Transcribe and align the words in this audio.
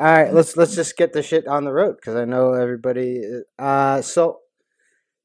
All 0.00 0.06
right, 0.06 0.32
let's 0.32 0.56
let's 0.56 0.74
just 0.74 0.96
get 0.96 1.12
the 1.12 1.22
shit 1.22 1.46
on 1.46 1.64
the 1.64 1.74
road 1.74 1.96
because 1.96 2.16
I 2.16 2.24
know 2.24 2.54
everybody. 2.54 3.22
Uh, 3.58 4.00
so 4.00 4.38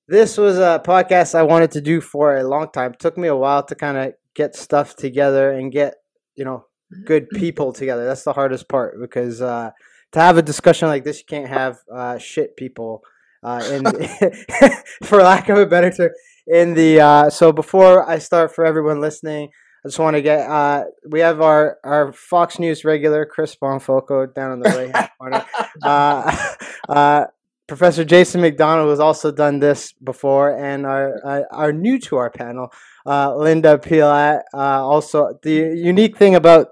this 0.09 0.37
was 0.37 0.57
a 0.57 0.83
podcast 0.85 1.33
I 1.33 1.43
wanted 1.43 1.71
to 1.71 1.81
do 1.81 2.01
for 2.01 2.35
a 2.35 2.43
long 2.43 2.69
time. 2.73 2.91
It 2.91 2.99
took 2.99 3.17
me 3.17 3.29
a 3.29 3.37
while 3.37 3.63
to 3.67 3.73
kind 3.73 3.95
of 3.95 4.15
get 4.35 4.53
stuff 4.53 4.97
together 4.97 5.49
and 5.49 5.71
get 5.71 5.93
you 6.35 6.43
know 6.43 6.65
good 7.05 7.29
people 7.29 7.71
together. 7.71 8.03
That's 8.03 8.25
the 8.25 8.33
hardest 8.33 8.67
part 8.67 8.99
because 8.99 9.41
uh, 9.41 9.71
to 10.11 10.19
have 10.19 10.37
a 10.37 10.41
discussion 10.41 10.89
like 10.89 11.05
this, 11.05 11.19
you 11.19 11.25
can't 11.25 11.47
have 11.47 11.79
uh, 11.89 12.17
shit 12.17 12.57
people. 12.57 13.01
Uh, 13.41 13.63
in 13.71 13.85
for 15.05 15.19
lack 15.19 15.47
of 15.47 15.57
a 15.57 15.65
better 15.65 15.89
term, 15.89 16.09
in 16.47 16.73
the 16.73 16.99
uh, 16.99 17.29
so 17.29 17.53
before 17.53 18.09
I 18.09 18.19
start 18.19 18.53
for 18.53 18.65
everyone 18.65 18.99
listening, 18.99 19.51
I 19.85 19.87
just 19.87 19.99
want 19.99 20.15
to 20.15 20.21
get 20.23 20.49
uh, 20.49 20.85
we 21.07 21.19
have 21.19 21.41
our 21.41 21.77
our 21.83 22.11
Fox 22.11 22.57
News 22.57 22.83
regular 22.83 23.23
Chris 23.23 23.55
Bonfoco 23.55 24.33
down 24.33 24.53
in 24.53 24.59
the 24.59 24.69
right 24.69 24.95
hand 24.95 25.09
corner. 25.19 25.45
Uh, 25.83 26.47
uh, 26.89 27.25
Professor 27.67 28.03
Jason 28.03 28.41
McDonald 28.41 28.89
has 28.89 28.99
also 28.99 29.31
done 29.31 29.59
this 29.59 29.93
before, 29.93 30.57
and 30.57 30.87
our 30.87 31.23
are, 31.23 31.47
are 31.51 31.71
new 31.71 31.99
to 31.99 32.15
our 32.15 32.31
panel. 32.31 32.73
Uh, 33.05 33.35
Linda 33.35 33.77
Pilat. 33.77 34.41
Uh, 34.55 34.83
also, 34.83 35.37
the 35.43 35.53
unique 35.77 36.17
thing 36.17 36.33
about 36.33 36.69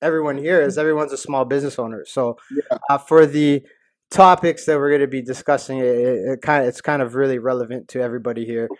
everyone 0.00 0.38
here 0.38 0.62
is 0.62 0.78
everyone's 0.78 1.12
a 1.12 1.18
small 1.18 1.44
business 1.44 1.78
owner. 1.78 2.06
So, 2.06 2.38
Yeah. 2.50 2.78
uh, 2.88 2.96
for 2.96 3.26
the 3.26 3.62
topics 4.10 4.64
that 4.64 4.78
we're 4.78 4.88
going 4.88 5.02
to 5.02 5.06
be 5.06 5.20
discussing, 5.20 5.80
it, 5.80 5.84
it, 5.84 6.18
it 6.32 6.40
kind 6.40 6.62
of 6.62 6.68
it's 6.70 6.80
kind 6.80 7.02
of 7.02 7.14
really 7.14 7.38
relevant 7.38 7.88
to 7.88 8.00
everybody 8.00 8.46
here, 8.46 8.70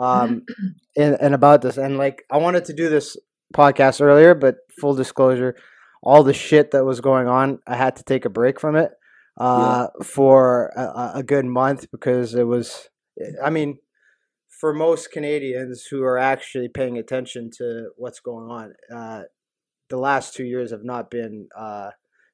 um, 0.00 0.46
and, 0.96 1.18
and 1.20 1.34
about 1.34 1.60
this. 1.60 1.76
And 1.76 1.98
like, 1.98 2.24
I 2.30 2.38
wanted 2.38 2.64
to 2.66 2.72
do 2.72 2.88
this 2.88 3.18
podcast 3.52 4.00
earlier, 4.00 4.34
but 4.34 4.56
full 4.80 4.94
disclosure, 4.94 5.54
all 6.02 6.22
the 6.22 6.34
shit 6.34 6.70
that 6.72 6.84
was 6.84 7.00
going 7.00 7.28
on, 7.28 7.58
I 7.66 7.76
had 7.76 7.96
to 7.96 8.02
take 8.04 8.24
a 8.24 8.30
break 8.30 8.60
from 8.60 8.76
it 8.76 8.90
uh, 9.38 9.88
for 10.02 10.72
a, 10.76 11.18
a- 11.18 11.22
good 11.22 11.44
month 11.44 11.90
because 11.90 12.34
it 12.34 12.44
was. 12.46 12.88
I 13.42 13.50
mean, 13.50 13.78
for 14.48 14.72
most 14.72 15.10
Canadians 15.12 15.86
who 15.90 16.02
are 16.02 16.18
actually 16.18 16.68
paying 16.68 16.98
attention 16.98 17.50
to 17.58 17.90
what's 17.96 18.20
going 18.20 18.50
on, 18.50 18.74
uh, 18.94 19.22
the 19.90 19.96
last 19.98 20.34
two 20.34 20.44
years 20.44 20.70
have 20.70 20.84
not 20.84 21.10
been 21.10 21.48
uh, 21.56 21.90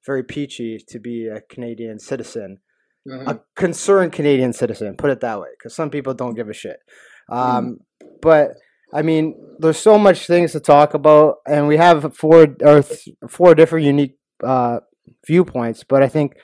very 0.06 0.22
peachy 0.22 0.78
to 0.89 0.98
be 0.98 1.27
a 1.27 1.41
Canadian 1.42 1.98
citizen, 1.98 2.58
Mhm. 3.06 3.28
a 3.28 3.41
concerned 3.56 4.12
Canadian 4.12 4.52
citizen. 4.52 4.97
Put 4.97 5.11
it 5.11 5.20
that 5.20 5.41
way, 5.41 5.48
because 5.58 5.74
some 5.74 5.91
people 5.91 6.14
don't 6.14 6.34
give 6.34 6.48
a 6.48 6.52
shit. 6.55 6.80
Um, 7.28 7.80
But 8.22 8.52
I 8.92 9.02
mean, 9.02 9.34
there's 9.58 9.78
so 9.78 9.98
much 9.98 10.27
things 10.27 10.52
to 10.52 10.60
talk 10.60 10.94
about, 10.94 11.36
and 11.46 11.69
we 11.69 11.77
have 11.77 12.16
four 12.16 12.56
or 12.62 12.83
th- 12.83 13.08
four 13.28 13.55
different 13.55 13.86
unique 13.86 14.16
uh, 14.42 14.80
viewpoints. 15.27 15.84
But 15.84 16.02
I 16.02 16.08
think, 16.08 16.34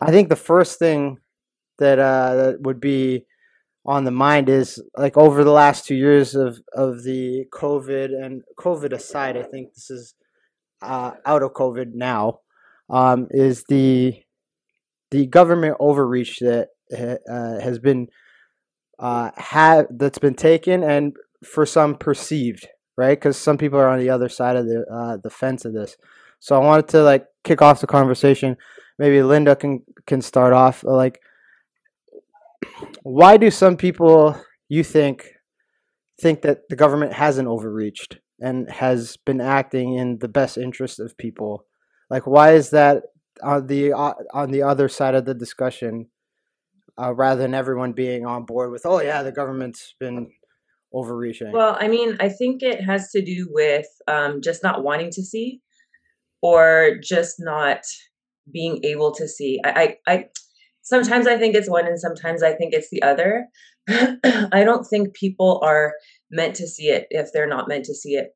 I 0.00 0.10
think 0.10 0.28
the 0.28 0.36
first 0.36 0.78
thing 0.78 1.18
that 1.78 1.98
uh, 1.98 2.34
that 2.34 2.60
would 2.62 2.80
be 2.80 3.26
on 3.86 4.04
the 4.04 4.10
mind 4.10 4.48
is 4.48 4.82
like 4.96 5.16
over 5.16 5.44
the 5.44 5.52
last 5.52 5.86
two 5.86 5.94
years 5.94 6.34
of 6.34 6.60
of 6.74 7.04
the 7.04 7.44
COVID 7.52 8.06
and 8.06 8.42
COVID 8.58 8.92
aside, 8.92 9.36
I 9.36 9.42
think 9.42 9.74
this 9.74 9.90
is 9.90 10.14
uh, 10.82 11.12
out 11.24 11.42
of 11.42 11.52
COVID 11.52 11.94
now. 11.94 12.40
Um, 12.90 13.28
is 13.30 13.64
the 13.68 14.14
the 15.10 15.26
government 15.26 15.76
overreach 15.78 16.38
that 16.40 16.68
uh, 16.92 17.60
has 17.60 17.78
been 17.78 18.08
uh, 18.98 19.30
had 19.36 19.86
that's 19.90 20.18
been 20.18 20.34
taken 20.34 20.82
and 20.82 21.14
for 21.44 21.66
some 21.66 21.96
perceived, 21.96 22.66
right? 22.96 23.18
Because 23.18 23.36
some 23.36 23.58
people 23.58 23.78
are 23.78 23.88
on 23.88 23.98
the 23.98 24.10
other 24.10 24.28
side 24.28 24.56
of 24.56 24.66
the 24.66 24.84
uh, 24.92 25.16
the 25.22 25.30
fence 25.30 25.64
of 25.64 25.72
this. 25.72 25.96
So 26.40 26.56
I 26.60 26.64
wanted 26.64 26.88
to 26.88 27.02
like 27.02 27.26
kick 27.44 27.62
off 27.62 27.80
the 27.80 27.86
conversation. 27.86 28.56
Maybe 28.98 29.22
Linda 29.22 29.56
can 29.56 29.82
can 30.06 30.22
start 30.22 30.52
off. 30.52 30.84
Like, 30.84 31.20
why 33.02 33.36
do 33.36 33.50
some 33.50 33.76
people 33.76 34.40
you 34.68 34.84
think 34.84 35.28
think 36.20 36.42
that 36.42 36.68
the 36.68 36.76
government 36.76 37.12
hasn't 37.12 37.48
overreached 37.48 38.18
and 38.40 38.70
has 38.70 39.16
been 39.16 39.40
acting 39.40 39.94
in 39.94 40.18
the 40.18 40.28
best 40.28 40.58
interest 40.58 41.00
of 41.00 41.16
people? 41.16 41.64
Like, 42.10 42.26
why 42.26 42.54
is 42.54 42.70
that 42.70 43.04
on 43.42 43.66
the 43.66 43.92
uh, 43.92 44.14
on 44.32 44.50
the 44.50 44.62
other 44.62 44.88
side 44.88 45.14
of 45.14 45.24
the 45.24 45.34
discussion? 45.34 46.08
uh, 47.00 47.14
rather 47.14 47.42
than 47.42 47.54
everyone 47.54 47.92
being 47.92 48.26
on 48.26 48.44
board 48.44 48.70
with, 48.70 48.84
oh 48.84 49.00
yeah, 49.00 49.22
the 49.22 49.32
government's 49.32 49.94
been 50.00 50.30
overreaching. 50.92 51.52
Well, 51.52 51.76
I 51.78 51.88
mean, 51.88 52.16
I 52.20 52.28
think 52.28 52.62
it 52.62 52.82
has 52.82 53.10
to 53.10 53.22
do 53.22 53.48
with 53.50 53.86
um, 54.06 54.40
just 54.42 54.62
not 54.62 54.82
wanting 54.82 55.10
to 55.12 55.22
see 55.22 55.60
or 56.42 56.96
just 57.02 57.36
not 57.38 57.80
being 58.52 58.82
able 58.84 59.12
to 59.14 59.28
see. 59.28 59.60
I, 59.64 59.96
I, 60.06 60.12
I 60.14 60.24
sometimes 60.82 61.26
I 61.26 61.36
think 61.36 61.54
it's 61.54 61.70
one 61.70 61.86
and 61.86 61.98
sometimes 61.98 62.42
I 62.42 62.52
think 62.52 62.72
it's 62.72 62.90
the 62.90 63.02
other. 63.02 63.46
I 63.88 64.64
don't 64.64 64.84
think 64.86 65.14
people 65.14 65.60
are 65.62 65.94
meant 66.30 66.54
to 66.56 66.66
see 66.66 66.88
it 66.88 67.06
if 67.10 67.32
they're 67.32 67.48
not 67.48 67.68
meant 67.68 67.84
to 67.86 67.94
see 67.94 68.14
it 68.14 68.28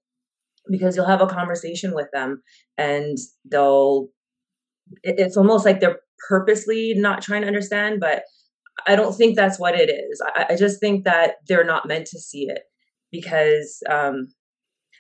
because 0.71 0.97
you'll 0.97 1.07
have 1.07 1.21
a 1.21 1.27
conversation 1.27 1.95
with 1.95 2.09
them 2.13 2.43
and 2.79 3.19
they'll 3.51 4.09
it- 5.03 5.19
it's 5.19 5.37
almost 5.37 5.65
like 5.65 5.81
they're 5.81 6.01
purposely 6.29 6.95
not 6.95 7.21
trying 7.23 7.43
to 7.43 7.49
understand 7.49 7.99
but 8.01 8.23
i 8.87 8.97
don't 8.97 9.15
think 9.15 9.37
that's 9.37 9.59
what 9.59 9.75
it 9.75 9.91
is. 9.91 10.21
I, 10.35 10.47
I 10.51 10.57
just 10.57 10.81
think 10.81 11.05
that 11.05 11.37
they're 11.49 11.65
not 11.65 11.87
meant 11.87 12.07
to 12.09 12.19
see 12.19 12.49
it 12.49 12.63
because 13.11 13.83
um 13.89 14.29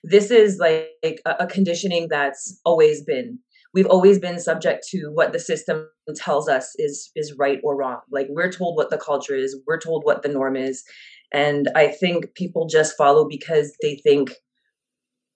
this 0.04 0.30
is 0.30 0.58
like 0.58 0.88
a, 1.04 1.36
a 1.40 1.46
conditioning 1.46 2.08
that's 2.08 2.60
always 2.64 3.04
been. 3.04 3.38
We've 3.72 3.86
always 3.86 4.18
been 4.18 4.40
subject 4.40 4.84
to 4.88 5.10
what 5.12 5.32
the 5.32 5.38
system 5.38 5.88
tells 6.16 6.48
us 6.48 6.74
is 6.76 7.10
is 7.14 7.34
right 7.38 7.60
or 7.62 7.76
wrong. 7.76 8.00
Like 8.10 8.26
we're 8.30 8.50
told 8.50 8.76
what 8.76 8.90
the 8.90 8.98
culture 8.98 9.34
is 9.36 9.56
we're 9.66 9.80
told 9.80 10.04
what 10.04 10.22
the 10.22 10.28
norm 10.28 10.56
is 10.56 10.82
and 11.32 11.70
i 11.74 11.88
think 11.88 12.34
people 12.34 12.66
just 12.66 12.96
follow 12.96 13.26
because 13.26 13.74
they 13.80 13.96
think 13.96 14.32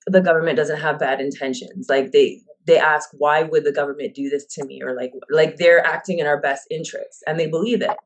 the 0.07 0.21
government 0.21 0.57
doesn't 0.57 0.81
have 0.81 0.99
bad 0.99 1.21
intentions. 1.21 1.87
Like 1.89 2.13
they 2.13 2.41
they 2.67 2.79
ask 2.79 3.11
why 3.13 3.43
would 3.43 3.65
the 3.65 3.73
government 3.73 4.15
do 4.15 4.29
this 4.29 4.47
to 4.55 4.65
me? 4.65 4.81
or 4.83 4.95
like 4.95 5.13
like 5.31 5.57
they're 5.57 5.85
acting 5.85 6.19
in 6.19 6.27
our 6.27 6.41
best 6.41 6.67
interests 6.71 7.23
and 7.27 7.39
they 7.39 7.47
believe 7.47 7.83
it 7.83 7.97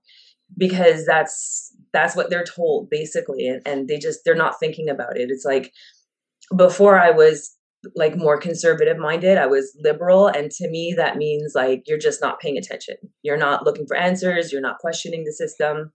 because 0.57 1.07
that's 1.07 1.73
that's 1.93 2.15
what 2.15 2.31
they're 2.31 2.45
told 2.45 2.89
basically 2.91 3.47
and, 3.47 3.63
and 3.67 3.89
they 3.89 3.99
just 3.99 4.21
they're 4.25 4.35
not 4.35 4.59
thinking 4.61 4.89
about 4.89 5.17
it. 5.17 5.31
It's 5.31 5.45
like 5.45 5.73
before 6.57 6.99
i 6.99 7.11
was 7.11 7.57
like 7.95 8.17
more 8.17 8.37
conservative 8.37 8.99
minded 8.99 9.39
i 9.39 9.47
was 9.47 9.75
liberal 9.81 10.27
and 10.27 10.51
to 10.51 10.69
me 10.69 10.93
that 10.97 11.17
means 11.17 11.53
like 11.55 11.83
you're 11.87 11.97
just 11.99 12.21
not 12.21 12.41
paying 12.41 12.59
attention. 12.59 12.97
You're 13.23 13.37
not 13.39 13.65
looking 13.65 13.87
for 13.87 13.97
answers 13.97 14.53
you're 14.53 14.61
not 14.61 14.79
questioning 14.79 15.25
the 15.25 15.33
system. 15.33 15.93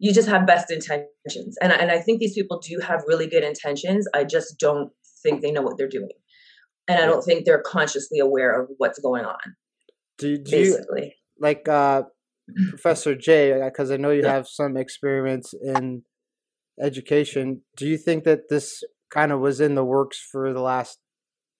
You 0.00 0.12
just 0.12 0.28
have 0.28 0.46
best 0.46 0.70
intentions 0.70 1.56
and, 1.60 1.72
I- 1.72 1.76
and 1.76 1.90
i 1.90 2.00
think 2.00 2.20
these 2.20 2.34
people 2.34 2.58
do 2.58 2.78
have 2.80 3.02
really 3.06 3.26
good 3.26 3.44
intentions 3.44 4.08
i 4.14 4.24
just 4.24 4.58
don't 4.58 4.90
think 5.22 5.42
they 5.42 5.52
know 5.52 5.62
what 5.62 5.76
they're 5.78 5.88
doing. 5.88 6.10
And 6.88 6.98
i 6.98 7.06
don't 7.06 7.22
think 7.22 7.44
they're 7.44 7.62
consciously 7.62 8.18
aware 8.18 8.60
of 8.60 8.68
what's 8.78 8.98
going 8.98 9.24
on 9.26 9.38
do, 10.18 10.38
do 10.38 10.50
you 10.56 10.64
basically. 10.64 11.14
like 11.38 11.68
uh, 11.68 12.02
Professor 12.70 13.14
Jay, 13.14 13.58
Because 13.64 13.90
I 13.90 13.96
know 13.96 14.10
you 14.10 14.24
have 14.24 14.46
some 14.48 14.76
experience 14.76 15.54
in 15.54 16.02
education. 16.80 17.62
Do 17.76 17.86
you 17.86 17.96
think 17.96 18.24
that 18.24 18.48
this 18.48 18.82
kind 19.10 19.32
of 19.32 19.40
was 19.40 19.60
in 19.60 19.74
the 19.74 19.84
works 19.84 20.18
for 20.30 20.52
the 20.52 20.60
last 20.60 20.98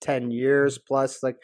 ten 0.01 0.31
years 0.31 0.79
plus, 0.79 1.23
like 1.23 1.37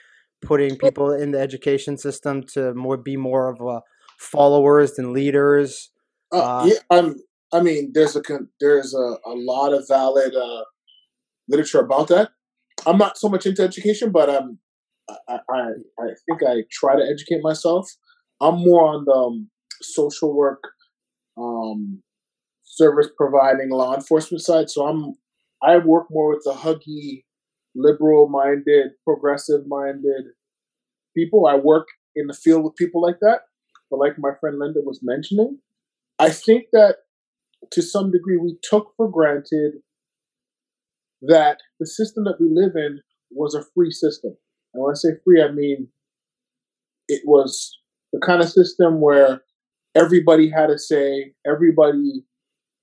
putting 0.43 0.77
people 0.77 1.13
in 1.13 1.31
the 1.33 1.41
education 1.41 1.97
system 1.97 2.43
to 2.55 2.75
more 2.75 2.97
be 2.97 3.17
more 3.17 3.49
of 3.49 3.61
a 3.61 3.81
followers 4.19 4.95
than 4.95 5.13
leaders? 5.13 5.91
Uh, 6.33 6.39
Uh, 6.39 6.67
yeah, 6.67 6.99
um, 6.99 7.17
I 7.53 7.61
mean, 7.61 7.93
there's 7.95 8.17
a 8.17 8.23
there's 8.61 8.95
a, 8.95 9.17
a 9.27 9.35
lot 9.35 9.73
of 9.73 9.89
valid 9.89 10.35
uh, 10.35 10.65
literature 11.49 11.81
about 11.81 12.09
that. 12.09 12.31
I'm 12.87 12.99
not 12.99 13.19
so 13.19 13.29
much 13.29 13.47
into 13.47 13.63
education, 13.63 14.13
but 14.13 14.29
um, 14.29 14.59
I, 15.29 15.39
I 15.51 15.61
I 15.99 16.07
think 16.27 16.43
I 16.47 16.65
try 16.71 16.97
to 16.97 17.03
educate 17.03 17.43
myself. 17.43 17.91
I'm 18.41 18.57
more 18.57 18.87
on 18.87 19.05
the 19.05 19.13
um, 19.13 19.51
social 19.83 20.35
work, 20.35 20.63
um, 21.37 22.03
service 22.63 23.09
providing, 23.17 23.71
law 23.71 23.95
enforcement 23.95 24.43
side. 24.43 24.71
So 24.71 24.87
I'm 24.87 25.15
I 25.63 25.77
work 25.79 26.07
more 26.11 26.31
with 26.31 26.43
the 26.45 26.53
huggy, 26.53 27.25
liberal 27.75 28.29
minded, 28.29 28.93
progressive 29.05 29.67
minded 29.67 30.25
people. 31.15 31.47
I 31.47 31.57
work 31.57 31.87
in 32.17 32.27
the 32.27 32.35
field 32.35 32.65
with 32.65 32.77
people 32.77 33.03
like 33.03 33.19
that. 33.21 33.41
But 33.91 33.99
like 33.99 34.19
my 34.19 34.31
friend 34.41 34.59
Linda 34.59 34.81
was 34.83 35.01
mentioning, 35.03 35.59
I 36.19 36.31
think 36.31 36.67
that 36.73 36.97
to 37.73 37.83
some 37.83 38.11
degree 38.11 38.37
we 38.37 38.57
took 38.63 38.93
for 38.97 39.11
granted 39.11 39.75
that 41.23 41.59
the 41.79 41.87
system 41.87 42.25
that 42.25 42.41
we 42.41 42.49
live 42.51 42.77
in 42.77 43.01
was 43.31 43.55
a 43.55 43.65
free 43.75 43.91
system. 43.91 44.37
And 44.73 44.83
when 44.83 44.93
I 44.93 44.95
say 44.95 45.11
free, 45.25 45.43
I 45.43 45.51
mean 45.51 45.89
it 47.09 47.23
was 47.27 47.77
the 48.13 48.21
kind 48.21 48.43
of 48.43 48.49
system 48.49 49.01
where 49.01 49.43
everybody 49.95 50.49
had 50.49 50.71
a 50.71 50.79
say, 50.79 51.33
everybody 51.47 52.25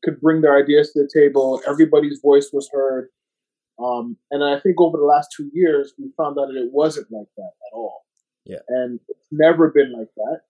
could 0.03 0.19
bring 0.21 0.41
their 0.41 0.57
ideas 0.57 0.91
to 0.91 1.03
the 1.03 1.09
table, 1.13 1.61
everybody's 1.67 2.19
voice 2.21 2.49
was 2.53 2.69
heard. 2.71 3.09
Um, 3.83 4.17
and 4.31 4.43
I 4.43 4.59
think 4.59 4.79
over 4.79 4.97
the 4.97 5.03
last 5.03 5.29
two 5.35 5.49
years, 5.53 5.93
we 5.97 6.11
found 6.17 6.37
out 6.39 6.47
that 6.47 6.59
it 6.59 6.71
wasn't 6.71 7.11
like 7.11 7.27
that 7.37 7.43
at 7.43 7.73
all. 7.73 8.05
Yeah. 8.45 8.59
And 8.69 8.99
it's 9.09 9.27
never 9.31 9.69
been 9.69 9.93
like 9.93 10.09
that. 10.15 10.41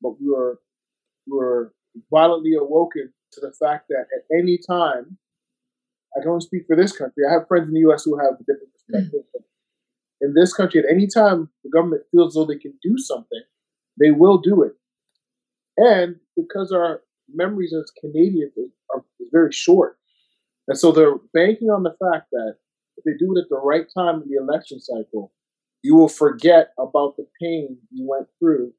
But 0.00 0.20
we 0.20 0.28
were 0.28 0.60
we 1.26 1.36
were 1.36 1.72
violently 2.10 2.54
awoken 2.54 3.12
to 3.32 3.40
the 3.40 3.52
fact 3.52 3.86
that 3.88 4.06
at 4.16 4.38
any 4.38 4.58
time, 4.58 5.18
I 6.16 6.20
can 6.20 6.30
only 6.30 6.44
speak 6.44 6.64
for 6.66 6.76
this 6.76 6.92
country. 6.92 7.24
I 7.28 7.32
have 7.32 7.48
friends 7.48 7.68
in 7.68 7.74
the 7.74 7.80
U.S. 7.80 8.04
who 8.04 8.18
have 8.18 8.34
a 8.34 8.44
different 8.44 8.72
perspective. 8.72 9.20
In 10.20 10.34
this 10.34 10.52
country, 10.52 10.80
at 10.80 10.90
any 10.90 11.06
time 11.06 11.50
the 11.64 11.70
government 11.70 12.02
feels 12.10 12.32
as 12.32 12.34
though 12.34 12.46
they 12.46 12.58
can 12.58 12.74
do 12.82 12.96
something, 12.98 13.42
they 13.98 14.10
will 14.10 14.38
do 14.38 14.62
it. 14.62 14.72
And 15.76 16.16
because 16.36 16.72
our 16.72 17.02
memories 17.32 17.74
as 17.74 17.90
Canadians 18.00 18.52
are, 18.94 19.04
very 19.32 19.52
short, 19.52 19.98
and 20.68 20.78
so 20.78 20.92
they're 20.92 21.16
banking 21.32 21.68
on 21.68 21.82
the 21.82 21.90
fact 21.90 22.28
that 22.30 22.56
if 22.96 23.04
they 23.04 23.12
do 23.18 23.34
it 23.36 23.40
at 23.40 23.48
the 23.50 23.58
right 23.58 23.86
time 23.92 24.22
in 24.22 24.28
the 24.28 24.36
election 24.36 24.78
cycle, 24.80 25.32
you 25.82 25.96
will 25.96 26.08
forget 26.08 26.68
about 26.78 27.16
the 27.16 27.26
pain 27.40 27.76
you 27.90 28.06
went 28.08 28.28
through 28.38 28.72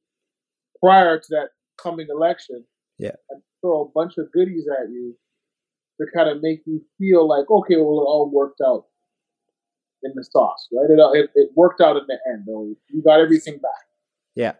prior 0.79 1.19
to 1.19 1.25
that 1.29 1.50
coming 1.81 2.07
election. 2.09 2.63
Yeah. 2.97 3.12
And 3.29 3.41
throw 3.62 3.83
a 3.83 3.89
bunch 3.94 4.13
of 4.17 4.31
goodies 4.31 4.67
at 4.67 4.89
you 4.89 5.15
to 6.00 6.07
kind 6.15 6.29
of 6.29 6.41
make 6.41 6.62
you 6.65 6.81
feel 6.97 7.27
like, 7.27 7.50
okay, 7.50 7.75
well, 7.77 8.01
it 8.01 8.07
all 8.07 8.29
worked 8.31 8.62
out 8.65 8.85
in 10.03 10.12
the 10.15 10.23
sauce, 10.23 10.67
right? 10.71 10.89
It, 10.89 11.00
it, 11.00 11.29
it 11.35 11.50
worked 11.56 11.81
out 11.81 11.97
in 11.97 12.03
the 12.07 12.17
end, 12.31 12.44
though. 12.47 12.73
You 12.89 13.01
got 13.01 13.19
everything 13.19 13.56
back. 13.56 13.71
Yeah. 14.35 14.53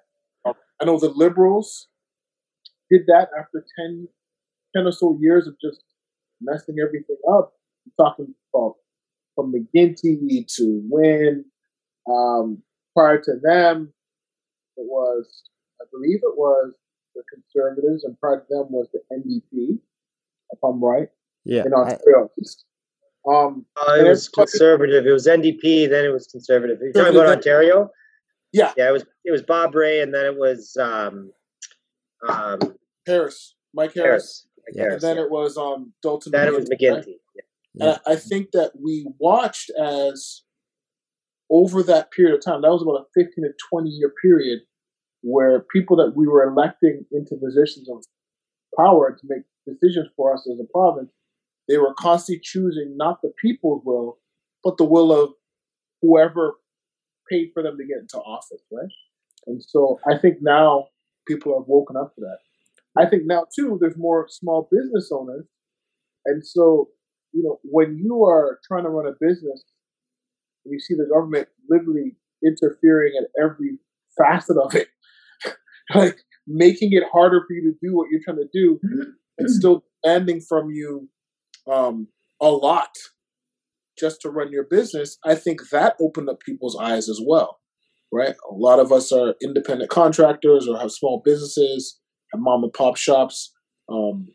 I 0.82 0.86
know 0.86 1.00
the 1.00 1.10
liberals 1.10 1.88
did 2.92 3.02
that 3.08 3.30
after 3.40 3.64
10, 3.80 4.08
10 4.76 4.86
or 4.86 4.92
so 4.92 5.18
years 5.22 5.48
of 5.48 5.56
just 5.62 5.82
messing 6.42 6.76
everything 6.86 7.18
up. 7.32 7.54
I'm 7.86 8.06
talking 8.06 8.36
about 8.54 8.76
from 9.36 9.54
McGuinty 9.54 10.46
to 10.56 10.82
Wynne. 10.90 11.46
Um, 12.10 12.62
prior 12.96 13.20
to 13.22 13.34
them, 13.42 13.94
it 14.78 14.86
was, 14.86 15.44
I 15.82 15.86
believe 15.92 16.20
it 16.24 16.38
was 16.38 16.74
the 17.16 17.24
Conservatives, 17.34 18.04
and 18.04 18.20
prior 18.20 18.42
to 18.42 18.46
them 18.50 18.68
was 18.70 18.88
the 18.94 19.00
NDP, 19.16 19.80
if 20.52 20.60
I'm 20.64 20.84
right, 20.84 21.08
Yeah. 21.46 21.64
in 21.66 21.74
I- 21.74 21.78
Ontario. 21.94 22.30
Um, 23.28 23.66
Uh, 23.76 23.96
it 24.02 24.08
was 24.08 24.30
conservative. 24.30 25.08
It 25.08 25.12
was 25.12 25.26
NDP, 25.26 25.88
then 25.88 26.06
it 26.06 26.10
was 26.10 26.28
conservative. 26.28 26.78
You're 26.82 26.92
talking 26.92 27.16
about 27.16 27.28
Ontario? 27.38 27.90
Yeah. 28.56 28.74
Yeah, 28.78 28.90
it 28.90 28.94
was 28.94 29.06
it 29.26 29.32
was 29.32 29.42
Bob 29.42 29.76
Rae, 29.76 30.02
and 30.02 30.14
then 30.14 30.26
it 30.26 30.38
was 30.38 30.78
um, 30.80 31.32
um, 32.28 32.60
Harris, 33.06 33.56
Mike 33.74 33.94
Harris, 33.94 34.04
Harris. 34.04 34.48
Mike 34.58 34.76
Yeah. 34.76 34.94
and 34.94 35.02
then 35.02 35.18
yeah. 35.18 35.24
it 35.24 35.32
was 35.32 35.58
um, 35.58 35.94
Dalton. 36.02 36.32
Then 36.32 36.48
it 36.48 36.54
was 36.54 36.70
right? 36.70 37.06
Yeah. 37.74 37.86
And 37.88 38.00
I 38.08 38.14
I 38.14 38.16
think 38.16 38.52
that 38.52 38.72
we 38.82 39.08
watched 39.20 39.72
as 39.72 40.44
over 41.50 41.84
that 41.84 42.12
period 42.12 42.36
of 42.36 42.44
time, 42.44 42.62
that 42.62 42.72
was 42.72 42.82
about 42.82 43.06
a 43.06 43.24
15 43.24 43.44
to 43.44 43.50
20 43.70 43.90
year 43.90 44.12
period 44.22 44.62
where 45.22 45.60
people 45.60 45.98
that 45.98 46.14
we 46.16 46.28
were 46.28 46.48
electing 46.48 47.06
into 47.12 47.36
positions 47.36 47.90
of 47.90 48.04
power 48.78 49.12
to 49.20 49.28
make 49.28 49.44
decisions 49.66 50.08
for 50.16 50.34
us 50.34 50.48
as 50.52 50.60
a 50.60 50.72
province, 50.72 51.12
they 51.68 51.78
were 51.78 51.94
constantly 51.96 52.40
choosing 52.44 52.96
not 52.96 53.22
the 53.22 53.32
people's 53.42 53.82
will, 53.86 54.20
but 54.64 54.78
the 54.78 54.86
will 54.86 55.12
of 55.12 55.34
whoever 56.02 56.54
paid 57.30 57.52
for 57.54 57.64
them 57.64 57.78
to 57.78 57.86
get 57.86 58.00
into 58.00 58.18
office, 58.18 58.62
right? 58.72 58.90
And 59.48 59.64
so 59.64 60.00
I 60.10 60.18
think 60.18 60.38
now 60.42 60.88
people 61.28 61.58
have 61.58 61.68
woken 61.68 61.98
up 61.98 62.16
to 62.16 62.22
that. 62.22 62.38
I 62.98 63.08
think 63.10 63.24
now 63.26 63.46
too, 63.56 63.78
there's 63.80 63.98
more 63.98 64.28
small 64.30 64.68
business 64.72 65.12
owners. 65.12 65.46
And 66.26 66.46
so 66.46 66.90
you 67.36 67.44
know, 67.44 67.60
when 67.64 67.98
you 67.98 68.24
are 68.24 68.60
trying 68.66 68.84
to 68.84 68.90
run 68.90 69.06
a 69.06 69.12
business, 69.20 69.62
you 70.64 70.80
see 70.80 70.96
the 70.96 71.06
government 71.06 71.50
literally 71.70 72.16
interfering 72.44 73.12
at 73.20 73.28
every 73.42 73.78
facet 74.18 74.56
of 74.58 74.74
it, 74.74 74.88
like 75.96 76.18
making 76.48 76.94
it 76.94 77.04
harder 77.12 77.44
for 77.46 77.54
you 77.54 77.62
to 77.64 77.78
do 77.82 77.94
what 77.94 78.08
you're 78.10 78.22
trying 78.24 78.38
to 78.38 78.50
do, 78.54 78.80
and 79.38 79.52
still 79.52 79.84
demanding 80.02 80.40
from 80.40 80.70
you 80.70 81.10
um, 81.70 82.08
a 82.42 82.48
lot 82.48 82.96
just 83.98 84.22
to 84.22 84.30
run 84.30 84.52
your 84.52 84.64
business, 84.64 85.18
I 85.26 85.36
think 85.36 85.70
that 85.72 85.96
opened 86.00 86.30
up 86.30 86.40
people's 86.40 86.78
eyes 86.78 87.10
as 87.10 87.20
well, 87.26 87.60
right? 88.12 88.36
A 88.50 88.54
lot 88.54 88.80
of 88.80 88.92
us 88.92 89.12
are 89.12 89.36
independent 89.42 89.90
contractors 89.90 90.68
or 90.68 90.78
have 90.80 90.92
small 90.92 91.22
businesses, 91.24 92.00
have 92.34 92.42
mom 92.42 92.64
and 92.64 92.74
pop 92.74 92.98
shops. 92.98 93.52
Um, 93.90 94.28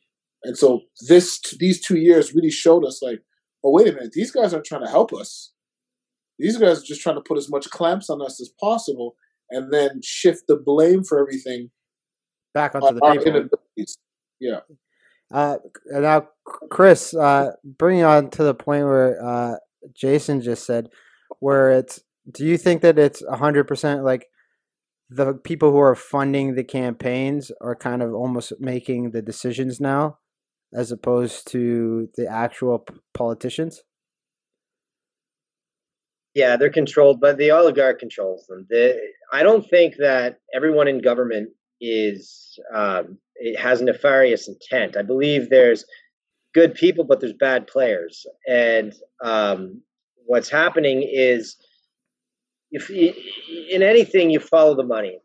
and 0.42 0.56
so 0.56 0.82
this 1.08 1.40
these 1.58 1.84
two 1.84 1.98
years 1.98 2.34
really 2.34 2.50
showed 2.50 2.84
us 2.84 3.00
like, 3.02 3.20
oh 3.64 3.72
wait 3.72 3.88
a 3.88 3.92
minute, 3.92 4.12
these 4.12 4.30
guys 4.30 4.52
aren't 4.54 4.66
trying 4.66 4.84
to 4.84 4.90
help 4.90 5.12
us. 5.12 5.52
These 6.38 6.56
guys 6.56 6.78
are 6.78 6.86
just 6.86 7.02
trying 7.02 7.16
to 7.16 7.22
put 7.26 7.36
as 7.36 7.50
much 7.50 7.68
clamps 7.68 8.08
on 8.08 8.22
us 8.22 8.40
as 8.40 8.50
possible 8.58 9.14
and 9.50 9.72
then 9.72 10.00
shift 10.02 10.44
the 10.48 10.56
blame 10.56 11.04
for 11.04 11.18
everything 11.20 11.70
Back 12.54 12.74
onto 12.74 12.86
on 12.86 12.94
the 12.94 13.00
people. 13.00 13.58
Yeah. 14.40 14.60
Uh, 15.32 15.58
now, 15.86 16.28
Chris, 16.44 17.14
uh, 17.14 17.52
bringing 17.64 18.04
on 18.04 18.30
to 18.30 18.42
the 18.42 18.54
point 18.54 18.84
where 18.84 19.22
uh, 19.24 19.54
Jason 19.94 20.40
just 20.40 20.66
said, 20.66 20.88
where 21.38 21.70
it's, 21.70 22.00
do 22.30 22.44
you 22.44 22.58
think 22.58 22.82
that 22.82 22.98
it's 22.98 23.22
hundred 23.28 23.64
percent 23.64 24.04
like 24.04 24.26
the 25.08 25.34
people 25.34 25.70
who 25.70 25.78
are 25.78 25.94
funding 25.94 26.54
the 26.54 26.64
campaigns 26.64 27.50
are 27.60 27.74
kind 27.74 28.02
of 28.02 28.12
almost 28.12 28.52
making 28.60 29.10
the 29.10 29.22
decisions 29.22 29.80
now, 29.80 30.18
as 30.72 30.92
opposed 30.92 31.50
to 31.52 32.08
the 32.16 32.26
actual 32.26 32.84
politicians? 33.14 33.82
Yeah, 36.34 36.56
they're 36.56 36.70
controlled, 36.70 37.20
but 37.20 37.38
the 37.38 37.50
oligarch 37.50 37.98
controls 37.98 38.46
them. 38.46 38.66
The, 38.70 39.00
I 39.32 39.42
don't 39.42 39.68
think 39.68 39.96
that 39.96 40.38
everyone 40.54 40.86
in 40.86 41.00
government 41.00 41.50
is 41.80 42.56
um, 42.72 43.18
it 43.40 43.58
has 43.58 43.82
nefarious 43.82 44.48
intent. 44.48 44.96
I 44.96 45.02
believe 45.02 45.50
there's 45.50 45.84
good 46.54 46.74
people, 46.74 47.04
but 47.04 47.20
there's 47.20 47.32
bad 47.32 47.66
players, 47.66 48.26
and 48.48 48.94
um, 49.24 49.82
what's 50.26 50.48
happening 50.48 51.02
is 51.10 51.56
if 52.70 52.88
you, 52.88 53.12
in 53.70 53.82
anything 53.82 54.30
you 54.30 54.38
follow 54.38 54.76
the 54.76 54.84
money, 54.84 55.18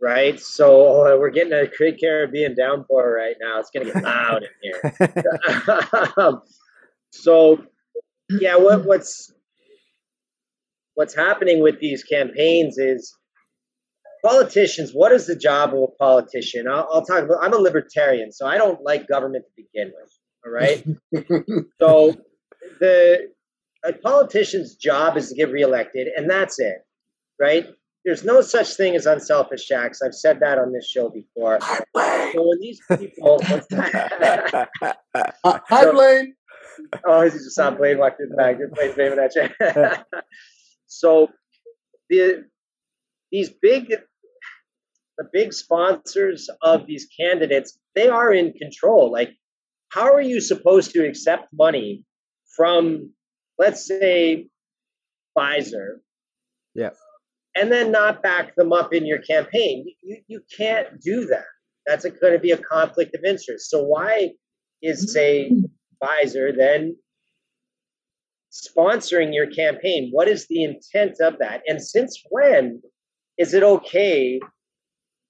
right? 0.00 0.38
So 0.38 1.18
we're 1.18 1.30
getting 1.30 1.52
a 1.52 1.66
Great 1.66 1.98
Caribbean 2.00 2.54
downpour 2.54 3.12
right 3.12 3.36
now. 3.40 3.58
It's 3.58 3.70
going 3.70 3.86
to 3.86 3.92
get 3.92 4.02
loud 4.02 4.42
in 4.44 4.50
here. 4.62 6.02
Um, 6.16 6.42
so 7.10 7.64
yeah, 8.28 8.56
what 8.56 8.84
what's 8.84 9.32
what's 10.94 11.14
happening 11.14 11.62
with 11.62 11.78
these 11.80 12.02
campaigns 12.02 12.78
is 12.78 13.16
politicians. 14.22 14.92
What 14.92 15.12
is 15.12 15.26
the 15.26 15.36
job 15.36 15.74
of 15.74 15.82
a 15.82 15.86
politician? 15.98 16.66
I'll, 16.68 16.88
I'll 16.92 17.04
talk 17.04 17.24
about. 17.24 17.38
I'm 17.42 17.52
a 17.52 17.58
libertarian, 17.58 18.32
so 18.32 18.46
I 18.46 18.56
don't 18.56 18.82
like 18.82 19.08
government 19.08 19.44
to 19.44 19.62
begin 19.62 19.92
with. 19.98 20.10
All 20.44 20.52
right. 20.52 20.84
so 21.80 22.14
the 22.80 23.32
a 23.84 23.92
politician's 23.92 24.76
job 24.76 25.16
is 25.16 25.28
to 25.28 25.34
get 25.34 25.50
reelected, 25.50 26.08
and 26.16 26.30
that's 26.30 26.58
it, 26.58 26.78
right? 27.40 27.66
There's 28.04 28.24
no 28.24 28.40
such 28.40 28.74
thing 28.74 28.96
as 28.96 29.06
unselfish 29.06 29.70
acts. 29.70 30.02
I've 30.02 30.14
said 30.14 30.40
that 30.40 30.58
on 30.58 30.72
this 30.72 30.88
show 30.88 31.08
before. 31.08 31.60
So 31.60 32.48
when 32.48 32.58
these 32.60 32.80
people, 32.98 33.40
Hi, 35.44 35.90
Blaine. 35.90 36.34
oh, 37.06 37.22
he 37.22 37.30
just 37.30 37.52
saw 37.52 37.70
Blade 37.70 37.98
walk 37.98 38.16
through 38.16 38.28
the 38.28 38.36
back. 38.36 38.56
Blade's 38.74 38.96
waving 38.96 39.18
at 39.20 39.34
you. 39.36 39.48
so 40.86 41.28
the 42.10 42.44
these 43.30 43.50
big 43.50 43.94
the 45.22 45.28
big 45.32 45.52
sponsors 45.52 46.48
of 46.62 46.86
these 46.86 47.06
candidates, 47.18 47.78
they 47.94 48.08
are 48.08 48.32
in 48.32 48.52
control. 48.54 49.12
Like, 49.12 49.30
how 49.90 50.12
are 50.12 50.22
you 50.22 50.40
supposed 50.40 50.92
to 50.92 51.06
accept 51.06 51.48
money 51.52 52.04
from, 52.56 53.10
let's 53.58 53.86
say, 53.86 54.48
Pfizer? 55.36 55.98
Yeah. 56.74 56.90
And 57.54 57.70
then 57.70 57.92
not 57.92 58.22
back 58.22 58.54
them 58.56 58.72
up 58.72 58.94
in 58.94 59.06
your 59.06 59.18
campaign. 59.18 59.86
You, 60.02 60.16
you 60.26 60.42
can't 60.56 61.00
do 61.00 61.26
that. 61.26 61.44
That's 61.86 62.04
going 62.04 62.32
to 62.32 62.38
be 62.38 62.52
a 62.52 62.58
conflict 62.58 63.14
of 63.14 63.24
interest. 63.24 63.70
So 63.70 63.82
why 63.82 64.30
is 64.82 65.12
say 65.12 65.52
Pfizer 66.02 66.56
then 66.56 66.96
sponsoring 68.50 69.34
your 69.34 69.46
campaign? 69.46 70.08
What 70.12 70.28
is 70.28 70.46
the 70.48 70.64
intent 70.64 71.16
of 71.20 71.38
that? 71.38 71.62
And 71.66 71.82
since 71.82 72.22
when 72.30 72.82
is 73.38 73.52
it 73.54 73.62
okay 73.62 74.40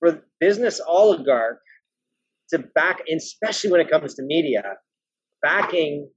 for 0.02 0.20
business 0.40 0.80
oligarch 0.86 1.60
to 2.50 2.58
back, 2.74 3.02
especially 3.08 3.70
when 3.70 3.80
it 3.80 3.88
comes 3.88 4.14
to 4.14 4.22
media, 4.22 4.74
backing 5.40 6.10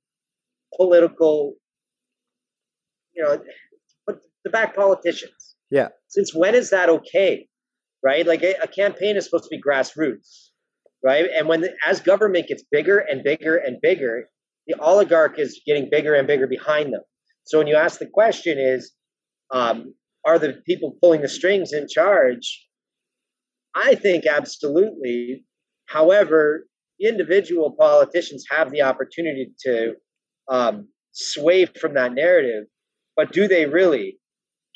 political, 0.75 1.53
you 3.13 3.23
know, 3.23 3.39
but 4.07 4.19
to 4.43 4.49
back 4.49 4.75
politicians? 4.75 5.55
Yeah. 5.69 5.89
Since 6.07 6.33
when 6.33 6.55
is 6.55 6.71
that 6.71 6.89
okay? 6.89 7.47
Right? 8.03 8.25
Like 8.25 8.41
a, 8.41 8.55
a 8.63 8.67
campaign 8.67 9.17
is 9.17 9.25
supposed 9.25 9.45
to 9.45 9.49
be 9.49 9.61
grassroots, 9.61 10.49
right? 11.03 11.25
And 11.37 11.47
when 11.47 11.61
the, 11.61 11.75
as 11.85 11.99
government 11.99 12.47
gets 12.47 12.63
bigger 12.71 12.97
and 12.97 13.23
bigger 13.23 13.57
and 13.57 13.77
bigger, 13.81 14.29
the 14.67 14.79
oligarch 14.79 15.37
is 15.37 15.61
getting 15.65 15.89
bigger 15.91 16.15
and 16.15 16.27
bigger 16.27 16.47
behind 16.47 16.91
them. 16.91 17.01
So 17.43 17.59
when 17.59 17.67
you 17.67 17.75
ask 17.75 17.99
the 17.99 18.07
question 18.07 18.57
is, 18.57 18.91
um, 19.51 19.93
are 20.25 20.39
the 20.39 20.53
people 20.65 20.97
pulling 20.99 21.21
the 21.21 21.27
strings 21.27 21.71
in 21.71 21.87
charge? 21.87 22.65
I 23.75 23.95
think 23.95 24.25
absolutely. 24.25 25.45
However, 25.87 26.67
individual 27.01 27.75
politicians 27.77 28.45
have 28.49 28.71
the 28.71 28.81
opportunity 28.81 29.51
to 29.65 29.93
um, 30.49 30.87
sway 31.11 31.65
from 31.65 31.93
that 31.95 32.13
narrative, 32.13 32.65
but 33.15 33.31
do 33.31 33.47
they 33.47 33.65
really? 33.65 34.17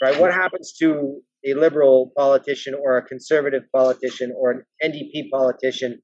Right? 0.01 0.20
What 0.20 0.34
happens 0.34 0.74
to 0.79 1.22
a 1.46 1.53
liberal 1.53 2.12
politician 2.18 2.74
or 2.74 2.98
a 2.98 3.01
conservative 3.01 3.63
politician 3.75 4.34
or 4.38 4.51
an 4.51 4.63
NDP 4.84 5.29
politician 5.32 6.01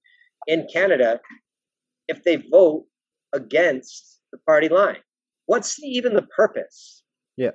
in 0.47 0.67
Canada 0.71 1.19
if 2.07 2.23
they 2.23 2.37
vote 2.51 2.85
against 3.33 4.19
the 4.31 4.37
party 4.39 4.69
line? 4.69 4.97
What's 5.45 5.81
even 5.83 6.13
the 6.13 6.23
purpose? 6.23 7.03
Yeah. 7.37 7.51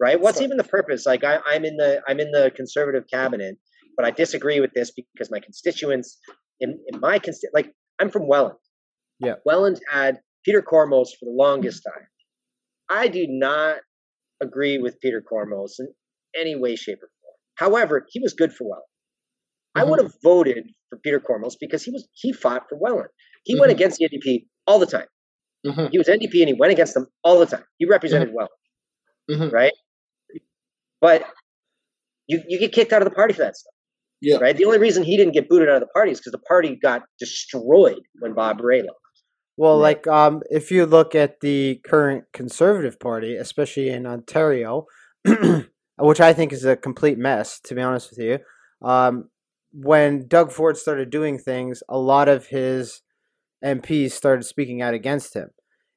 Right. 0.00 0.20
What's 0.20 0.38
So- 0.38 0.44
even 0.44 0.56
the 0.56 0.64
purpose? 0.64 1.06
Like 1.06 1.24
I, 1.24 1.38
I'm 1.46 1.64
in 1.64 1.76
the 1.76 2.02
I'm 2.08 2.18
in 2.20 2.30
the 2.32 2.50
conservative 2.54 3.04
cabinet, 3.12 3.56
but 3.96 4.04
I 4.04 4.10
disagree 4.10 4.60
with 4.60 4.72
this 4.74 4.90
because 4.92 5.30
my 5.30 5.40
constituents 5.40 6.18
in, 6.60 6.78
in 6.88 7.00
my 7.00 7.18
consti- 7.18 7.52
like 7.52 7.72
I'm 7.98 8.10
from 8.10 8.26
Welland. 8.28 8.58
Yeah. 9.20 9.34
Welland 9.44 9.80
had 9.90 10.18
Peter 10.44 10.62
Kormos 10.62 11.08
for 11.18 11.24
the 11.26 11.30
longest 11.34 11.82
time. 11.84 12.06
I 12.88 13.08
do 13.08 13.26
not 13.28 13.78
agree 14.42 14.78
with 14.78 15.00
Peter 15.00 15.22
Kormos 15.22 15.72
in 15.78 15.88
any 16.38 16.56
way, 16.56 16.76
shape, 16.76 16.98
or 17.02 17.08
form. 17.22 17.34
However, 17.56 18.04
he 18.10 18.20
was 18.20 18.34
good 18.34 18.52
for 18.52 18.64
Welland. 18.64 18.84
I 19.76 19.82
Mhm. 19.82 19.90
would 19.90 20.02
have 20.02 20.14
voted 20.22 20.68
for 20.90 20.98
Peter 20.98 21.20
Kormos 21.20 21.54
because 21.58 21.82
he 21.84 21.90
was 21.90 22.06
he 22.12 22.32
fought 22.32 22.68
for 22.68 22.76
Welland. 22.78 23.10
He 23.44 23.58
went 23.58 23.70
Mhm. 23.70 23.76
against 23.76 23.98
the 23.98 24.04
NDP 24.06 24.48
all 24.66 24.78
the 24.78 24.86
time. 24.86 25.06
Mhm. 25.66 25.90
He 25.90 25.98
was 25.98 26.08
NDP 26.08 26.40
and 26.42 26.48
he 26.48 26.54
went 26.54 26.72
against 26.72 26.94
them 26.94 27.06
all 27.22 27.38
the 27.38 27.46
time. 27.46 27.64
He 27.78 27.86
represented 27.86 28.32
Welland, 28.32 28.50
Mhm. 29.30 29.52
right? 29.52 29.72
But 31.00 31.24
you 32.26 32.42
you 32.48 32.58
get 32.58 32.72
kicked 32.72 32.92
out 32.92 33.02
of 33.02 33.08
the 33.08 33.14
party 33.14 33.34
for 33.34 33.42
that 33.42 33.56
stuff, 33.56 33.73
Yeah. 34.24 34.38
right? 34.38 34.56
The 34.56 34.64
only 34.64 34.78
reason 34.78 35.02
he 35.04 35.16
didn't 35.16 35.34
get 35.34 35.48
booted 35.48 35.68
out 35.68 35.76
of 35.76 35.80
the 35.82 35.86
party 35.88 36.12
is 36.12 36.18
because 36.20 36.32
the 36.32 36.38
party 36.38 36.76
got 36.80 37.02
destroyed 37.18 38.00
when 38.20 38.34
Bob 38.34 38.60
Rae 38.60 38.82
left. 38.82 38.90
Well, 39.56 39.76
Yeah. 39.76 39.82
like 39.82 40.06
um, 40.06 40.42
if 40.50 40.70
you 40.70 40.86
look 40.86 41.14
at 41.14 41.40
the 41.40 41.80
current 41.84 42.24
Conservative 42.32 42.98
Party, 42.98 43.36
especially 43.36 43.88
in 43.90 44.06
Ontario, 44.06 44.86
which 45.98 46.20
I 46.20 46.32
think 46.32 46.52
is 46.52 46.64
a 46.64 46.76
complete 46.76 47.18
mess, 47.18 47.60
to 47.64 47.74
be 47.74 47.82
honest 47.82 48.10
with 48.10 48.18
you. 48.18 48.38
Um, 48.86 49.30
when 49.72 50.26
Doug 50.28 50.52
Ford 50.52 50.76
started 50.76 51.10
doing 51.10 51.38
things, 51.38 51.82
a 51.88 51.98
lot 51.98 52.28
of 52.28 52.46
his 52.46 53.02
MPs 53.64 54.12
started 54.12 54.44
speaking 54.44 54.82
out 54.82 54.94
against 54.94 55.34
him, 55.34 55.50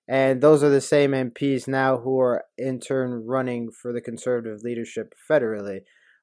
and 0.08 0.42
those 0.42 0.64
are 0.64 0.70
the 0.70 0.82
same 0.82 1.12
MPs 1.12 1.68
now 1.68 1.98
who 1.98 2.20
are 2.20 2.44
in 2.58 2.80
turn 2.80 3.24
running 3.26 3.70
for 3.72 3.92
the 3.92 4.02
Conservative 4.02 4.62
leadership 4.64 5.14
federally. 5.30 5.80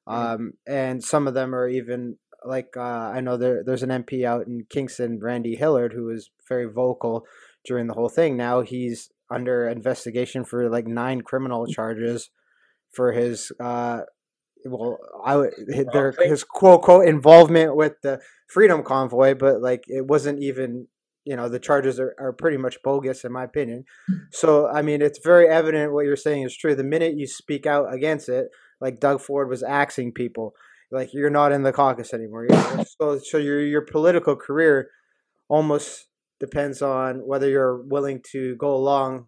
Um, 0.06 0.52
and 0.66 1.02
some 1.02 1.26
of 1.26 1.34
them 1.34 1.54
are 1.54 1.68
even 1.68 2.18
like 2.44 2.76
uh, 2.76 2.80
I 2.80 3.20
know 3.20 3.36
there 3.36 3.62
there's 3.64 3.82
an 3.82 3.90
MP 3.90 4.24
out 4.24 4.46
in 4.46 4.66
Kingston, 4.68 5.18
Randy 5.20 5.56
Hillier, 5.56 5.90
who 5.94 6.04
was 6.04 6.30
very 6.48 6.66
vocal 6.66 7.24
during 7.64 7.86
the 7.86 7.94
whole 7.94 8.08
thing. 8.08 8.36
Now 8.36 8.60
he's 8.60 9.10
under 9.30 9.66
investigation 9.68 10.44
for 10.44 10.68
like 10.68 10.86
nine 10.86 11.22
criminal 11.22 11.66
charges 11.66 12.30
for 12.92 13.12
his 13.12 13.50
uh 13.58 14.02
well 14.66 14.98
I 15.24 15.36
would 15.36 15.52
their 15.92 16.14
his 16.18 16.44
quote 16.44 16.82
quote 16.82 17.08
involvement 17.08 17.76
with 17.76 17.94
the 18.02 18.20
Freedom 18.48 18.82
Convoy, 18.82 19.34
but 19.34 19.60
like 19.62 19.84
it 19.86 20.06
wasn't 20.06 20.42
even 20.42 20.88
you 21.24 21.36
know 21.36 21.48
the 21.48 21.58
charges 21.58 21.98
are, 21.98 22.14
are 22.18 22.32
pretty 22.34 22.58
much 22.58 22.76
bogus 22.84 23.24
in 23.24 23.32
my 23.32 23.44
opinion. 23.44 23.84
So 24.32 24.68
I 24.68 24.82
mean 24.82 25.00
it's 25.00 25.20
very 25.22 25.48
evident 25.48 25.92
what 25.92 26.04
you're 26.04 26.16
saying 26.16 26.42
is 26.44 26.56
true. 26.56 26.74
The 26.74 26.84
minute 26.84 27.16
you 27.16 27.26
speak 27.26 27.66
out 27.66 27.92
against 27.92 28.28
it, 28.28 28.48
like 28.80 29.00
Doug 29.00 29.20
Ford 29.20 29.48
was 29.48 29.62
axing 29.62 30.12
people 30.12 30.54
like 30.90 31.12
you're 31.12 31.30
not 31.30 31.52
in 31.52 31.62
the 31.62 31.72
caucus 31.72 32.14
anymore. 32.14 32.46
So 33.00 33.18
so 33.18 33.38
your 33.38 33.60
your 33.60 33.82
political 33.82 34.36
career 34.36 34.90
almost 35.48 36.06
depends 36.38 36.80
on 36.80 37.26
whether 37.26 37.48
you're 37.48 37.82
willing 37.82 38.20
to 38.32 38.54
go 38.56 38.74
along 38.74 39.26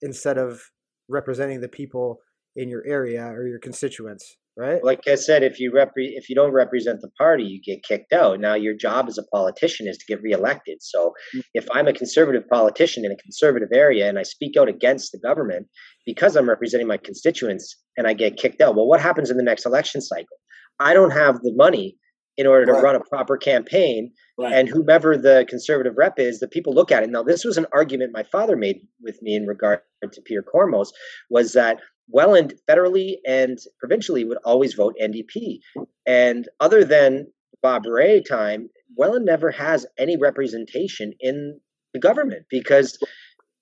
instead 0.00 0.36
of 0.38 0.70
representing 1.08 1.60
the 1.60 1.68
people 1.68 2.18
in 2.56 2.68
your 2.68 2.84
area 2.86 3.24
or 3.24 3.46
your 3.46 3.58
constituents, 3.58 4.36
right? 4.56 4.82
Like 4.82 5.00
I 5.08 5.14
said, 5.14 5.42
if 5.42 5.58
you 5.58 5.72
repre- 5.72 6.16
if 6.16 6.28
you 6.28 6.34
don't 6.34 6.52
represent 6.52 7.00
the 7.00 7.10
party, 7.18 7.44
you 7.44 7.60
get 7.60 7.82
kicked 7.82 8.12
out. 8.12 8.40
Now 8.40 8.54
your 8.54 8.74
job 8.74 9.08
as 9.08 9.18
a 9.18 9.24
politician 9.24 9.86
is 9.88 9.98
to 9.98 10.04
get 10.06 10.22
reelected. 10.22 10.78
So 10.82 11.12
mm. 11.34 11.42
if 11.54 11.66
I'm 11.72 11.88
a 11.88 11.92
conservative 11.92 12.48
politician 12.48 13.04
in 13.04 13.12
a 13.12 13.16
conservative 13.16 13.70
area 13.72 14.08
and 14.08 14.18
I 14.18 14.22
speak 14.22 14.56
out 14.58 14.68
against 14.68 15.12
the 15.12 15.18
government 15.18 15.66
because 16.06 16.36
I'm 16.36 16.48
representing 16.48 16.86
my 16.86 16.96
constituents 16.98 17.76
and 17.96 18.06
I 18.06 18.14
get 18.14 18.36
kicked 18.36 18.60
out, 18.60 18.74
well, 18.74 18.86
what 18.86 19.00
happens 19.00 19.30
in 19.30 19.36
the 19.36 19.42
next 19.42 19.66
election 19.66 20.00
cycle? 20.00 20.36
I 20.80 20.94
don't 20.94 21.12
have 21.12 21.42
the 21.42 21.52
money 21.54 21.96
in 22.38 22.46
order 22.46 22.64
to 22.66 22.72
Right. 22.72 22.82
run 22.82 22.96
a 22.96 23.00
proper 23.00 23.36
campaign 23.36 24.12
Right. 24.38 24.54
and 24.54 24.68
whomever 24.68 25.18
the 25.18 25.44
conservative 25.48 25.94
rep 25.96 26.18
is, 26.18 26.40
the 26.40 26.48
people 26.48 26.72
look 26.72 26.90
at 26.90 27.02
it. 27.02 27.10
Now, 27.10 27.22
this 27.22 27.44
was 27.44 27.58
an 27.58 27.66
argument 27.72 28.12
my 28.14 28.22
father 28.22 28.56
made 28.56 28.80
with 29.02 29.20
me 29.22 29.34
in 29.34 29.46
regard 29.46 29.80
to 30.10 30.22
Peter 30.22 30.42
Kormos, 30.42 30.88
was 31.28 31.52
that 31.52 31.78
Welland 32.12 32.54
federally 32.68 33.16
and 33.26 33.58
provincially 33.78 34.24
would 34.24 34.38
always 34.44 34.74
vote 34.74 34.94
NDP. 35.00 35.58
And 36.06 36.48
other 36.60 36.84
than 36.84 37.26
Bob 37.62 37.86
Rae 37.86 38.22
time, 38.22 38.68
Welland 38.96 39.24
never 39.24 39.50
has 39.50 39.86
any 39.98 40.16
representation 40.16 41.12
in 41.20 41.58
the 41.94 42.00
government 42.00 42.44
because 42.50 42.98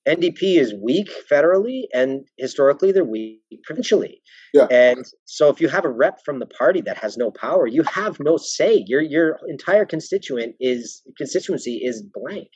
NDP 0.09 0.59
is 0.59 0.75
weak 0.75 1.11
federally 1.31 1.83
and 1.93 2.27
historically 2.39 2.91
they're 2.91 3.05
weak 3.05 3.41
provincially. 3.65 4.21
Yeah. 4.55 4.67
And 4.71 5.05
so 5.27 5.49
if 5.49 5.61
you 5.61 5.69
have 5.69 5.85
a 5.85 5.91
rep 5.91 6.21
from 6.25 6.39
the 6.39 6.47
party 6.47 6.81
that 6.83 6.97
has 6.97 7.17
no 7.17 7.31
power, 7.31 7.67
you 7.67 7.83
have 7.83 8.19
no 8.19 8.37
say. 8.37 8.85
Your 8.87 9.03
your 9.03 9.39
entire 9.49 9.85
constituent 9.85 10.55
is 10.59 11.03
constituency 11.17 11.81
is 11.85 12.03
blank. 12.15 12.49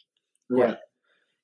Right. 0.50 0.78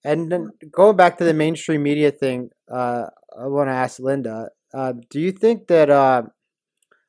And 0.03 0.33
then 0.33 0.51
going 0.73 0.97
back 0.97 1.19
to 1.19 1.25
the 1.25 1.35
mainstream 1.35 1.83
media 1.83 2.11
thing, 2.11 2.49
uh, 2.73 3.07
I 3.39 3.47
want 3.47 3.69
to 3.69 3.73
ask 3.73 3.99
Linda: 3.99 4.51
uh, 4.73 4.93
Do 5.11 5.21
you 5.21 5.33
think 5.33 5.67
that, 5.69 5.91
uh, 5.91 6.23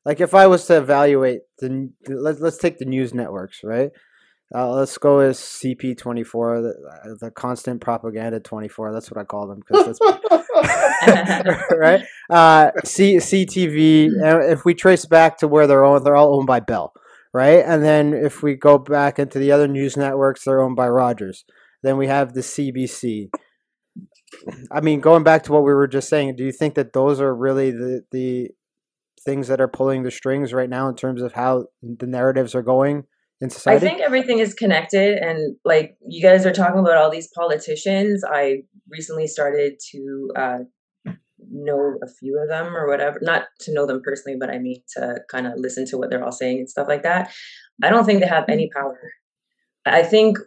like, 0.05 0.19
if 0.19 0.33
I 0.33 0.47
was 0.47 0.65
to 0.67 0.77
evaluate 0.77 1.41
the, 1.59 1.91
let's 2.07 2.39
let's 2.39 2.57
take 2.57 2.77
the 2.77 2.85
news 2.85 3.13
networks, 3.13 3.61
right? 3.63 3.91
Uh, 4.53 4.73
let's 4.73 4.97
go 4.97 5.17
with 5.17 5.37
CP 5.37 5.97
twenty 5.97 6.23
four, 6.23 6.61
the, 6.61 6.69
uh, 6.69 7.15
the 7.19 7.31
constant 7.31 7.79
propaganda 7.81 8.39
twenty 8.39 8.67
four. 8.67 8.91
That's 8.91 9.09
what 9.09 9.19
I 9.19 9.23
call 9.23 9.47
them 9.47 9.61
because 9.65 9.97
that's 9.97 9.99
right. 11.71 12.03
Uh, 12.29 12.71
C 12.83 13.17
CTV. 13.17 14.09
If 14.51 14.65
we 14.65 14.73
trace 14.73 15.05
back 15.05 15.37
to 15.37 15.47
where 15.47 15.67
they're 15.67 15.85
owned, 15.85 16.05
they're 16.05 16.15
all 16.15 16.35
owned 16.35 16.47
by 16.47 16.59
Bell, 16.59 16.93
right? 17.33 17.63
And 17.65 17.83
then 17.83 18.13
if 18.13 18.43
we 18.43 18.55
go 18.55 18.77
back 18.77 19.19
into 19.19 19.39
the 19.39 19.51
other 19.51 19.67
news 19.67 19.95
networks, 19.95 20.43
they're 20.43 20.61
owned 20.61 20.75
by 20.75 20.89
Rogers. 20.89 21.45
Then 21.83 21.97
we 21.97 22.07
have 22.07 22.33
the 22.33 22.41
CBC. 22.41 23.29
I 24.71 24.81
mean, 24.81 24.99
going 25.01 25.23
back 25.23 25.43
to 25.43 25.51
what 25.51 25.63
we 25.63 25.73
were 25.73 25.87
just 25.87 26.09
saying, 26.09 26.35
do 26.35 26.43
you 26.43 26.51
think 26.51 26.75
that 26.75 26.93
those 26.93 27.19
are 27.19 27.33
really 27.35 27.71
the 27.71 28.03
the 28.11 28.49
things 29.23 29.47
that 29.47 29.61
are 29.61 29.67
pulling 29.67 30.03
the 30.03 30.11
strings 30.11 30.53
right 30.53 30.69
now 30.69 30.87
in 30.89 30.95
terms 30.95 31.21
of 31.21 31.33
how 31.33 31.65
the 31.81 32.07
narratives 32.07 32.55
are 32.55 32.63
going 32.63 33.03
in 33.39 33.49
society? 33.49 33.85
I 33.85 33.89
think 33.89 34.01
everything 34.01 34.39
is 34.39 34.53
connected, 34.53 35.17
and 35.17 35.55
like 35.65 35.97
you 36.07 36.21
guys 36.21 36.45
are 36.45 36.53
talking 36.53 36.79
about 36.79 36.97
all 36.97 37.11
these 37.11 37.29
politicians. 37.35 38.23
I 38.27 38.63
recently 38.89 39.27
started 39.27 39.79
to 39.91 40.31
uh, 40.35 40.57
know 41.51 41.97
a 42.03 42.07
few 42.07 42.39
of 42.41 42.49
them 42.49 42.75
or 42.75 42.87
whatever. 42.87 43.19
Not 43.21 43.43
to 43.61 43.73
know 43.73 43.85
them 43.85 44.01
personally, 44.03 44.37
but 44.39 44.49
I 44.49 44.59
mean 44.59 44.81
to 44.97 45.19
kind 45.29 45.47
of 45.47 45.53
listen 45.57 45.85
to 45.87 45.97
what 45.97 46.09
they're 46.09 46.23
all 46.23 46.31
saying 46.31 46.59
and 46.59 46.69
stuff 46.69 46.87
like 46.87 47.03
that. 47.03 47.31
I 47.83 47.89
don't 47.89 48.05
think 48.05 48.21
they 48.21 48.27
have 48.27 48.45
any 48.47 48.69
power. 48.73 48.99
I 49.85 50.03
think 50.03 50.37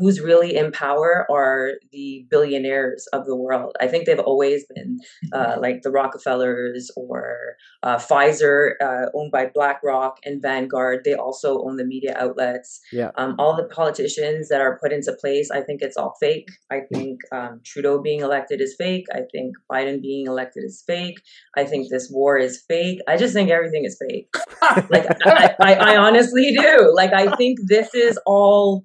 who's 0.00 0.20
really 0.20 0.56
in 0.56 0.70
power 0.70 1.26
are 1.30 1.72
the 1.90 2.24
billionaires 2.30 3.06
of 3.12 3.26
the 3.26 3.34
world. 3.34 3.74
I 3.80 3.88
think 3.88 4.06
they've 4.06 4.18
always 4.18 4.64
been 4.74 5.00
uh, 5.32 5.56
like 5.60 5.82
the 5.82 5.90
Rockefellers 5.90 6.90
or 6.96 7.56
uh, 7.82 7.96
Pfizer, 7.96 8.74
uh, 8.80 9.06
owned 9.12 9.32
by 9.32 9.50
BlackRock 9.52 10.18
and 10.24 10.40
Vanguard. 10.40 11.02
They 11.04 11.14
also 11.14 11.64
own 11.64 11.76
the 11.76 11.84
media 11.84 12.14
outlets. 12.16 12.80
Yeah. 12.92 13.10
Um, 13.16 13.34
all 13.38 13.56
the 13.56 13.64
politicians 13.64 14.48
that 14.50 14.60
are 14.60 14.78
put 14.80 14.92
into 14.92 15.12
place, 15.20 15.50
I 15.50 15.62
think 15.62 15.82
it's 15.82 15.96
all 15.96 16.14
fake. 16.20 16.48
I 16.70 16.82
think 16.92 17.20
um, 17.32 17.60
Trudeau 17.64 18.00
being 18.00 18.20
elected 18.20 18.60
is 18.60 18.76
fake. 18.78 19.06
I 19.12 19.22
think 19.32 19.56
Biden 19.70 20.00
being 20.00 20.26
elected 20.26 20.62
is 20.64 20.84
fake. 20.86 21.18
I 21.56 21.64
think 21.64 21.90
this 21.90 22.08
war 22.10 22.38
is 22.38 22.62
fake. 22.68 23.00
I 23.08 23.16
just 23.16 23.34
think 23.34 23.50
everything 23.50 23.84
is 23.84 24.00
fake. 24.08 24.32
Like 24.90 25.06
I, 25.24 25.54
I, 25.60 25.74
I 25.74 25.96
honestly 25.96 26.54
do. 26.56 26.92
Like 26.94 27.12
I 27.12 27.34
think 27.36 27.58
this 27.66 27.94
is 27.94 28.18
all 28.26 28.75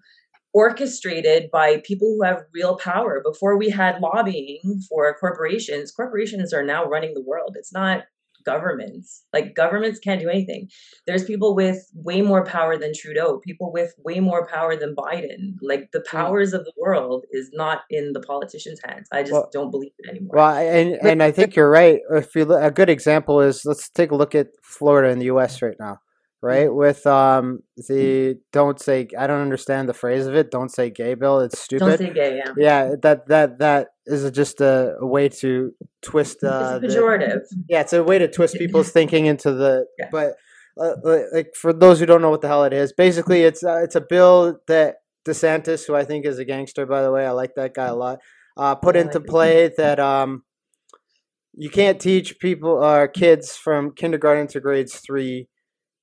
orchestrated 0.54 1.50
by 1.52 1.82
people 1.86 2.08
who 2.18 2.24
have 2.24 2.44
real 2.54 2.78
power. 2.78 3.22
Before 3.24 3.58
we 3.58 3.70
had 3.70 4.00
lobbying 4.02 4.82
for 4.90 5.14
corporations, 5.20 5.92
corporations 5.92 6.54
are 6.54 6.64
now 6.64 6.86
running 6.86 7.14
the 7.14 7.24
world. 7.24 7.56
It's 7.58 7.74
not 7.74 8.04
governments. 8.44 9.24
Like 9.34 9.54
governments 9.54 10.00
can't 10.00 10.20
do 10.20 10.28
anything. 10.28 10.68
There's 11.06 11.24
people 11.26 11.56
with 11.56 11.78
way 11.94 12.24
more 12.24 12.44
power 12.44 12.76
than 12.76 12.92
Trudeau, 12.96 13.40
people 13.46 13.72
with 13.72 13.94
way 14.04 14.20
more 14.20 14.48
power 14.48 14.76
than 14.76 14.96
Biden. 14.96 15.56
Like 15.62 15.92
the 15.94 16.00
Mm. 16.00 16.06
powers 16.08 16.52
of 16.54 16.66
the 16.66 16.74
world 16.76 17.26
is 17.32 17.52
not 17.54 17.82
in 17.92 18.14
the 18.14 18.20
politicians' 18.20 18.80
hands. 18.84 19.08
I 19.12 19.22
just 19.22 19.34
Well- 19.34 19.50
don't 19.54 19.70
believe 19.70 19.92
it 20.00 20.10
anymore. 20.10 20.32
Well, 20.34 20.56
and 20.56 20.94
and 21.08 21.22
I 21.22 21.30
think 21.30 21.56
you're 21.56 21.70
right. 21.70 22.02
If 22.12 22.36
you 22.36 22.46
look, 22.46 22.62
a 22.64 22.72
good 22.72 22.90
example 22.90 23.42
is 23.42 23.62
let's 23.64 23.90
take 23.90 24.10
a 24.10 24.16
look 24.16 24.34
at 24.34 24.48
Florida 24.64 25.10
in 25.10 25.20
the 25.20 25.26
U.S. 25.26 25.62
right 25.62 25.78
now, 25.80 26.00
right? 26.42 26.74
With 26.74 27.06
um 27.08 27.62
the 27.88 28.38
don't 28.52 28.80
say 28.80 29.08
I 29.18 29.28
don't 29.28 29.42
understand 29.42 29.88
the 29.90 29.94
phrase 29.94 30.26
of 30.28 30.36
it. 30.36 30.52
Don't 30.52 30.70
say 30.70 30.90
gay 30.90 31.14
bill. 31.14 31.40
It's 31.42 31.60
stupid. 31.60 31.86
don't 31.86 31.98
say 31.98 32.14
gay, 32.14 32.38
yeah. 32.38 32.54
yeah, 32.58 32.96
that 33.04 33.28
that 33.28 33.60
that 33.60 33.90
is 34.06 34.30
just 34.32 34.62
a, 34.62 34.96
a 35.00 35.06
way 35.06 35.30
to 35.30 35.74
twist. 36.02 36.44
Uh, 36.44 36.80
it's 36.82 36.94
the- 36.96 37.00
pejorative. 37.02 37.42
yeah, 37.70 37.82
it's 37.82 37.94
a 37.94 38.04
way 38.04 38.18
to 38.20 38.28
twist 38.28 38.56
people's 38.56 38.92
thinking 38.98 39.26
into 39.28 39.52
the. 39.54 39.86
Yeah. 40.00 40.10
But 40.12 40.34
uh, 40.80 40.94
like 41.34 41.54
for 41.56 41.74
those 41.74 42.00
who 42.00 42.06
don't 42.06 42.22
know 42.22 42.30
what 42.30 42.42
the 42.42 42.48
hell 42.48 42.64
it 42.64 42.74
is, 42.74 42.94
basically 42.94 43.44
it's 43.44 43.64
uh, 43.64 43.82
it's 43.84 43.96
a 43.96 44.02
bill 44.02 44.60
that 44.68 44.96
DeSantis, 45.26 45.86
who 45.86 45.96
I 45.96 46.04
think 46.06 46.26
is 46.26 46.40
a 46.40 46.46
gangster, 46.46 46.86
by 46.86 47.04
the 47.04 47.12
way, 47.12 47.26
I 47.28 47.32
like 47.32 47.54
that 47.56 47.74
guy 47.76 47.88
a 47.88 47.96
lot, 47.96 48.20
uh, 48.58 48.74
put 48.76 48.96
Yeah, 48.96 49.02
into 49.02 49.20
like 49.20 49.26
him. 49.28 49.30
play 49.30 49.72
that 49.78 50.00
um, 50.00 50.44
you 51.54 51.70
can't 51.70 52.00
teach 52.00 52.40
people 52.40 52.72
or 52.84 53.08
kids 53.08 53.56
from 53.56 53.94
kindergarten 53.94 54.48
to 54.48 54.60
grades 54.60 54.96
three 55.06 55.48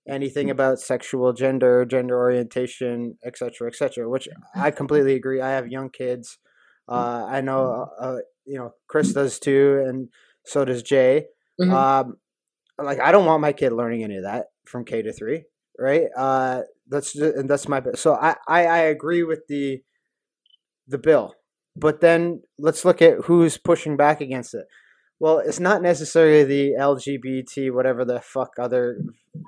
anything 0.08 0.50
about 0.50 0.80
sexual 0.80 1.32
gender, 1.32 1.84
gender 1.84 2.16
orientation, 2.18 3.18
etc., 3.24 3.68
etc. 3.68 4.08
Which 4.08 4.28
I 4.54 4.70
completely 4.70 5.14
agree. 5.14 5.40
I 5.40 5.50
have 5.50 5.68
young 5.68 5.90
kids. 5.90 6.38
Uh, 6.88 7.26
I 7.28 7.40
know, 7.42 7.88
uh, 8.00 8.18
you 8.46 8.58
know, 8.58 8.72
Chris 8.88 9.12
does 9.12 9.38
too, 9.38 9.84
and 9.86 10.08
so 10.44 10.64
does 10.64 10.82
Jay. 10.82 11.26
Mhm. 11.60 11.72
Um, 11.72 12.16
like 12.78 13.00
I 13.00 13.12
don't 13.12 13.26
want 13.26 13.42
my 13.42 13.52
kid 13.52 13.72
learning 13.72 14.04
any 14.04 14.16
of 14.16 14.24
that 14.24 14.46
from 14.66 14.84
K 14.84 15.02
to 15.02 15.12
three, 15.12 15.44
right? 15.78 16.06
Uh, 16.16 16.62
that's 16.88 17.12
ju- 17.12 17.34
and 17.36 17.48
that's 17.50 17.68
my 17.68 17.82
so 17.94 18.14
I, 18.14 18.36
I 18.48 18.66
I 18.66 18.78
agree 18.78 19.22
with 19.24 19.46
the 19.48 19.82
the 20.86 20.98
bill, 20.98 21.34
but 21.76 22.00
then 22.00 22.42
let's 22.58 22.84
look 22.84 23.02
at 23.02 23.18
who's 23.24 23.58
pushing 23.58 23.96
back 23.96 24.20
against 24.20 24.54
it. 24.54 24.66
Well, 25.20 25.38
it's 25.38 25.60
not 25.60 25.82
necessarily 25.82 26.44
the 26.44 26.76
LGBT 26.78 27.72
whatever 27.72 28.04
the 28.04 28.20
fuck 28.20 28.52
other 28.60 29.00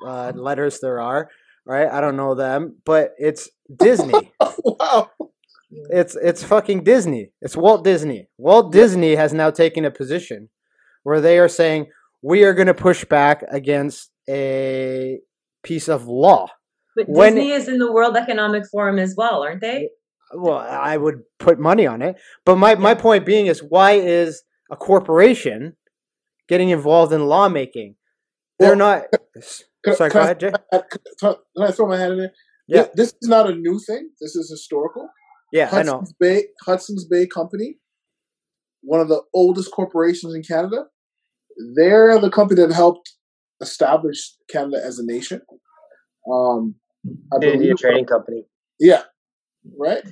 uh, 0.04 0.32
letters 0.34 0.80
there 0.80 1.00
are, 1.00 1.30
right? 1.64 1.88
I 1.88 2.00
don't 2.00 2.16
know 2.16 2.34
them, 2.34 2.78
but 2.84 3.12
it's 3.18 3.48
Disney. 3.74 4.32
wow. 4.64 5.10
It's 5.70 6.16
it's 6.16 6.42
fucking 6.42 6.82
Disney. 6.82 7.30
It's 7.40 7.56
Walt 7.56 7.84
Disney. 7.84 8.28
Walt 8.38 8.72
Disney 8.72 9.14
has 9.14 9.32
now 9.32 9.50
taken 9.50 9.84
a 9.84 9.90
position 9.90 10.48
where 11.04 11.20
they 11.20 11.38
are 11.38 11.48
saying 11.48 11.86
we 12.22 12.42
are 12.42 12.54
going 12.54 12.66
to 12.66 12.74
push 12.74 13.04
back 13.04 13.44
against 13.48 14.10
a 14.28 15.20
piece 15.62 15.88
of 15.88 16.06
law. 16.06 16.48
But 16.96 17.08
When- 17.08 17.36
Disney 17.36 17.52
is 17.52 17.68
in 17.68 17.78
the 17.78 17.92
World 17.92 18.16
Economic 18.16 18.64
Forum 18.70 18.98
as 18.98 19.14
well, 19.16 19.42
aren't 19.42 19.60
they? 19.60 19.90
Well, 20.34 20.58
I 20.58 20.96
would 20.96 21.22
put 21.38 21.58
money 21.58 21.86
on 21.86 22.02
it, 22.02 22.16
but 22.44 22.56
my 22.56 22.74
my 22.74 22.94
point 22.94 23.24
being 23.26 23.46
is 23.46 23.60
why 23.62 23.92
is 23.92 24.42
a 24.70 24.76
corporation 24.76 25.76
getting 26.48 26.70
involved 26.70 27.12
in 27.12 27.26
lawmaking? 27.26 27.96
They're 28.58 28.76
Well, 28.76 29.00
not. 29.00 29.04
Can, 29.84 29.94
Sorry, 29.96 30.10
can 30.10 30.18
go 30.18 30.20
I- 30.20 30.24
ahead, 30.24 30.40
Jay. 30.40 30.52
Can 30.72 30.82
can 31.56 31.66
I 31.66 31.70
throw 31.70 31.88
my 31.88 31.96
hand 31.98 32.12
in 32.14 32.18
there? 32.18 32.32
Yeah. 32.68 32.82
This, 32.82 32.90
this 33.12 33.14
is 33.22 33.28
not 33.28 33.48
a 33.50 33.54
new 33.54 33.78
thing. 33.80 34.10
This 34.20 34.36
is 34.36 34.50
historical. 34.50 35.08
Yeah, 35.52 35.68
I 35.72 35.82
know. 35.82 35.98
Hudson's 35.98 36.12
Bay 36.20 36.44
Hudson's 36.64 37.04
Bay 37.06 37.26
Company, 37.26 37.78
one 38.82 39.00
of 39.00 39.08
the 39.08 39.22
oldest 39.34 39.72
corporations 39.72 40.34
in 40.34 40.42
Canada. 40.42 40.84
They're 41.76 42.18
the 42.20 42.30
company 42.30 42.60
that 42.62 42.72
helped 42.72 43.10
establish 43.60 44.34
Canada 44.48 44.80
as 44.84 44.98
a 44.98 45.04
nation. 45.04 45.40
Um, 46.32 46.76
I 47.32 47.36
India 47.36 47.52
believe, 47.58 47.76
Trading 47.78 48.06
Company. 48.06 48.44
yeah, 48.78 49.02
right. 49.78 50.02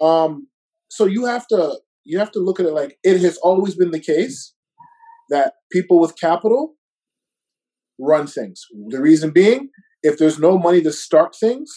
Um, 0.00 0.48
so 0.90 1.04
you 1.04 1.26
have 1.26 1.46
to 1.48 1.78
you 2.08 2.18
have 2.18 2.32
to 2.32 2.38
look 2.38 2.58
at 2.58 2.64
it 2.64 2.72
like 2.72 2.98
it 3.04 3.20
has 3.20 3.36
always 3.38 3.74
been 3.74 3.90
the 3.90 4.00
case 4.00 4.54
that 5.28 5.52
people 5.70 6.00
with 6.00 6.18
capital 6.18 6.74
run 8.00 8.26
things. 8.26 8.64
The 8.88 9.00
reason 9.00 9.30
being, 9.30 9.68
if 10.02 10.16
there's 10.16 10.38
no 10.38 10.56
money 10.58 10.80
to 10.82 10.90
start 10.90 11.36
things, 11.36 11.70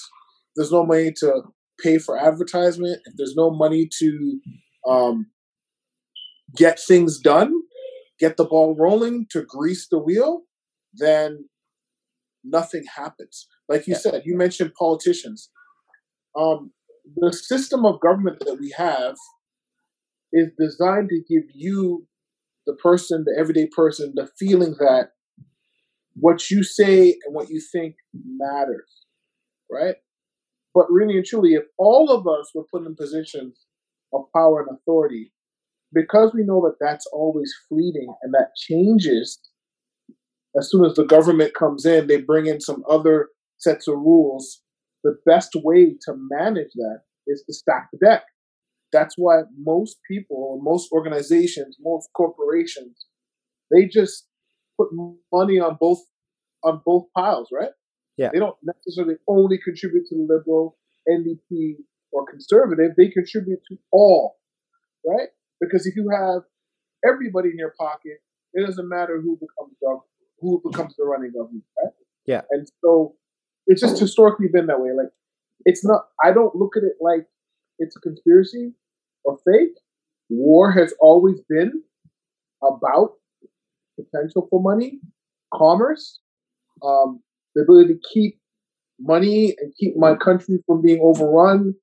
there's 0.55 0.71
no 0.71 0.85
money 0.85 1.11
to 1.17 1.41
pay 1.83 1.97
for 1.97 2.17
advertisement. 2.17 3.01
If 3.05 3.15
there's 3.17 3.35
no 3.35 3.51
money 3.51 3.89
to 3.99 4.39
um, 4.87 5.25
get 6.55 6.79
things 6.79 7.19
done, 7.19 7.51
get 8.17 8.37
the 8.37 8.45
ball 8.45 8.73
rolling, 8.79 9.25
to 9.31 9.41
grease 9.41 9.89
the 9.89 9.99
wheel, 9.99 10.43
then 10.93 11.49
nothing 12.45 12.85
happens. 12.95 13.47
Like 13.67 13.85
you 13.85 13.95
Yeah. 13.95 13.99
said, 13.99 14.21
you 14.25 14.37
mentioned 14.37 14.73
politicians. 14.75 15.49
Um, 16.37 16.71
the 17.17 17.33
system 17.33 17.85
of 17.85 17.99
government 17.99 18.39
that 18.45 18.59
we 18.61 18.69
have 18.77 19.17
is 20.33 20.49
designed 20.57 21.09
to 21.09 21.21
give 21.27 21.49
you, 21.53 22.07
the 22.67 22.73
person, 22.75 23.23
the 23.25 23.35
everyday 23.39 23.67
person, 23.75 24.13
the 24.15 24.29
feeling 24.37 24.75
that 24.79 25.09
what 26.13 26.49
you 26.51 26.63
say 26.63 27.17
and 27.25 27.33
what 27.33 27.49
you 27.49 27.59
think 27.71 27.95
matters, 28.13 29.05
right? 29.69 29.95
But 30.73 30.91
really 30.91 31.17
and 31.17 31.25
truly, 31.25 31.53
if 31.53 31.63
all 31.77 32.11
of 32.11 32.27
us 32.27 32.51
were 32.53 32.65
put 32.71 32.85
in 32.85 32.95
positions 32.95 33.57
of 34.13 34.25
power 34.35 34.61
and 34.61 34.77
authority, 34.77 35.31
because 35.93 36.33
we 36.33 36.43
know 36.43 36.61
that 36.61 36.75
that's 36.79 37.07
always 37.07 37.53
fleeting 37.67 38.13
and 38.21 38.33
that 38.33 38.55
changes 38.55 39.39
as 40.57 40.69
soon 40.69 40.85
as 40.85 40.95
the 40.95 41.05
government 41.05 41.53
comes 41.53 41.85
in, 41.85 42.07
they 42.07 42.21
bring 42.21 42.45
in 42.45 42.59
some 42.59 42.83
other 42.89 43.29
sets 43.57 43.87
of 43.87 43.95
rules. 43.95 44.61
The 45.03 45.17
best 45.25 45.51
way 45.55 45.95
to 46.05 46.13
manage 46.29 46.71
that 46.75 47.01
is 47.27 47.43
to 47.47 47.53
stack 47.53 47.87
the 47.91 48.05
deck. 48.05 48.23
That's 48.91 49.15
why 49.17 49.41
most 49.57 49.97
people, 50.09 50.59
most 50.61 50.91
organizations, 50.91 51.77
most 51.79 52.09
corporations, 52.13 53.05
they 53.71 53.85
just 53.85 54.27
put 54.77 54.89
money 55.31 55.59
on 55.59 55.77
both 55.79 55.99
on 56.63 56.81
both 56.85 57.05
piles, 57.15 57.49
right? 57.51 57.71
Yeah. 58.17 58.29
They 58.31 58.39
don't 58.39 58.57
necessarily 58.63 59.15
only 59.27 59.57
contribute 59.57 60.05
to 60.07 60.15
the 60.15 60.21
liberal, 60.21 60.77
NDP, 61.09 61.77
or 62.11 62.25
conservative. 62.29 62.91
They 62.97 63.07
contribute 63.07 63.61
to 63.69 63.77
all, 63.91 64.37
right? 65.05 65.29
Because 65.59 65.87
if 65.87 65.95
you 65.95 66.09
have 66.09 66.43
everybody 67.07 67.49
in 67.49 67.57
your 67.57 67.73
pocket, 67.79 68.19
it 68.53 68.65
doesn't 68.65 68.87
matter 68.87 69.19
who 69.21 69.37
becomes 69.37 69.75
who 70.39 70.61
becomes 70.69 70.95
the 70.97 71.05
running 71.05 71.31
government, 71.31 71.63
right? 71.81 71.93
Yeah. 72.25 72.41
And 72.51 72.67
so 72.83 73.15
it's 73.67 73.81
just 73.81 73.99
historically 73.99 74.47
been 74.51 74.67
that 74.67 74.79
way. 74.79 74.89
Like 74.95 75.11
it's 75.65 75.85
not. 75.85 76.05
I 76.23 76.31
don't 76.31 76.55
look 76.55 76.75
at 76.75 76.83
it 76.83 76.93
like 76.99 77.27
it's 77.79 77.95
a 77.95 77.99
conspiracy 77.99 78.73
or 79.23 79.37
fake. 79.45 79.75
War 80.29 80.71
has 80.71 80.93
always 80.99 81.39
been 81.49 81.83
about 82.63 83.13
potential 83.99 84.47
for 84.49 84.61
money, 84.61 84.99
commerce, 85.53 86.19
um, 86.83 87.21
the 87.55 87.63
ability 87.63 87.93
to 87.93 87.99
keep 88.13 88.39
money 88.99 89.55
and 89.59 89.73
keep 89.79 89.97
my 89.97 90.15
country 90.15 90.59
from 90.65 90.81
being 90.81 90.99
overrun 91.01 91.75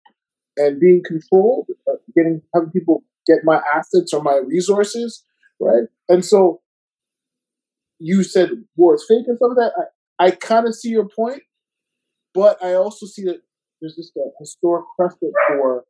and 0.57 0.81
being 0.81 1.03
controlled, 1.07 1.67
uh, 1.89 1.97
getting 2.17 2.41
having 2.55 2.71
people 2.71 3.03
get 3.27 3.39
my 3.45 3.61
assets 3.75 4.13
or 4.13 4.23
my 4.23 4.41
resources, 4.47 5.25
right? 5.61 5.85
And 6.09 6.25
so 6.25 6.61
you 7.99 8.23
said 8.23 8.51
war 8.77 8.95
is 8.95 9.05
fake 9.07 9.25
and 9.27 9.37
stuff 9.37 9.51
like 9.57 9.73
that. 9.73 9.89
I, 10.19 10.27
I 10.27 10.31
kind 10.31 10.67
of 10.67 10.75
see 10.75 10.89
your 10.89 11.09
point, 11.09 11.43
but 12.35 12.63
I 12.63 12.75
also 12.75 13.07
see 13.07 13.25
that 13.25 13.41
there's 13.81 13.97
just 13.97 14.17
a 14.17 14.31
historic 14.41 14.85
precedent 14.97 15.33
for 15.49 15.85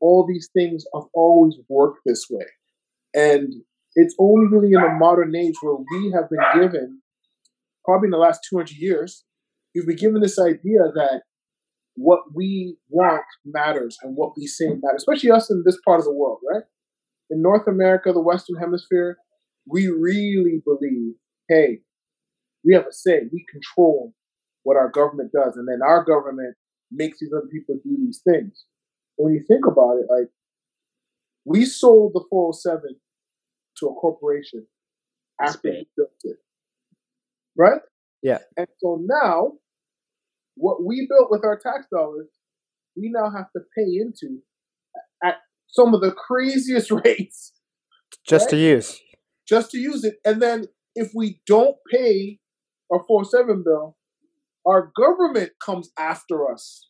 all 0.00 0.26
these 0.26 0.48
things 0.52 0.84
have 0.94 1.04
always 1.14 1.56
worked 1.68 2.00
this 2.04 2.26
way. 2.30 2.46
And 3.14 3.52
it's 3.94 4.14
only 4.18 4.46
really 4.46 4.72
in 4.72 4.80
the 4.80 4.96
modern 4.98 5.34
age 5.34 5.54
where 5.62 5.76
we 5.76 6.12
have 6.14 6.28
been 6.28 6.60
given, 6.60 7.00
probably 7.84 8.08
in 8.08 8.10
the 8.10 8.18
last 8.18 8.40
200 8.50 8.70
years, 8.76 9.24
we've 9.74 9.86
been 9.86 9.96
given 9.96 10.20
this 10.20 10.38
idea 10.38 10.80
that 10.94 11.22
what 11.94 12.20
we 12.34 12.76
want 12.90 13.24
matters 13.44 13.96
and 14.02 14.14
what 14.16 14.32
we 14.36 14.46
say 14.46 14.66
matters, 14.68 15.04
especially 15.08 15.30
us 15.30 15.50
in 15.50 15.62
this 15.64 15.78
part 15.84 15.98
of 15.98 16.04
the 16.04 16.12
world, 16.12 16.38
right? 16.52 16.64
In 17.30 17.40
North 17.40 17.66
America, 17.66 18.12
the 18.12 18.20
Western 18.20 18.56
Hemisphere, 18.56 19.16
we 19.66 19.88
really 19.88 20.62
believe, 20.64 21.14
hey, 21.48 21.80
we 22.64 22.74
have 22.74 22.86
a 22.86 22.92
say, 22.92 23.22
we 23.32 23.44
control 23.50 24.12
what 24.62 24.76
our 24.76 24.90
government 24.90 25.32
does, 25.32 25.56
and 25.56 25.66
then 25.66 25.80
our 25.86 26.04
government 26.04 26.54
makes 26.92 27.18
these 27.18 27.32
other 27.34 27.46
people 27.50 27.76
do 27.82 27.96
these 27.98 28.20
things. 28.28 28.64
When 29.16 29.32
you 29.32 29.42
think 29.46 29.64
about 29.66 29.96
it, 29.98 30.06
like 30.10 30.28
we 31.44 31.64
sold 31.64 32.12
the 32.14 32.24
407 32.28 32.96
to 33.78 33.86
a 33.86 33.94
corporation 33.94 34.66
after 35.40 35.70
we 35.70 35.86
built 35.96 36.10
it, 36.24 36.36
right? 37.56 37.80
Yeah. 38.22 38.38
And 38.56 38.66
so 38.78 38.98
now, 39.02 39.52
what 40.56 40.84
we 40.84 41.06
built 41.08 41.30
with 41.30 41.44
our 41.44 41.58
tax 41.58 41.86
dollars, 41.92 42.28
we 42.96 43.10
now 43.14 43.30
have 43.30 43.50
to 43.54 43.60
pay 43.76 43.84
into 44.00 44.38
at 45.22 45.36
some 45.68 45.94
of 45.94 46.00
the 46.00 46.12
craziest 46.12 46.90
rates 47.04 47.52
Just 48.26 48.50
to 48.50 48.56
use. 48.56 48.98
just 49.48 49.70
to 49.72 49.78
use 49.78 50.04
it. 50.04 50.16
And 50.24 50.40
then 50.42 50.64
if 50.94 51.12
we 51.14 51.40
don't 51.46 51.76
pay 51.92 52.38
our 52.90 53.02
407 53.06 53.62
bill, 53.64 53.96
our 54.66 54.90
government 54.96 55.52
comes 55.64 55.90
after 55.98 56.50
us 56.50 56.88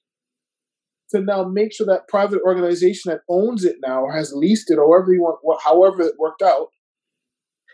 to 1.10 1.20
now 1.20 1.44
make 1.44 1.72
sure 1.72 1.86
that 1.86 2.08
private 2.08 2.40
organization 2.42 3.10
that 3.12 3.20
owns 3.28 3.64
it 3.64 3.76
now 3.84 4.02
or 4.02 4.12
has 4.12 4.32
leased 4.32 4.70
it 4.70 4.78
or 4.78 4.86
however 4.86 5.12
you 5.12 5.22
want, 5.22 5.62
however 5.62 6.02
it 6.02 6.14
worked 6.18 6.42
out, 6.42 6.68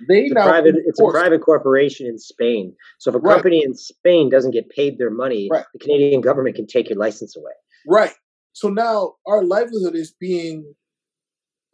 they 0.09 0.25
it's 0.25 0.35
now 0.35 0.42
a 0.42 0.49
private, 0.49 0.75
it's 0.87 1.01
a 1.01 1.09
private 1.09 1.40
corporation 1.40 2.07
in 2.07 2.18
Spain. 2.18 2.75
So 2.99 3.11
if 3.11 3.14
a 3.14 3.18
Right. 3.18 3.35
company 3.35 3.62
in 3.64 3.75
Spain 3.75 4.29
doesn't 4.31 4.51
get 4.51 4.68
paid 4.71 4.99
their 4.99 5.11
money, 5.11 5.49
Right. 5.51 5.64
the 5.73 5.79
Canadian 5.79 6.21
government 6.21 6.57
can 6.57 6.66
take 6.66 6.88
your 6.88 6.99
license 6.99 7.37
away. 7.37 7.53
Right. 7.87 8.12
So 8.53 8.68
now 8.68 9.16
our 9.27 9.42
livelihood 9.42 9.95
is 9.95 10.14
being 10.18 10.75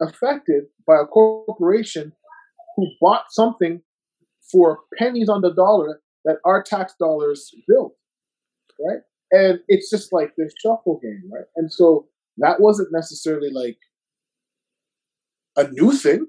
affected 0.01 0.65
by 0.87 1.01
a 1.01 1.05
corporation 1.05 2.13
who 2.75 2.87
bought 3.01 3.25
something 3.31 3.81
for 4.51 4.79
pennies 4.97 5.29
on 5.29 5.41
the 5.41 5.53
dollar 5.53 6.01
that 6.25 6.37
our 6.45 6.63
tax 6.63 6.93
dollars 6.99 7.51
built. 7.67 7.95
Right. 8.79 9.01
And 9.31 9.59
it's 9.67 9.89
just 9.89 10.11
like 10.11 10.31
this 10.37 10.53
shuffle 10.61 10.99
game, 11.01 11.29
right? 11.33 11.45
And 11.55 11.71
so 11.71 12.07
that 12.37 12.59
wasn't 12.59 12.89
necessarily 12.91 13.49
like 13.51 13.77
a 15.57 15.67
new 15.71 15.91
thing. 15.91 16.25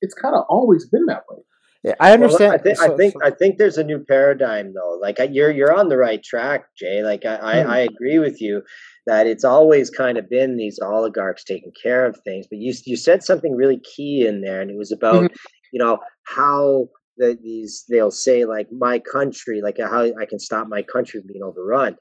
It's 0.00 0.14
kind 0.14 0.34
of 0.34 0.44
always 0.48 0.86
been 0.88 1.06
that 1.06 1.22
way. 1.30 1.38
Yeah, 1.82 1.94
I 2.00 2.12
understand. 2.12 2.50
Well, 2.50 2.58
I, 2.60 2.62
think, 2.62 2.78
I 2.80 2.96
think 2.96 3.12
so- 3.12 3.20
I 3.26 3.30
think 3.30 3.58
there's 3.58 3.76
a 3.78 3.84
new 3.84 3.98
paradigm 4.04 4.72
though. 4.74 4.98
Like 5.02 5.18
you're 5.30 5.50
you're 5.50 5.74
on 5.78 5.88
the 5.90 5.98
right 5.98 6.22
track, 6.22 6.64
Jay. 6.78 7.02
Like 7.02 7.26
I, 7.26 7.36
I, 7.36 7.62
Hmm. 7.62 7.70
I 7.70 7.78
agree 7.80 8.18
with 8.18 8.40
you 8.40 8.62
that 9.06 9.26
it's 9.26 9.44
always 9.44 9.90
kind 9.90 10.16
of 10.16 10.30
been 10.30 10.56
these 10.56 10.78
oligarchs 10.82 11.44
taking 11.44 11.72
care 11.82 12.06
of 12.06 12.18
things. 12.24 12.46
But 12.48 12.58
you 12.58 12.72
you 12.86 12.96
said 12.96 13.22
something 13.22 13.54
really 13.54 13.80
key 13.80 14.26
in 14.26 14.40
there, 14.40 14.62
and 14.62 14.70
it 14.70 14.78
was 14.78 14.92
about 14.92 15.24
Mm-hmm. 15.24 15.34
you 15.72 15.78
know 15.78 15.98
how 16.26 16.88
the, 17.18 17.38
these 17.42 17.84
they'll 17.90 18.10
say 18.10 18.44
like 18.46 18.68
my 18.72 18.98
country, 18.98 19.60
like 19.62 19.76
how 19.78 20.04
I 20.04 20.24
can 20.26 20.38
stop 20.38 20.68
my 20.68 20.82
country 20.82 21.20
from 21.20 21.28
being 21.28 21.42
overrun. 21.42 21.96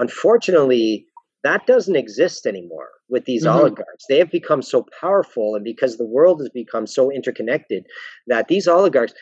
Unfortunately, 0.00 1.06
that 1.44 1.66
doesn't 1.66 1.96
exist 1.96 2.46
anymore 2.46 2.90
with 3.08 3.24
these 3.26 3.44
Mhm. 3.46 3.54
oligarchs. 3.54 4.04
They 4.08 4.18
have 4.18 4.30
become 4.30 4.62
so 4.62 4.86
powerful, 5.00 5.54
and 5.54 5.64
because 5.64 5.96
the 5.96 6.06
world 6.06 6.40
has 6.40 6.50
become 6.50 6.86
so 6.86 7.10
interconnected, 7.10 7.86
that 8.26 8.48
these 8.48 8.66
oligarchs, 8.66 9.14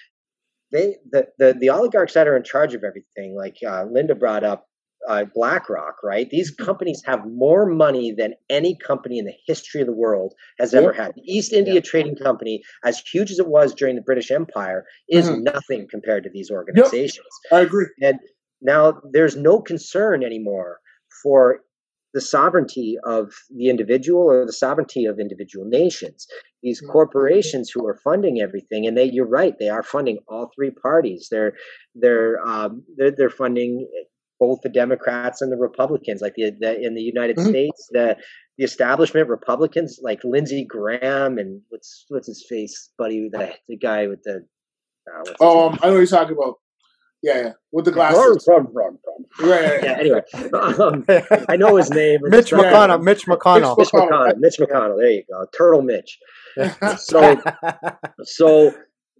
they 0.72 0.96
the 1.10 1.28
the, 1.38 1.54
the 1.58 1.70
oligarchs 1.70 2.14
that 2.14 2.28
are 2.28 2.36
in 2.36 2.44
charge 2.44 2.74
of 2.74 2.84
everything, 2.84 3.34
like 3.36 3.56
uh, 3.66 3.84
Linda 3.90 4.14
brought 4.14 4.44
up. 4.44 4.64
Uh, 5.06 5.24
BlackRock, 5.32 5.94
right? 6.02 6.28
These 6.28 6.50
companies 6.50 7.00
have 7.06 7.24
more 7.24 7.64
money 7.66 8.10
than 8.12 8.34
any 8.50 8.76
company 8.76 9.18
in 9.18 9.24
the 9.24 9.32
history 9.46 9.80
of 9.80 9.86
the 9.86 9.92
world 9.94 10.34
has 10.58 10.74
ever 10.74 10.92
had. 10.92 11.12
The 11.14 11.22
East 11.24 11.52
India 11.52 11.80
Trading 11.80 12.16
Company, 12.16 12.62
as 12.84 12.98
huge 12.98 13.30
as 13.30 13.38
it 13.38 13.46
was 13.46 13.72
during 13.72 13.94
the 13.94 14.02
British 14.02 14.30
Empire, 14.32 14.84
is 15.08 15.30
Mhm. 15.30 15.44
nothing 15.44 15.86
compared 15.88 16.24
to 16.24 16.30
these 16.30 16.50
organizations. 16.50 17.28
I 17.52 17.60
agree. 17.60 17.86
And 18.02 18.18
now 18.62 19.00
there's 19.12 19.36
no 19.36 19.60
concern 19.60 20.22
anymore 20.24 20.78
for 21.22 21.60
the 22.14 22.20
sovereignty 22.22 22.96
of 23.04 23.32
the 23.54 23.68
individual 23.68 24.22
or 24.22 24.46
the 24.46 24.52
sovereignty 24.52 25.04
of 25.04 25.20
individual 25.20 25.66
nations. 25.66 26.26
These 26.62 26.80
Mhm. 26.82 26.90
corporations 26.90 27.70
who 27.70 27.86
are 27.86 27.96
funding 28.02 28.40
everything, 28.40 28.86
and 28.86 28.96
they, 28.96 29.04
you're 29.04 29.26
right, 29.26 29.54
they 29.58 29.68
are 29.68 29.82
funding 29.82 30.18
all 30.28 30.50
three 30.54 30.70
parties. 30.70 31.28
They're 31.30 31.52
they're 31.94 32.40
um, 32.46 32.82
they're, 32.96 33.10
they're 33.10 33.30
funding 33.30 33.86
both 34.40 34.60
the 34.62 34.68
Democrats 34.70 35.42
and 35.42 35.52
the 35.52 35.56
Republicans. 35.56 36.20
Like 36.22 36.34
the, 36.36 36.50
the 36.58 36.80
in 36.80 36.94
the 36.94 37.02
United 37.02 37.36
Mhm. 37.36 37.48
States, 37.50 37.88
the 37.92 38.16
the 38.56 38.64
establishment 38.64 39.28
Republicans 39.28 40.00
like 40.02 40.24
Lindsey 40.24 40.64
Graham 40.64 41.38
and 41.38 41.60
what's 41.68 42.06
what's 42.08 42.26
his 42.26 42.44
face, 42.48 42.90
buddy, 42.98 43.28
the 43.30 43.54
the 43.68 43.76
guy 43.76 44.06
with 44.06 44.22
the 44.22 44.44
uh, 45.14 45.34
Oh, 45.40 45.68
um, 45.68 45.78
I 45.82 45.86
know 45.88 45.92
what 45.92 45.98
you're 45.98 46.06
talking 46.06 46.36
about. 46.36 46.56
Yeah, 47.22 47.38
yeah. 47.38 47.52
With 47.72 47.84
the 47.84 47.92
Brum, 47.92 48.12
glasses. 48.12 48.44
brum, 48.44 48.68
brum, 48.72 48.98
brum. 49.02 49.50
Right, 49.50 49.70
right, 49.70 49.82
Yeah. 49.82 49.98
Anyway, 49.98 50.22
um, 50.54 51.04
I 51.48 51.56
know 51.56 51.76
his 51.76 51.90
name. 51.90 52.20
I'm 52.24 52.30
Mitch 52.30 52.50
just 52.50 52.60
trying 52.60 52.90
McConnell. 52.90 53.02
Mitch 53.02 53.26
McConnell. 53.26 53.76
Mitch 53.76 53.88
McConnell. 53.90 54.36
Mitch 54.38 54.56
McConnell. 54.60 54.98
There 54.98 55.10
you 55.10 55.24
go. 55.28 55.46
Turtle 55.56 55.82
Mitch. 55.82 56.18
So, 56.98 57.42
so 58.22 58.72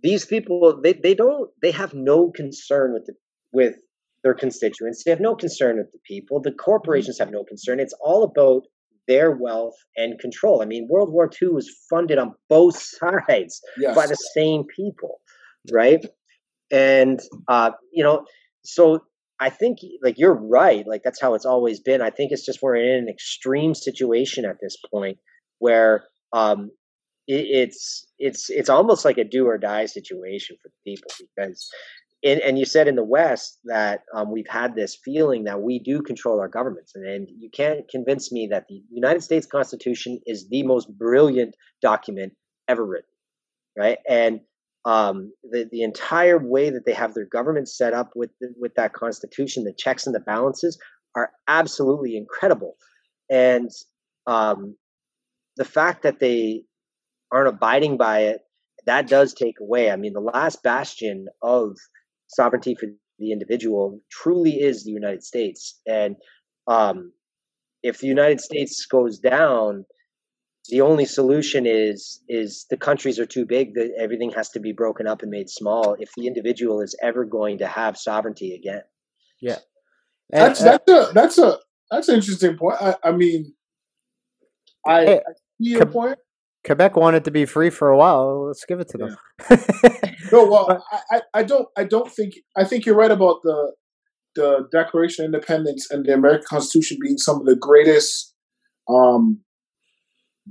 these 0.02 0.24
people, 0.24 0.80
they, 0.82 0.92
they 0.92 1.14
don't, 1.14 1.50
they 1.60 1.72
have 1.72 1.92
no 1.92 2.30
concern 2.30 2.92
with 2.92 3.06
the, 3.06 3.14
with 3.52 3.74
their 4.22 4.34
constituents. 4.34 5.02
They 5.04 5.10
have 5.10 5.20
no 5.20 5.34
concern 5.34 5.78
with 5.78 5.90
the 5.92 5.98
people. 6.06 6.40
The 6.40 6.52
corporations 6.52 7.18
have 7.18 7.30
no 7.30 7.44
concern. 7.44 7.80
It's 7.80 7.94
all 8.00 8.22
about 8.22 8.62
their 9.08 9.32
wealth 9.32 9.74
and 9.96 10.18
control. 10.20 10.62
I 10.62 10.66
mean, 10.66 10.86
World 10.88 11.12
War 11.12 11.30
II 11.42 11.48
was 11.48 11.68
funded 11.90 12.18
on 12.18 12.34
both 12.48 12.78
sides 12.80 13.60
yes. 13.78 13.96
by 13.96 14.06
the 14.06 14.16
same 14.34 14.64
people, 14.76 15.20
right? 15.72 16.04
And 16.70 17.20
uh, 17.48 17.72
you 17.92 18.04
know, 18.04 18.24
so 18.64 19.00
I 19.40 19.50
think 19.50 19.78
like 20.02 20.18
you're 20.18 20.34
right. 20.34 20.86
Like 20.86 21.02
that's 21.02 21.20
how 21.20 21.34
it's 21.34 21.46
always 21.46 21.80
been. 21.80 22.02
I 22.02 22.10
think 22.10 22.32
it's 22.32 22.44
just 22.44 22.60
we're 22.62 22.76
in 22.76 23.04
an 23.04 23.08
extreme 23.08 23.74
situation 23.74 24.44
at 24.44 24.56
this 24.60 24.76
point 24.90 25.18
where 25.58 26.04
um, 26.32 26.70
it, 27.26 27.46
it's 27.46 28.06
it's 28.18 28.50
it's 28.50 28.68
almost 28.68 29.04
like 29.04 29.18
a 29.18 29.24
do 29.24 29.46
or 29.46 29.58
die 29.58 29.86
situation 29.86 30.56
for 30.62 30.70
people 30.84 31.10
because. 31.18 31.68
And, 32.24 32.40
and 32.40 32.58
you 32.58 32.64
said 32.64 32.88
in 32.88 32.96
the 32.96 33.04
West 33.04 33.60
that 33.66 34.00
um, 34.12 34.32
we've 34.32 34.48
had 34.48 34.74
this 34.74 34.98
feeling 35.04 35.44
that 35.44 35.62
we 35.62 35.78
do 35.78 36.02
control 36.02 36.40
our 36.40 36.48
governments, 36.48 36.96
and, 36.96 37.06
and 37.06 37.28
you 37.38 37.48
can't 37.48 37.88
convince 37.88 38.32
me 38.32 38.48
that 38.50 38.64
the 38.68 38.82
United 38.90 39.22
States 39.22 39.46
Constitution 39.46 40.18
is 40.26 40.48
the 40.48 40.64
most 40.64 40.88
brilliant 40.98 41.54
document 41.80 42.32
ever 42.66 42.84
written, 42.84 43.08
right? 43.76 43.98
And 44.08 44.40
um, 44.88 45.30
the 45.42 45.68
the 45.70 45.82
entire 45.82 46.38
way 46.38 46.70
that 46.70 46.86
they 46.86 46.94
have 46.94 47.12
their 47.12 47.26
government 47.26 47.68
set 47.68 47.92
up 47.92 48.12
with 48.16 48.30
the, 48.40 48.54
with 48.58 48.74
that 48.76 48.94
constitution, 48.94 49.64
the 49.64 49.74
checks 49.76 50.06
and 50.06 50.14
the 50.14 50.20
balances 50.20 50.78
are 51.14 51.30
absolutely 51.46 52.16
incredible, 52.16 52.74
and 53.28 53.70
um, 54.26 54.76
the 55.58 55.66
fact 55.66 56.04
that 56.04 56.20
they 56.20 56.62
aren't 57.30 57.48
abiding 57.48 57.98
by 57.98 58.20
it 58.20 58.40
that 58.86 59.08
does 59.08 59.34
take 59.34 59.60
away. 59.60 59.90
I 59.90 59.96
mean, 59.96 60.14
the 60.14 60.20
last 60.20 60.62
bastion 60.62 61.26
of 61.42 61.76
sovereignty 62.28 62.74
for 62.74 62.86
the 63.18 63.32
individual 63.32 64.00
truly 64.10 64.52
is 64.52 64.84
the 64.84 64.90
United 64.90 65.22
States, 65.22 65.78
and 65.86 66.16
um, 66.66 67.12
if 67.82 67.98
the 67.98 68.06
United 68.06 68.40
States 68.40 68.86
goes 68.86 69.18
down, 69.18 69.84
the 70.68 70.80
only 70.80 71.04
solution 71.04 71.66
is 71.66 72.20
is 72.28 72.66
the 72.70 72.76
countries 72.76 73.18
are 73.18 73.26
too 73.26 73.46
big 73.46 73.74
that 73.74 73.90
everything 73.98 74.30
has 74.30 74.48
to 74.50 74.60
be 74.60 74.72
broken 74.72 75.06
up 75.06 75.22
and 75.22 75.30
made 75.30 75.48
small 75.48 75.96
if 75.98 76.10
the 76.16 76.26
individual 76.26 76.80
is 76.80 76.96
ever 77.02 77.24
going 77.24 77.58
to 77.58 77.66
have 77.66 77.96
sovereignty 77.96 78.54
again 78.54 78.82
And, 80.32 80.42
That's 80.42 80.62
uh, 80.62 80.64
that's 80.64 80.90
a 80.90 81.12
that's 81.12 81.38
a 81.38 81.58
that's 81.90 82.08
an 82.08 82.16
interesting 82.16 82.56
point. 82.56 82.76
I, 82.80 82.96
I 83.02 83.12
mean, 83.12 83.54
I, 84.86 85.04
Hey, 85.04 85.16
I 85.16 85.32
see 85.32 85.70
your 85.70 85.80
Queb- 85.86 85.92
point. 85.92 86.18
Quebec 86.66 86.96
wanted 86.96 87.24
to 87.24 87.30
be 87.30 87.46
free 87.46 87.70
for 87.70 87.88
a 87.88 87.96
while. 87.96 88.48
Let's 88.48 88.64
give 88.64 88.80
it 88.80 88.88
to 88.88 88.98
them. 88.98 89.16
No, 90.30 90.44
well, 90.46 90.84
I, 90.92 91.16
I, 91.16 91.20
I 91.34 91.42
don't 91.42 91.68
I 91.76 91.84
don't 91.84 92.10
think 92.12 92.34
I 92.56 92.64
think 92.64 92.84
you're 92.84 92.96
right 92.96 93.10
about 93.10 93.40
the 93.42 93.72
the 94.34 94.68
Declaration 94.70 95.24
of 95.24 95.32
Independence 95.32 95.90
and 95.90 96.04
the 96.04 96.12
American 96.12 96.44
Constitution 96.46 96.98
being 97.00 97.16
some 97.16 97.40
of 97.40 97.46
the 97.46 97.56
greatest 97.56 98.34
um, 98.88 99.40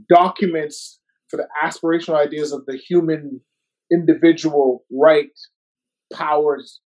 documents 0.09 0.99
for 1.29 1.37
the 1.37 1.47
aspirational 1.63 2.15
ideas 2.15 2.51
of 2.51 2.65
the 2.65 2.77
human 2.77 3.41
individual 3.91 4.85
right 4.91 5.29
powers. 6.13 6.81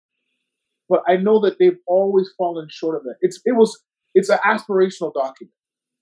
But 0.89 1.01
I 1.07 1.17
know 1.17 1.39
that 1.41 1.57
they've 1.59 1.77
always 1.87 2.29
fallen 2.37 2.67
short 2.69 2.95
of 2.97 3.03
that. 3.03 3.15
It's 3.21 3.39
it 3.45 3.55
was 3.55 3.79
it's 4.13 4.29
an 4.29 4.39
aspirational 4.45 5.13
document 5.13 5.53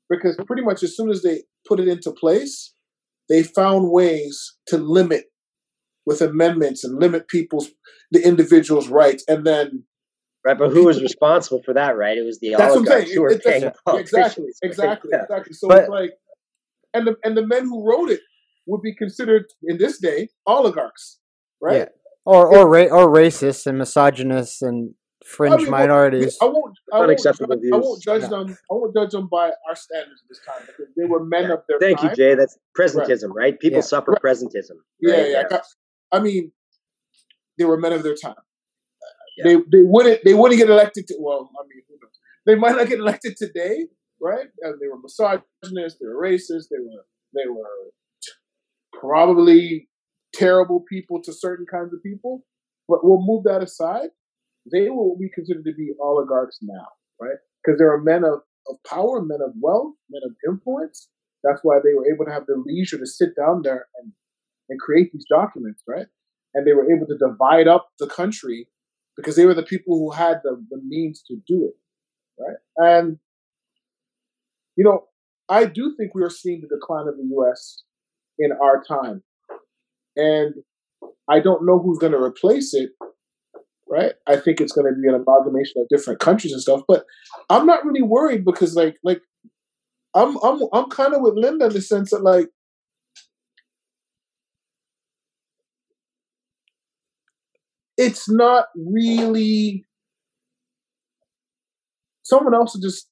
because 0.10 0.36
pretty 0.48 0.63
much 0.63 0.82
as 0.84 0.95
soon 0.95 1.10
as 1.10 1.22
they 1.22 1.43
put 1.67 1.80
it 1.80 1.88
into 1.88 2.12
place, 2.12 2.74
they 3.30 3.43
found 3.43 3.91
ways 3.91 4.56
to 4.67 4.78
limit 4.78 5.26
with 6.06 6.22
amendments 6.22 6.84
and 6.84 7.00
limit 7.00 7.28
people's 7.28 7.69
the 8.12 8.26
individual's 8.26 8.88
rights 8.88 9.24
and 9.28 9.45
then 9.45 9.84
right 10.43 10.58
but 10.58 10.72
who 10.72 10.86
was 10.86 11.00
responsible 11.04 11.62
for 11.63 11.74
that 11.76 11.95
right 11.95 12.17
it 12.17 12.26
was 12.26 12.39
the 12.39 12.50
that's 12.58 12.62
what 12.62 12.69
I'm 12.72 12.78
oligarchs 12.78 13.06
saying. 13.06 13.15
who 13.15 13.22
were 13.22 13.38
paying 13.38 13.62
the 13.62 13.95
exactly, 13.95 14.45
exactly, 14.63 15.10
Yeah. 15.13 15.24
exactly. 15.24 15.54
So 15.54 15.67
But- 15.67 15.80
it's 15.82 15.89
like, 15.89 16.12
and 16.93 17.08
the 17.08 17.15
and 17.23 17.36
the 17.38 17.45
men 17.45 17.63
who 17.63 17.88
wrote 17.88 18.10
it 18.10 18.21
would 18.67 18.82
be 18.82 18.93
considered 18.95 19.45
in 19.63 19.78
this 19.78 19.99
day 19.99 20.30
oligarchs, 20.45 21.19
right? 21.62 21.78
Yeah. 21.78 21.86
or 22.25 22.47
or 22.56 22.69
ra- 22.69 22.91
or 22.97 23.08
racist 23.10 23.65
and 23.67 23.78
misogynist 23.78 24.62
and 24.62 24.93
fringe 25.25 25.54
I 25.54 25.58
mean, 25.58 25.69
minorities. 25.71 26.38
I 26.41 26.45
won't. 26.45 26.78
I 26.93 26.97
won't, 26.97 27.10
Unacceptable 27.10 27.56
judge, 27.56 27.71
I 27.73 27.78
won't 27.78 28.02
judge 28.04 28.21
Yeah. 28.23 28.28
them. 28.30 28.47
I 28.71 28.73
won't 28.73 28.93
judge 28.95 29.12
them 29.12 29.28
by 29.32 29.47
our 29.67 29.75
standards 29.75 30.21
this 30.30 30.39
time 30.47 30.62
because 30.67 30.88
they 30.97 31.06
were 31.06 31.23
men 31.23 31.52
of 31.52 31.60
their 31.67 31.80
thank 31.80 32.02
you 32.04 32.10
jay 32.15 32.36
that's 32.36 32.58
presentism 32.80 33.30
right 33.34 33.60
people 33.60 33.78
Yeah. 33.78 33.82
suffer 33.93 34.12
Right. 34.12 34.21
presentism 34.23 34.78
Yeah, 35.02 35.15
right? 35.15 35.45
yeah. 35.52 35.62
I 36.12 36.19
mean, 36.19 36.52
they 37.58 37.65
were 37.65 37.78
men 37.78 37.93
of 37.93 38.04
their 38.04 38.15
time. 38.15 38.36
Yeah. 39.38 39.43
They 39.45 39.56
they 39.56 39.84
wouldn't 39.84 40.19
they 40.25 40.34
wouldn't 40.34 40.60
get 40.60 40.69
elected. 40.69 41.08
To, 41.08 41.15
well, 41.19 41.49
I 41.60 41.63
mean, 41.69 41.82
who 41.88 41.95
knows? 42.02 42.15
They 42.45 42.56
might 42.56 42.75
not 42.75 42.88
get 42.88 42.99
elected 42.99 43.36
today, 43.38 43.88
right? 44.22 44.48
And 44.62 44.80
they 44.80 44.88
were 44.88 45.00
misogynists. 45.02 46.00
They 46.00 46.08
were 46.08 46.22
racist. 46.22 46.70
They 46.70 46.80
were 46.80 47.06
they 47.34 47.50
were 47.50 47.92
probably 49.00 49.88
terrible 50.34 50.84
people 50.90 51.22
to 51.24 51.34
certain 51.34 51.66
kinds 51.66 51.94
of 51.94 52.04
people. 52.04 52.44
but 52.88 53.04
we'll 53.04 53.22
move 53.22 53.44
that 53.44 53.62
aside. 53.62 54.10
They 54.72 54.90
will 54.90 55.16
be 55.18 55.30
considered 55.30 55.66
to 55.66 55.74
be 55.74 55.92
oligarchs 56.02 56.58
now, 56.62 56.88
right? 57.22 57.38
Because 57.64 57.78
there 57.78 57.92
are 57.94 58.02
men 58.02 58.24
of, 58.24 58.42
of 58.68 58.78
power, 58.88 59.22
men 59.22 59.40
of 59.46 59.54
wealth, 59.60 59.94
men 60.10 60.22
of 60.26 60.32
influence. 60.48 61.10
That's 61.44 61.60
why 61.64 61.80
they 61.84 61.94
were 61.94 62.12
able 62.12 62.26
to 62.26 62.32
have 62.32 62.48
the 62.48 62.62
leisure 62.66 62.98
to 62.98 63.06
sit 63.06 63.36
down 63.36 63.62
there 63.64 63.88
and, 64.02 64.12
and 64.70 64.80
create 64.80 65.12
these 65.14 65.26
documents, 65.30 65.84
right? 65.88 66.08
And 66.56 66.66
they 66.66 66.74
were 66.74 66.92
able 66.92 67.06
to 67.08 67.18
divide 67.18 67.68
up 67.68 67.90
the 68.00 68.08
country 68.08 68.68
because 69.16 69.36
they 69.36 69.46
were 69.46 69.54
the 69.54 69.64
people 69.64 69.98
who 70.00 70.12
had 70.12 70.42
the, 70.44 70.64
the 70.70 70.82
means 70.84 71.22
to 71.28 71.36
do 71.48 71.70
it, 71.72 72.44
right? 72.44 72.58
And, 72.78 73.20
you 74.80 74.86
know, 74.86 75.04
I 75.50 75.65
do 75.65 75.94
think 75.98 76.15
we 76.15 76.24
are 76.24 76.30
seeing 76.30 76.62
the 76.62 76.74
decline 76.74 77.10
of 77.10 77.18
the 77.18 77.28
U.S. 77.32 77.84
in 78.39 78.52
our 78.54 78.82
time. 78.82 79.22
And 80.15 80.54
I 81.30 81.42
don't 81.42 81.65
know 81.65 81.80
who's 81.80 81.98
going 81.98 82.13
to 82.13 82.24
replace 82.24 82.74
it, 82.74 82.92
right? 83.89 84.13
I 84.26 84.38
think 84.38 84.62
it's 84.62 84.72
going 84.72 84.88
to 84.88 84.98
be 84.98 85.10
an 85.10 85.15
amalgamation 85.15 85.82
of 85.82 85.89
different 85.89 86.22
countries 86.22 86.54
and 86.54 86.62
stuff. 86.62 86.84
But 86.88 87.04
I'm 87.50 87.65
not 87.65 87.84
really 87.84 88.02
worried 88.02 88.46
because, 88.46 88.74
like, 88.74 88.96
like 89.04 89.22
I'm 90.15 90.38
I'm 90.38 90.62
I'm 90.72 90.89
kind 90.89 91.13
of 91.13 91.24
with 91.24 91.34
Linda 91.36 91.65
in 91.65 91.74
the 91.74 91.82
sense 91.82 92.12
that, 92.12 92.24
like, 92.24 92.48
it's 97.98 98.30
not 98.30 98.68
really 98.78 99.86
someone 102.24 102.56
else 102.56 102.76
will 102.76 102.82
just 102.82 103.10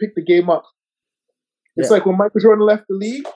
pick 0.00 0.16
the 0.16 0.24
game 0.24 0.50
up. 0.50 0.64
It's 1.76 1.90
yeah. 1.90 1.94
like 1.94 2.06
when 2.06 2.16
Michael 2.16 2.40
Jordan 2.40 2.66
left 2.66 2.84
the 2.88 2.94
league, 2.94 3.26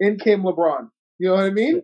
in 0.00 0.18
came 0.18 0.42
LeBron. 0.42 0.88
You 1.18 1.28
know 1.28 1.34
what 1.34 1.44
I 1.44 1.50
mean? 1.50 1.82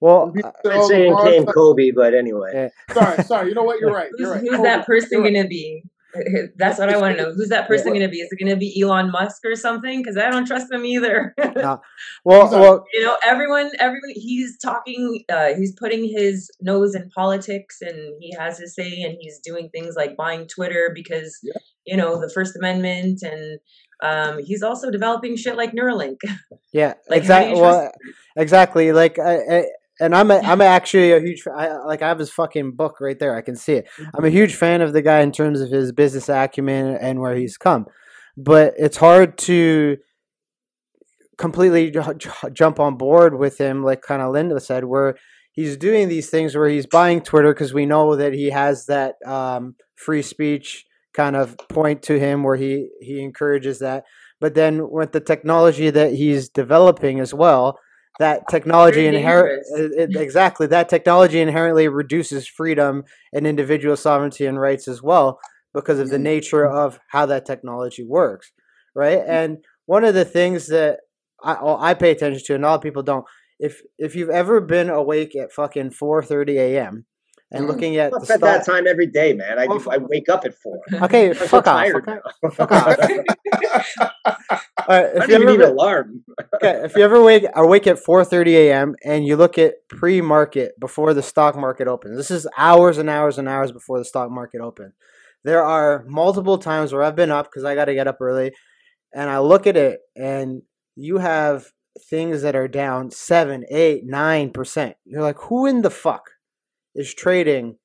Well, 0.00 0.34
I'm 0.66 0.84
saying 0.88 1.16
came 1.22 1.46
Kobe, 1.46 1.92
but 1.94 2.12
anyway. 2.14 2.70
sorry, 2.92 3.22
sorry. 3.22 3.48
You 3.50 3.54
know 3.54 3.62
what? 3.62 3.78
You're 3.78 3.92
right. 3.92 4.10
You're 4.18 4.32
right. 4.32 4.40
Who's, 4.40 4.50
who's 4.50 4.62
that 4.62 4.84
person 4.84 5.20
going 5.20 5.40
to 5.40 5.46
be? 5.46 5.84
That's 6.56 6.78
what 6.78 6.88
I 6.88 6.98
want 6.98 7.16
to 7.16 7.22
know. 7.22 7.32
Who's 7.32 7.48
that 7.48 7.68
person 7.68 7.88
going 7.88 8.02
to 8.02 8.08
be? 8.08 8.18
Is 8.18 8.28
it 8.30 8.42
going 8.42 8.52
to 8.52 8.58
be 8.58 8.82
Elon 8.82 9.10
Musk 9.10 9.42
or 9.44 9.54
something? 9.54 10.02
Because 10.02 10.16
I 10.16 10.28
don't 10.30 10.46
trust 10.46 10.70
him 10.70 10.84
either. 10.84 11.34
no. 11.56 11.80
Well, 12.24 12.50
well, 12.50 12.84
you 12.92 13.02
know, 13.02 13.16
everyone, 13.24 13.70
everyone, 13.78 14.10
he's 14.14 14.58
talking. 14.58 15.22
Uh, 15.32 15.54
he's 15.56 15.72
putting 15.78 16.04
his 16.04 16.50
nose 16.60 16.94
in 16.94 17.08
politics, 17.10 17.78
and 17.80 18.14
he 18.20 18.34
has 18.38 18.58
his 18.58 18.74
say, 18.74 19.02
and 19.02 19.16
he's 19.20 19.38
doing 19.38 19.70
things 19.70 19.94
like 19.96 20.16
buying 20.16 20.46
Twitter 20.46 20.90
because 20.94 21.38
yeah. 21.42 21.52
you 21.86 21.96
know 21.96 22.20
the 22.20 22.30
First 22.30 22.56
Amendment, 22.56 23.22
and 23.22 23.58
um, 24.02 24.42
he's 24.44 24.62
also 24.62 24.90
developing 24.90 25.36
shit 25.36 25.56
like 25.56 25.72
Neuralink. 25.72 26.18
Yeah, 26.74 26.94
like, 27.06 27.18
exactly. 27.18 27.60
Well, 27.60 27.92
exactly. 28.34 28.92
Like 28.92 29.18
I, 29.18 29.36
I 29.36 29.64
and 30.00 30.14
I'm 30.16 30.30
a, 30.30 30.38
I'm 30.42 30.62
actually 30.62 31.12
a 31.12 31.20
huge 31.20 31.42
I, 31.46 31.76
like 31.84 32.00
I 32.00 32.08
have 32.08 32.18
his 32.18 32.32
fucking 32.32 32.76
book 32.76 32.98
right 32.98 33.18
there. 33.18 33.36
I 33.36 33.42
can 33.42 33.56
see 33.56 33.74
it. 33.74 33.88
Mm-hmm. 33.98 34.16
I'm 34.16 34.24
a 34.24 34.30
huge 34.30 34.54
fan 34.54 34.80
of 34.80 34.94
the 34.94 35.02
guy 35.02 35.20
in 35.20 35.32
terms 35.32 35.60
of 35.60 35.70
his 35.70 35.92
business 35.92 36.30
acumen 36.30 36.96
and 36.96 37.20
where 37.20 37.36
he's 37.36 37.58
come, 37.58 37.84
but 38.38 38.72
it's 38.78 38.96
hard 38.96 39.36
to 39.38 39.98
completely 41.36 41.90
j- 41.90 42.30
jump 42.54 42.80
on 42.80 42.96
board 42.96 43.38
with 43.38 43.58
him, 43.58 43.84
like 43.84 44.00
kind 44.00 44.22
of 44.22 44.32
Linda 44.32 44.58
said, 44.60 44.84
where 44.84 45.16
he's 45.52 45.76
doing 45.76 46.08
these 46.08 46.30
things 46.30 46.56
where 46.56 46.70
he's 46.70 46.86
buying 46.86 47.20
Twitter 47.20 47.52
because 47.52 47.74
we 47.74 47.84
know 47.84 48.16
that 48.16 48.32
he 48.32 48.48
has 48.48 48.86
that 48.86 49.16
um, 49.26 49.74
free 49.94 50.22
speech 50.22 50.86
kind 51.14 51.36
of 51.36 51.56
point 51.68 52.02
to 52.04 52.18
him 52.18 52.42
where 52.42 52.56
he 52.56 52.88
he 53.00 53.20
encourages 53.20 53.78
that. 53.80 54.04
But 54.40 54.54
then 54.54 54.90
with 54.90 55.12
the 55.12 55.20
technology 55.20 55.90
that 55.90 56.14
he's 56.14 56.48
developing 56.48 57.20
as 57.20 57.32
well 57.32 57.78
that 58.18 58.42
technology 58.50 59.06
inherent 59.06 59.64
exactly 60.16 60.66
that 60.66 60.88
technology 60.88 61.40
inherently 61.40 61.88
reduces 61.88 62.46
freedom 62.46 63.04
and 63.32 63.46
individual 63.46 63.96
sovereignty 63.96 64.46
and 64.46 64.60
rights 64.60 64.86
as 64.86 65.02
well 65.02 65.38
because 65.72 65.98
of 65.98 66.10
the 66.10 66.16
mm-hmm. 66.16 66.24
nature 66.24 66.66
of 66.68 67.00
how 67.08 67.24
that 67.26 67.46
technology 67.46 68.04
works 68.04 68.52
right 68.94 69.18
mm-hmm. 69.18 69.30
and 69.30 69.58
one 69.86 70.04
of 70.04 70.14
the 70.14 70.24
things 70.24 70.68
that 70.68 71.00
I, 71.42 71.56
I 71.90 71.94
pay 71.94 72.10
attention 72.10 72.42
to 72.44 72.54
and 72.54 72.64
a 72.64 72.68
lot 72.68 72.74
of 72.76 72.82
people 72.82 73.02
don't 73.02 73.24
if 73.58 73.80
if 73.98 74.14
you've 74.14 74.30
ever 74.30 74.60
been 74.60 74.90
awake 74.90 75.34
at 75.34 75.52
fucking 75.52 75.90
4:30 75.90 76.56
a.m 76.56 77.06
and 77.52 77.64
mm. 77.64 77.68
looking 77.68 77.96
at 77.98 78.10
the 78.10 78.32
at 78.32 78.40
that 78.40 78.64
time 78.64 78.86
every 78.86 79.06
day, 79.06 79.34
man. 79.34 79.58
I, 79.58 79.64
I 79.64 79.98
wake 79.98 80.28
up 80.28 80.44
at 80.44 80.54
four. 80.54 80.80
Okay, 81.02 81.28
I'm 81.28 81.34
fuck, 81.34 81.66
off, 81.66 81.88
fuck, 81.90 82.08
off, 82.08 82.54
fuck 82.54 82.72
off. 82.72 82.98
right, 82.98 83.16
if 85.14 85.22
I 85.22 85.26
you 85.26 85.34
ever, 85.34 85.44
need 85.44 85.60
an 85.60 85.70
alarm. 85.70 86.24
okay, 86.56 86.82
if 86.84 86.96
you 86.96 87.02
ever 87.02 87.22
wake 87.22 87.44
awake 87.54 87.86
at 87.86 87.98
four 87.98 88.24
thirty 88.24 88.56
a.m. 88.56 88.94
and 89.04 89.26
you 89.26 89.36
look 89.36 89.58
at 89.58 89.74
pre-market 89.88 90.78
before 90.80 91.12
the 91.12 91.22
stock 91.22 91.56
market 91.56 91.88
opens, 91.88 92.16
this 92.16 92.30
is 92.30 92.46
hours 92.56 92.98
and 92.98 93.10
hours 93.10 93.38
and 93.38 93.48
hours 93.48 93.70
before 93.70 93.98
the 93.98 94.04
stock 94.04 94.30
market 94.30 94.60
opens. 94.60 94.94
There 95.44 95.62
are 95.62 96.04
multiple 96.08 96.58
times 96.58 96.92
where 96.92 97.02
I've 97.02 97.16
been 97.16 97.30
up 97.30 97.46
because 97.46 97.64
I 97.64 97.74
got 97.74 97.86
to 97.86 97.94
get 97.94 98.08
up 98.08 98.18
early, 98.20 98.52
and 99.14 99.28
I 99.28 99.40
look 99.40 99.66
at 99.66 99.76
it, 99.76 100.00
and 100.16 100.62
you 100.96 101.18
have 101.18 101.66
things 102.08 102.42
that 102.42 102.56
are 102.56 102.68
down 102.68 103.10
seven, 103.10 103.64
eight, 103.70 104.04
nine 104.06 104.50
percent. 104.50 104.96
You're 105.04 105.22
like, 105.22 105.38
who 105.38 105.66
in 105.66 105.82
the 105.82 105.90
fuck? 105.90 106.30
Is 106.94 107.14
trading 107.14 107.76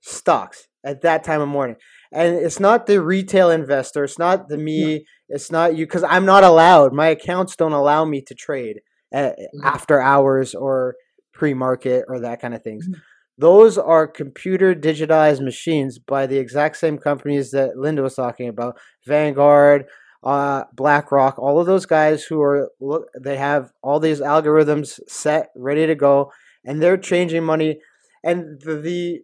stocks 0.00 0.68
at 0.84 1.02
that 1.02 1.24
time 1.24 1.40
of 1.40 1.48
morning. 1.48 1.76
And 2.12 2.36
it's 2.36 2.60
not 2.60 2.86
the 2.86 3.00
retail 3.00 3.50
investor, 3.50 4.04
it's 4.04 4.18
not 4.18 4.48
the 4.48 4.58
me, 4.58 5.06
it's 5.28 5.50
not 5.50 5.76
you 5.76 5.86
cuz 5.86 6.02
I'm 6.02 6.26
not 6.26 6.44
allowed. 6.44 6.92
My 6.92 7.08
accounts 7.08 7.56
don't 7.56 7.72
allow 7.72 8.04
me 8.04 8.22
to 8.22 8.34
trade 8.34 8.80
at, 9.12 9.38
mm-hmm. 9.38 9.66
after 9.66 10.00
hours 10.00 10.54
or 10.54 10.96
pre-market 11.32 12.04
or 12.08 12.20
that 12.20 12.40
kind 12.40 12.54
of 12.54 12.62
things. 12.62 12.86
Mm-hmm. 12.86 13.00
Those 13.38 13.78
are 13.78 14.06
computer 14.06 14.74
digitized 14.74 15.40
machines 15.40 15.98
by 15.98 16.26
the 16.26 16.38
exact 16.38 16.76
same 16.76 16.98
companies 16.98 17.50
that 17.52 17.76
Linda 17.76 18.02
was 18.02 18.14
talking 18.14 18.48
about, 18.48 18.78
Vanguard, 19.06 19.86
uh, 20.22 20.64
BlackRock, 20.74 21.38
all 21.38 21.58
of 21.58 21.66
those 21.66 21.86
guys 21.86 22.24
who 22.24 22.40
are 22.42 22.70
look, 22.80 23.06
they 23.18 23.36
have 23.36 23.72
all 23.82 23.98
these 23.98 24.20
algorithms 24.20 25.00
set, 25.08 25.48
ready 25.56 25.86
to 25.86 25.94
go, 25.94 26.30
and 26.64 26.82
they're 26.82 26.96
changing 26.96 27.42
money 27.42 27.80
and 28.24 28.60
the, 28.60 28.76
the 28.76 29.20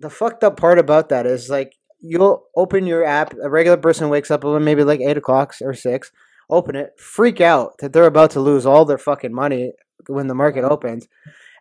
the 0.00 0.10
fucked 0.10 0.44
up 0.44 0.56
part 0.56 0.78
about 0.78 1.08
that 1.10 1.26
is 1.26 1.50
like 1.50 1.74
you'll 2.00 2.44
open 2.56 2.86
your 2.86 3.04
app. 3.04 3.34
A 3.42 3.50
regular 3.50 3.76
person 3.76 4.08
wakes 4.08 4.30
up 4.30 4.44
maybe 4.44 4.84
like 4.84 5.00
eight 5.00 5.16
o'clock 5.16 5.54
or 5.60 5.74
six. 5.74 6.10
Open 6.52 6.74
it, 6.74 6.90
freak 6.98 7.40
out 7.40 7.74
that 7.78 7.92
they're 7.92 8.06
about 8.06 8.32
to 8.32 8.40
lose 8.40 8.66
all 8.66 8.84
their 8.84 8.98
fucking 8.98 9.32
money 9.32 9.72
when 10.08 10.26
the 10.26 10.34
market 10.34 10.64
opens, 10.64 11.06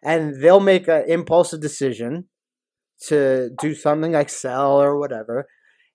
and 0.04 0.42
they'll 0.42 0.60
make 0.60 0.88
an 0.88 1.04
impulsive 1.08 1.62
decision 1.62 2.26
to 3.08 3.52
do 3.62 3.76
something 3.76 4.14
like 4.14 4.30
sell 4.30 4.82
or 4.82 4.98
whatever. 4.98 5.48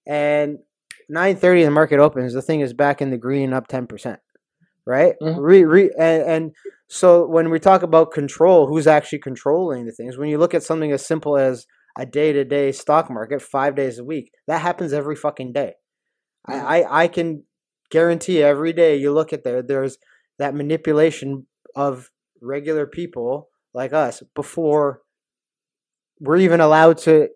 And 0.07 0.59
nine 1.09 1.35
thirty, 1.35 1.65
the 1.65 1.73
market 1.73 1.99
opens. 1.99 2.35
The 2.35 2.43
thing 2.43 2.61
is 2.61 2.73
back 2.73 3.03
in 3.03 3.11
the 3.11 3.19
green, 3.19 3.53
up 3.53 3.67
ten 3.67 3.89
percent. 3.89 4.21
Right? 4.87 5.15
Mm-hmm. 5.23 5.41
Re, 5.41 5.65
re, 5.65 5.91
and, 5.99 6.23
and 6.23 6.53
so 6.89 7.27
when 7.27 7.49
we 7.49 7.59
talk 7.59 7.83
about 7.83 8.13
control, 8.13 8.67
who's 8.67 8.87
actually 8.87 9.21
controlling 9.21 9.87
the 9.87 9.93
things? 9.93 10.19
When 10.19 10.29
you 10.29 10.39
look 10.39 10.55
at 10.55 10.63
something 10.63 10.93
as 10.93 11.07
simple 11.07 11.39
as 11.39 11.67
a 11.99 12.05
day-to-day 12.05 12.73
stock 12.73 13.11
market, 13.11 13.41
five 13.41 13.75
days 13.75 13.99
a 13.99 14.05
week, 14.05 14.31
that 14.47 14.61
happens 14.61 14.93
every 14.93 15.17
fucking 15.17 15.53
day. 15.53 15.75
Mm-hmm. 16.49 16.67
I, 16.67 16.83
I, 16.83 17.03
I 17.05 17.09
can 17.09 17.45
guarantee 17.91 18.43
every 18.43 18.73
day 18.73 18.97
you 18.97 19.13
look 19.13 19.33
at 19.33 19.45
there, 19.45 19.63
there's 19.63 19.97
that 20.39 20.55
manipulation 20.55 21.47
of 21.75 22.11
regular 22.43 22.87
people 22.87 23.49
like 23.73 23.93
us 23.93 24.23
before 24.35 25.01
we're 26.21 26.37
even 26.37 26.61
allowed 26.61 26.99
to 26.99 27.29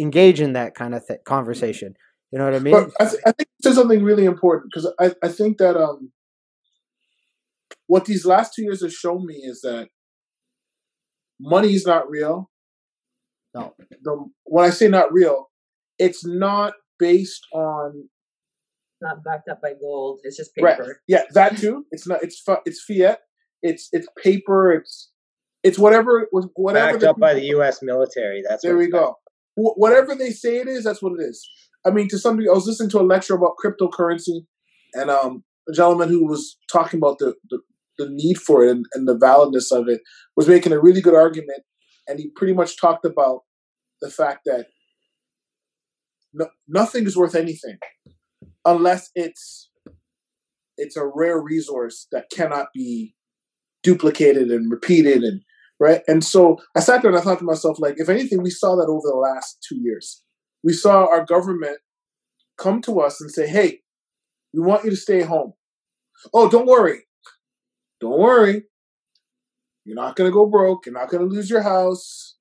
engage 0.00 0.40
in 0.40 0.52
that 0.54 0.74
kind 0.74 0.94
of 0.94 1.06
th- 1.06 1.20
conversation. 1.24 1.94
You 2.30 2.38
know 2.38 2.44
what 2.44 2.54
I 2.54 2.58
mean? 2.60 2.74
But 2.74 2.90
I, 3.00 3.08
th- 3.08 3.22
I 3.26 3.32
think 3.32 3.48
there's 3.60 3.76
something 3.76 4.02
really 4.02 4.24
important 4.24 4.72
because 4.72 4.92
I, 4.98 5.14
I 5.26 5.28
think 5.28 5.58
that 5.58 5.76
um, 5.76 6.12
what 7.92 8.06
these 8.06 8.24
last 8.24 8.54
two 8.54 8.62
years 8.62 8.80
have 8.80 8.90
shown 8.90 9.26
me 9.26 9.34
is 9.34 9.60
that 9.60 9.88
money 11.38 11.74
is 11.74 11.86
not 11.86 12.08
real. 12.08 12.50
No, 13.54 13.74
the, 14.02 14.30
when 14.44 14.64
I 14.64 14.70
say 14.70 14.88
not 14.88 15.12
real, 15.12 15.50
it's 15.98 16.24
not 16.24 16.72
based 16.98 17.46
on. 17.52 18.08
Not 19.02 19.22
backed 19.22 19.50
up 19.50 19.60
by 19.60 19.74
gold. 19.78 20.20
It's 20.22 20.38
just 20.38 20.54
paper. 20.54 20.68
Right. 20.68 20.96
Yeah, 21.06 21.24
that 21.34 21.58
too. 21.58 21.84
It's 21.90 22.06
not. 22.08 22.22
It's 22.22 22.42
it's 22.64 22.82
fiat. 22.82 23.18
It's 23.62 23.90
it's 23.92 24.08
paper. 24.22 24.72
It's 24.72 25.10
it's 25.62 25.78
whatever 25.78 26.26
whatever 26.54 26.92
backed 26.92 27.04
up 27.04 27.18
by 27.18 27.34
the 27.34 27.44
U.S. 27.56 27.82
military. 27.82 28.42
That's 28.48 28.62
there 28.62 28.78
we 28.78 28.88
go. 28.88 29.18
Whatever 29.54 30.14
they 30.14 30.30
say 30.30 30.60
it 30.60 30.66
is, 30.66 30.84
that's 30.84 31.02
what 31.02 31.20
it 31.20 31.22
is. 31.22 31.46
I 31.84 31.90
mean, 31.90 32.08
to 32.08 32.18
some 32.18 32.36
degree, 32.36 32.48
I 32.48 32.54
was 32.54 32.66
listening 32.66 32.88
to 32.90 33.00
a 33.00 33.02
lecture 33.02 33.34
about 33.34 33.56
cryptocurrency, 33.62 34.46
and 34.94 35.10
um, 35.10 35.44
a 35.68 35.72
gentleman 35.72 36.08
who 36.08 36.26
was 36.26 36.56
talking 36.72 36.98
about 36.98 37.18
the, 37.18 37.34
the, 37.50 37.60
the 37.98 38.08
need 38.10 38.38
for 38.38 38.64
it 38.64 38.70
and, 38.70 38.84
and 38.94 39.06
the 39.06 39.16
validness 39.16 39.70
of 39.70 39.88
it 39.88 40.00
was 40.36 40.48
making 40.48 40.72
a 40.72 40.80
really 40.80 41.00
good 41.00 41.14
argument 41.14 41.62
and 42.08 42.18
he 42.18 42.30
pretty 42.34 42.54
much 42.54 42.80
talked 42.80 43.04
about 43.04 43.40
the 44.00 44.10
fact 44.10 44.40
that 44.44 44.66
no, 46.32 46.46
nothing 46.66 47.06
is 47.06 47.16
worth 47.16 47.34
anything 47.34 47.78
unless 48.64 49.10
it's 49.14 49.70
it's 50.78 50.96
a 50.96 51.06
rare 51.14 51.40
resource 51.40 52.06
that 52.12 52.30
cannot 52.32 52.66
be 52.74 53.14
duplicated 53.82 54.48
and 54.48 54.70
repeated 54.70 55.22
and 55.22 55.42
right? 55.82 56.02
And 56.06 56.22
so 56.22 56.58
I 56.76 56.80
sat 56.80 57.02
there 57.02 57.10
and 57.10 57.18
I 57.18 57.22
thought 57.22 57.40
to 57.40 57.44
myself, 57.44 57.78
like, 57.80 57.94
if 57.96 58.08
anything, 58.08 58.40
we 58.40 58.50
saw 58.50 58.76
that 58.76 58.86
over 58.88 59.02
the 59.02 59.16
last 59.16 59.66
two 59.68 59.80
years. 59.80 60.22
We 60.62 60.72
saw 60.72 61.06
our 61.06 61.24
government 61.24 61.78
come 62.56 62.80
to 62.82 63.00
us 63.00 63.20
and 63.20 63.32
say, 63.32 63.48
hey, 63.48 63.80
we 64.54 64.60
want 64.60 64.84
you 64.84 64.90
to 64.90 64.96
stay 64.96 65.22
home. 65.22 65.54
Oh, 66.32 66.48
don't 66.48 66.68
worry. 66.68 67.00
Don't 68.02 68.18
worry. 68.18 68.64
You're 69.84 69.94
not 69.94 70.16
going 70.16 70.28
to 70.28 70.34
go 70.34 70.44
broke. 70.44 70.84
You're 70.84 70.94
not 70.94 71.08
going 71.08 71.26
to 71.26 71.34
lose 71.34 71.48
your 71.48 71.62
house. 71.62 72.36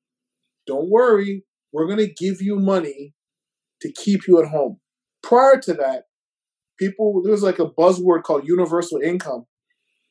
Don't 0.65 0.89
worry. 0.89 1.45
We're 1.71 1.85
going 1.85 1.99
to 1.99 2.11
give 2.11 2.41
you 2.41 2.57
money 2.57 3.13
to 3.81 3.91
keep 3.93 4.27
you 4.27 4.41
at 4.41 4.49
home. 4.49 4.79
Prior 5.21 5.59
to 5.61 5.73
that, 5.75 6.05
people, 6.79 7.21
there 7.23 7.31
was 7.31 7.43
like 7.43 7.59
a 7.59 7.69
buzzword 7.69 8.23
called 8.23 8.47
universal 8.47 8.99
income, 9.01 9.45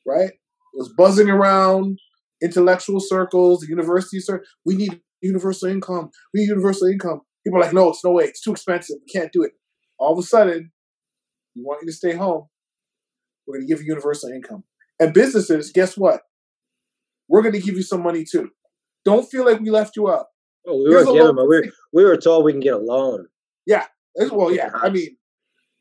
right? 0.07 0.29
It 0.29 0.77
was 0.77 0.93
buzzing 0.97 1.29
around 1.29 1.99
intellectual 2.41 3.01
circles, 3.01 3.59
the 3.59 3.67
university 3.67 4.21
circle. 4.21 4.45
We 4.65 4.75
need 4.75 5.01
universal 5.21 5.69
income. 5.69 6.11
We 6.33 6.41
need 6.41 6.47
universal 6.47 6.87
income. 6.87 7.21
People 7.45 7.59
are 7.59 7.63
like, 7.63 7.73
no, 7.73 7.89
it's 7.89 8.05
no 8.05 8.11
way. 8.11 8.23
It's 8.23 8.41
too 8.41 8.51
expensive. 8.51 8.97
We 9.05 9.19
can't 9.19 9.33
do 9.33 9.43
it. 9.43 9.51
All 9.99 10.13
of 10.13 10.19
a 10.19 10.25
sudden, 10.25 10.71
we 11.55 11.61
want 11.61 11.81
you 11.81 11.87
to 11.87 11.93
stay 11.93 12.13
home. 12.13 12.47
We're 13.45 13.57
going 13.57 13.67
to 13.67 13.73
give 13.73 13.81
you 13.81 13.87
universal 13.87 14.29
income. 14.29 14.63
And 15.01 15.13
businesses, 15.13 15.71
guess 15.71 15.97
what? 15.97 16.21
We're 17.27 17.41
going 17.41 17.55
to 17.55 17.59
give 17.59 17.75
you 17.75 17.83
some 17.83 18.03
money 18.03 18.23
too. 18.23 18.51
Don't 19.03 19.29
feel 19.29 19.45
like 19.45 19.59
we 19.59 19.71
left 19.71 19.95
you 19.95 20.09
out. 20.09 20.27
Oh, 20.67 20.77
we 20.77 20.93
were 20.93 21.03
given, 21.03 21.35
we 21.35 21.43
were, 21.43 21.65
we 21.91 22.03
were 22.05 22.17
told 22.17 22.45
we 22.45 22.53
can 22.53 22.61
get 22.61 22.75
a 22.75 22.77
loan. 22.77 23.25
Yeah. 23.65 23.87
Well, 24.15 24.53
yeah. 24.53 24.69
I 24.75 24.89
mean, 24.89 25.17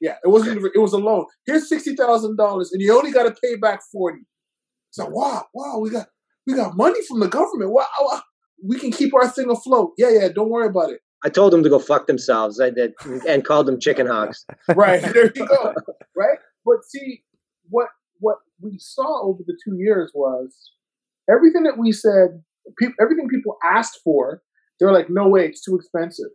yeah, 0.00 0.16
it 0.24 0.28
wasn't. 0.28 0.64
It 0.74 0.78
was 0.78 0.94
a 0.94 0.98
loan. 0.98 1.26
Here's 1.44 1.68
sixty 1.68 1.94
thousand 1.94 2.36
dollars, 2.36 2.72
and 2.72 2.80
you 2.80 2.96
only 2.96 3.12
got 3.12 3.24
to 3.24 3.36
pay 3.42 3.56
back 3.56 3.80
forty. 3.92 4.20
So 4.92 5.06
wow, 5.06 5.44
wow, 5.52 5.78
we 5.78 5.90
got 5.90 6.06
we 6.46 6.54
got 6.54 6.74
money 6.74 7.00
from 7.06 7.20
the 7.20 7.28
government. 7.28 7.70
Wow, 7.70 7.86
wow, 8.00 8.22
we 8.66 8.78
can 8.78 8.92
keep 8.92 9.12
our 9.14 9.28
thing 9.28 9.50
afloat. 9.50 9.92
Yeah, 9.98 10.08
yeah. 10.08 10.28
Don't 10.28 10.48
worry 10.48 10.68
about 10.68 10.90
it. 10.90 11.00
I 11.22 11.28
told 11.28 11.52
them 11.52 11.62
to 11.62 11.68
go 11.68 11.78
fuck 11.78 12.06
themselves. 12.06 12.60
I 12.60 12.70
did, 12.70 12.94
and 13.28 13.44
called 13.44 13.66
them 13.66 13.78
chicken 13.78 14.06
hawks. 14.06 14.46
right 14.74 15.02
there 15.02 15.32
you 15.34 15.46
go. 15.46 15.74
Right, 16.16 16.38
but 16.64 16.84
see 16.88 17.22
what 17.68 17.88
what 18.20 18.36
we 18.60 18.78
saw 18.78 19.22
over 19.22 19.42
the 19.46 19.58
two 19.64 19.76
years 19.76 20.12
was 20.14 20.72
everything 21.30 21.64
that 21.64 21.78
we 21.78 21.92
said. 21.92 22.42
Pe- 22.78 22.94
everything 23.00 23.28
people 23.28 23.56
asked 23.64 24.00
for, 24.04 24.42
they 24.78 24.86
were 24.86 24.92
like, 24.92 25.10
"No 25.10 25.28
way, 25.28 25.46
it's 25.46 25.64
too 25.64 25.76
expensive." 25.76 26.30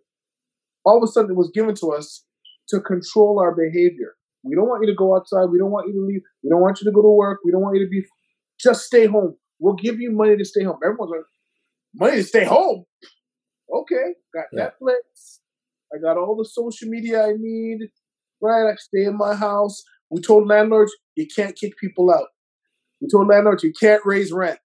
All 0.83 0.97
of 0.97 1.03
a 1.03 1.07
sudden, 1.07 1.31
it 1.31 1.37
was 1.37 1.51
given 1.53 1.75
to 1.75 1.91
us 1.91 2.25
to 2.69 2.81
control 2.81 3.39
our 3.39 3.55
behavior. 3.55 4.15
We 4.43 4.55
don't 4.55 4.67
want 4.67 4.81
you 4.83 4.87
to 4.87 4.95
go 4.95 5.15
outside. 5.15 5.45
We 5.45 5.57
don't 5.57 5.71
want 5.71 5.87
you 5.87 5.93
to 5.93 6.01
leave. 6.01 6.21
We 6.43 6.49
don't 6.49 6.61
want 6.61 6.81
you 6.81 6.85
to 6.85 6.91
go 6.91 7.01
to 7.01 7.09
work. 7.09 7.39
We 7.43 7.51
don't 7.51 7.61
want 7.61 7.77
you 7.77 7.85
to 7.85 7.89
be. 7.89 8.03
Just 8.59 8.85
stay 8.85 9.05
home. 9.05 9.35
We'll 9.59 9.75
give 9.75 9.99
you 9.99 10.11
money 10.11 10.37
to 10.37 10.45
stay 10.45 10.63
home. 10.63 10.79
Everyone's 10.83 11.11
like, 11.11 11.25
money 11.93 12.17
to 12.17 12.23
stay 12.23 12.45
home. 12.45 12.85
Okay, 13.73 14.13
got 14.33 14.45
yeah. 14.53 14.69
Netflix. 14.69 15.39
I 15.93 15.99
got 15.99 16.17
all 16.17 16.35
the 16.35 16.45
social 16.45 16.89
media 16.89 17.25
I 17.25 17.33
need. 17.37 17.79
Right, 18.41 18.69
I 18.69 18.75
stay 18.75 19.05
in 19.05 19.17
my 19.17 19.33
house. 19.33 19.83
We 20.09 20.21
told 20.21 20.47
landlords 20.47 20.93
you 21.15 21.27
can't 21.27 21.55
kick 21.55 21.77
people 21.77 22.11
out. 22.11 22.27
We 23.01 23.07
told 23.09 23.27
landlords 23.27 23.63
you 23.63 23.73
can't 23.79 24.05
raise 24.05 24.31
rent. 24.31 24.59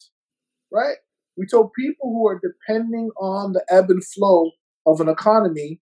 Right? 0.73 0.97
We 1.37 1.47
told 1.47 1.73
people 1.73 2.11
who 2.11 2.29
are 2.29 2.41
depending 2.41 3.11
on 3.21 3.53
the 3.53 3.65
ebb 3.71 3.91
and 3.91 4.05
flow 4.05 4.53
of 4.87 5.01
an 5.01 5.09
economy, 5.09 5.81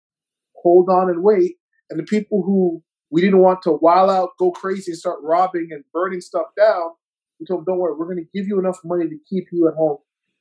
hold 0.54 0.88
on 0.88 1.08
and 1.08 1.22
wait 1.22 1.56
and 1.92 2.00
the 2.00 2.04
people 2.04 2.42
who 2.42 2.82
we 3.10 3.20
didn't 3.20 3.40
want 3.40 3.60
to 3.62 3.78
wild 3.82 4.10
out, 4.10 4.30
go 4.38 4.50
crazy, 4.50 4.92
and 4.92 4.98
start 4.98 5.18
robbing 5.22 5.68
and 5.70 5.84
burning 5.92 6.22
stuff 6.22 6.46
down, 6.56 6.92
we 7.38 7.44
told 7.44 7.60
them, 7.60 7.64
don't 7.66 7.78
worry, 7.78 7.94
we're 7.94 8.06
going 8.06 8.24
to 8.24 8.38
give 8.38 8.48
you 8.48 8.58
enough 8.58 8.78
money 8.82 9.06
to 9.06 9.18
keep 9.28 9.48
you 9.52 9.68
at 9.68 9.74
home 9.74 9.98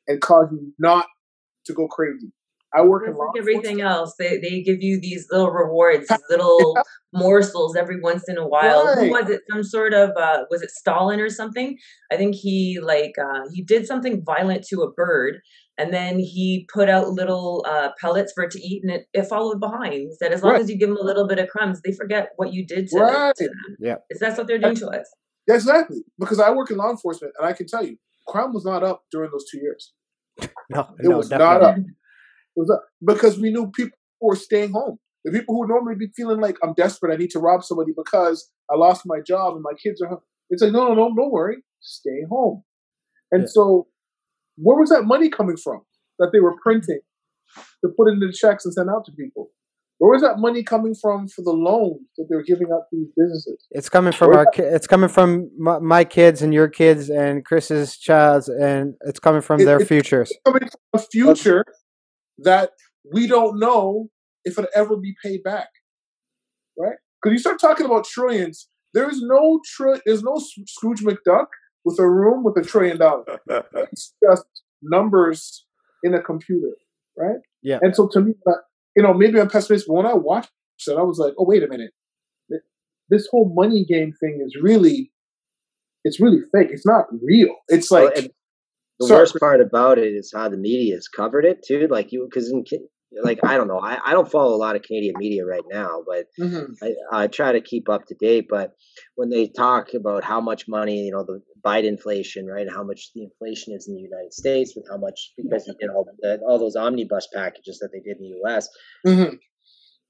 and 0.08 0.21
cause 0.21 0.47
you 0.52 0.74
not 0.80 1.08
to 1.65 1.74
go 1.74 1.89
crazy. 1.89 2.32
I 2.73 2.81
work 2.81 3.07
in 3.07 3.15
like 3.15 3.29
everything 3.38 3.81
else. 3.81 4.15
They 4.17 4.38
they 4.38 4.62
give 4.62 4.81
you 4.81 4.99
these 5.01 5.27
little 5.29 5.51
rewards, 5.51 6.07
these 6.07 6.19
little 6.29 6.73
yeah. 6.77 6.84
morsels 7.13 7.75
every 7.75 7.99
once 7.99 8.29
in 8.29 8.38
a 8.38 8.47
while. 8.47 8.86
Right. 8.86 8.97
Who 8.97 9.12
was 9.12 9.29
it? 9.29 9.41
Some 9.51 9.63
sort 9.63 9.93
of 9.93 10.12
uh, 10.17 10.45
was 10.49 10.62
it 10.62 10.71
Stalin 10.71 11.19
or 11.19 11.29
something? 11.29 11.77
I 12.12 12.17
think 12.17 12.36
he 12.36 12.79
like 12.81 13.13
uh, 13.21 13.41
he 13.53 13.62
did 13.62 13.86
something 13.86 14.23
violent 14.25 14.63
to 14.69 14.84
a 14.84 14.91
bird, 14.91 15.41
and 15.77 15.93
then 15.93 16.17
he 16.17 16.67
put 16.73 16.88
out 16.88 17.10
little 17.10 17.65
uh, 17.67 17.89
pellets 17.99 18.31
for 18.34 18.43
it 18.45 18.51
to 18.51 18.62
eat, 18.62 18.84
and 18.84 18.91
it, 18.91 19.07
it 19.13 19.27
followed 19.27 19.60
behind. 19.60 19.93
He 19.93 20.13
said, 20.17 20.31
as 20.31 20.41
long 20.41 20.53
right. 20.53 20.62
as 20.62 20.69
you 20.69 20.77
give 20.77 20.89
them 20.89 20.97
a 20.97 21.03
little 21.03 21.27
bit 21.27 21.39
of 21.39 21.49
crumbs, 21.49 21.81
they 21.81 21.91
forget 21.91 22.29
what 22.38 22.53
you 22.53 22.65
did 22.65 22.88
to, 22.88 22.99
right. 22.99 23.36
to 23.36 23.43
them. 23.43 23.77
Yeah, 23.79 23.95
is 24.10 24.19
that's 24.19 24.38
what 24.38 24.47
they're 24.47 24.60
doing 24.60 24.75
to 24.75 24.88
us? 24.88 25.10
Exactly, 25.49 26.03
because 26.17 26.39
I 26.39 26.51
work 26.51 26.71
in 26.71 26.77
law 26.77 26.89
enforcement, 26.89 27.34
and 27.38 27.45
I 27.45 27.51
can 27.51 27.67
tell 27.67 27.86
you, 27.86 27.97
crime 28.27 28.53
was 28.53 28.63
not 28.63 28.81
up 28.81 29.03
during 29.12 29.31
those 29.31 29.45
two 29.51 29.60
years. 29.60 29.93
No, 30.69 30.88
it 30.97 31.10
no, 31.10 31.17
was 31.17 31.29
not 31.29 31.62
up. 31.62 31.75
Was 32.62 32.69
up 32.69 32.84
because 33.04 33.39
we 33.39 33.52
knew 33.52 33.71
people 33.71 33.97
were 34.21 34.36
staying 34.36 34.71
home. 34.71 35.00
The 35.26 35.32
people 35.32 35.56
who 35.56 35.62
would 35.62 35.69
normally 35.69 35.95
be 35.95 36.08
feeling 36.15 36.39
like 36.39 36.58
I'm 36.63 36.74
desperate, 36.74 37.13
I 37.13 37.17
need 37.17 37.32
to 37.32 37.39
rob 37.39 37.63
somebody 37.63 37.91
because 37.95 38.50
I 38.71 38.76
lost 38.76 39.04
my 39.06 39.19
job 39.26 39.54
and 39.56 39.63
my 39.63 39.74
kids 39.82 40.02
are 40.02 40.10
home. 40.10 40.21
It's 40.50 40.62
like, 40.62 40.71
no, 40.71 40.89
no, 40.89 40.93
no, 40.93 41.15
don't 41.15 41.32
worry, 41.32 41.63
stay 41.80 42.24
home. 42.30 42.63
And 43.32 43.43
yeah. 43.43 43.47
so 43.50 43.88
where 44.58 44.78
was 44.78 44.89
that 44.89 45.04
money 45.04 45.30
coming 45.30 45.58
from 45.58 45.82
that 46.19 46.30
they 46.34 46.39
were 46.39 46.56
printing 46.62 47.00
to 47.84 47.91
put 47.97 48.10
into 48.12 48.28
the 48.28 48.34
checks 48.34 48.65
and 48.65 48.74
send 48.74 48.89
out 48.89 49.06
to 49.06 49.12
people? 49.12 49.50
Where 50.00 50.13
was 50.13 50.24
that 50.24 50.39
money 50.39 50.63
coming 50.63 50.95
from 51.00 51.28
for 51.28 51.43
the 51.43 51.52
loans 51.52 52.02
that 52.17 52.26
they 52.28 52.36
were 52.36 52.43
giving 52.43 52.69
out 52.74 52.86
to 52.89 52.97
these 52.97 53.12
businesses? 53.15 53.67
It's 53.69 53.88
coming 53.88 54.12
from 54.12 54.30
Where 54.30 54.39
our. 54.39 54.45
Ki- 54.52 54.63
it's 54.63 54.88
coming 54.88 55.10
from 55.10 55.52
my, 55.60 55.78
my, 55.78 56.04
kids 56.04 56.41
and 56.41 56.52
your 56.52 56.67
kids 56.67 57.12
and 57.12 57.45
Chris's 57.45 57.97
child's, 57.97 58.50
and 58.50 58.95
it's 59.02 59.19
coming 59.19 59.41
from 59.41 59.62
it, 59.62 59.65
their 59.65 59.80
futures. 59.80 60.34
coming 60.43 60.67
from 60.67 60.80
a 60.93 60.97
future 60.97 61.63
that 62.39 62.72
we 63.13 63.28
don't 63.28 63.60
know 63.60 64.10
if 64.44 64.58
it'll 64.58 64.70
ever 64.76 64.98
be 64.98 65.15
paid 65.24 65.44
back, 65.44 65.70
right? 66.78 66.98
Because 67.22 67.34
you 67.34 67.39
start 67.39 67.60
talking 67.60 67.86
about 67.86 68.06
trillions, 68.06 68.67
there 68.94 69.10
is 69.10 69.22
no 69.22 69.60
tri- 69.65 70.02
There's 70.06 70.24
no 70.24 70.41
Scrooge 70.67 71.02
McDuck 71.02 71.48
with 71.86 72.00
a 72.00 72.10
room 72.10 72.44
with 72.44 72.58
a 72.58 72.67
trillion 72.67 72.98
dollars. 72.98 73.26
it's 73.91 74.13
just 74.24 74.46
numbers 74.82 75.65
in 76.04 76.13
a 76.13 76.22
computer, 76.22 76.76
right? 77.17 77.38
Yeah. 77.62 77.80
And 77.82 77.96
so 77.96 78.08
to 78.13 78.22
me, 78.22 78.34
uh, 78.48 78.54
you 78.96 79.04
know, 79.04 79.13
maybe 79.13 79.39
I'm 79.39 79.50
pessimistic, 79.50 79.88
but 79.88 79.96
when 79.96 80.06
I 80.06 80.13
watched 80.13 80.52
it, 80.88 80.98
I 80.98 81.04
was 81.04 81.20
like, 81.20 81.34
oh, 81.38 81.46
wait 81.46 81.63
a 81.63 81.67
minute. 81.67 81.91
This 83.10 83.28
whole 83.30 83.54
money 83.54 83.84
game 83.84 84.13
thing 84.22 84.41
is 84.46 84.56
really, 84.62 85.12
it's 86.06 86.22
really 86.22 86.39
fake. 86.54 86.70
It's 86.72 86.86
not 86.86 87.06
real. 87.22 87.56
It's 87.67 87.91
like. 87.91 88.15
Well, 88.15 88.24
the 89.02 89.08
sorry. 89.08 89.22
worst 89.22 89.36
part 89.40 89.62
about 89.62 89.98
it 89.98 90.14
is 90.14 90.32
how 90.36 90.48
the 90.48 90.58
media 90.58 90.96
has 90.96 91.08
covered 91.08 91.46
it 91.46 91.64
too. 91.66 91.88
Like 91.90 92.12
you, 92.12 92.28
because 92.30 92.52
in 92.52 92.64
like 93.24 93.40
I 93.44 93.58
don't 93.58 93.68
know, 93.68 93.80
I, 93.80 93.98
I 94.06 94.14
don't 94.14 94.32
follow 94.32 94.56
a 94.56 94.58
lot 94.58 94.76
of 94.76 94.84
Canadian 94.84 95.16
media 95.18 95.46
right 95.46 95.64
now, 95.70 96.04
but 96.06 96.28
mm-hmm. 96.40 96.74
I, 96.82 97.24
I 97.24 97.28
try 97.28 97.52
to 97.52 97.62
keep 97.62 97.90
up 97.90 98.06
to 98.08 98.16
date. 98.16 98.46
But 98.50 98.72
when 99.16 99.30
they 99.30 99.48
talk 99.48 99.94
about 99.94 100.24
how 100.24 100.40
much 100.40 100.68
money, 100.68 101.06
you 101.06 101.12
know, 101.12 101.24
the 101.24 101.42
Biden 101.66 101.88
inflation, 101.88 102.46
right, 102.46 102.68
how 102.70 102.84
much 102.84 103.10
the 103.14 103.24
inflation 103.24 103.74
is 103.74 103.88
in 103.88 103.96
the 103.96 104.02
United 104.02 104.34
States, 104.34 104.74
with 104.76 104.86
how 104.90 104.98
much 104.98 105.34
because 105.36 105.66
he 105.66 105.74
did 105.80 105.90
all 105.90 106.06
the, 106.22 106.40
all 106.48 106.60
those 106.60 106.76
omnibus 106.76 107.28
packages 107.34 107.80
that 107.80 107.90
they 107.92 108.00
did 108.00 108.18
in 108.18 108.24
the 108.24 108.38
U.S. 108.46 108.70
Mm-hmm. 109.06 109.36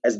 As 0.03 0.19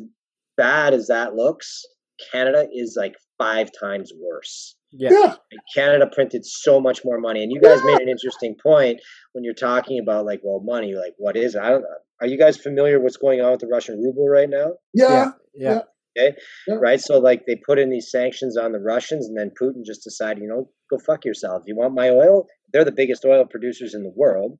bad 0.57 0.93
as 0.93 1.07
that 1.07 1.35
looks, 1.35 1.83
Canada 2.31 2.67
is 2.73 2.95
like 2.97 3.15
five 3.37 3.69
times 3.79 4.11
worse. 4.19 4.75
Yeah. 4.93 5.35
Canada 5.73 6.09
printed 6.13 6.45
so 6.45 6.79
much 6.79 7.01
more 7.05 7.19
money. 7.19 7.43
And 7.43 7.51
you 7.51 7.61
guys 7.61 7.79
yeah. 7.79 7.91
made 7.91 8.01
an 8.01 8.09
interesting 8.09 8.55
point 8.61 8.99
when 9.33 9.43
you're 9.43 9.53
talking 9.53 9.99
about 9.99 10.25
like, 10.25 10.41
well, 10.43 10.61
money, 10.63 10.95
like 10.95 11.13
what 11.17 11.37
is 11.37 11.55
it? 11.55 11.61
I 11.61 11.69
don't 11.69 11.85
are 12.21 12.27
you 12.27 12.37
guys 12.37 12.57
familiar 12.57 12.99
what's 12.99 13.17
going 13.17 13.41
on 13.41 13.51
with 13.51 13.61
the 13.61 13.67
Russian 13.67 13.99
ruble 13.99 14.29
right 14.29 14.49
now? 14.49 14.73
Yeah. 14.93 15.31
Yeah. 15.55 15.73
yeah. 15.73 15.81
Okay. 16.17 16.37
Yeah. 16.67 16.75
Right. 16.75 16.99
So 16.99 17.19
like 17.19 17.45
they 17.47 17.55
put 17.55 17.79
in 17.79 17.89
these 17.89 18.11
sanctions 18.11 18.57
on 18.57 18.73
the 18.73 18.79
Russians 18.79 19.27
and 19.27 19.37
then 19.37 19.51
Putin 19.59 19.85
just 19.85 20.03
decided, 20.03 20.43
you 20.43 20.49
know, 20.49 20.69
go 20.89 20.99
fuck 21.03 21.25
yourself. 21.25 21.63
You 21.65 21.75
want 21.75 21.95
my 21.95 22.09
oil? 22.09 22.45
They're 22.71 22.85
the 22.85 22.91
biggest 22.91 23.25
oil 23.25 23.45
producers 23.49 23.93
in 23.95 24.03
the 24.03 24.13
world. 24.15 24.57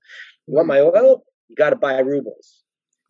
You 0.48 0.56
want 0.56 0.70
mm-hmm. 0.70 0.92
my 0.94 1.00
oil? 1.00 1.24
You 1.50 1.56
got 1.56 1.72
to 1.72 1.76
buy 1.76 2.00
rubles. 2.00 2.61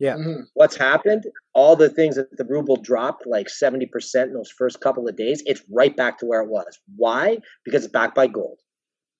Yeah. 0.02 0.16
Mm-hmm. 0.16 0.40
What's 0.54 0.76
happened? 0.76 1.26
All 1.54 1.76
the 1.76 1.88
things 1.88 2.16
that 2.16 2.36
the 2.36 2.44
ruble 2.44 2.76
dropped 2.76 3.24
like 3.24 3.46
70% 3.46 3.86
in 4.24 4.32
those 4.32 4.50
first 4.50 4.80
couple 4.80 5.06
of 5.06 5.16
days, 5.16 5.44
it's 5.46 5.62
right 5.70 5.96
back 5.96 6.18
to 6.18 6.26
where 6.26 6.42
it 6.42 6.50
was. 6.50 6.76
Why? 6.96 7.38
Because 7.64 7.84
it's 7.84 7.92
backed 7.92 8.16
by 8.16 8.26
gold. 8.26 8.58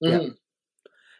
Mm-hmm. 0.04 0.20
Yeah. 0.20 0.28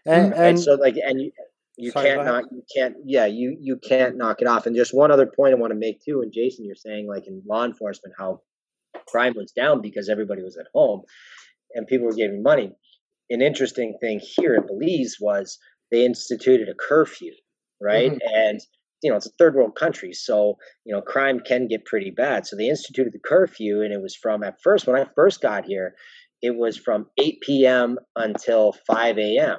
And, 0.04 0.32
and, 0.32 0.34
and, 0.34 0.60
so 0.60 0.74
like 0.74 0.96
and 0.96 1.20
you 1.20 1.30
you 1.76 1.92
Sorry, 1.92 2.08
can't 2.08 2.24
not 2.24 2.44
you 2.50 2.62
can't 2.76 2.96
yeah 3.04 3.26
you 3.26 3.56
you 3.60 3.78
can't 3.78 4.16
knock 4.16 4.42
it 4.42 4.48
off 4.48 4.66
and 4.66 4.74
just 4.74 4.92
one 4.92 5.12
other 5.12 5.26
point 5.26 5.54
i 5.54 5.56
want 5.56 5.70
to 5.70 5.78
make 5.78 6.04
too 6.04 6.22
and 6.22 6.32
jason 6.32 6.64
you're 6.64 6.74
saying 6.74 7.06
like 7.06 7.28
in 7.28 7.40
law 7.48 7.64
enforcement 7.64 8.16
how 8.18 8.40
crime 9.06 9.34
was 9.36 9.52
down 9.52 9.80
because 9.80 10.08
everybody 10.08 10.42
was 10.42 10.56
at 10.56 10.66
home 10.74 11.02
and 11.74 11.86
people 11.86 12.06
were 12.06 12.14
giving 12.14 12.42
money 12.42 12.72
an 13.30 13.40
interesting 13.40 13.96
thing 14.00 14.20
here 14.20 14.56
in 14.56 14.66
belize 14.66 15.18
was 15.20 15.56
they 15.92 16.04
instituted 16.04 16.68
a 16.68 16.74
curfew 16.74 17.32
right 17.80 18.10
mm-hmm. 18.10 18.34
and 18.34 18.60
you 19.02 19.10
know 19.10 19.16
it's 19.16 19.26
a 19.26 19.30
third 19.38 19.54
world 19.54 19.74
country 19.74 20.12
so 20.12 20.56
you 20.84 20.94
know 20.94 21.02
crime 21.02 21.40
can 21.40 21.68
get 21.68 21.84
pretty 21.84 22.10
bad 22.10 22.46
so 22.46 22.56
they 22.56 22.68
instituted 22.68 23.12
the 23.12 23.18
curfew 23.18 23.82
and 23.82 23.92
it 23.92 24.00
was 24.02 24.16
from 24.16 24.42
at 24.42 24.60
first 24.62 24.86
when 24.86 25.00
i 25.00 25.06
first 25.14 25.40
got 25.40 25.64
here 25.64 25.94
it 26.40 26.56
was 26.56 26.76
from 26.76 27.06
8 27.18 27.40
p.m 27.42 27.98
until 28.16 28.74
5 28.86 29.18
a.m 29.18 29.58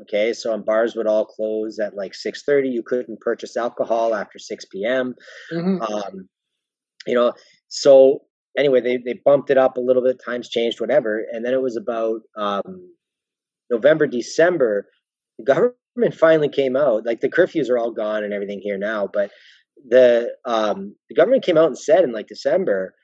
Okay, 0.00 0.32
so 0.32 0.52
and 0.52 0.64
bars 0.64 0.96
would 0.96 1.06
all 1.06 1.24
close 1.24 1.78
at 1.78 1.94
like 1.94 2.14
six 2.14 2.42
thirty. 2.42 2.68
You 2.68 2.82
couldn't 2.82 3.20
purchase 3.20 3.56
alcohol 3.56 4.14
after 4.14 4.38
six 4.38 4.64
p.m. 4.64 5.14
Mhm. 5.52 5.80
Um, 5.88 6.28
you 7.06 7.14
know, 7.14 7.32
so 7.68 8.20
anyway, 8.56 8.80
they 8.80 8.96
they 8.96 9.20
bumped 9.24 9.50
it 9.50 9.58
up 9.58 9.76
a 9.76 9.80
little 9.80 10.02
bit. 10.02 10.20
Times 10.24 10.48
changed, 10.48 10.80
whatever, 10.80 11.22
and 11.32 11.44
then 11.44 11.52
it 11.52 11.62
was 11.62 11.76
about 11.76 12.22
um, 12.36 12.92
November, 13.70 14.06
December. 14.06 14.88
The 15.38 15.44
government 15.44 15.76
finally 16.14 16.48
came 16.48 16.76
out. 16.76 17.06
Like 17.06 17.20
the 17.20 17.28
curfews 17.28 17.70
are 17.70 17.78
all 17.78 17.92
gone 17.92 18.24
and 18.24 18.32
everything 18.32 18.60
here 18.62 18.78
now, 18.78 19.08
but 19.12 19.30
the 19.88 20.34
um, 20.44 20.94
the 21.08 21.14
government 21.14 21.44
came 21.44 21.56
out 21.58 21.66
and 21.66 21.78
said 21.78 22.04
in 22.04 22.12
like 22.12 22.26
December, 22.28 22.94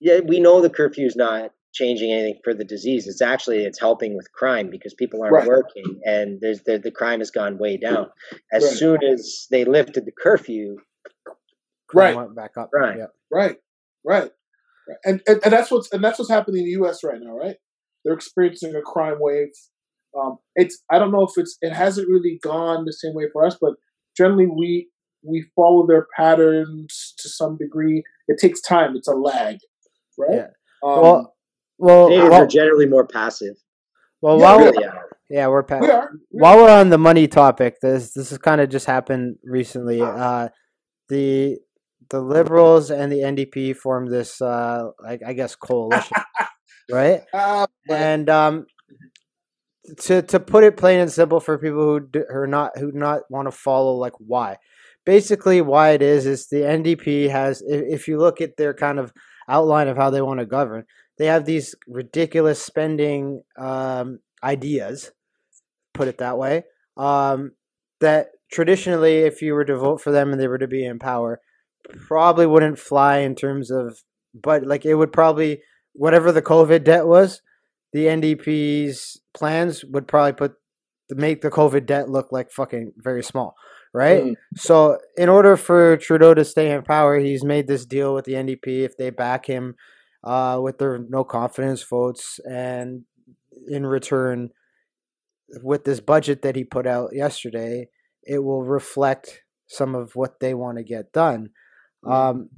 yeah, 0.00 0.20
we 0.20 0.40
know 0.40 0.60
the 0.60 0.70
curfew 0.70 1.06
is 1.06 1.16
not 1.16 1.50
changing 1.72 2.10
anything 2.12 2.40
for 2.42 2.52
the 2.52 2.64
disease. 2.64 3.06
It's 3.06 3.22
actually 3.22 3.64
it's 3.64 3.78
helping 3.78 4.16
with 4.16 4.32
crime 4.32 4.70
because 4.70 4.92
people 4.94 5.22
aren't 5.22 5.34
Right. 5.34 5.46
working 5.46 6.00
and 6.04 6.38
there's 6.40 6.62
the, 6.62 6.78
the 6.78 6.90
crime 6.90 7.20
has 7.20 7.30
gone 7.30 7.58
way 7.58 7.76
down. 7.76 8.08
As 8.52 8.64
Right. 8.64 8.72
soon 8.72 8.98
as 9.04 9.46
they 9.50 9.64
lifted 9.64 10.04
the 10.04 10.12
curfew, 10.12 10.76
Right. 11.92 12.14
Went 12.14 12.36
back 12.36 12.52
up. 12.56 12.70
Right. 12.72 12.98
Right, 13.32 13.56
right, 14.04 14.30
right. 14.88 14.96
And, 15.04 15.20
and 15.26 15.40
and 15.44 15.52
that's 15.52 15.70
what's 15.70 15.92
and 15.92 16.02
that's 16.02 16.18
what's 16.18 16.30
happening 16.30 16.60
in 16.60 16.64
the 16.66 16.70
U.S. 16.72 17.02
right 17.04 17.18
now, 17.20 17.36
right? 17.36 17.56
They're 18.04 18.14
experiencing 18.14 18.74
a 18.74 18.80
crime 18.82 19.16
wave. 19.20 19.48
Um, 20.18 20.38
it's 20.56 20.82
I 20.90 20.98
don't 20.98 21.12
know 21.12 21.22
if 21.24 21.32
it's 21.36 21.56
it 21.60 21.72
hasn't 21.72 22.08
really 22.08 22.38
gone 22.42 22.84
the 22.84 22.92
same 22.92 23.14
way 23.14 23.24
for 23.32 23.44
us, 23.46 23.56
but 23.60 23.74
generally 24.16 24.46
we 24.46 24.88
we 25.22 25.46
follow 25.54 25.86
their 25.86 26.06
patterns 26.16 27.14
to 27.18 27.28
some 27.28 27.56
degree. 27.56 28.02
It 28.28 28.38
takes 28.40 28.60
time. 28.60 28.96
It's 28.96 29.08
a 29.08 29.12
lag, 29.14 29.58
right? 30.18 30.30
Yeah. 30.36 30.46
Um, 30.82 31.02
Well, 31.02 31.34
well, 31.78 32.06
Canadians 32.08 32.30
well, 32.30 32.42
are 32.42 32.46
generally 32.46 32.86
more 32.86 33.06
passive. 33.06 33.56
well 34.22 34.38
Yeah, 34.38 34.44
while 34.44 34.58
we 34.58 34.64
we 34.64 34.70
Really 34.70 34.84
are. 34.84 35.08
yeah, 35.28 35.46
we're 35.48 35.62
past. 35.62 35.82
we 35.82 35.90
are. 35.90 36.10
We 36.32 36.40
While 36.40 36.56
we're 36.58 36.70
on 36.80 36.88
the 36.90 36.98
money 36.98 37.28
topic, 37.28 37.76
this 37.82 38.12
this 38.12 38.30
has 38.30 38.38
kind 38.38 38.60
of 38.60 38.68
just 38.68 38.86
happened 38.86 39.36
recently. 39.44 40.00
Uh, 40.02 40.48
the 41.08 41.58
the 42.08 42.20
liberals 42.20 42.90
and 42.90 43.12
the 43.12 43.18
NDP 43.20 43.76
formed 43.76 44.10
this, 44.10 44.40
uh, 44.40 44.88
like 45.02 45.20
I 45.24 45.32
guess, 45.32 45.54
coalition, 45.54 46.16
right? 46.90 47.22
Uh, 47.32 47.66
right. 47.88 48.00
And 48.00 48.28
um, 48.28 48.66
to 49.98 50.22
to 50.22 50.40
put 50.40 50.64
it 50.64 50.76
plain 50.76 51.00
and 51.00 51.10
simple 51.10 51.40
for 51.40 51.58
people 51.58 51.98
who 51.98 52.24
are 52.30 52.46
not 52.46 52.76
who 52.78 52.92
not 52.92 53.22
want 53.30 53.46
to 53.46 53.52
follow 53.52 53.94
like 53.94 54.12
why, 54.18 54.56
basically 55.04 55.60
why 55.60 55.90
it 55.90 56.02
is 56.02 56.26
is 56.26 56.48
the 56.48 56.58
NDP 56.58 57.30
has 57.30 57.62
if, 57.62 58.00
if 58.00 58.08
you 58.08 58.18
look 58.18 58.40
at 58.40 58.56
their 58.56 58.74
kind 58.74 58.98
of 58.98 59.12
outline 59.48 59.88
of 59.88 59.96
how 59.96 60.10
they 60.10 60.22
want 60.22 60.40
to 60.40 60.46
govern, 60.46 60.84
they 61.18 61.26
have 61.26 61.44
these 61.44 61.74
ridiculous 61.86 62.62
spending 62.62 63.42
um, 63.58 64.20
ideas, 64.42 65.12
put 65.94 66.08
it 66.08 66.18
that 66.18 66.38
way, 66.38 66.64
um, 66.96 67.52
that 68.00 68.28
traditionally 68.52 69.18
if 69.18 69.42
you 69.42 69.54
were 69.54 69.64
to 69.64 69.76
vote 69.76 70.00
for 70.00 70.12
them 70.12 70.32
and 70.32 70.40
they 70.40 70.48
were 70.48 70.58
to 70.58 70.68
be 70.68 70.84
in 70.84 70.98
power, 70.98 71.40
probably 72.06 72.46
wouldn't 72.46 72.78
fly 72.78 73.18
in 73.18 73.34
terms 73.34 73.70
of 73.70 74.02
but 74.34 74.64
like 74.64 74.84
it 74.84 74.94
would 74.94 75.12
probably 75.12 75.62
whatever 75.92 76.30
the 76.30 76.42
COVID 76.42 76.84
debt 76.84 77.06
was, 77.06 77.42
the 77.92 78.06
NDP's 78.06 79.20
plans 79.34 79.84
would 79.84 80.06
probably 80.06 80.32
put 80.32 80.54
make 81.10 81.40
the 81.40 81.50
COVID 81.50 81.86
debt 81.86 82.08
look 82.08 82.30
like 82.30 82.52
fucking 82.52 82.92
very 82.96 83.22
small, 83.22 83.56
right? 83.92 84.22
Mm. 84.22 84.34
So 84.56 84.98
in 85.16 85.28
order 85.28 85.56
for 85.56 85.96
Trudeau 85.96 86.34
to 86.34 86.44
stay 86.44 86.70
in 86.70 86.82
power, 86.82 87.18
he's 87.18 87.44
made 87.44 87.66
this 87.66 87.84
deal 87.84 88.14
with 88.14 88.26
the 88.26 88.34
NDP 88.34 88.84
if 88.84 88.96
they 88.96 89.10
back 89.10 89.46
him 89.46 89.74
uh, 90.22 90.60
with 90.62 90.78
their 90.78 90.98
no 91.08 91.24
confidence 91.24 91.82
votes, 91.82 92.38
and 92.48 93.02
in 93.68 93.86
return, 93.86 94.50
with 95.62 95.84
this 95.84 96.00
budget 96.00 96.42
that 96.42 96.56
he 96.56 96.64
put 96.64 96.86
out 96.86 97.10
yesterday, 97.12 97.88
it 98.22 98.38
will 98.38 98.62
reflect 98.62 99.42
some 99.66 99.94
of 99.94 100.14
what 100.14 100.40
they 100.40 100.54
want 100.54 100.78
to 100.78 100.84
get 100.84 101.12
done. 101.12 101.50
Um, 102.06 102.50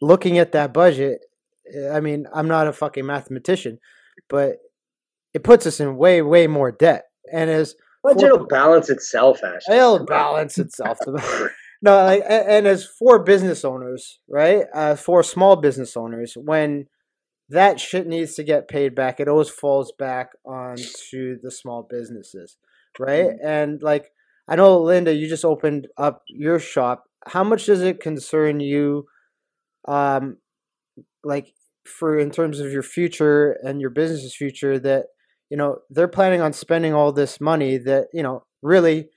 looking 0.00 0.38
at 0.38 0.52
that 0.52 0.72
budget, 0.72 1.20
eh, 1.74 1.90
I 1.90 2.00
mean, 2.00 2.26
I'm 2.34 2.48
not 2.48 2.66
a 2.66 2.72
fucking 2.72 3.06
mathematician, 3.06 3.78
but 4.28 4.56
it 5.34 5.44
puts 5.44 5.66
us 5.66 5.80
in 5.80 5.96
way, 5.96 6.22
way 6.22 6.46
more 6.46 6.72
debt. 6.72 7.04
And 7.32 7.50
as 7.50 7.74
it'll 8.04 8.46
balance 8.46 8.90
itself, 8.90 9.42
Ashley. 9.44 9.76
it'll 9.76 10.04
balance 10.04 10.58
itself. 10.58 10.98
no, 11.82 12.04
like, 12.04 12.22
and 12.28 12.66
as 12.66 12.84
for 12.84 13.22
business 13.22 13.64
owners, 13.64 14.18
right? 14.28 14.64
Uh, 14.74 14.96
for 14.96 15.22
small 15.22 15.56
business 15.56 15.96
owners, 15.96 16.34
when 16.36 16.86
that 17.48 17.78
shit 17.78 18.06
needs 18.06 18.34
to 18.34 18.42
get 18.42 18.68
paid 18.68 18.94
back, 18.94 19.20
it 19.20 19.28
always 19.28 19.50
falls 19.50 19.92
back 19.98 20.30
onto 20.44 21.38
the 21.40 21.50
small 21.50 21.86
businesses, 21.88 22.56
right? 22.98 23.30
And 23.42 23.82
like, 23.82 24.10
I 24.48 24.56
know 24.56 24.80
Linda, 24.80 25.14
you 25.14 25.28
just 25.28 25.44
opened 25.44 25.88
up 25.96 26.22
your 26.26 26.58
shop. 26.58 27.04
How 27.26 27.44
much 27.44 27.66
does 27.66 27.82
it 27.82 28.00
concern 28.00 28.60
you, 28.60 29.06
um, 29.86 30.38
like 31.22 31.52
for 31.84 32.18
in 32.18 32.30
terms 32.30 32.60
of 32.60 32.72
your 32.72 32.82
future 32.82 33.56
and 33.62 33.80
your 33.80 33.90
business's 33.90 34.34
future 34.34 34.78
that 34.78 35.06
you 35.50 35.56
know 35.56 35.78
they're 35.90 36.08
planning 36.08 36.40
on 36.40 36.52
spending 36.52 36.94
all 36.94 37.12
this 37.12 37.40
money 37.40 37.76
that 37.76 38.08
you 38.12 38.22
know 38.22 38.44
really 38.62 39.08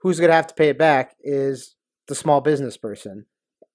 who's 0.00 0.18
going 0.18 0.28
to 0.28 0.34
have 0.34 0.46
to 0.46 0.54
pay 0.54 0.68
it 0.68 0.78
back 0.78 1.16
is 1.22 1.76
the 2.06 2.14
small 2.14 2.40
business 2.40 2.76
person. 2.76 3.26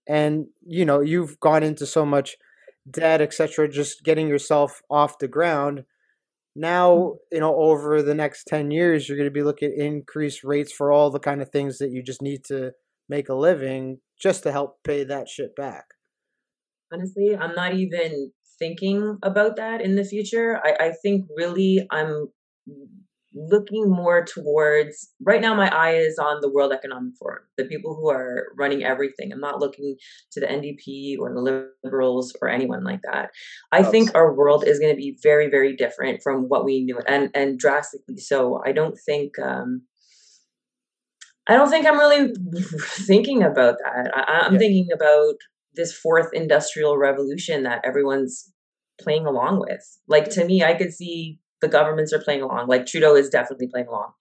And 0.07 0.47
you 0.65 0.85
know 0.85 0.99
you've 0.99 1.39
gone 1.39 1.63
into 1.63 1.85
so 1.85 2.05
much 2.05 2.37
debt 2.89 3.21
etc 3.21 3.69
just 3.69 4.03
getting 4.03 4.27
yourself 4.27 4.81
off 4.89 5.19
the 5.19 5.27
ground. 5.27 5.85
Now 6.55 6.95
mm-hmm. 6.95 7.35
you 7.35 7.39
know 7.39 7.55
over 7.55 8.01
the 8.01 8.15
next 8.15 8.45
10 8.45 8.71
years 8.71 9.07
you're 9.07 9.17
going 9.17 9.29
to 9.29 9.31
be 9.31 9.43
looking 9.43 9.71
at 9.71 9.85
increased 9.85 10.43
rates 10.43 10.73
for 10.73 10.91
all 10.91 11.09
the 11.09 11.19
kind 11.19 11.41
of 11.41 11.49
things 11.49 11.77
that 11.77 11.91
you 11.91 12.03
just 12.03 12.21
need 12.21 12.43
to 12.45 12.73
make 13.07 13.29
a 13.29 13.33
living 13.33 13.99
just 14.19 14.43
to 14.43 14.51
help 14.51 14.83
pay 14.83 15.03
that 15.03 15.29
shit 15.29 15.55
back 15.55 15.92
honestly 16.93 17.35
i'm 17.35 17.55
not 17.55 17.73
even 17.73 18.31
thinking 18.59 19.17
about 19.23 19.55
that 19.55 19.81
in 19.81 19.95
the 19.95 20.03
future 20.03 20.61
i, 20.63 20.87
I 20.87 20.91
think 21.01 21.25
really 21.35 21.85
i'm 21.91 22.27
looking 23.35 23.89
more 23.89 24.23
towards 24.23 25.09
right 25.23 25.41
now 25.41 25.55
my 25.55 25.67
eye 25.75 25.95
is 25.95 26.19
on 26.19 26.39
the 26.41 26.51
world 26.51 26.71
economic 26.71 27.13
forum 27.17 27.41
the 27.57 27.65
people 27.65 27.95
who 27.95 28.09
are 28.09 28.49
running 28.55 28.83
everything 28.83 29.33
i'm 29.33 29.39
not 29.39 29.59
looking 29.59 29.95
to 30.31 30.39
the 30.39 30.45
ndp 30.45 31.17
or 31.19 31.33
the 31.33 31.41
liberals 31.83 32.35
or 32.41 32.47
anyone 32.47 32.83
like 32.83 33.01
that 33.01 33.31
i 33.71 33.81
think 33.81 34.11
our 34.13 34.33
world 34.35 34.63
is 34.67 34.77
going 34.77 34.91
to 34.93 34.97
be 34.97 35.17
very 35.23 35.49
very 35.49 35.75
different 35.75 36.21
from 36.21 36.43
what 36.43 36.63
we 36.63 36.83
knew 36.83 36.99
and 37.07 37.31
and 37.33 37.57
drastically 37.57 38.17
so 38.17 38.61
i 38.65 38.71
don't 38.71 38.97
think 39.05 39.37
um 39.39 39.81
I 41.47 41.55
don't 41.57 41.69
think 41.69 41.85
I'm 41.85 41.97
really 41.97 42.33
thinking 43.05 43.43
about 43.43 43.75
that. 43.83 44.11
I, 44.15 44.45
I'm 44.45 44.53
Yeah. 44.53 44.59
thinking 44.59 44.87
about 44.93 45.35
this 45.75 45.93
fourth 45.93 46.29
industrial 46.33 46.97
revolution 46.97 47.63
that 47.63 47.81
everyone's 47.83 48.51
playing 49.01 49.25
along 49.25 49.59
with. 49.59 49.81
Like 50.07 50.29
to 50.31 50.45
me, 50.45 50.63
I 50.63 50.73
could 50.75 50.93
see 50.93 51.39
the 51.61 51.67
governments 51.67 52.13
are 52.13 52.21
playing 52.21 52.41
along. 52.41 52.67
Like 52.67 52.85
Trudeau 52.85 53.15
is 53.15 53.29
definitely 53.29 53.67
playing 53.67 53.87
along. 53.87 54.11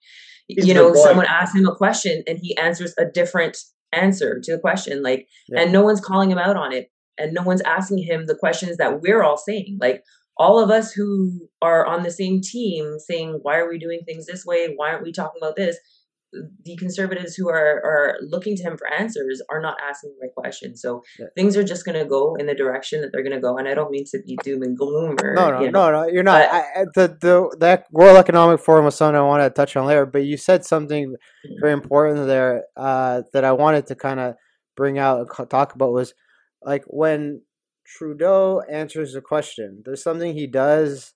You 0.47 0.73
know, 0.73 0.93
someone 0.93 1.25
asks 1.25 1.55
him 1.55 1.67
a 1.67 1.75
question 1.75 2.23
and 2.27 2.37
he 2.41 2.57
answers 2.57 2.93
a 2.97 3.05
different 3.05 3.57
answer 3.91 4.39
to 4.43 4.51
the 4.51 4.59
question. 4.59 5.01
Like, 5.03 5.27
Yeah. 5.47 5.61
and 5.61 5.71
no 5.71 5.83
one's 5.83 6.01
calling 6.01 6.29
him 6.31 6.37
out 6.37 6.57
on 6.57 6.73
it, 6.73 6.89
and 7.17 7.33
no 7.33 7.43
one's 7.43 7.61
asking 7.61 7.99
him 7.99 8.25
the 8.25 8.35
questions 8.35 8.77
that 8.77 9.01
we're 9.01 9.23
all 9.23 9.37
saying. 9.37 9.77
Like 9.79 10.03
all 10.37 10.59
of 10.59 10.71
us 10.71 10.91
who 10.91 11.47
are 11.61 11.85
on 11.85 12.03
the 12.03 12.11
same 12.11 12.41
team 12.41 12.97
saying, 12.99 13.39
"Why 13.43 13.57
are 13.57 13.69
we 13.69 13.77
doing 13.77 14.01
things 14.05 14.25
this 14.25 14.45
way? 14.45 14.73
Why 14.75 14.89
aren't 14.89 15.03
we 15.03 15.11
talking 15.11 15.39
about 15.39 15.55
this?" 15.55 15.77
The 16.63 16.75
conservatives 16.77 17.35
who 17.35 17.49
are 17.49 17.81
are 17.83 18.17
looking 18.21 18.55
to 18.55 18.63
him 18.63 18.77
for 18.77 18.91
answers 18.91 19.41
are 19.49 19.61
not 19.61 19.77
asking 19.87 20.11
the 20.11 20.27
right 20.27 20.35
questions. 20.35 20.81
So 20.81 21.01
Yeah. 21.19 21.27
things 21.35 21.55
are 21.57 21.63
just 21.63 21.85
going 21.85 21.97
to 21.97 22.05
go 22.05 22.35
in 22.35 22.45
the 22.45 22.55
direction 22.55 23.01
that 23.01 23.11
they're 23.11 23.23
going 23.23 23.35
to 23.35 23.41
go. 23.41 23.57
And 23.57 23.67
I 23.67 23.73
don't 23.73 23.91
mean 23.91 24.05
to 24.11 24.19
be 24.25 24.37
doom 24.43 24.61
and 24.63 24.77
gloom 24.77 25.17
or 25.21 25.33
No, 25.33 25.51
no, 25.51 25.61
you 25.61 25.71
know, 25.71 25.91
no, 25.91 26.03
no. 26.03 26.07
You're 26.07 26.23
not. 26.23 26.41
I, 26.51 26.85
the 26.95 27.17
the 27.19 27.55
that 27.59 27.85
World 27.91 28.17
Economic 28.17 28.59
Forum 28.59 28.85
was 28.85 28.95
something 28.95 29.15
I 29.15 29.21
wanted 29.21 29.49
to 29.49 29.49
touch 29.55 29.75
on 29.75 29.85
later, 29.85 30.05
but 30.05 30.25
you 30.25 30.37
said 30.37 30.65
something 30.65 31.15
very 31.59 31.73
important 31.73 32.27
there 32.27 32.63
uh, 32.75 33.23
that 33.33 33.43
I 33.43 33.51
wanted 33.51 33.87
to 33.87 33.95
kind 33.95 34.19
of 34.19 34.35
bring 34.75 34.97
out 34.97 35.19
and 35.19 35.49
talk 35.49 35.75
about 35.75 35.93
was 35.93 36.13
like 36.63 36.83
when 36.87 37.41
Trudeau 37.85 38.61
answers 38.71 39.15
a 39.15 39.21
question. 39.21 39.83
There's 39.85 40.03
something 40.03 40.33
he 40.33 40.47
does 40.47 41.13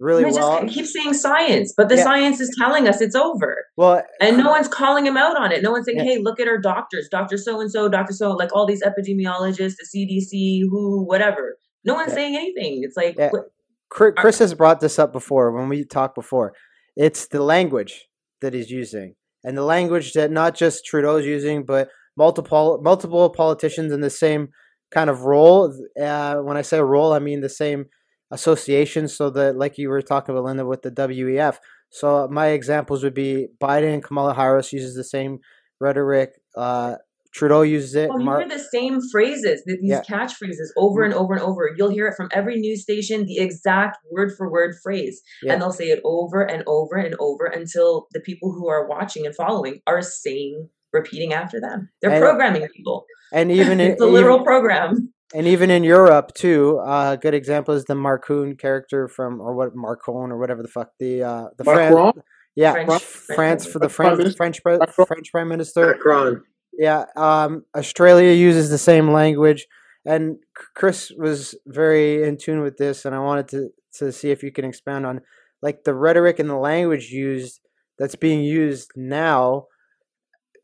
really 0.00 0.24
well. 0.24 0.62
just 0.62 0.74
keep 0.74 0.86
saying 0.86 1.14
science, 1.14 1.72
but 1.76 1.88
the 1.88 1.96
Yeah. 1.96 2.02
science 2.04 2.40
is 2.40 2.54
telling 2.58 2.88
us 2.88 3.00
it's 3.00 3.14
over. 3.14 3.64
well, 3.76 4.02
And 4.20 4.36
no 4.38 4.50
one's 4.50 4.68
calling 4.68 5.06
him 5.06 5.16
out 5.16 5.36
on 5.36 5.52
it. 5.52 5.62
No 5.62 5.70
one's 5.72 5.86
saying, 5.86 5.98
Yeah. 5.98 6.04
hey, 6.04 6.18
look 6.18 6.40
at 6.40 6.48
our 6.48 6.58
doctors, 6.58 7.08
Dr. 7.10 7.36
So 7.38 7.60
and 7.60 7.70
so, 7.70 7.88
Dr. 7.88 8.12
So, 8.12 8.32
like 8.32 8.54
all 8.54 8.66
these 8.66 8.82
epidemiologists, 8.82 9.76
the 9.78 9.86
CDC, 9.86 10.62
who, 10.70 11.04
whatever. 11.04 11.56
No 11.84 11.94
one's 11.94 12.08
Yeah. 12.10 12.14
saying 12.14 12.36
anything. 12.36 12.80
It's 12.82 12.96
like, 12.96 13.16
what- 13.32 13.50
Chris, 13.90 14.14
Chris 14.16 14.38
has 14.40 14.54
brought 14.54 14.80
this 14.80 14.98
up 14.98 15.12
before 15.12 15.52
when 15.52 15.68
we 15.68 15.84
talked 15.84 16.14
before. 16.14 16.54
It's 16.96 17.28
the 17.28 17.42
language 17.42 18.08
that 18.40 18.52
he's 18.54 18.70
using, 18.70 19.14
and 19.44 19.56
the 19.56 19.62
language 19.64 20.12
that 20.14 20.30
not 20.30 20.54
just 20.54 20.84
Trudeau's 20.84 21.24
using, 21.26 21.64
but 21.64 21.88
multiple 22.16 22.80
multiple 22.82 23.30
politicians 23.30 23.92
in 23.92 24.00
the 24.00 24.10
same 24.10 24.48
kind 24.90 25.10
of 25.10 25.22
role. 25.22 25.72
Uh, 26.00 26.36
when 26.36 26.56
I 26.56 26.62
say 26.62 26.80
role, 26.80 27.12
I 27.12 27.18
mean 27.18 27.40
the 27.40 27.48
same 27.48 27.86
association. 28.34 29.08
So 29.08 29.30
that, 29.30 29.56
like 29.56 29.78
you 29.78 29.88
were 29.88 30.02
talking 30.02 30.32
about, 30.34 30.44
Linda, 30.44 30.66
with 30.66 30.82
the 30.82 30.90
WEF. 30.90 31.56
So 31.90 32.28
my 32.30 32.48
examples 32.48 33.02
would 33.04 33.14
be 33.14 33.48
Biden 33.62 33.94
and 33.94 34.04
Kamala 34.04 34.34
Harris 34.34 34.72
uses 34.72 34.94
the 34.96 35.04
same 35.04 35.38
rhetoric. 35.80 36.30
Uh, 36.56 36.96
Trudeau 37.34 37.62
uses 37.62 37.94
it. 37.96 38.10
Oh, 38.12 38.18
you 38.18 38.24
Mar- 38.24 38.40
hear 38.40 38.48
the 38.48 38.64
same 38.72 39.00
phrases, 39.10 39.62
th- 39.66 39.80
these 39.80 39.90
Yeah. 39.90 40.02
catchphrases 40.08 40.68
over 40.76 41.02
and 41.02 41.12
over 41.12 41.32
and 41.34 41.42
over. 41.42 41.68
You'll 41.76 41.90
hear 41.90 42.06
it 42.06 42.14
from 42.16 42.28
every 42.32 42.56
news 42.60 42.82
station, 42.82 43.26
the 43.26 43.38
exact 43.38 43.98
word 44.12 44.32
for 44.36 44.48
word 44.50 44.76
phrase. 44.84 45.20
Yeah. 45.42 45.52
And 45.54 45.60
they'll 45.62 45.72
say 45.72 45.86
it 45.86 46.00
over 46.04 46.42
and 46.42 46.62
over 46.68 46.94
and 46.96 47.16
over 47.18 47.46
until 47.46 48.06
the 48.12 48.20
people 48.20 48.52
who 48.52 48.68
are 48.68 48.86
watching 48.86 49.26
and 49.26 49.34
following 49.34 49.80
are 49.88 50.00
saying, 50.00 50.68
repeating 50.92 51.32
after 51.32 51.60
them. 51.60 51.88
They're 52.00 52.12
And- 52.12 52.22
programming 52.22 52.68
people. 52.68 53.04
and 53.32 53.50
even 53.50 53.80
it's 53.80 54.00
a 54.00 54.06
literal 54.06 54.36
even- 54.36 54.44
program. 54.44 55.12
And 55.32 55.46
even 55.46 55.70
in 55.70 55.84
Europe 55.84 56.34
too. 56.34 56.78
uh, 56.80 57.12
A 57.12 57.16
good 57.16 57.34
example 57.34 57.74
is 57.74 57.84
the 57.84 57.94
Marcoon 57.94 58.56
character 58.58 59.08
from 59.08 59.40
or 59.40 59.54
what 59.54 59.74
Marcon 59.74 60.30
or 60.30 60.38
whatever 60.38 60.62
the 60.62 60.68
fuck 60.68 60.90
the 60.98 61.22
uh, 61.22 61.46
the 61.56 61.64
Fran- 61.64 62.12
yeah 62.56 62.72
French- 62.72 62.88
France, 62.88 63.04
French 63.04 63.36
France 63.36 63.66
for 63.66 63.78
the 63.78 63.88
Prime 63.88 64.16
French 64.16 64.18
Minister? 64.18 64.36
French 64.36 64.62
pre- 64.62 65.04
French 65.06 65.32
prime 65.32 65.48
minister. 65.48 65.86
Macron. 65.86 66.42
Yeah, 66.76 67.04
um, 67.16 67.64
Australia 67.76 68.32
uses 68.32 68.68
the 68.68 68.78
same 68.78 69.12
language, 69.12 69.66
and 70.04 70.38
Chris 70.74 71.12
was 71.16 71.54
very 71.66 72.24
in 72.24 72.36
tune 72.36 72.62
with 72.62 72.76
this, 72.78 73.04
and 73.04 73.14
I 73.14 73.20
wanted 73.20 73.48
to 73.48 73.68
to 73.98 74.10
see 74.12 74.30
if 74.32 74.42
you 74.42 74.50
can 74.50 74.64
expand 74.64 75.06
on 75.06 75.20
like 75.62 75.84
the 75.84 75.94
rhetoric 75.94 76.38
and 76.40 76.50
the 76.50 76.56
language 76.56 77.10
used 77.10 77.60
that's 77.98 78.16
being 78.16 78.42
used 78.42 78.90
now 78.96 79.66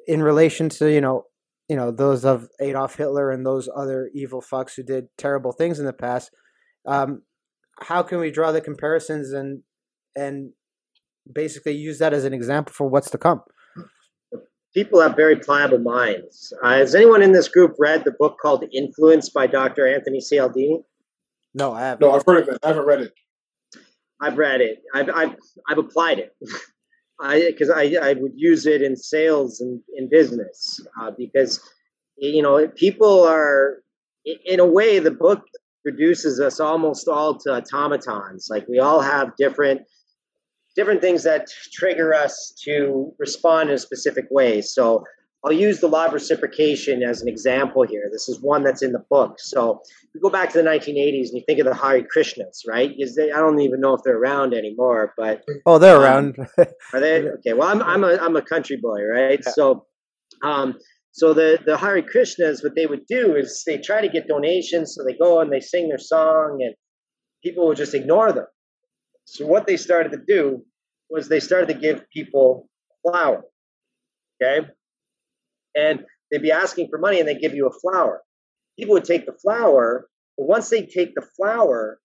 in 0.09 0.21
relation 0.23 0.69
to 0.69 0.91
you 0.93 1.01
know 1.01 1.25
you 1.71 1.77
know 1.77 1.93
those 1.93 2.25
of 2.25 2.49
Adolf 2.61 2.97
Hitler 2.97 3.31
and 3.31 3.47
those 3.47 3.69
other 3.75 4.11
evil 4.13 4.43
fucks 4.43 4.75
who 4.75 4.83
did 4.83 5.07
terrible 5.17 5.53
things 5.53 5.79
in 5.79 5.87
the 5.87 5.93
past. 5.93 6.33
Um, 6.85 7.23
how 7.81 8.03
can 8.03 8.19
we 8.19 8.33
draw 8.33 8.51
the 8.51 8.61
comparisons 8.61 9.33
and 9.33 9.63
and 10.17 10.51
basically 11.33 11.77
use 11.77 12.01
that 12.01 12.13
as 12.13 12.25
an 12.25 12.35
example 12.35 12.75
for 12.75 12.89
what's 12.89 13.09
to 13.11 13.19
come? 13.19 13.43
People 14.75 15.01
have 15.01 15.15
very 15.15 15.37
pliable 15.37 15.79
minds. 15.79 16.53
Uh, 16.61 16.75
has 16.75 16.97
anyone 16.97 17.23
in 17.23 17.33
this 17.33 17.47
group 17.47 17.77
read 17.79 18.05
the 18.05 18.15
book 18.19 18.37
called 18.43 18.65
Influence 18.73 19.29
by 19.31 19.47
Dr. 19.47 19.87
Anthony 19.87 20.21
Cialdini? 20.21 20.83
No, 21.55 21.73
I 21.73 21.83
haven't. 21.83 22.07
No, 22.07 22.13
I've 22.15 22.25
heard 22.27 22.43
of 22.43 22.49
it. 22.49 22.59
I 22.65 22.69
haven't 22.69 22.87
read 22.87 23.01
it. 23.03 23.13
I've 24.21 24.39
read 24.39 24.61
it. 24.61 24.83
I've 24.93 25.09
I've, 25.09 25.37
I've 25.69 25.79
applied 25.79 26.19
it. 26.19 26.35
I 27.21 27.45
because 27.47 27.71
I, 27.71 27.97
I 28.03 28.15
would 28.15 28.33
use 28.35 28.67
it 28.67 28.83
in 28.83 28.97
sales 28.97 29.61
and 29.61 29.81
in 29.97 30.09
business 30.09 30.81
uh, 31.01 31.11
because 31.11 31.61
you 32.17 32.43
know 32.43 32.67
people 32.69 33.25
are 33.25 33.83
in 34.47 34.61
a 34.61 34.67
way 34.67 34.99
the 34.99 35.11
book 35.11 35.43
reduces 35.85 36.41
us 36.41 36.61
almost 36.61 37.09
all 37.09 37.39
to 37.39 37.57
automatons. 37.57 38.49
Like 38.51 38.67
we 38.69 38.79
all 38.79 39.01
have 39.01 39.37
different 39.37 39.83
different 40.77 41.01
things 41.01 41.23
that 41.25 41.49
trigger 41.73 42.15
us 42.15 42.55
to 42.65 43.13
respond 43.19 43.71
in 43.71 43.75
a 43.75 43.79
specific 43.79 44.27
way. 44.31 44.63
So 44.63 45.05
I'll 45.45 45.53
use 45.53 45.81
the 45.81 45.89
law 45.89 46.07
of 46.07 46.13
reciprocation 46.13 47.03
as 47.03 47.23
an 47.23 47.29
example 47.29 47.83
here. 47.87 48.11
This 48.13 48.29
is 48.29 48.43
one 48.43 48.63
that's 48.63 48.83
in 48.83 48.93
the 48.93 49.03
book. 49.09 49.37
So 49.39 49.81
we 50.15 50.21
go 50.21 50.29
back 50.29 50.53
to 50.53 50.59
the 50.63 50.69
1980s 50.69 51.29
and 51.29 51.39
you 51.39 51.43
think 51.47 51.61
of 51.61 51.65
the 51.67 51.75
Hare 51.75 52.03
Krishnas, 52.15 52.59
right? 52.69 52.93
Is 52.99 53.15
they, 53.17 53.33
I 53.33 53.39
don't 53.39 53.59
even 53.61 53.81
know 53.81 53.95
if 53.95 54.03
they're 54.05 54.19
around 54.19 54.53
anymore, 54.53 55.15
but 55.17 55.43
Oh, 55.65 55.79
they're 55.79 55.97
Um, 55.97 56.03
around. 56.03 56.37
are 56.93 57.01
they? 57.01 57.27
Okay. 57.39 57.55
Well, 57.55 57.69
I'm 57.69 57.83
I'm 57.83 58.05
a 58.05 58.17
I'm 58.19 58.37
a 58.37 58.43
country 58.43 58.77
boy, 58.77 59.03
right? 59.03 59.41
Yeah. 59.43 59.53
So, 59.53 59.87
um, 60.43 60.77
so 61.13 61.33
the 61.33 61.59
the 61.65 61.77
Hare 61.79 62.03
Krishnas, 62.03 62.63
what 62.63 62.75
they 62.77 62.87
would 62.87 63.07
do 63.07 63.35
is 63.35 63.63
they 63.67 63.79
try 63.79 64.03
to 64.03 64.09
get 64.11 64.29
donations, 64.29 64.95
so 64.95 65.05
they 65.05 65.15
go 65.17 65.41
and 65.41 65.51
they 65.51 65.61
sing 65.61 65.89
their 65.89 65.99
song, 65.99 66.59
and 66.63 66.75
people 67.43 67.67
would 67.69 67.79
just 67.79 67.95
ignore 67.95 68.31
them. 68.33 68.47
So 69.25 69.47
what 69.47 69.67
they 69.67 69.79
started 69.79 70.13
to 70.13 70.21
do 70.27 70.65
was 71.09 71.29
they 71.29 71.41
started 71.41 71.69
to 71.69 71.81
give 71.87 72.05
people 72.13 72.69
flower, 73.03 73.43
okay, 74.43 74.67
and 75.75 76.01
they'd 76.31 76.43
be 76.43 76.53
asking 76.53 76.89
for 76.91 76.99
money, 76.99 77.19
and 77.21 77.29
they 77.29 77.35
give 77.35 77.55
you 77.55 77.67
a 77.67 77.73
flower. 77.81 78.23
People 78.79 78.95
would 78.95 79.05
take 79.05 79.27
the 79.27 79.37
flower, 79.43 80.09
but 80.37 80.47
once 80.47 80.69
they 80.71 80.83
take 80.87 81.15
the 81.15 81.27
flower, 81.37 82.01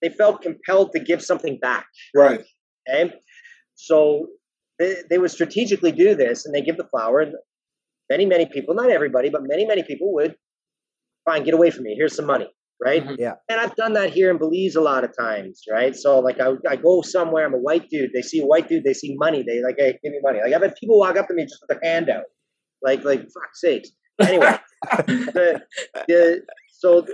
they 0.00 0.08
felt 0.08 0.42
compelled 0.42 0.92
to 0.92 1.00
give 1.00 1.22
something 1.22 1.58
back. 1.60 1.86
Right. 2.14 2.44
Okay, 2.88 3.14
so 3.74 4.26
they, 4.78 4.96
they 5.08 5.18
would 5.18 5.30
strategically 5.30 5.92
do 5.92 6.14
this, 6.14 6.46
and 6.46 6.54
they 6.54 6.62
give 6.62 6.76
the 6.76 6.88
flower, 6.88 7.20
and 7.20 7.34
many 8.10 8.26
many 8.26 8.46
people, 8.46 8.74
not 8.74 8.90
everybody, 8.90 9.30
but 9.30 9.42
many 9.44 9.64
many 9.64 9.82
people 9.82 10.12
would 10.14 10.34
fine, 11.24 11.44
get 11.44 11.54
away 11.54 11.70
from 11.70 11.84
me. 11.84 11.94
Here's 11.96 12.16
some 12.16 12.26
money, 12.26 12.48
right? 12.84 13.04
Mhm. 13.04 13.16
Yeah. 13.18 13.34
And 13.48 13.60
I've 13.60 13.76
done 13.76 13.92
that 13.94 14.10
here 14.10 14.30
in 14.30 14.38
Belize 14.38 14.74
a 14.74 14.80
lot 14.80 15.04
of 15.04 15.16
times, 15.16 15.62
right? 15.70 15.94
So 15.94 16.18
like 16.18 16.40
I, 16.40 16.54
I 16.68 16.76
go 16.76 17.02
somewhere, 17.02 17.46
I'm 17.46 17.54
a 17.54 17.58
white 17.58 17.88
dude. 17.90 18.10
They 18.12 18.22
see 18.22 18.40
a 18.40 18.46
white 18.46 18.68
dude, 18.68 18.84
they 18.84 18.92
see 18.94 19.14
money. 19.16 19.42
They 19.46 19.62
like, 19.62 19.76
hey, 19.78 19.98
give 20.02 20.12
me 20.12 20.18
money. 20.22 20.40
Like 20.42 20.52
I've 20.52 20.62
had 20.62 20.74
people 20.76 20.98
walk 20.98 21.16
up 21.16 21.28
to 21.28 21.34
me 21.34 21.44
just 21.44 21.60
with 21.62 21.68
their 21.78 21.88
hand 21.88 22.10
out, 22.10 22.24
like 22.84 23.04
like 23.04 23.22
fuck 23.22 23.54
sakes. 23.54 23.90
Anyway, 24.20 24.58
the, 25.06 25.62
the, 26.08 26.42
so 26.68 27.06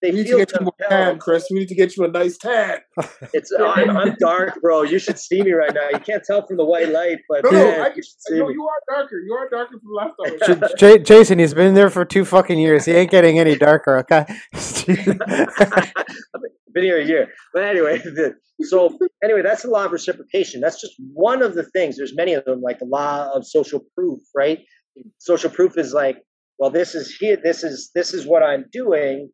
they 0.00 0.10
We 0.10 0.18
need 0.18 0.22
to 0.24 0.28
feel 0.28 0.38
get 0.38 0.52
you 0.52 0.60
more 0.64 0.74
tan. 0.88 1.18
Chris. 1.18 1.46
We 1.50 1.58
need 1.58 1.68
to 1.68 1.74
get 1.74 1.96
you 1.96 2.04
a 2.04 2.08
nice 2.08 2.38
tan. 2.38 2.78
It's 3.34 3.52
uh, 3.52 3.64
I'm, 3.66 3.96
I'm 3.96 4.14
dark, 4.20 4.60
bro. 4.62 4.82
You 4.82 4.98
should 4.98 5.18
see 5.18 5.42
me 5.42 5.52
right 5.52 5.74
now. 5.74 5.88
You 5.92 5.98
can't 5.98 6.22
tell 6.24 6.46
from 6.46 6.56
the 6.56 6.64
white 6.64 6.88
light, 6.90 7.18
but 7.28 7.44
No, 7.44 7.50
no, 7.50 7.70
I, 7.82 7.88
you 7.88 8.02
should 8.02 8.20
see 8.20 8.38
no, 8.38 8.48
you 8.48 8.66
are 8.66 8.96
darker. 8.96 9.18
You 9.18 9.34
are 9.34 9.48
darker 9.48 9.78
from 9.80 9.92
last 9.92 10.14
time. 10.46 10.60
J- 10.60 10.74
J- 10.98 11.02
Jason, 11.02 11.38
he's 11.40 11.54
been 11.54 11.74
there 11.74 11.90
for 11.90 12.04
two 12.04 12.24
fucking 12.24 12.58
years. 12.58 12.84
He 12.84 12.92
ain't 12.92 13.10
getting 13.10 13.38
any 13.38 13.56
darker, 13.56 13.98
okay? 13.98 14.24
I've 14.54 14.82
been 16.72 16.84
here 16.84 17.00
a 17.00 17.04
year, 17.04 17.28
but 17.52 17.64
anyway. 17.64 17.98
The, 17.98 18.34
so 18.62 18.98
anyway, 19.22 19.42
that's 19.42 19.62
the 19.62 19.70
law 19.70 19.84
of 19.84 19.92
reciprocation. 19.92 20.60
That's 20.60 20.80
just 20.80 20.94
one 21.12 21.42
of 21.42 21.54
the 21.54 21.64
things. 21.64 21.96
There's 21.96 22.14
many 22.14 22.34
of 22.34 22.44
them, 22.44 22.60
like 22.60 22.78
the 22.78 22.86
law 22.86 23.30
of 23.32 23.46
social 23.46 23.80
proof, 23.96 24.20
right? 24.34 24.60
Social 25.18 25.50
proof 25.50 25.76
is 25.78 25.92
like, 25.92 26.18
well, 26.58 26.70
this 26.70 26.94
is 26.94 27.14
here. 27.14 27.36
This 27.42 27.62
is 27.64 27.90
this 27.94 28.12
is 28.14 28.26
what 28.26 28.42
I'm 28.42 28.64
doing, 28.72 29.30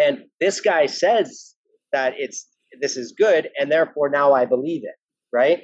and 0.00 0.24
this 0.40 0.60
guy 0.60 0.86
says 0.86 1.54
that 1.92 2.14
it's 2.18 2.48
this 2.80 2.96
is 2.96 3.12
good, 3.16 3.48
and 3.58 3.70
therefore 3.70 4.08
now 4.10 4.32
I 4.32 4.44
believe 4.46 4.82
it, 4.84 4.94
right? 5.32 5.60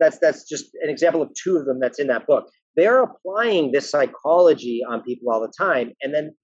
That's 0.00 0.18
that's 0.18 0.48
just 0.48 0.66
an 0.82 0.90
example 0.90 1.22
of 1.22 1.30
two 1.42 1.56
of 1.56 1.64
them 1.66 1.80
that's 1.80 1.98
in 1.98 2.08
that 2.08 2.26
book. 2.26 2.48
They're 2.76 3.02
applying 3.02 3.70
this 3.72 3.88
psychology 3.90 4.80
on 4.88 5.02
people 5.02 5.30
all 5.32 5.40
the 5.40 5.52
time, 5.56 5.92
and 6.02 6.12
then 6.14 6.34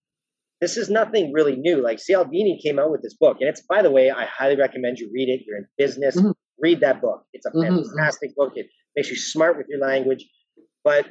this 0.61 0.77
is 0.77 0.91
nothing 0.91 1.33
really 1.33 1.57
new. 1.57 1.83
Like 1.83 1.99
Cialdini 1.99 2.61
came 2.63 2.79
out 2.79 2.91
with 2.91 3.03
this 3.03 3.15
book, 3.15 3.39
and 3.41 3.49
it's 3.49 3.63
by 3.63 3.83
the 3.83 3.91
way, 3.91 4.11
I 4.11 4.27
highly 4.27 4.57
recommend 4.57 4.99
you 4.99 5.11
read 5.13 5.29
it. 5.29 5.43
You're 5.47 5.59
in 5.59 5.67
business, 5.79 6.17
Mhm. 6.17 6.35
read 6.59 6.81
that 6.81 7.01
book. 7.01 7.25
It's 7.33 7.47
a 7.47 7.51
Mhm, 7.51 7.65
mhm. 7.79 7.87
fantastic 7.97 8.35
book. 8.37 8.53
It 8.57 8.69
makes 8.97 9.11
you 9.11 9.17
smart 9.17 9.57
with 9.57 9.67
your 9.69 9.81
language. 9.81 10.29
But 10.85 11.07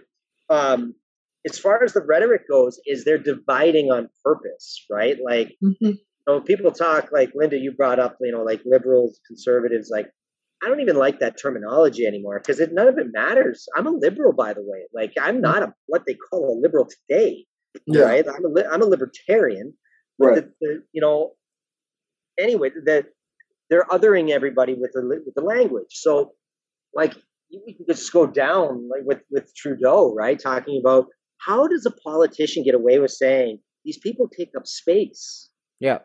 um, 0.49 0.95
as 1.49 1.57
far 1.57 1.83
as 1.83 1.93
the 1.93 2.01
rhetoric 2.01 2.43
goes, 2.49 2.79
is 2.85 3.05
they're 3.05 3.17
dividing 3.17 3.91
on 3.91 4.09
purpose, 4.23 4.85
right? 4.89 5.17
Like 5.23 5.55
Mhm. 5.63 5.99
so 6.27 6.41
people 6.41 6.71
talk 6.71 7.11
like 7.11 7.31
Linda, 7.35 7.57
you 7.57 7.71
brought 7.71 7.99
up, 7.99 8.17
you 8.21 8.31
know, 8.31 8.43
like 8.43 8.61
liberals, 8.65 9.19
conservatives, 9.27 9.89
like 9.91 10.09
I 10.63 10.67
don't 10.67 10.81
even 10.81 10.97
like 10.97 11.19
that 11.19 11.37
terminology 11.41 12.05
anymore 12.05 12.39
because 12.39 12.59
it, 12.59 12.73
none 12.73 12.87
of 12.89 12.97
it 12.97 13.07
matters. 13.13 13.67
I'm 13.77 13.87
a 13.87 13.91
liberal, 13.91 14.33
by 14.33 14.53
the 14.53 14.61
way. 14.61 14.87
Like 14.93 15.13
I'm 15.19 15.39
not 15.41 15.63
a 15.63 15.73
what 15.87 16.03
they 16.05 16.15
call 16.15 16.57
a 16.57 16.59
liberal 16.61 16.87
today, 16.87 17.45
Yeah. 17.85 18.03
right? 18.03 18.25
I'm 18.27 18.43
a 18.45 18.49
li- 18.49 18.65
I'm 18.69 18.81
a 18.81 18.85
libertarian. 18.85 19.73
But 20.17 20.27
Right. 20.27 20.35
the, 20.35 20.53
the, 20.59 20.83
you 20.91 20.99
know, 21.01 21.35
anyway, 22.37 22.71
that 22.85 23.05
they're 23.69 23.85
othering 23.85 24.31
everybody 24.31 24.73
with 24.73 24.91
the 24.93 25.01
with 25.25 25.33
the 25.35 25.41
language. 25.41 25.91
So, 25.91 26.33
like, 26.93 27.13
you 27.49 27.61
you 27.67 27.75
can 27.75 27.85
just 27.87 28.11
go 28.11 28.25
down 28.27 28.87
like 28.89 29.03
with 29.05 29.21
with 29.31 29.53
Trudeau, 29.55 30.13
right? 30.15 30.39
Talking 30.39 30.79
about 30.83 31.07
how 31.39 31.67
does 31.67 31.85
a 31.85 31.91
politician 31.91 32.63
get 32.63 32.75
away 32.75 32.99
with 32.99 33.11
saying 33.11 33.59
these 33.85 33.97
people 33.97 34.27
take 34.27 34.51
up 34.57 34.67
space? 34.67 35.49
Yeah. 35.79 35.99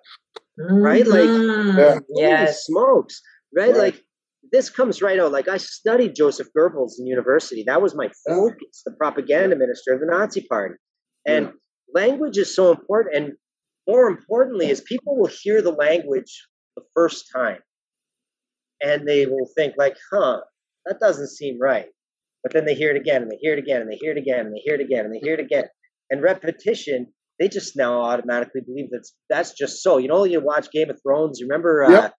Right, 0.57 1.07
like- 1.07 1.29
Mhm. 1.29 1.77
Yeah. 1.79 1.99
Yes. 2.17 2.65
smokes, 2.67 3.21
right? 3.57 3.71
Right. 3.71 3.77
Like 3.77 4.05
this 4.53 4.71
comes 4.71 5.03
right 5.03 5.19
out. 5.19 5.33
Like 5.33 5.49
I 5.49 5.57
studied 5.57 6.15
Joseph 6.15 6.49
Goebbels 6.57 6.93
in 6.99 7.07
university. 7.07 7.65
That 7.67 7.83
was 7.83 7.95
my 7.95 8.11
focus, 8.29 8.83
the 8.87 8.93
propaganda 8.93 9.57
minister 9.57 9.93
of 9.95 10.01
the 10.01 10.07
Nazi 10.07 10.47
Party. 10.47 10.75
And 11.27 11.53
language 11.95 12.37
is 12.39 12.55
so 12.55 12.71
important. 12.71 13.17
And 13.17 13.33
more 13.89 14.07
importantly, 14.09 14.71
is 14.71 14.81
people 14.83 15.17
will 15.17 15.27
hear 15.43 15.61
the 15.63 15.73
language 15.73 16.47
the 16.77 16.85
first 16.95 17.31
time, 17.35 17.61
and 18.83 19.07
they 19.09 19.27
will 19.27 19.49
think 19.57 19.75
like, 19.77 19.97
"Huh, 20.13 20.43
that 20.87 21.01
doesn't 21.01 21.29
seem 21.29 21.59
right." 21.61 21.87
But 22.43 22.53
then 22.53 22.65
they 22.67 22.75
hear 22.75 22.91
it 22.91 22.97
again, 22.97 23.23
and 23.23 23.31
they 23.31 23.39
hear 23.41 23.55
it 23.55 23.59
again, 23.59 23.81
and 23.81 23.91
they 23.91 23.97
hear 23.97 24.13
it 24.13 24.19
again, 24.19 24.41
and 24.47 24.55
they 24.55 24.59
hear 24.61 24.75
it 24.75 24.81
again, 24.81 25.05
and 25.07 25.15
they 25.15 25.19
hear 25.19 25.35
it 25.35 25.41
again. 25.41 25.65
And 26.11 26.23
repetition, 26.23 27.07
they 27.41 27.49
just 27.49 27.75
now 27.77 28.03
automatically 28.03 28.61
believe 28.61 28.87
that's 28.93 29.15
that's 29.31 29.53
just 29.53 29.83
so. 29.83 29.97
You 29.99 30.09
know, 30.09 30.25
you 30.25 30.41
watch 30.41 30.71
Game 30.71 30.91
of 30.91 31.01
Thrones. 31.03 31.39
You 31.41 31.47
remember? 31.47 31.85
Uh, 31.85 31.91
Yep. 31.91 32.15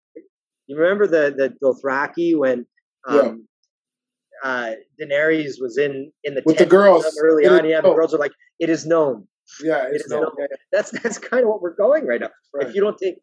You 0.67 0.77
remember 0.77 1.05
the 1.05 1.31
the 1.37 1.53
Dothraki 1.63 2.35
when 2.35 2.65
um, 3.07 3.47
uh, 4.43 4.71
Daenerys 4.99 5.61
was 5.61 5.77
in 5.77 6.11
in 6.23 6.33
the 6.33 6.41
With 6.43 6.57
the 6.57 6.65
girls. 6.65 7.05
early 7.21 7.45
on. 7.45 7.63
Yeah, 7.69 7.81
the 7.81 7.87
known. 7.89 7.95
girls 7.97 8.15
are 8.15 8.17
like, 8.17 8.31
"It 8.59 8.71
is 8.71 8.83
known." 8.85 9.27
Yeah, 9.63 9.83
It 9.87 9.93
it's 9.93 10.05
is 10.05 10.11
no. 10.11 10.21
known. 10.21 10.31
That's 10.71 10.89
that's 11.03 11.19
kind 11.19 11.43
of 11.43 11.49
what 11.49 11.61
we're 11.61 11.75
going 11.75 12.07
right 12.07 12.19
now. 12.19 12.31
Right. 12.51 12.67
If 12.67 12.73
you 12.73 12.81
don't 12.81 12.97
take 12.97 13.17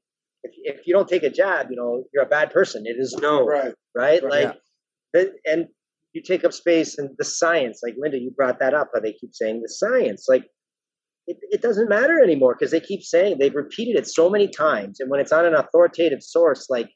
if, 0.45 0.53
if 0.79 0.87
you 0.87 0.95
don't 0.95 1.09
take 1.09 1.25
a 1.25 1.31
jab, 1.31 1.67
you 1.71 1.77
know 1.77 2.05
you're 2.15 2.23
a 2.23 2.29
bad 2.29 2.53
person. 2.53 2.85
It 2.87 2.97
is 2.97 3.13
known, 3.21 3.49
Right. 3.49 3.75
right? 3.97 4.23
Right. 4.23 4.31
Like 4.31 4.43
Yeah. 4.45 4.53
And 5.15 5.67
you 6.13 6.23
take 6.23 6.45
up 6.45 6.53
space 6.53 6.99
and 6.99 7.11
the 7.19 7.25
science. 7.25 7.81
Like 7.83 7.95
Linda, 7.99 8.19
you 8.19 8.31
brought 8.31 8.59
that 8.61 8.75
up. 8.75 8.91
How 8.95 9.01
they 9.01 9.13
keep 9.13 9.35
saying 9.35 9.63
the 9.63 9.69
science, 9.69 10.27
like 10.29 10.45
it, 11.27 11.39
it 11.43 11.63
doesn't 11.63 11.89
matter 11.89 12.23
anymore 12.23 12.57
because 12.59 12.73
they 12.73 12.81
keep 12.81 13.03
saying 13.03 13.37
they've 13.39 13.55
repeated 13.55 13.97
it 13.97 14.07
so 14.07 14.29
many 14.29 14.49
times, 14.49 15.01
and 15.01 15.11
when 15.11 15.21
it's 15.21 15.33
on 15.33 15.47
an 15.47 15.55
authoritative 15.55 16.23
source, 16.23 16.67
like 16.69 16.91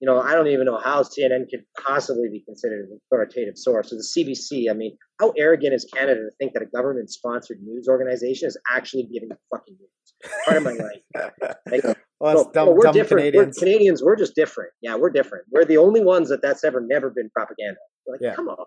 you 0.00 0.06
know, 0.06 0.20
I 0.20 0.34
don't 0.34 0.48
even 0.48 0.66
know 0.66 0.78
how 0.78 1.02
CNN 1.02 1.48
could 1.50 1.64
possibly 1.86 2.28
be 2.30 2.42
considered 2.46 2.88
an 2.90 3.00
authoritative 3.06 3.56
source. 3.56 3.90
So 3.90 3.96
the 3.96 4.02
CBC, 4.02 4.70
I 4.70 4.74
mean, 4.74 4.96
how 5.18 5.32
arrogant 5.38 5.72
is 5.72 5.86
Canada 5.90 6.20
to 6.20 6.30
think 6.38 6.52
that 6.52 6.62
a 6.62 6.66
government-sponsored 6.66 7.58
news 7.62 7.88
organization 7.88 8.48
is 8.48 8.58
actually 8.70 9.04
giving 9.04 9.30
a 9.32 9.36
fucking 9.50 9.74
news? 9.78 10.05
Part 10.44 10.56
of 10.58 10.62
my 10.62 10.72
life. 10.72 11.32
Like, 11.70 11.82
well, 12.20 12.34
no, 12.34 12.50
dumb, 12.52 12.66
no, 12.66 12.72
we're 12.72 12.92
different. 12.92 13.24
Canadians. 13.24 13.56
We're 13.56 13.66
Canadians. 13.66 14.02
We're 14.02 14.16
just 14.16 14.34
different. 14.34 14.70
Yeah, 14.80 14.96
we're 14.96 15.10
different. 15.10 15.46
We're 15.50 15.64
the 15.64 15.76
only 15.76 16.02
ones 16.02 16.30
that 16.30 16.40
that's 16.40 16.64
ever 16.64 16.80
never 16.80 17.10
been 17.10 17.28
propaganda. 17.34 17.78
Like, 18.08 18.20
yeah. 18.22 18.34
come 18.34 18.48
on, 18.48 18.64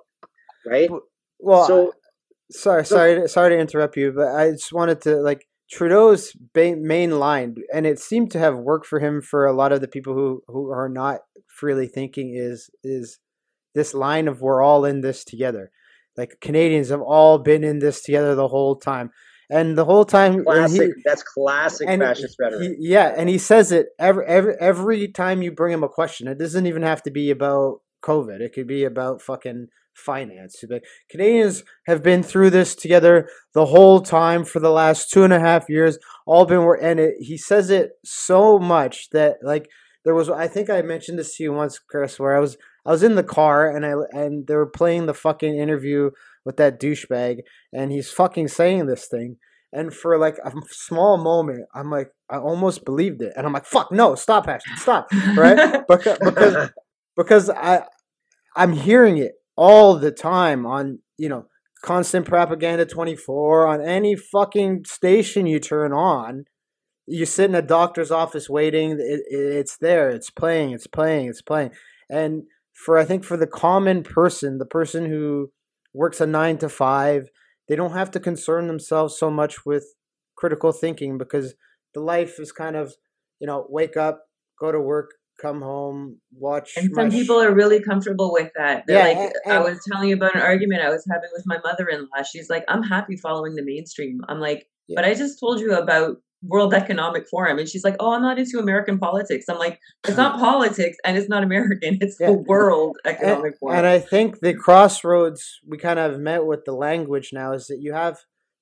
right? 0.68 0.90
Well, 1.40 1.66
so 1.66 1.94
sorry, 2.52 2.86
so, 2.86 2.96
sorry, 2.96 3.28
sorry 3.28 3.56
to 3.56 3.60
interrupt 3.60 3.98
you, 3.98 4.12
but 4.12 4.28
I 4.36 4.52
just 4.52 4.72
wanted 4.72 5.02
to 5.02 5.16
like 5.18 5.48
Trudeau's 5.72 6.34
main 6.56 7.20
line, 7.20 7.56
and 7.74 7.86
it 7.86 8.00
seemed 8.00 8.32
to 8.32 8.40
have 8.40 8.58
worked 8.58 8.86
for 8.86 9.00
him 9.00 9.22
for 9.22 9.46
a 9.46 9.54
lot 9.54 9.72
of 9.72 9.82
the 9.82 9.88
people 9.88 10.14
who 10.14 10.44
who 10.48 10.72
are 10.72 10.90
not 10.90 11.22
freely 11.48 11.88
thinking. 11.88 12.34
Is 12.36 12.70
is 12.84 13.20
this 13.74 13.94
line 13.94 14.28
of 14.28 14.42
"we're 14.42 14.62
all 14.62 14.86
in 14.86 15.02
this 15.02 15.24
together"? 15.24 15.72
Like 16.18 16.38
Canadians 16.42 16.90
have 16.90 17.02
all 17.02 17.38
been 17.38 17.64
in 17.64 17.80
this 17.80 18.02
together 18.02 18.36
the 18.36 18.48
whole 18.48 18.76
time, 18.76 19.12
and 19.50 19.78
the 19.78 19.86
whole 19.86 20.06
time. 20.06 20.44
Classic. 20.44 20.94
He, 20.96 21.02
that's 21.04 21.24
classic 21.24 21.88
fascist 21.88 22.38
rhetoric. 22.40 22.62
He, 22.62 22.90
yeah, 22.90 23.14
and 23.16 23.30
he 23.30 23.38
says 23.38 23.72
it 23.72 23.88
every 23.98 24.26
every 24.26 24.56
every 24.60 25.08
time 25.08 25.42
you 25.42 25.52
bring 25.52 25.74
him 25.74 25.84
a 25.84 25.90
question. 25.90 26.28
It 26.28 26.38
doesn't 26.38 26.68
even 26.68 26.84
have 26.84 27.04
to 27.04 27.12
be 27.12 27.32
about 27.32 27.82
COVID. 28.04 28.42
It 28.42 28.54
could 28.54 28.68
be 28.68 28.84
about 28.84 29.22
fucking 29.22 29.68
finance. 29.94 30.64
But 30.68 30.84
Canadians 31.10 31.64
have 31.86 32.02
been 32.02 32.24
through 32.24 32.52
this 32.52 32.76
together 32.76 33.30
the 33.54 33.68
whole 33.68 34.02
time 34.02 34.46
for 34.46 34.60
the 34.60 34.72
last 34.72 35.10
two 35.10 35.24
and 35.24 35.34
a 35.34 35.40
half 35.40 35.70
years. 35.70 35.98
All 36.26 36.46
been 36.46 36.76
and 36.82 37.00
it, 37.00 37.16
he 37.20 37.38
says 37.38 37.70
it 37.70 37.92
so 38.04 38.60
much 38.60 39.10
that 39.12 39.38
like 39.42 39.70
there 40.06 40.16
was. 40.16 40.30
I 40.30 40.48
think 40.48 40.70
I 40.70 40.82
mentioned 40.82 41.20
this 41.20 41.36
to 41.38 41.44
you 41.44 41.54
once, 41.54 41.80
Chris, 41.80 42.20
where 42.20 42.36
I 42.36 42.40
was 42.40 42.58
I 42.86 42.92
was 42.92 43.04
in 43.04 43.16
the 43.16 43.24
car 43.24 43.76
and 43.76 43.86
I 43.86 43.94
and 44.12 44.48
they 44.48 44.56
were 44.56 44.66
playing 44.66 45.06
the 45.06 45.14
fucking 45.14 45.58
interview 45.58 46.12
with 46.46 46.58
that 46.58 46.80
douchebag, 46.80 47.40
and 47.74 47.92
he's 47.92 48.12
fucking 48.12 48.48
saying 48.48 48.86
this 48.86 49.08
thing. 49.08 49.38
And 49.72 49.94
for 49.94 50.18
like 50.18 50.38
a 50.44 50.52
small 50.70 51.18
moment, 51.18 51.66
I'm 51.76 51.92
like, 51.92 52.12
I 52.30 52.38
almost 52.38 52.86
believed 52.86 53.22
it, 53.22 53.34
and 53.36 53.46
I'm 53.46 53.54
like, 53.54 53.66
"Fuck 53.66 53.92
no! 53.92 54.16
Stop, 54.16 54.48
Ashton! 54.48 54.78
Stop!" 54.78 55.12
Right? 55.38 55.84
because 55.88 56.18
because 56.20 56.70
because 57.16 57.50
I 57.50 57.84
I'm 58.56 58.74
hearing 58.74 59.18
it 59.18 59.34
all 59.56 59.96
the 59.96 60.12
time 60.12 60.66
on, 60.66 61.00
you 61.18 61.30
know, 61.30 61.46
constant 61.84 62.26
propaganda 62.26 62.86
24 62.86 63.68
on 63.68 63.82
any 63.82 64.16
fucking 64.16 64.86
station 64.86 65.46
you 65.46 65.60
turn 65.60 65.94
on. 65.94 66.46
You 67.06 67.26
sit 67.26 67.50
in 67.50 67.56
a 67.56 67.62
doctor's 67.62 68.12
office 68.12 68.50
waiting, 68.50 68.92
it, 68.92 69.22
it's 69.30 69.78
there, 69.78 70.10
it's 70.10 70.30
playing, 70.30 70.72
it's 70.72 70.88
playing, 70.88 71.28
it's 71.28 71.42
playing. 71.42 71.72
And 72.10 72.44
for 72.74 72.98
I 72.98 73.06
think 73.06 73.24
for 73.24 73.38
the 73.38 73.48
common 73.48 74.04
person, 74.04 74.58
the 74.58 74.66
person 74.66 75.06
who 75.06 75.52
works 75.94 76.22
a 76.22 76.28
9 76.28 76.58
to 76.60 76.70
5, 76.70 77.30
they 77.68 77.76
don't 77.76 77.94
have 77.94 78.12
to 78.12 78.20
concern 78.20 78.68
themselves 78.68 79.18
so 79.18 79.30
much 79.30 79.66
with 79.66 79.86
critical 80.36 80.72
thinking 80.72 81.18
because 81.18 81.54
the 81.94 82.00
life 82.00 82.40
is 82.40 82.52
kind 82.52 82.76
of, 82.76 82.94
you 83.40 83.48
know, 83.48 83.66
wake 83.70 83.98
up, 83.98 84.22
go 84.60 84.72
to 84.72 84.80
work, 84.80 85.12
come 85.42 85.62
home, 85.62 86.20
watch. 86.34 86.74
And 86.78 86.94
some 86.94 87.12
people 87.12 87.40
are 87.42 87.54
really 87.54 87.82
comfortable 87.82 88.32
with 88.34 88.52
that. 88.56 88.84
They're 88.88 88.98
yeah, 88.98 89.22
like, 89.22 89.34
and, 89.46 89.54
I 89.54 89.60
was 89.60 89.80
telling 89.92 90.10
you 90.10 90.16
about 90.16 90.36
an 90.36 90.42
argument 90.42 90.82
I 90.82 90.90
was 90.90 91.06
having 91.10 91.30
with 91.34 91.44
my 91.46 91.60
mother-in-law. 91.64 92.24
She's 92.24 92.50
like, 92.50 92.64
I'm 92.68 92.84
happy 92.84 93.16
following 93.18 93.56
the 93.56 93.64
mainstream. 93.64 94.22
I'm 94.28 94.40
like, 94.40 94.68
yeah. 94.88 94.96
but 94.96 95.06
I 95.06 95.14
just 95.14 95.40
told 95.40 95.60
you 95.60 95.74
about 95.76 96.18
World 96.42 96.74
Economic 96.74 97.28
Forum, 97.28 97.60
and 97.60 97.68
she's 97.68 97.84
like, 97.84 97.96
"Oh, 98.00 98.14
I'm 98.14 98.22
not 98.22 98.40
into 98.40 98.60
American 98.60 98.98
politics." 98.98 99.46
I'm 99.50 99.58
like, 99.58 99.80
"It's 100.08 100.18
not 100.18 100.40
politics, 100.48 100.98
and 101.04 101.18
it's 101.18 101.30
not 101.30 101.44
American. 101.44 101.98
It's 102.02 102.18
yeah. 102.20 102.28
the 102.28 102.34
World 102.34 102.98
Economic 103.06 103.52
and, 103.52 103.58
Forum." 103.60 103.78
And 103.78 103.88
I 103.88 104.00
think 104.00 104.40
the 104.40 104.54
crossroads 104.54 105.60
we 105.68 105.78
kind 105.78 106.00
of 106.00 106.20
met 106.20 106.46
with 106.46 106.66
the 106.66 106.74
language 106.74 107.32
now 107.34 107.54
is 107.54 107.68
that 107.68 107.80
you 107.82 107.94
have 107.94 108.20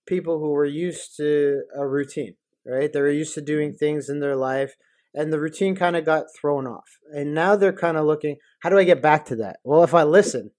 people 0.07 0.39
who 0.39 0.49
were 0.49 0.65
used 0.65 1.15
to 1.17 1.63
a 1.75 1.87
routine, 1.87 2.35
right? 2.65 2.91
They're 2.91 3.11
used 3.11 3.35
to 3.35 3.41
doing 3.41 3.73
things 3.73 4.09
in 4.09 4.19
their 4.19 4.35
life 4.35 4.75
and 5.17 5.33
the 5.33 5.39
routine 5.39 5.75
kind 5.75 5.95
of 5.95 6.05
got 6.05 6.25
thrown 6.39 6.67
off. 6.67 6.99
And 7.11 7.33
now 7.33 7.55
they're 7.55 7.73
kind 7.73 7.97
of 7.97 8.05
looking, 8.05 8.37
how 8.59 8.69
do 8.69 8.77
I 8.77 8.83
get 8.83 9.01
back 9.01 9.25
to 9.25 9.35
that? 9.37 9.57
Well, 9.63 9.83
if 9.83 9.95
I 9.95 10.03
listen, 10.03 10.51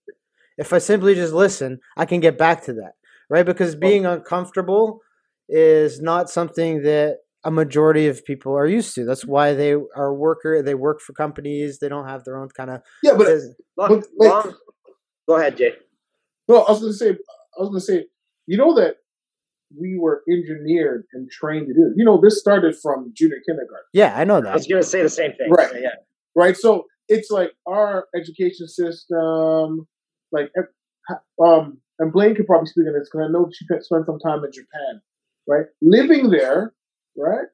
if 0.56 0.72
I 0.72 0.78
simply 0.78 1.14
just 1.14 1.32
listen, 1.32 1.78
I 1.96 2.04
can 2.04 2.18
get 2.18 2.36
back 2.36 2.64
to 2.64 2.72
that, 2.74 2.94
right? 3.30 3.46
Because 3.46 3.76
being 3.76 4.04
uncomfortable 4.04 5.00
is 5.48 6.00
not 6.00 6.30
something 6.30 6.82
that 6.82 7.18
a 7.44 7.50
majority 7.50 8.06
of 8.08 8.24
people 8.24 8.52
are 8.52 8.66
used 8.66 8.94
to. 8.94 9.04
That's 9.04 9.24
why 9.24 9.54
they 9.54 9.72
are 9.72 10.14
worker. 10.14 10.62
They 10.62 10.74
work 10.74 11.00
for 11.00 11.12
companies. 11.12 11.78
They 11.78 11.88
don't 11.88 12.06
have 12.06 12.24
their 12.24 12.36
own 12.36 12.48
kind 12.48 12.70
of 12.70 12.82
yeah. 13.02 13.14
But, 13.16 13.28
but 13.76 14.04
like, 14.16 14.44
go 15.28 15.36
ahead, 15.36 15.56
Jay. 15.56 15.72
Well, 16.46 16.64
I 16.66 16.72
was 16.72 16.80
going 16.80 16.92
to 16.92 16.98
say, 16.98 17.10
I 17.10 17.60
was 17.60 17.68
going 17.68 17.80
to 17.80 17.86
say, 17.86 18.06
you 18.46 18.56
know 18.56 18.74
that 18.74 18.96
we 19.78 19.98
were 19.98 20.22
engineered 20.30 21.04
and 21.12 21.30
trained 21.30 21.66
to 21.68 21.74
do. 21.74 21.92
You 21.96 22.04
know, 22.04 22.20
this 22.22 22.40
started 22.40 22.74
from 22.80 23.12
junior 23.14 23.36
kindergarten. 23.46 23.86
Yeah, 23.92 24.14
I 24.16 24.24
know 24.24 24.40
that. 24.40 24.50
I 24.50 24.54
was 24.54 24.66
going 24.66 24.82
to 24.82 24.88
say 24.88 25.02
the 25.02 25.10
same 25.10 25.32
thing. 25.32 25.50
Right. 25.50 25.70
Yeah. 25.74 25.90
Right. 26.34 26.56
So 26.56 26.86
it's 27.08 27.30
like 27.30 27.50
our 27.66 28.06
education 28.16 28.66
system, 28.68 29.86
like, 30.32 30.50
um, 31.44 31.78
and 31.98 32.12
Blaine 32.12 32.34
could 32.34 32.46
probably 32.46 32.66
speak 32.66 32.86
on 32.86 32.94
this 32.94 33.08
because 33.12 33.28
I 33.28 33.32
know 33.32 33.48
she 33.52 33.64
spent 33.64 34.06
some 34.06 34.18
time 34.20 34.44
in 34.44 34.52
Japan, 34.52 35.02
right? 35.48 35.66
Living 35.82 36.30
there, 36.30 36.74
right? 37.16 37.46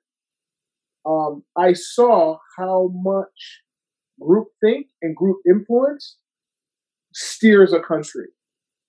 Um, 1.07 1.45
I 1.57 1.75
saw 1.75 2.39
how 2.59 2.91
much 2.93 3.63
group 4.21 4.49
think 4.63 4.89
and 5.03 5.15
group 5.15 5.39
influence 5.47 6.19
steers 7.13 7.73
a 7.73 7.81
country 7.81 8.27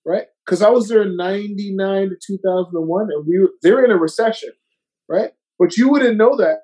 right? 0.06 0.26
Because 0.44 0.62
I 0.62 0.70
was 0.70 0.88
there 0.88 1.02
in 1.02 1.16
'99 1.16 2.10
to 2.10 2.16
2001, 2.24 3.08
and 3.10 3.26
we 3.26 3.40
were, 3.40 3.50
they're 3.60 3.84
in 3.84 3.90
a 3.90 3.96
recession, 3.96 4.50
right? 5.08 5.32
But 5.58 5.76
you 5.76 5.90
wouldn't 5.90 6.16
know 6.16 6.36
that 6.36 6.60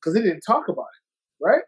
because 0.00 0.14
they 0.14 0.22
didn't 0.22 0.40
talk 0.40 0.68
about 0.68 0.86
it, 0.86 1.44
right? 1.44 1.62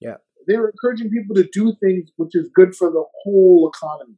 Yeah, 0.00 0.16
they 0.46 0.58
were 0.58 0.70
encouraging 0.70 1.10
people 1.10 1.34
to 1.34 1.48
do 1.52 1.74
things 1.82 2.10
which 2.16 2.36
is 2.36 2.48
good 2.54 2.76
for 2.76 2.90
the 2.90 3.04
whole 3.22 3.72
economy. 3.74 4.16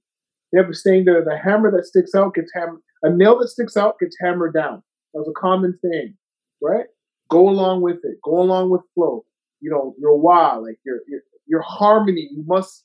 They 0.53 0.61
have 0.61 0.69
a 0.69 0.75
saying 0.75 1.05
that 1.05 1.23
the 1.25 1.39
hammer 1.39 1.71
that 1.71 1.87
sticks 1.87 2.15
out 2.15 2.35
gets 2.35 2.51
hammered, 2.53 2.81
a 3.05 3.11
nail 3.11 3.39
that 3.39 3.49
sticks 3.49 3.77
out 3.77 4.01
gets 4.01 4.17
hammered 4.21 4.53
down. 4.53 4.83
That 5.13 5.21
was 5.21 5.29
a 5.29 5.41
common 5.41 5.79
thing, 5.83 6.17
right? 6.63 6.87
Go 7.31 7.49
along 7.49 7.83
with 7.83 7.99
it. 8.05 8.19
Go 8.23 8.41
along 8.41 8.71
with 8.71 8.83
flow. 8.95 9.25
You 9.61 9.71
know, 9.71 9.95
your 9.99 10.19
why, 10.19 10.55
like 10.57 10.79
your 10.85 11.01
your, 11.09 11.21
your 11.47 11.63
harmony. 11.63 12.29
You 12.31 12.45
must 12.47 12.85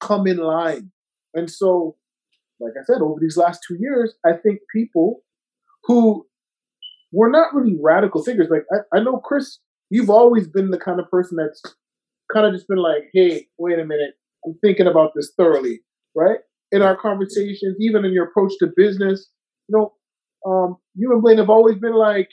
come 0.00 0.26
in 0.26 0.38
line. 0.38 0.90
And 1.34 1.50
so 1.50 1.96
like 2.62 2.74
I 2.80 2.84
said, 2.84 3.02
over 3.02 3.18
these 3.20 3.36
last 3.36 3.60
two 3.66 3.76
years, 3.78 4.14
I 4.24 4.32
think 4.34 4.60
people 4.72 5.22
who 5.84 6.26
were 7.12 7.28
not 7.28 7.54
really 7.54 7.76
radical 7.80 8.22
figures, 8.22 8.48
like 8.50 8.64
I, 8.72 8.98
I 8.98 9.02
know 9.02 9.18
Chris, 9.18 9.58
you've 9.90 10.10
always 10.10 10.46
been 10.46 10.70
the 10.70 10.78
kind 10.78 11.00
of 11.00 11.10
person 11.10 11.36
that's 11.36 11.60
kind 12.32 12.46
of 12.46 12.52
just 12.52 12.68
been 12.68 12.78
like, 12.78 13.10
hey, 13.12 13.48
wait 13.58 13.78
a 13.78 13.84
minute, 13.84 14.14
I'm 14.46 14.56
thinking 14.62 14.86
about 14.86 15.12
this 15.14 15.32
thoroughly, 15.36 15.80
right? 16.14 16.38
In 16.70 16.82
our 16.82 16.96
conversations, 16.96 17.76
even 17.80 18.04
in 18.04 18.12
your 18.12 18.26
approach 18.26 18.52
to 18.60 18.72
business, 18.74 19.28
you 19.68 19.76
know, 19.76 19.92
um, 20.46 20.76
you 20.94 21.12
and 21.12 21.22
Blaine 21.22 21.38
have 21.38 21.50
always 21.50 21.76
been 21.78 21.94
like, 21.94 22.28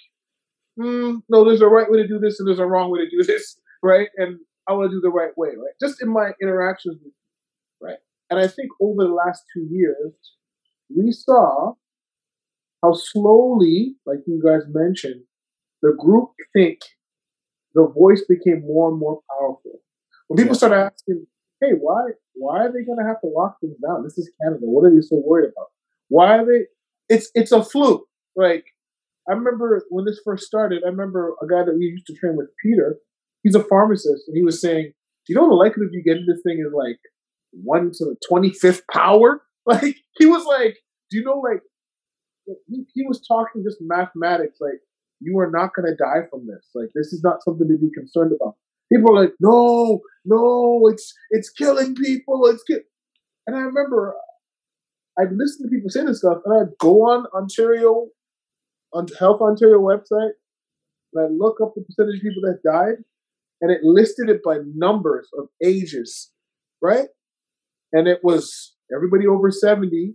mm, 0.80 1.22
no, 1.30 1.46
there's 1.46 1.62
a 1.62 1.68
right 1.68 1.90
way 1.90 2.02
to 2.02 2.08
do 2.08 2.20
this 2.20 2.40
and 2.40 2.48
there's 2.48 2.60
a 2.60 2.66
wrong 2.66 2.92
way 2.92 3.00
to 3.00 3.10
do 3.10 3.24
this, 3.32 3.60
right? 3.84 4.10
And 4.18 4.40
I 4.68 4.74
want 4.74 4.92
to 4.92 4.96
do 4.96 5.02
the 5.02 5.10
right 5.10 5.36
way, 5.38 5.50
right? 5.50 5.74
Just 5.80 6.02
in 6.02 6.10
my 6.10 6.32
interactions 6.42 6.98
with 7.04 7.14
you, 7.14 7.88
right? 7.88 7.98
And 8.30 8.40
I 8.40 8.48
think 8.48 8.70
over 8.82 9.04
the 9.04 9.14
last 9.14 9.44
two 9.54 9.68
years, 9.72 10.14
we 10.96 11.12
saw 11.12 11.74
how 12.84 12.94
slowly, 12.94 13.96
like 14.06 14.20
you 14.26 14.42
guys 14.44 14.62
mentioned, 14.70 15.22
the 15.82 15.96
group 15.98 16.30
think 16.54 16.80
the 17.74 17.88
voice 17.88 18.24
became 18.28 18.62
more 18.62 18.90
and 18.90 19.00
more 19.00 19.22
powerful. 19.30 19.82
When 20.28 20.38
people 20.38 20.56
yeah. 20.56 20.58
started 20.58 20.92
asking, 20.94 21.26
hey, 21.62 21.72
why 21.80 22.12
why 22.36 22.60
are 22.60 22.72
they 22.72 22.84
gonna 22.84 23.08
have 23.08 23.22
to 23.22 23.28
lock 23.28 23.60
things 23.60 23.78
down? 23.86 24.04
This 24.04 24.18
is 24.18 24.32
Canada. 24.42 24.62
What 24.62 24.86
are 24.86 24.94
you 24.94 25.02
so 25.02 25.22
worried 25.26 25.50
about? 25.52 25.68
Why 26.08 26.38
are 26.38 26.46
they 26.46 26.66
it's 27.10 27.30
it's 27.36 27.52
a 27.52 27.64
fluke. 27.64 28.06
Like 28.36 28.66
I 29.30 29.34
remember 29.34 29.84
when 29.90 30.06
this 30.06 30.22
first 30.24 30.46
started, 30.46 30.84
I 30.86 30.90
remember 30.90 31.34
a 31.42 31.48
guy 31.48 31.64
that 31.64 31.76
we 31.78 31.86
used 31.86 32.08
to 32.08 32.14
train 32.14 32.36
with, 32.36 32.50
Peter, 32.64 32.98
he's 33.44 33.56
a 33.56 33.64
pharmacist, 33.64 34.28
and 34.28 34.36
he 34.36 34.44
was 34.44 34.62
saying, 34.62 34.94
Do 35.26 35.34
you 35.34 35.36
know 35.36 35.50
the 35.50 35.56
likelihood 35.56 35.94
you 35.94 36.04
getting 36.04 36.26
this 36.26 36.42
thing 36.44 36.64
is 36.66 36.74
like 36.74 37.00
one 37.52 37.92
to 37.94 38.06
the 38.06 38.16
25th 38.32 38.82
power. 38.92 39.42
Like, 39.66 39.98
he 40.18 40.26
was 40.26 40.46
like, 40.46 40.78
do 41.12 41.18
you 41.18 41.24
know, 41.24 41.38
like, 41.38 41.62
he, 42.68 42.86
he 42.96 43.06
was 43.06 43.22
talking 43.28 43.64
just 43.64 43.78
mathematics. 43.80 44.58
Like, 44.60 44.80
you 45.20 45.38
are 45.38 45.52
not 45.52 45.76
going 45.76 45.86
to 45.86 45.96
die 45.96 46.26
from 46.32 46.48
this. 46.48 46.66
Like, 46.74 46.90
this 46.96 47.14
is 47.14 47.22
not 47.24 47.44
something 47.44 47.68
to 47.68 47.78
be 47.78 47.92
concerned 47.94 48.32
about. 48.32 48.56
People 48.92 49.16
are 49.16 49.22
like, 49.22 49.34
no, 49.40 50.00
no, 50.26 50.88
it's 50.88 51.14
it's 51.30 51.52
killing 51.52 51.94
people. 51.94 52.48
It's 52.48 52.64
ki-. 52.64 52.80
And 53.46 53.56
I 53.56 53.60
remember 53.60 54.16
I'd 55.20 55.32
listen 55.34 55.66
to 55.66 55.70
people 55.70 55.90
say 55.90 56.06
this 56.06 56.20
stuff, 56.20 56.38
and 56.46 56.62
I'd 56.62 56.78
go 56.80 57.02
on 57.02 57.26
Ontario, 57.36 58.08
on 58.94 59.08
Health 59.20 59.42
Ontario 59.42 59.80
website, 59.80 60.32
and 61.14 61.26
I'd 61.26 61.38
look 61.38 61.58
up 61.62 61.74
the 61.76 61.84
percentage 61.84 62.18
of 62.18 62.22
people 62.22 62.42
that 62.44 62.60
died, 62.64 63.04
and 63.62 63.72
it 63.72 63.84
listed 63.84 64.30
it 64.30 64.42
by 64.44 64.58
numbers 64.76 65.28
of 65.38 65.48
ages, 65.64 66.32
right? 66.82 67.08
And 67.92 68.08
it 68.08 68.20
was 68.24 68.76
everybody 68.96 69.28
over 69.28 69.52
70, 69.52 70.14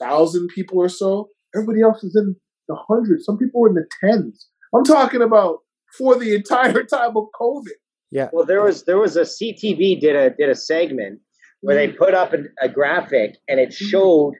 thousand 0.00 0.48
people 0.48 0.78
or 0.78 0.88
so. 0.88 1.28
Everybody 1.54 1.82
else 1.82 2.02
is 2.02 2.16
in 2.16 2.34
the 2.68 2.76
hundreds. 2.88 3.24
Some 3.24 3.36
people 3.36 3.60
were 3.60 3.68
in 3.68 3.74
the 3.74 3.86
tens. 4.02 4.48
I'm 4.74 4.84
talking 4.84 5.22
about 5.22 5.58
for 5.98 6.16
the 6.18 6.34
entire 6.34 6.82
time 6.84 7.16
of 7.16 7.24
COVID. 7.40 7.66
Yeah. 8.10 8.28
Well, 8.32 8.46
there 8.46 8.62
was 8.62 8.84
there 8.84 8.98
was 8.98 9.16
a 9.16 9.22
CTV 9.22 10.00
did 10.00 10.16
a 10.16 10.30
did 10.30 10.48
a 10.48 10.54
segment 10.54 11.20
where 11.60 11.76
they 11.76 11.88
mm. 11.88 11.96
put 11.98 12.14
up 12.14 12.32
a, 12.32 12.38
a 12.62 12.68
graphic 12.68 13.36
and 13.48 13.60
it 13.60 13.70
mm. 13.70 13.74
showed 13.74 14.34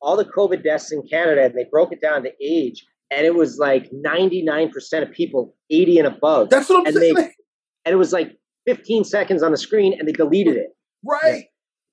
all 0.00 0.16
the 0.16 0.24
COVID 0.24 0.62
deaths 0.62 0.92
in 0.92 1.02
Canada 1.08 1.44
and 1.44 1.54
they 1.54 1.66
broke 1.70 1.92
it 1.92 2.00
down 2.00 2.22
to 2.24 2.30
age 2.42 2.84
and 3.10 3.24
it 3.26 3.34
was 3.34 3.58
like 3.58 3.90
99% 3.92 4.70
of 5.02 5.12
people 5.12 5.54
80 5.70 5.98
and 5.98 6.06
above. 6.06 6.50
That's 6.50 6.68
what 6.68 6.80
I'm 6.80 6.86
and 6.86 6.96
saying. 6.96 7.14
They, 7.14 7.30
and 7.84 7.92
it 7.92 7.96
was 7.96 8.12
like 8.12 8.32
15 8.66 9.04
seconds 9.04 9.42
on 9.42 9.50
the 9.50 9.56
screen 9.56 9.94
and 9.98 10.08
they 10.08 10.12
deleted 10.12 10.56
it. 10.56 10.68
right. 11.04 11.44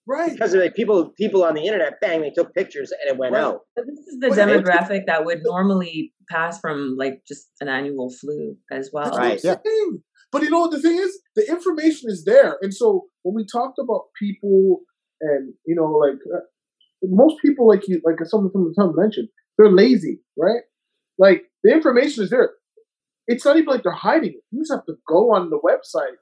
Right. 0.08 0.32
Because 0.32 0.56
of 0.56 0.62
like 0.62 0.74
people 0.74 1.12
people 1.16 1.44
on 1.44 1.54
the 1.54 1.64
internet, 1.64 2.02
bang, 2.02 2.22
they 2.22 2.32
took 2.32 2.56
pictures 2.56 2.92
and 2.92 3.14
it 3.14 3.20
went 3.20 3.34
Right. 3.34 3.44
out. 3.44 3.60
But 3.76 3.86
this 3.86 4.00
is 4.08 4.20
the 4.20 4.30
But 4.30 4.38
demographic 4.40 5.06
that 5.06 5.26
would 5.26 5.42
normally 5.44 6.12
pass 6.28 6.60
from 6.60 6.96
like 6.98 7.22
just 7.28 7.50
an 7.62 7.68
annual 7.68 8.10
flu 8.10 8.58
as 8.72 8.90
well. 8.92 9.06
That's 9.06 9.18
Right. 9.18 9.40
what 9.44 9.58
I'm 9.58 9.64
saying. 9.64 10.04
But 10.32 10.44
you 10.44 10.50
know 10.50 10.60
what 10.62 10.72
the 10.72 10.82
thing 10.82 10.98
is? 10.98 11.20
The 11.36 11.48
information 11.50 12.10
is 12.10 12.24
there. 12.26 12.58
And 12.62 12.74
so 12.74 13.06
when 13.24 13.36
we 13.36 13.46
talked 13.46 13.78
about 13.80 14.06
people 14.18 14.82
and, 15.20 15.54
you 15.66 15.76
know, 15.76 15.88
like 15.92 16.20
uh, 16.34 16.40
most 17.04 17.36
people, 17.44 17.68
like 17.68 17.88
you, 17.88 18.02
like 18.06 18.18
someone 18.26 18.52
from 18.52 18.66
the 18.66 18.82
time 18.82 18.96
mentioned, 18.96 19.28
they're 19.58 19.72
lazy, 19.72 20.22
right? 20.38 20.62
Like 21.18 21.44
the 21.64 21.72
information 21.74 22.24
is 22.24 22.30
there. 22.30 22.52
It's 23.28 23.46
not 23.46 23.58
even 23.58 23.68
like 23.68 23.84
they're 23.84 23.92
hiding 23.92 24.32
it. 24.32 24.44
You 24.52 24.62
just 24.62 24.72
have 24.72 24.86
to 24.86 24.96
go 25.08 25.34
on 25.34 25.50
the 25.50 25.60
website 25.60 26.16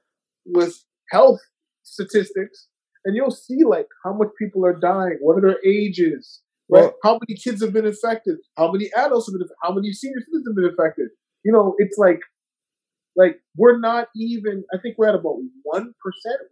with 0.44 0.84
health 1.10 1.40
statistics 1.82 2.68
and 3.04 3.16
you'll 3.16 3.30
see 3.30 3.64
like 3.64 3.86
how 4.04 4.12
much 4.12 4.28
people 4.38 4.64
are 4.66 4.78
dying, 4.78 5.18
what 5.20 5.38
are 5.38 5.40
their 5.40 5.58
ages, 5.64 6.40
right? 6.70 6.82
Well- 6.82 6.94
how 7.02 7.12
many 7.12 7.38
kids 7.38 7.62
have 7.62 7.72
been 7.72 7.86
infected, 7.86 8.36
how 8.56 8.70
many 8.70 8.90
adults 8.96 9.30
have 9.30 9.38
been, 9.38 9.48
how 9.62 9.72
many 9.72 9.92
senior 9.92 10.20
citizens 10.20 10.46
have 10.48 10.56
been 10.56 10.70
infected. 10.70 11.08
You 11.44 11.52
know, 11.52 11.74
it's 11.78 11.96
like 11.96 12.20
like 13.22 13.34
we're 13.56 13.78
not 13.78 14.08
even 14.16 14.64
i 14.74 14.78
think 14.82 14.96
we're 14.98 15.08
at 15.08 15.14
about 15.14 15.36
1% 15.74 15.84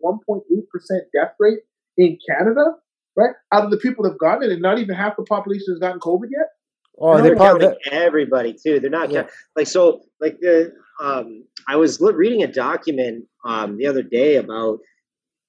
1.8% 0.04 1.00
death 1.14 1.34
rate 1.38 1.58
in 1.96 2.18
canada 2.28 2.64
right 3.16 3.34
out 3.52 3.64
of 3.64 3.70
the 3.70 3.76
people 3.78 4.04
that 4.04 4.10
have 4.10 4.18
gotten 4.18 4.42
it 4.48 4.52
and 4.52 4.62
not 4.62 4.78
even 4.78 4.94
half 4.94 5.16
the 5.16 5.24
population 5.24 5.66
has 5.72 5.78
gotten 5.80 6.00
covid 6.00 6.28
yet 6.30 6.48
Oh, 7.00 7.12
And 7.12 7.24
they 7.24 7.28
they're 7.28 7.36
probably. 7.36 7.66
counting 7.66 7.92
everybody 7.92 8.52
too. 8.60 8.80
They're 8.80 8.90
not 8.90 9.12
Yeah. 9.12 9.20
count- 9.22 9.32
like 9.54 9.68
so. 9.68 10.02
Like 10.20 10.40
the 10.40 10.72
um, 11.00 11.44
I 11.68 11.76
was 11.76 12.00
reading 12.00 12.42
a 12.42 12.48
document 12.52 13.26
um, 13.44 13.76
the 13.78 13.86
other 13.86 14.02
day 14.02 14.34
about 14.34 14.80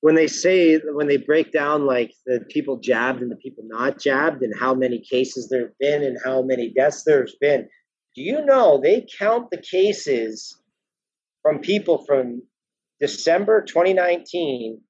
when 0.01 0.13
they 0.13 0.27
say 0.27 0.77
when 0.77 1.07
they 1.07 1.17
break 1.17 1.51
down 1.51 1.87
like 1.87 2.13
the 2.27 2.41
people 2.49 2.77
jabbed 2.77 3.23
and 3.23 3.31
the 3.31 3.35
people 3.37 3.63
not 3.65 3.99
jabbed 3.99 4.43
and 4.43 4.53
how 4.59 4.75
many 4.75 4.99
cases 4.99 5.49
there've 5.49 5.75
been 5.79 6.03
and 6.03 6.19
how 6.23 6.43
many 6.43 6.71
deaths 6.71 7.01
there's 7.03 7.35
been. 7.41 7.67
Do 8.15 8.21
you 8.21 8.45
know 8.45 8.79
they 8.79 9.07
count 9.17 9.49
the 9.49 9.57
cases 9.77 10.55
from 11.41 11.59
people 11.59 12.03
from 12.05 12.41
December 12.99 13.61
2019 13.63 14.81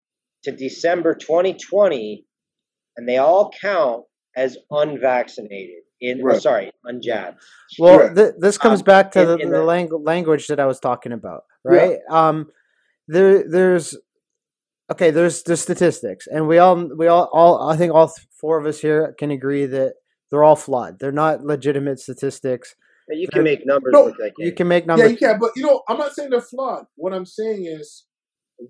to 0.44 0.52
December 0.52 1.14
2020, 1.16 2.26
and 2.98 3.08
they 3.08 3.18
all 3.18 3.52
count 3.62 4.06
as 4.36 4.58
unvaccinated. 4.72 5.76
In 6.02 6.24
Right. 6.24 6.42
sorry, 6.42 6.72
unjabbed. 6.86 7.36
Well, 7.78 7.98
Correct. 7.98 8.16
th- 8.16 8.34
this 8.40 8.58
comes 8.58 8.80
Um, 8.80 8.86
back 8.86 9.12
to 9.12 9.20
in- 9.22 9.28
the, 9.28 9.34
in 9.40 9.50
the 9.50 9.58
the- 9.58 9.64
lang- 9.66 10.04
language 10.06 10.48
that 10.48 10.58
I 10.58 10.66
was 10.66 10.80
talking 10.80 11.12
about, 11.12 11.44
right? 11.66 12.00
Um, 12.10 12.50
there, 13.10 13.44
there's 13.46 13.98
okay. 14.90 15.12
There's 15.12 15.44
the 15.44 15.58
statistics, 15.58 16.26
and 16.26 16.48
we 16.48 16.58
all, 16.58 16.90
we 16.96 17.08
all, 17.08 17.30
all. 17.34 17.70
I 17.70 17.76
think 17.76 17.94
all 17.94 18.14
four 18.32 18.58
of 18.58 18.66
us 18.66 18.80
here 18.80 19.14
can 19.20 19.30
agree 19.30 19.66
that 19.66 19.96
they're 20.32 20.44
all 20.46 20.56
flawed. 20.56 21.00
They're 21.00 21.12
not 21.12 21.44
legitimate 21.44 22.00
statistics. 22.00 22.76
You 23.18 23.28
can 23.28 23.44
make 23.44 23.66
numbers 23.66 23.94
No, 23.94 24.06
look 24.06 24.20
like 24.20 24.34
You 24.38 24.52
can 24.54 24.68
make 24.68 24.86
numbers. 24.86 25.06
yeah 25.06 25.12
you 25.12 25.18
can 25.18 25.40
but 25.40 25.52
you 25.56 25.64
know 25.64 25.82
i'm 25.90 25.98
not 25.98 26.14
saying 26.14 26.30
they're 26.30 26.42
flawed 26.42 26.86
what 26.96 27.14
i'm 27.14 27.26
saying 27.26 27.66
is 27.66 28.06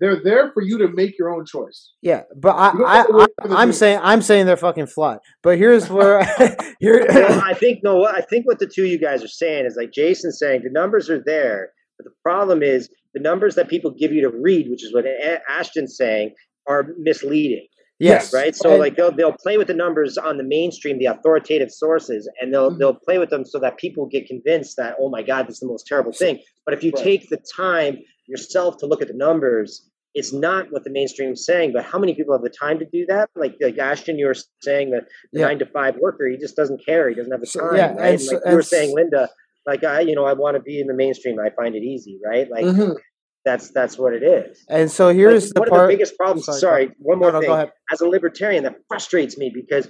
they're 0.00 0.22
there 0.22 0.52
for 0.52 0.62
you 0.62 0.78
to 0.78 0.88
make 0.88 1.18
your 1.18 1.34
own 1.34 1.44
choice 1.44 1.92
Yeah, 2.00 2.22
but 2.36 2.50
I, 2.50 2.72
You 2.72 2.78
don't 2.78 2.88
I, 2.88 2.96
have 2.98 3.06
to 3.08 3.12
wait 3.14 3.28
for 3.42 3.48
the 3.48 3.54
I 3.56 3.62
I'm 3.62 3.68
news. 3.68 3.78
saying, 3.78 4.00
I'm 4.02 4.22
saying 4.22 4.46
they're 4.46 4.56
fucking 4.56 4.86
flawed. 4.86 5.18
But 5.42 5.58
here's 5.58 5.90
where 5.90 6.22
here. 6.80 7.06
well, 7.08 7.42
I 7.44 7.54
think 7.54 7.80
no. 7.82 7.96
what- 7.96 8.14
I 8.14 8.20
think 8.20 8.46
what 8.46 8.60
the 8.60 8.68
two 8.68 8.84
of 8.84 8.88
you 8.88 8.98
guys 9.00 9.24
are 9.24 9.28
saying 9.28 9.66
is 9.66 9.74
like 9.76 9.90
Jason's 9.92 10.38
saying 10.38 10.60
the 10.62 10.70
numbers 10.70 11.10
are 11.10 11.20
there, 11.26 11.70
but 11.98 12.04
the 12.04 12.12
problem 12.22 12.62
is 12.62 12.88
the 13.14 13.20
numbers 13.20 13.56
that 13.56 13.68
people 13.68 13.90
give 13.90 14.12
you 14.12 14.20
to 14.22 14.30
read, 14.30 14.70
which 14.70 14.84
is 14.84 14.94
what 14.94 15.06
A- 15.06 15.40
Ashton's 15.50 15.96
saying, 15.96 16.34
are 16.68 16.86
misleading. 16.98 17.66
Yes, 18.00 18.32
right? 18.34 18.54
So 18.56 18.70
And- 18.70 18.80
like 18.80 18.96
they'll 18.96 19.12
they'll 19.12 19.36
play 19.46 19.56
with 19.58 19.68
the 19.68 19.74
numbers 19.74 20.18
on 20.18 20.36
the 20.38 20.44
mainstream, 20.44 20.98
the 20.98 21.06
authoritative 21.06 21.70
sources, 21.70 22.28
and 22.40 22.52
they'll 22.52 22.70
Mhm. 22.72 22.78
they'll 22.78 22.94
play 22.94 23.18
with 23.18 23.30
them 23.30 23.44
so 23.44 23.58
that 23.60 23.76
people 23.78 24.06
get 24.06 24.26
convinced 24.26 24.76
that 24.78 24.96
oh 25.00 25.08
my 25.08 25.22
god, 25.22 25.46
this 25.46 25.54
is 25.54 25.60
the 25.60 25.66
most 25.68 25.86
terrible 25.86 26.12
thing. 26.12 26.40
But 26.64 26.74
if 26.74 26.82
you 26.82 26.92
Right. 26.94 27.04
take 27.04 27.28
the 27.28 27.38
time 27.56 27.98
yourself 28.26 28.78
to 28.78 28.86
look 28.86 29.02
at 29.02 29.08
the 29.08 29.14
numbers, 29.14 29.88
it's 30.14 30.32
not 30.32 30.72
what 30.72 30.82
the 30.84 30.90
mainstream's 30.90 31.44
saying. 31.44 31.72
But 31.72 31.84
how 31.84 31.98
many 31.98 32.14
people 32.14 32.34
have 32.34 32.42
the 32.42 32.50
time 32.50 32.78
to 32.80 32.84
do 32.84 33.06
that? 33.06 33.28
Like 33.36 33.56
like 33.60 33.78
Ashton, 33.78 34.18
you 34.18 34.26
were 34.26 34.36
saying 34.60 34.90
that 34.90 35.04
the 35.32 35.40
Yeah. 35.40 35.46
nine 35.46 35.58
to 35.60 35.66
five 35.66 35.96
worker, 35.98 36.26
he 36.28 36.36
just 36.36 36.56
doesn't 36.56 36.84
care. 36.84 37.08
He 37.08 37.14
doesn't 37.14 37.30
have 37.32 37.40
the 37.40 37.46
So, 37.46 37.60
time. 37.60 37.76
yeah, 37.76 37.86
right? 37.88 37.98
and 37.98 38.06
And 38.14 38.20
so- 38.20 38.34
like 38.36 38.44
you 38.46 38.54
were 38.56 38.62
saying, 38.62 38.94
Linda, 38.94 39.28
like 39.66 39.84
I 39.84 40.00
you 40.00 40.14
know 40.14 40.24
I 40.24 40.32
want 40.32 40.56
to 40.56 40.62
be 40.62 40.80
in 40.80 40.86
the 40.86 40.94
mainstream. 40.94 41.38
I 41.38 41.50
find 41.50 41.74
it 41.76 41.82
easy, 41.82 42.18
right? 42.24 42.50
Like 42.50 42.64
Mhm. 42.64 42.96
That's 43.44 43.70
that's 43.70 43.98
what 43.98 44.12
it 44.14 44.22
is. 44.22 44.64
and 44.68 44.90
so 44.90 45.06
Like, 45.06 45.16
here's 45.16 45.50
the 45.50 45.60
one 45.60 45.68
part. 45.68 45.82
of 45.82 45.88
the 45.88 45.94
biggest 45.94 46.16
problems. 46.16 46.44
Sorry, 46.46 46.60
Sorry, 46.60 46.90
one 46.98 47.18
more 47.18 47.32
no, 47.32 47.40
thing 47.40 47.48
go 47.48 47.70
as 47.92 48.00
a 48.00 48.08
libertarian 48.08 48.64
that 48.64 48.76
frustrates 48.88 49.36
me 49.38 49.50
because 49.54 49.88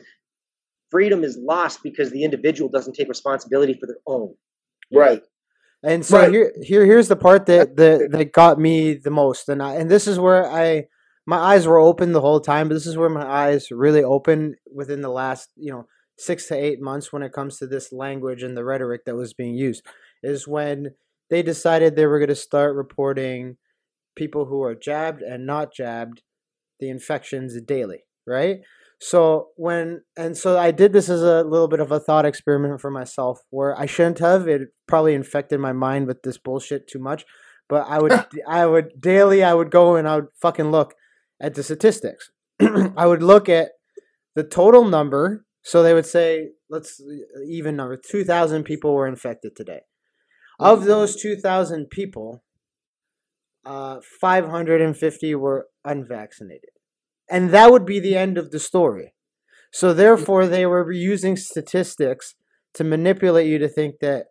freedom 0.90 1.24
is 1.24 1.38
lost 1.40 1.82
because 1.82 2.10
the 2.10 2.24
individual 2.24 2.70
doesn't 2.70 2.94
take 2.94 3.08
responsibility 3.08 3.74
for 3.74 3.86
their 3.86 3.98
own. 4.06 4.34
right 4.92 5.22
And 5.82 6.04
so 6.04 6.18
Right. 6.18 6.30
here, 6.30 6.52
here, 6.62 6.84
here's 6.84 7.08
the 7.08 7.16
part 7.16 7.46
that, 7.46 7.76
that 7.76 8.10
that 8.10 8.32
got 8.32 8.58
me 8.58 8.94
the 8.94 9.10
most, 9.10 9.48
and 9.48 9.62
I, 9.62 9.76
and 9.76 9.90
this 9.90 10.06
is 10.06 10.18
where 10.18 10.50
I, 10.50 10.84
my 11.26 11.38
eyes 11.38 11.66
were 11.66 11.78
open 11.78 12.12
the 12.12 12.20
whole 12.20 12.40
time, 12.40 12.68
but 12.68 12.74
this 12.74 12.86
is 12.86 12.96
where 12.96 13.08
my 13.08 13.24
eyes 13.26 13.68
really 13.70 14.02
open 14.02 14.56
within 14.74 15.00
the 15.00 15.08
last, 15.08 15.48
you 15.56 15.72
know, 15.72 15.86
six 16.18 16.48
to 16.48 16.54
eight 16.54 16.80
months 16.82 17.12
when 17.12 17.22
it 17.22 17.32
comes 17.32 17.58
to 17.58 17.66
this 17.66 17.92
language 17.92 18.42
and 18.42 18.56
the 18.56 18.64
rhetoric 18.64 19.04
that 19.06 19.14
was 19.16 19.32
being 19.32 19.54
used, 19.54 19.82
is 20.22 20.46
when 20.46 20.90
they 21.30 21.42
decided 21.42 21.94
they 21.94 22.06
were 22.06 22.18
going 22.18 22.28
to 22.28 22.34
start 22.34 22.74
reporting 22.74 23.56
people 24.16 24.46
who 24.46 24.62
are 24.62 24.74
jabbed 24.74 25.22
and 25.22 25.46
not 25.46 25.72
jabbed, 25.72 26.22
the 26.80 26.90
infections 26.90 27.56
daily, 27.62 28.00
right? 28.26 28.58
So 29.00 29.48
when 29.56 30.02
and 30.16 30.36
so 30.36 30.58
I 30.58 30.72
did 30.72 30.92
this 30.92 31.08
as 31.08 31.22
a 31.22 31.42
little 31.42 31.68
bit 31.68 31.80
of 31.80 31.90
a 31.90 32.00
thought 32.00 32.26
experiment 32.26 32.80
for 32.80 32.90
myself, 32.90 33.40
where 33.48 33.78
I 33.78 33.86
shouldn't 33.86 34.18
have. 34.18 34.46
It 34.46 34.68
probably 34.86 35.14
infected 35.14 35.58
my 35.58 35.72
mind 35.72 36.06
with 36.06 36.22
this 36.22 36.36
bullshit 36.36 36.86
too 36.86 36.98
much, 36.98 37.24
but 37.68 37.86
I 37.88 37.98
would 37.98 38.12
I 38.48 38.66
would 38.66 39.00
daily 39.00 39.42
I 39.42 39.54
would 39.54 39.70
go 39.70 39.96
and 39.96 40.06
I 40.06 40.16
would 40.16 40.28
fucking 40.42 40.70
look 40.70 40.94
at 41.40 41.54
the 41.54 41.62
statistics. 41.62 42.30
I 42.60 43.06
would 43.06 43.22
look 43.22 43.48
at 43.48 43.70
the 44.34 44.44
total 44.44 44.84
number. 44.84 45.44
So 45.62 45.82
they 45.82 45.92
would 45.92 46.06
say, 46.06 46.48
let's 46.70 47.00
even 47.46 47.76
number 47.76 47.96
two 47.96 48.24
thousand 48.24 48.64
people 48.64 48.94
were 48.94 49.06
infected 49.06 49.56
today. 49.56 49.80
Of 50.60 50.84
those 50.84 51.16
two 51.16 51.36
thousand 51.36 51.90
people, 51.90 52.42
uh, 53.64 54.00
five 54.20 54.48
hundred 54.48 54.80
and 54.80 54.96
fifty 54.96 55.34
were 55.34 55.68
unvaccinated 55.84 56.70
and 57.30 57.50
that 57.50 57.70
would 57.70 57.86
be 57.86 58.00
the 58.00 58.16
end 58.16 58.36
of 58.36 58.50
the 58.50 58.58
story. 58.58 59.14
So 59.72 59.94
therefore, 59.94 60.46
they 60.46 60.66
were 60.66 60.90
using 60.90 61.36
statistics 61.36 62.34
to 62.74 62.84
manipulate 62.84 63.46
you 63.46 63.58
to 63.58 63.68
think 63.68 64.00
that 64.00 64.26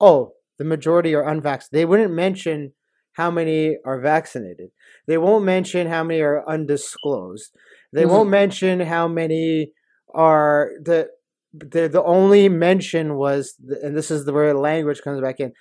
oh, 0.00 0.34
the 0.58 0.64
majority 0.64 1.14
are 1.14 1.28
unvaccinated. 1.28 1.72
They 1.72 1.84
wouldn't 1.84 2.12
mention 2.12 2.72
how 3.14 3.30
many 3.30 3.76
are 3.84 4.00
vaccinated. 4.00 4.68
They 5.06 5.18
won't 5.18 5.44
mention 5.44 5.88
how 5.88 6.04
many 6.04 6.20
are 6.20 6.48
undisclosed. 6.48 7.52
They 7.92 8.06
won't 8.06 8.28
mention 8.28 8.80
how 8.80 9.08
many 9.08 9.72
are 10.14 10.70
the 10.80 11.08
the 11.52 11.88
the 11.88 12.02
only 12.02 12.48
mention 12.48 13.14
was 13.14 13.54
and 13.82 13.96
this 13.96 14.10
is 14.10 14.24
the 14.24 14.32
where 14.32 14.54
language 14.54 15.02
comes 15.02 15.20
back 15.20 15.40
in 15.40 15.52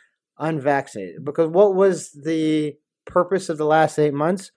unvaccinated 0.44 1.24
because 1.24 1.50
what 1.50 1.76
was 1.76 2.12
the 2.24 2.74
purpose 3.06 3.50
of 3.50 3.58
the 3.58 3.66
last 3.66 3.98
8 4.00 4.14
months 4.14 4.52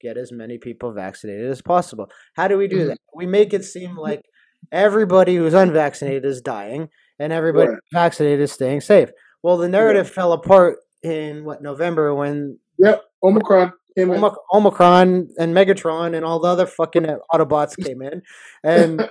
get 0.00 0.16
as 0.16 0.30
many 0.32 0.58
people 0.58 0.92
vaccinated 0.92 1.50
as 1.50 1.62
possible. 1.62 2.10
How 2.34 2.48
do 2.48 2.58
we 2.58 2.68
do 2.68 2.78
Mhm. 2.84 2.86
that? 2.88 2.98
We 3.14 3.26
make 3.26 3.54
it 3.54 3.64
seem 3.64 3.96
like 3.96 4.22
everybody 4.70 5.36
who's 5.36 5.54
unvaccinated 5.54 6.24
is 6.24 6.40
dying 6.42 6.88
and 7.18 7.32
everybody 7.32 7.70
Right. 7.70 7.78
vaccinated 7.92 8.40
is 8.40 8.52
staying 8.52 8.82
safe. 8.82 9.10
Well, 9.42 9.56
the 9.56 9.68
narrative 9.68 10.08
fell 10.10 10.32
apart 10.32 10.78
in 11.02 11.44
what 11.44 11.62
November 11.62 12.14
when 12.14 12.58
yep 12.78 13.02
omicron 13.22 13.72
and- 13.96 14.10
Omic- 14.10 14.36
Omicron 14.52 15.28
and 15.38 15.54
Megatron 15.54 16.14
and 16.14 16.24
all 16.26 16.40
the 16.40 16.48
other 16.48 16.66
fucking 16.66 17.06
Autobots 17.32 17.74
came 17.90 18.02
in, 18.02 18.20
and 18.62 19.08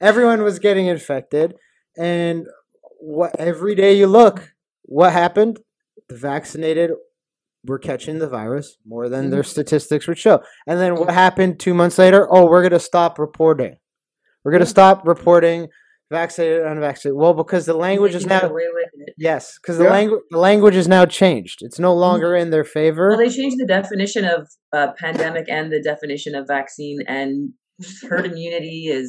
everyone 0.00 0.42
was 0.42 0.58
getting 0.58 0.86
infected. 0.86 1.54
And 1.96 2.46
what 2.98 3.34
every 3.38 3.74
day 3.74 3.94
you 3.94 4.06
look, 4.06 4.52
what 4.90 5.12
happened? 5.12 5.60
The 6.08 6.16
vaccinated 6.16 6.90
were 7.64 7.78
catching 7.78 8.18
the 8.18 8.28
virus 8.28 8.76
more 8.86 9.08
than 9.08 9.30
their 9.30 9.42
statistics 9.44 10.06
would 10.08 10.18
show. 10.18 10.42
And 10.66 10.80
then 10.80 10.96
what 10.96 11.10
happened 11.10 11.60
two 11.60 11.74
months 11.74 11.98
later? 11.98 12.26
Oh, 12.30 12.46
we're 12.46 12.62
gonna 12.62 12.80
stop 12.80 13.18
reporting. 13.18 13.76
We're 14.44 14.52
gonna 14.52 14.66
stop 14.66 15.06
reporting 15.06 15.68
vaccinated, 16.10 16.66
unvaccinated. 16.66 17.16
Well, 17.16 17.34
because 17.34 17.66
the 17.66 17.74
language 17.74 18.16
is 18.16 18.26
now 18.26 18.40
away 18.40 18.64
with 18.74 18.88
it. 19.06 19.14
yes, 19.16 19.58
because 19.62 19.78
the 19.78 19.84
Yeah. 19.84 19.90
language 19.92 20.22
the 20.30 20.38
language 20.38 20.74
is 20.74 20.88
now 20.88 21.06
changed. 21.06 21.58
It's 21.62 21.78
no 21.78 21.94
longer 21.94 22.34
in 22.34 22.50
their 22.50 22.64
favor. 22.64 23.10
Well, 23.10 23.18
they 23.18 23.28
changed 23.30 23.58
the 23.58 23.66
definition 23.66 24.24
of 24.24 24.48
uh, 24.72 24.88
pandemic 24.98 25.48
and 25.48 25.70
the 25.70 25.80
definition 25.80 26.34
of 26.34 26.48
vaccine, 26.48 27.02
and 27.06 27.50
herd 28.08 28.26
immunity 28.26 28.88
is 28.88 29.06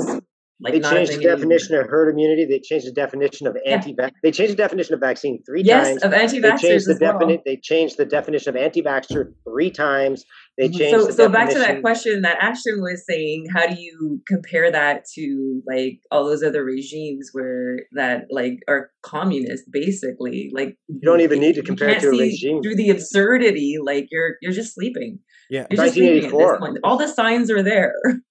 like 0.63 0.73
They 0.73 0.79
changed 0.79 1.11
the 1.11 1.15
thing 1.17 1.25
anymore. 1.25 1.35
definition 1.37 1.75
of 1.75 1.87
herd 1.87 2.09
immunity. 2.09 2.45
They 2.45 2.59
changed 2.59 2.85
the 2.87 2.91
definition 2.91 3.47
of 3.47 3.57
Yeah. 3.65 3.75
anti. 3.75 3.95
They 4.23 4.31
changed 4.31 4.53
the 4.53 4.57
definition 4.57 4.93
of 4.93 4.99
vaccine 4.99 5.41
three 5.45 5.63
Yes, 5.63 5.87
times. 5.89 6.03
of 6.03 6.11
They 6.11 6.17
anti-vaxxers 6.17 6.59
changed 6.61 6.87
the 6.87 6.91
as 6.93 6.99
well. 7.01 7.37
They 7.45 7.57
changed 7.57 7.97
the 7.97 8.05
definition 8.05 8.49
of 8.49 8.55
anti-vaxxer 8.55 9.33
three 9.47 9.71
times. 9.71 10.23
They 10.57 10.69
Mhm. 10.69 10.77
changed. 10.77 10.99
So, 11.01 11.05
the 11.07 11.13
so 11.13 11.29
back 11.29 11.49
to 11.51 11.57
that 11.59 11.81
question 11.81 12.21
that 12.21 12.37
Ashton 12.39 12.81
was 12.81 13.03
saying, 13.07 13.47
how 13.53 13.65
do 13.67 13.81
you 13.81 14.21
compare 14.27 14.69
that 14.71 15.05
to 15.15 15.63
like 15.65 15.99
all 16.11 16.25
those 16.25 16.43
other 16.43 16.63
regimes 16.63 17.29
where 17.31 17.79
that 17.93 18.25
like 18.29 18.59
are 18.67 18.91
communist, 19.01 19.71
basically? 19.71 20.51
Like 20.53 20.77
You 20.89 20.99
don't 21.01 21.21
even 21.21 21.39
need 21.39 21.55
to 21.55 21.63
compare 21.63 21.89
it 21.89 21.93
can't 21.99 22.03
to 22.03 22.09
a 22.11 22.13
see 22.15 22.21
regime. 22.21 22.61
through 22.61 22.75
the 22.75 22.89
absurdity. 22.91 23.77
Like 23.83 24.07
you're 24.11 24.35
you're 24.41 24.51
just 24.51 24.75
sleeping. 24.75 25.19
Yeah. 25.49 25.65
You're 25.71 25.83
just 25.85 25.95
sleeping 25.95 26.17
at 26.17 26.21
this 26.23 26.31
1984. 26.33 26.59
point. 26.59 26.77
All 26.83 26.97
the 26.97 27.07
signs 27.07 27.49
are 27.49 27.63
there. 27.63 27.93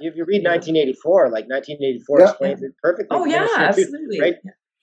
If 0.00 0.16
you 0.16 0.24
read 0.24 0.44
1984, 0.44 1.30
like 1.30 1.48
1984 1.48 2.20
Yeah. 2.20 2.28
explains 2.30 2.62
it 2.62 2.72
perfectly. 2.82 3.16
Oh 3.16 3.24
yeah, 3.24 3.40
Ministry 3.40 3.62
of 3.64 3.68
absolutely. 3.70 4.20
right? 4.20 4.34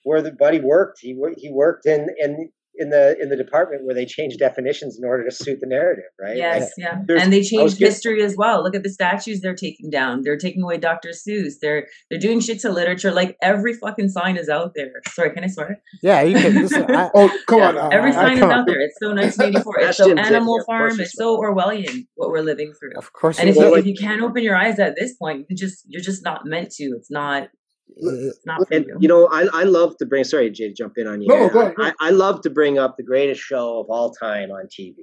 Where 0.04 0.22
the 0.22 0.32
buddy 0.32 0.60
worked, 0.60 0.98
he 1.00 1.16
he 1.36 1.50
worked 1.50 1.86
in 1.86 2.08
in 2.18 2.50
in 2.82 2.90
the 2.90 3.16
in 3.22 3.28
the 3.28 3.36
department 3.36 3.84
where 3.84 3.94
they 3.94 4.04
change 4.04 4.36
definitions 4.36 4.98
in 5.00 5.04
order 5.08 5.24
to 5.24 5.30
suit 5.34 5.58
the 5.60 5.66
narrative, 5.66 6.10
right? 6.20 6.36
Yes, 6.36 6.60
Like, 6.62 6.70
yeah. 7.08 7.20
And 7.22 7.32
they 7.32 7.38
was 7.38 7.48
changed 7.50 7.78
get- 7.78 7.88
history 7.88 8.22
as 8.22 8.34
well. 8.36 8.62
Look 8.62 8.74
at 8.74 8.82
the 8.82 8.90
statues 8.90 9.40
they're 9.40 9.54
taking 9.54 9.88
down. 9.90 10.22
They're 10.22 10.36
taking 10.36 10.62
away 10.62 10.78
Dr. 10.78 11.10
Seuss. 11.10 11.54
They're 11.62 11.86
they're 12.10 12.18
doing 12.18 12.40
shit 12.40 12.60
to 12.60 12.70
literature. 12.72 13.12
Like 13.12 13.36
every 13.42 13.74
fucking 13.74 14.08
sign 14.10 14.36
is 14.36 14.48
out 14.48 14.72
there. 14.74 14.90
Sorry, 15.08 15.30
can 15.30 15.44
I 15.44 15.46
swear? 15.46 15.80
Yeah, 16.02 16.22
you 16.22 16.36
can. 16.38 16.54
Listen, 16.62 16.84
I, 16.94 17.10
Oh, 17.14 17.30
come 17.46 17.60
Yeah. 17.60 17.68
on 17.68 17.74
now. 17.76 17.88
Every 17.90 18.10
I- 18.10 18.14
sign 18.14 18.32
is 18.34 18.38
come 18.40 18.50
on. 18.50 18.58
out 18.60 18.66
there. 18.66 18.80
It's 18.80 18.98
so 19.00 19.08
1984. 19.14 19.80
It's 19.80 19.98
so 19.98 20.12
Animal 20.16 20.56
here, 20.58 20.64
Farm. 20.66 20.90
it's 20.90 21.00
It's 21.00 21.12
so 21.16 21.38
Orwellian 21.38 22.06
what 22.16 22.30
we're 22.30 22.42
living 22.42 22.72
through. 22.78 22.92
of 22.98 23.12
course, 23.12 23.38
And 23.38 23.48
it 23.48 23.52
if 23.52 23.56
you 23.56 23.62
is. 23.64 23.70
Well, 23.70 23.80
if 23.80 23.86
you 23.86 23.94
can't 23.94 24.22
open 24.22 24.42
your 24.42 24.56
eyes 24.56 24.78
at 24.78 24.96
this 24.98 25.14
point, 25.14 25.46
you 25.48 25.56
just 25.56 25.84
you're 25.86 26.02
just 26.02 26.24
not 26.24 26.44
meant 26.44 26.70
to. 26.72 26.84
It's 26.96 27.10
not 27.10 27.44
it's 27.44 27.52
not 28.46 28.62
And 28.70 28.86
you. 28.86 28.96
you 29.00 29.08
know, 29.08 29.28
I, 29.30 29.48
I 29.52 29.64
love 29.64 29.96
to 29.98 30.06
bring. 30.06 30.24
Sorry, 30.24 30.50
Jay, 30.50 30.68
to 30.68 30.74
jump 30.74 30.94
in 30.96 31.06
on 31.06 31.20
you. 31.22 31.28
No, 31.28 31.48
go 31.48 31.60
ahead, 31.60 31.74
go 31.76 31.82
I, 31.82 31.86
ahead. 31.86 31.94
I 32.00 32.10
love 32.10 32.40
to 32.42 32.50
bring 32.50 32.78
up 32.78 32.96
the 32.96 33.02
greatest 33.02 33.40
show 33.40 33.80
of 33.80 33.86
all 33.90 34.12
time 34.12 34.50
on 34.50 34.66
TV, 34.66 34.94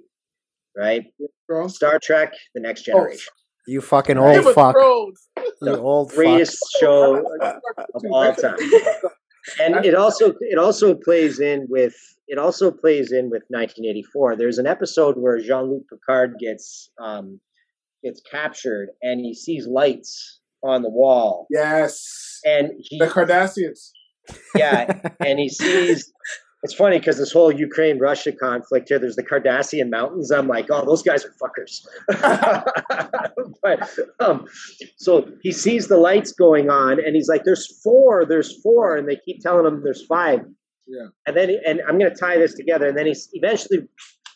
right? 0.78 1.04
Bro. 1.48 1.68
Star 1.68 2.00
Trek: 2.02 2.34
The 2.56 2.62
Next 2.62 2.82
Oh, 2.90 2.94
Generation, 2.94 3.34
you 3.68 3.82
fucking 3.82 4.18
old 4.18 4.38
of 4.46 4.54
fuck. 4.54 4.76
Thrones. 4.76 5.28
You 5.62 5.76
old 5.76 6.10
fuck. 6.10 6.16
greatest 6.18 6.58
show 6.80 7.18
of 7.42 8.04
all 8.12 8.34
time. 8.34 8.58
and 9.62 9.86
it 9.86 9.96
also 9.96 10.34
it 10.42 10.58
also 10.58 10.96
plays 10.96 11.40
in 11.40 11.68
with 11.70 11.96
it 12.28 12.38
also 12.38 12.72
plays 12.72 13.12
in 13.12 13.26
with 13.30 13.44
1984. 13.50 14.36
There's 14.36 14.58
an 14.60 14.68
episode 14.68 15.16
where 15.18 15.40
Jean-Luc 15.40 15.84
Picard 15.90 16.36
gets 16.40 16.92
um, 17.02 17.40
gets 18.04 18.22
captured 18.22 18.90
and 19.02 19.20
he 19.20 19.34
sees 19.34 19.68
lights 19.68 20.39
on 20.64 20.82
the 20.82 20.90
wall, 20.90 21.48
Yes. 21.50 22.40
and 22.46 22.72
he 22.80 22.98
The 23.00 23.08
Cardassians. 23.08 23.92
yeah, 24.56 25.02
and 25.26 25.40
he 25.40 25.50
sees. 25.50 26.12
It's 26.62 26.74
funny 26.74 27.00
because 27.00 27.18
this 27.18 27.32
whole 27.32 27.54
Ukraine 27.54 28.00
Russia 28.00 28.34
conflict 28.34 28.90
here, 28.90 29.00
there's 29.00 29.16
the 29.16 29.24
Cardassian 29.24 29.90
Mountains. 29.90 30.30
I'm 30.30 30.50
like, 30.50 30.68
oh, 30.70 30.84
those 30.86 31.02
guys 31.02 31.24
are 31.24 31.34
fuckers. 31.42 31.80
but 33.64 33.90
um, 34.20 34.46
so 34.98 35.26
he 35.42 35.52
sees 35.54 35.88
the 35.88 35.96
lights 35.98 36.34
going 36.34 36.70
on, 36.70 36.94
and 37.04 37.16
he's 37.16 37.30
like, 37.30 37.44
"There's 37.46 37.82
four, 37.82 38.26
there's 38.26 38.62
four," 38.62 38.98
and 38.98 39.08
they 39.08 39.16
keep 39.24 39.40
telling 39.42 39.66
him 39.66 39.82
there's 39.84 40.06
five. 40.06 40.42
Yeah. 40.88 41.08
And 41.26 41.38
then, 41.38 41.50
and 41.66 41.82
I'm 41.88 41.98
going 41.98 42.12
to 42.12 42.18
tie 42.18 42.38
this 42.38 42.54
together, 42.56 42.90
and 42.90 42.98
then 42.98 43.06
he 43.06 43.16
eventually 43.34 43.88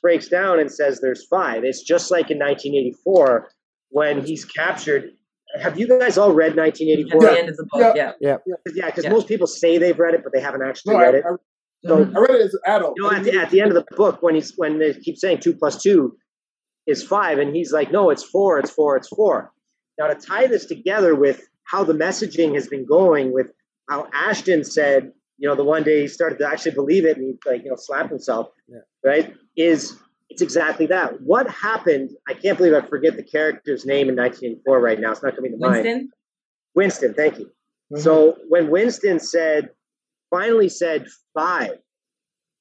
breaks 0.02 0.28
down 0.28 0.60
and 0.60 0.72
says 0.72 1.02
there's 1.02 1.26
five. 1.28 1.64
It's 1.64 1.82
just 1.84 2.12
like 2.12 2.30
in 2.32 2.38
1984 2.40 3.50
when 3.90 4.26
he's 4.26 4.46
captured. 4.46 5.12
Have 5.62 5.80
you 5.80 5.88
guys 5.88 6.18
all 6.18 6.32
read 6.34 6.52
At 6.52 6.58
1984? 6.58 7.22
the 7.22 7.40
end 7.40 7.50
of 7.50 7.58
the 7.58 7.66
book, 7.72 7.96
yeah. 7.96 8.14
Yeah, 8.20 8.38
because 8.66 9.04
Yeah. 9.04 9.12
most 9.12 9.28
people 9.28 9.46
say 9.48 9.78
they've 9.78 9.98
read 9.98 10.14
it, 10.16 10.22
but 10.24 10.34
they 10.34 10.40
haven't 10.42 10.64
actually 10.64 10.94
No, 10.96 11.00
I, 11.00 11.04
read 11.04 11.16
it. 11.16 11.24
I, 11.26 11.36
So 11.88 11.96
I 11.98 12.20
read 12.20 12.30
it 12.32 12.42
as 12.42 12.54
an 12.54 12.60
adult. 12.66 12.94
you 12.98 13.04
know, 13.04 13.12
at 13.12 13.24
the, 13.24 13.38
at 13.38 13.50
the 13.52 13.62
end 13.62 13.72
of 13.72 13.76
the 13.76 13.96
book, 13.96 14.22
when 14.24 14.36
he's 14.36 14.54
when 14.58 14.80
they 14.80 14.94
keep 14.94 15.18
saying 15.18 15.40
two 15.42 15.54
plus 15.54 15.82
two 15.82 16.18
is 16.88 17.04
five, 17.04 17.38
and 17.40 17.56
he's 17.56 17.72
like, 17.72 17.92
no, 17.92 18.10
it's 18.10 18.24
four, 18.24 18.58
it's 18.60 18.72
four, 18.72 18.98
it's 18.98 19.08
four. 19.10 19.52
Now 20.00 20.08
to 20.08 20.16
tie 20.16 20.48
this 20.48 20.66
together 20.66 21.14
with 21.16 21.42
how 21.66 21.84
the 21.84 21.94
messaging 21.94 22.56
has 22.56 22.68
been 22.68 22.86
going, 22.86 23.32
with 23.34 23.52
how 23.90 24.08
Ashton 24.14 24.64
said, 24.64 25.12
you 25.38 25.48
know, 25.48 25.56
the 25.56 25.64
one 25.64 25.84
day 25.84 26.02
he 26.02 26.08
started 26.08 26.40
to 26.40 26.48
actually 26.48 26.72
believe 26.72 27.06
it, 27.06 27.18
and 27.18 27.26
he 27.28 27.50
like 27.50 27.64
you 27.64 27.70
know 27.70 27.76
slapped 27.78 28.10
himself, 28.10 28.50
Yeah. 28.68 28.80
right? 29.04 29.34
Is 29.56 29.98
it's 30.34 30.42
exactly 30.42 30.88
that. 30.88 31.22
What 31.22 31.48
happened? 31.48 32.10
I 32.28 32.34
can't 32.34 32.58
believe 32.58 32.74
I 32.74 32.82
forget 32.82 33.16
the 33.16 33.24
character's 33.24 33.86
name 33.86 34.10
in 34.10 34.16
1984 34.16 34.80
right 34.80 35.00
now. 35.00 35.12
It's 35.12 35.22
not 35.22 35.36
coming 35.36 35.52
to 35.52 35.58
mind. 35.58 35.84
Winston? 35.86 36.12
Winston, 36.74 37.14
thank 37.14 37.38
you. 37.38 37.52
Mhm. 37.94 38.00
So 38.02 38.38
when 38.50 38.72
Winston 38.72 39.20
said, 39.20 39.70
finally 40.32 40.70
said 40.70 41.08
five, 41.36 41.78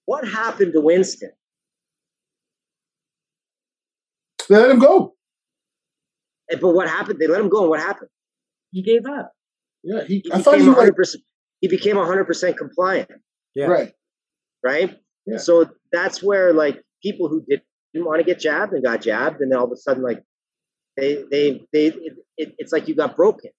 what 0.04 0.28
happened 0.28 0.74
to 0.74 0.82
Winston? 0.82 1.30
they 4.50 4.56
let 4.56 4.70
him 4.70 4.78
go. 4.80 5.14
But 6.60 6.72
what 6.74 6.88
happened? 6.88 7.18
They 7.18 7.26
let 7.26 7.40
him 7.40 7.48
go, 7.48 7.60
and 7.62 7.70
what 7.70 7.80
happened? 7.80 8.10
He 8.70 8.82
gave 8.82 9.06
up. 9.06 9.32
Yeah, 9.82 10.04
he. 10.04 10.18
He 10.24 10.30
I 10.32 10.42
thought 10.42 10.52
became 10.56 10.64
he 10.64 10.68
was 10.68 10.76
like 10.76 10.92
100%. 10.92 11.16
He 11.62 11.68
became 11.68 11.96
100% 11.96 12.56
compliant, 12.58 13.10
Yeah. 13.54 13.66
right. 13.66 13.94
right? 14.62 14.98
Yeah. 15.24 15.38
So 15.38 15.70
that's 15.92 16.22
where 16.22 16.52
like 16.52 16.82
people 17.02 17.28
who 17.28 17.44
didn't 17.48 17.64
want 18.06 18.20
to 18.20 18.24
get 18.24 18.38
jabbed 18.38 18.72
and 18.72 18.82
got 18.82 19.02
jabbed, 19.02 19.40
and 19.40 19.50
then 19.52 19.58
all 19.58 19.66
of 19.66 19.72
a 19.72 19.76
sudden 19.76 20.02
like 20.02 20.22
they 20.96 21.24
they 21.30 21.62
they 21.72 21.86
it, 21.86 22.14
it, 22.36 22.54
it's 22.58 22.72
like 22.72 22.88
you 22.88 22.94
got 22.94 23.16
broken, 23.16 23.50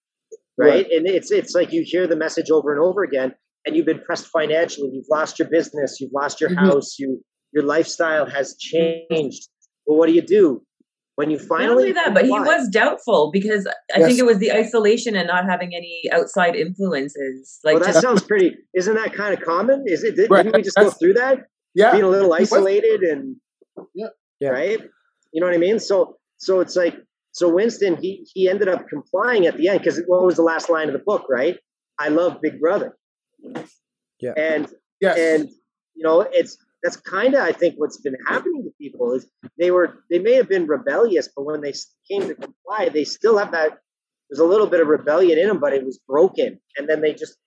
right? 0.58 0.86
Right. 0.86 0.92
And 0.92 1.08
it's 1.08 1.32
it's 1.32 1.54
like 1.54 1.72
you 1.72 1.84
hear 1.86 2.08
the 2.08 2.16
message 2.16 2.50
over 2.52 2.72
and 2.72 2.82
over 2.82 3.04
again, 3.04 3.34
and 3.66 3.76
you've 3.76 3.86
been 3.86 4.00
pressed 4.00 4.28
financially, 4.28 4.90
you've 4.94 5.06
lost 5.10 5.40
your 5.40 5.48
business, 5.50 6.00
you've 6.00 6.14
lost 6.14 6.40
your 6.42 6.50
Mhm. 6.50 6.56
house, 6.58 6.98
you 7.00 7.24
your 7.52 7.64
lifestyle 7.64 8.26
has 8.26 8.56
changed. 8.58 9.48
Well, 9.86 9.98
what 10.00 10.08
do 10.08 10.14
you 10.14 10.22
do 10.24 10.66
when 11.16 11.30
you 11.30 11.38
Not 11.38 11.48
finally? 11.48 11.72
only 11.84 11.92
that, 11.92 12.14
but 12.16 12.26
he 12.26 12.32
was 12.32 12.68
doubtful 12.70 13.30
because 13.32 13.68
I 13.68 14.00
Yes. 14.00 14.08
think 14.08 14.20
it 14.20 14.26
was 14.26 14.40
the 14.40 14.52
isolation 14.52 15.16
and 15.16 15.28
not 15.28 15.46
having 15.46 15.76
any 15.76 16.10
outside 16.12 16.56
influences. 16.56 17.60
Like 17.64 17.76
well, 17.76 17.82
that 17.84 17.92
just 17.94 18.02
sounds 18.02 18.24
pretty. 18.24 18.58
Isn't 18.74 18.96
that 18.96 19.14
kind 19.14 19.34
of 19.38 19.42
common? 19.46 19.84
Is 19.86 20.04
it? 20.04 20.16
Did, 20.16 20.32
Right, 20.32 20.44
Didn't 20.44 20.56
we 20.56 20.64
just 20.64 20.78
go 20.78 20.90
through 20.90 21.14
that? 21.14 21.46
Yeah. 21.76 21.92
being 21.92 22.04
a 22.04 22.10
little 22.10 22.34
He 22.34 22.42
was- 22.42 22.52
isolated 22.54 23.02
and 23.02 23.36
Yeah. 23.94 24.08
Yeah. 24.40 24.50
right 24.50 24.82
you 25.32 25.40
know 25.42 25.48
what 25.48 25.56
i 25.56 25.58
mean 25.58 25.80
so 25.80 26.18
so 26.38 26.60
it's 26.60 26.76
like 26.76 26.96
so 27.32 27.50
winston 27.50 27.96
he 27.98 28.28
he 28.34 28.48
ended 28.50 28.68
up 28.68 28.88
complying 28.88 29.46
at 29.48 29.58
the 29.58 29.68
end 29.70 29.80
because 29.80 30.00
what 30.08 30.24
was 30.24 30.36
the 30.36 30.44
last 30.44 30.70
line 30.70 30.88
of 30.88 30.94
the 30.94 31.00
book 31.12 31.26
right 31.30 31.58
i 32.00 32.08
love 32.10 32.40
big 32.42 32.60
brother 32.60 32.96
Yeah. 34.20 34.34
and 34.38 34.68
Yes. 35.02 35.18
and 35.18 35.50
you 35.96 36.04
know 36.04 36.22
it's 36.22 36.58
that's 36.82 36.98
kind 36.98 37.34
of 37.34 37.42
i 37.42 37.52
think 37.52 37.76
what's 37.78 37.98
been 37.98 38.16
happening 38.28 38.64
to 38.64 38.72
people 38.80 39.14
is 39.14 39.28
they 39.58 39.72
were 39.72 40.04
they 40.10 40.20
may 40.20 40.34
have 40.34 40.48
been 40.48 40.66
rebellious 40.68 41.28
but 41.36 41.44
when 41.46 41.62
they 41.62 41.74
came 42.10 42.28
to 42.28 42.36
comply 42.36 42.90
they 42.90 43.04
still 43.04 43.38
have 43.38 43.52
that 43.52 43.80
there's 44.30 44.40
a 44.40 44.46
little 44.46 44.68
bit 44.68 44.80
of 44.82 44.88
rebellion 44.88 45.38
in 45.38 45.48
them 45.48 45.60
but 45.60 45.74
it 45.74 45.84
was 45.86 46.00
broken 46.08 46.60
and 46.78 46.88
then 46.88 47.02
they 47.02 47.14
just 47.14 47.38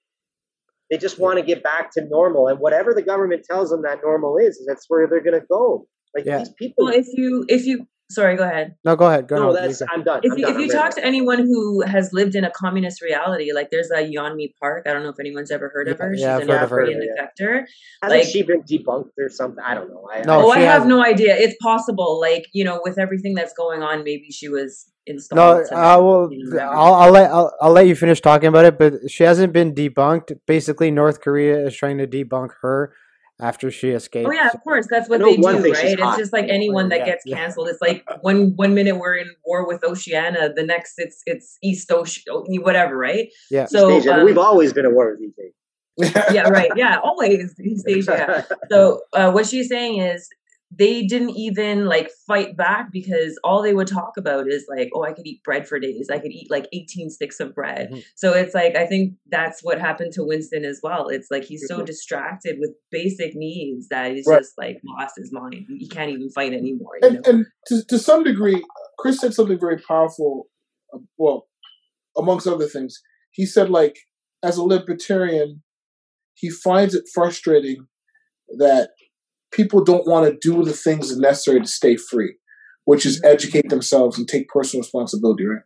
they 0.91 0.99
just 0.99 1.19
want 1.19 1.39
to 1.39 1.45
get 1.45 1.63
back 1.63 1.91
to 1.93 2.05
normal 2.09 2.49
and 2.49 2.59
whatever 2.59 2.95
the 2.95 3.03
government 3.03 3.45
tells 3.49 3.71
them 3.71 3.83
that 3.83 3.99
normal 4.03 4.37
is 4.37 4.65
that's 4.67 4.87
where 4.89 5.07
they're 5.09 5.23
going 5.23 5.41
to 5.41 5.47
go 5.47 5.87
like 6.15 6.25
Yeah. 6.25 6.39
these 6.39 6.51
people 6.51 6.85
well, 6.87 6.95
if 6.95 7.07
you 7.13 7.45
if 7.49 7.67
you 7.67 7.87
sorry, 8.11 8.37
go 8.37 8.45
ahead. 8.45 8.77
No, 8.85 8.97
go 8.97 9.07
ahead. 9.07 9.29
Go 9.29 9.37
no 9.37 9.51
ahead. 9.55 9.71
that's 9.71 9.83
i'm 9.93 10.03
done 10.05 10.21
If 10.23 10.33
I'm 10.33 10.39
you, 10.39 10.45
done. 10.47 10.55
if 10.55 10.61
you 10.61 10.69
talk 10.71 10.85
ready. 10.85 11.01
to 11.01 11.07
anyone 11.07 11.39
who 11.39 11.83
has 11.83 12.13
lived 12.13 12.35
in 12.35 12.45
a 12.45 12.51
communist 12.51 13.03
reality, 13.03 13.53
like 13.53 13.71
there's 13.71 13.91
a 13.91 13.97
Yeonmi 14.03 14.55
Park. 14.61 14.87
I 14.87 14.93
don't 14.93 15.03
know 15.03 15.11
if 15.11 15.21
anyone's 15.21 15.51
ever 15.51 15.69
heard 15.69 15.89
of 15.89 15.99
Yeah, 15.99 16.05
her. 16.07 16.15
She's 16.15 16.23
yeah, 16.23 16.37
I've 16.37 16.43
an 16.43 16.49
heard 16.49 16.63
of 16.63 16.71
her, 16.71 16.77
Korean 16.85 17.03
yeah. 17.03 17.27
defector. 17.27 17.65
hasn't 18.03 18.21
like- 18.21 18.29
she 18.29 18.43
been 18.43 18.63
debunked 18.63 19.11
or 19.19 19.29
something 19.29 19.63
i 19.65 19.75
don't 19.75 19.89
know 19.91 20.09
I, 20.13 20.23
No, 20.23 20.47
oh, 20.47 20.51
I 20.51 20.61
have 20.61 20.87
no 20.87 21.03
idea. 21.05 21.37
It's 21.37 21.57
possible. 21.63 22.21
Like 22.21 22.47
you 22.53 22.65
know, 22.65 22.81
with 22.85 22.99
everything 22.99 23.35
that's 23.35 23.53
going 23.55 23.83
on, 23.83 24.05
maybe 24.05 24.31
she 24.31 24.49
was 24.49 24.91
installed. 25.07 25.67
No, 25.71 25.77
I 25.77 25.95
uh, 25.95 26.01
will. 26.01 26.31
I'll, 26.61 26.95
I'll 26.95 27.11
let 27.11 27.31
I'll, 27.31 27.55
I'll 27.61 27.73
let 27.73 27.87
you 27.87 27.95
finish 27.97 28.21
talking 28.21 28.49
about 28.49 28.65
it. 28.65 28.79
But 28.79 29.11
she 29.11 29.25
hasn't 29.25 29.53
been 29.53 29.75
debunked. 29.75 30.39
Basically, 30.47 30.91
North 30.91 31.21
Korea 31.21 31.67
is 31.67 31.77
trying 31.77 31.99
to 31.99 32.07
debunk 32.07 32.51
her, 32.63 32.93
after 33.41 33.71
she 33.71 33.91
escaped. 33.91 34.29
Oh 34.29 34.33
yeah, 34.33 34.49
of 34.53 34.63
course. 34.63 34.87
That's 34.91 35.09
what 35.09 35.21
they 35.21 35.37
do, 35.37 35.43
right? 35.43 35.99
It's 35.99 36.17
just 36.17 36.33
like 36.33 36.47
anyone 36.49 36.89
that 36.89 37.01
Yeah, 37.01 37.05
gets 37.07 37.23
yeah. 37.27 37.37
canceled. 37.37 37.69
It's 37.69 37.81
like 37.83 38.05
one 38.23 38.55
one 38.57 38.75
minute 38.75 38.97
we're 38.97 39.17
in 39.17 39.29
war 39.45 39.67
with 39.67 39.85
Oceania, 39.85 40.53
the 40.55 40.63
next 40.63 40.95
it's 40.99 41.23
it's 41.27 41.59
East 41.63 41.91
Ocean, 41.93 42.23
whatever, 42.63 42.97
right? 42.97 43.29
Yeah. 43.51 43.67
So 43.67 43.91
East 43.97 44.07
Asia. 44.07 44.19
um, 44.21 44.25
We've 44.25 44.39
always 44.39 44.73
been 44.73 44.87
a 44.87 44.91
war 44.91 45.11
with 45.13 45.21
East 45.21 45.39
Asia. 45.39 45.53
yeah, 46.33 46.49
right. 46.49 46.71
Yeah, 46.77 46.99
always 47.03 47.55
East 47.65 47.87
Asia. 47.89 48.47
So 48.71 49.01
uh, 49.13 49.31
what 49.33 49.47
she's 49.47 49.69
saying 49.69 49.99
is 50.01 50.29
they 50.71 51.07
didn't 51.07 51.31
even 51.31 51.85
like 51.87 52.11
fight 52.27 52.57
back 52.57 52.91
because 52.91 53.39
all 53.45 53.63
they 53.63 53.73
would 53.73 53.87
talk 53.87 54.17
about 54.17 54.49
is 54.49 54.67
like, 54.69 54.91
oh, 54.95 55.05
I 55.05 55.13
could 55.13 55.27
eat 55.27 55.43
bread 55.45 55.67
for 55.69 55.79
days. 55.79 56.09
I 56.11 56.19
could 56.19 56.33
eat 56.33 56.51
like 56.51 56.67
18 56.73 57.09
sticks 57.11 57.39
of 57.39 57.55
bread. 57.55 57.91
Mhm. 57.93 58.05
So 58.17 58.33
it's 58.33 58.53
like 58.53 58.75
I 58.75 58.85
think 58.85 59.15
that's 59.31 59.63
what 59.63 59.79
happened 59.81 60.13
to 60.15 60.25
Winston 60.25 60.65
as 60.65 60.81
well. 60.83 61.09
It's 61.09 61.29
like 61.31 61.45
he's 61.45 61.67
so 61.69 61.83
distracted 61.85 62.57
with 62.59 62.71
basic 62.91 63.35
needs 63.37 63.89
that 63.89 64.13
he's 64.13 64.27
Right. 64.27 64.41
just 64.41 64.59
like 64.59 64.81
lost 64.85 65.15
his 65.17 65.33
mind. 65.33 65.67
He 65.79 65.89
can't 65.89 66.11
even 66.11 66.31
fight 66.31 66.53
anymore. 66.53 66.93
You 67.01 67.11
know? 67.11 67.17
and, 67.17 67.27
and 67.27 67.47
to, 67.69 67.85
to 67.85 67.99
some 67.99 68.25
degree, 68.25 68.63
Chris 68.99 69.21
said 69.21 69.35
something 69.35 69.61
very 69.61 69.79
powerful. 69.79 70.49
uh, 70.93 70.99
Well, 71.17 71.47
amongst 72.17 72.47
other 72.49 72.67
things, 72.67 73.01
he 73.31 73.47
said, 73.47 73.71
like, 73.71 73.97
as 74.43 74.57
a 74.57 74.65
libertarian, 74.65 75.63
he 76.35 76.51
finds 76.51 76.95
it 76.95 77.05
frustrating 77.15 77.87
that 78.59 78.91
people 79.57 79.83
don't 79.83 80.07
want 80.07 80.27
to 80.31 80.39
do 80.49 80.63
the 80.63 80.73
things 80.73 81.17
necessary 81.19 81.61
to 81.61 81.67
stay 81.67 81.97
free, 81.97 82.37
which 82.85 83.07
is 83.07 83.23
educate 83.25 83.69
themselves 83.71 84.19
and 84.19 84.29
take 84.29 84.49
personal 84.49 84.83
responsibility, 84.83 85.45
right? 85.47 85.63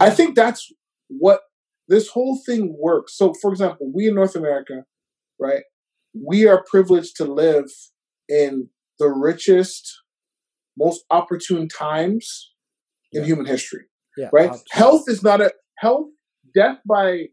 I 0.00 0.08
think 0.10 0.34
that's 0.34 0.72
what 1.08 1.40
this 1.86 2.08
whole 2.08 2.40
thing 2.46 2.74
works. 2.78 3.16
So, 3.16 3.34
for 3.42 3.50
example, 3.52 3.92
we 3.94 4.08
in 4.08 4.14
North 4.14 4.34
America, 4.34 4.84
right, 5.38 5.62
we 6.14 6.46
are 6.46 6.64
privileged 6.70 7.16
to 7.16 7.24
live 7.24 7.66
in 8.28 8.70
the 8.98 9.08
richest, 9.08 9.92
most 10.78 11.04
opportune 11.10 11.68
times 11.68 12.52
in 13.12 13.20
Yeah. 13.22 13.26
human 13.26 13.46
history, 13.46 13.84
Yeah. 14.16 14.30
right? 14.32 14.46
absolutely. 14.50 14.70
Health 14.72 15.04
is 15.08 15.22
not 15.22 15.40
a 15.42 15.52
health, 15.78 16.08
death 16.54 16.78
by 16.88 17.26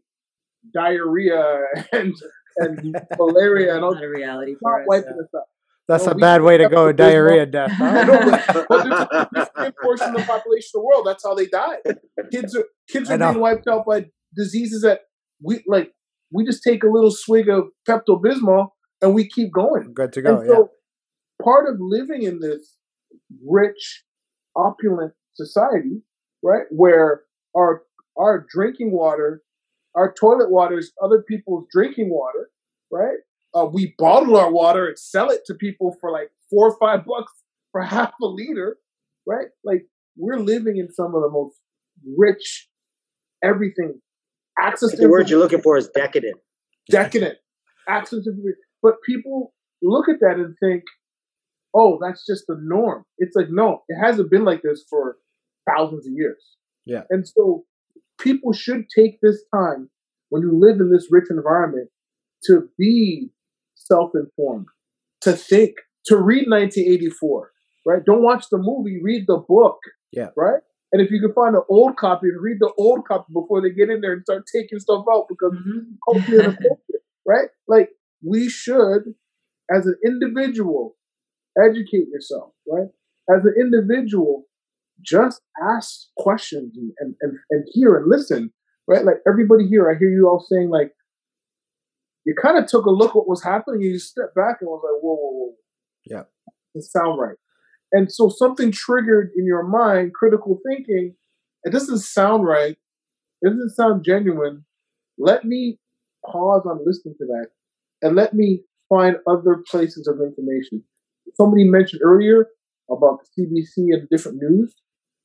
diarrhea 0.74 1.60
and 1.92 2.14
and 2.58 2.94
malaria 3.18 3.74
and 3.74 3.82
all 3.84 3.94
not 3.94 4.04
a 4.04 4.08
reality 4.08 4.52
not 4.52 4.60
for 4.62 4.80
us. 4.82 4.86
wiping 4.88 5.18
us 5.22 5.32
up. 5.34 5.46
That's 5.88 6.06
No, 6.06 6.12
a 6.12 6.14
bad 6.14 6.42
way 6.42 6.56
to 6.58 6.68
go. 6.68 6.88
abysmal- 6.88 6.92
Diarrhea 7.10 7.46
death. 7.46 7.70
Huh? 7.74 8.04
know, 8.04 8.30
but, 8.30 8.66
but 8.68 9.66
a 9.66 9.72
portion 9.82 10.08
of 10.10 10.14
the 10.16 10.24
population 10.26 10.68
of 10.74 10.80
the 10.80 10.80
world. 10.80 11.06
That's 11.06 11.24
how 11.24 11.34
they 11.34 11.46
die. 11.46 11.78
Kids 12.30 12.56
are 12.56 12.64
kids 12.88 13.10
are 13.10 13.18
being 13.18 13.40
wiped 13.40 13.66
out 13.68 13.84
by 13.86 14.06
diseases 14.34 14.82
that 14.82 15.00
we 15.42 15.62
like. 15.66 15.92
We 16.32 16.44
just 16.44 16.62
take 16.62 16.82
a 16.84 16.88
little 16.88 17.10
swig 17.10 17.48
of 17.48 17.64
Pepto 17.88 18.20
Bismol 18.22 18.68
and 19.02 19.14
we 19.14 19.28
keep 19.28 19.52
going. 19.52 19.92
Good 19.94 20.12
to 20.14 20.22
go. 20.22 20.38
and 20.38 20.48
so, 20.48 20.70
part 21.42 21.68
of 21.68 21.76
living 21.80 22.22
in 22.22 22.38
this 22.40 22.76
rich, 23.44 24.04
opulent 24.56 25.12
society, 25.34 26.02
right, 26.42 26.64
where 26.70 27.22
our 27.56 27.82
our 28.16 28.46
drinking 28.50 28.92
water, 28.92 29.42
our 29.94 30.12
toilet 30.12 30.50
water 30.50 30.78
is 30.78 30.92
other 31.02 31.22
people's 31.28 31.66
drinking 31.72 32.08
water, 32.10 32.50
right? 32.90 33.18
Uh, 33.54 33.66
we 33.66 33.94
bottle 33.98 34.36
our 34.36 34.50
water 34.50 34.88
and 34.88 34.98
sell 34.98 35.30
it 35.30 35.42
to 35.46 35.54
people 35.54 35.96
for 36.00 36.10
like 36.10 36.30
four 36.50 36.68
or 36.70 36.76
five 36.78 37.04
bucks 37.04 37.32
for 37.70 37.82
half 37.96 38.12
a 38.22 38.26
liter, 38.26 38.78
right? 39.26 39.48
Like 39.64 39.86
we're 40.16 40.38
living 40.38 40.76
in 40.76 40.92
some 40.92 41.14
of 41.14 41.22
the 41.22 41.30
most 41.30 41.56
rich, 42.16 42.68
everything, 43.42 44.00
access 44.58 44.90
to 44.92 44.96
the 44.96 45.08
word 45.08 45.28
you're 45.30 45.38
looking 45.38 45.62
for 45.62 45.76
is 45.76 45.88
decadent. 45.88 46.36
decadent, 46.90 47.38
access 47.88 48.24
to 48.24 48.32
but 48.82 48.94
people 49.06 49.54
look 49.82 50.08
at 50.08 50.20
that 50.20 50.36
and 50.36 50.56
think, 50.60 50.82
oh, 51.74 51.98
that's 52.00 52.26
just 52.26 52.44
the 52.48 52.56
norm. 52.60 53.04
It's 53.18 53.36
like 53.36 53.48
no, 53.50 53.82
it 53.88 53.98
hasn't 54.02 54.30
been 54.30 54.44
like 54.44 54.62
this 54.62 54.84
for 54.88 55.16
thousands 55.68 56.06
of 56.06 56.12
years. 56.14 56.42
Yeah. 56.84 57.02
and 57.10 57.26
so 57.28 57.64
people 58.18 58.52
should 58.52 58.86
take 58.88 59.20
this 59.20 59.44
time 59.54 59.88
when 60.30 60.42
you 60.42 60.58
live 60.58 60.80
in 60.80 60.90
this 60.90 61.06
rich 61.10 61.26
environment 61.30 61.90
to 62.46 62.68
be 62.76 63.30
self-informed, 63.92 64.66
to 65.24 65.32
think, 65.32 65.72
to 66.06 66.16
read 66.16 66.46
1984, 66.48 67.50
right? 67.86 68.04
Don't 68.04 68.22
watch 68.30 68.44
the 68.50 68.58
movie, 68.58 69.00
read 69.02 69.24
the 69.26 69.38
book. 69.54 69.78
Yeah. 70.12 70.30
Right? 70.36 70.60
And 70.92 71.00
if 71.00 71.10
you 71.10 71.20
can 71.20 71.32
find 71.32 71.54
an 71.54 71.62
old 71.70 71.96
copy, 71.96 72.26
read 72.48 72.58
the 72.60 72.72
old 72.78 73.06
copy 73.08 73.32
before 73.32 73.62
they 73.62 73.70
get 73.70 73.88
in 73.88 74.00
there 74.02 74.12
and 74.12 74.22
start 74.22 74.44
taking 74.54 74.78
stuff 74.78 75.04
out 75.12 75.24
because 75.28 75.54
Mhm. 75.54 75.96
culture 76.08 76.40
and 76.48 76.58
right? 77.26 77.48
Like 77.74 77.88
we 78.32 78.48
should, 78.48 79.02
as 79.74 79.86
an 79.86 79.96
individual, 80.04 80.96
educate 81.66 82.08
yourself, 82.14 82.52
right? 82.66 82.88
As 83.34 83.40
an 83.44 83.54
individual, 83.64 84.46
just 85.00 85.40
ask 85.74 86.08
questions 86.16 86.76
and, 86.76 86.92
and, 87.00 87.14
and, 87.22 87.32
and 87.50 87.64
hear 87.72 87.96
and 87.96 88.06
listen, 88.08 88.52
right? 88.86 89.04
Like 89.04 89.20
everybody 89.26 89.66
here, 89.66 89.90
I 89.90 89.94
hear 89.98 90.10
you 90.10 90.28
all 90.28 90.44
saying 90.50 90.68
like, 90.68 90.92
you 92.24 92.34
kind 92.40 92.58
of 92.58 92.66
took 92.66 92.86
a 92.86 92.90
look 92.90 93.14
what 93.14 93.28
was 93.28 93.42
happening 93.42 93.82
and 93.82 93.92
you 93.92 93.98
stepped 93.98 94.34
back 94.34 94.58
and 94.60 94.68
was 94.68 94.82
like, 94.84 95.02
whoa, 95.02 95.14
whoa, 95.14 95.32
whoa. 95.32 95.54
Yeah. 96.04 96.22
Doesn't 96.74 96.90
sound 96.90 97.20
right. 97.20 97.36
And 97.92 98.10
so 98.10 98.28
something 98.28 98.72
triggered 98.72 99.30
in 99.36 99.44
your 99.44 99.62
mind, 99.62 100.14
critical 100.14 100.58
thinking, 100.66 101.14
it 101.64 101.70
doesn't 101.70 101.98
sound 101.98 102.46
right. 102.46 102.76
It 103.42 103.50
doesn't 103.50 103.74
sound 103.74 104.04
genuine. 104.04 104.64
Let 105.18 105.44
me 105.44 105.78
pause 106.24 106.62
on 106.64 106.80
listening 106.86 107.16
to 107.18 107.26
that 107.26 107.48
and 108.00 108.16
let 108.16 108.34
me 108.34 108.62
find 108.88 109.16
other 109.28 109.62
places 109.68 110.06
of 110.06 110.20
information. 110.20 110.82
Somebody 111.34 111.64
mentioned 111.64 112.02
earlier 112.04 112.46
about 112.90 113.20
the 113.36 113.42
CBC 113.42 113.94
and 113.94 114.08
different 114.10 114.38
news. 114.40 114.74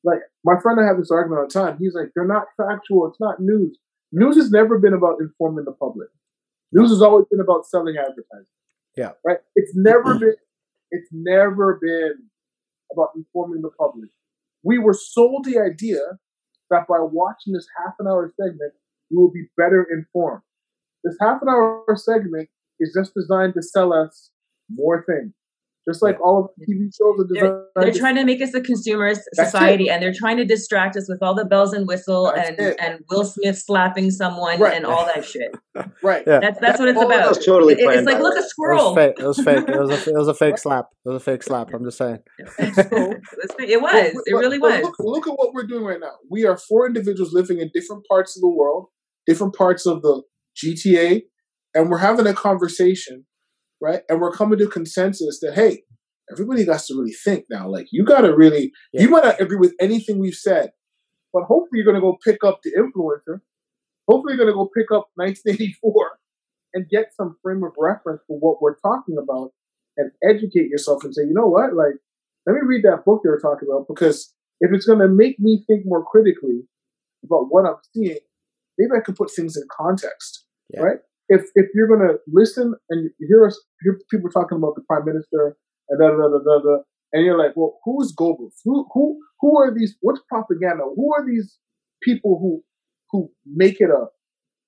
Like 0.04 0.20
my 0.44 0.54
friend, 0.62 0.80
I 0.80 0.86
have 0.86 0.98
this 0.98 1.12
argument 1.12 1.40
all 1.40 1.48
the 1.48 1.72
time. 1.72 1.78
He's 1.80 1.94
like, 1.94 2.12
they're 2.16 2.28
not 2.28 2.46
factual. 2.56 3.08
It's 3.08 3.20
not 3.20 3.40
news. 3.40 3.78
News 4.12 4.38
has 4.38 4.52
never 4.52 4.80
been 4.80 4.94
about 4.94 5.18
informing 5.20 5.66
the 5.66 5.74
public. 5.74 6.10
News 6.72 6.90
has 6.90 7.02
always 7.02 7.26
been 7.32 7.40
about 7.40 7.66
selling 7.66 7.96
advertising. 7.98 8.46
Yeah. 8.96 9.12
Right. 9.26 9.38
It's 9.56 9.74
never 9.76 10.16
mm-hmm. 10.16 10.20
been. 10.20 10.36
It's 10.92 11.10
never 11.12 11.80
been 11.82 12.30
about 12.92 13.10
informing 13.16 13.62
the 13.62 13.70
public. 13.78 14.10
We 14.64 14.80
were 14.80 14.94
sold 14.94 15.46
the 15.46 15.60
idea 15.60 16.00
that 16.70 16.88
by 16.88 17.00
watching 17.00 17.54
this 17.54 17.68
half 17.78 17.94
an 18.00 18.08
hour 18.08 18.34
segment, 18.40 18.74
we 19.10 19.18
will 19.18 19.32
be 19.32 19.46
better 19.56 19.86
informed. 19.92 20.42
This 21.04 21.16
half 21.22 21.42
an 21.42 21.50
hour 21.50 21.86
segment 21.96 22.50
is 22.80 22.94
just 22.98 23.14
designed 23.14 23.54
to 23.54 23.62
sell 23.62 23.94
us 23.94 24.32
more 24.70 25.06
things. 25.06 25.34
Just 25.90 26.02
like 26.02 26.20
all 26.20 26.40
of 26.44 26.50
the 26.58 26.66
TV 26.66 26.90
shows 26.94 27.18
are 27.24 27.28
designed. 27.34 27.64
They're 27.78 27.92
to- 27.94 28.00
trying 28.00 28.16
to 28.16 28.26
make 28.26 28.42
us 28.42 28.54
a 28.54 28.60
consumerist 28.60 29.20
society, 29.34 29.90
and 29.90 30.04
they're 30.04 30.14
trying 30.14 30.36
to 30.38 30.44
distract 30.46 30.98
us 30.98 31.08
with 31.08 31.20
all 31.22 31.34
the 31.34 31.46
bells 31.46 31.72
and 31.72 31.88
whistle 31.88 32.32
That's 32.36 32.50
and 32.50 32.60
it. 32.60 32.76
and 32.82 33.00
Will 33.10 33.24
Smith 33.24 33.58
slapping 33.58 34.12
someone 34.12 34.60
Right. 34.60 34.76
and 34.76 34.86
all 34.86 35.06
that 35.06 35.24
shit. 35.24 35.52
right. 36.04 36.24
Yeah. 36.28 36.40
That's 36.42 36.60
that's 36.60 36.80
what 36.80 36.90
it's 36.90 36.98
all 36.98 37.08
That 37.08 37.20
about. 37.20 37.30
was 37.38 37.46
totally 37.46 37.76
It- 37.76 37.80
planned. 37.84 38.00
it's 38.00 38.06
like 38.06 38.20
look 38.20 38.34
the 38.34 38.40
a 38.40 38.42
way. 38.42 38.46
It 38.46 38.50
squirrel. 38.50 38.86
was 38.94 38.96
fake. 38.96 39.16
It 39.20 39.26
was 39.26 39.40
fake. 39.40 39.70
It 39.70 39.80
was 39.80 39.90
a. 40.08 40.10
It 40.12 40.18
was 40.18 40.28
a 40.28 40.34
fake 40.34 40.58
slap. 40.66 40.86
It 41.06 41.10
was 41.10 41.22
a 41.22 41.24
fake 41.24 41.44
slap. 41.44 41.74
I'm 41.74 41.86
just 41.86 41.98
saying. 41.98 42.20
it 42.60 43.82
was. 43.82 44.24
It 44.26 44.34
really 44.36 44.60
was. 44.60 44.82
Look, 44.84 44.96
look 45.00 45.28
at 45.28 45.34
what 45.34 45.54
we're 45.54 45.66
doing 45.68 45.84
right 45.86 46.00
now. 46.00 46.14
We 46.30 46.46
are 46.46 46.58
four 46.58 46.86
individuals 46.86 47.34
living 47.34 47.60
in 47.60 47.70
different 47.74 48.04
parts 48.10 48.36
of 48.38 48.42
the 48.42 48.50
world, 48.50 48.88
different 49.26 49.56
parts 49.56 49.86
of 49.86 50.02
the 50.02 50.22
GTA, 50.62 51.22
and 51.74 51.90
we're 51.90 52.00
having 52.00 52.28
a 52.28 52.34
conversation, 52.34 53.26
right? 53.82 54.02
And 54.10 54.20
we're 54.22 54.32
coming 54.32 54.60
to 54.60 54.68
consensus 54.68 55.40
that 55.42 55.54
hey, 55.56 55.84
everybody 56.32 56.66
got 56.66 56.80
to 56.82 56.96
really 56.98 57.14
think 57.14 57.46
now. 57.50 57.70
Like 57.70 57.88
you 57.92 58.04
got 58.04 58.22
to 58.22 58.36
really, 58.36 58.72
Yeah. 58.94 59.04
you 59.04 59.10
might 59.10 59.24
not 59.24 59.42
agree 59.42 59.58
with 59.58 59.74
anything 59.80 60.20
we've 60.20 60.34
said, 60.36 60.72
but 61.34 61.44
hopefully 61.44 61.80
you're 61.80 61.86
going 61.86 61.96
to 61.96 62.02
go 62.02 62.18
pick 62.24 62.44
up 62.44 62.60
the 62.64 62.72
influencer. 62.78 63.42
Hopefully 64.10 64.34
you're 64.34 64.46
going 64.46 64.50
to 64.50 64.54
go 64.54 64.70
pick 64.76 64.92
up 64.92 65.10
1984 65.16 66.18
and 66.74 66.90
get 66.90 67.14
some 67.16 67.38
frame 67.44 67.64
of 67.64 67.72
reference 67.78 68.22
for 68.28 68.38
what 68.40 68.62
we're 68.62 68.76
talking 68.80 69.18
about, 69.22 69.52
and 69.96 70.12
educate 70.24 70.70
yourself 70.70 71.04
and 71.04 71.14
say, 71.16 71.24
you 71.24 71.34
know 71.34 71.48
what, 71.48 71.74
like 71.74 71.94
let 72.46 72.54
me 72.54 72.60
read 72.64 72.84
that 72.84 73.04
book 73.06 73.22
they 73.24 73.30
were 73.30 73.40
talking 73.40 73.68
about 73.70 73.88
because 73.90 74.34
if 74.62 74.72
it's 74.74 74.86
going 74.86 75.00
to 75.00 75.08
make 75.08 75.40
me 75.40 75.64
think 75.68 75.84
more 75.86 76.04
critically 76.06 76.62
about 77.26 77.48
what 77.50 77.66
I'm 77.66 77.76
seeing, 77.94 78.18
maybe 78.78 78.92
I 78.96 79.04
can 79.04 79.16
put 79.16 79.32
things 79.32 79.58
in 79.58 79.64
context, 79.72 80.46
Yeah. 80.70 80.82
right? 80.82 80.98
If 81.30 81.44
if 81.56 81.68
you're 81.74 81.88
going 81.88 82.08
to 82.08 82.18
listen 82.32 82.74
and 82.90 83.10
hear 83.20 83.46
us, 83.46 83.60
hear 83.82 84.00
people 84.10 84.30
talking 84.30 84.58
about 84.58 84.76
the 84.76 84.84
prime 84.88 85.06
minister 85.06 85.58
and 85.90 86.00
da 86.00 86.10
da 86.10 86.16
da 86.16 86.40
da 86.40 86.60
da, 86.62 86.78
and 87.14 87.26
you're 87.26 87.38
like, 87.38 87.56
well, 87.56 87.80
who 87.84 88.02
is 88.02 88.16
Goebbels? 88.18 88.54
Who 88.64 88.88
who 88.94 89.20
who 89.42 89.58
are 89.60 89.74
these? 89.74 89.96
What's 90.02 90.22
propaganda? 90.30 90.84
Who 90.96 91.14
are 91.14 91.26
these 91.26 91.58
people 92.02 92.40
who 92.40 92.64
who 93.12 93.30
make 93.46 93.82
it 93.82 93.90
a 93.90 94.06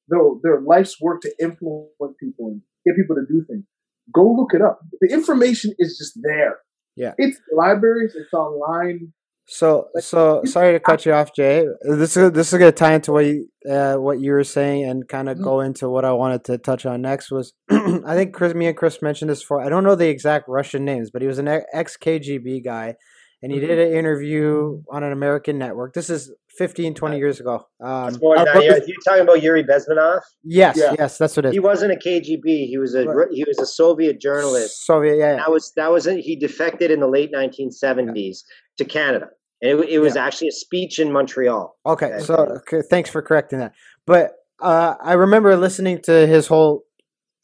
their 0.07 0.22
their 0.43 0.62
life's 0.62 0.99
work 1.01 1.22
to 1.22 1.34
influence 1.41 2.16
people 2.20 2.47
and 2.47 2.62
get 2.86 2.95
people 2.95 3.16
to 3.16 3.26
do 3.28 3.45
things? 3.49 3.66
Go 4.14 4.32
look 4.32 4.53
it 4.53 4.62
up. 4.62 4.80
The 5.01 5.14
information 5.14 5.74
is 5.78 5.97
just 5.97 6.20
there. 6.22 6.57
Yeah. 6.95 7.14
It's 7.18 7.39
libraries. 7.55 8.16
It's 8.16 8.34
online. 8.34 9.14
So, 9.52 9.88
so 10.00 10.41
sorry 10.45 10.74
to 10.74 10.80
cut 10.80 11.06
you 11.08 11.14
off, 11.14 11.34
Jay. 11.36 11.66
This 11.82 12.16
is 12.16 12.32
this 12.34 12.54
is 12.54 12.60
gonna 12.60 12.72
tie 12.72 12.93
into 12.93 13.12
what 13.12 13.26
you, 13.26 13.47
uh, 13.70 13.95
what 13.95 14.20
you 14.22 14.32
were 14.32 14.43
saying 14.43 14.86
and 14.86 15.08
kind 15.08 15.28
of 15.28 15.38
Mhm. 15.39 15.43
go 15.43 15.60
into 15.62 15.89
what 15.89 16.06
I 16.06 16.12
wanted 16.14 16.43
to 16.45 16.58
touch 16.60 16.86
on 16.86 17.02
next. 17.02 17.32
Was 17.32 17.54
I 17.70 18.14
think 18.16 18.34
Chris, 18.34 18.54
me 18.54 18.68
and 18.68 18.78
Chris 18.78 19.02
mentioned 19.02 19.32
this 19.32 19.41
before. 19.41 19.62
I 19.62 19.70
don't 19.70 19.84
know 19.84 19.95
the 19.95 20.08
exact 20.08 20.45
Russian 20.47 20.86
names, 20.86 21.10
but 21.10 21.22
he 21.24 21.28
was 21.28 21.39
an 21.39 21.47
ex 21.74 21.97
KGB 21.97 22.64
guy, 22.64 22.93
and 23.41 23.52
he 23.52 23.60
did 23.60 23.72
an 23.80 23.91
interview 23.91 24.82
on 24.91 25.02
an 25.04 25.12
American 25.12 25.58
network. 25.58 25.93
This 25.95 26.12
is 26.12 26.32
15, 26.58 26.93
20 26.93 27.18
years 27.18 27.39
ago. 27.39 27.66
Um, 27.82 28.18
more 28.22 28.36
than 28.36 28.45
that. 28.45 28.54
wrote 28.56 28.64
You're, 28.66 28.78
you're 28.86 28.97
talking 29.04 29.22
about 29.24 29.41
Yuri 29.41 29.64
Bezmenov. 29.64 30.20
yes, 30.43 30.78
Yeah. 30.78 30.93
yes, 31.00 31.18
that's 31.18 31.36
what 31.38 31.45
it 31.47 31.54
He 31.54 31.60
wasn't 31.60 31.93
a 31.93 31.95
KGB. 31.95 32.68
He 32.68 32.78
was 32.78 32.93
a 32.93 33.06
Right. 33.06 33.30
he 33.32 33.43
was 33.47 33.58
a 33.58 33.66
Soviet 33.66 34.20
journalist. 34.22 34.86
Soviet, 34.86 35.18
yeah, 35.18 35.32
yeah. 35.32 35.38
That 35.38 35.52
was 35.52 35.72
that 35.76 35.91
was 35.91 36.06
he 36.06 36.36
defected 36.36 36.91
in 36.91 37.00
the 37.00 37.08
late 37.08 37.32
1970s 37.34 38.43
to 38.78 38.84
Canada, 38.86 39.26
and 39.26 39.30
it, 39.62 39.76
it 39.76 39.99
was 39.99 40.16
actually 40.16 40.47
a 40.49 40.51
speech 40.53 40.99
in 40.99 41.12
Montreal. 41.12 41.78
Okay, 41.86 42.05
Okay. 42.07 42.24
so 42.24 42.36
okay, 42.68 42.82
thanks 42.89 43.10
for 43.10 43.22
correcting 43.22 43.60
that. 43.60 43.74
But 44.05 44.34
uh, 44.62 44.95
I 45.01 45.14
remember 45.14 45.55
listening 45.55 46.01
to 46.03 46.28
his 46.28 46.47
whole, 46.47 46.84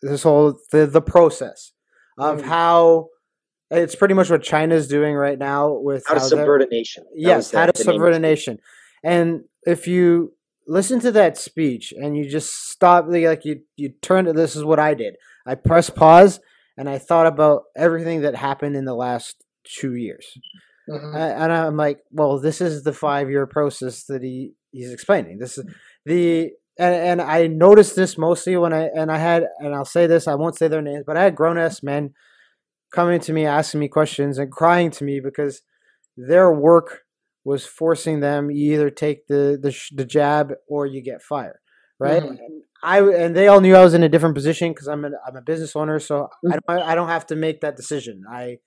his 0.02 0.24
whole 0.24 0.58
the 0.72 0.86
the 0.88 1.02
process 1.02 1.72
of 2.18 2.42
Mm. 2.42 2.46
how 2.46 3.08
it's 3.72 3.96
pretty 3.96 4.14
much 4.14 4.30
what 4.30 4.44
China's 4.44 4.88
doing 4.88 5.16
right 5.16 5.38
now 5.40 5.72
with 5.74 6.04
How 6.08 6.14
to 6.14 6.20
they're- 6.20 6.30
subvert 6.30 6.62
a 6.62 6.68
nation. 6.68 7.04
That 7.14 7.20
Yes, 7.20 7.52
the- 7.52 7.60
how 7.60 7.66
to 7.66 7.72
the 7.72 7.84
subvert 7.84 8.14
a 8.14 8.20
nation. 8.20 8.60
And 9.04 9.44
if 9.66 9.88
you 9.88 10.34
listen 10.68 11.00
to 11.02 11.12
that 11.12 11.38
speech 11.38 11.94
and 11.96 12.16
you 12.18 12.30
just 12.30 12.70
stop, 12.70 13.06
like 13.08 13.24
like 13.26 13.46
you 13.46 13.62
you 13.76 13.90
turn 14.02 14.26
to 14.26 14.34
this 14.34 14.56
is 14.56 14.64
what 14.64 14.80
I 14.80 14.94
did. 14.94 15.16
I 15.46 15.56
pressed 15.56 15.96
pause 15.96 16.40
and 16.78 16.90
I 16.90 16.98
thought 16.98 17.28
about 17.28 17.64
everything 17.76 18.22
that 18.22 18.36
happened 18.36 18.76
in 18.76 18.86
the 18.86 18.96
last 18.96 19.44
two 19.64 19.94
years. 19.96 20.26
Mhm. 20.90 21.16
And 21.16 21.52
I'm 21.52 21.78
like, 21.78 22.00
well, 22.12 22.40
this 22.40 22.62
is 22.62 22.84
the 22.84 22.94
five 22.94 23.30
year 23.30 23.48
process 23.48 24.04
that 24.06 24.22
he 24.22 24.54
he's 24.72 24.92
explaining. 24.92 25.40
This 25.40 25.58
is 25.58 25.66
the 26.06 26.52
and, 26.78 26.96
and 26.96 27.22
I 27.22 27.48
noticed 27.48 27.96
this 27.96 28.18
mostly 28.18 28.56
when 28.58 28.74
I 28.74 28.84
and 28.96 29.12
I 29.12 29.18
had 29.18 29.46
and 29.60 29.74
I'll 29.74 29.86
say 29.86 30.08
this, 30.08 30.28
I 30.28 30.36
won't 30.36 30.58
say 30.58 30.68
their 30.68 30.82
names, 30.82 31.04
but 31.08 31.18
I 31.18 31.24
had 31.24 31.36
grown 31.36 31.58
ass 31.58 31.82
men 31.82 32.14
coming 32.94 33.20
to 33.22 33.34
me 33.34 33.46
asking 33.46 33.80
me 33.80 33.88
questions 33.90 34.38
and 34.38 34.52
crying 34.52 34.92
to 34.92 35.04
me 35.04 35.20
because 35.20 35.62
their 36.18 36.52
work 36.52 37.02
was 37.44 37.66
forcing 37.66 38.20
them 38.22 38.50
you 38.52 38.74
either 38.74 38.90
take 38.90 39.28
the 39.28 39.58
the, 39.62 39.76
the 39.96 40.06
jab 40.06 40.54
or 40.68 40.86
you 40.86 41.02
get 41.02 41.22
fired, 41.22 41.60
right? 42.00 42.24
Mhm. 42.24 42.30
And 42.30 42.64
I 42.84 43.02
and 43.02 43.36
they 43.36 43.48
all 43.48 43.62
knew 43.62 43.76
I 43.76 43.84
was 43.84 43.94
in 43.96 44.04
a 44.04 44.10
different 44.10 44.36
position 44.36 44.72
because 44.72 44.88
I'm 44.88 45.06
a, 45.06 45.10
I'm 45.28 45.36
a 45.38 45.42
business 45.42 45.76
owner, 45.76 46.00
so 46.00 46.30
I 46.52 46.58
don't 46.68 46.82
I 46.84 46.96
don't 46.96 47.10
have 47.10 47.26
to 47.28 47.36
make 47.36 47.62
that 47.62 47.76
decision. 47.78 48.24
I 48.30 48.58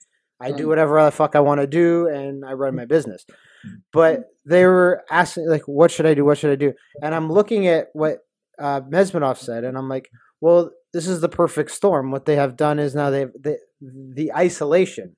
I 0.40 0.52
do 0.52 0.68
whatever 0.68 1.02
the 1.04 1.10
fuck 1.10 1.34
I 1.34 1.40
want 1.40 1.60
to 1.60 1.66
do 1.66 2.06
and 2.08 2.44
I 2.44 2.52
run 2.52 2.76
my 2.76 2.84
business. 2.84 3.26
But 3.92 4.24
they 4.46 4.64
were 4.64 5.02
asking 5.10 5.48
like, 5.48 5.62
what 5.66 5.90
should 5.90 6.06
I 6.06 6.14
do? 6.14 6.24
What 6.24 6.38
should 6.38 6.50
I 6.52 6.56
do? 6.56 6.72
And 7.02 7.14
I'm 7.14 7.30
looking 7.32 7.66
at 7.66 7.88
what 7.92 8.18
uh, 8.58 8.80
Bezmenov 8.80 9.36
said, 9.38 9.64
and 9.64 9.76
I'm 9.78 9.88
like, 9.88 10.10
well, 10.40 10.70
this 10.92 11.06
is 11.06 11.20
the 11.20 11.28
perfect 11.28 11.70
storm. 11.70 12.10
What 12.10 12.24
they 12.26 12.36
have 12.36 12.56
done 12.56 12.78
is 12.78 12.94
now 12.94 13.10
they've 13.10 13.30
the, 13.40 13.58
the 13.80 14.32
isolation, 14.34 15.16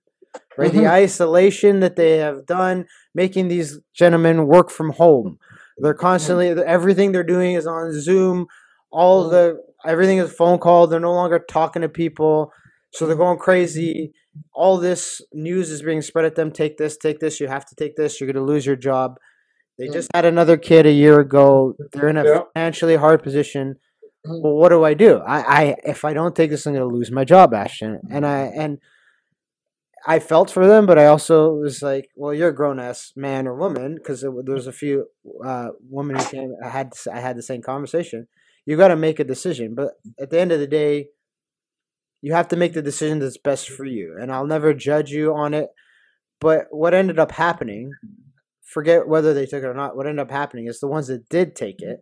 right? 0.58 0.72
The 0.72 0.80
Mhm. 0.80 0.90
isolation 0.90 1.80
that 1.80 1.96
they 1.96 2.18
have 2.18 2.46
done, 2.46 2.86
making 3.14 3.48
these 3.48 3.78
gentlemen 3.94 4.46
work 4.46 4.70
from 4.70 4.90
home. 4.90 5.38
They're 5.78 5.94
constantly 5.94 6.48
everything 6.50 7.12
they're 7.12 7.22
doing 7.24 7.54
is 7.54 7.66
on 7.66 7.92
Zoom. 7.92 8.46
All 8.90 9.28
the 9.30 9.58
everything 9.86 10.18
is 10.18 10.32
phone 10.32 10.58
call. 10.58 10.86
They're 10.86 11.00
no 11.00 11.14
longer 11.14 11.38
talking 11.38 11.82
to 11.82 11.88
people, 11.88 12.52
so 12.92 13.06
they're 13.06 13.16
going 13.16 13.38
crazy. 13.38 14.12
All 14.54 14.78
this 14.78 15.20
news 15.32 15.70
is 15.70 15.82
being 15.82 16.02
spread 16.02 16.24
at 16.24 16.34
them. 16.34 16.50
Take 16.50 16.76
this, 16.78 16.96
take 16.96 17.20
this. 17.20 17.40
You 17.40 17.48
have 17.48 17.66
to 17.66 17.74
take 17.74 17.96
this. 17.96 18.20
You're 18.20 18.26
going 18.32 18.44
to 18.44 18.52
lose 18.52 18.66
your 18.66 18.76
job. 18.76 19.18
They 19.78 19.88
just 19.88 20.10
had 20.14 20.24
another 20.24 20.56
kid 20.56 20.86
a 20.86 20.92
year 20.92 21.20
ago. 21.20 21.74
They're 21.92 22.08
in 22.08 22.16
a 22.18 22.24
Yeah. 22.24 22.42
financially 22.54 22.96
hard 22.96 23.22
position. 23.22 23.76
Mhm. 24.26 24.42
Well, 24.42 24.54
what 24.54 24.68
do 24.68 24.84
I 24.84 24.92
do? 24.94 25.18
I, 25.18 25.38
I 25.62 25.76
if 25.84 26.04
I 26.04 26.12
don't 26.12 26.36
take 26.36 26.50
this, 26.50 26.66
I'm 26.66 26.74
going 26.74 26.86
to 26.88 26.94
lose 26.94 27.10
my 27.10 27.24
job, 27.24 27.54
Ashton. 27.54 28.00
And 28.10 28.26
I 28.26 28.40
and 28.54 28.78
I 30.06 30.18
felt 30.18 30.50
for 30.50 30.66
them, 30.66 30.86
but 30.86 30.98
I 30.98 31.06
also 31.06 31.54
was 31.54 31.82
like, 31.82 32.08
well, 32.16 32.32
you're 32.34 32.48
a 32.48 32.54
grown 32.54 32.78
ass 32.80 33.12
man 33.16 33.46
or 33.46 33.54
woman 33.54 33.94
because 33.96 34.20
there 34.22 34.30
was 34.30 34.66
a 34.66 34.72
few 34.72 35.06
uh, 35.44 35.68
women 35.88 36.16
who 36.16 36.24
came. 36.24 36.54
I 36.64 36.68
had 36.68 36.92
I 37.12 37.20
had 37.20 37.36
the 37.36 37.42
same 37.42 37.62
conversation. 37.62 38.26
You 38.66 38.76
got 38.76 38.88
to 38.88 38.96
make 38.96 39.18
a 39.20 39.24
decision, 39.24 39.74
but 39.74 39.92
at 40.18 40.30
the 40.30 40.38
end 40.40 40.52
of 40.52 40.60
the 40.60 40.66
day, 40.66 41.08
you 42.22 42.32
have 42.34 42.48
to 42.48 42.56
make 42.56 42.72
the 42.74 42.82
decision 42.82 43.18
that's 43.18 43.38
best 43.38 43.68
for 43.68 43.84
you. 43.84 44.16
And 44.20 44.32
I'll 44.32 44.46
never 44.46 44.74
judge 44.74 45.10
you 45.10 45.34
on 45.34 45.54
it. 45.54 45.68
But 46.40 46.66
what 46.70 46.94
ended 46.94 47.18
up 47.18 47.32
happening, 47.32 47.92
forget 48.62 49.06
whether 49.08 49.34
they 49.34 49.46
took 49.46 49.62
it 49.62 49.66
or 49.66 49.74
not. 49.74 49.96
What 49.96 50.06
ended 50.06 50.20
up 50.22 50.30
happening 50.30 50.66
is 50.66 50.80
the 50.80 50.88
ones 50.88 51.08
that 51.08 51.28
did 51.28 51.54
take 51.56 51.80
it, 51.82 52.00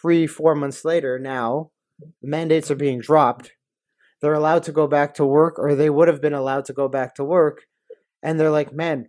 three 0.00 0.26
four 0.26 0.54
months 0.54 0.84
later, 0.84 1.18
now 1.18 1.70
the 2.20 2.28
mandates 2.28 2.70
are 2.70 2.76
being 2.76 3.00
dropped 3.00 3.52
they're 4.20 4.34
allowed 4.34 4.62
to 4.62 4.72
go 4.72 4.86
back 4.86 5.14
to 5.14 5.24
work 5.26 5.58
or 5.58 5.74
they 5.74 5.90
would 5.90 6.08
have 6.08 6.20
been 6.20 6.32
allowed 6.34 6.64
to 6.64 6.72
go 6.72 6.88
back 6.88 7.14
to 7.14 7.24
work 7.24 7.62
and 8.22 8.38
they're 8.38 8.50
like 8.50 8.72
man 8.72 9.06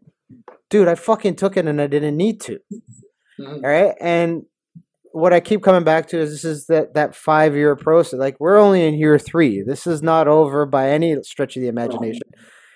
dude 0.70 0.88
i 0.88 0.96
fucking 0.96 1.36
took 1.36 1.58
it 1.58 1.66
and 1.68 1.82
i 1.82 1.88
didn't 1.88 2.16
need 2.18 2.40
to 2.40 2.60
Mhm. 3.40 3.56
all 3.56 3.70
right 3.70 3.96
and 4.00 4.44
what 5.18 5.34
i 5.34 5.40
keep 5.40 5.64
coming 5.64 5.84
back 5.84 6.08
to 6.08 6.20
is 6.20 6.30
this 6.32 6.46
is 6.46 6.68
that 6.68 6.94
that 6.94 7.16
five 7.16 7.56
year 7.56 7.76
process. 7.76 8.20
Like 8.20 8.40
we're 8.40 8.58
only 8.58 8.86
in 8.86 8.94
year 8.94 9.18
three. 9.18 9.64
This 9.64 9.88
is 9.88 10.04
not 10.04 10.28
over 10.28 10.66
by 10.66 10.92
any 10.92 11.22
stretch 11.24 11.56
of 11.56 11.62
the 11.62 11.68
imagination. 11.68 12.22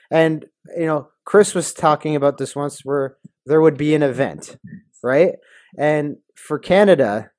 And 0.10 0.46
you 0.76 0.86
know 0.86 1.10
chris 1.26 1.54
was 1.54 1.74
talking 1.74 2.16
about 2.16 2.38
this 2.38 2.56
once 2.56 2.82
where 2.84 3.18
there 3.46 3.62
would 3.62 3.78
be 3.78 3.94
an 3.96 4.04
event 4.04 4.58
right? 5.04 5.34
And 5.78 6.18
for 6.36 6.58
canada 6.58 7.32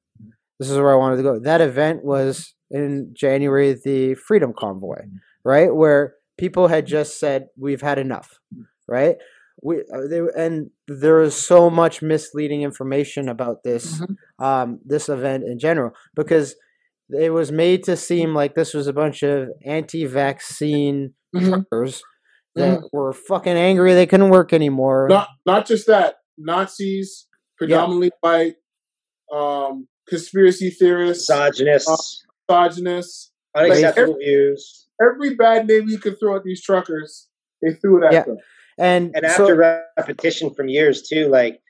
this 0.59 0.71
is 0.71 0.79
where 0.79 0.93
i 0.93 0.97
wanted 0.97 1.17
to 1.17 1.23
go. 1.25 1.39
That 1.41 1.61
event 1.61 2.05
was 2.05 2.55
in 2.71 3.13
january 3.13 3.75
the 3.85 4.15
freedom 4.15 4.53
convoy 4.57 5.03
right? 5.45 5.75
Where 5.75 6.15
people 6.39 6.69
had 6.69 6.87
just 6.87 7.19
said 7.19 7.49
we've 7.59 7.83
had 7.83 7.99
enough 7.99 8.39
right 8.87 9.17
we 9.63 9.81
uh, 9.93 10.07
they, 10.09 10.21
and 10.37 10.71
there 10.89 11.21
is 11.23 11.35
so 11.35 11.69
much 11.71 12.03
misleading 12.03 12.63
information 12.63 13.29
about 13.29 13.63
this 13.65 14.01
Mhm. 14.01 14.17
um 14.39 14.79
this 14.85 15.09
event 15.09 15.45
in 15.45 15.59
general 15.59 15.93
because 16.15 16.55
it 17.11 17.33
was 17.33 17.53
made 17.53 17.83
to 17.85 17.97
seem 17.97 18.35
like 18.35 18.55
this 18.55 18.73
was 18.73 18.87
a 18.87 18.93
bunch 18.93 19.23
of 19.23 19.49
anti-vaccine 19.65 21.15
Mhm. 21.35 21.49
truckers 21.49 22.03
that 22.55 22.89
were 22.93 23.13
fucking 23.13 23.57
angry 23.57 23.95
they 23.95 24.07
couldn't 24.07 24.31
work 24.31 24.53
anymore 24.53 25.07
Not 25.09 25.29
not 25.47 25.67
just 25.67 25.87
that. 25.87 26.17
Nazis, 26.39 27.27
predominantly 27.59 28.11
white, 28.21 28.57
um, 29.33 29.87
conspiracy 30.09 30.71
theorists, 30.71 31.29
misogynists, 31.31 32.25
misogynists. 32.49 33.31
unacceptable 33.55 34.17
views. 34.19 34.89
Every 35.01 35.35
bad 35.35 35.67
name 35.67 35.89
you 35.89 35.99
could 35.99 36.19
throw 36.19 36.37
at 36.37 36.43
these 36.45 36.63
truckers, 36.63 37.29
they 37.61 37.73
threw 37.75 38.03
it 38.03 38.07
at 38.07 38.13
Yeah. 38.13 38.23
them. 38.25 38.37
And, 38.83 39.13
and 39.15 39.25
so- 39.33 39.45
after 39.45 39.57
repetition 39.97 40.53
from 40.55 40.69
years 40.69 41.03
too 41.03 41.29
like 41.29 41.61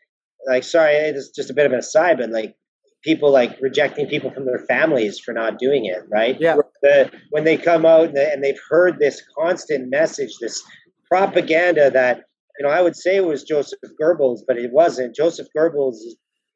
like 0.49 0.65
sorry 0.65 0.95
it's 0.95 1.31
just 1.31 1.51
a 1.51 1.55
bit 1.55 1.67
of 1.67 1.73
an 1.73 1.79
aside 1.79 2.19
but 2.19 2.31
like 2.31 2.57
people 3.05 3.31
like 3.31 3.57
rejecting 3.61 4.07
people 4.07 4.31
from 4.31 4.47
their 4.47 4.61
families 4.61 5.19
for 5.19 5.33
not 5.33 5.59
doing 5.59 5.85
it 5.85 6.03
right? 6.11 6.41
Yeah. 6.41 6.57
the, 6.83 7.11
when 7.31 7.45
they 7.45 7.57
come 7.57 7.85
out 7.85 8.09
and, 8.09 8.19
and 8.19 8.45
they've 8.45 8.61
heard 8.69 8.99
this 8.99 9.23
constant 9.39 9.91
message 9.91 10.33
this 10.41 10.63
propaganda 11.09 11.91
that 11.91 12.25
you 12.59 12.67
know 12.67 12.73
i 12.73 12.81
would 12.81 12.97
say 12.97 13.17
it 13.17 13.27
was 13.27 13.45
joseph 13.45 13.79
goebbels 14.01 14.41
but 14.47 14.57
it 14.59 14.73
wasn't. 14.73 15.15
Joseph 15.15 15.49
goebbels 15.57 15.97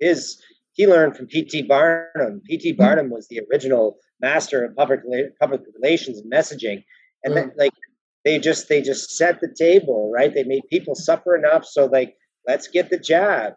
is 0.01 0.43
he 0.73 0.87
learned 0.87 1.17
from 1.17 1.27
pt 1.27 1.67
barnum. 1.67 2.41
Pt 2.49 2.65
mm-hmm. 2.65 2.77
barnum 2.77 3.11
was 3.11 3.27
the 3.29 3.41
original 3.51 3.97
master 4.21 4.65
of 4.65 4.75
public 4.77 5.01
public 5.41 5.63
relations 5.81 6.19
and 6.19 6.31
messaging. 6.31 6.85
And 7.25 7.37
then 7.37 7.49
mm-hmm. 7.49 7.61
like 7.61 7.73
they 8.27 8.39
just 8.41 8.69
they 8.69 8.83
just 8.83 9.13
set 9.17 9.41
the 9.41 9.55
table 9.59 10.13
right? 10.15 10.35
They 10.35 10.45
made 10.45 10.65
people 10.71 10.95
suffer 10.97 11.37
enough. 11.37 11.65
So 11.65 11.87
like 11.87 12.15
let's 12.49 12.69
get 12.69 12.91
the 12.91 12.99
jab. 12.99 13.55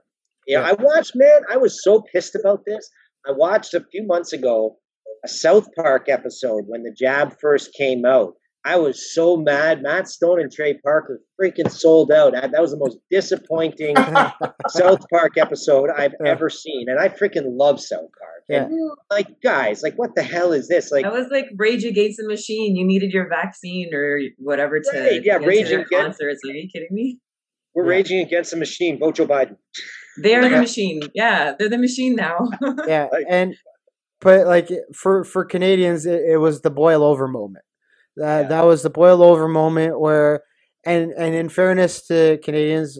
You 0.47 0.57
know 0.57 0.63
Yeah. 0.63 0.69
i 0.71 0.73
watched 0.89 1.13
man 1.15 1.41
i 1.51 1.57
was 1.57 1.83
so 1.83 1.93
pissed 2.13 2.35
about 2.35 2.61
this. 2.65 2.89
I 3.27 3.31
watched 3.33 3.73
a 3.73 3.85
few 3.91 4.03
months 4.13 4.33
ago 4.33 4.77
a 5.25 5.27
south 5.27 5.67
park 5.75 6.03
episode 6.07 6.63
when 6.67 6.83
the 6.83 6.93
jab 7.03 7.27
first 7.41 7.73
came 7.73 8.05
out 8.05 8.33
i 8.71 8.75
was 8.85 8.95
so 9.13 9.25
mad 9.37 9.81
matt 9.81 10.07
stone 10.07 10.39
and 10.41 10.51
trey 10.51 10.73
parker 10.83 11.15
freaking 11.41 11.69
sold 11.71 12.11
out 12.11 12.35
I- 12.35 12.47
that 12.53 12.61
was 12.61 12.71
the 12.71 12.77
most 12.85 12.97
disappointing 13.09 13.95
south 14.69 15.03
park 15.15 15.33
episode 15.37 15.89
i've 16.01 16.13
Yeah. 16.23 16.31
ever 16.33 16.49
seen 16.49 16.85
and 16.89 16.99
i 16.99 17.07
freaking 17.09 17.47
love 17.63 17.77
south 17.91 18.09
park 18.21 18.43
and 18.49 18.71
like 19.11 19.27
guys 19.43 19.81
like 19.83 19.95
what 19.95 20.15
the 20.15 20.23
hell 20.23 20.51
is 20.53 20.67
this 20.67 20.91
like 20.91 21.05
I 21.05 21.09
was 21.09 21.27
like 21.37 21.45
Rage 21.55 21.83
Against 21.85 22.17
the 22.17 22.27
Machine. 22.27 22.75
You 22.75 22.83
needed 22.83 23.11
your 23.11 23.27
vaccine 23.29 23.93
or 23.93 24.19
whatever 24.39 24.79
to 24.79 24.89
Right, 24.99 25.21
yeah, 25.23 25.37
get 25.37 25.47
Rage 25.47 25.65
to 25.65 25.69
their 25.69 25.79
Against- 25.81 26.03
concerts. 26.19 26.39
Are 26.47 26.53
you 26.53 26.67
kidding 26.73 26.87
me? 26.99 27.19
we're 27.75 27.83
Yeah. 27.85 27.89
raging 27.97 28.19
against 28.25 28.49
the 28.51 28.57
machine 28.57 28.97
vote 28.99 29.15
joe 29.17 29.27
biden 29.27 29.55
They 30.23 30.33
are 30.35 30.49
the 30.49 30.57
machine. 30.67 31.01
Yeah, 31.13 31.53
they're 31.57 31.69
the 31.69 31.77
machine 31.87 32.15
now. 32.15 32.37
yeah 32.87 33.07
and 33.29 33.55
but 34.19 34.47
like 34.47 34.67
for 34.95 35.23
for 35.23 35.45
canadians 35.45 36.07
it, 36.07 36.21
it 36.33 36.37
was 36.37 36.61
the 36.61 36.71
boil 36.71 37.03
over 37.03 37.27
moment 37.27 37.63
that 38.19 38.41
Yeah. 38.43 38.47
that 38.49 38.65
was 38.65 38.83
the 38.83 38.89
boil 38.89 39.21
over 39.23 39.47
moment 39.47 39.99
where 39.99 40.41
and 40.85 41.11
and 41.11 41.33
in 41.35 41.49
fairness 41.49 42.05
to 42.07 42.37
canadians 42.43 42.99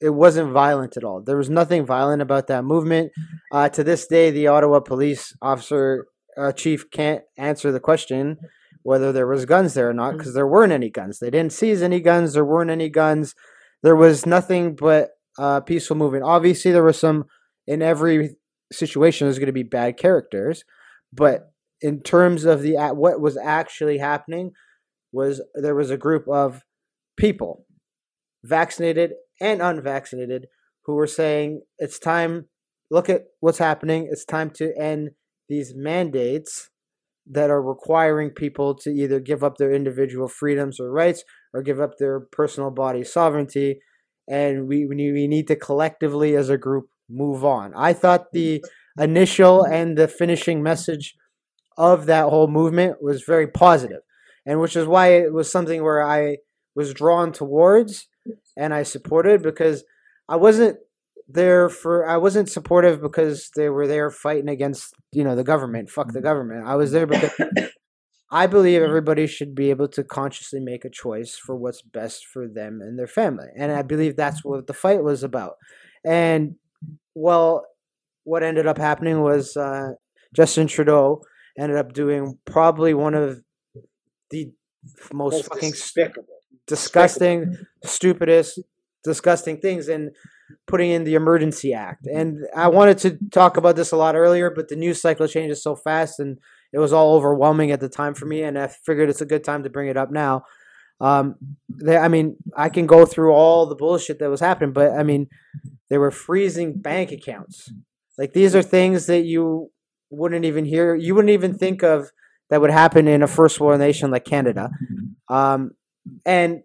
it 0.00 0.10
wasn't 0.10 0.50
violent 0.50 0.96
at 0.96 1.04
all. 1.04 1.20
There 1.22 1.36
was 1.36 1.50
nothing 1.50 1.84
violent 1.84 2.22
about 2.22 2.46
that 2.46 2.64
movement. 2.64 3.12
Uh, 3.52 3.68
to 3.68 3.84
this 3.84 4.06
day, 4.06 4.30
the 4.30 4.46
Ottawa 4.46 4.80
police 4.80 5.34
officer 5.42 6.06
uh, 6.38 6.52
chief 6.52 6.90
can't 6.90 7.22
answer 7.36 7.70
the 7.70 7.80
question 7.80 8.38
whether 8.82 9.12
there 9.12 9.26
was 9.26 9.44
guns 9.44 9.74
there 9.74 9.90
or 9.90 9.92
not 9.92 10.16
because 10.16 10.32
there 10.32 10.46
weren't 10.46 10.72
any 10.72 10.88
guns. 10.88 11.18
They 11.18 11.28
didn't 11.30 11.52
seize 11.52 11.82
any 11.82 12.00
guns. 12.00 12.32
There 12.32 12.44
weren't 12.46 12.70
any 12.70 12.88
guns. 12.88 13.34
There 13.82 13.96
was 13.96 14.24
nothing 14.24 14.74
but 14.74 15.10
uh, 15.38 15.60
peaceful 15.60 15.96
movement. 15.96 16.24
Obviously, 16.24 16.72
there 16.72 16.82
was 16.84 16.98
some 16.98 17.26
in 17.66 17.82
every 17.82 18.36
situation. 18.72 19.26
There's 19.26 19.38
going 19.38 19.46
to 19.48 19.52
be 19.52 19.64
bad 19.64 19.98
characters, 19.98 20.64
but 21.12 21.50
in 21.80 22.02
terms 22.02 22.44
of 22.44 22.62
the 22.62 22.76
what 22.94 23.20
was 23.20 23.36
actually 23.36 23.98
happening, 23.98 24.52
was 25.12 25.42
there 25.54 25.74
was 25.74 25.90
a 25.90 25.96
group 25.96 26.26
of 26.28 26.62
people, 27.16 27.64
vaccinated 28.44 29.12
and 29.40 29.62
unvaccinated, 29.62 30.46
who 30.84 30.94
were 30.94 31.06
saying 31.06 31.62
it's 31.78 31.98
time. 31.98 32.46
Look 32.90 33.08
at 33.10 33.24
what's 33.40 33.58
happening. 33.58 34.08
It's 34.10 34.24
time 34.24 34.50
to 34.56 34.72
end 34.78 35.10
these 35.48 35.74
mandates 35.76 36.70
that 37.30 37.50
are 37.50 37.62
requiring 37.62 38.30
people 38.30 38.74
to 38.74 38.90
either 38.90 39.20
give 39.20 39.44
up 39.44 39.58
their 39.58 39.72
individual 39.72 40.28
freedoms 40.28 40.80
or 40.80 40.90
rights 40.90 41.22
or 41.52 41.62
give 41.62 41.80
up 41.80 41.98
their 41.98 42.20
personal 42.20 42.70
body 42.70 43.04
sovereignty. 43.04 43.80
And 44.26 44.66
we, 44.66 44.86
we 44.86 45.26
need 45.26 45.46
to 45.48 45.56
collectively, 45.56 46.34
as 46.36 46.48
a 46.48 46.56
group, 46.56 46.86
move 47.10 47.44
on. 47.44 47.72
I 47.76 47.92
thought 47.92 48.32
the 48.32 48.60
mm-hmm. 48.60 49.02
initial 49.02 49.64
and 49.64 49.96
the 49.96 50.08
finishing 50.08 50.62
message 50.62 51.14
of 51.78 52.06
that 52.06 52.24
whole 52.24 52.48
movement 52.48 53.00
was 53.00 53.22
very 53.22 53.46
positive, 53.46 54.00
and 54.44 54.60
which 54.60 54.76
is 54.76 54.86
why 54.86 55.12
it 55.12 55.32
was 55.32 55.50
something 55.50 55.82
where 55.82 56.02
I 56.02 56.38
was 56.74 56.92
drawn 56.92 57.32
towards 57.32 58.08
and 58.56 58.74
I 58.74 58.82
supported 58.82 59.42
because 59.42 59.84
I 60.28 60.36
wasn't 60.36 60.78
there 61.28 61.68
for 61.68 62.08
I 62.08 62.16
wasn't 62.16 62.50
supportive 62.50 63.00
because 63.00 63.50
they 63.54 63.68
were 63.68 63.86
there 63.86 64.10
fighting 64.10 64.48
against 64.48 64.94
you 65.12 65.22
know 65.22 65.36
the 65.36 65.44
government. 65.44 65.88
Fuck 65.88 66.12
the 66.12 66.20
government. 66.20 66.66
I 66.66 66.74
was 66.74 66.90
there 66.90 67.06
because 67.06 67.32
I 68.30 68.46
believe 68.46 68.82
everybody 68.82 69.26
should 69.26 69.54
be 69.54 69.70
able 69.70 69.88
to 69.88 70.02
consciously 70.02 70.60
make 70.60 70.84
a 70.84 70.90
choice 70.90 71.36
for 71.36 71.56
what's 71.56 71.80
best 71.80 72.26
for 72.26 72.48
them 72.48 72.80
and 72.82 72.98
their 72.98 73.06
family, 73.06 73.48
and 73.56 73.70
I 73.70 73.82
believe 73.82 74.16
that's 74.16 74.44
what 74.44 74.66
the 74.66 74.74
fight 74.74 75.02
was 75.04 75.22
about. 75.22 75.54
And 76.04 76.56
well, 77.14 77.66
what 78.24 78.42
ended 78.42 78.66
up 78.66 78.78
happening 78.78 79.22
was 79.22 79.56
uh, 79.56 79.92
Justin 80.34 80.66
Trudeau 80.66 81.22
ended 81.58 81.76
up 81.76 81.92
doing 81.92 82.38
probably 82.44 82.94
one 82.94 83.14
of 83.14 83.42
the 84.30 84.52
most, 85.12 85.32
most 85.32 85.48
fucking 85.48 85.70
despicable. 85.72 86.26
disgusting, 86.66 87.40
despicable. 87.40 87.68
stupidest, 87.84 88.60
disgusting 89.04 89.58
things 89.58 89.88
and 89.88 90.10
putting 90.66 90.90
in 90.90 91.04
the 91.04 91.14
emergency 91.14 91.74
act. 91.74 92.06
And 92.06 92.46
I 92.54 92.68
wanted 92.68 92.98
to 92.98 93.18
talk 93.30 93.56
about 93.56 93.76
this 93.76 93.92
a 93.92 93.96
lot 93.96 94.14
earlier, 94.14 94.50
but 94.50 94.68
the 94.68 94.76
news 94.76 95.00
cycle 95.00 95.26
changes 95.26 95.62
so 95.62 95.74
fast 95.74 96.20
and 96.20 96.38
it 96.72 96.78
was 96.78 96.92
all 96.92 97.14
overwhelming 97.14 97.70
at 97.70 97.80
the 97.80 97.88
time 97.88 98.14
for 98.14 98.26
me. 98.26 98.42
And 98.42 98.58
I 98.58 98.68
figured 98.68 99.08
it's 99.08 99.20
a 99.20 99.26
good 99.26 99.44
time 99.44 99.62
to 99.64 99.70
bring 99.70 99.88
it 99.88 99.96
up 99.96 100.10
now. 100.10 100.44
Um, 101.00 101.36
they, 101.68 101.96
I 101.96 102.08
mean, 102.08 102.36
I 102.56 102.68
can 102.68 102.86
go 102.86 103.06
through 103.06 103.32
all 103.32 103.66
the 103.66 103.76
bullshit 103.76 104.18
that 104.18 104.30
was 104.30 104.40
happening, 104.40 104.72
but 104.72 104.92
I 104.92 105.02
mean, 105.02 105.28
they 105.90 105.98
were 105.98 106.10
freezing 106.10 106.78
bank 106.80 107.12
accounts. 107.12 107.70
Like 108.16 108.32
these 108.32 108.56
are 108.56 108.62
things 108.62 109.06
that 109.06 109.24
you 109.24 109.70
wouldn't 110.10 110.44
even 110.44 110.64
hear, 110.64 110.94
you 110.94 111.14
wouldn't 111.14 111.32
even 111.32 111.56
think 111.56 111.82
of 111.82 112.10
that 112.50 112.60
would 112.60 112.70
happen 112.70 113.08
in 113.08 113.22
a 113.22 113.26
first 113.26 113.60
world 113.60 113.80
nation 113.80 114.10
like 114.10 114.24
Canada. 114.24 114.70
Um, 115.28 115.72
and 116.24 116.62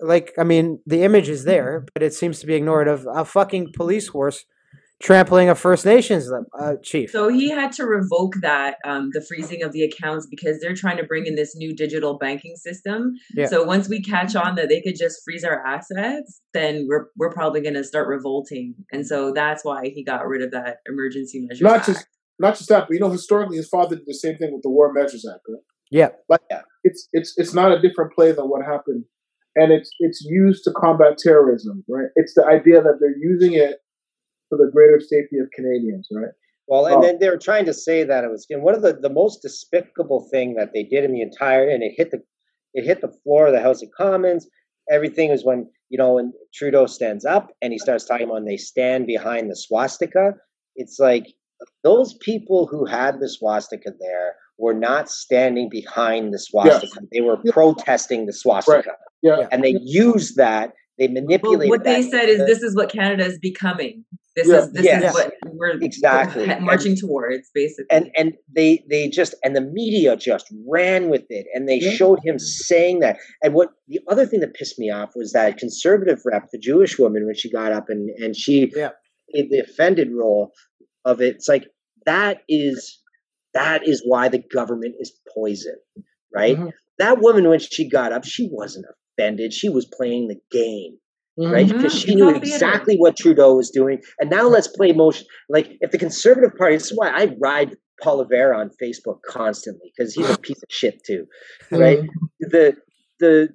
like 0.00 0.32
I 0.38 0.44
mean, 0.44 0.80
the 0.86 1.02
image 1.02 1.28
is 1.28 1.44
there, 1.44 1.84
but 1.92 2.02
it 2.02 2.14
seems 2.14 2.40
to 2.40 2.46
be 2.46 2.54
ignored 2.54 2.88
of 2.88 3.06
a 3.12 3.24
fucking 3.24 3.72
police 3.74 4.08
force 4.08 4.44
trampling 5.00 5.48
of 5.48 5.58
First 5.58 5.86
Nations 5.86 6.30
uh, 6.58 6.74
chief. 6.82 7.10
So 7.10 7.28
he 7.28 7.50
had 7.50 7.72
to 7.72 7.84
revoke 7.84 8.34
that, 8.42 8.76
um, 8.84 9.10
the 9.12 9.20
freezing 9.20 9.62
of 9.62 9.72
the 9.72 9.82
accounts, 9.82 10.26
because 10.26 10.60
they're 10.60 10.74
trying 10.74 10.96
to 10.96 11.04
bring 11.04 11.26
in 11.26 11.36
this 11.36 11.54
new 11.56 11.74
digital 11.74 12.18
banking 12.18 12.56
system. 12.56 13.14
Yeah. 13.34 13.46
So 13.46 13.64
once 13.64 13.88
we 13.88 14.02
catch 14.02 14.34
on 14.34 14.56
that 14.56 14.68
they 14.68 14.80
could 14.80 14.96
just 14.96 15.22
freeze 15.24 15.44
our 15.44 15.64
assets, 15.64 16.40
then 16.52 16.86
we're 16.88 17.06
we're 17.16 17.32
probably 17.32 17.60
going 17.60 17.74
to 17.74 17.84
start 17.84 18.08
revolting, 18.08 18.74
and 18.92 19.06
so 19.06 19.32
that's 19.32 19.64
why 19.64 19.90
he 19.94 20.02
got 20.02 20.26
rid 20.26 20.42
of 20.42 20.50
that 20.50 20.78
emergency 20.86 21.46
measure. 21.46 21.64
Not 21.64 21.76
Act. 21.78 21.86
just 21.86 22.06
not 22.38 22.56
just 22.56 22.68
that, 22.68 22.86
but 22.88 22.94
you 22.94 23.00
know, 23.00 23.10
historically, 23.10 23.56
his 23.56 23.68
father 23.68 23.96
did 23.96 24.06
the 24.06 24.14
same 24.14 24.36
thing 24.36 24.52
with 24.52 24.62
the 24.62 24.70
War 24.70 24.92
Measures 24.92 25.26
Act. 25.32 25.42
Right? 25.48 25.62
Yeah, 25.90 26.08
but 26.28 26.42
yeah, 26.50 26.62
it's 26.82 27.08
it's 27.12 27.34
it's 27.36 27.54
not 27.54 27.72
a 27.72 27.80
different 27.80 28.12
play 28.12 28.32
than 28.32 28.46
what 28.46 28.64
happened 28.64 29.04
and 29.56 29.72
it's 29.72 29.90
it's 29.98 30.24
used 30.24 30.62
to 30.64 30.70
combat 30.72 31.18
terrorism, 31.18 31.82
right? 31.88 32.08
It's 32.14 32.34
the 32.34 32.44
idea 32.44 32.80
that 32.80 32.98
they're 33.00 33.16
using 33.18 33.54
it 33.54 33.78
for 34.48 34.58
the 34.58 34.70
greater 34.72 35.00
safety 35.00 35.38
of 35.38 35.50
Canadians, 35.54 36.08
right? 36.12 36.32
Well, 36.66 36.86
and 36.86 36.96
oh. 36.96 37.02
then 37.02 37.18
they 37.18 37.30
were 37.30 37.38
trying 37.38 37.64
to 37.64 37.72
say 37.72 38.04
that 38.04 38.24
it 38.24 38.30
was 38.30 38.46
and 38.50 38.62
one 38.62 38.74
of 38.74 38.82
the, 38.82 38.92
the 38.92 39.08
most 39.08 39.40
despicable 39.40 40.28
thing 40.30 40.54
that 40.54 40.72
they 40.74 40.82
did 40.82 41.04
in 41.04 41.12
the 41.12 41.22
entire 41.22 41.68
and 41.68 41.82
it 41.82 41.94
hit 41.96 42.10
the 42.10 42.22
it 42.74 42.84
hit 42.84 43.00
the 43.00 43.12
floor 43.24 43.46
of 43.46 43.54
the 43.54 43.62
House 43.62 43.82
of 43.82 43.90
Commons. 43.96 44.46
Everything 44.90 45.30
was 45.30 45.44
when 45.44 45.68
you 45.88 45.96
know 45.96 46.14
when 46.14 46.32
Trudeau 46.54 46.86
stands 46.86 47.24
up 47.24 47.50
and 47.62 47.72
he 47.72 47.78
starts 47.78 48.04
talking 48.04 48.24
about 48.24 48.34
when 48.34 48.44
they 48.44 48.58
stand 48.58 49.06
behind 49.06 49.50
the 49.50 49.56
swastika. 49.56 50.34
It's 50.76 50.98
like 50.98 51.26
those 51.82 52.14
people 52.20 52.66
who 52.66 52.84
had 52.84 53.18
the 53.18 53.28
swastika 53.28 53.90
there 53.98 54.34
were 54.58 54.74
not 54.74 55.08
standing 55.08 55.68
behind 55.70 56.34
the 56.34 56.38
swastika. 56.38 57.00
Yes. 57.00 57.08
They 57.12 57.20
were 57.20 57.38
protesting 57.50 58.26
the 58.26 58.32
swastika. 58.32 58.76
Right. 58.76 58.96
Yeah. 59.22 59.48
And 59.50 59.64
they 59.64 59.76
used 59.82 60.36
that. 60.36 60.74
They 60.98 61.08
manipulate. 61.08 61.68
what 61.68 61.84
they 61.84 62.02
said 62.02 62.28
is 62.28 62.38
this 62.46 62.62
is 62.62 62.74
what 62.74 62.90
Canada 62.90 63.24
is 63.24 63.38
becoming. 63.38 64.04
This 64.34 64.48
yeah. 64.48 64.56
is 64.58 64.72
this 64.72 64.84
yes. 64.84 65.04
is 65.04 65.14
what 65.14 65.32
we're 65.46 65.78
exactly 65.80 66.46
marching 66.60 66.92
and, 66.92 67.00
towards, 67.00 67.50
basically. 67.54 67.86
And 67.90 68.10
and 68.16 68.34
they 68.54 68.84
they 68.88 69.08
just 69.08 69.34
and 69.42 69.54
the 69.56 69.60
media 69.60 70.16
just 70.16 70.46
ran 70.66 71.08
with 71.08 71.24
it, 71.28 71.46
and 71.54 71.68
they 71.68 71.80
yeah. 71.80 71.90
showed 71.92 72.20
him 72.24 72.38
saying 72.38 73.00
that. 73.00 73.18
And 73.42 73.54
what 73.54 73.70
the 73.88 74.00
other 74.08 74.26
thing 74.26 74.40
that 74.40 74.54
pissed 74.54 74.78
me 74.78 74.90
off 74.90 75.10
was 75.14 75.32
that 75.32 75.58
conservative 75.58 76.20
rep, 76.24 76.48
the 76.52 76.58
Jewish 76.58 76.98
woman, 76.98 77.26
when 77.26 77.34
she 77.34 77.50
got 77.50 77.72
up 77.72 77.88
and 77.88 78.10
and 78.10 78.36
she 78.36 78.72
yeah. 78.74 78.90
the 79.32 79.60
offended 79.60 80.10
role 80.12 80.52
of 81.04 81.20
it. 81.20 81.36
It's 81.36 81.48
like 81.48 81.66
that 82.06 82.42
is 82.48 83.00
that 83.54 83.86
is 83.86 84.02
why 84.04 84.28
the 84.28 84.42
government 84.52 84.96
is 85.00 85.12
poison, 85.34 85.76
right? 86.34 86.56
Mm-hmm. 86.56 86.68
That 86.98 87.20
woman, 87.20 87.48
when 87.48 87.60
she 87.60 87.88
got 87.88 88.12
up, 88.12 88.24
she 88.24 88.48
wasn't 88.52 88.86
offended. 89.18 89.52
She 89.52 89.68
was 89.68 89.86
playing 89.86 90.28
the 90.28 90.36
game, 90.50 90.98
mm-hmm. 91.38 91.52
right? 91.52 91.68
Because 91.68 91.94
she 91.94 92.14
knew 92.14 92.30
exactly 92.30 92.96
what 92.96 93.16
Trudeau 93.16 93.56
was 93.56 93.70
doing. 93.70 94.00
And 94.18 94.30
now 94.30 94.46
let's 94.48 94.68
play 94.68 94.92
motion. 94.92 95.26
Like, 95.48 95.76
if 95.80 95.90
the 95.90 95.98
Conservative 95.98 96.56
Party, 96.56 96.76
this 96.76 96.90
is 96.90 96.96
why 96.96 97.08
I 97.08 97.34
ride 97.40 97.76
Poilievre 98.02 98.56
on 98.56 98.70
Facebook 98.82 99.18
constantly 99.26 99.92
because 99.96 100.14
he's 100.14 100.30
a 100.30 100.38
piece 100.42 100.62
of 100.62 100.68
shit 100.70 101.02
too, 101.04 101.26
right? 101.70 101.98
Mm-hmm. 101.98 102.26
The 102.40 102.76
the 103.20 103.48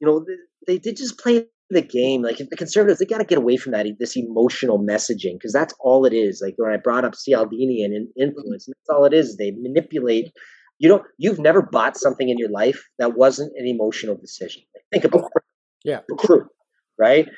you 0.00 0.06
know 0.06 0.24
they 0.66 0.78
did 0.78 0.96
just 0.96 1.18
play 1.18 1.46
the 1.70 1.82
game. 1.82 2.22
Like 2.22 2.40
if 2.40 2.50
the 2.50 2.56
conservatives, 2.56 2.98
they 2.98 3.06
got 3.06 3.18
to 3.18 3.24
get 3.24 3.38
away 3.38 3.56
from 3.56 3.72
that 3.72 3.86
this 3.98 4.16
emotional 4.16 4.78
messaging 4.78 5.34
because 5.34 5.52
that's 5.52 5.74
all 5.80 6.04
it 6.04 6.12
is. 6.12 6.40
Like 6.42 6.54
when 6.56 6.72
I 6.72 6.76
brought 6.76 7.04
up 7.04 7.14
Cialdini 7.14 7.82
and 7.82 8.08
influence, 8.18 8.66
that's 8.66 8.88
all 8.90 9.04
it 9.04 9.14
is. 9.14 9.36
They 9.36 9.52
manipulate. 9.52 10.32
You 10.78 10.88
don't. 10.88 11.02
You've 11.16 11.40
never 11.40 11.62
bought 11.62 11.96
something 11.96 12.28
in 12.28 12.38
your 12.38 12.50
life 12.50 12.84
that 12.98 13.16
wasn't 13.16 13.52
an 13.56 13.66
emotional 13.66 14.16
decision. 14.16 14.62
Think 14.92 15.04
about 15.04 15.24
it. 15.24 15.42
Yeah, 15.84 16.00
true, 16.20 16.46
right? 16.98 17.28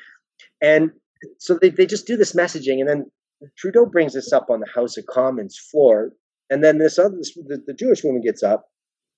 And 0.61 0.91
so 1.39 1.57
they 1.61 1.69
they 1.69 1.85
just 1.85 2.07
do 2.07 2.17
this 2.17 2.33
messaging, 2.33 2.79
and 2.79 2.89
then 2.89 3.11
Trudeau 3.57 3.85
brings 3.85 4.13
this 4.13 4.33
up 4.33 4.47
on 4.49 4.59
the 4.59 4.69
House 4.73 4.97
of 4.97 5.05
Commons 5.05 5.57
floor, 5.57 6.11
and 6.49 6.63
then 6.63 6.77
this 6.77 6.97
other 6.97 7.15
this, 7.17 7.33
the, 7.33 7.61
the 7.65 7.73
Jewish 7.73 8.03
woman 8.03 8.21
gets 8.21 8.43
up, 8.43 8.65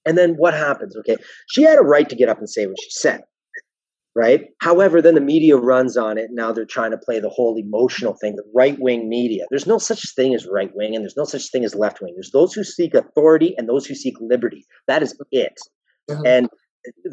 and 0.05 0.17
then 0.17 0.35
what 0.35 0.53
happens? 0.53 0.95
Okay, 0.97 1.17
she 1.47 1.63
had 1.63 1.79
a 1.79 1.83
right 1.83 2.09
to 2.09 2.15
get 2.15 2.29
up 2.29 2.39
and 2.39 2.49
say 2.49 2.65
what 2.65 2.77
she 2.81 2.89
said 2.89 3.21
right? 4.15 4.45
However, 4.61 5.01
then 5.01 5.15
the 5.15 5.21
media 5.21 5.57
runs 5.57 5.97
on 5.97 6.17
it. 6.17 6.29
Now 6.31 6.51
they're 6.51 6.65
trying 6.65 6.91
to 6.91 6.97
play 6.97 7.19
the 7.19 7.29
whole 7.29 7.57
emotional 7.57 8.13
thing, 8.13 8.35
the 8.35 8.43
right 8.53 8.77
wing 8.79 9.09
media. 9.09 9.45
There's 9.49 9.67
no 9.67 9.77
such 9.77 10.13
thing 10.15 10.35
as 10.35 10.47
right 10.47 10.71
wing, 10.75 10.95
and 10.95 11.03
there's 11.03 11.17
no 11.17 11.23
such 11.23 11.49
thing 11.51 11.63
as 11.63 11.75
left 11.75 12.01
wing. 12.01 12.13
There's 12.15 12.31
those 12.31 12.53
who 12.53 12.63
seek 12.63 12.93
authority 12.93 13.55
and 13.57 13.67
those 13.67 13.85
who 13.85 13.95
seek 13.95 14.15
liberty. 14.21 14.65
That 14.87 15.01
is 15.01 15.17
it. 15.31 15.57
Mm-hmm. 16.09 16.25
And 16.25 16.49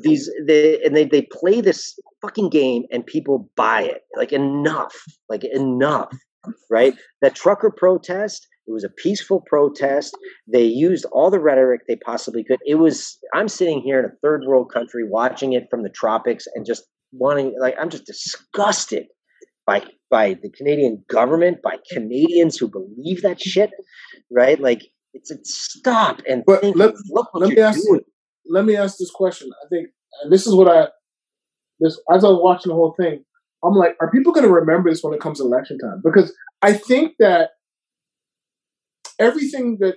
these 0.03 0.31
they 0.47 0.81
and 0.83 0.97
they 0.97 1.05
they 1.05 1.23
play 1.23 1.61
this 1.61 1.99
fucking 2.23 2.51
game 2.51 2.85
and 2.91 3.05
people 3.07 3.49
buy 3.57 3.83
it. 3.83 4.03
Like 4.17 4.33
enough, 4.33 4.95
like 5.29 5.45
enough, 5.45 6.15
right? 6.71 6.95
That 7.23 7.35
trucker 7.35 7.71
protest. 7.71 8.47
It 8.67 8.73
was 8.73 8.85
a 8.85 8.91
peaceful 8.91 9.41
protest. 9.49 10.17
They 10.47 10.63
used 10.63 11.05
all 11.07 11.29
the 11.29 11.41
rhetoric 11.41 11.81
they 11.89 11.97
possibly 11.97 12.45
could. 12.45 12.61
It 12.65 12.77
was, 12.77 13.19
I'm 13.35 13.49
sitting 13.49 13.81
here 13.81 13.99
in 13.99 14.05
a 14.05 14.15
third 14.23 14.45
world 14.47 14.71
country 14.73 15.03
watching 15.09 15.55
it 15.55 15.67
from 15.69 15.83
the 15.83 15.89
tropics 15.89 16.47
and 16.55 16.65
just 16.65 16.85
wanting, 17.11 17.57
like, 17.59 17.75
I'm 17.81 17.91
just 17.91 18.07
disgusted 18.07 19.07
by 19.67 19.83
by 20.09 20.35
the 20.41 20.51
Canadian 20.51 21.05
government, 21.09 21.63
by 21.63 21.79
Canadians 21.91 22.59
who 22.59 22.69
believe 22.69 23.23
that 23.23 23.41
shit, 23.41 23.71
right? 24.31 24.61
Like, 24.61 24.83
it's, 25.15 25.33
a 25.33 25.39
stop 25.43 26.21
and 26.29 26.45
but 26.47 26.61
think, 26.61 26.77
let, 26.77 26.95
look 27.09 27.29
let 27.35 27.51
me 27.51 27.59
ask 27.59 27.83
doing. 27.83 28.03
Let 28.51 28.65
me 28.65 28.77
ask 28.77 28.99
this 28.99 29.11
question. 29.11 29.51
I 29.65 29.69
think, 29.69 29.89
this 30.29 30.47
is 30.47 30.55
what 30.55 30.69
I 30.69 30.89
this 31.79 31.99
as 32.13 32.25
I 32.25 32.29
was 32.29 32.41
watching 32.43 32.71
the 32.71 32.75
whole 32.75 32.95
thing, 33.01 33.25
I'm 33.65 33.75
like, 33.75 33.97
are 34.01 34.11
people 34.11 34.33
going 34.33 34.47
to 34.47 34.53
remember 34.53 34.91
this 34.91 35.03
when 35.03 35.15
it 35.15 35.21
comes 35.21 35.39
to 35.39 35.45
election 35.45 35.79
time? 35.79 36.03
Because 36.05 36.33
I 36.63 36.75
think 36.75 37.15
that 37.19 37.51
everything 39.19 39.79
that 39.81 39.97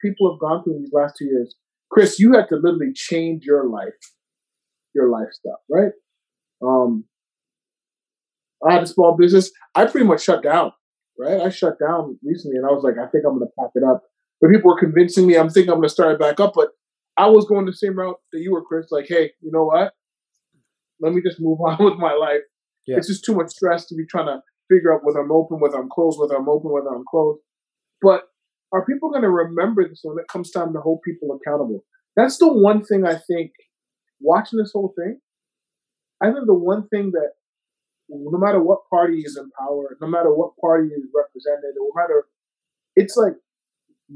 people 0.00 0.32
have 0.32 0.40
gone 0.40 0.62
through 0.62 0.78
these 0.78 0.92
last 0.92 1.14
two 1.18 1.24
years, 1.24 1.54
Chris, 1.90 2.18
you 2.18 2.34
had 2.34 2.48
to 2.48 2.56
literally 2.56 2.92
change 2.94 3.44
your 3.44 3.68
life, 3.68 3.94
your 4.94 5.10
lifestyle, 5.10 5.60
right? 5.68 5.92
Um, 6.62 7.04
I 8.66 8.74
had 8.74 8.82
a 8.82 8.86
small 8.86 9.16
business. 9.16 9.50
I 9.74 9.86
pretty 9.86 10.06
much 10.06 10.22
shut 10.22 10.42
down, 10.42 10.72
right? 11.18 11.40
I 11.40 11.48
shut 11.48 11.78
down 11.80 12.18
recently, 12.22 12.56
and 12.56 12.66
I 12.66 12.70
was 12.70 12.84
like, 12.84 12.94
I 12.94 13.08
think 13.10 13.24
I'm 13.26 13.38
going 13.38 13.48
to 13.48 13.52
pack 13.58 13.70
it 13.74 13.84
up. 13.84 14.02
But 14.40 14.50
people 14.50 14.72
were 14.72 14.78
convincing 14.78 15.26
me 15.26 15.36
I'm 15.36 15.50
thinking 15.50 15.70
I'm 15.70 15.78
going 15.78 15.88
to 15.88 15.94
start 15.94 16.12
it 16.12 16.20
back 16.20 16.38
up. 16.40 16.52
But 16.54 16.68
I 17.18 17.26
was 17.28 17.46
going 17.46 17.66
the 17.66 17.72
same 17.72 17.98
route 17.98 18.16
that 18.32 18.40
you 18.40 18.52
were, 18.52 18.62
Chris. 18.62 18.92
Like, 18.92 19.06
hey, 19.08 19.32
you 19.40 19.50
know 19.50 19.64
what? 19.64 19.92
Let 21.00 21.12
me 21.12 21.20
just 21.20 21.40
move 21.40 21.60
on 21.66 21.76
with 21.80 21.98
my 21.98 22.14
life. 22.14 22.42
Yeah. 22.86 22.96
It's 22.96 23.08
just 23.08 23.24
too 23.24 23.34
much 23.34 23.50
stress 23.50 23.86
to 23.86 23.96
be 23.96 24.06
trying 24.06 24.26
to 24.26 24.40
figure 24.70 24.94
out 24.94 25.00
whether 25.02 25.20
I'm 25.20 25.32
open, 25.32 25.60
whether 25.60 25.76
I'm 25.76 25.88
closed, 25.90 26.18
whether 26.18 26.36
I'm 26.36 26.48
open, 26.48 26.70
whether 26.70 26.88
I'm 26.88 27.04
closed. 27.10 27.40
But 28.00 28.22
are 28.72 28.86
people 28.86 29.10
going 29.10 29.22
to 29.22 29.30
remember 29.30 29.86
this 29.86 30.00
when 30.04 30.18
it 30.18 30.28
comes 30.28 30.50
time 30.50 30.72
to 30.72 30.80
hold 30.80 31.00
people 31.04 31.36
accountable? 31.36 31.84
That's 32.16 32.38
the 32.38 32.52
one 32.52 32.84
thing 32.84 33.04
I 33.04 33.16
think. 33.26 33.52
Watching 34.20 34.58
this 34.58 34.72
whole 34.72 34.92
thing, 34.96 35.20
I 36.20 36.32
think 36.32 36.46
the 36.46 36.54
one 36.54 36.88
thing 36.88 37.12
that 37.12 37.30
no 38.08 38.38
matter 38.38 38.60
what 38.60 38.80
party 38.90 39.20
is 39.20 39.36
in 39.36 39.50
power, 39.58 39.96
no 40.00 40.08
matter 40.08 40.34
what 40.34 40.56
party 40.60 40.88
is 40.88 41.04
represented, 41.14 41.74
no 41.76 41.90
matter, 41.94 42.24
it's 42.96 43.16
like 43.16 43.34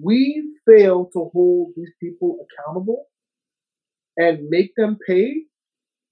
we 0.00 0.42
fail 0.66 1.08
to 1.12 1.30
hold 1.32 1.72
these 1.76 1.92
people 2.00 2.38
accountable 2.44 3.06
and 4.16 4.48
make 4.48 4.72
them 4.76 4.98
pay 5.06 5.44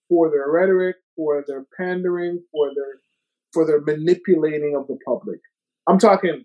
for 0.08 0.30
their 0.30 0.50
rhetoric, 0.50 0.96
for 1.16 1.44
their 1.46 1.64
pandering, 1.78 2.42
for 2.52 2.68
their 2.74 3.00
for 3.52 3.66
their 3.66 3.80
manipulating 3.80 4.76
of 4.76 4.86
the 4.86 4.96
public. 5.06 5.40
I'm 5.88 5.98
talking 5.98 6.44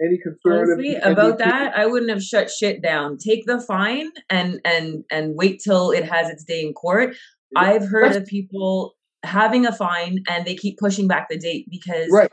any 0.00 0.18
conservative 0.22 0.78
Honestly, 0.78 0.96
about 0.96 1.38
that, 1.38 1.76
I 1.76 1.86
wouldn't 1.86 2.10
have 2.10 2.22
shut 2.22 2.50
shit 2.50 2.82
down. 2.82 3.18
Take 3.18 3.46
the 3.46 3.60
fine 3.60 4.10
and 4.28 4.60
and 4.64 5.04
and 5.10 5.34
wait 5.36 5.60
till 5.62 5.90
it 5.90 6.04
has 6.04 6.30
its 6.30 6.44
day 6.44 6.62
in 6.62 6.72
court. 6.72 7.14
I've 7.56 7.86
heard 7.86 8.14
of 8.14 8.26
people 8.26 8.94
having 9.24 9.66
a 9.66 9.72
fine 9.72 10.18
and 10.28 10.46
they 10.46 10.54
keep 10.54 10.78
pushing 10.78 11.06
back 11.06 11.28
the 11.28 11.38
date 11.38 11.66
because 11.70 12.08
right 12.10 12.30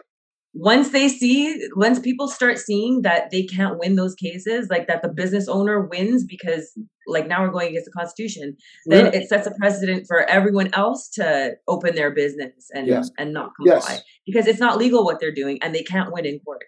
once 0.57 0.89
they 0.89 1.07
see 1.07 1.61
once 1.75 1.99
people 1.99 2.27
start 2.27 2.57
seeing 2.57 3.03
that 3.03 3.29
they 3.29 3.43
can't 3.43 3.77
win 3.77 3.95
those 3.95 4.15
cases 4.15 4.67
like 4.71 4.87
that 4.87 5.03
the 5.03 5.07
business 5.07 5.47
owner 5.47 5.81
wins 5.85 6.25
because 6.25 6.75
like 7.05 7.27
now 7.27 7.43
we're 7.43 7.51
going 7.51 7.69
against 7.69 7.85
the 7.85 7.91
constitution 7.91 8.57
then 8.87 9.05
yeah. 9.05 9.19
it 9.19 9.29
sets 9.29 9.45
a 9.45 9.51
precedent 9.51 10.05
for 10.07 10.27
everyone 10.29 10.69
else 10.73 11.09
to 11.09 11.53
open 11.67 11.93
their 11.93 12.09
business 12.11 12.69
and 12.73 12.87
yes. 12.87 13.11
and 13.19 13.33
not 13.33 13.51
comply 13.55 13.75
yes. 13.75 14.03
because 14.25 14.47
it's 14.47 14.59
not 14.59 14.79
legal 14.79 15.05
what 15.05 15.19
they're 15.19 15.33
doing 15.33 15.59
and 15.61 15.75
they 15.75 15.83
can't 15.83 16.11
win 16.11 16.25
in 16.25 16.39
court 16.39 16.63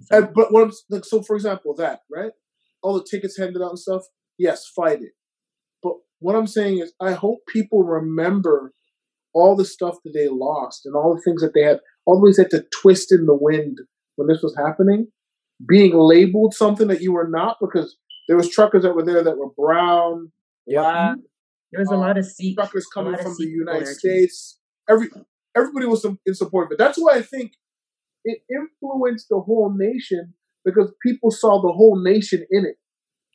so. 0.00 0.22
but 0.34 0.50
what 0.50 0.64
I'm, 0.64 0.72
like, 0.88 1.04
so 1.04 1.22
for 1.22 1.36
example 1.36 1.74
that 1.74 2.00
right 2.10 2.32
all 2.82 2.94
the 2.94 3.06
tickets 3.08 3.36
handed 3.38 3.60
out 3.60 3.70
and 3.70 3.78
stuff 3.78 4.04
yes 4.38 4.66
fight 4.74 5.02
it 5.02 5.12
but 5.82 5.92
what 6.20 6.34
i'm 6.34 6.46
saying 6.46 6.78
is 6.78 6.94
i 6.98 7.12
hope 7.12 7.40
people 7.52 7.84
remember 7.84 8.72
all 9.34 9.54
the 9.54 9.64
stuff 9.64 9.96
that 10.04 10.12
they 10.14 10.28
lost 10.28 10.86
and 10.86 10.96
all 10.96 11.14
the 11.14 11.20
things 11.20 11.42
that 11.42 11.52
they 11.54 11.62
had 11.62 11.80
always 12.08 12.38
had 12.38 12.50
to 12.50 12.64
twist 12.80 13.12
in 13.12 13.26
the 13.26 13.34
wind 13.34 13.78
when 14.16 14.28
this 14.28 14.42
was 14.42 14.56
happening, 14.56 15.08
being 15.68 15.94
labeled 15.94 16.54
something 16.54 16.88
that 16.88 17.02
you 17.02 17.12
were 17.12 17.28
not 17.28 17.58
because 17.60 17.96
there 18.26 18.36
was 18.36 18.48
truckers 18.48 18.82
that 18.82 18.94
were 18.94 19.04
there 19.04 19.22
that 19.22 19.36
were 19.36 19.50
brown, 19.50 20.32
yeah. 20.66 20.80
black. 20.80 21.10
Mm-hmm. 21.10 21.20
There 21.72 21.80
was 21.80 21.90
a 21.90 21.96
lot 21.96 22.16
of 22.16 22.24
um, 22.24 22.30
Sikh, 22.30 22.56
truckers 22.56 22.86
coming 22.86 23.16
from 23.16 23.34
the 23.36 23.46
United 23.46 23.88
States. 23.88 24.58
Every 24.88 25.08
everybody 25.54 25.84
was 25.84 26.02
in 26.24 26.34
support 26.34 26.68
of 26.68 26.72
it. 26.72 26.78
That's 26.78 26.96
why 26.96 27.16
I 27.16 27.22
think 27.22 27.52
it 28.24 28.38
influenced 28.50 29.28
the 29.28 29.40
whole 29.40 29.74
nation 29.76 30.32
because 30.64 30.90
people 31.02 31.30
saw 31.30 31.60
the 31.60 31.72
whole 31.72 32.02
nation 32.02 32.46
in 32.50 32.64
it. 32.64 32.76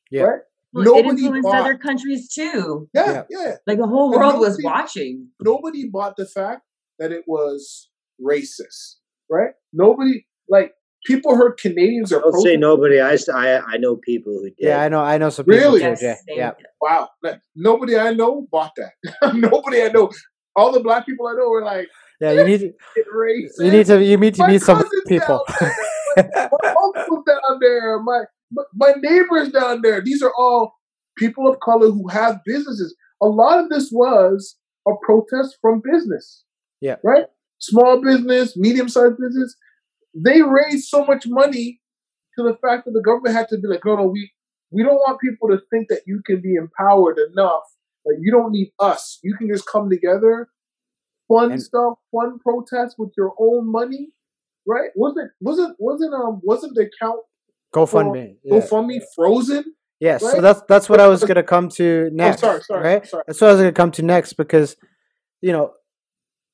Yeah. 0.10 0.24
Right? 0.24 0.40
Well, 0.74 0.86
nobody 0.86 1.08
it 1.08 1.12
influenced 1.12 1.44
bought, 1.44 1.62
other 1.62 1.78
countries 1.78 2.28
too. 2.28 2.90
Yeah, 2.96 3.24
yeah. 3.30 3.58
Like 3.68 3.78
the 3.78 3.86
whole 3.86 4.10
world 4.10 4.34
nobody, 4.34 4.40
was 4.40 4.62
watching. 4.64 5.28
Nobody 5.40 5.88
bought 5.88 6.18
the 6.18 6.26
fact 6.26 6.64
that 6.98 7.12
it 7.12 7.26
was 7.28 7.90
racist, 8.24 8.96
right? 9.30 9.52
Nobody 9.72 10.26
like 10.50 10.74
people 11.06 11.36
heard 11.36 11.58
Canadians 11.58 12.12
are. 12.12 12.22
Don't 12.22 12.42
say 12.42 12.58
nobody. 12.58 13.00
I, 13.00 13.18
I 13.34 13.60
I 13.60 13.78
know 13.78 13.98
people 13.98 14.34
who 14.34 14.46
did. 14.46 14.56
Yeah, 14.60 14.82
I 14.82 14.90
know. 14.90 15.02
I 15.02 15.18
know 15.18 15.30
some 15.30 15.46
people. 15.46 15.60
Really? 15.60 15.82
Yes, 15.82 16.02
yeah. 16.02 16.16
yeah. 16.28 16.52
Wow. 16.82 17.10
nobody 17.56 17.98
I 17.98 18.14
know 18.14 18.48
bought 18.52 18.74
that. 18.78 19.34
nobody 19.34 19.84
I 19.84 19.90
know. 19.90 20.12
All 20.56 20.72
the 20.72 20.82
black 20.82 21.06
people 21.06 21.28
I 21.28 21.34
know 21.34 21.50
were 21.50 21.64
like. 21.64 21.88
Yeah, 22.22 22.32
you 22.32 22.44
need 22.46 22.60
to. 22.60 22.74
You 23.64 23.72
need 23.72 23.86
to. 23.88 24.04
You 24.04 24.18
need 24.18 24.36
to 24.36 24.48
meet 24.48 24.62
some 24.62 24.84
people. 25.08 25.44
my 26.16 26.24
uncle's 26.98 27.26
down 27.26 27.60
there. 27.60 28.00
My 28.02 28.24
my 28.74 28.94
neighbors 29.02 29.50
down 29.50 29.82
there. 29.82 30.02
These 30.02 30.22
are 30.22 30.34
all 30.38 30.76
people 31.18 31.48
of 31.48 31.60
color 31.60 31.90
who 31.90 32.08
have 32.08 32.40
businesses. 32.46 32.96
A 33.22 33.26
lot 33.26 33.60
of 33.60 33.70
this 33.70 33.90
was 33.92 34.58
a 34.88 34.92
protest 35.04 35.58
from 35.62 35.82
business. 35.84 36.44
Yeah. 36.82 36.98
Right? 37.04 37.26
Small 37.64 38.02
business, 38.02 38.58
medium 38.58 38.90
sized 38.90 39.18
business. 39.18 39.56
They 40.14 40.42
raised 40.42 40.90
so 40.90 41.06
much 41.06 41.26
money 41.26 41.80
to 42.38 42.44
the 42.44 42.58
fact 42.62 42.84
that 42.86 42.92
the 42.92 43.02
government 43.02 43.36
had 43.36 43.48
to 43.50 43.58
be 43.58 43.70
like, 43.70 43.86
no, 43.86 43.96
no, 43.96 44.08
we, 44.08 44.32
we 44.70 44.84
don't 44.84 44.96
want 44.96 45.22
people 45.22 45.48
to 45.48 45.60
think 45.72 45.88
that 45.88 46.02
you 46.06 46.22
can 46.26 46.42
be 46.42 46.56
empowered 46.56 47.18
enough. 47.32 47.64
That 48.06 48.18
you 48.20 48.34
don't 48.34 48.52
need 48.52 48.72
us. 48.80 49.20
You 49.24 49.38
can 49.38 49.48
just 49.48 49.66
come 49.66 49.90
together, 49.90 50.50
fund 51.30 51.54
and, 51.54 51.62
stuff, 51.62 51.94
fund 52.12 52.42
protests 52.42 52.96
with 52.98 53.14
your 53.16 53.34
own 53.40 53.72
money, 53.72 54.10
right? 54.68 54.90
Wasn't 54.94 55.32
wasn't 55.40 55.78
wasn't 55.80 56.14
um 56.14 56.42
wasn't 56.44 56.76
the 56.76 56.90
account 56.90 57.22
GoFundMe. 57.74 58.36
Yeah. 58.44 58.60
GoFundMe 58.60 59.02
frozen. 59.16 59.74
Yeah, 60.02 60.14
right? 60.14 60.22
so 60.22 60.42
that's 60.42 60.62
that's 60.68 60.90
what 60.90 61.00
I 61.00 61.08
was 61.08 61.24
gonna 61.24 61.44
come 61.44 61.70
to 61.70 62.10
next. 62.12 62.44
Oh, 62.44 62.48
sorry, 62.48 62.62
sorry, 62.64 62.84
right? 62.84 63.08
Sorry. 63.08 63.24
That's 63.26 63.40
what 63.40 63.48
I 63.48 63.54
was 63.54 63.62
gonna 63.62 63.72
come 63.72 63.92
to 63.92 64.02
next 64.02 64.34
because, 64.34 64.76
you 65.40 65.54
know, 65.54 65.72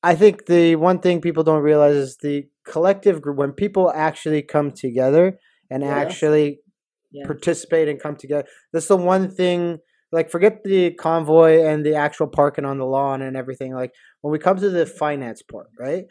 I 0.02 0.14
think 0.14 0.46
the 0.46 0.76
one 0.76 1.00
thing 1.00 1.20
people 1.20 1.44
don't 1.44 1.62
realize 1.62 1.94
is 1.94 2.16
the 2.18 2.44
collective 2.64 3.20
group 3.20 3.36
when 3.36 3.52
people 3.52 3.92
actually 3.94 4.42
come 4.42 4.70
together 4.70 5.38
and 5.70 5.82
yeah. 5.82 5.90
actually 5.90 6.60
yeah. 7.12 7.26
participate 7.26 7.88
and 7.88 8.00
come 8.00 8.16
together. 8.16 8.46
That's 8.72 8.88
the 8.88 8.96
one 8.96 9.30
thing. 9.30 9.78
Like, 10.12 10.30
forget 10.30 10.64
the 10.64 10.92
convoy 10.94 11.62
and 11.62 11.86
the 11.86 11.94
actual 11.94 12.26
parking 12.26 12.64
on 12.64 12.78
the 12.78 12.84
lawn 12.84 13.22
and 13.22 13.36
everything. 13.36 13.74
Like, 13.74 13.92
when 14.22 14.32
we 14.32 14.38
come 14.38 14.56
to 14.56 14.70
the 14.70 14.86
finance 14.86 15.42
part, 15.42 15.68
right? 15.78 16.04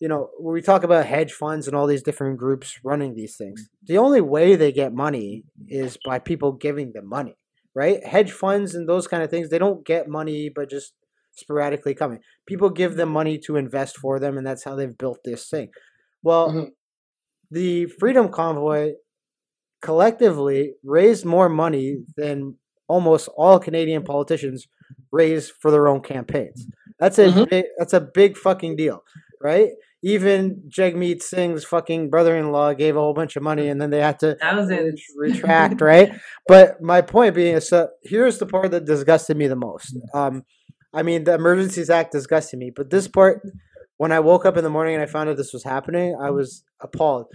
you 0.00 0.08
know, 0.08 0.30
when 0.38 0.54
we 0.54 0.62
talk 0.62 0.84
about 0.84 1.06
hedge 1.06 1.32
funds 1.32 1.66
and 1.66 1.76
all 1.76 1.86
these 1.86 2.02
different 2.02 2.38
groups 2.38 2.78
running 2.84 3.14
these 3.14 3.36
things, 3.36 3.68
the 3.82 3.98
only 3.98 4.20
way 4.20 4.54
they 4.54 4.70
get 4.70 4.92
money 4.92 5.44
is 5.66 5.98
by 6.04 6.18
people 6.18 6.52
giving 6.52 6.92
them 6.92 7.08
money, 7.08 7.34
right? 7.74 8.04
Hedge 8.06 8.30
funds 8.30 8.74
and 8.74 8.88
those 8.88 9.08
kind 9.08 9.22
of 9.22 9.30
things, 9.30 9.50
they 9.50 9.58
don't 9.58 9.84
get 9.84 10.08
money 10.08 10.50
by 10.54 10.66
just 10.66 10.92
sporadically 11.38 11.94
coming. 11.94 12.20
People 12.46 12.70
give 12.70 12.96
them 12.96 13.08
money 13.08 13.38
to 13.38 13.56
invest 13.56 13.96
for 13.98 14.18
them, 14.18 14.38
and 14.38 14.46
that's 14.46 14.64
how 14.64 14.74
they've 14.74 14.96
built 14.96 15.20
this 15.24 15.48
thing. 15.48 15.70
Well, 16.22 16.50
mm-hmm. 16.50 16.64
the 17.50 17.86
Freedom 17.86 18.28
Convoy 18.28 18.92
collectively 19.80 20.74
raised 20.82 21.24
more 21.24 21.48
money 21.48 21.98
than 22.16 22.56
almost 22.88 23.28
all 23.36 23.58
Canadian 23.58 24.02
politicians 24.02 24.66
raise 25.12 25.50
for 25.50 25.70
their 25.70 25.88
own 25.88 26.00
campaigns. 26.00 26.66
That's 26.98 27.18
a 27.18 27.28
mm-hmm. 27.28 27.44
big, 27.44 27.64
that's 27.78 27.92
a 27.92 28.00
big 28.00 28.36
fucking 28.36 28.76
deal, 28.76 29.02
right? 29.40 29.70
even 30.02 30.62
Jagmeet 30.68 31.22
Singh's 31.22 31.64
fucking 31.64 32.08
brother-in-law 32.10 32.74
gave 32.74 32.96
a 32.96 33.00
whole 33.00 33.14
bunch 33.14 33.36
of 33.36 33.42
money, 33.42 33.68
and 33.68 33.80
then 33.80 33.90
they 33.90 34.00
had 34.00 34.18
to 34.20 34.36
Thousands. 34.36 35.02
retract, 35.16 35.80
right? 35.80 36.12
But 36.46 36.80
my 36.80 37.00
point 37.00 37.34
being 37.34 37.56
is, 37.56 37.72
uh, 37.72 37.88
here's 38.02 38.38
the 38.38 38.46
part 38.46 38.70
that 38.70 38.84
disgusted 38.84 39.36
me 39.36 39.48
the 39.48 39.56
most. 39.56 39.96
Um, 40.14 40.44
I 40.92 41.02
mean, 41.02 41.24
the 41.24 41.34
Emergencies 41.34 41.90
Act 41.90 42.12
disgusted 42.12 42.58
me, 42.58 42.70
but 42.70 42.90
this 42.90 43.08
part, 43.08 43.42
when 43.98 44.12
I 44.12 44.20
woke 44.20 44.46
up 44.46 44.56
in 44.56 44.64
the 44.64 44.70
morning 44.70 44.94
and 44.94 45.02
I 45.02 45.06
found 45.06 45.28
out 45.28 45.36
this 45.36 45.52
was 45.52 45.64
happening, 45.64 46.16
I 46.20 46.30
was 46.30 46.64
appalled 46.80 47.26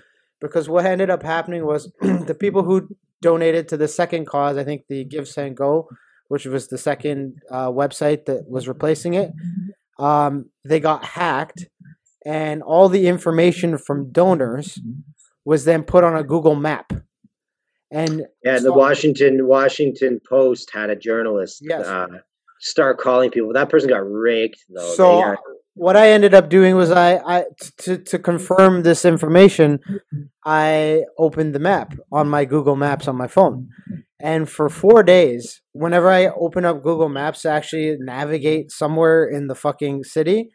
because 0.42 0.68
what 0.68 0.86
ended 0.86 1.10
up 1.10 1.24
happening 1.24 1.66
was 1.66 1.92
the 2.02 2.36
people 2.38 2.64
who 2.64 2.90
donated 3.22 3.68
to 3.70 3.78
the 3.78 3.88
second 3.88 4.26
cause, 4.26 4.58
I 4.58 4.64
think 4.64 4.84
the 4.90 5.04
Give 5.04 5.28
Send 5.28 5.56
Go, 5.58 5.88
which 6.28 6.46
was 6.46 6.68
the 6.68 6.78
second 6.78 7.42
uh, 7.52 7.70
website 7.70 8.26
that 8.26 8.50
was 8.50 8.68
replacing 8.68 9.14
it, 9.14 9.32
um, 10.00 10.50
they 10.66 10.80
got 10.80 11.06
hacked 11.06 11.68
and 12.26 12.64
all 12.64 12.90
the 12.90 13.08
information 13.08 13.78
from 13.78 14.12
donors 14.12 14.80
was 15.46 15.66
then 15.66 15.84
put 15.84 16.04
on 16.04 16.16
a 16.16 16.24
Google 16.24 16.56
map. 16.56 16.94
And 17.92 18.26
yeah, 18.44 18.58
so, 18.58 18.64
the 18.64 18.74
Washington 18.74 19.46
Washington 19.48 20.20
Post 20.28 20.72
had 20.74 20.90
a 20.90 20.96
journalist 20.96 21.60
yes. 21.62 21.86
uh, 21.86 22.08
start 22.64 22.98
calling 22.98 23.30
people. 23.30 23.54
That 23.54 23.70
person 23.70 23.90
got 23.90 23.98
raked 24.00 24.64
though. 24.70 24.94
So 24.96 25.36
what 25.76 25.98
I 25.98 26.12
ended 26.12 26.34
up 26.34 26.50
doing 26.50 26.76
was 26.76 26.92
I, 26.92 27.18
I 27.18 27.46
to 27.80 27.98
to 27.98 28.20
confirm 28.20 28.84
this 28.84 29.06
information, 29.06 29.80
I 30.46 31.04
opened 31.18 31.54
the 31.54 31.60
map 31.60 31.94
on 32.12 32.30
my 32.30 32.46
Google 32.46 32.76
Maps 32.76 33.08
on 33.08 33.16
my 33.16 33.28
phone. 33.28 33.70
And 34.20 34.50
for 34.50 34.70
four 34.70 35.04
days, 35.04 35.62
whenever 35.74 36.10
I 36.10 36.28
open 36.28 36.64
up 36.64 36.82
Google 36.82 37.10
Maps 37.10 37.42
to 37.42 37.50
actually 37.50 37.98
navigate 38.00 38.72
somewhere 38.72 39.26
in 39.26 39.48
the 39.48 39.56
fucking 39.56 40.06
city, 40.06 40.52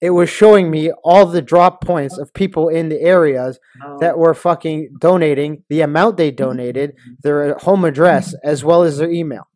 it 0.00 0.10
was 0.10 0.28
showing 0.28 0.70
me 0.70 0.90
all 1.04 1.26
the 1.26 1.40
drop 1.42 1.80
points 1.84 2.18
of 2.18 2.34
people 2.34 2.68
in 2.68 2.88
the 2.88 3.00
areas 3.00 3.60
Oh. 3.84 3.98
that 4.00 4.18
were 4.18 4.34
fucking 4.34 4.96
donating, 4.98 5.62
the 5.68 5.80
amount 5.82 6.16
they 6.16 6.32
donated, 6.32 6.94
their 7.22 7.54
home 7.58 7.84
address, 7.84 8.34
as 8.42 8.64
well 8.64 8.82
as 8.82 8.98
their 8.98 9.10
email. 9.10 9.46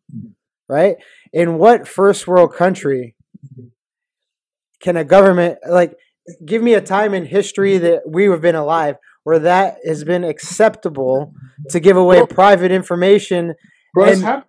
Right? 0.69 0.95
In 1.33 1.57
what 1.57 1.87
first 1.87 2.27
world 2.27 2.53
country 2.53 3.15
can 4.81 4.97
a 4.97 5.03
government 5.03 5.59
like 5.69 5.95
give 6.45 6.61
me 6.61 6.73
a 6.73 6.81
time 6.81 7.13
in 7.13 7.25
history 7.25 7.77
that 7.77 8.01
we 8.07 8.25
have 8.25 8.41
been 8.41 8.55
alive 8.55 8.95
where 9.23 9.39
that 9.39 9.77
has 9.85 10.03
been 10.03 10.23
acceptable 10.23 11.33
to 11.69 11.79
give 11.79 11.95
away 11.97 12.25
private 12.25 12.71
information 12.71 13.53
Bro, 13.93 14.05
And- 14.05 14.21
hap- 14.21 14.47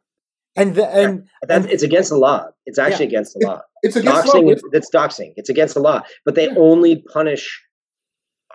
and 0.54 0.74
the, 0.74 0.86
and 0.86 1.26
That, 1.48 1.70
it's 1.70 1.82
against 1.82 2.10
the 2.10 2.18
law. 2.18 2.48
It's 2.66 2.78
actually 2.78 3.06
against 3.06 3.32
the 3.34 3.46
law. 3.46 3.62
it's 3.82 3.96
against 3.96 4.26
law. 4.26 4.34
Doxing, 4.34 4.58
it's 4.72 4.90
doxing. 4.90 5.32
It's 5.36 5.48
against 5.48 5.74
the 5.74 5.80
law. 5.80 6.02
But 6.26 6.34
they 6.34 6.48
only 6.48 7.02
punish. 7.10 7.62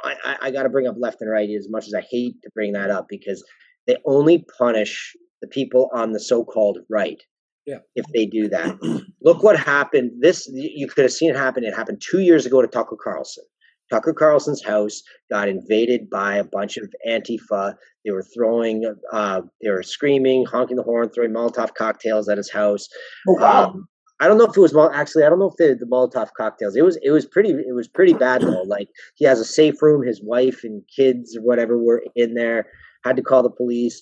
I, 0.03 0.15
I, 0.23 0.37
I 0.43 0.51
got 0.51 0.63
to 0.63 0.69
bring 0.69 0.85
up 0.85 0.95
left 0.99 1.21
and 1.21 1.31
right 1.31 1.49
as 1.49 1.67
much 1.69 1.87
as 1.87 1.95
I 1.95 2.01
hate 2.01 2.35
to 2.43 2.51
bring 2.53 2.73
that 2.73 2.91
up 2.91 3.07
because 3.09 3.43
they 3.87 3.97
only 4.05 4.45
punish 4.59 5.15
the 5.41 5.47
people 5.47 5.89
on 5.91 6.11
the 6.11 6.19
so-called 6.19 6.77
right. 6.87 7.19
Yeah. 7.67 7.79
If 7.95 8.05
they 8.13 8.25
do 8.25 8.47
that, 8.49 8.77
look 9.21 9.43
what 9.43 9.59
happened. 9.59 10.11
This 10.21 10.49
you 10.53 10.87
could 10.87 11.03
have 11.03 11.11
seen 11.11 11.29
it 11.29 11.35
happen. 11.35 11.65
It 11.65 11.75
happened 11.75 12.01
two 12.01 12.19
years 12.19 12.45
ago 12.45 12.61
to 12.61 12.67
Tucker 12.67 12.97
Carlson. 13.01 13.43
Tucker 13.89 14.13
Carlson's 14.13 14.63
house 14.63 15.01
got 15.31 15.47
invaded 15.47 16.09
by 16.09 16.35
a 16.35 16.43
bunch 16.43 16.77
of 16.77 16.89
Antifa. 17.07 17.75
They 18.03 18.11
were 18.11 18.23
throwing, 18.35 18.83
uh, 19.13 19.41
they 19.61 19.69
were 19.69 19.83
screaming, 19.83 20.45
honking 20.45 20.77
the 20.77 20.83
horn, 20.83 21.09
throwing 21.09 21.31
Molotov 21.31 21.73
cocktails 21.73 22.27
at 22.27 22.37
his 22.37 22.51
house. 22.51 22.87
Oh, 23.27 23.33
wow. 23.33 23.65
Um, 23.65 23.87
I 24.19 24.27
don't 24.27 24.37
know 24.37 24.45
if 24.45 24.57
it 24.57 24.59
was 24.59 24.75
actually. 24.93 25.25
I 25.25 25.29
don't 25.29 25.39
know 25.39 25.49
if 25.49 25.57
the, 25.57 25.77
the 25.79 25.85
Molotov 25.85 26.29
cocktails. 26.35 26.75
It 26.75 26.81
was 26.81 26.97
it 27.03 27.11
was 27.11 27.25
pretty 27.25 27.51
it 27.51 27.75
was 27.75 27.87
pretty 27.87 28.13
bad 28.13 28.41
though. 28.41 28.63
Like 28.63 28.87
he 29.15 29.25
has 29.25 29.39
a 29.39 29.45
safe 29.45 29.79
room. 29.79 30.05
His 30.05 30.23
wife 30.23 30.63
and 30.63 30.81
kids 30.95 31.37
or 31.37 31.43
whatever 31.43 31.77
were 31.77 32.03
in 32.15 32.33
there. 32.33 32.65
Had 33.03 33.15
to 33.17 33.21
call 33.21 33.43
the 33.43 33.51
police. 33.51 34.01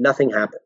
Nothing 0.00 0.30
happened. 0.30 0.60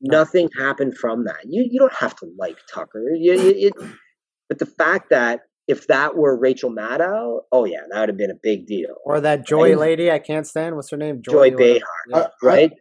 Nothing 0.00 0.48
happened 0.58 0.96
from 0.96 1.24
that. 1.24 1.38
You 1.44 1.66
you 1.70 1.78
don't 1.80 1.94
have 1.94 2.14
to 2.16 2.26
like 2.38 2.58
Tucker. 2.72 3.02
You, 3.14 3.34
you, 3.40 3.68
it, 3.68 3.72
but 4.48 4.58
the 4.58 4.66
fact 4.66 5.10
that 5.10 5.40
if 5.66 5.86
that 5.88 6.16
were 6.16 6.38
Rachel 6.38 6.70
Maddow, 6.70 7.40
oh 7.52 7.64
yeah, 7.64 7.80
that 7.90 8.00
would 8.00 8.08
have 8.08 8.16
been 8.18 8.30
a 8.30 8.38
big 8.42 8.66
deal. 8.66 8.94
or 9.04 9.20
that 9.20 9.46
Joy 9.46 9.70
Right. 9.70 9.78
lady 9.78 10.10
I 10.10 10.18
can't 10.18 10.46
stand. 10.46 10.76
What's 10.76 10.90
her 10.90 10.96
name? 10.96 11.20
Joy 11.22 11.50
whatever. 11.50 11.56
Behar, 11.56 11.80
Yeah. 12.08 12.16
I- 12.16 12.20
I- 12.22 12.30
right? 12.42 12.72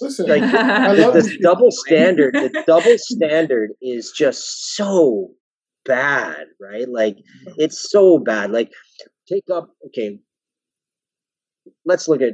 listen, 0.00 0.26
like, 0.28 0.42
I 0.42 0.94
the, 0.94 1.02
love 1.02 1.14
the 1.14 1.38
double 1.42 1.70
standard 1.86 2.34
the 2.34 2.62
double 2.66 2.98
standard 2.98 3.70
is 3.80 4.10
just 4.10 4.74
so 4.76 5.30
bad 5.86 6.46
right 6.60 6.88
like 6.88 7.14
mm. 7.16 7.54
it's 7.56 7.90
so 7.90 8.18
bad 8.18 8.50
like 8.50 8.70
take 9.28 9.44
up 9.52 9.70
okay 9.86 10.18
let's 11.84 12.08
look 12.08 12.20
at 12.20 12.32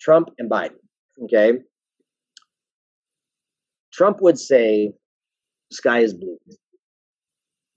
trump 0.00 0.28
and 0.38 0.50
biden 0.50 0.76
okay 1.24 1.54
trump 3.92 4.20
would 4.20 4.38
say 4.38 4.92
sky 5.72 6.00
is 6.00 6.14
blue 6.14 6.38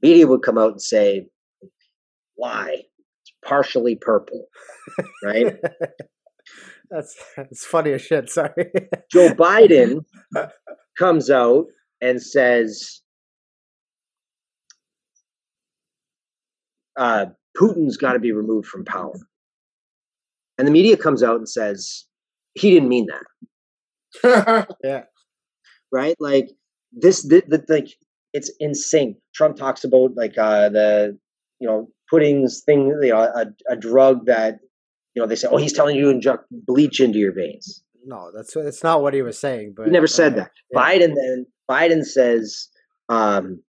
media 0.01 0.27
would 0.27 0.41
come 0.41 0.57
out 0.57 0.71
and 0.71 0.81
say 0.81 1.25
why 2.35 2.69
it's 2.71 3.33
partially 3.45 3.95
purple 3.95 4.47
right 5.23 5.57
That's 6.93 7.15
that's 7.35 7.65
funny 7.65 7.93
as 7.93 8.03
shit. 8.03 8.29
Sorry. 8.29 8.71
Joe 9.11 9.29
Biden 9.33 10.05
comes 10.97 11.31
out 11.31 11.65
and 12.01 12.21
says 12.21 13.01
uh, 16.97 17.25
Putin's 17.57 17.97
got 17.97 18.13
to 18.13 18.19
be 18.19 18.31
removed 18.31 18.67
from 18.67 18.85
power. 18.85 19.15
And 20.59 20.67
the 20.67 20.71
media 20.71 20.95
comes 20.95 21.23
out 21.23 21.37
and 21.37 21.49
says 21.49 22.05
he 22.53 22.69
didn't 22.69 22.89
mean 22.89 23.07
that, 23.07 24.67
it. 24.83 25.05
Right? 25.93 26.15
Like 26.19 26.49
this, 26.91 27.21
the, 27.21 27.43
the, 27.47 27.63
like 27.69 27.87
it's 28.33 28.51
insane. 28.59 29.15
Trump 29.33 29.55
talks 29.55 29.83
about 29.85 30.15
like 30.17 30.37
uh, 30.37 30.69
the 30.69 31.17
you 31.59 31.67
know 31.67 31.87
putting 32.09 32.47
thing, 32.49 32.87
you 33.01 33.13
know, 33.13 33.21
a, 33.21 33.45
a 33.69 33.75
drug 33.77 34.25
that 34.25 34.59
you 35.13 35.21
know 35.21 35.27
they 35.27 35.35
say, 35.35 35.47
oh, 35.49 35.57
he's 35.57 35.73
telling 35.73 35.95
you 35.95 36.05
to 36.05 36.09
inject 36.09 36.43
bleach 36.51 36.99
into 36.99 37.19
your 37.19 37.33
veins. 37.33 37.83
no, 38.05 38.31
that's 38.35 38.55
it's 38.55 38.83
not 38.83 39.01
what 39.01 39.13
he 39.13 39.21
was 39.21 39.39
saying. 39.39 39.73
But 39.77 39.85
He 39.85 39.91
never 39.91 40.07
said 40.07 40.33
uh, 40.33 40.35
that. 40.37 40.51
yeah. 40.71 40.79
Biden 40.79 41.13
then 41.15 41.45
Biden 41.69 42.03
says, 42.03 42.67
um, 43.09 43.61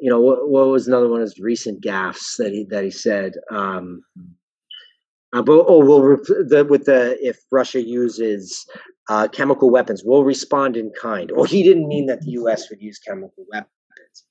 you 0.00 0.08
know, 0.10 0.20
what, 0.20 0.48
what 0.48 0.68
was 0.68 0.86
another 0.88 1.08
one 1.08 1.20
of 1.20 1.26
his 1.26 1.38
recent 1.40 1.82
gaffes 1.82 2.36
that 2.38 2.52
he 2.52 2.64
that 2.70 2.84
he 2.84 2.90
said 2.90 3.32
um, 3.50 4.02
about 5.34 5.66
oh 5.68 5.84
well 5.84 6.16
the, 6.16 6.66
with 6.68 6.84
the 6.86 7.18
if 7.20 7.38
Russia 7.50 7.82
uses 7.82 8.66
uh, 9.08 9.28
chemical 9.28 9.70
weapons, 9.70 10.02
we'll 10.04 10.24
respond 10.24 10.76
in 10.76 10.90
kind. 11.00 11.30
Or 11.30 11.46
he 11.46 11.62
didn't 11.62 11.88
mean 11.88 12.06
that 12.06 12.20
the 12.20 12.32
U.S. 12.32 12.68
would 12.70 12.80
use 12.80 12.98
chemical 12.98 13.44
weapons, 13.50 14.24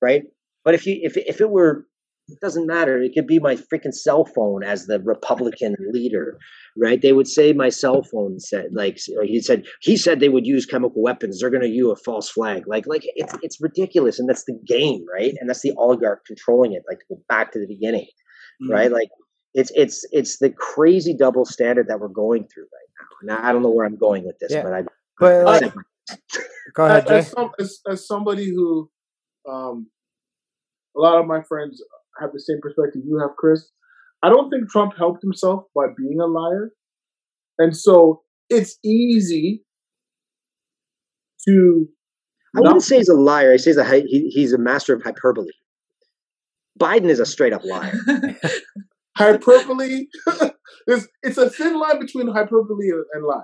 right? 0.00 0.22
But 0.64 0.74
if 0.74 0.86
you 0.86 0.98
if 1.02 1.16
if 1.16 1.40
it 1.40 1.50
were 1.50 1.86
it 2.28 2.40
doesn't 2.40 2.66
matter. 2.66 3.00
It 3.00 3.12
could 3.14 3.26
be 3.26 3.38
my 3.38 3.56
freaking 3.56 3.92
cell 3.92 4.24
phone 4.24 4.62
as 4.62 4.86
the 4.86 5.00
Republican 5.00 5.74
leader, 5.92 6.38
right? 6.76 7.00
They 7.00 7.12
would 7.12 7.28
say 7.28 7.52
my 7.52 7.68
cell 7.68 8.02
phone 8.02 8.38
said 8.38 8.66
like 8.72 8.98
he 9.24 9.40
said 9.40 9.64
he 9.80 9.96
said 9.96 10.20
they 10.20 10.28
would 10.28 10.46
use 10.46 10.66
chemical 10.66 11.02
weapons. 11.02 11.40
They're 11.40 11.50
going 11.50 11.62
to 11.62 11.68
use 11.68 11.92
a 11.92 12.02
false 12.04 12.30
flag. 12.30 12.64
Like 12.66 12.86
like 12.86 13.02
it's 13.16 13.34
it's 13.42 13.58
ridiculous, 13.60 14.18
and 14.18 14.28
that's 14.28 14.44
the 14.44 14.58
game, 14.66 15.04
right? 15.12 15.34
And 15.40 15.48
that's 15.48 15.62
the 15.62 15.74
oligarch 15.76 16.24
controlling 16.26 16.72
it. 16.72 16.82
Like 16.88 17.00
back 17.28 17.52
to 17.52 17.58
the 17.58 17.66
beginning, 17.66 18.06
right? 18.70 18.90
Like 18.90 19.08
it's 19.54 19.70
it's 19.74 20.04
it's 20.12 20.38
the 20.38 20.50
crazy 20.50 21.14
double 21.14 21.44
standard 21.44 21.88
that 21.88 22.00
we're 22.00 22.08
going 22.08 22.46
through 22.52 22.64
right 22.64 22.88
now. 23.30 23.34
And 23.36 23.46
I 23.46 23.52
don't 23.52 23.62
know 23.62 23.70
where 23.70 23.86
I'm 23.86 23.96
going 23.96 24.24
with 24.24 24.38
this, 24.40 24.52
Yeah. 24.52 24.62
but 24.62 24.72
I. 24.72 24.84
But 25.18 25.44
like, 25.44 25.60
said 25.60 25.72
go 26.74 26.86
ahead, 26.86 27.06
as, 27.08 27.26
Jay. 27.26 27.30
some, 27.30 27.50
as, 27.60 27.80
as 27.88 28.06
somebody 28.06 28.48
who, 28.48 28.90
um, 29.48 29.88
a 30.96 31.00
lot 31.00 31.20
of 31.20 31.26
my 31.26 31.42
friends 31.42 31.82
have 32.20 32.30
the 32.32 32.40
same 32.40 32.60
perspective 32.60 33.02
you 33.04 33.18
have, 33.18 33.36
Chris. 33.36 33.70
I 34.22 34.28
don't 34.30 34.50
think 34.50 34.68
Trump 34.70 34.94
helped 34.96 35.22
himself 35.22 35.64
by 35.74 35.86
being 35.96 36.18
a 36.20 36.26
liar, 36.26 36.70
and 37.58 37.76
so 37.76 38.22
it's 38.48 38.78
easy 38.84 39.64
to. 41.46 41.88
I 42.54 42.60
not- 42.60 42.68
wouldn't 42.68 42.82
say 42.84 42.98
he's 42.98 43.08
a 43.08 43.14
liar. 43.14 43.52
I 43.52 43.56
say 43.56 43.70
he's 43.70 43.76
a 43.76 43.84
he, 43.84 44.30
he's 44.32 44.52
a 44.52 44.58
master 44.58 44.94
of 44.94 45.02
hyperbole. 45.02 45.52
Biden 46.80 47.08
is 47.10 47.20
a 47.20 47.26
straight 47.26 47.52
up 47.52 47.64
liar. 47.64 47.98
hyperbole. 49.16 50.06
it's, 50.86 51.08
it's 51.22 51.38
a 51.38 51.50
thin 51.50 51.78
line 51.78 51.98
between 52.00 52.28
hyperbole 52.28 52.88
and, 52.90 53.04
and 53.14 53.24
lie. 53.24 53.42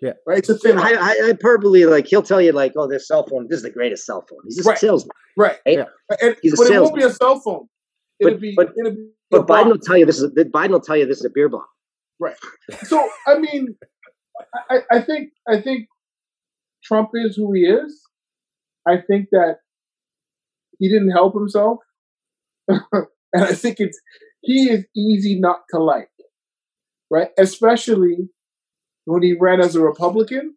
Yeah. 0.00 0.12
right. 0.26 0.38
It's 0.38 0.48
a 0.48 0.56
thin 0.58 0.76
Hy- 0.76 0.92
line. 0.92 0.98
hy- 0.98 1.26
hyperbole, 1.26 1.84
like 1.86 2.06
he'll 2.06 2.22
tell 2.22 2.40
you, 2.40 2.52
like, 2.52 2.72
oh, 2.76 2.86
this 2.86 3.08
cell 3.08 3.26
phone, 3.26 3.46
this 3.50 3.56
is 3.58 3.62
the 3.64 3.70
greatest 3.70 4.06
cell 4.06 4.24
phone. 4.28 4.38
He's 4.44 4.64
a 4.64 4.68
Right. 4.68 4.78
salesman. 4.78 5.10
Right. 5.36 5.56
Yeah. 5.66 5.84
And, 6.20 6.36
He's 6.42 6.52
a 6.54 6.56
but 6.56 6.70
it 6.70 6.80
won't 6.80 6.94
be 6.94 7.02
a 7.02 7.10
cell 7.10 7.40
phone. 7.40 7.68
It'll 8.20 8.34
But- 8.34 8.40
be. 8.40 8.54
but- 8.56 8.72
it'll 8.78 8.92
be. 8.92 9.10
But 9.30 9.40
a 9.40 9.44
Biden 9.44 9.66
will 9.66 9.78
tell 9.78 9.96
you 9.98 10.06
this 10.06 10.16
is 10.16 10.22
a, 10.24 10.28
Biden 10.30 10.70
will 10.70 10.80
tell 10.80 10.96
you 10.96 11.04
this 11.04 11.18
is 11.18 11.24
a 11.26 11.30
beer 11.30 11.48
bottle. 11.50 11.66
Right. 12.18 12.34
So 12.84 13.08
I 13.26 13.38
mean, 13.38 13.76
I, 14.70 14.78
I 14.90 15.00
think 15.02 15.30
I 15.46 15.60
think 15.60 15.86
Trump 16.82 17.10
is 17.12 17.36
who 17.36 17.52
he 17.52 17.62
is. 17.66 18.00
I 18.88 19.02
think 19.06 19.28
that 19.32 19.56
he 20.78 20.88
didn't 20.88 21.10
help 21.10 21.34
himself, 21.34 21.80
and 22.68 22.80
I 23.34 23.52
think 23.52 23.76
it's 23.80 24.00
he 24.42 24.70
is 24.70 24.84
easy 24.96 25.38
not 25.38 25.60
to 25.70 25.78
like, 25.78 26.10
right? 27.10 27.28
Especially 27.38 28.28
when 29.04 29.22
he 29.22 29.34
ran 29.38 29.60
as 29.60 29.74
a 29.74 29.80
Republican, 29.80 30.56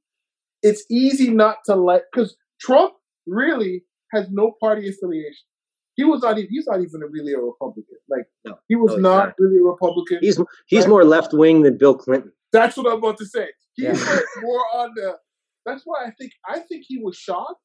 it's 0.62 0.84
easy 0.90 1.30
not 1.30 1.58
to 1.66 1.76
like 1.76 2.04
because 2.14 2.36
Trump 2.60 2.94
really 3.26 3.84
has 4.14 4.28
no 4.30 4.54
party 4.60 4.90
affiliation. 4.90 5.46
He 5.96 6.04
was 6.04 6.22
not. 6.22 6.38
He's 6.38 6.68
not 6.68 6.82
even 6.82 7.02
really 7.10 7.34
a 7.34 7.40
Republican. 7.40 7.98
Like 8.10 8.26
No. 8.46 8.58
he 8.68 8.76
was 8.76 8.94
oh, 8.94 8.98
No, 8.98 9.10
not 9.10 9.26
not. 9.28 9.36
really 9.40 9.58
a 9.58 9.64
Republican. 9.64 10.20
He's 10.22 10.40
he's 10.68 10.82
Right. 10.82 10.90
more 10.90 11.04
left 11.04 11.34
wing 11.34 11.64
than 11.64 11.78
Bill 11.78 11.96
Clinton. 11.96 12.32
That's 12.54 12.78
what 12.78 12.88
I'm 12.88 12.98
about 13.00 13.18
to 13.20 13.26
say. 13.26 13.48
He's 13.76 13.86
Yeah. 13.86 13.92
like 14.14 14.24
more 14.42 14.64
on 14.76 14.92
the. 14.96 15.18
That's 15.66 15.84
why 15.86 16.06
I 16.06 16.12
think 16.12 16.32
I 16.48 16.60
think 16.60 16.86
he 16.88 16.98
was 17.04 17.16
shocked 17.18 17.62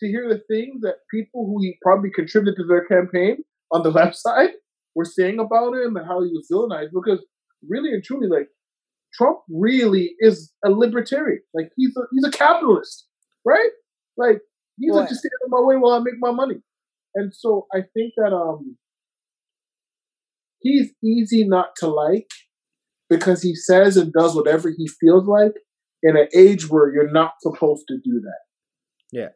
to 0.00 0.08
hear 0.08 0.28
the 0.28 0.40
things 0.48 0.82
that 0.82 0.96
people 1.10 1.46
who 1.46 1.60
he 1.62 1.76
probably 1.82 2.10
contributed 2.10 2.56
to 2.58 2.66
their 2.66 2.84
campaign 2.86 3.42
on 3.72 3.82
the 3.82 3.90
left 4.00 4.16
side 4.16 4.50
were 4.94 5.04
saying 5.04 5.38
about 5.38 5.74
him 5.74 5.96
and 5.96 6.06
how 6.06 6.22
he 6.22 6.30
was 6.30 6.48
villainized. 6.52 6.90
Because 6.94 7.24
really 7.68 7.90
and 7.92 8.02
truly, 8.04 8.28
like 8.28 8.48
Trump 9.14 9.38
really 9.48 10.14
is 10.20 10.52
a 10.64 10.70
libertarian. 10.70 11.40
Like 11.54 11.70
he's 11.76 11.96
a 11.96 12.02
he's 12.12 12.24
a 12.24 12.30
capitalist, 12.30 13.06
right? 13.44 13.70
Like 14.16 14.40
he's 14.78 14.90
Well, 14.92 15.00
like 15.00 15.08
just 15.08 15.20
stay 15.20 15.28
out 15.28 15.46
of 15.46 15.50
my 15.50 15.60
way 15.60 15.76
while 15.76 15.92
I 15.94 15.98
make 16.00 16.14
my 16.18 16.32
money. 16.32 16.56
And 17.14 17.32
so 17.34 17.66
I 17.72 17.80
think 17.94 18.14
that 18.16 18.32
um 18.34 18.76
he's 20.60 20.92
easy 21.04 21.46
not 21.46 21.70
to 21.76 21.88
like 21.88 22.28
because 23.10 23.42
he 23.42 23.54
says 23.54 23.96
and 23.96 24.12
does 24.12 24.34
whatever 24.34 24.70
he 24.76 24.88
feels 25.00 25.26
like 25.26 25.52
in 26.02 26.16
an 26.16 26.28
age 26.36 26.68
where 26.70 26.92
you're 26.92 27.10
not 27.12 27.34
supposed 27.40 27.84
to 27.88 27.96
do 28.04 28.20
that. 28.20 28.38
Yeah. 29.12 29.28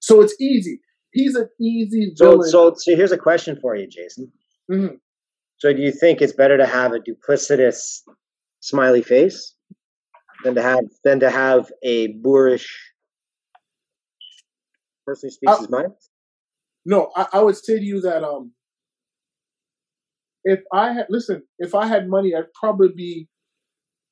So 0.00 0.20
it's 0.20 0.34
easy. 0.40 0.80
He's 1.12 1.34
an 1.34 1.48
easy 1.60 2.12
So 2.14 2.30
villain. 2.32 2.48
so 2.50 2.74
so 2.76 2.96
here's 2.96 3.12
a 3.12 3.18
question 3.18 3.58
for 3.60 3.76
you, 3.76 3.86
Jason. 3.88 4.32
Mhm. 4.70 5.00
So 5.58 5.72
do 5.72 5.80
you 5.80 5.92
think 5.92 6.20
it's 6.20 6.32
better 6.32 6.56
to 6.56 6.66
have 6.66 6.92
a 6.92 7.00
duplicitous 7.00 8.02
smiley 8.60 9.02
face 9.02 9.54
than 10.44 10.54
to 10.54 10.62
have 10.62 10.84
than 11.04 11.20
to 11.20 11.30
have 11.30 11.70
a 11.82 12.08
boorish 12.08 12.68
person 15.06 15.28
who 15.28 15.32
speaks 15.32 15.52
Uh, 15.52 15.58
his 15.58 15.68
mind? 15.70 15.92
No, 16.84 17.10
I, 17.16 17.26
I 17.34 17.42
would 17.42 17.56
say 17.56 17.78
to 17.78 17.84
you 17.84 18.00
that 18.02 18.22
um, 18.24 18.52
if 20.44 20.60
I 20.72 20.92
had 20.92 21.06
listen, 21.08 21.42
if 21.58 21.74
I 21.74 21.86
had 21.86 22.08
money, 22.08 22.34
I'd 22.34 22.52
probably 22.54 22.88
be, 22.94 23.28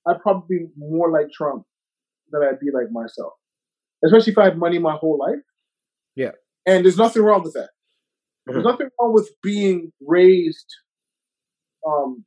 I'd 0.06 0.20
probably 0.20 0.58
be 0.58 0.66
more 0.76 1.10
like 1.10 1.30
Trump 1.30 1.64
than 2.30 2.42
I'd 2.42 2.60
be 2.60 2.70
like 2.72 2.90
myself. 2.90 3.32
Especially 4.04 4.32
if 4.32 4.38
I 4.38 4.44
had 4.44 4.58
money 4.58 4.78
my 4.78 4.94
whole 4.96 5.18
life. 5.18 5.40
Yeah. 6.16 6.32
And 6.66 6.84
there's 6.84 6.98
nothing 6.98 7.22
wrong 7.22 7.42
with 7.42 7.54
that. 7.54 7.70
There's 8.46 8.58
Mhm. 8.64 8.70
nothing 8.70 8.88
wrong 9.00 9.12
with 9.12 9.30
being 9.42 9.92
raised 10.00 10.66
um 11.86 12.24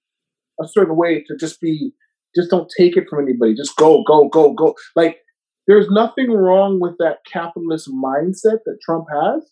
a 0.62 0.68
certain 0.68 0.96
way 0.96 1.24
to 1.28 1.36
just 1.36 1.60
be 1.62 1.94
just 2.36 2.50
don't 2.52 2.72
take 2.78 2.96
it 2.98 3.08
from 3.10 3.24
anybody. 3.24 3.56
Just 3.56 3.76
go, 3.78 4.04
go, 4.04 4.28
go, 4.30 4.54
go. 4.54 4.76
Like 4.96 5.20
there's 5.68 5.90
nothing 5.90 6.32
wrong 6.32 6.80
with 6.80 6.96
that 7.00 7.18
capitalist 7.32 7.90
mindset 7.90 8.60
that 8.66 8.78
Trump 8.84 9.06
has. 9.12 9.50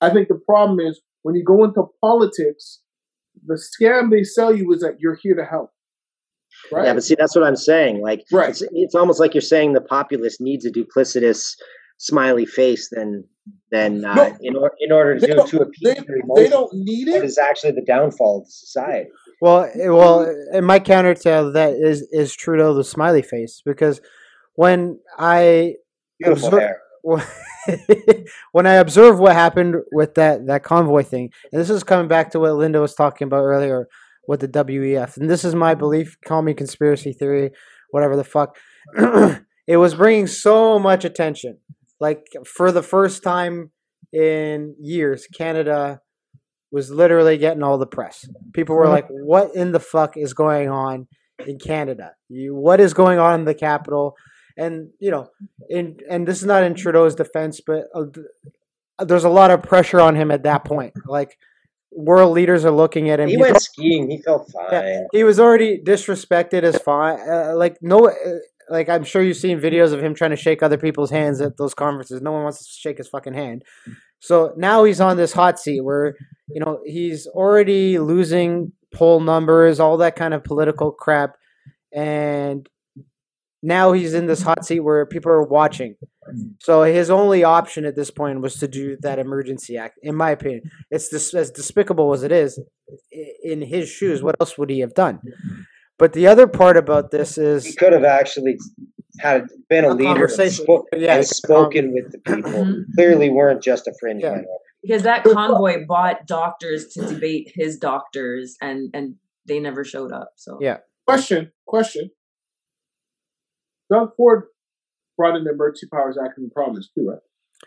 I 0.00 0.10
think 0.10 0.28
the 0.28 0.40
problem 0.46 0.80
is 0.80 1.00
when 1.22 1.34
you 1.34 1.44
go 1.44 1.64
into 1.64 1.84
politics, 2.00 2.80
the 3.46 3.54
scam 3.54 4.10
they 4.10 4.22
sell 4.24 4.54
you 4.54 4.72
is 4.72 4.80
that 4.80 4.96
you're 5.00 5.18
here 5.22 5.34
to 5.34 5.44
help. 5.44 5.70
Right? 6.72 6.86
Yeah, 6.86 6.94
but 6.94 7.02
see, 7.04 7.14
that's 7.18 7.34
what 7.34 7.44
I'm 7.44 7.56
saying. 7.56 8.00
Like, 8.00 8.24
Right. 8.32 8.50
it's, 8.50 8.62
it's 8.72 8.94
almost 8.94 9.20
like 9.20 9.34
you're 9.34 9.40
saying 9.40 9.72
the 9.72 9.80
populace 9.80 10.40
needs 10.40 10.64
a 10.64 10.70
duplicitous 10.70 11.54
smiley 12.08 12.46
face 12.46 12.88
than 12.90 13.24
than 13.70 14.04
uh, 14.04 14.14
No. 14.14 14.36
in, 14.40 14.56
or, 14.56 14.72
in 14.84 14.90
order 14.92 15.18
to, 15.18 15.26
don't- 15.26 15.48
to 15.48 15.60
appease 15.62 15.82
they, 15.82 15.94
their 15.94 16.20
they 16.36 16.48
don't 16.48 16.72
need 16.72 17.08
What 17.08 17.22
it. 17.22 17.24
is 17.24 17.38
actually 17.38 17.72
the 17.72 17.84
downfall 17.94 18.42
of 18.42 18.46
society? 18.48 19.10
Well, 19.40 19.60
eh, 19.74 19.88
well, 19.88 20.16
and 20.52 20.64
my 20.66 20.78
counter 20.78 21.14
to 21.14 21.50
that 21.54 21.72
is 21.90 22.06
is 22.12 22.34
Trudeau 22.34 22.72
the 22.74 22.84
smiley 22.84 23.22
face 23.22 23.62
because 23.64 24.00
when 24.54 24.98
I 25.18 25.74
Beautiful 26.20 26.48
Obser- 26.48 26.60
hair. 26.60 26.80
when 28.52 28.66
I 28.66 28.74
observe 28.74 29.18
what 29.18 29.34
happened 29.34 29.76
with 29.92 30.14
that 30.14 30.46
that 30.46 30.62
convoy 30.62 31.02
thing, 31.02 31.30
and 31.52 31.60
this 31.60 31.70
is 31.70 31.82
coming 31.84 32.08
back 32.08 32.30
to 32.30 32.40
what 32.40 32.54
Linda 32.54 32.80
was 32.80 32.94
talking 32.94 33.26
about 33.26 33.42
earlier 33.44 33.88
with 34.28 34.40
the 34.40 34.48
WEF, 34.48 35.16
and 35.18 35.28
this 35.28 35.44
is 35.44 35.54
my 35.54 35.74
belief. 35.74 36.16
Call 36.26 36.42
me 36.42 36.54
conspiracy 36.54 37.12
theory, 37.12 37.50
whatever 37.90 38.16
the 38.16 38.24
fuck. 38.24 38.56
it 39.66 39.76
was 39.76 39.94
bringing 39.94 40.26
so 40.26 40.78
much 40.78 41.04
attention, 41.04 41.58
like 42.00 42.26
for 42.44 42.72
the 42.72 42.82
first 42.82 43.22
time 43.22 43.70
in 44.12 44.74
years, 44.80 45.26
Canada 45.26 46.00
was 46.70 46.90
literally 46.90 47.38
getting 47.38 47.62
all 47.62 47.78
the 47.78 47.86
press. 47.86 48.26
People 48.52 48.76
were 48.76 48.88
like, 48.88 49.06
"What 49.08 49.54
in 49.54 49.72
the 49.72 49.80
fuck 49.80 50.16
is 50.16 50.34
going 50.34 50.68
on 50.68 51.06
in 51.46 51.58
Canada? 51.58 52.12
You, 52.28 52.54
what 52.54 52.80
is 52.80 52.94
going 52.94 53.18
on 53.18 53.40
in 53.40 53.44
the 53.46 53.54
capital?" 53.54 54.14
And 54.56 54.90
you 55.00 55.10
know, 55.10 55.28
in 55.68 55.98
and 56.10 56.26
this 56.26 56.40
is 56.40 56.46
not 56.46 56.62
in 56.64 56.74
Trudeau's 56.74 57.14
defense, 57.14 57.60
but 57.64 57.84
uh, 57.94 58.04
there's 59.04 59.24
a 59.24 59.28
lot 59.28 59.50
of 59.50 59.62
pressure 59.62 60.00
on 60.00 60.14
him 60.16 60.30
at 60.30 60.42
that 60.44 60.64
point. 60.64 60.94
Like 61.06 61.36
world 61.92 62.32
leaders 62.32 62.64
are 62.64 62.70
looking 62.70 63.10
at 63.10 63.20
him. 63.20 63.28
He 63.28 63.34
He's 63.34 63.40
went 63.42 63.60
skiing. 63.62 64.10
He 64.10 64.20
felt 64.22 64.50
fine. 64.52 64.66
yeah, 64.72 65.00
he 65.12 65.24
was 65.24 65.38
already 65.40 65.80
disrespected 65.82 66.62
as 66.62 66.76
fine. 66.78 67.18
Uh, 67.28 67.54
like 67.56 67.76
no, 67.82 68.08
uh, 68.08 68.12
like 68.68 68.88
I'm 68.88 69.04
sure 69.04 69.22
you've 69.22 69.36
seen 69.36 69.60
videos 69.60 69.92
of 69.92 70.02
him 70.02 70.14
trying 70.14 70.30
to 70.30 70.36
shake 70.36 70.62
other 70.62 70.78
people's 70.78 71.10
hands 71.10 71.40
at 71.40 71.56
those 71.56 71.74
conferences. 71.74 72.22
No 72.22 72.32
one 72.32 72.42
wants 72.44 72.58
to 72.58 72.80
shake 72.80 72.98
his 72.98 73.08
fucking 73.08 73.34
hand. 73.34 73.64
So 74.20 74.54
now 74.56 74.84
he's 74.84 75.00
on 75.00 75.16
this 75.16 75.32
hot 75.32 75.58
seat 75.58 75.82
where 75.82 76.14
you 76.48 76.60
know 76.60 76.80
he's 76.84 77.26
already 77.26 77.98
losing 77.98 78.72
poll 78.92 79.20
numbers, 79.20 79.80
all 79.80 79.96
that 79.98 80.16
kind 80.16 80.34
of 80.34 80.44
political 80.44 80.92
crap, 80.92 81.36
and 81.92 82.68
now 83.62 83.92
he's 83.92 84.14
in 84.14 84.26
this 84.26 84.42
hot 84.42 84.64
seat 84.64 84.80
where 84.80 85.06
people 85.06 85.32
are 85.32 85.42
watching. 85.42 85.96
So 86.60 86.82
his 86.82 87.10
only 87.10 87.44
option 87.44 87.84
at 87.84 87.96
this 87.96 88.10
point 88.10 88.40
was 88.40 88.56
to 88.56 88.68
do 88.68 88.96
that 89.00 89.18
emergency 89.18 89.76
act. 89.76 89.98
In 90.02 90.14
my 90.14 90.30
opinion, 90.30 90.62
it's 90.90 91.12
as 91.34 91.50
despicable 91.50 92.12
as 92.12 92.22
it 92.22 92.32
is. 92.32 92.60
In 93.42 93.62
his 93.62 93.88
shoes, 93.88 94.22
what 94.22 94.36
else 94.40 94.56
would 94.58 94.70
he 94.70 94.80
have 94.80 94.94
done? 94.94 95.20
But 95.98 96.12
the 96.12 96.26
other 96.26 96.46
part 96.46 96.76
about 96.76 97.10
this 97.10 97.38
is 97.38 97.64
he 97.66 97.74
could 97.74 97.92
have 97.92 98.04
actually 98.04 98.58
had 99.20 99.46
been 99.68 99.84
a, 99.84 99.90
A 99.90 99.94
leader 99.94 100.24
and, 100.24 100.32
spo- 100.32 100.84
Yeah, 100.92 101.16
and 101.16 101.26
spoken 101.26 101.92
with 101.92 102.10
the 102.12 102.18
people. 102.18 102.84
Clearly, 102.96 103.30
weren't 103.30 103.62
just 103.62 103.86
a 103.86 103.94
fringe 104.00 104.22
Yeah. 104.22 104.30
minority. 104.30 104.48
because 104.82 105.02
that 105.04 105.22
convoy 105.24 105.84
bought 105.86 106.26
doctors 106.26 106.88
to 106.94 107.06
debate 107.06 107.52
his 107.54 107.78
doctors 107.78 108.56
and 108.60 108.90
and 108.92 109.14
they 109.46 109.60
never 109.60 109.84
showed 109.84 110.10
up 110.12 110.30
so 110.36 110.58
Yeah. 110.60 110.78
Question, 111.06 111.52
question. 111.66 112.10
Doug 113.92 114.10
Ford 114.16 114.44
brought 115.16 115.36
in 115.36 115.44
the 115.44 115.50
Emergency 115.52 115.86
Powers 115.92 116.16
Act 116.22 116.38
in 116.38 116.44
the 116.44 116.50
province 116.50 116.88
too, 116.94 117.06
right? 117.10 117.18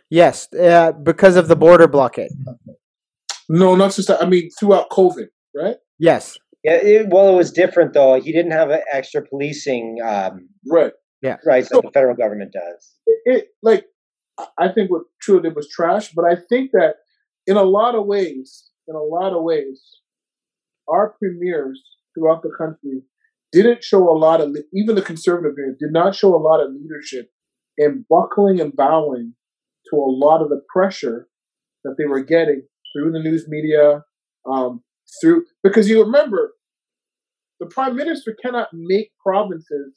yes, 0.10 0.52
uh, 0.54 0.92
because 0.92 1.36
of 1.36 1.48
the 1.48 1.56
border 1.56 1.88
blockade. 1.88 2.32
No, 3.50 3.76
not 3.76 3.94
just 3.94 4.08
that. 4.10 4.22
I 4.22 4.26
mean, 4.28 4.50
throughout 4.60 4.90
COVID, 4.90 5.28
right? 5.56 5.78
Yes, 6.00 6.38
Yeah, 6.64 6.74
it, 6.74 7.08
well, 7.10 7.32
it 7.34 7.36
was 7.38 7.52
different 7.52 7.94
though. 7.94 8.20
He 8.20 8.32
didn't 8.32 8.52
have 8.52 8.70
a 8.70 8.82
extra 8.92 9.22
policing 9.26 9.98
um, 10.06 10.50
Right. 10.70 10.94
Yeah, 11.22 11.38
rights 11.46 11.70
that 11.70 11.82
the 11.82 11.92
federal 11.92 12.16
government 12.16 12.54
does. 12.54 12.94
it, 13.06 13.20
it 13.26 13.48
like 13.64 13.86
I- 14.38 14.48
I 14.60 14.68
think 14.70 14.92
what 14.92 15.04
Trudeau 15.22 15.44
did 15.44 15.56
was 15.56 15.68
trash, 15.70 16.12
but 16.14 16.26
I 16.26 16.36
think 16.50 16.72
that 16.74 16.96
in 17.48 17.58
a 17.58 17.64
lot 17.64 17.96
of 17.96 18.06
ways, 18.06 18.70
in 18.88 18.96
a 18.96 19.02
lot 19.02 19.34
of 19.34 19.44
ways, 19.44 19.82
our 20.88 21.16
premiers 21.20 21.82
throughout 22.14 22.44
the 22.44 22.52
country 22.58 23.02
didn't 23.52 23.84
show 23.84 24.08
a 24.10 24.18
lot 24.18 24.42
of 24.42 24.56
even 24.74 24.96
the 24.96 25.02
conservative 25.02 25.56
premiers 25.56 25.78
did 25.80 25.92
not 25.92 26.16
show 26.16 26.36
a 26.36 26.38
lot 26.50 26.60
of 26.62 26.72
leadership 26.74 27.30
in 27.78 28.06
buckling 28.10 28.60
and 28.60 28.76
bowing 28.76 29.34
to 29.90 29.96
a 29.98 30.12
lot 30.24 30.42
of 30.42 30.50
the 30.50 30.62
pressure 30.74 31.28
that 31.84 31.96
they 31.98 32.06
were 32.06 32.24
getting 32.24 32.62
through 32.94 33.12
the 33.12 33.20
news 33.20 33.46
media, 33.48 34.04
um, 34.52 34.84
through 35.22 35.46
because 35.64 35.90
you 35.90 36.04
remember 36.04 36.54
the 37.60 37.66
prime 37.68 37.96
minister 37.96 38.36
cannot 38.44 38.70
make 38.74 39.12
provinces 39.24 39.96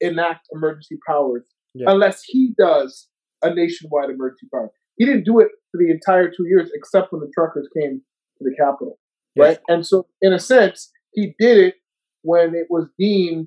enact 0.00 0.46
emergency 0.52 0.98
powers 1.06 1.44
Yeah. 1.74 1.90
unless 1.90 2.22
he 2.24 2.54
does 2.58 3.08
a 3.42 3.54
nationwide 3.54 4.10
emergency 4.10 4.48
power. 4.52 4.70
He 4.96 5.04
didn't 5.04 5.24
do 5.24 5.38
it 5.40 5.48
for 5.70 5.78
the 5.78 5.90
entire 5.90 6.28
two 6.30 6.46
years, 6.46 6.70
except 6.74 7.12
when 7.12 7.20
the 7.20 7.30
truckers 7.34 7.68
came 7.76 8.02
to 8.38 8.44
the 8.44 8.54
capital, 8.56 8.98
Yeah. 9.36 9.44
right? 9.44 9.58
And 9.68 9.86
so, 9.86 10.06
in 10.22 10.32
a 10.32 10.38
sense, 10.40 10.90
he 11.12 11.34
did 11.38 11.58
it 11.58 11.74
when 12.22 12.54
it 12.54 12.66
was 12.70 12.88
deemed 12.98 13.46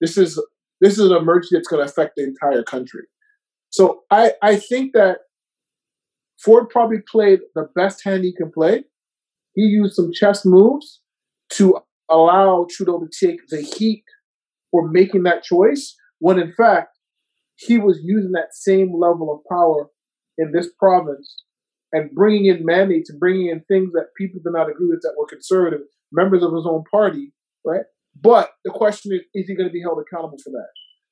this 0.00 0.16
is 0.16 0.42
this 0.80 0.98
is 0.98 1.10
an 1.10 1.16
emergency 1.16 1.56
that's 1.56 1.68
going 1.68 1.84
to 1.84 1.90
affect 1.90 2.16
the 2.16 2.22
entire 2.24 2.62
country. 2.62 3.04
So 3.70 4.04
I 4.10 4.34
I 4.42 4.56
think 4.56 4.92
that 4.94 5.18
Ford 6.38 6.68
probably 6.70 7.00
played 7.00 7.40
the 7.54 7.68
best 7.74 8.02
hand 8.02 8.24
he 8.24 8.32
can 8.34 8.50
play. 8.50 8.84
He 9.54 9.62
used 9.62 9.94
some 9.94 10.12
chess 10.12 10.44
moves 10.44 11.00
to 11.54 11.78
allow 12.08 12.66
Trudeau 12.68 13.00
to 13.00 13.26
take 13.26 13.40
the 13.48 13.60
heat 13.60 14.04
for 14.70 14.88
making 14.88 15.24
that 15.24 15.42
choice, 15.42 15.96
when 16.18 16.38
in 16.38 16.52
fact 16.52 16.96
he 17.56 17.78
was 17.78 18.00
using 18.02 18.32
that 18.32 18.52
same 18.54 18.92
level 18.94 19.32
of 19.32 19.40
power 19.50 19.88
in 20.38 20.52
this 20.52 20.68
province 20.78 21.44
and 21.92 22.10
bringing 22.12 22.46
in 22.46 22.64
mandates 22.64 23.10
and 23.10 23.20
bringing 23.20 23.48
in 23.48 23.60
things 23.68 23.92
that 23.92 24.14
people 24.16 24.40
did 24.42 24.52
not 24.52 24.70
agree 24.70 24.88
with 24.88 25.00
that 25.02 25.14
were 25.18 25.26
conservative 25.26 25.80
members 26.12 26.42
of 26.42 26.54
his 26.54 26.66
own 26.66 26.84
party, 26.90 27.32
right? 27.64 27.82
But 28.20 28.50
the 28.64 28.70
question 28.70 29.12
is, 29.12 29.20
is 29.34 29.48
he 29.48 29.56
going 29.56 29.68
to 29.68 29.72
be 29.72 29.82
held 29.82 29.98
accountable 29.98 30.38
for 30.42 30.50
that? 30.50 30.68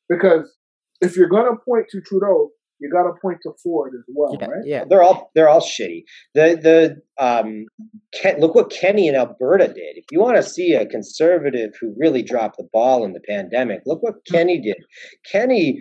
Because 0.09 0.57
if 1.01 1.17
you're 1.17 1.29
going 1.29 1.47
to 1.47 1.63
point 1.65 1.87
to 1.91 2.01
Trudeau, 2.01 2.51
you 2.81 2.91
got 2.91 3.05
to 3.05 3.13
point 3.21 3.39
to 3.43 3.53
Ford 3.63 3.93
as 3.95 4.05
well, 4.09 4.37
yeah, 4.41 4.47
right? 4.47 4.63
yeah. 4.65 4.85
They're 4.89 5.03
all 5.03 5.31
they're 5.35 5.49
all 5.49 5.61
shitty. 5.61 6.05
The 6.35 7.01
the 7.19 7.25
um, 7.25 7.67
Ken, 8.15 8.41
look 8.41 8.55
what 8.55 8.71
Kenney 8.71 9.09
in 9.09 9.15
Alberta 9.15 9.67
did. 9.69 9.97
If 9.97 10.07
you 10.11 10.21
want 10.21 10.37
to 10.37 10.43
see 10.43 10.75
a 10.75 10.87
conservative 10.87 11.73
who 11.81 11.95
really 11.99 12.23
dropped 12.23 12.57
the 12.59 12.69
ball 12.73 13.05
in 13.05 13.13
the 13.13 13.21
pandemic, 13.21 13.83
look 13.87 14.03
what 14.03 14.25
Kenney 14.27 14.61
did. 14.61 14.77
Kenney 15.31 15.81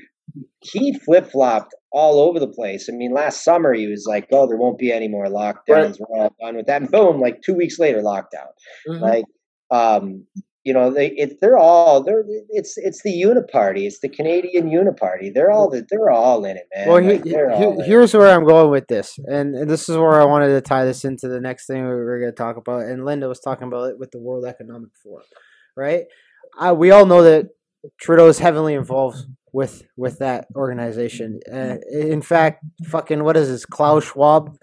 he 0.62 0.98
flip 1.00 1.32
flopped 1.32 1.74
all 1.92 2.20
over 2.20 2.40
the 2.40 2.48
place. 2.48 2.90
I 2.90 2.94
mean, 2.94 3.14
last 3.14 3.44
summer 3.44 3.74
he 3.74 3.88
was 3.88 4.06
like, 4.08 4.28
"Oh, 4.32 4.48
there 4.48 4.58
won't 4.58 4.78
be 4.78 4.92
any 4.92 5.08
more 5.08 5.26
lockdowns. 5.26 5.58
Right. 5.70 6.00
We're 6.00 6.20
all 6.24 6.36
done 6.42 6.56
with 6.58 6.66
that." 6.68 6.82
And 6.82 6.92
boom, 6.92 7.22
like 7.22 7.42
two 7.42 7.54
weeks 7.54 7.80
later, 7.80 8.02
lockdown. 8.02 8.48
Mhm. 8.88 9.02
Like, 9.02 9.26
um, 9.72 10.26
you 10.68 10.74
know, 10.74 10.92
they 10.92 11.08
it, 11.12 11.40
they're 11.40 11.58
all 11.58 12.04
they're 12.04 12.26
it's 12.50 12.78
it's 12.78 13.02
the 13.02 13.24
Uniparty. 13.24 13.86
It's 13.86 14.00
the 14.00 14.10
Canadian 14.10 14.70
Uniparty. 14.70 15.34
They're 15.34 15.50
all 15.50 15.70
they're 15.70 16.10
all 16.10 16.44
in 16.44 16.58
it, 16.58 16.68
man. 16.76 16.90
Well, 16.90 17.02
Like, 17.02 17.24
they're 17.24 17.50
all 17.50 17.72
in 17.72 17.76
he, 17.78 17.84
it. 17.84 17.88
here's 17.88 18.14
where 18.14 18.36
I'm 18.36 18.44
going 18.44 18.70
with 18.70 18.88
this, 18.90 19.18
and, 19.28 19.56
and 19.56 19.70
this 19.70 19.88
is 19.88 19.96
where 19.96 20.20
I 20.20 20.26
wanted 20.26 20.50
to 20.50 20.60
tie 20.60 20.84
this 20.84 21.06
into 21.06 21.30
the 21.30 21.40
next 21.40 21.68
thing 21.68 21.84
we 21.86 21.90
were 21.90 22.20
going 22.20 22.34
to 22.34 22.36
talk 22.36 22.58
about. 22.58 22.82
And 22.82 23.06
Linda 23.06 23.30
was 23.30 23.40
talking 23.40 23.66
about 23.70 23.92
it 23.92 23.98
with 23.98 24.12
the 24.12 24.20
World 24.20 24.44
Economic 24.44 24.90
Forum, 25.02 25.26
right? 25.78 26.04
I, 26.60 26.74
we 26.74 26.92
all 26.92 27.06
know 27.06 27.24
that 27.24 27.46
Trudeau 27.98 28.28
is 28.28 28.40
heavily 28.40 28.74
involved 28.74 29.20
with 29.54 29.84
with 29.96 30.20
that 30.20 30.48
organization. 30.54 31.40
Uh, 31.50 31.78
in 31.90 32.22
fact, 32.22 32.66
fucking 32.88 33.24
what 33.24 33.38
is 33.38 33.48
this? 33.48 33.66
Klaus 33.66 34.04
Schwab, 34.04 34.58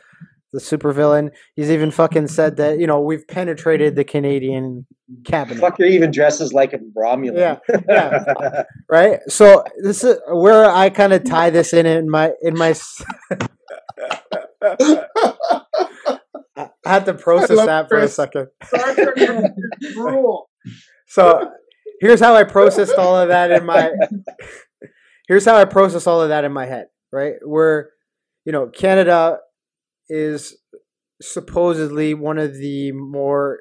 the 0.54 0.60
supervillain. 0.60 1.30
He's 1.56 1.70
even 1.70 1.90
fucking 1.90 2.28
said 2.28 2.56
that 2.58 2.78
you 2.78 2.86
know 2.86 3.00
we've 3.00 3.26
penetrated 3.26 3.96
the 3.96 4.04
Canadian 4.04 4.86
cabinet. 5.24 5.60
Fucker 5.60 5.88
even 5.88 6.10
dresses 6.10 6.52
like 6.52 6.72
a 6.72 6.78
Romulan. 6.96 7.36
Yeah, 7.68 7.78
yeah. 7.88 8.62
right. 8.88 9.18
So 9.28 9.64
this 9.82 10.04
is 10.04 10.18
where 10.32 10.70
I 10.70 10.88
kind 10.90 11.12
of 11.12 11.24
tie 11.24 11.50
this 11.50 11.72
in 11.72 11.86
in 11.86 12.08
my 12.08 12.32
in 12.42 12.56
my. 12.56 12.70
s- 12.70 13.04
I 16.56 16.68
had 16.84 17.04
to 17.06 17.14
process 17.14 17.64
that 17.66 17.88
for 17.88 17.98
a 17.98 18.08
second. 18.08 18.48
Star 18.64 18.94
Trek 18.94 19.14
is 19.16 19.94
cruel. 19.94 20.48
So 21.06 21.50
here's 22.00 22.20
how 22.20 22.34
I 22.36 22.44
processed 22.44 22.94
all 22.96 23.16
of 23.18 23.28
that 23.28 23.50
in 23.50 23.64
my. 23.66 23.92
Here's 25.26 25.44
how 25.44 25.56
I 25.56 25.64
process 25.64 26.06
all 26.06 26.20
of 26.22 26.28
that 26.28 26.44
in 26.44 26.52
my 26.52 26.66
head. 26.66 26.86
Right, 27.12 27.34
where 27.44 27.90
you 28.44 28.52
know 28.52 28.68
Canada 28.68 29.38
is 30.08 30.58
supposedly 31.22 32.14
one 32.14 32.38
of 32.38 32.54
the 32.54 32.92
more 32.92 33.60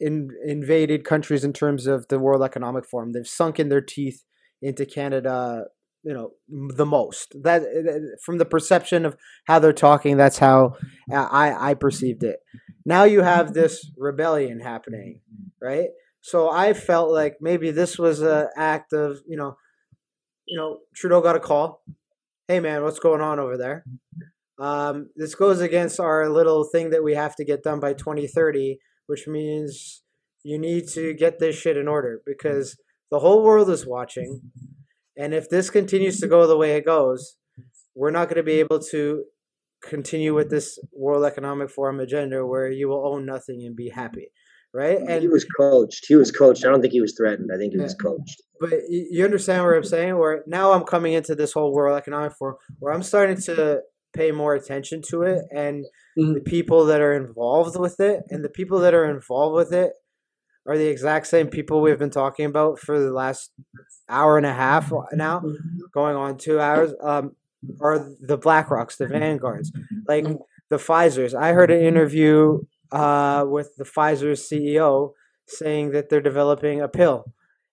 in, 0.00 0.30
invaded 0.44 1.04
countries 1.04 1.44
in 1.44 1.52
terms 1.52 1.86
of 1.86 2.08
the 2.08 2.18
World 2.18 2.42
Economic 2.42 2.86
Forum. 2.86 3.12
They've 3.12 3.26
sunk 3.26 3.58
in 3.58 3.68
their 3.68 3.80
teeth 3.80 4.24
into 4.60 4.86
Canada, 4.86 5.64
you 6.02 6.12
know, 6.12 6.30
the 6.48 6.86
most. 6.86 7.34
That- 7.42 7.62
from 8.24 8.38
the 8.38 8.44
perception 8.44 9.04
of 9.04 9.16
how 9.46 9.58
they're 9.58 9.72
talking, 9.72 10.16
that's 10.16 10.38
how 10.38 10.76
I 11.10 11.70
I 11.70 11.74
perceived 11.74 12.22
it. 12.22 12.40
Now 12.84 13.04
you 13.04 13.22
have 13.22 13.54
this 13.54 13.90
rebellion 13.96 14.60
happening, 14.60 15.20
right? 15.62 15.88
So 16.20 16.50
I 16.50 16.72
felt 16.72 17.10
like 17.10 17.36
maybe 17.40 17.70
this 17.70 17.98
was 17.98 18.20
an 18.20 18.48
act 18.56 18.92
of 18.92 19.18
you 19.26 19.36
know, 19.36 19.56
you 20.46 20.58
know, 20.58 20.80
Trudeau 20.94 21.20
got 21.20 21.36
a 21.36 21.40
call. 21.40 21.82
Hey 22.48 22.60
man, 22.60 22.82
what's 22.82 22.98
going 22.98 23.22
on 23.22 23.38
over 23.38 23.56
there? 23.56 23.84
Um, 24.58 25.10
this 25.16 25.34
goes 25.34 25.60
against 25.60 25.98
our 25.98 26.28
little 26.28 26.64
thing 26.64 26.90
that 26.90 27.02
we 27.02 27.14
have 27.14 27.34
to 27.36 27.44
get 27.44 27.62
done 27.62 27.80
by 27.80 27.92
2030, 27.92 28.78
which 29.06 29.26
means 29.26 30.02
you 30.44 30.58
need 30.58 30.88
to 30.88 31.14
get 31.14 31.38
this 31.38 31.56
shit 31.56 31.76
in 31.76 31.88
order 31.88 32.20
because 32.24 32.76
the 33.10 33.18
whole 33.18 33.42
world 33.42 33.70
is 33.70 33.86
watching. 33.86 34.40
And 35.16 35.34
if 35.34 35.48
this 35.48 35.70
continues 35.70 36.20
to 36.20 36.28
go 36.28 36.46
the 36.46 36.56
way 36.56 36.76
it 36.76 36.84
goes, 36.84 37.36
we're 37.94 38.10
not 38.10 38.28
going 38.28 38.36
to 38.36 38.42
be 38.42 38.60
able 38.60 38.80
to 38.90 39.24
continue 39.82 40.34
with 40.34 40.50
this 40.50 40.78
World 40.92 41.24
Economic 41.24 41.70
Forum 41.70 42.00
agenda 42.00 42.46
where 42.46 42.70
you 42.70 42.88
will 42.88 43.06
own 43.06 43.26
nothing 43.26 43.64
and 43.64 43.76
be 43.76 43.88
happy. 43.88 44.28
Right? 44.72 44.98
And 44.98 45.22
he 45.22 45.28
was 45.28 45.44
coached. 45.44 46.06
He 46.08 46.16
was 46.16 46.32
coached. 46.32 46.64
I 46.64 46.68
don't 46.68 46.80
think 46.80 46.92
he 46.92 47.00
was 47.00 47.14
threatened. 47.16 47.50
I 47.54 47.56
think 47.56 47.74
he 47.74 47.78
was 47.78 47.94
coached. 47.94 48.42
but 48.60 48.72
you 48.88 49.24
understand 49.24 49.64
what 49.64 49.76
I'm 49.76 49.84
saying? 49.84 50.18
Where 50.18 50.42
now 50.48 50.72
I'm 50.72 50.82
coming 50.82 51.12
into 51.12 51.36
this 51.36 51.52
whole 51.52 51.72
World 51.72 51.96
Economic 51.96 52.32
Forum 52.32 52.56
where 52.80 52.92
I'm 52.92 53.04
starting 53.04 53.36
to 53.42 53.82
pay 54.14 54.30
more 54.32 54.54
attention 54.54 55.02
to 55.10 55.22
it 55.22 55.40
and 55.52 55.84
Mhm. 56.18 56.34
the 56.34 56.40
people 56.40 56.84
that 56.86 57.00
are 57.00 57.12
involved 57.14 57.76
with 57.78 57.98
it 58.00 58.22
and 58.30 58.44
the 58.44 58.48
people 58.48 58.78
that 58.80 58.94
are 58.94 59.04
involved 59.04 59.54
with 59.56 59.72
it 59.72 59.92
are 60.66 60.78
the 60.78 60.86
exact 60.88 61.26
same 61.26 61.48
people 61.48 61.82
we've 61.82 61.98
been 61.98 62.10
talking 62.10 62.46
about 62.46 62.78
for 62.78 62.98
the 63.00 63.12
last 63.12 63.50
hour 64.08 64.36
and 64.36 64.46
a 64.46 64.52
half 64.52 64.92
now 65.12 65.42
going 65.92 66.16
on 66.16 66.36
two 66.38 66.60
hours 66.60 66.94
um 67.02 67.32
are 67.80 67.98
the 68.20 68.38
blackrocks 68.38 68.96
the 68.96 69.06
vanguards 69.06 69.72
like 70.06 70.26
the 70.70 70.76
pfizer's. 70.76 71.34
I 71.34 71.52
heard 71.52 71.70
an 71.70 71.80
interview 71.80 72.60
uh 72.92 73.44
with 73.48 73.74
the 73.76 73.84
pfizer's 73.84 74.40
ceo 74.48 75.12
saying 75.46 75.90
that 75.92 76.08
they're 76.08 76.20
developing 76.32 76.80
a 76.80 76.88
pill 76.88 77.24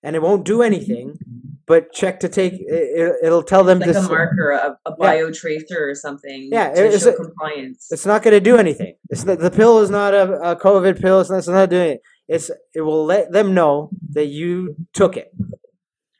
and 0.03 0.15
it 0.15 0.21
won't 0.21 0.45
do 0.45 0.61
anything 0.61 1.17
but 1.65 1.91
check 1.93 2.19
to 2.21 2.29
take 2.29 2.53
it, 2.53 3.15
it'll 3.23 3.43
tell 3.43 3.63
them 3.63 3.79
like 3.79 3.91
to 3.91 3.99
a 3.99 4.01
marker, 4.03 4.51
a, 4.51 4.77
a 4.85 4.95
Yeah. 4.99 5.05
biotracer 5.15 5.79
or 5.79 5.95
something. 5.95 6.49
Yeah, 6.51 6.73
to 6.73 6.85
it's 6.85 7.05
a- 7.05 7.13
compliance. 7.13 7.87
It's 7.91 8.05
not 8.05 8.23
going 8.23 8.33
to 8.33 8.39
do 8.39 8.57
anything. 8.57 8.95
It's 9.09 9.25
not, 9.25 9.39
the 9.39 9.51
pill 9.51 9.79
is 9.79 9.89
not 9.89 10.13
a, 10.13 10.51
a 10.51 10.55
COVID 10.55 11.01
pill. 11.01 11.21
It's 11.21 11.29
not, 11.29 11.37
it's 11.39 11.47
not 11.47 11.69
doing 11.69 11.91
it. 11.91 12.01
It's 12.27 12.49
it 12.73 12.81
will 12.81 13.03
let 13.05 13.31
them 13.31 13.53
know 13.53 13.89
that 14.13 14.27
you 14.27 14.75
took 14.93 15.17
it, 15.17 15.33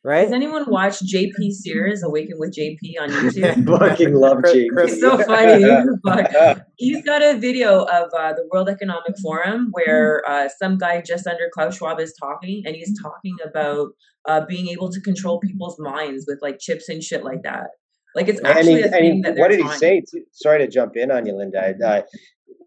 right? 0.03 0.23
Does 0.23 0.31
anyone 0.33 0.69
watch 0.69 0.99
JP 0.99 1.51
Sears 1.51 2.03
Awaken 2.03 2.35
with 2.37 2.55
JP 2.55 2.79
on 3.01 3.09
YouTube? 3.11 3.79
Fucking 3.79 4.13
love 4.13 4.37
Chris- 4.39 4.53
Jake. 4.53 4.71
Chris- 4.71 4.91
It's 4.93 5.01
so 5.01 5.17
funny. 5.23 5.63
Fuck. 6.05 6.61
He's 6.77 7.03
got 7.03 7.21
a 7.21 7.37
video 7.37 7.83
of 7.83 8.09
uh, 8.17 8.33
the 8.33 8.47
World 8.51 8.69
Economic 8.69 9.17
Forum 9.21 9.69
where 9.71 10.23
uh, 10.27 10.49
some 10.59 10.77
guy 10.77 11.01
just 11.01 11.27
under 11.27 11.49
Klaus 11.53 11.77
Schwab 11.77 11.99
is 11.99 12.13
talking, 12.19 12.63
and 12.65 12.75
he's 12.75 12.99
talking 13.01 13.35
about 13.45 13.89
uh, 14.27 14.45
being 14.45 14.67
able 14.69 14.91
to 14.91 15.01
control 15.01 15.39
people's 15.39 15.77
minds 15.79 16.25
with 16.27 16.39
like 16.41 16.59
chips 16.59 16.89
and 16.89 17.03
shit 17.03 17.23
like 17.23 17.43
that. 17.43 17.67
Like 18.15 18.27
it's 18.27 18.39
and 18.39 18.47
actually 18.47 18.73
he, 18.75 18.81
a 18.81 18.91
and 18.91 19.05
he, 19.05 19.21
that 19.21 19.35
what 19.37 19.49
did 19.51 19.57
he 19.59 19.63
trying. 19.63 19.77
say? 19.79 20.01
too? 20.01 20.23
Sorry 20.31 20.59
to 20.59 20.67
jump 20.67 20.97
in 20.97 21.11
on 21.11 21.25
you, 21.25 21.33
Linda. 21.35 21.59
Uh, 21.69 22.01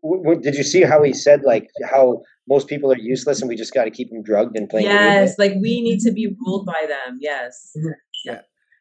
w- 0.02 0.22
w- 0.22 0.40
did 0.40 0.54
you 0.54 0.62
see 0.62 0.82
how 0.82 1.02
he 1.02 1.12
said 1.12 1.42
like 1.44 1.68
how 1.90 2.22
most 2.48 2.68
people 2.68 2.92
are 2.92 2.98
useless 2.98 3.40
and 3.40 3.48
we 3.48 3.56
just 3.56 3.74
got 3.74 3.84
to 3.84 3.90
keep 3.90 4.10
them 4.10 4.22
drugged 4.22 4.56
and 4.56 4.68
playing? 4.68 4.86
Yes, 4.86 5.38
like 5.38 5.52
we 5.60 5.80
need 5.80 6.00
to 6.00 6.12
be 6.12 6.34
ruled 6.46 6.66
by 6.66 6.86
them. 6.88 7.18
Yes. 7.20 7.72
Mm-hmm. 7.76 7.88
Yeah. 8.24 8.40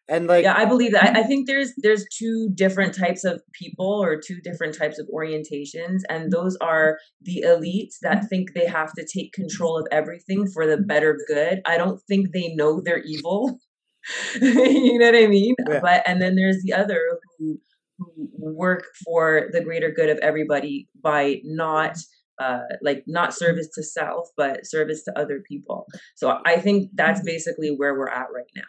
And 0.09 0.27
like, 0.27 0.43
yeah 0.43 0.55
i 0.57 0.65
believe 0.65 0.91
that 0.91 1.15
I, 1.15 1.21
I 1.21 1.23
think 1.23 1.47
there's 1.47 1.71
there's 1.77 2.05
two 2.13 2.49
different 2.55 2.93
types 2.93 3.23
of 3.23 3.41
people 3.53 4.03
or 4.03 4.19
two 4.19 4.41
different 4.43 4.77
types 4.77 4.99
of 4.99 5.07
orientations 5.07 5.99
and 6.09 6.29
those 6.29 6.57
are 6.59 6.97
the 7.21 7.41
elites 7.47 7.95
that 8.01 8.27
think 8.27 8.53
they 8.53 8.65
have 8.65 8.91
to 8.97 9.05
take 9.05 9.31
control 9.31 9.77
of 9.77 9.87
everything 9.93 10.45
for 10.53 10.67
the 10.67 10.75
better 10.77 11.17
good 11.27 11.61
i 11.65 11.77
don't 11.77 12.01
think 12.01 12.33
they 12.33 12.53
know 12.53 12.81
they're 12.83 13.01
evil 13.03 13.57
you 14.41 14.99
know 14.99 15.05
what 15.05 15.15
i 15.15 15.25
mean 15.27 15.55
Yeah. 15.69 15.79
but 15.79 16.03
and 16.05 16.21
then 16.21 16.35
there's 16.35 16.61
the 16.63 16.73
other 16.73 16.99
who 17.39 17.57
who 17.97 18.29
work 18.37 18.83
for 19.05 19.47
the 19.53 19.61
greater 19.61 19.89
good 19.89 20.09
of 20.09 20.17
everybody 20.17 20.89
by 21.01 21.39
not 21.45 21.95
uh, 22.39 22.59
like 22.81 23.03
not 23.07 23.33
service 23.33 23.69
to 23.75 23.83
self, 23.83 24.27
but 24.37 24.65
service 24.65 25.03
to 25.03 25.17
other 25.17 25.41
people. 25.47 25.85
So 26.15 26.39
I 26.45 26.57
think 26.57 26.89
that's 26.93 27.21
basically 27.23 27.69
where 27.69 27.93
we're 27.97 28.09
at 28.09 28.27
right 28.33 28.49
now. 28.55 28.63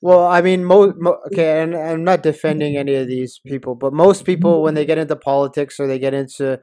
well, 0.00 0.26
I 0.26 0.42
mean, 0.42 0.64
mo- 0.64 0.94
mo- 0.96 1.20
okay, 1.26 1.62
and 1.62 1.74
I'm 1.74 2.04
not 2.04 2.22
defending 2.22 2.76
any 2.76 2.94
of 2.94 3.08
these 3.08 3.40
people, 3.46 3.74
but 3.74 3.92
most 3.92 4.24
people 4.24 4.62
when 4.62 4.74
they 4.74 4.84
get 4.84 4.98
into 4.98 5.16
politics 5.16 5.80
or 5.80 5.86
they 5.86 5.98
get 5.98 6.14
into 6.14 6.60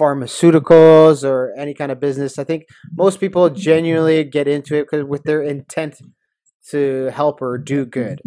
pharmaceuticals 0.00 1.22
or 1.28 1.52
any 1.56 1.74
kind 1.74 1.92
of 1.92 2.00
business, 2.00 2.38
I 2.38 2.44
think 2.44 2.64
most 2.92 3.20
people 3.20 3.50
genuinely 3.50 4.24
get 4.24 4.48
into 4.48 4.76
it 4.76 4.88
because 4.90 5.04
with 5.04 5.22
their 5.24 5.42
intent 5.42 6.00
to 6.70 7.10
help 7.12 7.42
or 7.42 7.58
do 7.58 7.84
good. 7.84 8.20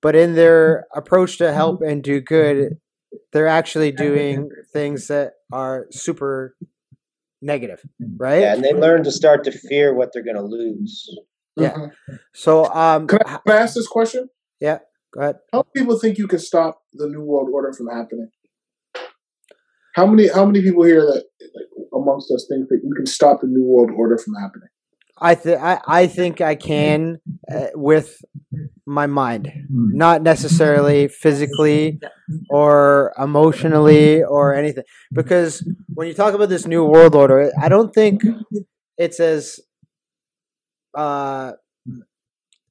But 0.00 0.14
in 0.14 0.34
their 0.34 0.86
approach 0.94 1.38
to 1.38 1.52
help 1.52 1.80
and 1.82 2.02
do 2.02 2.20
good, 2.20 2.76
they're 3.32 3.48
actually 3.48 3.92
doing 3.92 4.48
things 4.72 5.08
that 5.08 5.32
are 5.52 5.86
super 5.90 6.54
negative, 7.42 7.82
right? 8.16 8.40
Yeah, 8.40 8.54
and 8.54 8.64
they 8.64 8.72
learn 8.72 9.04
to 9.04 9.12
start 9.12 9.44
to 9.44 9.52
fear 9.52 9.94
what 9.94 10.10
they're 10.12 10.24
going 10.24 10.36
to 10.36 10.42
lose. 10.42 11.08
Yeah. 11.56 11.74
Mhm. 11.74 11.90
So, 12.34 12.66
um, 12.66 13.06
Can 13.06 13.18
h- 13.20 13.26
I, 13.26 13.38
can 13.46 13.56
I 13.56 13.60
ask 13.62 13.74
this 13.74 13.88
question? 13.88 14.28
Yeah, 14.60 14.78
go 15.12 15.20
ahead. 15.20 15.36
How 15.52 15.64
many 15.74 15.84
people 15.84 15.98
think 15.98 16.18
you 16.18 16.28
can 16.28 16.38
stop 16.38 16.80
the 16.92 17.08
New 17.08 17.22
World 17.22 17.48
Order 17.52 17.72
from 17.72 17.88
happening? 17.88 18.30
How 19.94 20.06
many 20.06 20.28
how 20.28 20.44
many 20.44 20.62
people 20.62 20.84
here 20.84 21.00
that 21.00 21.24
like, 21.40 21.66
amongst 21.92 22.30
us 22.30 22.46
think 22.48 22.68
that 22.68 22.80
you 22.84 22.94
can 22.94 23.06
stop 23.06 23.40
the 23.40 23.48
New 23.48 23.64
World 23.64 23.90
Order 23.96 24.18
from 24.18 24.34
happening? 24.34 24.68
I 25.20 25.34
think 25.34 25.60
I, 25.60 25.80
I 25.86 26.06
think 26.06 26.40
I 26.40 26.54
can 26.54 27.18
uh, 27.52 27.66
with 27.74 28.16
my 28.86 29.06
mind, 29.06 29.52
not 29.70 30.22
necessarily 30.22 31.08
physically 31.08 32.00
or 32.50 33.12
emotionally 33.18 34.22
or 34.24 34.54
anything. 34.54 34.84
Because 35.14 35.64
when 35.94 36.08
you 36.08 36.14
talk 36.14 36.34
about 36.34 36.48
this 36.48 36.66
new 36.66 36.84
world 36.84 37.14
order, 37.14 37.50
I 37.60 37.68
don't 37.68 37.92
think 37.94 38.22
it's 38.98 39.20
as 39.20 39.60
uh, 40.94 41.52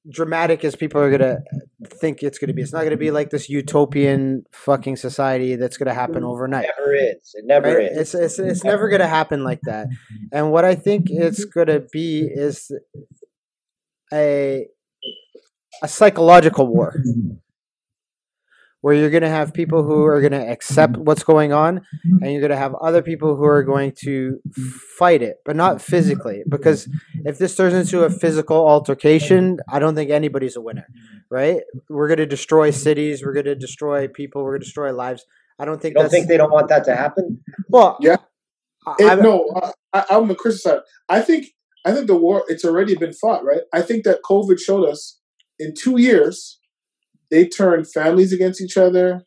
dramatic 0.09 0.63
as 0.63 0.75
people 0.75 1.01
are 1.01 1.11
gonna 1.11 1.39
think 1.85 2.23
it's 2.23 2.37
gonna 2.37 2.53
be. 2.53 2.61
It's 2.61 2.73
not 2.73 2.83
gonna 2.83 2.97
be 2.97 3.11
like 3.11 3.29
this 3.29 3.49
utopian 3.49 4.45
fucking 4.51 4.95
society 4.95 5.55
that's 5.55 5.77
gonna 5.77 5.93
happen 5.93 6.23
overnight. 6.23 6.65
It 6.65 6.71
never 6.77 6.95
is. 6.95 7.31
It 7.33 7.45
never 7.45 7.77
right? 7.77 7.91
is. 7.91 8.13
It's 8.13 8.15
it's 8.15 8.39
it's 8.39 8.63
never 8.63 8.89
gonna 8.89 9.07
happen 9.07 9.43
like 9.43 9.61
that. 9.63 9.87
And 10.31 10.51
what 10.51 10.65
I 10.65 10.75
think 10.75 11.07
it's 11.09 11.45
gonna 11.45 11.81
be 11.91 12.21
is 12.21 12.71
a 14.13 14.67
a 15.83 15.87
psychological 15.87 16.67
war 16.67 16.95
where 18.87 18.95
you're 18.95 19.09
gonna 19.09 19.27
have 19.27 19.53
people 19.53 19.83
who 19.83 20.05
are 20.05 20.21
gonna 20.21 20.45
accept 20.47 20.95
what's 20.95 21.21
going 21.21 21.51
on, 21.51 21.81
and 22.21 22.31
you're 22.31 22.39
gonna 22.39 22.55
have 22.55 22.73
other 22.75 23.01
people 23.01 23.35
who 23.35 23.43
are 23.43 23.61
going 23.61 23.91
to 24.03 24.39
fight 24.97 25.21
it, 25.21 25.39
but 25.43 25.57
not 25.57 25.81
physically. 25.81 26.41
Because 26.47 26.87
if 27.25 27.37
this 27.37 27.53
turns 27.57 27.73
into 27.73 28.05
a 28.05 28.09
physical 28.09 28.65
altercation, 28.65 29.57
I 29.69 29.79
don't 29.79 29.93
think 29.93 30.09
anybody's 30.09 30.55
a 30.55 30.61
winner, 30.61 30.87
right? 31.29 31.59
We're 31.89 32.07
gonna 32.07 32.25
destroy 32.25 32.71
cities, 32.71 33.25
we're 33.25 33.33
gonna 33.33 33.55
destroy 33.55 34.07
people, 34.07 34.41
we're 34.41 34.53
gonna 34.53 34.63
destroy 34.63 34.93
lives. 34.93 35.25
I 35.59 35.65
don't 35.65 35.81
think 35.81 35.91
You 35.91 35.95
don't 35.95 36.03
that's 36.05 36.13
think 36.13 36.29
they 36.29 36.37
don't 36.37 36.53
want 36.53 36.69
that 36.69 36.85
to 36.85 36.95
happen? 36.95 37.43
well. 37.67 37.97
Yeah. 37.99 38.15
I, 38.87 38.95
It, 38.99 39.21
no, 39.21 39.47
uh, 39.53 39.71
I, 39.91 40.05
I'm 40.11 40.31
a 40.31 40.35
Chris's 40.35 40.63
side. 40.63 40.79
I 41.09 41.19
think 41.19 41.47
I 41.83 41.91
think 41.91 42.07
the 42.07 42.15
war 42.15 42.45
it's 42.47 42.63
already 42.63 42.95
been 42.95 43.11
fought, 43.11 43.43
right? 43.43 43.63
I 43.73 43.81
think 43.81 44.05
that 44.05 44.21
COVID 44.23 44.61
showed 44.61 44.85
us 44.87 45.19
in 45.59 45.73
two 45.75 45.99
years 45.99 46.61
they 47.31 47.47
turned 47.47 47.91
families 47.91 48.33
against 48.33 48.61
each 48.61 48.77
other. 48.77 49.23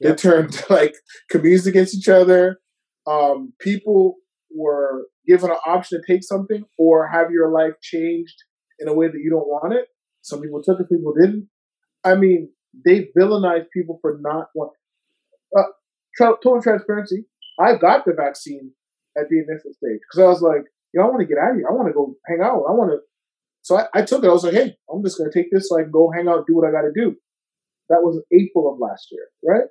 They 0.00 0.10
Yep. 0.10 0.18
turned 0.18 0.64
like 0.70 0.94
communities 1.30 1.66
against 1.66 1.94
each 1.94 2.08
other. 2.08 2.58
um, 3.06 3.52
people 3.60 4.16
were 4.54 5.06
given 5.26 5.50
an 5.50 5.56
option 5.66 6.00
to 6.00 6.06
take 6.12 6.22
something 6.24 6.64
or 6.78 7.08
have 7.08 7.30
your 7.30 7.50
life 7.50 7.74
changed 7.82 8.36
in 8.78 8.88
a 8.88 8.94
way 8.94 9.08
that 9.08 9.20
you 9.22 9.30
don't 9.30 9.46
want 9.48 9.74
it. 9.74 9.88
Some 10.22 10.40
people 10.40 10.62
took 10.62 10.80
it, 10.80 10.88
people 10.88 11.12
didn't. 11.20 11.48
I 12.04 12.14
mean, 12.14 12.50
they 12.84 13.08
villainize 13.18 13.66
people 13.74 13.98
for 14.02 14.18
not 14.20 14.48
wanting. 14.54 14.74
Uh, 15.56 15.62
total 16.18 16.62
transparency. 16.62 17.26
I 17.60 17.76
got 17.76 18.04
the 18.04 18.12
vaccine 18.14 18.72
at 19.16 19.28
the 19.28 19.36
initial 19.38 19.72
stage 19.72 20.00
because 20.10 20.20
I 20.24 20.26
was 20.28 20.42
like, 20.42 20.64
you 20.92 21.00
know, 21.00 21.06
I 21.06 21.10
want 21.10 21.20
to 21.20 21.26
get 21.26 21.38
out 21.38 21.50
of 21.52 21.56
here. 21.56 21.66
I 21.68 21.72
want 21.72 21.88
to 21.88 21.94
go 21.94 22.14
hang 22.26 22.40
out. 22.42 22.64
I 22.68 22.72
want 22.72 22.90
to. 22.92 22.98
So 23.62 23.78
I, 23.78 23.86
I, 23.94 24.02
took 24.02 24.24
it. 24.24 24.28
I 24.28 24.32
was 24.32 24.44
like, 24.44 24.54
hey, 24.54 24.76
I'm 24.92 25.02
just 25.02 25.18
going 25.18 25.30
to 25.30 25.36
take 25.38 25.50
this 25.50 25.68
so 25.68 25.78
I 25.78 25.82
can 25.82 25.90
go 25.90 26.10
hang 26.14 26.28
out, 26.28 26.46
do 26.46 26.54
what 26.56 26.68
I 26.68 26.72
got 26.72 26.82
to 26.82 26.92
do. 26.94 27.16
That 27.88 28.02
was 28.02 28.22
April 28.32 28.72
of 28.72 28.78
last 28.78 29.08
year, 29.10 29.28
right? 29.44 29.68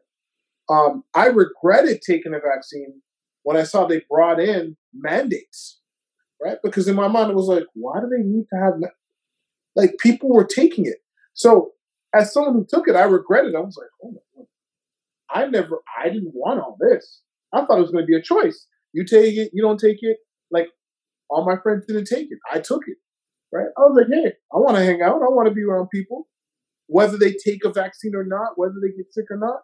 Um, 0.70 1.04
I 1.14 1.28
regretted 1.28 2.02
taking 2.02 2.32
the 2.32 2.40
vaccine 2.40 3.02
when 3.44 3.58
I 3.58 3.64
saw 3.64 3.86
they 3.86 4.02
brought 4.10 4.40
in 4.40 4.78
mandates, 4.94 5.80
right? 6.42 6.58
Because 6.64 6.88
in 6.88 6.96
my 6.96 7.08
mind 7.08 7.32
it 7.32 7.36
was 7.36 7.48
like, 7.48 7.66
why 7.74 8.00
do 8.00 8.08
they 8.08 8.24
need 8.24 8.46
to 8.54 8.60
have 8.60 8.74
like 9.76 9.96
people 10.00 10.30
were 10.30 10.46
taking 10.46 10.86
it? 10.86 10.98
So 11.34 11.72
as 12.14 12.32
someone 12.32 12.54
who 12.54 12.66
took 12.70 12.88
it, 12.88 12.96
I 12.96 13.04
regretted. 13.04 13.56
I 13.56 13.60
was 13.60 13.78
like, 13.78 13.90
oh 14.04 14.12
my 14.12 14.20
god, 14.36 14.48
I 15.30 15.48
never, 15.48 15.82
I 16.00 16.10
didn't 16.10 16.34
want 16.34 16.60
all 16.60 16.78
this. 16.80 17.22
I 17.52 17.66
thought 17.66 17.78
it 17.78 17.82
was 17.82 17.92
going 17.92 18.04
to 18.04 18.08
be 18.08 18.16
a 18.16 18.22
choice. 18.22 18.68
You 18.94 19.06
take 19.06 19.36
it, 19.36 19.52
you 19.54 19.62
don't 19.64 19.80
take 19.80 19.98
it. 20.02 20.18
Like 20.52 20.68
all 21.30 21.46
my 21.46 21.58
friends 21.62 21.86
didn't 21.88 22.06
take 22.06 22.28
it. 22.32 22.40
I 22.52 22.60
took 22.60 22.84
it, 22.88 22.98
right? 23.52 23.68
I 23.78 23.82
was 23.82 23.98
like, 23.98 24.08
hey, 24.12 24.34
I 24.54 24.58
want 24.58 24.78
to 24.78 24.84
hang 24.84 25.02
out. 25.02 25.16
I 25.16 25.32
want 25.32 25.50
to 25.50 25.54
be 25.54 25.64
around 25.64 25.90
people, 25.90 26.28
whether 26.88 27.18
they 27.18 27.34
take 27.46 27.64
a 27.66 27.72
vaccine 27.72 28.16
or 28.16 28.26
not, 28.26 28.54
whether 28.56 28.76
they 28.82 28.96
get 28.96 29.14
sick 29.14 29.26
or 29.30 29.38
not. 29.38 29.62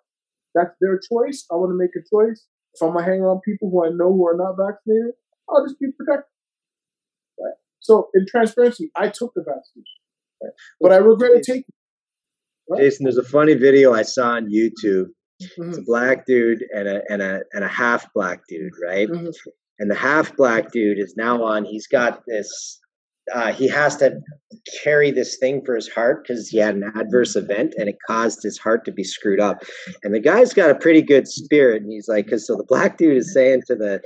That's 0.56 0.76
their 0.82 1.00
choice. 1.00 1.46
I 1.52 1.56
want 1.56 1.72
to 1.72 1.78
make 1.78 1.91
a 1.96 2.04
choice. 2.10 2.46
If 2.74 2.82
I'm 2.82 2.94
gonna 2.94 3.06
hang 3.06 3.22
around 3.22 3.41
people 3.41 3.70
who 3.70 3.86
I 3.86 3.90
know 3.90 4.12
who 4.12 4.28
are 4.28 4.38
not 4.38 4.56
vaccinated, 4.58 5.14
I'll 5.50 5.66
just 5.66 5.80
be 5.80 5.88
protected. 5.98 6.30
Right. 7.40 7.54
So 7.80 8.10
in 8.14 8.26
transparency, 8.30 8.91
I 8.96 9.10
took 9.10 9.34
the 9.36 9.44
vaccine, 9.44 9.84
right? 10.41 10.52
but 10.80 10.91
I 10.91 10.98
regretted 10.98 11.44
taking. 11.44 11.64
Right? 12.70 12.82
Jason, 12.82 13.06
there's 13.06 13.18
a 13.18 13.24
funny 13.24 13.56
video 13.56 13.94
I 13.94 14.04
saw 14.04 14.32
on 14.32 14.52
YouTube. 14.52 15.08
Mm-hmm. 15.41 15.70
It's 15.70 15.78
a 15.78 15.84
black 15.84 16.26
dude 16.26 16.64
and 16.76 16.88
a 16.88 17.02
and 17.10 17.22
a 17.22 17.41
and 17.54 17.64
a 17.64 17.68
half 17.68 18.12
black 18.14 18.41
dude, 18.48 18.74
right? 18.86 19.08
Mm-hmm. 19.08 19.30
And 19.80 19.90
the 19.90 19.96
half 19.96 20.36
black 20.36 20.72
dude 20.72 21.00
is 21.00 21.16
now 21.18 21.44
on. 21.44 21.66
He's 21.66 21.88
got 21.88 22.22
this 22.28 22.80
uh, 23.34 23.54
he 23.54 23.68
has 23.68 23.96
to 23.98 24.20
carry 24.84 25.12
this 25.12 25.38
thing 25.38 25.64
for 25.66 25.76
his 25.76 25.88
heart 25.88 26.24
because 26.24 26.48
he 26.50 26.58
had 26.58 26.76
an 26.76 26.91
adverse 26.96 27.36
event 27.36 27.74
and 27.78 27.90
it 27.90 27.96
caused 28.08 28.44
his 28.44 28.58
heart 28.58 28.86
to 28.86 28.91
be 28.91 29.04
screwed 29.04 29.40
up. 29.40 29.64
And 30.04 30.14
the 30.14 30.20
guy's 30.20 30.54
got 30.54 30.70
a 30.70 30.76
pretty 30.76 31.02
good 31.02 31.28
spirit, 31.28 31.84
and 31.84 31.91
he's 31.91 32.08
like, 32.08 32.26
because 32.26 32.46
so 32.46 32.56
the 32.56 32.64
black 32.64 32.98
dude 32.98 33.18
is 33.18 33.34
saying 33.34 33.64
to 33.68 33.76
the 33.76 34.02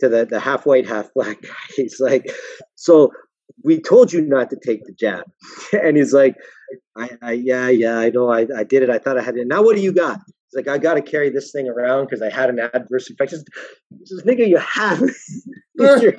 to 0.00 0.08
the 0.08 0.26
the 0.26 0.40
half 0.40 0.66
white 0.66 0.86
half 0.86 1.12
black 1.14 1.40
guy, 1.42 1.54
he's 1.76 2.00
like, 2.00 2.30
so 2.74 3.10
we 3.64 3.80
told 3.80 4.12
you 4.12 4.20
not 4.20 4.50
to 4.50 4.56
take 4.64 4.84
the 4.84 4.92
jab, 4.92 5.24
and 5.72 5.96
he's 5.96 6.12
like, 6.12 6.36
I, 6.96 7.10
I 7.22 7.32
yeah 7.32 7.68
yeah 7.68 7.98
I 7.98 8.10
know 8.10 8.30
I 8.30 8.46
I 8.56 8.64
did 8.64 8.82
it 8.82 8.90
I 8.90 8.98
thought 8.98 9.18
I 9.18 9.22
had 9.22 9.36
it. 9.36 9.46
Now 9.46 9.62
what 9.62 9.76
do 9.76 9.82
you 9.82 9.92
got? 9.92 10.20
He's 10.50 10.64
like, 10.64 10.68
I 10.68 10.78
got 10.78 10.94
to 10.94 11.02
carry 11.02 11.28
this 11.28 11.52
thing 11.52 11.68
around 11.68 12.06
because 12.06 12.22
I 12.22 12.30
had 12.30 12.48
an 12.48 12.58
adverse 12.58 13.10
infection. 13.10 13.44
Just 14.06 14.24
nigga, 14.24 14.48
you 14.48 14.56
have 14.56 15.02
your, 15.74 16.14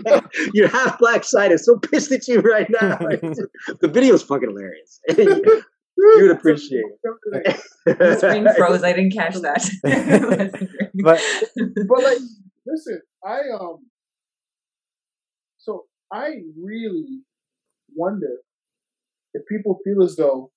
your 0.53 0.67
half 0.67 0.99
black 0.99 1.23
side 1.23 1.51
is 1.51 1.65
so 1.65 1.79
pissed 1.79 2.11
at 2.11 2.27
you 2.27 2.39
right 2.41 2.67
now. 2.69 2.97
the 2.99 3.87
video 3.87 4.13
is 4.13 4.21
fucking 4.21 4.49
hilarious. 4.49 4.99
you 5.17 5.63
would 5.97 6.31
appreciate 6.31 6.83
it. 7.03 7.61
the 7.85 8.17
screen 8.17 8.47
froze. 8.57 8.83
I 8.83 8.93
didn't 8.93 9.13
catch 9.13 9.33
that. 9.35 9.67
but 11.03 11.21
but 11.87 12.03
like, 12.03 12.17
listen, 12.67 13.01
I 13.25 13.39
um, 13.59 13.77
so 15.57 15.85
I 16.13 16.35
really 16.61 17.21
wonder 17.95 18.37
if 19.33 19.41
people 19.47 19.79
feel 19.83 20.03
as 20.03 20.15
though 20.15 20.51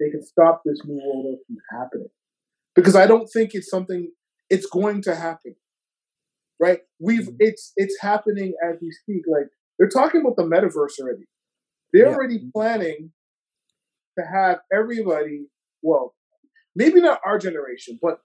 they 0.00 0.10
can 0.10 0.22
stop 0.22 0.62
this 0.64 0.80
new 0.84 1.00
world 1.00 1.38
from 1.46 1.56
happening 1.70 2.08
because 2.78 2.94
I 2.94 3.06
don't 3.06 3.26
think 3.26 3.50
it's 3.54 3.68
something 3.68 4.12
it's 4.48 4.66
going 4.66 5.02
to 5.02 5.16
happen. 5.16 5.56
Right? 6.60 6.80
We've 7.00 7.22
mm-hmm. 7.22 7.36
it's 7.40 7.72
it's 7.76 7.96
happening 8.00 8.54
as 8.64 8.76
we 8.80 8.92
speak. 8.92 9.22
Like 9.30 9.48
they're 9.78 9.88
talking 9.88 10.20
about 10.20 10.36
the 10.36 10.44
metaverse 10.44 11.00
already. 11.00 11.26
They're 11.92 12.06
yeah. 12.06 12.14
already 12.14 12.40
planning 12.54 13.12
to 14.18 14.24
have 14.24 14.58
everybody, 14.72 15.46
well, 15.82 16.14
maybe 16.76 17.00
not 17.00 17.20
our 17.24 17.38
generation, 17.38 17.98
but 18.00 18.20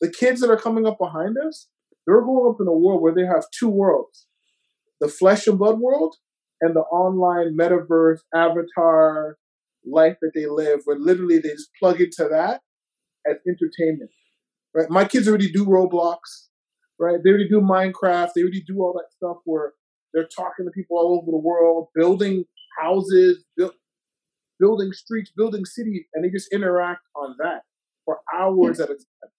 the 0.00 0.10
kids 0.10 0.40
that 0.40 0.50
are 0.50 0.58
coming 0.58 0.86
up 0.86 0.98
behind 0.98 1.36
us, 1.38 1.68
they're 2.06 2.20
growing 2.20 2.54
up 2.54 2.60
in 2.60 2.68
a 2.68 2.72
world 2.72 3.02
where 3.02 3.14
they 3.14 3.26
have 3.26 3.44
two 3.58 3.68
worlds. 3.68 4.26
The 5.00 5.08
flesh 5.08 5.46
and 5.46 5.58
blood 5.58 5.80
world 5.80 6.16
and 6.60 6.74
the 6.74 6.80
online 6.80 7.56
metaverse 7.56 8.20
avatar 8.34 9.36
life 9.84 10.16
that 10.22 10.32
they 10.34 10.46
live, 10.46 10.80
where 10.84 10.98
literally 10.98 11.38
they 11.38 11.50
just 11.50 11.70
plug 11.80 12.00
into 12.00 12.28
that 12.30 12.60
as 13.26 13.36
entertainment. 13.46 14.10
Right? 14.74 14.90
My 14.90 15.04
kids 15.04 15.28
already 15.28 15.50
do 15.50 15.64
Roblox, 15.64 16.18
right? 16.98 17.18
They 17.22 17.30
already 17.30 17.48
do 17.48 17.60
Minecraft. 17.60 18.30
They 18.34 18.42
already 18.42 18.62
do 18.62 18.80
all 18.80 18.92
that 18.94 19.12
stuff 19.16 19.38
where 19.44 19.72
they're 20.12 20.28
talking 20.28 20.66
to 20.66 20.70
people 20.70 20.98
all 20.98 21.18
over 21.20 21.30
the 21.30 21.38
world, 21.38 21.88
building 21.94 22.44
houses, 22.78 23.44
build, 23.56 23.72
building 24.58 24.92
streets, 24.92 25.30
building 25.36 25.64
cities, 25.64 26.04
and 26.14 26.24
they 26.24 26.30
just 26.30 26.52
interact 26.52 27.02
on 27.16 27.36
that 27.38 27.62
for 28.04 28.18
hours 28.34 28.80
at 28.80 28.90
a 28.90 28.94
time. 28.94 29.30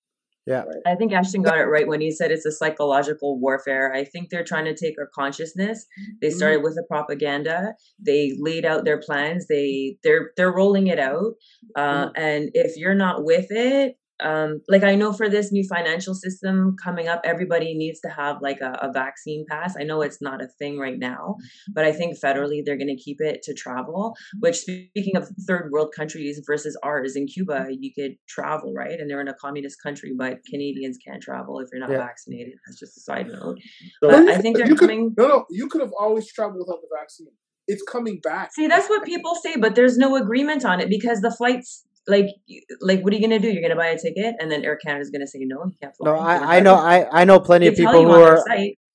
Yeah. 0.50 0.64
I 0.88 0.96
think 0.96 1.14
Ashton 1.14 1.44
got 1.44 1.60
it 1.60 1.66
right 1.66 1.88
when 1.88 2.02
he 2.02 2.10
said 2.10 2.32
it's 2.32 2.46
a 2.46 2.52
psychological 2.52 3.40
warfare. 3.40 3.94
I 3.94 4.04
think 4.04 4.30
they're 4.30 4.44
trying 4.44 4.66
to 4.66 4.74
take 4.74 4.96
our 4.98 5.08
consciousness. 5.14 5.86
They 6.22 6.30
mm-hmm. 6.30 6.38
started 6.38 6.64
with 6.64 6.74
the 6.74 6.84
propaganda. 6.90 7.76
They 8.04 8.34
laid 8.36 8.66
out 8.66 8.84
their 8.84 9.00
plans. 9.00 9.46
They 9.48 9.98
they're 10.04 10.32
they're 10.36 10.52
rolling 10.52 10.88
it 10.88 10.98
out. 10.98 11.34
Uh, 11.76 12.08
mm-hmm. 12.08 12.22
And 12.22 12.50
if 12.56 12.78
you're 12.78 12.96
not 12.96 13.24
with 13.24 13.48
it, 13.52 13.98
um, 14.22 14.62
like 14.68 14.84
I 14.84 14.96
know 14.96 15.14
for 15.14 15.30
this 15.30 15.52
new 15.52 15.64
financial 15.68 16.14
system 16.14 16.76
coming 16.82 17.08
up, 17.08 17.22
everybody 17.24 17.74
needs 17.74 18.00
to 18.02 18.10
have 18.10 18.41
like 18.41 18.60
a, 18.62 18.78
a 18.82 18.91
vaccine 18.91 19.46
pass. 19.50 19.76
I 19.80 19.84
know 19.84 20.02
it's 20.02 20.22
not 20.22 20.41
a 20.41 20.48
thing 20.48 20.78
right 20.78 20.98
now, 20.98 21.36
but 21.74 21.86
I 21.86 21.91
think 21.91 22.18
federally 22.20 22.62
they're 22.64 22.78
going 22.78 22.96
to 22.96 23.02
keep 23.02 23.22
it 23.22 23.41
to 23.44 23.54
travel. 23.54 24.16
Which, 24.40 24.58
speaking 24.58 25.16
of 25.16 25.30
third 25.48 25.72
world 25.72 25.94
countries 25.96 26.41
versus 26.46 26.78
ours, 26.84 27.16
in 27.16 27.28
Cuba 27.28 27.68
you 27.70 27.91
could 27.94 28.16
travel, 28.28 28.74
right? 28.74 29.00
And 29.00 29.10
they're 29.10 29.22
in 29.22 29.28
a 29.28 29.36
communist 29.36 29.82
country, 29.82 30.14
but 30.18 30.40
Canadians 30.50 30.98
can't 31.06 31.22
travel 31.22 31.60
if 31.60 31.70
you're 31.72 31.82
not 31.82 31.91
yeah. 31.91 31.98
vaccinated. 31.98 32.54
That's 32.66 32.80
just 32.80 32.98
a 32.98 33.02
side 33.02 33.28
note. 33.28 33.58
So 34.04 34.10
but 34.10 34.30
I 34.30 34.38
think 34.38 34.58
they're 34.58 34.76
coming. 34.76 35.16
Could, 35.16 35.24
no, 35.24 35.28
no, 35.28 35.46
you 35.50 35.68
could 35.68 35.82
have 35.82 35.94
always 36.00 36.32
traveled 36.32 36.60
without 36.60 36.82
the 36.82 36.90
vaccine 37.00 37.28
it's 37.70 37.84
coming 37.84 38.20
back. 38.22 38.52
See, 38.52 38.68
that's 38.68 38.90
what 38.90 39.06
people 39.06 39.36
say, 39.36 39.56
but 39.56 39.76
there's 39.76 39.96
no 39.96 40.16
agreement 40.16 40.66
on 40.66 40.80
it 40.80 40.90
because 40.90 41.22
the 41.22 41.30
flights 41.30 41.86
like 42.10 42.27
like 42.81 43.02
what 43.02 43.14
are 43.14 43.15
you 43.15 43.22
gonna 43.22 43.40
do? 43.40 43.49
You're 43.49 43.61
gonna 43.61 43.76
buy 43.76 43.88
a 43.88 43.98
ticket, 43.98 44.36
and 44.40 44.52
then 44.52 44.64
Air 44.65 44.77
Canada's 44.77 45.10
gonna 45.10 45.27
say 45.27 45.40
no, 45.41 45.65
you 45.65 45.76
can't 45.81 45.95
fly. 45.95 46.11
No, 46.11 46.18
I, 46.18 46.57
I 46.57 46.60
know 46.60 46.76
I, 46.76 47.22
I 47.22 47.23
know 47.23 47.40
plenty 47.40 47.68
of 47.68 47.76
people 47.76 48.03
who 48.03 48.11
are 48.11 48.44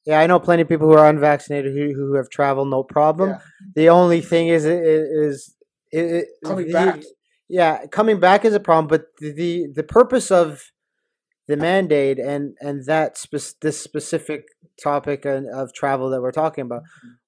yeah, 0.06 0.20
I 0.20 0.26
know 0.26 0.38
plenty 0.38 0.62
of 0.62 0.68
people 0.68 0.86
who 0.88 0.94
are 0.94 1.08
unvaccinated 1.08 1.72
who 1.72 1.94
who 1.94 2.14
have 2.16 2.28
traveled 2.28 2.68
no 2.68 2.82
problem. 2.82 3.30
Yeah. 3.30 3.38
The 3.74 3.88
only 3.88 4.20
thing 4.20 4.48
is 4.48 4.64
is 4.64 5.54
is, 5.92 6.26
coming 6.44 6.66
the, 6.66 6.72
back. 6.72 7.00
Yeah, 7.48 7.86
coming 7.86 8.20
back 8.20 8.44
is 8.44 8.54
a 8.54 8.60
problem, 8.60 8.88
but 8.88 9.06
the 9.18 9.66
the 9.74 9.82
purpose 9.82 10.30
of 10.30 10.70
the 11.46 11.56
mandate 11.56 12.18
and 12.18 12.54
and 12.60 12.84
that 12.86 13.16
spe- 13.16 13.60
this 13.60 13.80
specific 13.80 14.44
topic 14.82 15.24
of 15.24 15.72
travel 15.72 16.10
that 16.10 16.20
we're 16.20 16.32
talking 16.32 16.62
about 16.62 16.82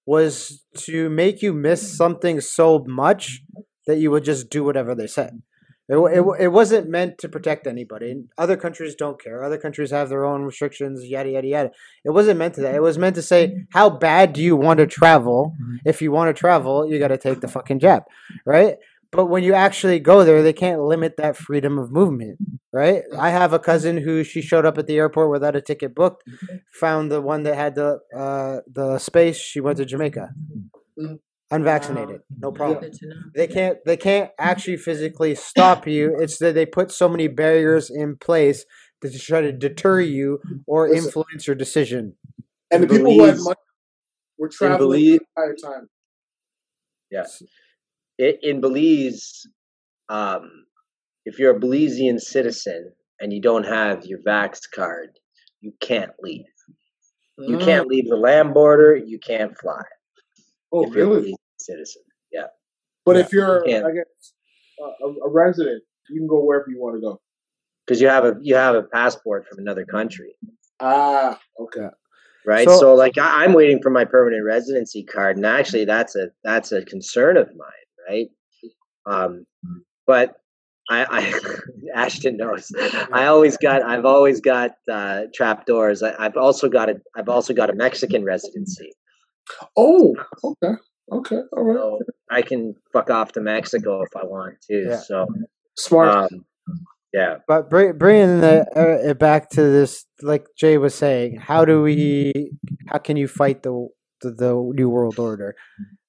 was 0.05 0.65
to 0.77 1.09
make 1.11 1.43
you 1.43 1.53
miss 1.53 1.97
something 1.97 2.41
so 2.41 2.85
much 2.87 3.43
that 3.87 3.99
you 3.99 4.11
would 4.11 4.25
just 4.25 4.51
do 4.51 4.65
whatever 4.65 4.95
they 4.95 5.07
said. 5.07 5.43
It, 5.89 5.95
it, 5.95 5.99
mm-hmm. 5.99 6.43
it 6.43 6.49
wasn't 6.49 6.89
meant 6.89 7.19
to 7.19 7.29
protect 7.29 7.67
anybody. 7.67 8.25
Other 8.37 8.57
countries 8.57 8.95
don't 8.97 9.23
care. 9.23 9.45
Other 9.45 9.59
countries 9.59 9.93
have 9.93 10.09
their 10.09 10.25
own 10.25 10.43
restrictions, 10.43 11.05
yada, 11.05 11.31
yada, 11.31 11.47
yada. 11.47 11.71
It 12.05 12.11
wasn't 12.11 12.39
meant 12.39 12.55
to 12.55 12.63
that. 12.63 12.75
It 12.75 12.83
was 12.83 12.99
meant 12.99 13.15
to 13.17 13.23
say, 13.23 13.49
mm-hmm. 13.49 13.61
how 13.71 13.91
bad 13.91 14.33
do 14.33 14.43
you 14.43 14.57
want 14.57 14.79
to 14.79 14.87
travel? 14.87 15.55
Mm-hmm. 15.55 15.89
If 15.89 16.03
you 16.03 16.11
want 16.11 16.35
to 16.35 16.39
travel, 16.39 16.91
you 16.91 16.99
got 16.99 17.09
to 17.09 17.19
take 17.19 17.41
the 17.41 17.49
fucking 17.49 17.79
jab, 17.79 18.03
right? 18.45 18.77
But 19.13 19.27
when 19.27 19.45
you 19.45 19.55
actually 19.55 20.01
go 20.01 20.25
there, 20.25 20.43
they 20.43 20.53
can't 20.53 20.81
limit 20.81 21.17
that 21.17 21.37
freedom 21.37 21.79
of 21.79 21.93
movement, 21.93 22.39
right? 22.73 23.03
I 23.17 23.31
have 23.31 23.53
a 23.53 23.59
cousin 23.59 23.97
who 23.99 24.25
she 24.25 24.43
showed 24.43 24.67
up 24.67 24.79
at 24.79 24.87
the 24.87 24.97
airport 24.97 25.31
without 25.31 25.57
a 25.57 25.61
ticket 25.61 25.95
booked, 25.95 26.25
found 26.73 27.11
the 27.11 27.23
one 27.23 27.45
that 27.45 27.55
had 27.55 27.77
the 27.77 28.01
uh, 28.15 28.59
the 28.71 28.99
space. 28.99 29.39
She 29.39 29.61
went 29.61 29.79
to 29.79 29.85
Jamaica. 29.85 30.31
Unvaccinated. 31.51 32.23
No 32.43 32.51
problem. 32.51 32.91
they 33.35 33.47
can't 33.47 33.79
they 33.85 33.97
can't 33.97 34.31
actually 34.39 34.77
physically 34.77 35.35
stop 35.35 35.87
you. 35.87 36.17
It's 36.21 36.39
that 36.39 36.55
they 36.55 36.67
put 36.67 36.91
so 36.91 37.09
many 37.09 37.29
barriers 37.29 37.89
in 37.91 38.17
place 38.17 38.65
to 39.03 39.19
try 39.19 39.41
to 39.41 39.53
deter 39.53 40.01
you 40.01 40.41
or 40.67 40.89
Listen, 40.89 41.07
influence 41.07 41.47
your 41.47 41.55
decision 41.55 42.15
and 42.73 42.83
the 42.83 42.89
people 42.89 43.05
Belize, 43.13 43.19
who 43.19 43.25
had 43.27 43.39
money 43.39 43.57
were 44.39 44.49
traveling 44.49 44.79
Belize, 44.79 45.19
the 45.19 45.27
entire 45.37 45.55
time. 45.55 45.89
Yes. 47.11 47.43
In 48.19 48.61
Belize 48.61 49.47
um, 50.09 50.51
if 51.25 51.39
you're 51.39 51.57
a 51.57 51.61
Belizean 51.61 52.21
citizen 52.21 52.93
and 53.21 53.33
you 53.33 53.41
don't 53.41 53.67
have 53.67 54.05
your 54.05 54.19
vax 54.21 54.63
card 54.69 55.19
you 55.61 55.73
can't 55.81 56.13
leave. 56.21 56.45
You 57.39 57.57
Mm. 57.57 57.65
can't 57.65 57.87
leave 57.89 58.09
the 58.09 58.17
land 58.17 58.55
border. 58.55 58.95
You 58.97 59.19
can't 59.19 59.57
fly 59.59 59.83
Oh, 60.77 60.87
if 60.89 60.95
you're 60.95 61.05
a 61.07 61.09
really? 61.09 61.35
Citizen. 61.59 62.03
Yeah, 62.33 62.47
But 63.05 63.17
Yeah. 63.17 63.23
if 63.23 63.33
you're, 63.33 63.69
Yeah. 63.69 63.87
I 63.87 63.93
guess, 63.93 64.33
a, 65.03 65.07
a 65.07 65.31
resident, 65.31 65.83
you 66.11 66.21
can 66.21 66.27
go 66.29 66.45
wherever 66.45 66.67
you 66.69 66.81
want 66.81 66.97
to 66.97 67.01
go. 67.01 67.21
because 67.87 68.01
you 68.01 68.09
have 68.09 68.25
a 68.25 68.37
you 68.43 68.55
have 68.55 68.75
a 68.75 68.83
passport 68.83 69.47
from 69.49 69.59
another 69.61 69.85
country, 69.85 70.35
Ah, 70.81 71.41
okay. 71.61 71.89
right? 72.45 72.69
So- 72.69 72.79
So, 72.79 72.95
like 72.95 73.17
I, 73.19 73.45
I'm 73.45 73.53
waiting 73.55 73.81
for 73.83 73.91
my 73.91 74.05
permanent 74.05 74.45
residency 74.45 75.03
card, 75.05 75.37
and 75.37 75.47
actually 75.47 75.85
that's 75.85 76.15
a 76.17 76.29
that's 76.45 76.73
a 76.73 76.85
concern 76.85 77.37
of 77.37 77.49
mine, 77.57 77.87
right? 78.09 78.29
Um, 79.07 79.47
but 80.07 80.37
I, 80.91 81.07
I 81.19 81.23
Ashton 81.95 82.37
knows. 82.37 82.71
I 83.13 83.27
always 83.33 83.57
got 83.57 83.83
I've 83.83 84.05
always 84.05 84.41
got 84.41 84.73
uh, 84.91 85.23
trap 85.35 85.65
doors. 85.67 86.03
I, 86.03 86.15
I've 86.19 86.37
also 86.37 86.69
got 86.69 86.91
a 86.91 87.01
I've 87.17 87.29
also 87.29 87.55
got 87.55 87.71
a 87.71 87.75
Mexican 87.75 88.25
residency. 88.25 88.93
Oh, 89.77 90.15
okay. 90.45 90.75
Okay. 91.13 91.41
All 91.57 91.65
right. 91.65 91.77
So 91.77 91.99
I 92.31 92.43
can 92.43 92.75
fuck 92.93 93.11
off 93.11 93.33
to 93.33 93.41
Mexico 93.41 94.03
if 94.03 94.17
I 94.17 94.25
want 94.25 94.61
to. 94.63 94.87
Yeah. 94.91 94.97
So 94.99 95.27
Smart. 95.77 96.33
um, 96.33 96.45
yeah. 97.13 97.37
But 97.47 97.71
bring, 97.71 97.97
bringing 97.97 98.41
the, 98.41 98.67
uh, 98.77 99.09
it 99.11 99.19
back 99.19 99.51
to 99.51 99.63
this, 99.63 100.05
like 100.23 100.47
Jay 100.57 100.79
was 100.79 100.95
saying, 100.95 101.37
how 101.37 101.65
do 101.65 101.83
we, 101.83 102.51
how 102.89 102.99
can 102.99 103.17
you 103.17 103.29
fight 103.29 103.63
the 103.63 103.89
the, 104.23 104.31
the 104.31 104.73
new 104.75 104.89
world 104.89 105.19
order? 105.19 105.55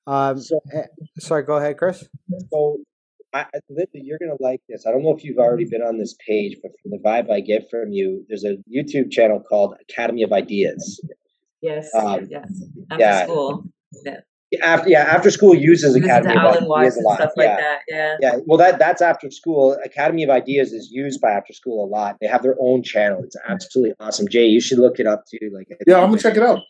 Um, 0.08 0.40
So 0.40 0.60
eh, 0.74 0.84
sorry, 1.20 1.44
go 1.44 1.58
ahead, 1.58 1.78
Chris. 1.78 2.08
So, 2.52 2.78
I, 3.34 3.42
I- 3.42 3.60
Linda, 3.70 3.90
you're 3.94 4.18
gonna 4.20 4.38
like 4.40 4.62
this. 4.70 4.86
I 4.88 4.92
don't 4.92 5.04
know 5.04 5.14
if 5.16 5.24
you've 5.24 5.38
already 5.38 5.66
been 5.66 5.82
on 5.82 5.98
this 5.98 6.16
page, 6.26 6.58
but 6.64 6.72
from 6.82 6.92
the 6.92 7.00
vibe 7.00 7.30
I 7.30 7.42
get 7.42 7.70
from 7.70 7.92
you, 7.92 8.26
there's 8.30 8.46
a 8.46 8.56
YouTube 8.74 9.12
channel 9.12 9.42
called 9.42 9.76
Academy 9.82 10.24
of 10.24 10.32
Ideas. 10.32 11.02
Yes. 11.62 11.90
Um, 11.96 12.28
yes. 12.30 12.64
After 12.92 13.04
yeah. 13.04 13.24
school. 13.24 13.64
Yeah. 14.04 14.20
After 14.64 14.90
yeah, 14.90 15.02
After 15.02 15.28
Skool 15.28 15.60
uses 15.60 15.94
Listen 15.94 16.04
Academy 16.06 16.32
of 16.32 16.38
Alan 16.38 16.72
Ideas 16.72 16.96
a 16.96 17.00
and 17.00 17.06
lot. 17.06 17.18
stuff 17.18 17.32
yeah. 17.36 17.44
like 17.44 17.58
that. 17.58 17.80
Yeah. 17.90 18.16
Yeah, 18.22 18.36
well, 18.46 18.58
that 18.58 18.80
that's 18.80 19.02
After 19.02 19.28
Skool. 19.28 19.76
Academy 19.84 20.24
of 20.24 20.30
Ideas 20.30 20.72
is 20.72 20.90
used 20.90 21.20
by 21.20 21.32
After 21.32 21.52
Skool 21.52 21.84
a 21.84 21.88
lot. 21.88 22.16
They 22.22 22.28
have 22.28 22.44
their 22.44 22.56
own 22.62 22.82
channel. 22.82 23.22
It's 23.24 23.36
absolutely 23.50 23.94
awesome. 24.00 24.28
Jay, 24.30 24.46
you 24.46 24.62
should 24.62 24.80
look 24.80 25.00
it 25.00 25.06
up 25.08 25.26
too. 25.30 25.52
Like, 25.54 25.68
yeah, 25.86 25.98
I'm 26.00 26.10
gonna 26.12 26.22
check 26.22 26.38
it 26.38 26.44
out. 26.44 26.62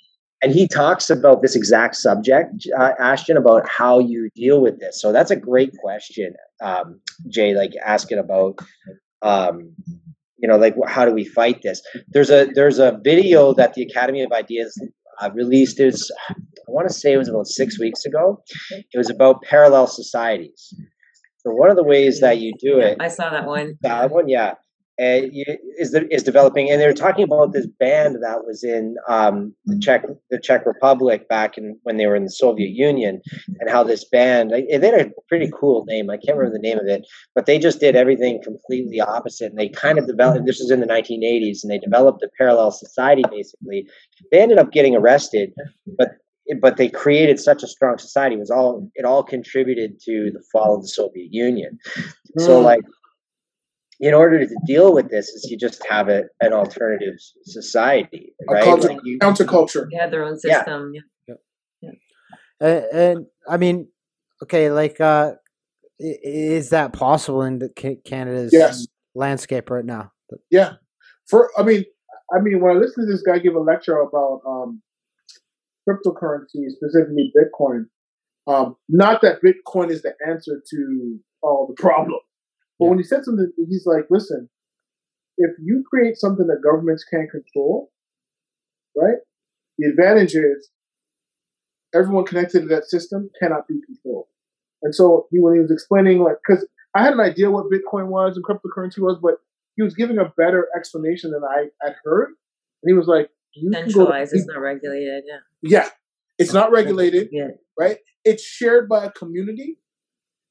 and 0.41 0.51
he 0.51 0.67
talks 0.67 1.09
about 1.09 1.41
this 1.41 1.55
exact 1.55 1.95
subject, 1.95 2.67
uh, 2.77 2.93
Ashton, 2.99 3.37
about 3.37 3.67
how 3.67 3.99
you 3.99 4.29
deal 4.35 4.61
with 4.61 4.79
this. 4.79 5.01
So 5.01 5.11
that's 5.11 5.31
a 5.31 5.35
great 5.35 5.71
question, 5.77 6.33
um, 6.61 6.99
Jay. 7.27 7.53
Like 7.55 7.71
asking 7.85 8.19
about, 8.19 8.59
um, 9.21 9.73
you 10.37 10.47
know, 10.47 10.57
like 10.57 10.75
how 10.87 11.05
do 11.05 11.13
we 11.13 11.25
fight 11.25 11.61
this? 11.61 11.81
There's 12.09 12.29
a 12.29 12.47
there's 12.53 12.79
a 12.79 12.99
video 13.03 13.53
that 13.53 13.73
the 13.73 13.83
Academy 13.83 14.23
of 14.23 14.31
Ideas 14.31 14.79
uh, 15.21 15.29
released. 15.33 15.79
Is 15.79 16.11
I 16.29 16.35
want 16.67 16.87
to 16.87 16.93
say 16.93 17.13
it 17.13 17.17
was 17.17 17.29
about 17.29 17.47
six 17.47 17.79
weeks 17.79 18.05
ago. 18.05 18.43
It 18.71 18.97
was 18.97 19.09
about 19.09 19.41
parallel 19.41 19.87
societies. 19.87 20.73
So 21.39 21.51
one 21.51 21.69
of 21.69 21.75
the 21.75 21.83
ways 21.83 22.19
that 22.19 22.39
you 22.39 22.53
do 22.59 22.79
it 22.79 22.97
I 22.99 23.07
saw 23.07 23.29
that 23.29 23.45
one. 23.45 23.77
that 23.81 24.11
one, 24.11 24.27
yeah. 24.27 24.55
And 24.99 25.31
is 25.77 25.93
is 26.09 26.23
developing, 26.23 26.71
and 26.71 26.81
they're 26.81 26.91
talking 26.91 27.23
about 27.23 27.53
this 27.53 27.67
band 27.67 28.15
that 28.23 28.45
was 28.45 28.63
in 28.63 28.95
um, 29.07 29.53
the 29.65 29.77
Czech 29.79 30.05
the 30.31 30.39
Czech 30.39 30.65
Republic 30.65 31.29
back 31.29 31.55
in 31.55 31.77
when 31.83 31.97
they 31.97 32.07
were 32.07 32.15
in 32.15 32.23
the 32.23 32.31
Soviet 32.31 32.69
Union, 32.69 33.21
and 33.59 33.69
how 33.69 33.83
this 33.83 34.03
band 34.05 34.49
they 34.51 34.65
had 34.71 34.83
a 34.83 35.11
pretty 35.29 35.51
cool 35.53 35.85
name. 35.85 36.09
I 36.09 36.17
can't 36.17 36.35
remember 36.35 36.57
the 36.57 36.67
name 36.67 36.79
of 36.79 36.87
it, 36.87 37.05
but 37.35 37.45
they 37.45 37.59
just 37.59 37.79
did 37.79 37.95
everything 37.95 38.41
completely 38.41 38.99
opposite. 38.99 39.51
And 39.51 39.59
they 39.59 39.69
kind 39.69 39.99
of 39.99 40.07
developed. 40.07 40.47
This 40.47 40.59
was 40.59 40.71
in 40.71 40.79
the 40.79 40.87
1980s, 40.87 41.59
and 41.61 41.71
they 41.71 41.77
developed 41.77 42.23
a 42.23 42.29
parallel 42.35 42.71
society. 42.71 43.23
Basically, 43.29 43.87
they 44.31 44.41
ended 44.41 44.57
up 44.57 44.71
getting 44.71 44.95
arrested, 44.95 45.53
but 45.97 46.17
but 46.61 46.77
they 46.77 46.89
created 46.89 47.39
such 47.39 47.61
a 47.63 47.67
strong 47.67 47.97
society. 47.97 48.35
It 48.35 48.39
was 48.39 48.51
all 48.51 48.89
it 48.95 49.05
all 49.05 49.23
contributed 49.23 49.99
to 50.01 50.31
the 50.31 50.41
fall 50.51 50.75
of 50.75 50.81
the 50.81 50.87
Soviet 50.87 51.31
Union. 51.31 51.77
So 52.39 52.59
Mm. 52.59 52.63
like 52.63 52.81
in 53.99 54.13
order 54.13 54.45
to 54.45 54.55
deal 54.65 54.93
with 54.93 55.09
this 55.09 55.27
is 55.29 55.47
you 55.49 55.57
just 55.57 55.83
have 55.89 56.07
a, 56.09 56.23
an 56.41 56.53
alternative 56.53 57.15
s- 57.15 57.33
society, 57.43 58.33
A 58.49 58.53
right? 58.53 58.63
culture, 58.63 58.89
Like 58.89 58.99
you- 59.03 59.17
counterculture. 59.19 59.87
They 59.91 59.97
had 59.97 60.11
their 60.11 60.23
own 60.23 60.37
Yeah. 60.43 60.57
system. 60.59 60.93
Yeah. 60.95 61.03
And, 62.59 62.85
and 62.85 63.25
I 63.47 63.57
mean, 63.57 63.87
okay, 64.43 64.71
like, 64.71 64.99
uh, 64.99 65.33
is 65.99 66.69
that 66.71 66.93
possible 66.93 67.41
in 67.43 67.59
the 67.59 67.69
Ca- 67.69 68.01
Canada's 68.05 68.51
Yes. 68.53 68.87
landscape 69.15 69.69
right 69.69 69.85
now? 69.85 70.11
Yeah. 70.51 70.73
For 71.27 71.49
I 71.57 71.63
mean, 71.63 71.85
I 72.35 72.39
mean, 72.39 72.59
when 72.61 72.75
I 72.75 72.79
listen 72.79 73.05
to 73.05 73.11
this 73.11 73.21
guy 73.21 73.39
give 73.39 73.55
a 73.55 73.59
lecture 73.59 73.97
about 73.99 74.41
um, 74.45 74.81
cryptocurrency, 75.87 76.69
specifically 76.69 77.31
Bitcoin, 77.35 77.85
um, 78.47 78.75
not 78.89 79.21
that 79.21 79.41
Bitcoin 79.41 79.89
is 79.91 80.01
the 80.01 80.13
answer 80.27 80.61
to 80.69 81.19
all 81.41 81.67
the 81.67 81.73
problems, 81.81 82.21
but 82.79 82.85
Yeah. 82.85 82.89
when 82.89 82.97
he 82.99 83.03
said 83.03 83.23
something, 83.25 83.51
he's 83.69 83.85
like, 83.85 84.05
"Listen, 84.09 84.49
if 85.37 85.51
you 85.59 85.83
create 85.89 86.17
something 86.17 86.47
that 86.47 86.61
governments 86.63 87.03
can't 87.03 87.29
control, 87.29 87.91
right? 88.95 89.17
The 89.77 89.87
advantage 89.89 90.35
is 90.35 90.69
everyone 91.93 92.25
connected 92.25 92.61
to 92.61 92.67
that 92.67 92.85
system 92.85 93.29
cannot 93.39 93.67
be 93.67 93.79
controlled." 93.85 94.27
And 94.83 94.93
so 94.93 95.27
he, 95.31 95.39
when 95.39 95.53
he 95.55 95.59
was 95.59 95.71
explaining, 95.71 96.19
like, 96.19 96.37
because 96.45 96.67
I 96.93 97.03
had 97.03 97.13
an 97.13 97.19
idea 97.19 97.49
what 97.51 97.65
Bitcoin 97.71 98.07
was 98.07 98.35
and 98.35 98.45
cryptocurrency 98.45 98.99
was, 98.99 99.17
but 99.21 99.35
he 99.75 99.83
was 99.83 99.93
giving 99.95 100.17
a 100.17 100.33
better 100.37 100.67
explanation 100.75 101.31
than 101.31 101.43
I 101.43 101.69
had 101.81 101.95
heard. 102.03 102.29
And 102.83 102.89
he 102.89 102.93
was 102.93 103.07
like, 103.07 103.29
"You 103.53 103.71
can 103.71 103.81
go 103.81 103.85
to 103.85 103.91
Centralized, 103.91 104.33
it's 104.33 104.45
not 104.47 104.59
regulated. 104.59 105.23
Yeah. 105.27 105.39
yeah, 105.61 105.89
it's 106.37 106.53
not 106.53 106.71
regulated, 106.71 107.29
Yeah. 107.31 107.49
right? 107.77 107.99
It's 108.23 108.43
shared 108.43 108.87
by 108.89 109.05
a 109.05 109.11
community, 109.11 109.79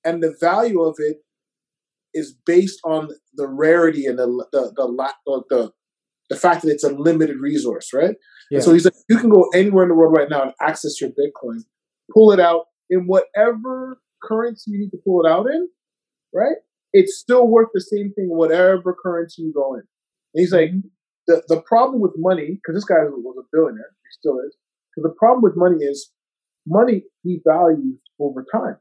and 0.05 0.23
the 0.23 0.37
value 0.41 0.83
of 0.83 0.97
it 0.99 1.25
is 2.17 2.35
based 2.45 2.81
on 2.85 3.11
the 3.35 3.47
rarity 3.47 4.07
and 4.07 4.19
the 4.19 4.27
the 4.53 4.73
the 4.75 4.87
the, 5.27 5.43
the, 5.51 5.73
the 6.31 6.37
fact 6.37 6.63
that 6.63 6.71
it's 6.71 6.85
a 6.85 6.91
limited 6.91 7.37
resource, 7.39 7.93
right? 7.93 8.17
Yeah. 8.51 8.61
So 8.61 8.73
he's 8.73 8.85
like, 8.85 8.95
you 9.09 9.19
can 9.19 9.31
go 9.31 9.49
anywhere 9.55 9.85
in 9.85 9.91
the 9.91 9.95
world 9.95 10.17
right 10.17 10.31
now 10.31 10.43
and 10.43 10.53
access 10.61 11.01
your 11.01 11.11
Bitcoin, 11.11 11.61
pull 12.13 12.33
it 12.33 12.41
out 12.41 12.67
in 12.91 13.07
whatever 13.07 14.01
currency 14.23 14.71
you 14.73 14.79
need 14.79 14.91
to 14.91 14.99
pull 15.05 15.25
it 15.25 15.31
out 15.31 15.47
in, 15.47 15.69
right? 16.33 16.57
It's 16.93 17.19
still 17.19 17.47
worth 17.49 17.69
the 17.75 17.81
same 17.81 18.13
thing, 18.15 18.29
whatever 18.29 18.97
currency 19.01 19.43
you 19.43 19.53
go 19.53 19.75
in. 19.75 19.81
And 20.35 20.41
he's 20.41 20.53
like, 20.53 20.71
mm-hmm. 20.71 20.89
the, 21.27 21.43
the 21.49 21.61
problem 21.61 22.01
with 22.01 22.13
money, 22.17 22.59
because 22.59 22.75
this 22.75 22.85
guy 22.85 23.03
was 23.05 23.37
a 23.39 23.49
billionaire, 23.53 23.91
he 24.03 24.13
still 24.19 24.39
is, 24.39 24.57
because 24.95 25.11
the 25.11 25.17
problem 25.19 25.43
with 25.43 25.57
money 25.57 25.85
is 25.85 26.11
money 26.67 27.05
devalues 27.27 27.99
over 28.19 28.45
time. 28.51 28.79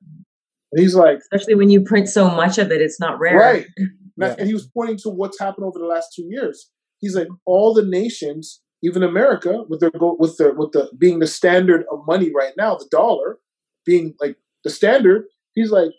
And 0.72 0.82
he's 0.82 0.96
like, 0.96 1.20
Especially 1.20 1.56
when 1.56 1.70
you 1.70 1.82
print 1.82 2.10
so 2.10 2.30
much 2.30 2.58
of 2.58 2.72
it, 2.72 2.82
it's 2.82 3.00
not 3.00 3.20
rare. 3.20 3.38
right. 3.38 3.66
And 4.18 4.30
Yeah. 4.30 4.36
And 4.40 4.48
he 4.48 4.54
was 4.54 4.68
pointing 4.68 4.98
to 5.00 5.10
what's 5.10 5.40
happened 5.40 5.66
over 5.66 5.78
the 5.78 5.86
last 5.86 6.14
two 6.16 6.26
years. 6.30 6.70
He's 7.00 7.16
like, 7.16 7.28
all 7.46 7.74
the 7.74 7.84
nations, 7.86 8.62
even 8.82 9.04
America, 9.04 9.64
with 9.68 9.82
their 9.82 9.92
go 9.92 10.16
with 10.18 10.38
their 10.38 10.54
with 10.54 10.72
the 10.72 10.90
being 10.98 11.20
the 11.20 11.28
standard 11.28 11.84
of 11.92 12.00
money 12.08 12.32
right 12.34 12.54
now, 12.58 12.76
the 12.76 12.88
dollar 12.90 13.40
being 13.86 14.14
like 14.22 14.38
the 14.64 14.70
standard. 14.70 15.26
He's 15.54 15.70
like, 15.70 15.92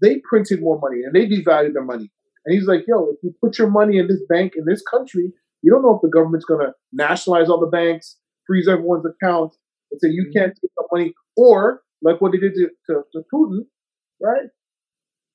they 0.00 0.20
printed 0.28 0.60
more 0.60 0.78
money 0.80 1.02
and 1.02 1.14
they 1.14 1.26
devalued 1.26 1.74
their 1.74 1.84
money. 1.84 2.10
And 2.44 2.54
he's 2.54 2.66
like, 2.66 2.84
yo, 2.86 3.08
if 3.10 3.16
you 3.22 3.34
put 3.42 3.58
your 3.58 3.70
money 3.70 3.98
in 3.98 4.08
this 4.08 4.22
bank 4.28 4.54
in 4.56 4.64
this 4.64 4.82
country, 4.82 5.32
you 5.62 5.72
don't 5.72 5.82
know 5.82 5.94
if 5.94 6.02
the 6.02 6.08
government's 6.08 6.44
going 6.44 6.64
to 6.64 6.72
nationalize 6.92 7.48
all 7.48 7.60
the 7.60 7.66
banks, 7.66 8.16
freeze 8.46 8.68
everyone's 8.68 9.04
accounts, 9.04 9.58
and 9.90 10.00
say 10.00 10.08
you 10.08 10.24
mm-hmm. 10.24 10.38
can't 10.38 10.54
take 10.54 10.70
the 10.76 10.84
money, 10.92 11.12
or 11.36 11.82
like 12.02 12.20
what 12.20 12.32
they 12.32 12.38
did 12.38 12.54
to, 12.54 12.68
to, 12.86 13.02
to 13.12 13.22
Putin, 13.32 13.60
right? 14.20 14.48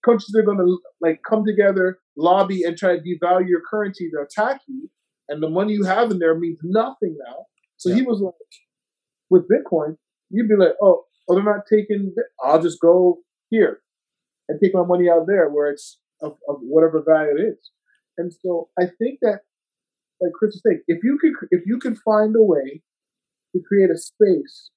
Countries 0.06 0.36
are 0.36 0.44
going 0.44 0.58
to 0.58 0.78
like 1.02 1.22
come 1.28 1.46
together, 1.46 2.00
lobby, 2.18 2.64
and 2.64 2.78
try 2.78 2.98
to 2.98 3.02
devalue 3.02 3.48
your 3.48 3.62
currency 3.70 4.10
to 4.10 4.22
attack 4.22 4.62
you, 4.68 4.90
and 5.30 5.42
the 5.42 5.50
money 5.50 5.74
you 5.74 5.86
have 5.86 6.12
in 6.12 6.20
there 6.20 6.38
means 6.38 6.60
nothing 6.64 7.18
now. 7.26 7.46
So 7.78 7.94
he 7.94 8.02
was 8.02 8.22
like, 8.22 8.34
with 9.30 9.44
Bitcoin, 9.50 9.98
you'd 10.30 10.48
be 10.48 10.56
like, 10.56 10.74
oh, 10.82 11.04
oh, 11.30 11.36
they're 11.36 11.44
not 11.44 11.66
taking. 11.70 12.14
I'll 12.44 12.62
just 12.62 12.80
go 12.80 13.20
here 13.50 13.80
and 14.48 14.60
take 14.62 14.74
my 14.74 14.84
money 14.86 15.10
out 15.10 15.26
there 15.28 15.50
where 15.50 15.72
it's 15.72 16.00
of, 16.22 16.34
of 16.48 16.58
whatever 16.62 17.04
value 17.06 17.36
it 17.38 17.42
is. 17.42 17.72
And 18.18 18.32
so 18.42 18.70
I 18.80 18.84
think 18.84 19.20
that, 19.22 19.40
like 20.22 20.32
Chris 20.34 20.54
was 20.54 20.62
saying, 20.66 20.82
if 20.88 21.04
you 21.04 21.18
could 21.20 21.34
if 21.52 21.64
you 21.66 21.80
could 21.80 21.98
find 22.06 22.36
a 22.36 22.44
way 22.44 22.82
to 23.54 23.62
create 23.68 23.90
a 23.90 23.98
space 23.98 24.70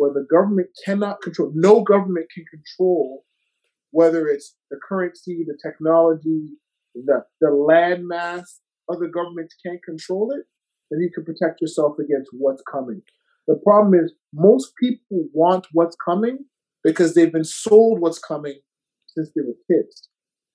where 0.00 0.14
the 0.14 0.26
government 0.30 0.68
cannot 0.82 1.20
control, 1.20 1.52
no 1.54 1.82
government 1.82 2.26
can 2.34 2.44
control 2.46 3.22
whether 3.90 4.28
it's 4.28 4.56
the 4.70 4.78
currency, 4.88 5.44
the 5.46 5.58
technology, 5.62 6.56
the 6.94 7.22
the 7.42 7.50
land 7.50 8.08
mass, 8.08 8.60
other 8.90 9.08
governments 9.08 9.54
can't 9.64 9.82
control 9.82 10.30
it, 10.32 10.46
then 10.90 11.00
you 11.00 11.10
can 11.14 11.22
protect 11.22 11.60
yourself 11.60 11.98
against 11.98 12.30
what's 12.32 12.62
coming. 12.70 13.02
The 13.46 13.56
problem 13.56 13.92
is 13.94 14.14
most 14.32 14.72
people 14.80 15.26
want 15.34 15.66
what's 15.72 15.96
coming 16.02 16.38
because 16.82 17.14
they've 17.14 17.32
been 17.32 17.44
sold 17.44 18.00
what's 18.00 18.18
coming 18.18 18.58
since 19.08 19.30
they 19.36 19.42
were 19.42 19.58
kids. 19.70 20.08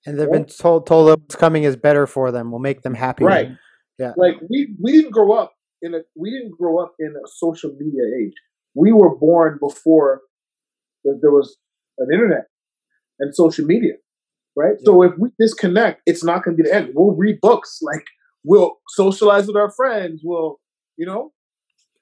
And 0.06 0.18
they've 0.18 0.30
been 0.30 0.46
told 0.46 0.88
told 0.88 1.08
that 1.08 1.20
what's 1.20 1.36
coming 1.36 1.62
is 1.62 1.76
better 1.76 2.08
for 2.08 2.32
them, 2.32 2.50
will 2.50 2.58
make 2.58 2.82
them 2.82 2.94
happy. 2.94 3.24
Right. 3.24 3.50
Yeah. 3.96 4.12
Like 4.16 4.38
we 4.50 4.74
we 4.82 4.90
didn't 4.90 5.12
grow 5.12 5.34
up 5.34 5.52
in 5.82 5.94
a 5.94 6.00
we 6.16 6.32
didn't 6.32 6.58
grow 6.58 6.82
up 6.82 6.94
in 6.98 7.14
a 7.14 7.28
social 7.28 7.70
media 7.78 8.02
age. 8.20 8.34
We 8.76 8.92
were 8.92 9.16
born 9.16 9.58
before 9.58 10.20
there 11.04 11.30
was 11.30 11.56
an 11.98 12.08
internet 12.12 12.44
and 13.18 13.34
social 13.34 13.64
media, 13.64 13.94
right? 14.54 14.74
Yeah. 14.78 14.84
So 14.84 15.02
if 15.02 15.12
we 15.18 15.30
disconnect, 15.40 16.02
it's 16.04 16.22
not 16.22 16.44
going 16.44 16.56
to 16.56 16.62
be 16.62 16.68
the 16.68 16.74
end. 16.74 16.90
We'll 16.94 17.16
read 17.16 17.40
books, 17.40 17.78
like 17.80 18.04
we'll 18.44 18.76
socialize 18.90 19.46
with 19.46 19.56
our 19.56 19.70
friends. 19.70 20.20
We'll, 20.22 20.60
you 20.96 21.06
know, 21.06 21.32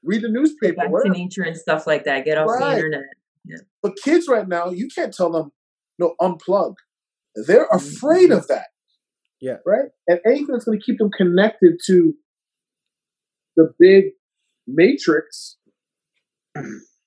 read 0.02 0.22
the 0.22 0.28
newspaper. 0.28 0.88
Go 0.88 0.96
back 0.96 1.04
to 1.04 1.10
nature 1.10 1.42
and 1.42 1.56
stuff 1.56 1.86
like 1.86 2.04
that. 2.04 2.24
Get 2.24 2.38
off 2.38 2.48
right. 2.48 2.70
the 2.70 2.76
internet. 2.76 3.02
Yeah. 3.44 3.58
But 3.82 3.92
kids 4.02 4.26
right 4.28 4.48
now, 4.48 4.70
you 4.70 4.88
can't 4.92 5.14
tell 5.14 5.30
them 5.30 5.52
no 5.98 6.14
unplug. 6.20 6.74
They're 7.46 7.68
mm-hmm. 7.68 7.76
afraid 7.76 8.30
of 8.32 8.48
that. 8.48 8.66
Yeah. 9.40 9.58
Right? 9.64 9.90
And 10.08 10.18
anything 10.26 10.48
that's 10.52 10.64
going 10.64 10.80
to 10.80 10.84
keep 10.84 10.98
them 10.98 11.10
connected 11.16 11.78
to 11.86 12.14
the 13.56 13.72
big 13.78 14.06
matrix, 14.66 15.58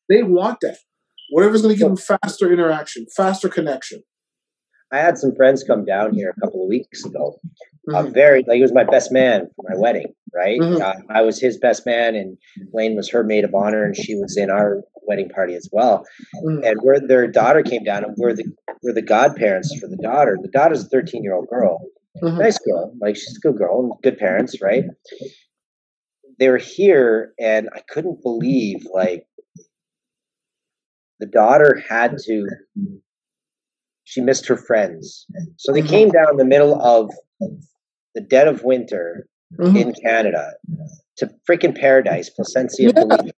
they 0.09 0.23
want 0.23 0.59
that. 0.61 0.77
Whatever's 1.29 1.61
going 1.61 1.75
to 1.75 1.79
give 1.79 1.87
them 1.87 1.97
faster 1.97 2.51
interaction, 2.51 3.05
faster 3.15 3.49
connection. 3.49 4.03
I 4.91 4.99
had 4.99 5.17
some 5.17 5.35
friends 5.35 5.63
come 5.63 5.83
down 5.83 6.13
here 6.13 6.33
a 6.35 6.39
couple 6.39 6.63
of 6.63 6.69
weeks 6.69 7.03
ago. 7.03 7.39
Mm-hmm. 7.89 7.95
Uh, 7.95 8.03
very 8.11 8.43
like 8.47 8.55
he 8.55 8.61
was 8.61 8.73
my 8.73 8.83
best 8.83 9.11
man 9.11 9.47
for 9.55 9.65
my 9.69 9.77
wedding, 9.77 10.13
right? 10.33 10.59
Mm-hmm. 10.59 10.81
Uh, 10.81 11.13
I 11.13 11.21
was 11.21 11.39
his 11.39 11.57
best 11.57 11.85
man, 11.85 12.15
and 12.15 12.37
Lane 12.73 12.95
was 12.95 13.09
her 13.09 13.23
maid 13.23 13.43
of 13.43 13.53
honor, 13.53 13.83
and 13.83 13.95
she 13.95 14.15
was 14.15 14.37
in 14.37 14.49
our 14.49 14.81
wedding 15.03 15.29
party 15.29 15.55
as 15.55 15.69
well. 15.71 16.05
Mm-hmm. 16.43 16.63
And 16.63 16.79
where 16.81 16.99
their 16.99 17.27
daughter 17.27 17.63
came 17.63 17.83
down, 17.83 18.03
and 18.03 18.13
we're 18.17 18.33
the 18.33 18.45
we're 18.81 18.93
the 18.93 19.01
godparents 19.01 19.77
for 19.79 19.87
the 19.87 19.97
daughter. 19.97 20.37
The 20.41 20.49
daughter's 20.49 20.85
a 20.85 20.87
thirteen 20.89 21.23
year 21.23 21.33
old 21.33 21.47
girl, 21.47 21.79
mm-hmm. 22.21 22.37
nice 22.37 22.57
girl, 22.59 22.93
like 23.01 23.15
she's 23.15 23.37
a 23.37 23.39
good 23.39 23.57
girl, 23.57 23.79
and 23.81 23.91
good 24.03 24.17
parents, 24.17 24.61
right? 24.61 24.85
They 26.39 26.49
were 26.49 26.57
here, 26.57 27.33
and 27.39 27.69
I 27.73 27.81
couldn't 27.89 28.21
believe 28.21 28.85
like 28.93 29.25
the 31.19 31.26
daughter 31.26 31.81
had 31.89 32.18
to 32.26 32.48
she 34.03 34.22
missed 34.22 34.48
her 34.48 34.56
friends. 34.56 35.26
So 35.57 35.73
they 35.73 35.81
came 35.81 36.10
down 36.10 36.31
in 36.31 36.38
the 36.38 36.45
middle 36.45 36.81
of 36.81 37.11
the 38.15 38.22
dead 38.22 38.48
of 38.48 38.64
winter 38.64 39.27
mm-hmm. 39.60 39.76
in 39.76 39.94
canada 39.94 40.53
to 41.18 41.30
freaking 41.48 41.77
paradise 41.77 42.30
placencia 42.30 42.91
yeah. 42.95 43.31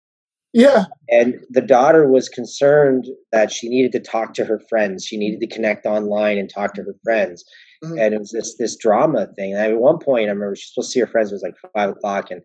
yeah. 0.52 0.84
And 1.08 1.40
the 1.50 1.60
daughter 1.60 2.08
was 2.08 2.28
concerned 2.28 3.06
that 3.32 3.50
she 3.50 3.68
needed 3.68 3.92
to 3.92 4.00
talk 4.00 4.34
to 4.34 4.44
her 4.44 4.60
friends. 4.68 5.04
She 5.04 5.16
needed 5.16 5.40
to 5.40 5.46
connect 5.46 5.84
online 5.84 6.38
and 6.38 6.48
talk 6.52 6.74
to 6.74 6.82
her 6.82 6.94
friends. 7.02 7.44
Mm-hmm. 7.84 7.98
and 7.98 8.14
it 8.14 8.18
was 8.18 8.32
this 8.32 8.56
this 8.58 8.76
drama 8.76 9.28
thing. 9.36 9.54
And 9.54 9.62
at 9.62 9.78
one 9.78 9.98
point 9.98 10.28
i 10.28 10.32
remember 10.32 10.56
she 10.56 10.62
was 10.62 10.74
supposed 10.74 10.88
to 10.88 10.92
see 10.92 11.00
her 11.00 11.06
friends. 11.06 11.30
It 11.30 11.36
was 11.36 11.42
like 11.42 11.72
five 11.74 11.90
o'clock. 11.90 12.30
And 12.30 12.42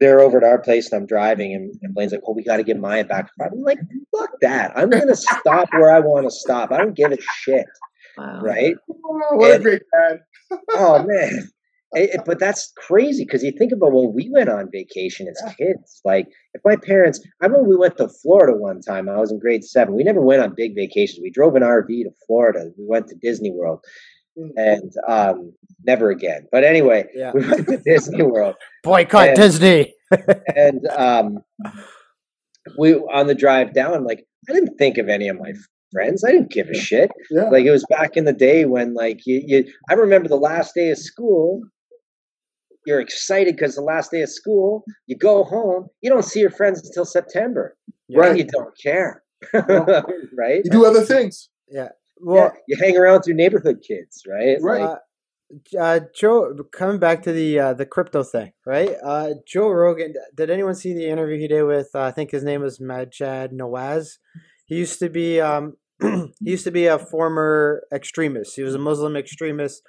they're 0.00 0.20
over 0.20 0.38
at 0.38 0.44
our 0.44 0.58
place 0.58 0.90
and 0.90 1.00
I'm 1.00 1.06
driving 1.06 1.54
and, 1.54 1.74
and 1.82 1.94
Blaine's 1.94 2.12
like, 2.12 2.22
"Oh, 2.26 2.32
we 2.34 2.42
got 2.42 2.56
to 2.58 2.64
get 2.64 2.78
Maya 2.78 3.04
back." 3.04 3.30
I'm 3.40 3.62
like, 3.62 3.78
"Fuck 4.16 4.30
that! 4.40 4.72
I'm 4.76 4.90
gonna 4.90 5.16
stop 5.16 5.68
where 5.72 5.90
I 5.90 6.00
want 6.00 6.26
to 6.26 6.30
stop. 6.30 6.72
I 6.72 6.78
don't 6.78 6.96
give 6.96 7.12
a 7.12 7.18
shit." 7.20 7.66
Wow. 8.16 8.40
Right? 8.42 8.74
Oh, 8.90 9.28
what 9.36 9.52
and, 9.52 9.60
a 9.60 9.62
great 9.62 9.82
dad! 9.92 10.20
oh 10.74 11.04
man, 11.04 11.48
it, 11.94 12.10
it, 12.14 12.20
but 12.26 12.38
that's 12.38 12.72
crazy 12.76 13.24
because 13.24 13.42
you 13.42 13.52
think 13.52 13.72
about 13.72 13.92
when 13.92 14.12
we 14.14 14.30
went 14.32 14.48
on 14.48 14.68
vacation 14.70 15.28
as 15.28 15.40
yeah. 15.44 15.52
kids. 15.52 16.00
Like, 16.04 16.26
if 16.52 16.60
my 16.64 16.76
parents, 16.76 17.20
I 17.40 17.46
remember 17.46 17.68
we 17.68 17.76
went 17.76 17.96
to 17.98 18.08
Florida 18.08 18.56
one 18.56 18.80
time. 18.80 19.08
I 19.08 19.18
was 19.18 19.30
in 19.30 19.38
grade 19.38 19.64
seven. 19.64 19.94
We 19.94 20.04
never 20.04 20.20
went 20.20 20.42
on 20.42 20.54
big 20.56 20.74
vacations. 20.74 21.20
We 21.22 21.30
drove 21.30 21.54
an 21.54 21.62
RV 21.62 21.86
to 21.86 22.10
Florida. 22.26 22.70
We 22.76 22.84
went 22.86 23.08
to 23.08 23.16
Disney 23.16 23.52
World. 23.52 23.80
And 24.36 24.92
um, 25.06 25.52
never 25.84 26.10
again. 26.10 26.46
But 26.50 26.64
anyway, 26.64 27.06
yeah. 27.14 27.32
we 27.34 27.46
went 27.46 27.68
to 27.68 27.76
Disney 27.78 28.22
World. 28.22 28.56
Boycott 28.82 29.28
and, 29.28 29.36
Disney. 29.36 29.94
and 30.54 30.86
um, 30.96 31.38
we 32.78 32.94
on 32.94 33.26
the 33.26 33.34
drive 33.34 33.74
down, 33.74 34.04
like 34.04 34.26
I 34.48 34.52
didn't 34.52 34.76
think 34.76 34.98
of 34.98 35.08
any 35.08 35.28
of 35.28 35.38
my 35.38 35.52
friends. 35.92 36.24
I 36.24 36.32
didn't 36.32 36.50
give 36.50 36.68
a 36.68 36.74
shit. 36.74 37.10
Yeah. 37.30 37.48
Like 37.50 37.64
it 37.64 37.70
was 37.70 37.84
back 37.88 38.16
in 38.16 38.24
the 38.24 38.32
day 38.32 38.64
when, 38.64 38.94
like 38.94 39.20
you, 39.26 39.42
you 39.46 39.64
I 39.88 39.94
remember 39.94 40.28
the 40.28 40.36
last 40.36 40.74
day 40.74 40.90
of 40.90 40.98
school. 40.98 41.62
You're 42.86 43.00
excited 43.00 43.56
because 43.56 43.76
the 43.76 43.82
last 43.82 44.10
day 44.10 44.20
of 44.20 44.28
school. 44.28 44.84
You 45.06 45.16
go 45.16 45.44
home. 45.44 45.86
You 46.02 46.10
don't 46.10 46.24
see 46.24 46.40
your 46.40 46.50
friends 46.50 46.86
until 46.86 47.06
September. 47.06 47.76
Right. 48.14 48.36
you 48.36 48.44
don't 48.44 48.74
care. 48.82 49.22
right. 49.54 50.60
You 50.64 50.70
do 50.70 50.84
other 50.84 51.02
things. 51.02 51.48
Yeah. 51.70 51.88
Well, 52.24 52.52
yeah, 52.54 52.60
you 52.68 52.76
hang 52.82 52.96
around 52.96 53.22
through 53.22 53.34
neighborhood 53.34 53.82
kids, 53.86 54.22
right? 54.26 54.56
Right. 54.60 54.82
Uh, 54.82 54.96
uh, 55.78 56.00
Joe, 56.14 56.54
coming 56.72 56.98
back 56.98 57.22
to 57.24 57.32
the 57.32 57.58
uh, 57.58 57.74
the 57.74 57.86
crypto 57.86 58.22
thing, 58.22 58.52
right? 58.66 58.94
Uh, 59.04 59.30
Joe 59.46 59.68
Rogan. 59.68 60.14
Did 60.34 60.50
anyone 60.50 60.74
see 60.74 60.94
the 60.94 61.08
interview 61.08 61.38
he 61.38 61.48
did 61.48 61.64
with? 61.64 61.90
Uh, 61.94 62.02
I 62.02 62.10
think 62.12 62.30
his 62.30 62.42
name 62.42 62.62
was 62.62 62.78
Maajid 62.78 63.52
Nawaz. 63.52 64.18
He 64.66 64.76
used 64.76 64.98
to 65.00 65.10
be 65.10 65.40
um, 65.40 65.74
he 66.02 66.30
used 66.40 66.64
to 66.64 66.70
be 66.70 66.86
a 66.86 66.98
former 66.98 67.82
extremist. 67.92 68.56
He 68.56 68.62
was 68.62 68.74
a 68.74 68.78
Muslim 68.78 69.16
extremist, 69.16 69.82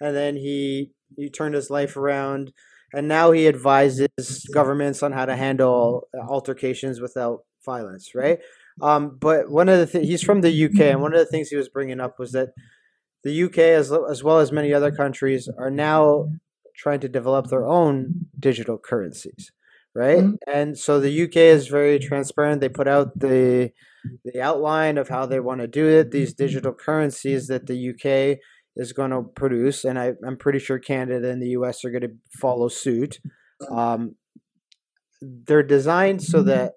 and 0.00 0.14
then 0.14 0.36
he 0.36 0.92
he 1.16 1.30
turned 1.30 1.54
his 1.54 1.70
life 1.70 1.96
around, 1.96 2.52
and 2.92 3.08
now 3.08 3.32
he 3.32 3.48
advises 3.48 4.46
governments 4.52 5.02
on 5.02 5.12
how 5.12 5.24
to 5.24 5.36
handle 5.36 6.06
altercations 6.28 7.00
without 7.00 7.40
violence, 7.64 8.14
right? 8.14 8.40
Um, 8.80 9.16
but 9.20 9.50
one 9.50 9.68
of 9.68 9.78
the 9.78 9.86
th- 9.86 10.06
he's 10.06 10.22
from 10.22 10.40
the 10.40 10.64
UK, 10.64 10.80
and 10.80 11.02
one 11.02 11.12
of 11.12 11.18
the 11.18 11.26
things 11.26 11.48
he 11.48 11.56
was 11.56 11.68
bringing 11.68 12.00
up 12.00 12.18
was 12.18 12.32
that 12.32 12.50
the 13.24 13.42
UK, 13.44 13.58
as, 13.58 13.92
as 14.10 14.22
well 14.22 14.38
as 14.38 14.52
many 14.52 14.72
other 14.72 14.92
countries, 14.92 15.48
are 15.58 15.70
now 15.70 16.30
trying 16.76 17.00
to 17.00 17.08
develop 17.08 17.48
their 17.48 17.66
own 17.66 18.26
digital 18.38 18.78
currencies, 18.78 19.50
right? 19.94 20.18
Mm-hmm. 20.18 20.34
And 20.46 20.78
so 20.78 21.00
the 21.00 21.24
UK 21.24 21.36
is 21.36 21.66
very 21.66 21.98
transparent. 21.98 22.60
They 22.60 22.68
put 22.68 22.88
out 22.88 23.18
the 23.18 23.72
the 24.24 24.40
outline 24.40 24.96
of 24.96 25.08
how 25.08 25.26
they 25.26 25.40
want 25.40 25.60
to 25.60 25.66
do 25.66 25.86
it. 25.86 26.12
These 26.12 26.32
digital 26.34 26.72
currencies 26.72 27.48
that 27.48 27.66
the 27.66 27.90
UK 27.90 28.38
is 28.76 28.92
going 28.92 29.10
to 29.10 29.22
produce, 29.22 29.84
and 29.84 29.98
I, 29.98 30.12
am 30.24 30.36
pretty 30.36 30.60
sure 30.60 30.78
Canada 30.78 31.28
and 31.30 31.42
the 31.42 31.50
US 31.50 31.84
are 31.84 31.90
going 31.90 32.02
to 32.02 32.14
follow 32.40 32.68
suit. 32.68 33.18
Um, 33.70 34.14
they're 35.20 35.64
designed 35.64 36.22
so 36.22 36.42
that, 36.42 36.74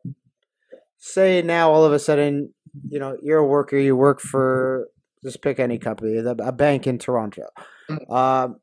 say, 1.02 1.41
now 1.41 1.72
all 1.72 1.84
of 1.84 1.91
a 1.91 1.99
sudden, 1.99 2.53
you 2.88 2.99
know, 2.99 3.18
you're 3.22 3.40
a 3.40 3.45
worker, 3.45 3.78
you 3.78 3.95
work 3.95 4.22
for 4.22 4.88
just 5.23 5.41
pick 5.41 5.60
any 5.60 5.78
company, 5.78 6.18
a 6.18 6.52
bank 6.52 6.88
in 6.88 6.98
Toronto. 6.98 7.48
Mm. 7.90 8.11
Um, 8.11 8.56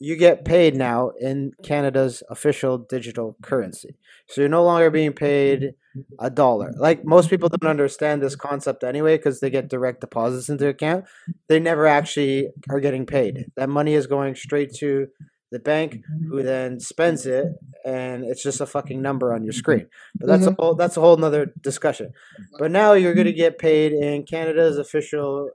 you 0.00 0.16
get 0.16 0.44
paid 0.44 0.76
now 0.76 1.10
in 1.20 1.52
Canada's 1.64 2.22
official 2.30 2.78
digital 2.78 3.36
currency. 3.42 3.96
So 4.28 4.40
you're 4.40 4.48
no 4.48 4.62
longer 4.62 4.90
being 4.90 5.12
paid 5.12 5.72
a 6.20 6.30
dollar. 6.30 6.72
Like 6.76 7.04
most 7.04 7.28
people 7.28 7.48
don't 7.48 7.68
understand 7.68 8.22
this 8.22 8.36
concept 8.36 8.84
anyway 8.84 9.16
because 9.16 9.40
they 9.40 9.50
get 9.50 9.68
direct 9.68 10.00
deposits 10.00 10.48
into 10.48 10.68
account. 10.68 11.06
They 11.48 11.58
never 11.58 11.86
actually 11.86 12.48
are 12.70 12.78
getting 12.78 13.06
paid. 13.06 13.46
That 13.56 13.68
money 13.68 13.94
is 13.94 14.06
going 14.06 14.36
straight 14.36 14.72
to 14.74 15.08
the 15.50 15.58
bank 15.58 16.02
who 16.28 16.42
then 16.42 16.78
spends 16.80 17.26
it 17.26 17.46
and 17.84 18.24
it's 18.24 18.42
just 18.42 18.60
a 18.60 18.66
fucking 18.66 19.00
number 19.00 19.32
on 19.32 19.42
your 19.42 19.52
screen. 19.52 19.86
But 20.16 20.26
that's 20.26 20.44
mm-hmm. 20.44 20.60
a 20.60 20.62
whole 20.62 20.74
that's 20.74 20.96
a 20.96 21.00
whole 21.00 21.16
nother 21.16 21.52
discussion. 21.62 22.12
But 22.58 22.70
now 22.70 22.92
you're 22.92 23.14
gonna 23.14 23.32
get 23.32 23.58
paid 23.58 23.92
in 23.92 24.24
Canada's 24.24 24.78
official 24.78 25.50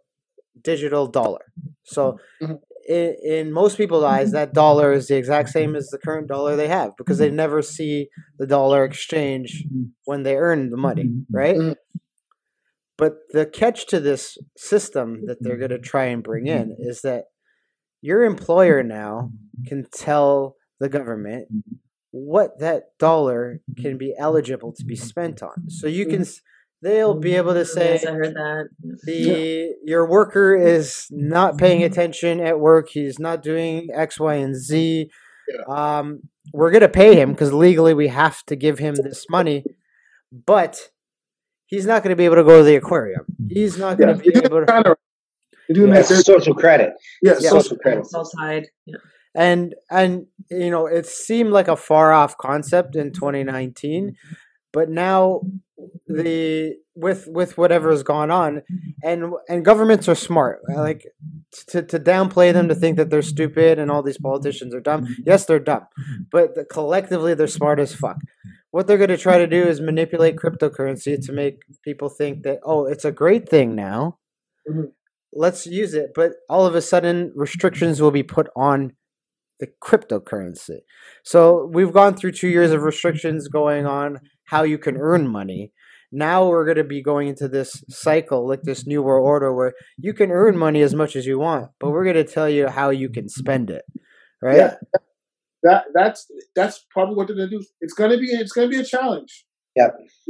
digital 0.61 1.07
dollar. 1.07 1.45
So 1.84 2.18
mm-hmm. 2.41 2.53
in, 2.88 3.15
in 3.24 3.52
most 3.52 3.78
people's 3.78 4.03
eyes, 4.03 4.32
that 4.32 4.53
dollar 4.53 4.94
is 4.94 5.07
the 5.07 5.18
exact 5.18 5.49
same 5.49 5.76
as 5.76 5.90
the 5.90 5.98
current 5.98 6.28
dollar 6.28 6.56
they 6.56 6.68
have 6.68 6.91
because 6.98 7.18
they 7.18 7.30
never 7.30 7.61
see 7.61 8.10
the 8.40 8.48
dollar 8.48 8.84
exchange 8.84 9.65
when 10.06 10.24
they 10.24 10.36
earn 10.36 10.70
the 10.70 10.78
money, 10.78 11.10
right? 11.32 11.56
Mm-hmm. 11.56 11.99
But 12.98 13.15
the 13.32 13.45
catch 13.45 13.88
to 13.88 13.99
this 13.99 14.38
system 14.56 15.26
that 15.26 15.38
they're 15.41 15.57
going 15.57 15.72
to 15.72 15.80
try 15.80 16.06
and 16.06 16.24
bring 16.24 16.48
in 16.48 16.76
is 16.80 17.02
that 17.02 17.26
your 18.04 18.26
employer 18.26 18.84
now 18.84 19.32
can 19.66 19.88
tell 19.90 20.58
the 20.82 20.90
government 20.90 21.48
what 22.12 22.60
that 22.60 22.98
dollar 23.00 23.62
can 23.82 23.98
be 23.98 24.14
eligible 24.20 24.74
to 24.74 24.84
be 24.84 24.96
spent 24.96 25.42
on. 25.42 25.70
So 25.70 25.88
you 25.88 26.06
can 26.06 26.26
they'll 26.82 27.18
be 27.18 27.36
able 27.36 27.54
to 27.54 27.64
say 27.64 27.94
yes, 27.94 28.06
I 28.06 28.12
heard 28.12 28.36
that. 28.36 28.68
the 29.06 29.74
your 29.86 30.06
worker 30.08 30.54
is 30.54 31.08
not 31.12 31.58
paying 31.58 31.82
attention 31.82 32.42
at 32.42 32.60
work. 32.60 32.90
He's 32.90 33.20
not 33.20 33.42
doing 33.42 33.88
X, 33.94 34.20
Y, 34.20 34.36
and 34.36 34.54
Z. 34.54 35.10
Yeah. 35.48 35.74
Um, 36.00 36.24
we're 36.52 36.72
gonna 36.72 36.90
pay 36.90 37.16
him 37.16 37.32
because 37.32 37.54
legally 37.54 37.94
we 37.94 38.10
have 38.10 38.44
to 38.48 38.58
give 38.58 38.80
him 38.80 38.96
this 38.96 39.28
money, 39.30 39.64
but 40.46 40.90
he's 41.68 41.86
not 41.86 42.04
gonna 42.04 42.18
be 42.18 42.26
able 42.26 42.36
to 42.36 42.44
go 42.44 42.58
to 42.58 42.64
the 42.64 42.76
aquarium. 42.76 43.26
He's 43.48 43.78
not 43.78 43.98
gonna 43.98 44.22
yeah, 44.26 44.32
be 44.34 44.46
able 44.46 44.66
to. 44.66 44.98
Doing 45.72 45.90
yeah, 45.90 46.02
that 46.02 46.26
social 46.26 46.53
credit. 46.53 46.94
Yeah, 47.22 47.35
yeah. 47.40 47.49
social 47.49 47.77
credit. 47.77 48.06
Side. 48.07 48.68
Yeah. 48.85 48.98
And 49.35 49.76
and 49.90 50.27
you 50.49 50.69
know 50.69 50.85
it 50.85 51.06
seemed 51.06 51.52
like 51.52 51.68
a 51.68 51.76
far 51.76 52.14
off 52.14 52.38
concept 52.38 52.95
in 52.95 53.11
2019, 53.14 54.15
but 54.72 54.90
now 54.90 55.41
the 56.07 56.76
with 56.95 57.27
with 57.27 57.57
whatever 57.57 57.90
has 57.90 58.03
gone 58.03 58.30
on 58.30 58.61
and 59.03 59.34
and 59.49 59.65
governments 59.65 60.07
are 60.07 60.15
smart 60.15 60.61
like 60.76 61.06
to, 61.68 61.81
to 61.81 61.99
downplay 61.99 62.53
them 62.53 62.68
to 62.68 62.76
think 62.76 62.98
that 62.98 63.10
they're 63.10 63.23
stupid 63.23 63.80
and 63.80 63.90
all 63.90 64.03
these 64.03 64.19
politicians 64.19 64.73
are 64.76 64.80
dumb. 64.80 65.07
Yes, 65.26 65.45
they're 65.45 65.60
dumb, 65.60 65.88
but 66.31 66.56
the, 66.56 66.65
collectively 66.65 67.34
they're 67.34 67.48
smart 67.48 67.80
as 67.80 67.95
fuck. 67.95 68.18
What 68.72 68.88
they're 68.88 68.98
going 68.98 69.10
to 69.10 69.18
try 69.18 69.38
to 69.38 69.48
do 69.48 69.64
is 69.64 69.81
manipulate 69.81 70.35
cryptocurrency 70.35 71.23
to 71.26 71.31
make 71.31 71.61
people 71.84 72.10
think 72.10 72.44
that 72.44 72.60
oh, 72.64 72.85
it's 72.85 73.06
a 73.06 73.11
great 73.11 73.49
thing 73.49 73.76
now. 73.76 74.19
Mhm. 74.69 74.91
Let's 75.35 75.65
use 75.65 75.93
it, 75.93 76.11
but 76.15 76.34
all 76.49 76.65
of 76.65 76.76
a 76.76 76.81
sudden 76.81 77.31
restrictions 77.35 78.01
will 78.01 78.11
be 78.11 78.23
put 78.23 78.47
on 78.55 78.93
the 79.60 79.68
cryptocurrency. 79.84 80.80
So 81.23 81.69
we've 81.73 81.93
gone 81.93 82.15
through 82.15 82.34
two 82.34 82.49
years 82.49 82.72
of 82.72 82.84
restrictions 82.84 83.47
going 83.47 83.85
on 83.85 84.19
how 84.45 84.64
you 84.64 84.77
can 84.77 84.97
earn 84.97 85.27
money. 85.27 85.72
Now 86.11 86.47
we're 86.47 86.65
going 86.65 86.77
to 86.77 86.84
be 86.84 87.01
going 87.01 87.27
into 87.27 87.47
this 87.47 87.84
cycle, 87.89 88.47
like 88.47 88.61
this 88.64 88.85
new 88.85 89.01
world 89.01 89.26
order, 89.26 89.53
where 89.53 89.73
you 89.97 90.14
can 90.14 90.30
earn 90.30 90.57
money 90.57 90.81
as 90.81 90.93
much 90.93 91.15
as 91.15 91.26
you 91.26 91.39
want, 91.39 91.72
but 91.80 91.89
we're 91.89 92.03
going 92.03 92.23
to 92.23 92.31
tell 92.31 92.49
you 92.49 92.68
how 92.68 92.91
you 92.91 93.10
can 93.10 93.27
spend 93.30 93.72
it, 93.72 93.84
right? 94.41 94.57
Yeah. 94.57 94.76
That 95.64 95.85
that's 95.93 96.30
that's 96.55 96.85
probably 96.91 97.15
what 97.15 97.27
they're 97.27 97.38
gonna 97.38 97.49
do. 97.49 97.64
It's 97.80 97.93
gonna 97.93 98.18
be 98.18 98.27
it's 98.27 98.51
gonna 98.51 98.68
be 98.68 98.80
a 98.80 98.84
challenge. 98.84 99.45
Yeah, 99.76 99.88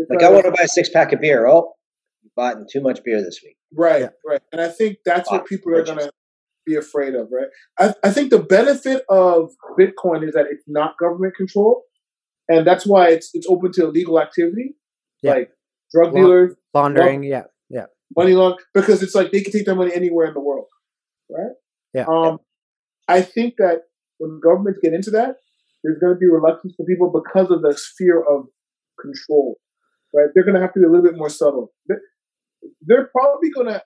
Like 0.10 0.22
I 0.24 0.30
want 0.30 0.46
to 0.46 0.52
buy 0.52 0.64
a 0.64 0.68
six 0.68 0.90
pack 0.90 1.12
of 1.12 1.20
beer. 1.20 1.48
Oh, 1.48 1.74
you 2.22 2.30
bought 2.36 2.56
in 2.56 2.66
too 2.72 2.82
much 2.82 3.04
beer 3.04 3.22
this 3.22 3.42
week. 3.44 3.58
Right, 3.76 4.02
Yeah. 4.02 4.10
right. 4.26 4.42
And 4.52 4.62
I 4.62 4.70
think 4.70 4.98
that's 5.06 5.30
what 5.32 5.46
people 5.46 5.74
are 5.76 5.84
going 5.84 5.98
to 6.00 6.12
be 6.66 6.76
afraid 6.76 7.16
of, 7.16 7.30
right? 7.32 7.48
I, 7.80 7.94
I 8.08 8.12
think 8.12 8.30
the 8.30 8.40
benefit 8.40 9.04
of 9.10 9.52
Bitcoin 9.80 10.28
is 10.28 10.34
that 10.34 10.46
it's 10.50 10.64
not 10.68 10.98
government 10.98 11.36
controlled, 11.36 11.82
and 12.48 12.66
that's 12.66 12.86
why 12.86 13.10
it's 13.10 13.30
it's 13.34 13.48
open 13.50 13.72
to 13.74 13.86
illegal 13.86 14.20
activity, 14.20 14.76
Yeah. 15.22 15.34
like 15.34 15.52
drug 15.92 16.14
dealers, 16.14 16.56
Laundering, 16.74 17.24
yeah, 17.24 17.44
yeah. 17.70 17.86
money 18.16 18.34
laundering, 18.34 18.64
because 18.74 19.04
it's 19.04 19.16
like 19.16 19.32
they 19.32 19.42
can 19.42 19.52
take 19.52 19.66
their 19.66 19.76
money 19.76 19.94
anywhere 19.94 20.28
in 20.28 20.34
the 20.34 20.40
world, 20.40 20.68
right? 21.30 21.52
Yeah. 21.94 22.06
Um, 22.08 22.40
I 23.08 23.22
think 23.22 23.56
that 23.58 23.82
when 24.20 24.40
governments 24.40 24.80
get 24.82 24.94
into 24.94 25.12
that, 25.12 25.36
there's 25.84 26.00
going 26.00 26.14
to 26.14 26.20
be 26.20 26.28
reluctance 26.28 26.74
for 26.78 26.86
people 26.86 27.12
because 27.12 27.52
of 27.52 27.62
the 27.62 27.78
fear 27.98 28.22
of 28.22 28.46
control, 29.00 29.58
right? 30.14 30.28
They're 30.34 30.46
going 30.46 30.56
to 30.56 30.62
have 30.62 30.74
to 30.74 30.80
be 30.80 30.86
a 30.86 30.90
little 30.90 31.04
bit 31.04 31.18
more 31.18 31.30
subtle. 31.30 31.74
They're, 32.82 33.10
probably 33.12 33.52
to, 33.52 33.84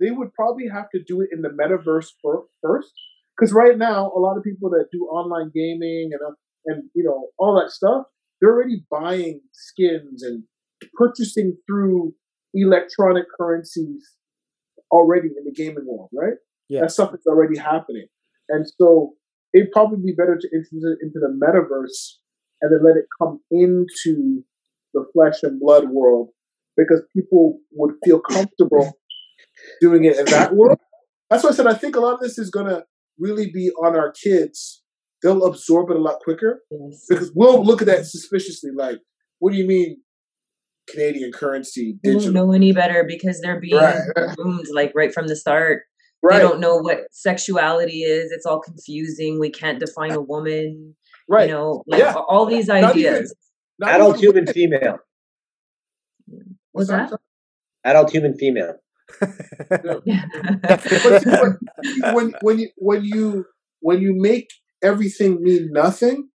they 0.00 0.10
would 0.10 0.32
probably 0.34 0.68
have 0.72 0.90
to 0.90 1.02
do 1.06 1.20
it 1.20 1.30
in 1.32 1.42
the 1.42 1.48
metaverse 1.48 2.08
fir- 2.22 2.44
first, 2.62 2.92
because 3.36 3.52
right 3.52 3.76
now 3.76 4.12
a 4.14 4.20
lot 4.20 4.36
of 4.36 4.44
people 4.44 4.70
that 4.70 4.86
do 4.92 5.04
online 5.04 5.50
gaming 5.54 6.10
and 6.12 6.20
uh, 6.26 6.34
and 6.66 6.84
you 6.94 7.04
know 7.04 7.28
all 7.38 7.60
that 7.60 7.70
stuff, 7.70 8.04
they're 8.40 8.52
already 8.52 8.84
buying 8.90 9.40
skins 9.52 10.22
and 10.22 10.42
purchasing 10.94 11.56
through 11.66 12.14
electronic 12.54 13.24
currencies 13.38 14.14
already 14.90 15.28
in 15.28 15.44
the 15.44 15.52
gaming 15.52 15.84
world, 15.86 16.10
right? 16.12 16.34
Yeah. 16.68 16.82
That 16.82 16.90
stuff 16.90 17.14
is 17.14 17.26
already 17.26 17.58
happening. 17.58 18.06
And 18.48 18.66
so 18.78 19.14
it'd 19.54 19.72
probably 19.72 19.98
be 20.04 20.12
better 20.12 20.38
to 20.40 20.48
introduce 20.52 20.84
it 20.84 20.98
into 21.02 21.18
the 21.18 21.28
metaverse 21.28 22.18
and 22.60 22.72
then 22.72 22.84
let 22.84 22.96
it 22.96 23.06
come 23.20 23.40
into 23.50 24.44
the 24.94 25.04
flesh 25.12 25.42
and 25.42 25.60
blood 25.60 25.88
world 25.90 26.30
because 26.76 27.02
people 27.16 27.58
would 27.72 27.94
feel 28.04 28.20
comfortable 28.20 28.98
doing 29.80 30.04
it 30.04 30.16
in 30.18 30.26
that 30.26 30.54
world. 30.54 30.78
That's 31.30 31.42
why 31.42 31.50
I 31.50 31.52
said 31.52 31.66
I 31.66 31.74
think 31.74 31.96
a 31.96 32.00
lot 32.00 32.14
of 32.14 32.20
this 32.20 32.38
is 32.38 32.50
going 32.50 32.66
to 32.66 32.84
really 33.18 33.50
be 33.50 33.70
on 33.82 33.96
our 33.96 34.12
kids. 34.12 34.82
They'll 35.22 35.44
absorb 35.44 35.90
it 35.90 35.96
a 35.96 36.00
lot 36.00 36.20
quicker 36.22 36.62
Yes. 36.70 37.06
because 37.08 37.32
we'll 37.34 37.64
look 37.64 37.80
at 37.80 37.86
that 37.86 38.04
suspiciously 38.06 38.70
like, 38.74 38.98
what 39.38 39.52
do 39.52 39.56
you 39.58 39.66
mean 39.66 40.02
Canadian 40.88 41.32
currency 41.32 41.98
They 42.04 42.12
don't 42.12 42.32
know 42.32 42.52
any 42.52 42.72
better 42.72 43.02
because 43.02 43.40
they're 43.40 43.58
being 43.60 43.76
Right. 43.76 43.98
groomed 44.36 44.66
like 44.72 44.92
right 44.94 45.12
from 45.12 45.26
the 45.26 45.34
start. 45.36 45.82
Right, 46.22 46.36
They 46.38 46.42
don't 46.42 46.60
know 46.60 46.76
what 46.76 47.00
sexuality 47.12 48.02
is. 48.02 48.30
It's 48.32 48.46
all 48.46 48.60
confusing. 48.60 49.38
We 49.40 49.50
can't 49.50 49.78
define 49.80 50.12
a 50.12 50.20
woman. 50.20 50.94
right. 51.28 51.48
You 51.48 51.54
know, 51.54 51.82
like 51.86 52.00
Yeah. 52.00 52.14
all 52.14 52.46
these 52.46 52.68
Not 52.68 52.78
even- 52.78 52.90
ideas. 53.14 53.34
Not 53.78 53.90
Adult 53.96 54.18
human 54.20 54.44
women. 54.44 54.54
female. 54.54 54.98
What's 56.76 56.88
that? 56.90 57.12
Adult 57.84 58.10
human 58.10 58.36
female. 58.36 58.76
But 59.68 60.82
see, 60.82 61.30
but 61.30 62.14
when 62.14 62.34
when 62.40 62.58
you 62.58 62.70
when 62.76 63.04
you 63.04 63.44
when 63.80 64.00
you 64.00 64.14
make 64.16 64.48
everything 64.82 65.42
mean 65.42 65.68
nothing, 65.72 66.28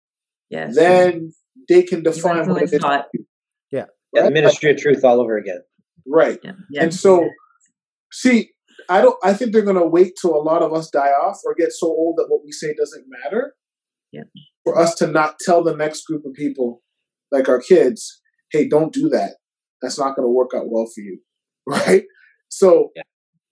yes. 0.50 0.74
then 0.74 1.32
they 1.68 1.82
can 1.82 2.02
define 2.02 2.46
what 2.46 2.62
it 2.62 2.72
influence 2.72 3.06
is. 3.14 3.24
Yeah, 4.14 4.22
the 4.24 4.30
Ministry 4.30 4.70
of 4.70 4.78
Truth 4.78 5.04
all 5.04 5.20
over 5.20 5.36
again. 5.36 5.60
Right. 6.06 6.38
Yeah. 6.42 6.52
yeah. 6.70 6.82
And 6.84 6.94
so, 6.94 7.28
see, 8.12 8.50
I 8.88 9.02
don't. 9.02 9.16
I 9.22 9.34
think 9.34 9.52
they're 9.52 9.62
going 9.62 9.76
to 9.76 9.86
wait 9.86 10.14
till 10.20 10.34
a 10.34 10.40
lot 10.42 10.62
of 10.62 10.72
us 10.72 10.90
die 10.90 11.10
off 11.10 11.40
or 11.44 11.54
get 11.54 11.72
so 11.72 11.86
old 11.86 12.16
that 12.16 12.26
what 12.28 12.40
we 12.44 12.52
say 12.52 12.74
doesn't 12.74 13.04
matter. 13.08 13.54
Yeah. 14.12 14.22
For 14.64 14.78
us 14.78 14.94
to 14.96 15.06
not 15.06 15.38
tell 15.40 15.62
the 15.62 15.76
next 15.76 16.04
group 16.04 16.24
of 16.24 16.32
people, 16.32 16.82
like 17.30 17.48
our 17.48 17.60
kids, 17.60 18.20
hey, 18.52 18.66
don't 18.68 18.92
do 18.92 19.08
that. 19.10 19.36
That's 19.82 19.98
not 19.98 20.16
going 20.16 20.26
to 20.26 20.32
work 20.32 20.50
out 20.54 20.68
well 20.70 20.86
for 20.86 21.00
you, 21.00 21.18
right? 21.66 22.04
So, 22.48 22.90
Yeah. 22.96 23.02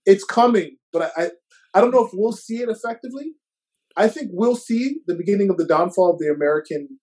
it's 0.04 0.24
coming, 0.24 0.76
but 0.92 1.02
I, 1.16 1.22
I, 1.24 1.30
I 1.74 1.80
don't 1.80 1.90
know 1.92 2.04
if 2.04 2.10
we'll 2.14 2.32
see 2.32 2.56
it 2.62 2.68
effectively. 2.68 3.32
I 3.96 4.08
think 4.08 4.30
we'll 4.32 4.56
see 4.56 4.96
the 5.06 5.14
beginning 5.14 5.50
of 5.50 5.56
the 5.56 5.66
downfall 5.66 6.12
of 6.14 6.18
the 6.18 6.30
American. 6.32 6.98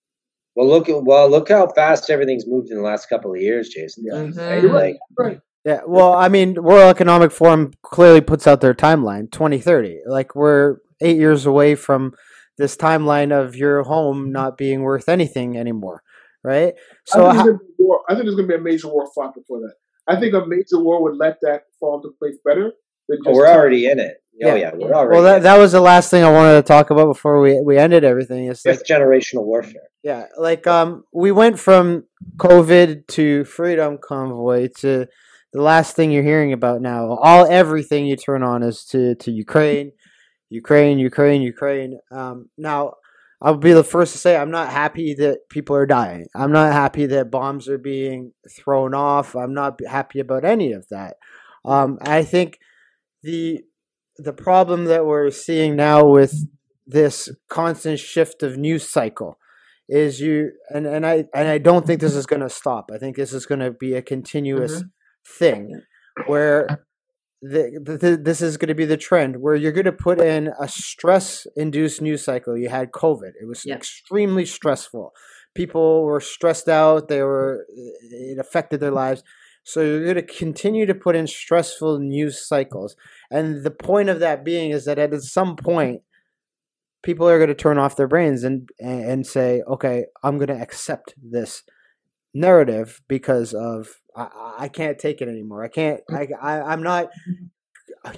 Well, 0.56 0.68
look 0.68 0.88
at 0.90 1.04
well, 1.04 1.30
look 1.30 1.50
how 1.50 1.68
fast 1.68 2.10
everything's 2.10 2.46
moved 2.48 2.70
in 2.70 2.78
the 2.78 2.84
last 2.84 3.08
couple 3.10 3.34
of 3.34 3.42
years, 3.42 3.70
Jason. 3.70 4.04
Yeah. 4.06 4.14
Mhm. 4.20 4.38
Right? 4.38 4.64
Right. 4.64 4.74
Like, 4.74 4.96
Right. 5.18 5.40
Yeah, 5.66 5.80
well, 5.88 6.14
I 6.14 6.28
mean, 6.28 6.62
World 6.62 6.90
Economic 6.90 7.32
Forum 7.32 7.72
clearly 7.84 8.20
puts 8.20 8.46
out 8.48 8.60
their 8.60 8.74
timeline, 8.74 9.32
2030. 9.32 10.02
Like 10.06 10.36
we're 10.36 10.78
8 11.00 11.16
years 11.18 11.46
away 11.46 11.76
from 11.76 12.14
this 12.58 12.76
timeline 12.76 13.32
of 13.32 13.56
your 13.56 13.84
home 13.84 14.32
not 14.32 14.58
being 14.58 14.82
worth 14.82 15.08
anything 15.08 15.58
anymore, 15.58 16.04
right? 16.44 16.74
So 17.06 17.26
I, 17.26 17.32
think 17.32 17.38
how, 17.38 17.44
there's 17.44 17.58
gonna 17.58 17.58
be 17.60 17.74
war. 17.80 18.02
I 18.10 18.14
think 18.14 18.26
there's 18.26 18.36
going 18.36 18.48
to 18.48 18.54
be 18.58 18.60
a 18.60 18.64
major 18.64 18.88
war 18.88 19.10
fought 19.14 19.36
before 19.36 19.60
that. 19.62 19.74
I 20.08 20.20
think 20.20 20.34
a 20.34 20.46
major 20.46 20.80
war 20.80 21.02
would 21.04 21.18
let 21.18 21.38
that 21.42 21.64
fall 21.80 21.96
into 21.98 22.16
place 22.20 22.36
better 22.46 22.74
than 23.08 23.20
just. 23.20 23.28
oh, 23.28 23.34
we're 23.34 23.48
already 23.48 23.86
in 23.86 24.00
it. 24.00 24.18
Oh 24.44 24.48
Yeah. 24.48 24.56
yeah, 24.56 24.72
we're 24.74 24.94
already. 24.94 25.14
well 25.14 25.24
that 25.24 25.44
that 25.44 25.58
was 25.58 25.74
the 25.74 25.80
last 25.80 26.10
thing 26.10 26.24
I 26.24 26.32
wanted 26.32 26.56
to 26.56 26.64
talk 26.64 26.90
about 26.90 27.06
before 27.06 27.40
we 27.40 27.62
we 27.62 27.78
ended 27.78 28.04
everything. 28.04 28.48
Is 28.48 28.66
like 28.66 28.78
fifth 28.78 28.88
generational 28.88 29.46
warfare. 29.46 29.90
Yeah, 30.04 30.26
like 30.38 30.66
um, 30.66 31.04
we 31.14 31.32
went 31.32 31.60
from 31.60 32.06
COVID 32.38 33.08
to 33.10 33.46
Freedom 33.46 33.98
Convoy 34.04 34.70
to 34.80 35.08
the 35.54 35.62
last 35.62 35.96
thing 35.96 36.12
you're 36.12 36.24
hearing 36.24 36.52
about 36.52 36.82
now. 36.82 37.16
All 37.22 37.46
everything 37.50 38.08
you 38.08 38.16
turn 38.16 38.42
on 38.42 38.64
is 38.64 38.86
to 38.86 39.16
to 39.16 39.32
Ukraine, 39.32 39.92
Ukraine, 40.50 40.98
Ukraine, 40.98 41.44
Ukraine. 41.44 42.00
Um, 42.12 42.50
now 42.58 42.96
I'll 43.44 43.58
be 43.58 43.74
the 43.74 43.84
first 43.84 44.14
to 44.14 44.18
say 44.18 44.38
I'm 44.38 44.52
not 44.52 44.70
happy 44.70 45.14
that 45.16 45.50
people 45.50 45.76
are 45.76 45.86
dying. 45.86 46.28
I'm 46.34 46.54
not 46.54 46.72
happy 46.72 47.06
that 47.08 47.30
bombs 47.30 47.68
are 47.68 47.78
being 47.78 48.32
thrown 48.50 48.96
off. 48.96 49.36
I'm 49.36 49.54
not 49.54 49.80
happy 49.86 50.22
about 50.22 50.46
any 50.46 50.72
of 50.72 50.88
that. 50.90 51.18
Um, 51.66 52.00
I 52.02 52.24
think 52.24 52.58
the 53.22 53.62
the 54.18 54.34
problem 54.34 54.86
that 54.86 55.06
we're 55.06 55.30
seeing 55.30 55.76
now 55.76 56.08
with 56.08 56.34
this 56.88 57.30
constant 57.50 58.00
shift 58.00 58.44
of 58.44 58.58
news 58.58 58.88
cycle 58.90 59.38
is 59.90 60.22
you 60.22 60.52
and, 60.70 60.86
and 60.86 61.06
I 61.06 61.26
and 61.34 61.48
I 61.48 61.58
don't 61.58 61.86
think 61.86 62.00
this 62.00 62.16
is 62.16 62.26
going 62.26 62.42
to 62.42 62.50
stop. 62.50 62.92
I 62.94 62.98
think 62.98 63.18
this 63.18 63.34
is 63.34 63.46
going 63.46 63.60
to 63.60 63.72
be 63.72 63.94
a 63.94 64.02
continuous 64.02 64.84
thing 65.38 65.82
where 66.28 66.86
the, 67.44 68.20
this 68.22 68.42
is 68.42 68.56
going 68.58 68.70
to 68.70 68.76
be 68.76 68.86
the 68.86 68.96
trend 68.98 69.42
where 69.42 69.56
you're 69.56 69.74
going 69.74 69.84
to 69.86 69.92
put 69.92 70.20
in 70.22 70.52
a 70.60 70.68
stress 70.68 71.46
induced 71.58 72.02
news 72.02 72.24
cycle. 72.24 72.58
You 72.58 72.70
had 72.70 72.92
COVID. 72.92 73.32
It 73.42 73.48
was 73.48 73.66
Yeah. 73.66 73.76
extremely 73.76 74.46
stressful. 74.46 75.12
People 75.54 76.04
were 76.06 76.22
stressed 76.22 76.70
out. 76.70 77.10
They 77.10 77.22
were 77.22 77.66
it 77.70 78.40
affected 78.40 78.80
their 78.80 78.92
lives. 78.92 79.24
So 79.66 79.82
you're 79.82 80.04
going 80.14 80.16
to 80.16 80.22
continue 80.34 80.86
to 80.86 80.96
put 80.96 81.16
in 81.16 81.28
stressful 81.28 82.00
news 82.00 82.48
cycles. 82.48 82.96
And 83.30 83.64
the 83.64 83.72
point 83.72 84.10
of 84.10 84.20
that 84.20 84.44
being 84.46 84.72
is 84.72 84.86
that 84.86 84.98
at 85.00 85.14
some 85.22 85.56
point 85.56 86.02
people 87.04 87.28
are 87.28 87.38
going 87.38 87.50
to 87.50 87.56
turn 87.56 87.78
off 87.78 87.98
their 87.98 88.08
brains 88.08 88.44
and 88.44 88.70
and 88.80 89.28
say, 89.28 89.62
"Okay, 89.68 90.06
I'm 90.24 90.38
going 90.38 90.48
to 90.48 90.62
accept 90.62 91.14
this 91.22 91.64
narrative 92.34 93.02
because 93.08 93.54
of 93.54 93.88
I, 94.16 94.56
I 94.60 94.68
can't 94.68 95.00
take 95.00 95.22
it 95.22 95.28
anymore. 95.28 95.64
I 95.64 95.68
can't. 95.68 96.02
Mm. 96.10 96.34
I, 96.42 96.52
I 96.52 96.72
I'm 96.74 96.84
not 96.84 97.10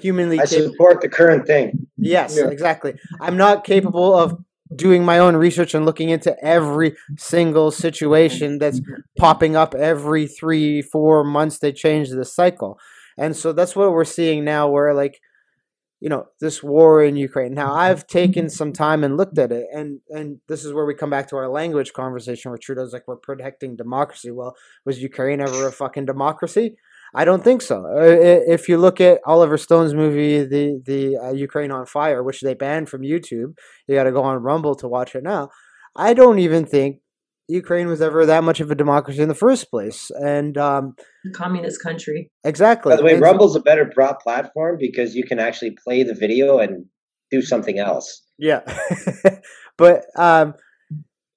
humanly 0.01 0.39
I 0.39 0.45
capable. 0.45 0.71
support 0.71 1.01
the 1.01 1.09
current 1.09 1.45
thing. 1.47 1.87
Yes, 1.97 2.37
Yeah. 2.37 2.47
exactly. 2.49 2.95
I'm 3.19 3.37
not 3.37 3.63
capable 3.63 4.13
of 4.15 4.37
doing 4.75 5.05
my 5.05 5.19
own 5.19 5.35
research 5.35 5.73
and 5.75 5.85
looking 5.85 6.09
into 6.09 6.35
every 6.43 6.95
single 7.17 7.71
situation 7.71 8.57
that's 8.57 8.81
popping 9.17 9.55
up 9.55 9.75
every 9.75 10.27
three, 10.27 10.81
four 10.81 11.23
months. 11.23 11.59
They 11.59 11.71
change 11.71 12.09
the 12.09 12.25
cycle, 12.25 12.79
and 13.17 13.35
so 13.35 13.53
that's 13.53 13.75
what 13.75 13.91
we're 13.91 14.05
seeing 14.05 14.43
now. 14.43 14.69
Where 14.69 14.93
like, 14.93 15.19
you 16.05 16.09
know, 16.09 16.27
this 16.39 16.61
war 16.61 17.03
in 17.03 17.15
Ukraine. 17.15 17.55
Now, 17.55 17.73
I've 17.73 18.05
taken 18.05 18.47
some 18.47 18.71
time 18.73 19.03
and 19.03 19.17
looked 19.17 19.39
at 19.39 19.51
it, 19.51 19.65
and 19.73 20.01
and 20.11 20.37
this 20.47 20.63
is 20.63 20.71
where 20.71 20.85
we 20.85 20.93
come 20.93 21.09
back 21.09 21.27
to 21.29 21.35
our 21.35 21.49
language 21.49 21.93
conversation, 21.93 22.51
where 22.51 22.59
Trudeau's 22.59 22.93
like, 22.93 23.07
we're 23.07 23.15
protecting 23.15 23.75
democracy. 23.75 24.29
Well, 24.29 24.53
was 24.85 25.01
Ukraine 25.01 25.41
ever 25.41 25.67
a 25.67 25.71
fucking 25.71 26.05
democracy? 26.05 26.75
I 27.15 27.25
don't 27.25 27.43
think 27.43 27.63
so. 27.63 27.87
If 27.97 28.69
you 28.69 28.77
look 28.77 29.01
at 29.01 29.19
Oliver 29.25 29.57
Stone's 29.57 29.95
movie, 29.95 30.45
the 30.45 30.79
the 30.85 31.17
uh, 31.17 31.31
Ukraine 31.31 31.71
on 31.71 31.87
Fire, 31.87 32.21
which 32.21 32.41
they 32.41 32.53
banned 32.53 32.87
from 32.87 33.01
YouTube, 33.01 33.55
you 33.87 33.95
got 33.95 34.03
to 34.03 34.11
go 34.11 34.21
on 34.21 34.43
Rumble 34.43 34.75
to 34.75 34.87
watch 34.87 35.15
it 35.15 35.23
now. 35.23 35.49
I 35.95 36.13
don't 36.13 36.37
even 36.37 36.67
think 36.67 36.99
Ukraine 37.47 37.87
was 37.87 38.01
ever 38.01 38.25
that 38.25 38.43
much 38.43 38.59
of 38.59 38.71
a 38.71 38.75
democracy 38.75 39.21
in 39.21 39.27
the 39.29 39.35
first 39.35 39.69
place, 39.69 40.09
and 40.15 40.57
um, 40.57 40.95
Communist 41.33 41.81
country. 41.81 42.31
exactly. 42.43 42.91
By 42.91 42.95
the 42.97 43.03
way, 43.03 43.11
And 43.13 43.19
so- 43.19 43.25
Rumble's 43.25 43.55
a 43.55 43.59
better 43.61 43.85
broad 43.85 44.15
platform 44.19 44.77
because 44.79 45.15
you 45.15 45.23
can 45.23 45.39
actually 45.39 45.75
play 45.83 46.03
the 46.03 46.15
video 46.15 46.59
and 46.59 46.85
do 47.31 47.41
something 47.41 47.77
else. 47.79 48.23
Yeah, 48.37 48.61
but 49.77 50.03
um, 50.17 50.55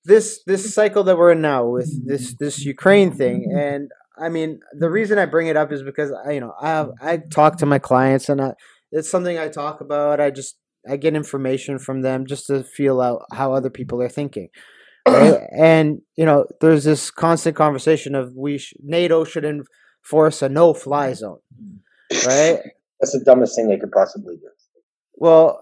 this 0.04 0.40
this 0.46 0.74
cycle 0.74 1.04
that 1.04 1.16
we're 1.18 1.32
in 1.32 1.40
now 1.42 1.66
with 1.66 1.90
this 2.06 2.34
this 2.38 2.64
Ukraine 2.64 3.12
thing, 3.12 3.52
and 3.54 3.90
I 4.18 4.28
mean 4.30 4.60
the 4.72 4.90
reason 4.90 5.18
I 5.18 5.26
bring 5.26 5.46
it 5.48 5.56
up 5.56 5.70
is 5.72 5.82
because 5.82 6.10
I 6.26 6.32
you 6.32 6.40
know 6.40 6.54
I 6.60 6.68
have, 6.68 6.90
I 7.00 7.18
talk 7.18 7.58
to 7.58 7.66
my 7.66 7.78
clients 7.78 8.28
and 8.28 8.40
I, 8.40 8.54
it's 8.90 9.10
something 9.10 9.38
I 9.38 9.48
talk 9.48 9.80
about. 9.80 10.20
I 10.20 10.30
just 10.30 10.56
I 10.88 10.96
get 10.96 11.14
information 11.14 11.78
from 11.78 12.00
them 12.02 12.26
just 12.26 12.46
to 12.46 12.64
feel 12.64 13.00
out 13.00 13.22
how 13.32 13.52
other 13.52 13.70
people 13.70 14.00
are 14.02 14.08
thinking. 14.08 14.48
And 15.52 16.02
you 16.16 16.24
know, 16.24 16.46
there's 16.60 16.84
this 16.84 17.10
constant 17.10 17.56
conversation 17.56 18.14
of 18.14 18.34
we 18.34 18.58
sh- 18.58 18.74
NATO 18.82 19.24
should 19.24 19.44
enforce 19.44 20.42
a 20.42 20.48
no-fly 20.48 21.12
zone, 21.14 21.38
right? 22.26 22.60
That's 23.00 23.12
the 23.12 23.22
dumbest 23.24 23.54
thing 23.54 23.68
they 23.68 23.78
could 23.78 23.92
possibly 23.92 24.36
do. 24.36 24.48
Well, 25.14 25.60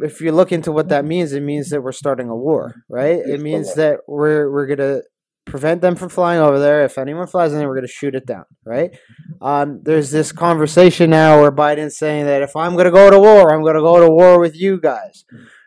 if 0.00 0.20
you 0.20 0.32
look 0.32 0.52
into 0.52 0.72
what 0.72 0.88
that 0.88 1.04
means, 1.04 1.32
it 1.32 1.42
means 1.42 1.70
that 1.70 1.82
we're 1.82 1.92
starting 1.92 2.28
a 2.28 2.36
war, 2.36 2.74
right? 2.88 3.18
It 3.18 3.40
means 3.40 3.68
that 3.76 4.00
we're 4.06 4.50
we're 4.50 4.66
gonna 4.66 5.00
prevent 5.44 5.80
them 5.80 5.94
from 5.96 6.08
flying 6.08 6.40
over 6.40 6.58
there. 6.58 6.84
If 6.84 6.98
anyone 6.98 7.26
flies 7.28 7.52
in 7.52 7.58
there, 7.58 7.68
we're 7.68 7.76
gonna 7.76 7.86
shoot 7.88 8.14
it 8.14 8.26
down, 8.26 8.44
right? 8.64 8.96
Um, 9.40 9.80
there's 9.82 10.10
this 10.10 10.32
conversation 10.32 11.10
now 11.10 11.40
where 11.40 11.52
Biden's 11.52 11.96
saying 11.98 12.26
that 12.26 12.42
if 12.42 12.54
I'm 12.56 12.76
gonna 12.76 12.90
go 12.90 13.10
to 13.10 13.18
war, 13.18 13.52
I'm 13.52 13.64
gonna 13.64 13.80
go 13.80 14.00
to 14.04 14.10
war 14.10 14.38
with 14.40 14.56
you 14.56 14.80
guys, 14.80 15.24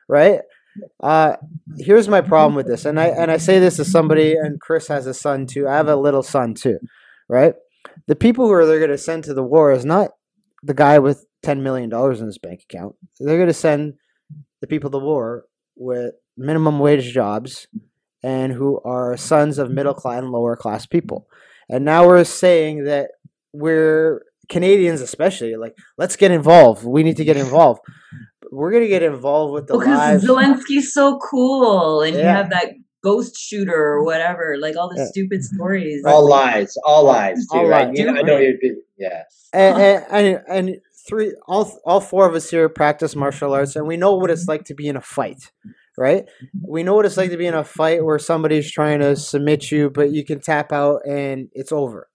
right? 0.07 0.41
Uh, 1.01 1.35
here's 1.77 2.07
my 2.07 2.21
problem 2.21 2.55
with 2.55 2.67
this, 2.67 2.85
and 2.85 2.99
I 2.99 3.07
and 3.07 3.29
I 3.31 3.37
say 3.37 3.59
this 3.59 3.79
as 3.79 3.91
somebody, 3.91 4.33
and 4.33 4.59
Chris 4.59 4.87
has 4.87 5.07
a 5.07 5.13
son 5.13 5.45
too. 5.45 5.67
I 5.67 5.75
have 5.75 5.87
a 5.87 5.95
little 5.95 6.23
son 6.23 6.53
too, 6.53 6.79
right? 7.27 7.53
The 8.07 8.15
people 8.15 8.45
who 8.45 8.53
are 8.53 8.65
they're 8.65 8.79
gonna 8.79 8.97
send 8.97 9.23
to 9.25 9.33
the 9.33 9.43
war 9.43 9.71
is 9.71 9.85
not 9.85 10.11
the 10.63 10.73
guy 10.73 10.99
with 10.99 11.25
ten 11.41 11.63
million 11.63 11.89
dollars 11.89 12.19
in 12.19 12.27
his 12.27 12.37
bank 12.37 12.63
account. 12.63 12.95
They're 13.19 13.37
going 13.37 13.47
to 13.47 13.53
send 13.53 13.95
the 14.61 14.67
people 14.67 14.89
to 14.91 14.97
war 14.97 15.45
with 15.75 16.13
minimum 16.37 16.79
wage 16.79 17.13
jobs 17.13 17.67
and 18.23 18.51
who 18.51 18.81
are 18.81 19.15
sons 19.17 19.57
of 19.57 19.71
middle 19.71 19.93
class 19.93 20.19
and 20.19 20.31
lower 20.31 20.55
class 20.55 20.85
people. 20.85 21.27
And 21.69 21.85
now 21.85 22.07
we're 22.07 22.23
saying 22.23 22.85
that 22.85 23.11
we're 23.53 24.23
Canadians, 24.49 25.01
especially 25.01 25.55
like 25.55 25.77
let's 25.97 26.15
get 26.15 26.31
involved. 26.31 26.83
We 26.83 27.03
need 27.03 27.17
to 27.17 27.25
get 27.25 27.37
involved. 27.37 27.81
We're 28.51 28.71
going 28.71 28.83
to 28.83 28.89
get 28.89 29.03
involved 29.03 29.53
with 29.53 29.67
the 29.67 29.73
oh, 29.75 29.79
Because 29.79 30.23
lives. 30.23 30.25
Zelensky's 30.25 30.93
so 30.93 31.19
cool, 31.19 32.01
and 32.01 32.15
you 32.15 32.21
have 32.23 32.49
that 32.49 32.73
ghost 33.03 33.37
shooter 33.37 33.73
or 33.75 34.03
whatever, 34.03 34.57
like 34.59 34.75
all 34.75 34.89
the 34.89 34.97
Yeah. 34.97 35.05
stupid 35.07 35.43
stories. 35.43 36.03
All 36.05 36.27
lies, 36.27 36.75
all 36.85 37.05
lies, 37.05 37.45
too, 37.51 37.57
All 37.59 37.67
right? 37.67 37.87
lies. 37.87 37.97
You 37.99 38.05
know, 38.05 38.19
I 38.19 38.21
know 38.23 38.37
you're 38.37 38.53
big- 38.61 38.73
yeah. 38.97 39.23
and, 39.53 39.77
and, 39.81 40.05
and, 40.11 40.43
and 40.49 40.77
three 41.07 41.33
all 41.47 41.79
all 41.85 42.01
four 42.01 42.27
of 42.27 42.35
us 42.35 42.51
here 42.51 42.69
practice 42.69 43.15
martial 43.15 43.53
arts 43.53 43.75
and 43.75 43.87
we 43.87 43.97
know 43.97 44.13
what 44.15 44.29
it's 44.29 44.47
like 44.47 44.63
to 44.65 44.75
be 44.75 44.87
in 44.87 44.95
a 44.95 45.01
fight 45.01 45.51
right 45.97 46.25
we 46.61 46.83
know 46.83 46.93
what 46.93 47.05
it's 47.05 47.17
like 47.17 47.31
to 47.31 47.37
be 47.37 47.47
in 47.47 47.55
a 47.55 47.63
fight 47.63 48.03
where 48.05 48.19
somebody's 48.19 48.69
trying 48.71 48.99
to 48.99 49.15
submit 49.15 49.71
you 49.71 49.89
but 49.89 50.11
you 50.11 50.23
can 50.23 50.39
tap 50.39 50.71
out 50.71 50.99
and 51.07 51.47
it's 51.53 51.71
over 51.71 52.09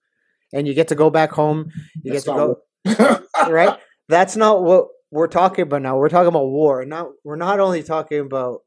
and 0.52 0.68
you 0.68 0.74
get 0.74 0.86
to 0.88 0.94
go 0.94 1.10
back 1.10 1.32
home 1.32 1.72
you 2.04 2.12
That's 2.12 2.24
get 2.24 2.32
to 2.34 2.56
go 2.94 3.20
right 3.50 3.76
that's 4.08 4.36
not 4.36 4.62
what 4.62 4.86
we're 5.14 5.28
talking 5.28 5.62
about 5.62 5.80
now 5.80 5.96
we're 5.96 6.08
talking 6.08 6.28
about 6.28 6.48
war. 6.48 6.84
Not 6.84 7.06
we're 7.22 7.36
not 7.36 7.60
only 7.60 7.84
talking 7.84 8.18
about 8.18 8.62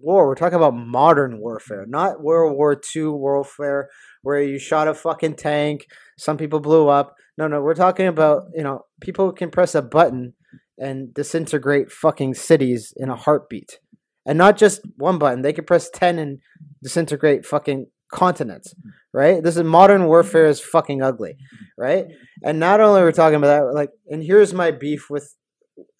war 0.00 0.26
we're 0.26 0.34
talking 0.34 0.56
about 0.56 0.74
modern 0.74 1.38
warfare. 1.38 1.84
Not 1.86 2.22
world 2.22 2.56
war 2.56 2.80
ii 2.96 3.04
warfare 3.04 3.90
where 4.22 4.42
you 4.42 4.58
shot 4.58 4.88
a 4.88 4.94
fucking 4.94 5.34
tank 5.34 5.86
some 6.18 6.38
people 6.38 6.60
blew 6.60 6.88
up. 6.88 7.14
No 7.36 7.46
no 7.46 7.60
we're 7.60 7.74
talking 7.74 8.06
about 8.06 8.44
you 8.54 8.62
know 8.62 8.86
people 9.02 9.32
can 9.32 9.50
press 9.50 9.74
a 9.74 9.82
button 9.82 10.32
and 10.78 11.12
disintegrate 11.12 11.92
fucking 11.92 12.32
cities 12.34 12.94
in 12.96 13.10
a 13.10 13.16
heartbeat. 13.16 13.78
And 14.24 14.38
not 14.38 14.56
just 14.56 14.80
one 14.96 15.18
button 15.18 15.42
they 15.42 15.52
can 15.52 15.66
press 15.66 15.90
10 15.90 16.18
and 16.18 16.38
disintegrate 16.82 17.44
fucking 17.44 17.88
continents 18.10 18.74
right? 19.12 19.42
This 19.42 19.58
is 19.58 19.62
modern 19.62 20.06
warfare 20.06 20.46
is 20.46 20.58
fucking 20.58 21.02
ugly 21.02 21.36
right? 21.76 22.06
And 22.42 22.58
not 22.58 22.80
only 22.80 23.02
are 23.02 23.06
we 23.06 23.12
talking 23.12 23.36
about 23.36 23.66
that 23.66 23.74
like 23.74 23.90
and 24.08 24.22
here's 24.22 24.54
my 24.54 24.70
beef 24.70 25.10
with 25.10 25.36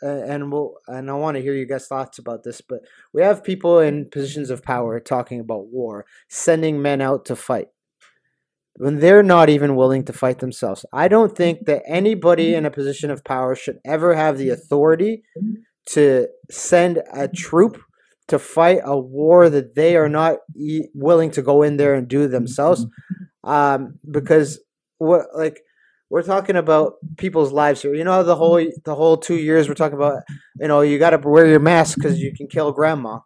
and 0.01 0.53
we'll 0.53 0.75
and 0.87 1.11
I 1.11 1.15
want 1.15 1.37
to 1.37 1.43
hear 1.43 1.55
you 1.55 1.67
guys' 1.67 1.87
thoughts 1.87 2.19
about 2.19 2.43
this, 2.45 2.61
but 2.61 2.81
we 3.13 3.23
have 3.23 3.45
people 3.45 3.79
in 3.79 4.11
positions 4.11 4.51
of 4.51 4.63
power 4.63 5.01
talking 5.01 5.41
about 5.41 5.69
war, 5.69 6.05
sending 6.29 6.83
men 6.83 7.01
out 7.01 7.25
to 7.27 7.37
fight 7.37 7.69
when 8.77 9.01
they're 9.01 9.23
not 9.23 9.49
even 9.49 9.77
willing 9.77 10.05
to 10.05 10.13
fight 10.13 10.39
themselves. 10.39 10.85
I 10.93 11.09
don't 11.09 11.37
think 11.37 11.67
that 11.67 11.83
anybody 11.87 12.55
in 12.55 12.67
a 12.67 12.71
position 12.71 13.11
of 13.11 13.25
power 13.25 13.55
should 13.55 13.79
ever 13.85 14.15
have 14.15 14.39
the 14.39 14.51
authority 14.51 15.25
to 15.91 16.29
send 16.51 17.03
a 17.13 17.29
troop 17.29 17.81
to 18.29 18.39
fight 18.39 18.81
a 18.85 18.99
war 18.99 19.51
that 19.51 19.75
they 19.75 19.97
are 19.97 20.09
not 20.09 20.39
e- 20.57 20.87
willing 20.95 21.31
to 21.33 21.43
go 21.43 21.63
in 21.63 21.77
there 21.77 21.95
and 21.95 22.09
do 22.09 22.29
themselves 22.29 22.87
um, 23.45 23.99
because 24.11 24.61
what 24.99 25.27
like 25.35 25.61
we're 26.13 26.23
talking 26.23 26.57
about 26.57 26.97
people's 27.17 27.53
lives 27.53 27.81
here. 27.81 27.95
You 27.95 28.05
know 28.05 28.23
the 28.23 28.37
whole 28.37 28.63
the 28.85 28.95
whole 28.95 29.17
two 29.17 29.37
years 29.37 29.67
we're 29.67 29.81
talking 29.83 29.97
about. 29.97 30.23
You 30.61 30.69
know 30.69 30.83
you 30.83 30.99
got 30.99 31.11
to 31.11 31.19
wear 31.19 31.47
your 31.47 31.59
mask 31.59 31.97
because 31.97 32.21
you 32.21 32.35
can 32.37 32.49
kill 32.49 32.71
grandma, 32.71 33.21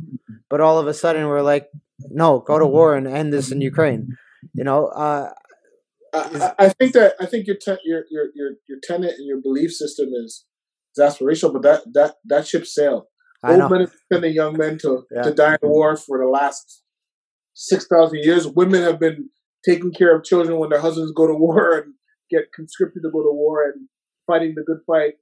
but 0.48 0.60
all 0.60 0.78
of 0.78 0.86
a 0.86 0.94
sudden 0.94 1.26
we're 1.26 1.42
like, 1.42 1.66
no, 2.10 2.38
go 2.38 2.60
to 2.60 2.66
war 2.66 2.94
and 2.94 3.08
end 3.08 3.32
this 3.32 3.50
in 3.50 3.60
Ukraine. 3.60 4.16
You 4.54 4.62
know, 4.62 4.86
uh, 4.86 5.30
I, 6.14 6.52
I 6.60 6.68
think 6.68 6.92
that 6.92 7.14
I 7.18 7.26
think 7.26 7.48
your 7.48 7.56
te- 7.56 7.84
your 7.84 8.04
your 8.08 8.26
your 8.36 8.50
your 8.68 8.78
tenet 8.84 9.14
and 9.18 9.26
your 9.26 9.40
belief 9.42 9.72
system 9.72 10.10
is 10.24 10.46
is 10.96 11.02
aspirational, 11.04 11.54
but 11.54 11.62
that 11.62 11.80
that 11.92 12.14
that 12.26 12.46
ship 12.46 12.66
sailed. 12.66 13.06
I 13.42 13.60
Old 13.60 13.72
men 13.72 13.88
sending 14.12 14.32
young 14.32 14.56
men 14.56 14.78
to 14.78 15.02
Yeah. 15.10 15.22
to 15.22 15.34
die 15.34 15.58
in 15.60 15.68
war 15.68 15.96
for 15.96 16.18
the 16.18 16.28
last 16.28 16.84
six 17.52 17.88
thousand 17.92 18.20
years. 18.22 18.46
Women 18.46 18.82
have 18.82 19.00
been 19.00 19.30
taking 19.64 19.92
care 19.92 20.14
of 20.14 20.22
children 20.22 20.56
when 20.60 20.70
their 20.70 20.80
husbands 20.80 21.10
go 21.20 21.26
to 21.26 21.34
war 21.34 21.76
and 21.78 21.94
get 22.30 22.52
conscripted 22.54 23.02
to 23.02 23.10
go 23.10 23.22
to 23.22 23.32
war 23.32 23.64
and 23.64 23.88
fighting 24.26 24.54
the 24.54 24.62
good 24.62 24.80
fight 24.86 25.14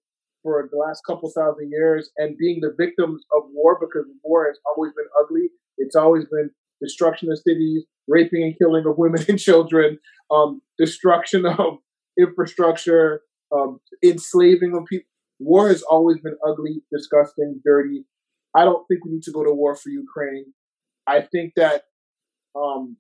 for 0.43 0.69
the 0.71 0.77
last 0.77 1.03
couple 1.07 1.31
thousand 1.31 1.71
years 1.71 2.11
and 2.19 2.37
being 2.37 2.61
the 2.61 2.75
victims 2.79 3.25
of 3.35 3.43
war 3.53 3.79
because 3.81 4.07
war 4.23 4.47
has 4.47 4.59
always 4.67 4.93
been 4.93 5.07
ugly. 5.21 5.49
It's 5.79 5.97
always 5.97 6.25
been 6.27 6.51
destruction 6.81 7.31
of 7.33 7.39
cities, 7.39 7.85
raping 8.07 8.43
and 8.43 8.59
killing 8.59 8.85
of 8.87 8.99
women 8.99 9.25
and 9.29 9.39
children, 9.39 9.99
um, 10.31 10.61
destruction 10.79 11.47
of 11.59 11.79
infrastructure, 12.19 13.23
um, 13.53 13.81
enslaving 14.05 14.77
of 14.77 14.85
people. 14.87 15.07
War 15.41 15.69
has 15.69 15.83
always 15.83 16.19
been 16.19 16.37
ugly, 16.47 16.83
disgusting, 16.93 17.61
dirty. 17.65 18.05
I 18.55 18.65
don't 18.65 18.87
think 18.87 19.05
we 19.05 19.13
need 19.13 19.25
to 19.25 19.33
go 19.33 19.43
to 19.43 19.53
war 19.53 19.75
for 19.75 19.89
Ukraine. 19.89 20.53
I 21.07 21.23
think 21.23 21.55
that 21.57 21.83
um, 22.55 22.97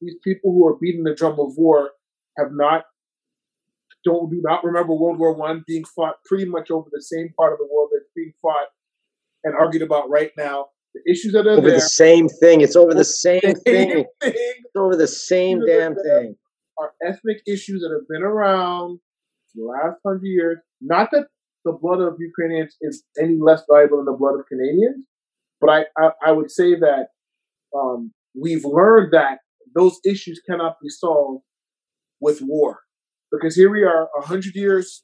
these 0.00 0.16
people 0.22 0.52
who 0.52 0.66
are 0.66 0.76
beating 0.78 1.04
the 1.04 1.14
drum 1.14 1.40
of 1.40 1.56
war 1.56 1.92
have 2.38 2.48
not 2.52 2.84
don't 4.06 4.30
do 4.30 4.40
not 4.40 4.62
remember 4.64 4.94
World 4.94 5.18
War 5.18 5.34
One 5.34 5.64
being 5.66 5.84
fought 5.84 6.14
pretty 6.24 6.46
much 6.46 6.70
over 6.70 6.88
the 6.90 7.02
same 7.02 7.34
part 7.36 7.52
of 7.52 7.58
the 7.58 7.68
world 7.70 7.90
that's 7.92 8.08
being 8.14 8.32
fought 8.40 8.68
and 9.44 9.54
argued 9.54 9.82
about 9.82 10.08
right 10.08 10.30
now. 10.38 10.66
The 10.94 11.12
issues 11.12 11.32
that 11.32 11.46
are 11.46 11.50
Over 11.50 11.68
there 11.68 11.72
the 11.72 11.80
same 11.80 12.28
thing. 12.28 12.60
It's 12.60 12.76
over 12.76 12.94
the 12.94 13.04
same 13.04 13.40
same 13.42 13.54
thing. 13.56 13.88
thing 14.20 14.34
It's 14.62 14.76
over 14.76 14.96
the 14.96 15.08
same 15.08 15.66
damn 15.66 15.94
thing. 15.96 16.36
are 16.78 16.92
ethnic 17.04 17.38
issues 17.46 17.82
that 17.82 17.90
have 17.92 18.08
been 18.08 18.22
around 18.22 19.00
the 19.56 19.64
last 19.64 19.98
hundred 20.06 20.22
years. 20.24 20.58
Not 20.80 21.10
that 21.10 21.26
the 21.64 21.72
blood 21.72 22.00
of 22.00 22.14
Ukrainians 22.20 22.76
is 22.80 23.02
any 23.20 23.38
less 23.40 23.62
valuable 23.70 23.98
than 23.98 24.06
the 24.06 24.12
blood 24.12 24.38
of 24.38 24.46
Canadians, 24.46 25.04
but 25.60 25.68
I, 25.68 25.84
I, 25.98 26.10
I 26.28 26.32
would 26.32 26.50
say 26.50 26.76
that 26.76 27.08
um, 27.76 28.12
we've 28.40 28.64
learned 28.64 29.12
that 29.12 29.40
those 29.74 29.98
issues 30.04 30.40
cannot 30.48 30.76
be 30.80 30.88
solved 30.88 31.42
with 32.20 32.40
war. 32.40 32.80
Because 33.32 33.54
here 33.56 33.70
we 33.70 33.82
are, 33.84 34.08
a 34.18 34.26
hundred 34.26 34.54
years 34.54 35.02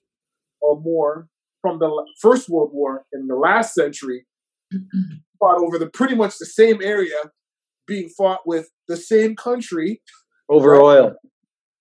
or 0.61 0.81
more 0.81 1.28
from 1.61 1.78
the 1.78 2.07
First 2.20 2.49
World 2.49 2.70
War 2.73 3.05
in 3.12 3.27
the 3.27 3.36
last 3.36 3.74
century, 3.74 4.27
fought 5.39 5.59
over 5.61 5.78
the 5.78 5.89
pretty 5.89 6.15
much 6.15 6.39
the 6.39 6.47
same 6.47 6.81
area, 6.82 7.31
being 7.86 8.09
fought 8.09 8.40
with 8.47 8.69
the 8.89 8.97
same 8.97 9.35
country 9.36 10.01
Over 10.49 10.74
oil. 10.81 11.16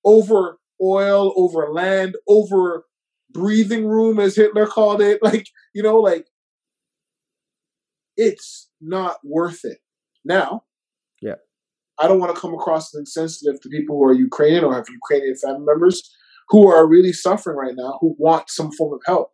over 0.04 0.58
oil, 0.82 1.34
over 1.38 1.72
land, 1.72 2.16
over 2.28 2.86
breathing 3.32 3.86
room, 3.88 4.20
as 4.20 4.36
Hitler 4.36 4.66
called 4.66 5.02
it. 5.02 5.20
Like, 5.24 5.48
you 5.74 5.84
know, 5.84 5.98
like 5.98 6.28
it's 8.18 8.70
not 8.82 9.18
worth 9.24 9.64
it. 9.64 9.78
Now, 10.26 10.64
Yeah. 11.22 11.36
I 12.00 12.08
don't 12.08 12.20
want 12.20 12.34
to 12.36 12.42
come 12.42 12.54
across 12.54 12.94
as 12.94 13.00
insensitive 13.00 13.62
to 13.62 13.70
people 13.70 13.96
who 13.98 14.04
are 14.06 14.14
Ukrainian 14.14 14.64
or 14.64 14.74
have 14.74 14.86
Ukrainian 14.90 15.36
family 15.36 15.66
members 15.66 15.98
who 16.52 16.68
are 16.68 16.86
really 16.86 17.14
suffering 17.14 17.58
right 17.58 17.76
now, 17.76 17.98
who 18.02 18.16
want 18.20 18.50
some 18.50 18.72
form 18.74 18.94
of 18.94 19.00
help, 19.06 19.32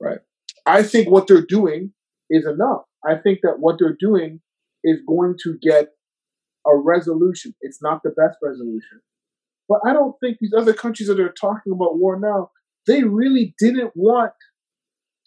right? 0.00 0.20
I 0.64 0.84
think 0.84 1.10
what 1.10 1.26
they're 1.26 1.44
doing 1.44 1.92
is 2.30 2.46
enough. 2.46 2.82
I 3.04 3.16
think 3.16 3.40
that 3.42 3.58
what 3.58 3.76
they're 3.78 3.96
doing 3.98 4.40
is 4.84 4.98
going 5.06 5.34
to 5.42 5.58
get 5.60 5.88
a 6.66 6.76
resolution. 6.76 7.54
It's 7.60 7.82
not 7.82 8.02
the 8.04 8.10
best 8.10 8.38
resolution. 8.40 9.00
But 9.68 9.80
I 9.84 9.92
don't 9.92 10.14
think 10.20 10.38
these 10.40 10.54
other 10.56 10.72
countries 10.72 11.08
that 11.08 11.18
are 11.18 11.34
talking 11.40 11.72
about 11.72 11.98
war 11.98 12.18
now, 12.18 12.50
they 12.86 13.02
really 13.02 13.54
didn't 13.58 13.92
want 13.96 14.32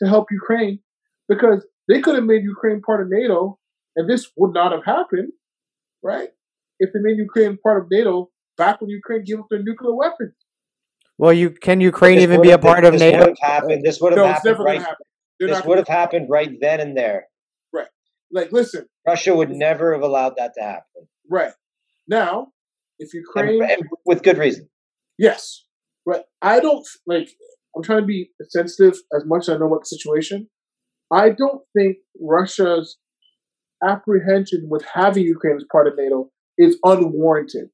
to 0.01 0.07
help 0.07 0.27
Ukraine 0.31 0.79
because 1.27 1.65
they 1.89 1.99
could 1.99 2.15
have 2.15 2.23
made 2.23 2.43
Ukraine 2.43 2.81
part 2.81 3.01
of 3.01 3.09
NATO 3.09 3.59
and 3.97 4.09
this 4.09 4.31
would 4.37 4.53
not 4.53 4.71
have 4.71 4.85
happened, 4.85 5.33
right? 6.01 6.29
If 6.79 6.91
they 6.93 6.99
made 7.01 7.17
Ukraine 7.17 7.57
part 7.61 7.81
of 7.81 7.87
NATO 7.91 8.29
back 8.57 8.79
when 8.79 8.89
Ukraine 8.89 9.23
gave 9.25 9.39
up 9.39 9.47
their 9.49 9.63
nuclear 9.63 9.93
weapons. 9.93 10.33
Well, 11.17 11.33
you 11.33 11.49
can 11.51 11.79
Ukraine 11.81 12.19
even 12.19 12.41
be 12.41 12.49
a 12.49 12.51
have 12.51 12.61
been- 12.61 12.71
part 12.73 12.85
of 12.85 12.93
this 12.93 13.01
NATO? 13.01 13.19
Would 13.19 13.37
have 13.39 13.51
happened. 13.51 13.83
This 13.85 14.01
would 14.01 14.11
have 14.13 14.17
No, 14.17 14.27
happened 14.27 14.59
right. 14.59 14.65
going 14.65 14.81
happen. 14.81 15.05
This 15.39 15.65
would 15.65 15.77
have 15.77 15.87
happened 15.87 16.27
right 16.29 16.51
then 16.61 16.79
and 16.79 16.97
there. 16.97 17.27
Right. 17.73 17.87
Like, 18.31 18.51
listen, 18.51 18.87
Russia 19.07 19.35
would 19.35 19.49
never 19.51 19.93
have 19.93 20.01
allowed 20.01 20.33
that 20.37 20.53
to 20.57 20.63
happen, 20.63 21.07
right 21.29 21.53
now, 22.07 22.51
if 22.99 23.09
and, 23.13 23.21
Ukraine, 23.21 23.63
and 23.63 23.81
with 24.05 24.23
good 24.23 24.37
reason. 24.37 24.69
yes, 25.17 25.63
right. 26.05 26.23
I 26.41 26.59
don't 26.59 26.85
like. 27.05 27.29
I'm 27.75 27.83
trying 27.83 28.01
to 28.01 28.05
be 28.05 28.31
sensitive 28.49 28.93
as 29.15 29.23
much 29.25 29.43
as 29.43 29.49
I 29.49 29.57
know 29.57 29.67
about 29.67 29.81
the 29.81 29.85
situation. 29.97 30.49
I 31.11 31.29
don't 31.29 31.61
think 31.77 31.97
Russia's 32.19 32.97
apprehension 33.85 34.67
with 34.69 34.83
having 34.93 35.23
Ukraine 35.25 35.57
as 35.57 35.65
part 35.71 35.87
of 35.87 35.93
NATO 35.97 36.31
is 36.57 36.77
unwarranted. 36.83 37.69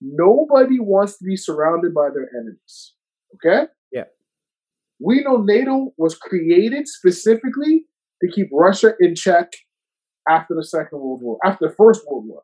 Nobody 0.00 0.78
wants 0.80 1.18
to 1.18 1.24
be 1.24 1.36
surrounded 1.36 1.92
by 1.94 2.08
their 2.14 2.28
enemies. 2.38 2.94
Okay? 3.34 3.66
Yeah. 3.92 4.04
We 4.98 5.22
know 5.22 5.36
NATO 5.38 5.92
was 5.96 6.16
created 6.16 6.88
specifically 6.88 7.84
to 8.22 8.30
keep 8.30 8.48
Russia 8.52 8.92
in 9.00 9.14
check 9.14 9.52
after 10.28 10.54
the 10.54 10.64
Second 10.64 11.00
World 11.00 11.20
War, 11.22 11.38
after 11.44 11.68
the 11.68 11.74
First 11.74 12.02
World 12.06 12.24
War, 12.26 12.42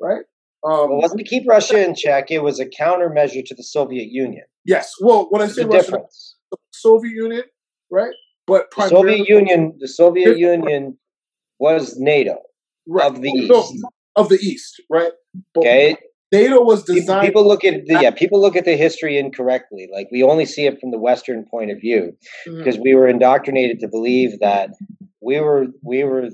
right? 0.00 0.24
Um, 0.64 0.92
It 0.92 0.96
wasn't 1.02 1.18
to 1.20 1.24
keep 1.24 1.44
Russia 1.48 1.82
in 1.86 1.94
check. 1.94 2.30
It 2.30 2.42
was 2.42 2.60
a 2.60 2.66
countermeasure 2.66 3.44
to 3.44 3.54
the 3.54 3.62
Soviet 3.62 4.08
Union. 4.10 4.44
yes. 4.64 4.92
Well, 5.00 5.26
when 5.30 5.42
I 5.42 5.46
say 5.46 5.64
Russia, 5.64 5.82
difference. 5.82 6.36
the 6.50 6.58
Soviet 6.72 7.12
Union, 7.12 7.44
right? 7.90 8.12
But 8.46 8.66
The 8.76 8.88
Soviet 8.88 9.28
Union, 9.28 9.74
the 9.78 9.88
Soviet 9.88 10.38
Union 10.38 10.98
was 11.58 11.96
NATO 11.98 12.38
right, 12.88 13.06
of 13.06 13.20
the 13.22 13.30
no, 13.46 13.60
East. 13.62 13.84
of 14.16 14.28
the 14.28 14.36
East, 14.36 14.82
right? 14.90 15.12
But 15.54 15.60
Okay, 15.60 15.96
NATO 16.32 16.62
was 16.62 16.84
designed. 16.84 17.26
people 17.26 17.46
look 17.46 17.64
at 17.64 17.86
the, 17.86 17.98
yeah, 18.00 18.10
people 18.10 18.40
look 18.40 18.56
at 18.56 18.64
the 18.64 18.76
history 18.76 19.18
incorrectly. 19.18 19.88
Like 19.92 20.08
we 20.12 20.22
only 20.22 20.46
see 20.46 20.66
it 20.66 20.80
from 20.80 20.90
the 20.92 20.98
Western 20.98 21.44
point 21.50 21.70
of 21.70 21.80
view 21.80 22.16
Mhm. 22.46 22.58
because 22.58 22.78
we 22.78 22.94
were 22.94 23.08
indoctrinated 23.08 23.80
to 23.80 23.88
believe 23.88 24.38
that 24.40 24.70
we 25.20 25.40
were 25.40 25.66
we 25.82 26.04
were 26.04 26.28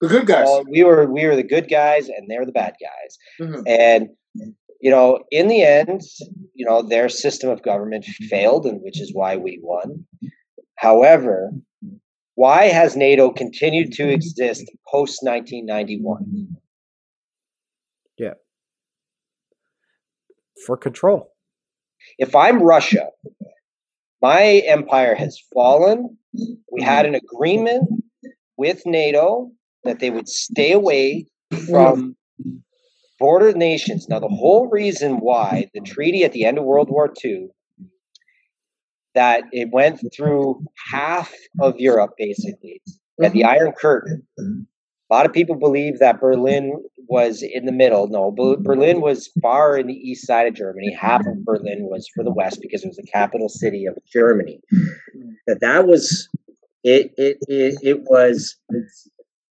the 0.00 0.08
good 0.08 0.26
guys. 0.26 0.48
we 0.70 0.82
were 0.84 1.06
we 1.12 1.26
were 1.26 1.36
the 1.36 1.42
good 1.42 1.68
guys 1.68 2.08
and 2.08 2.28
they're 2.28 2.46
the 2.46 2.52
bad 2.52 2.74
guys. 2.80 3.18
Mhm. 3.40 3.62
And 3.66 4.08
you 4.80 4.90
know, 4.90 5.20
in 5.32 5.48
the 5.48 5.62
end, 5.62 6.02
you 6.54 6.64
know, 6.64 6.82
their 6.82 7.08
system 7.08 7.50
of 7.50 7.62
government 7.62 8.04
failed, 8.04 8.64
and 8.66 8.80
which 8.82 9.00
is 9.00 9.12
why 9.12 9.36
we 9.36 9.58
won. 9.62 10.06
However, 10.76 11.52
why 12.36 12.66
has 12.66 12.96
NATO 12.96 13.30
continued 13.30 13.90
to 13.94 14.08
exist 14.08 14.64
post 14.88 15.20
1991? 15.24 16.56
For 20.66 20.76
control. 20.76 21.32
If 22.18 22.34
I'm 22.34 22.62
Russia, 22.62 23.08
my 24.22 24.62
empire 24.66 25.14
has 25.14 25.38
fallen. 25.52 26.16
We 26.70 26.82
had 26.82 27.06
an 27.06 27.14
agreement 27.14 27.88
with 28.56 28.82
NATO 28.86 29.50
that 29.84 30.00
they 30.00 30.10
would 30.10 30.28
stay 30.28 30.72
away 30.72 31.26
from 31.68 32.16
border 33.18 33.52
nations. 33.52 34.08
Now, 34.08 34.20
the 34.20 34.28
whole 34.28 34.68
reason 34.68 35.16
why 35.16 35.68
the 35.74 35.80
treaty 35.80 36.24
at 36.24 36.32
the 36.32 36.44
end 36.44 36.58
of 36.58 36.64
World 36.64 36.90
War 36.90 37.12
II 37.24 37.48
that 39.14 39.44
it 39.52 39.70
went 39.72 40.00
through 40.14 40.64
half 40.90 41.32
of 41.60 41.80
Europe, 41.80 42.12
basically, 42.16 42.80
at 43.22 43.32
the 43.32 43.40
mm-hmm. 43.40 43.48
Iron 43.48 43.72
Curtain. 43.72 44.26
A 45.10 45.14
lot 45.14 45.26
of 45.26 45.32
people 45.32 45.56
believe 45.56 45.98
that 45.98 46.20
Berlin 46.20 46.82
was 47.08 47.42
in 47.42 47.64
the 47.64 47.72
middle. 47.72 48.08
No, 48.08 48.30
mm-hmm. 48.30 48.62
Berlin 48.62 49.00
was 49.00 49.30
far 49.40 49.78
in 49.78 49.86
the 49.86 49.94
east 49.94 50.26
side 50.26 50.46
of 50.46 50.54
Germany. 50.54 50.92
Half 50.92 51.26
of 51.26 51.44
Berlin 51.44 51.88
was 51.90 52.08
for 52.14 52.22
the 52.22 52.32
west 52.32 52.60
because 52.60 52.84
it 52.84 52.88
was 52.88 52.96
the 52.96 53.02
capital 53.10 53.48
city 53.48 53.86
of 53.86 53.96
Germany. 54.12 54.60
Mm-hmm. 54.72 55.30
That 55.46 55.60
that 55.60 55.86
was 55.86 56.28
it. 56.84 57.12
It 57.16 57.38
it, 57.48 57.78
it 57.82 58.00
was. 58.02 58.56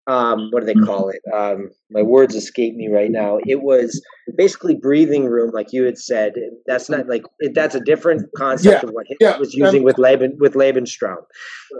Um, 0.06 0.50
what 0.52 0.60
do 0.60 0.66
they 0.66 0.74
call 0.74 1.10
it? 1.10 1.22
Um, 1.34 1.70
my 1.90 2.02
words 2.02 2.36
escape 2.36 2.76
me 2.76 2.90
right 2.90 3.10
now. 3.10 3.40
It 3.46 3.62
was 3.62 4.02
basically 4.36 4.76
breathing 4.76 5.26
room, 5.26 5.52
like 5.54 5.72
you 5.72 5.84
had 5.86 5.98
said. 5.98 6.34
That's 6.68 6.90
not 6.90 7.08
like 7.08 7.24
it, 7.40 7.54
that's 7.56 7.76
a 7.76 7.80
different 7.80 8.30
concept 8.36 8.84
Yeah, 8.84 8.90
of 8.90 8.94
what 8.94 9.06
Hitler 9.08 9.30
yeah, 9.32 9.38
was 9.38 9.54
using 9.54 9.84
with 9.84 9.98
Leben 9.98 10.36
with 10.40 10.56
Lebensraum. 10.56 11.24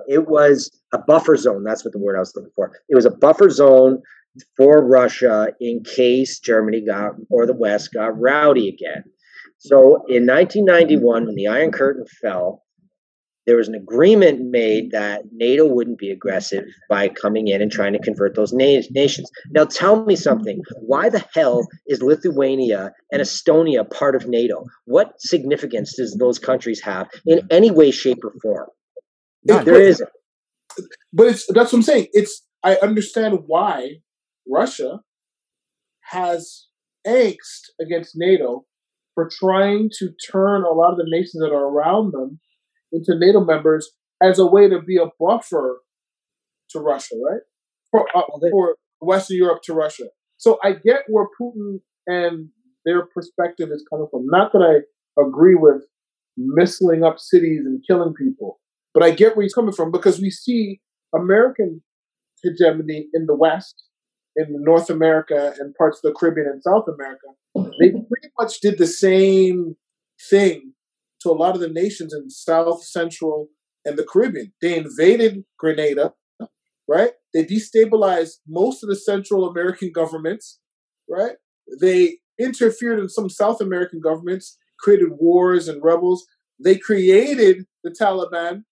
It 0.08 0.28
was 0.28 0.72
a 0.94 1.00
buffer 1.00 1.36
zone. 1.36 1.64
That's 1.64 1.84
what 1.84 1.92
the 1.92 2.00
word 2.00 2.16
I 2.16 2.20
was 2.20 2.34
looking 2.36 2.52
for. 2.56 2.72
It 2.88 2.96
was 2.96 3.06
a 3.06 3.12
buffer 3.12 3.50
zone 3.50 4.02
for 4.56 4.84
Russia 4.86 5.50
in 5.60 5.84
case 5.84 6.40
Germany 6.40 6.86
got 6.86 7.16
or 7.30 7.46
the 7.46 7.54
West 7.54 7.94
got 7.94 8.20
rowdy 8.20 8.70
again. 8.70 9.04
So 9.58 10.04
in 10.10 10.26
1991, 10.28 11.26
when 11.26 11.36
the 11.36 11.48
Iron 11.48 11.72
Curtain 11.72 12.06
fell, 12.22 12.63
there 13.46 13.58
was 13.58 13.68
an 13.68 13.76
agreement 13.76 14.50
made 14.50 14.92
that 14.92 15.24
NATO 15.34 15.66
wouldn't 15.66 15.98
be 15.98 16.12
aggressive 16.12 16.64
by 16.90 17.10
coming 17.10 17.48
in 17.48 17.62
and 17.62 17.72
trying 17.72 17.94
to 17.94 18.00
convert 18.00 18.36
those 18.36 18.54
na- 18.54 18.82
nations. 18.92 19.30
Now, 19.52 19.66
tell 19.66 20.06
me 20.06 20.16
something. 20.16 20.62
Why 20.80 21.10
the 21.10 21.24
hell 21.34 21.68
is 21.88 22.02
Lithuania 22.02 22.92
and 23.12 23.22
Estonia 23.22 23.90
part 23.90 24.16
of 24.16 24.28
NATO? 24.28 24.66
What 24.86 25.14
significance 25.20 25.96
does 25.96 26.16
those 26.16 26.40
countries 26.40 26.82
have 26.82 27.10
in 27.26 27.46
any 27.52 27.72
way, 27.72 27.92
shape, 27.92 28.24
or 28.24 28.34
form? 28.42 28.70
None. 29.44 29.66
There 29.66 29.82
isn't. 29.82 30.10
But 31.12 31.28
it's 31.28 31.46
that's 31.54 31.72
what 31.72 31.80
I'm 31.80 31.84
saying. 31.84 32.08
It's 32.14 32.44
I 32.64 32.78
understand 32.78 33.40
why 33.46 33.98
Russia 34.48 35.02
has 36.02 36.68
angst 37.06 37.70
against 37.80 38.14
NATO 38.16 38.66
for 39.14 39.30
trying 39.30 39.90
to 40.00 40.10
turn 40.32 40.64
a 40.64 40.72
lot 40.72 40.92
of 40.92 40.98
the 40.98 41.06
nations 41.08 41.42
that 41.42 41.52
are 41.52 41.68
around 41.68 42.14
them 42.14 42.40
into 42.94 43.18
NATO 43.18 43.44
members 43.44 43.92
as 44.22 44.40
a 44.40 44.46
way 44.46 44.70
to 44.70 44.82
be 44.82 44.98
a 44.98 45.08
buffer 45.20 45.82
to 46.70 46.80
Russia, 46.80 47.16
right? 47.30 47.42
For, 47.92 48.08
uh, 48.16 48.22
for 48.52 48.76
Western 49.02 49.38
Europe 49.38 49.62
to 49.64 49.74
Russia. 49.74 50.06
So 50.38 50.60
I 50.64 50.74
get 50.74 51.04
where 51.08 51.28
Putin 51.40 51.80
and 52.08 52.50
their 52.86 53.06
perspective 53.06 53.70
is 53.72 53.86
coming 53.90 54.08
from. 54.10 54.26
Not 54.28 54.52
that 54.54 54.60
I 54.60 55.22
agree 55.22 55.56
with 55.56 55.84
missling 56.40 57.08
up 57.08 57.20
cities 57.20 57.62
and 57.66 57.84
killing 57.88 58.14
people, 58.14 58.60
but 58.94 59.04
I 59.04 59.12
get 59.12 59.36
where 59.36 59.44
he's 59.44 59.54
coming 59.54 59.74
from 59.74 59.92
because 59.92 60.20
we 60.20 60.30
see 60.30 60.82
American 61.16 61.82
hegemony 62.44 63.08
in 63.14 63.26
the 63.26 63.36
West, 63.36 63.84
in 64.36 64.48
North 64.50 64.90
America, 64.90 65.54
and 65.60 65.76
parts 65.76 66.00
of 66.04 66.12
the 66.12 66.20
Caribbean 66.20 66.48
and 66.48 66.64
South 66.64 66.86
America. 66.88 67.28
They 67.80 67.90
pretty 68.10 68.30
much 68.40 68.60
did 68.60 68.78
the 68.78 68.88
same 68.88 69.76
thing 70.30 70.74
to 71.24 71.30
a 71.30 71.34
lot 71.34 71.56
of 71.56 71.62
the 71.62 71.70
nations 71.70 72.14
in 72.14 72.30
South, 72.30 72.84
Central, 72.84 73.48
and 73.86 73.98
the 73.98 74.04
Caribbean. 74.06 74.54
They 74.62 74.78
invaded 74.78 75.44
Grenada, 75.58 76.14
right? 76.88 77.12
They 77.34 77.44
destabilized 77.46 78.36
most 78.48 78.84
of 78.84 78.90
the 78.90 78.96
Central 78.96 79.48
American 79.50 79.92
governments, 79.94 80.60
right? 81.10 81.36
They 81.82 82.20
interfered 82.40 83.00
in 83.00 83.10
some 83.10 83.30
South 83.30 83.62
American 83.62 84.00
governments, 84.02 84.58
created 84.80 85.10
wars 85.18 85.68
and 85.68 85.84
rebels. 85.84 86.26
They 86.64 86.78
created 86.78 87.66
the 87.84 87.92
Taliban. 87.92 88.64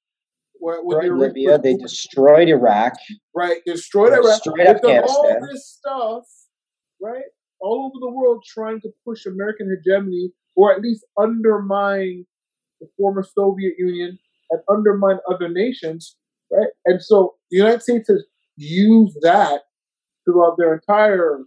When 0.59 0.75
they 0.99 1.07
Destroyed 1.07 1.11
were- 1.11 1.17
Libya, 1.27 1.57
they 1.57 1.75
destroyed 1.75 2.47
Iraq. 2.49 2.93
right? 3.35 3.57
Destroyed 3.65 4.13
Iraq. 4.13 4.43
destroyed 4.43 4.57
They've 4.59 4.67
all 4.85 5.27
Afghanistan. 5.27 5.47
this 5.51 5.67
stuff, 5.79 6.25
right? 7.01 7.23
All 7.59 7.85
over 7.85 7.99
the 7.99 8.11
world, 8.11 8.43
trying 8.47 8.79
to 8.81 8.89
push 9.05 9.25
American 9.25 9.69
hegemony, 9.75 10.31
or 10.55 10.71
at 10.73 10.81
least 10.81 11.03
undermine 11.17 12.25
the 12.81 12.87
former 12.97 13.23
Soviet 13.23 13.75
Union 13.77 14.19
and 14.49 14.61
undermine 14.69 15.19
other 15.29 15.47
nations, 15.47 16.17
right? 16.51 16.69
And 16.85 17.01
so 17.01 17.35
the 17.49 17.57
United 17.57 17.81
States 17.81 18.09
has 18.09 18.25
used 18.57 19.17
that 19.21 19.61
throughout 20.25 20.55
their 20.57 20.73
entire 20.73 21.39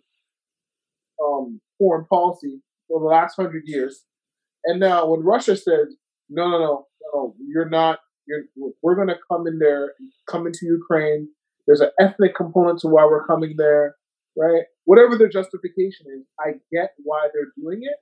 um, 1.22 1.60
foreign 1.78 2.06
policy 2.06 2.60
for 2.88 3.00
the 3.00 3.06
last 3.06 3.34
hundred 3.36 3.64
years. 3.66 4.04
And 4.64 4.80
now, 4.80 5.06
when 5.06 5.20
Russia 5.20 5.56
says, 5.56 5.94
"No, 6.30 6.48
no, 6.48 6.58
no, 6.58 6.86
no, 7.12 7.34
you're 7.46 7.68
not," 7.68 7.98
you're, 8.26 8.44
we're 8.82 8.94
going 8.94 9.08
to 9.08 9.18
come 9.30 9.46
in 9.46 9.58
there, 9.58 9.92
come 10.28 10.46
into 10.46 10.66
Ukraine. 10.66 11.28
There's 11.66 11.80
an 11.80 11.90
ethnic 12.00 12.34
component 12.34 12.80
to 12.80 12.88
why 12.88 13.04
we're 13.04 13.26
coming 13.26 13.54
there, 13.56 13.96
right? 14.36 14.62
Whatever 14.84 15.16
their 15.16 15.28
justification 15.28 16.06
is, 16.16 16.26
I 16.40 16.52
get 16.72 16.90
why 17.02 17.28
they're 17.32 17.52
doing 17.56 17.80
it. 17.82 17.96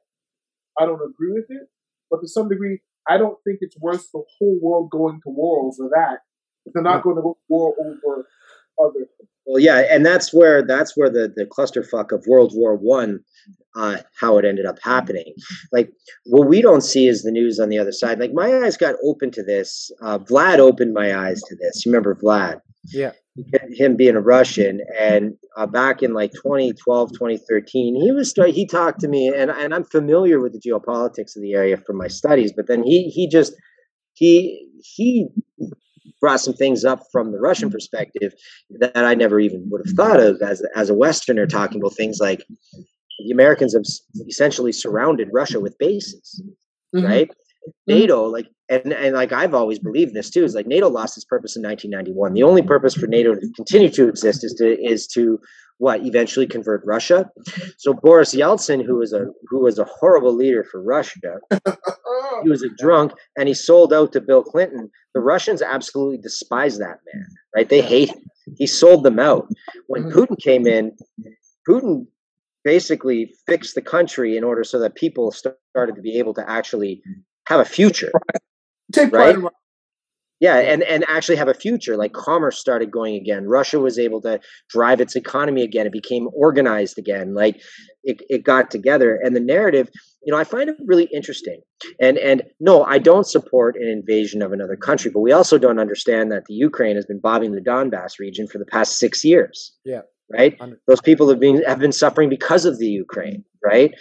I 0.81 0.87
don't 0.87 1.03
agree 1.03 1.33
with 1.33 1.47
it, 1.49 1.69
but 2.11 2.21
to 2.21 2.29
some 2.29 2.49
degree, 2.49 2.81
I 3.09 3.17
don't 3.17 3.37
think 3.45 3.59
it's 3.61 3.77
worth 3.81 4.11
the 4.13 4.23
whole 4.39 4.59
world 4.63 4.91
going 4.91 5.21
to 5.25 5.31
war 5.31 5.61
over 5.67 5.91
that. 5.95 6.19
They're 6.73 6.83
not 6.83 7.03
going 7.03 7.17
to 7.17 7.23
go 7.23 7.33
to 7.35 7.39
war 7.49 7.75
over 7.79 8.27
other 8.81 8.93
things. 8.95 9.29
Well, 9.45 9.61
yeah, 9.61 9.83
and 9.91 10.07
that's 10.07 10.33
where 10.33 10.65
that's 10.65 10.97
where 10.97 11.11
the 11.11 11.33
the 11.35 11.45
clusterfuck 11.45 12.13
of 12.13 12.25
World 12.29 12.53
War 12.55 12.77
One, 12.77 13.21
uh, 13.75 13.99
how 14.21 14.39
it 14.39 14.45
ended 14.45 14.67
up 14.67 14.79
happening. 14.83 15.35
Like 15.73 15.91
what 16.27 16.49
we 16.49 16.63
don't 16.63 16.83
see 16.83 17.09
is 17.09 17.23
the 17.23 17.33
news 17.33 17.59
on 17.59 17.69
the 17.69 17.79
other 17.79 17.91
side. 17.91 18.21
Like 18.21 18.33
my 18.33 18.63
eyes 18.63 18.77
got 18.77 18.95
open 19.05 19.33
to 19.33 19.43
this. 19.43 19.91
Uh, 20.01 20.19
Vlad 20.19 20.59
opened 20.59 20.95
my 20.95 21.17
eyes 21.17 21.43
to 21.43 21.57
this. 21.57 21.85
You 21.85 21.91
remember 21.91 22.15
Vlad? 22.15 22.61
Yeah. 22.93 23.13
Him 23.71 23.97
being 23.97 24.17
a 24.17 24.21
Russian, 24.21 24.81
and 25.01 25.35
uh, 25.57 25.67
back 25.67 26.03
in 26.03 26.13
like 26.13 26.33
2012, 26.33 27.13
2013, 27.13 27.95
he 27.95 28.13
was 28.13 28.35
he 28.55 28.67
talked 28.67 29.01
to 29.01 29.09
me, 29.09 29.29
and 29.29 29.51
and 29.51 29.75
I'm 29.75 29.85
familiar 29.85 30.41
with 30.41 30.53
the 30.53 30.61
geopolitics 30.61 31.35
of 31.35 31.43
the 31.43 31.55
area 31.55 31.79
from 31.79 31.97
my 31.97 32.09
studies. 32.09 32.53
But 32.53 32.67
then 32.67 32.83
he 32.83 33.09
he 33.09 33.29
just 33.29 33.55
he 34.13 34.69
he 34.83 35.29
brought 36.21 36.41
some 36.41 36.55
things 36.55 36.85
up 36.85 37.03
from 37.11 37.33
the 37.33 37.41
Russian 37.41 37.71
perspective 37.71 38.33
that 38.81 38.97
I 38.97 39.15
never 39.15 39.41
even 39.41 39.69
would 39.71 39.83
have 39.87 39.97
thought 39.97 40.21
of 40.21 40.41
as 40.43 40.63
as 40.77 40.91
a 40.91 40.95
Westerner 40.95 41.47
talking 41.47 41.81
about 41.81 41.95
things 41.95 42.19
like 42.21 42.45
the 43.25 43.33
Americans 43.33 43.75
have 43.75 43.85
essentially 44.27 44.73
surrounded 44.73 45.29
Russia 45.33 45.61
with 45.61 45.79
bases, 45.79 46.43
mm-hmm. 46.95 47.07
right? 47.07 47.31
Mm-hmm. 47.69 47.99
NATO, 48.01 48.25
like, 48.25 48.49
and 48.69 48.93
and 48.93 49.15
like 49.15 49.33
I've 49.33 49.55
always 49.55 49.79
believed 49.79 50.15
this 50.15 50.31
too, 50.31 50.45
is 50.45 50.55
like 50.55 50.67
NATO 50.67 50.89
lost 50.89 51.17
its 51.17 51.25
purpose 51.25 51.57
in 51.57 51.63
1991. 51.63 52.35
The 52.35 52.43
only 52.43 52.63
purpose 52.63 52.95
for 52.95 53.07
NATO 53.07 53.35
to 53.35 53.53
continue 53.55 53.91
to 53.91 54.09
exist 54.09 54.45
is 54.45 54.55
to 54.55 54.81
is 54.83 55.07
to 55.09 55.39
what 55.79 56.07
eventually 56.07 56.47
convert 56.47 56.81
Russia. 56.85 57.29
So 57.77 57.93
Boris 57.93 58.35
Yeltsin, 58.35 58.85
who 58.85 58.97
was 58.97 59.13
a 59.13 59.27
who 59.49 59.63
was 59.63 59.79
a 59.79 59.85
horrible 59.85 60.35
leader 60.35 60.65
for 60.65 60.81
Russia, 60.83 61.41
he 62.43 62.49
was 62.49 62.63
a 62.63 62.69
drunk 62.79 63.13
and 63.37 63.49
he 63.49 63.55
sold 63.55 63.93
out 63.93 64.13
to 64.13 64.21
Bill 64.21 64.45
Clinton. 64.45 64.91
The 65.15 65.21
Russians 65.21 65.61
absolutely 65.61 66.19
despise 66.19 66.79
that 66.79 67.01
man, 67.13 67.27
right? 67.55 67.69
They 67.69 67.83
hate 67.83 68.11
him. 68.11 68.25
He 68.59 68.67
sold 68.67 69.05
them 69.05 69.19
out. 69.19 69.49
When 69.87 70.05
mm-hmm. 70.05 70.19
Putin 70.19 70.41
came 70.41 70.67
in, 70.67 70.97
Putin 71.69 72.07
basically 72.65 73.35
fixed 73.47 73.75
the 73.75 73.83
country 73.83 74.37
in 74.37 74.45
order 74.45 74.65
so 74.65 74.79
that 74.79 74.95
people 74.95 75.33
started 75.33 75.97
to 75.97 76.01
be 76.01 76.19
able 76.19 76.35
to 76.35 76.49
actually 76.49 77.03
have 77.47 77.61
a 77.61 77.65
future. 77.65 78.13
Take 78.93 79.13
right? 79.13 79.37
Yeah, 80.43 80.57
and, 80.57 80.83
and 80.83 81.05
actually 81.07 81.37
have 81.37 81.47
a 81.47 81.55
future. 81.55 81.97
Like 81.97 82.15
commerce 82.15 82.59
started 82.59 82.91
going 82.91 83.15
again. 83.15 83.47
Russia 83.47 83.79
was 83.79 83.97
able 83.97 84.21
to 84.23 84.41
drive 84.69 85.01
its 85.01 85.15
economy 85.15 85.63
again. 85.63 85.87
It 85.87 85.93
became 85.93 86.29
organized 86.35 86.99
again. 86.99 87.33
Like 87.33 87.63
it, 88.03 88.23
it 88.29 88.43
got 88.43 88.69
together. 88.69 89.21
And 89.23 89.37
the 89.37 89.41
narrative, 89.41 89.89
you 90.25 90.33
know, 90.33 90.37
I 90.37 90.43
find 90.43 90.69
it 90.69 90.75
really 90.85 91.09
interesting. 91.15 91.61
And 92.01 92.19
and 92.19 92.43
no, 92.59 92.83
I 92.83 92.99
don't 92.99 93.25
support 93.25 93.77
an 93.77 93.87
invasion 93.87 94.43
of 94.43 94.53
another 94.53 94.75
country, 94.75 95.13
but 95.15 95.21
we 95.21 95.31
also 95.31 95.59
don't 95.59 95.79
understand 95.79 96.33
that 96.33 96.47
the 96.47 96.55
Ukraine 96.55 96.97
has 96.97 97.07
been 97.07 97.21
bombing 97.21 97.53
the 97.53 97.61
Donbass 97.61 98.19
region 98.19 98.49
for 98.49 98.59
the 98.59 98.67
past 98.67 98.99
six 98.99 99.23
years. 99.23 99.73
Yeah. 99.85 100.01
Right? 100.29 100.59
Those 100.89 101.01
people 101.01 101.29
have 101.29 101.39
been 101.39 101.63
have 101.63 101.79
been 101.79 101.93
suffering 101.93 102.29
because 102.29 102.65
of 102.65 102.81
the 102.81 102.89
Ukraine, 102.89 103.45
right? 103.65 103.95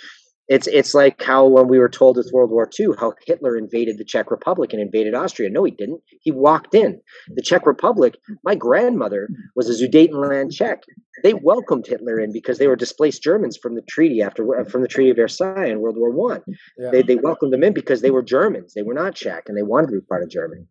It's 0.48 0.68
it's 0.68 0.94
like 0.94 1.22
how 1.22 1.48
when 1.48 1.68
we 1.68 1.80
were 1.80 1.90
told 1.90 2.18
with 2.18 2.32
World 2.34 2.52
War 2.52 2.70
II, 2.78 2.88
how 3.00 3.14
Hitler 3.26 3.58
invaded 3.58 3.98
the 3.98 4.04
Czech 4.04 4.32
Republic 4.32 4.74
and 4.74 4.82
invaded 4.82 5.14
Austria. 5.14 5.50
No, 5.50 5.64
he 5.64 5.72
didn't. 5.72 6.02
He 6.22 6.32
walked 6.32 6.76
in. 6.76 7.00
The 7.30 7.42
Czech 7.42 7.66
Republic, 7.66 8.16
my 8.44 8.56
grandmother 8.56 9.30
was 9.56 9.70
a 9.70 9.74
Sudetenland 9.74 10.52
Czech. 10.52 10.82
They 11.24 11.34
welcomed 11.34 11.86
Hitler 11.88 12.20
in 12.20 12.34
because 12.34 12.58
they 12.58 12.68
were 12.68 12.76
displaced 12.76 13.24
Germans 13.24 13.58
from 13.58 13.76
the 13.76 13.84
treaty 13.90 14.22
after 14.22 14.46
from 14.66 14.82
the 14.82 14.88
Treaty 14.88 15.12
of 15.12 15.18
Versailles 15.18 15.68
in 15.68 15.80
World 15.80 15.98
War 15.98 16.12
One. 16.12 16.42
Yeah. 16.78 16.90
They 16.92 17.02
they 17.02 17.16
welcomed 17.16 17.54
them 17.54 17.64
in 17.64 17.74
because 17.74 18.02
they 18.02 18.12
were 18.12 18.24
Germans. 18.24 18.74
They 18.74 18.84
were 18.84 18.94
not 18.94 19.16
Czech 19.16 19.44
and 19.48 19.58
they 19.58 19.64
wanted 19.64 19.88
to 19.88 19.94
be 19.94 20.02
part 20.02 20.24
of 20.24 20.30
Germany. 20.30 20.66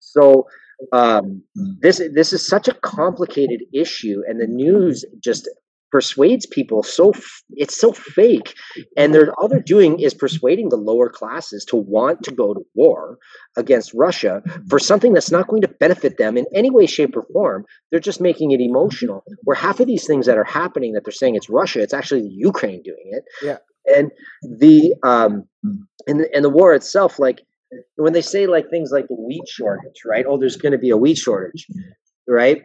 So 0.00 0.46
um, 0.92 1.42
this 1.80 2.00
this 2.12 2.32
is 2.32 2.46
such 2.46 2.68
a 2.68 2.74
complicated 2.74 3.62
issue, 3.72 4.22
and 4.26 4.40
the 4.40 4.46
news 4.46 5.04
just 5.22 5.48
persuades 5.96 6.44
people 6.44 6.82
so 6.82 7.10
it's 7.52 7.74
so 7.74 7.90
fake. 7.90 8.52
And 8.98 9.14
they're 9.14 9.32
all 9.38 9.48
they're 9.48 9.62
doing 9.62 9.98
is 9.98 10.12
persuading 10.12 10.68
the 10.68 10.76
lower 10.76 11.08
classes 11.08 11.64
to 11.70 11.76
want 11.76 12.22
to 12.24 12.32
go 12.32 12.52
to 12.52 12.60
war 12.74 13.16
against 13.56 13.94
russia 13.94 14.42
for 14.68 14.78
something 14.78 15.14
that's 15.14 15.30
not 15.30 15.48
going 15.48 15.62
to 15.62 15.68
benefit 15.68 16.18
them 16.18 16.36
in 16.36 16.44
any 16.54 16.68
way 16.68 16.84
shape 16.84 17.16
or 17.16 17.24
form. 17.32 17.64
They're 17.90 18.08
just 18.10 18.20
making 18.20 18.50
it 18.50 18.60
emotional 18.60 19.24
where 19.44 19.56
half 19.56 19.80
of 19.80 19.86
these 19.86 20.06
things 20.06 20.26
that 20.26 20.36
are 20.36 20.44
happening 20.44 20.92
that 20.92 21.06
they're 21.06 21.12
saying 21.12 21.34
it's 21.34 21.48
russia 21.48 21.80
it's 21.80 21.94
actually 21.94 22.28
ukraine 22.30 22.82
doing 22.82 23.08
it. 23.12 23.24
Yeah. 23.42 23.56
And 23.86 24.10
the 24.42 24.94
um 25.02 25.44
and 26.06 26.20
the, 26.20 26.28
and 26.34 26.44
the 26.44 26.50
war 26.50 26.74
itself 26.74 27.18
like 27.18 27.40
when 27.94 28.12
they 28.12 28.20
say 28.20 28.46
like 28.46 28.68
things 28.68 28.90
like 28.92 29.08
the 29.08 29.14
wheat 29.14 29.48
shortage 29.48 30.02
right? 30.04 30.26
Oh 30.28 30.36
there's 30.36 30.56
going 30.56 30.72
to 30.72 30.78
be 30.86 30.90
a 30.90 30.98
wheat 30.98 31.16
shortage 31.16 31.66
right 32.28 32.60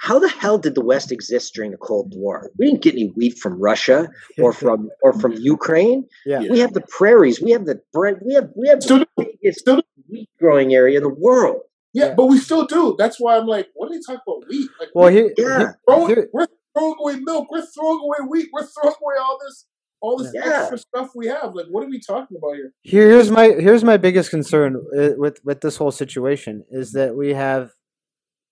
how 0.00 0.18
the 0.18 0.28
hell 0.28 0.58
did 0.58 0.74
the 0.74 0.84
West 0.84 1.12
exist 1.12 1.54
during 1.54 1.70
the 1.70 1.76
Cold 1.76 2.12
War? 2.16 2.50
We 2.58 2.66
didn't 2.66 2.82
get 2.82 2.94
any 2.94 3.08
wheat 3.08 3.38
from 3.38 3.60
Russia 3.60 4.08
or 4.38 4.52
from 4.62 4.90
or 5.02 5.12
from 5.12 5.32
Ukraine. 5.34 6.06
Yeah. 6.24 6.40
We 6.40 6.58
have 6.60 6.74
the 6.74 6.82
prairies. 6.82 7.40
We 7.40 7.50
have 7.52 7.66
the 7.66 7.80
bread. 7.92 8.18
We 8.24 8.34
have 8.34 8.50
we 8.56 8.68
have 8.68 8.82
still 8.82 9.00
the 9.00 9.08
biggest 9.16 9.60
still 9.60 9.82
wheat 10.08 10.28
growing 10.38 10.74
area 10.74 10.98
in 10.98 11.02
the 11.02 11.08
world. 11.08 11.62
Yeah, 11.92 12.08
yeah, 12.08 12.14
but 12.14 12.26
we 12.26 12.38
still 12.38 12.66
do. 12.66 12.94
That's 12.98 13.18
why 13.18 13.38
I'm 13.38 13.46
like, 13.46 13.68
what 13.74 13.90
are 13.90 13.94
you 13.94 14.02
talking 14.02 14.20
about 14.26 14.46
wheat? 14.50 14.68
Like, 14.78 14.90
well, 14.94 15.08
here, 15.08 15.32
yeah. 15.38 15.72
Throwing, 15.86 16.08
here, 16.08 16.28
we're 16.30 16.46
throwing 16.76 16.96
away 17.00 17.16
milk. 17.20 17.50
We're 17.50 17.64
throwing 17.64 18.00
away 18.00 18.18
wheat. 18.28 18.48
We're 18.52 18.66
throwing 18.66 18.96
away 19.00 19.14
all 19.18 19.38
this 19.40 19.64
all 20.00 20.18
this 20.18 20.32
yeah. 20.34 20.60
extra 20.60 20.78
stuff 20.78 21.10
we 21.14 21.26
have. 21.26 21.54
Like, 21.54 21.66
what 21.70 21.84
are 21.84 21.88
we 21.88 22.00
talking 22.00 22.36
about 22.36 22.54
here? 22.54 22.72
Here's 22.82 23.30
my 23.30 23.48
here's 23.48 23.84
my 23.84 23.96
biggest 23.96 24.30
concern 24.30 24.76
uh, 24.96 25.10
with 25.16 25.40
with 25.44 25.60
this 25.60 25.76
whole 25.76 25.90
situation 25.90 26.64
is 26.70 26.92
that 26.92 27.16
we 27.16 27.32
have 27.32 27.72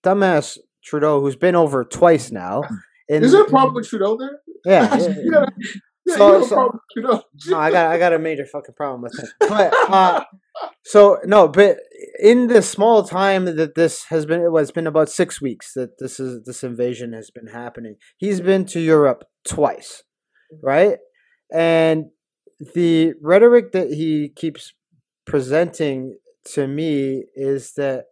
dumbass 0.03 0.57
Trudeau, 0.85 1.21
who's 1.21 1.35
been 1.35 1.55
over 1.55 1.83
twice 1.83 2.31
now. 2.31 2.63
In, 3.07 3.23
Is 3.23 3.31
there 3.31 3.43
a 3.43 3.49
problem 3.49 3.75
with 3.75 3.87
Trudeau 3.87 4.17
there? 4.17 4.39
Yeah. 4.65 4.95
yeah, 4.97 5.07
yeah. 5.07 5.45
yeah 6.05 6.15
so, 6.15 6.45
so 6.45 6.79
no, 7.47 7.57
I 7.57 7.71
got 7.71 7.91
I 7.91 7.97
got 7.97 8.13
a 8.13 8.19
major 8.19 8.45
fucking 8.45 8.75
problem 8.75 9.01
with 9.01 9.17
him. 9.17 9.27
But 9.39 9.73
uh, 9.89 10.23
so 10.85 11.19
no, 11.25 11.47
but 11.47 11.77
in 12.19 12.47
the 12.47 12.61
small 12.61 13.03
time 13.03 13.45
that 13.45 13.75
this 13.75 14.05
has 14.05 14.25
been, 14.25 14.41
it 14.41 14.51
was 14.51 14.71
been 14.71 14.87
about 14.87 15.09
six 15.09 15.41
weeks 15.41 15.73
that 15.73 15.97
this 15.99 16.19
is 16.19 16.43
this 16.45 16.63
invasion 16.63 17.13
has 17.13 17.31
been 17.31 17.47
happening. 17.47 17.95
He's 18.17 18.41
been 18.41 18.65
to 18.67 18.79
Europe 18.79 19.23
twice, 19.47 20.03
right? 20.61 20.97
And 21.53 22.05
the 22.73 23.13
rhetoric 23.21 23.71
that 23.71 23.91
he 23.91 24.29
keeps 24.29 24.73
presenting 25.25 26.17
to 26.53 26.67
me 26.67 27.23
is 27.35 27.73
that 27.73 28.05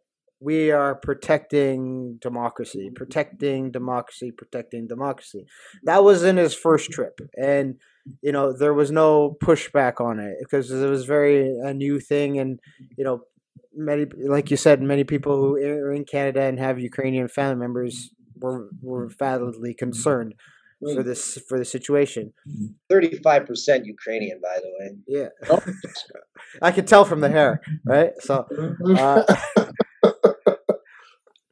we 0.44 0.72
are 0.72 0.96
protecting 0.96 2.18
democracy, 2.22 2.92
protecting 2.94 3.72
democracy, 3.72 4.32
protecting 4.32 4.88
democracy. 4.88 5.46
That 5.84 6.04
was 6.04 6.24
in 6.24 6.36
his 6.38 6.54
first 6.54 6.92
trip, 6.92 7.20
and 7.38 7.76
you 8.22 8.32
know 8.32 8.52
there 8.52 8.74
was 8.74 8.92
no 8.92 9.38
pushback 9.42 10.02
on 10.02 10.20
it 10.20 10.36
because 10.42 10.70
it 10.70 10.90
was 10.90 11.06
very 11.06 11.58
a 11.60 11.74
new 11.74 12.00
thing, 12.00 12.40
and 12.40 12.60
you 12.98 13.06
know 13.06 13.24
many, 13.74 14.06
like 14.18 14.52
you 14.52 14.58
said, 14.58 14.82
many 14.82 15.04
people 15.04 15.38
who 15.38 15.56
are 15.56 15.94
in 15.94 16.04
Canada 16.04 16.42
and 16.42 16.60
have 16.60 16.80
Ukrainian 16.80 17.28
family 17.28 17.56
members 17.56 18.12
were 18.40 18.70
were 18.82 19.08
validly 19.08 19.74
concerned 19.74 20.34
for 20.94 21.04
this 21.04 21.38
for 21.48 21.58
the 21.58 21.66
situation. 21.66 22.34
Thirty-five 22.90 23.46
percent 23.46 23.86
Ukrainian, 23.86 24.40
by 24.42 24.60
the 24.64 24.72
way. 24.78 24.90
Yeah, 25.08 25.30
I 26.62 26.72
could 26.72 26.88
tell 26.88 27.06
from 27.06 27.22
the 27.22 27.30
hair, 27.30 27.62
right? 27.86 28.12
So, 28.20 28.46
uh, 28.98 29.24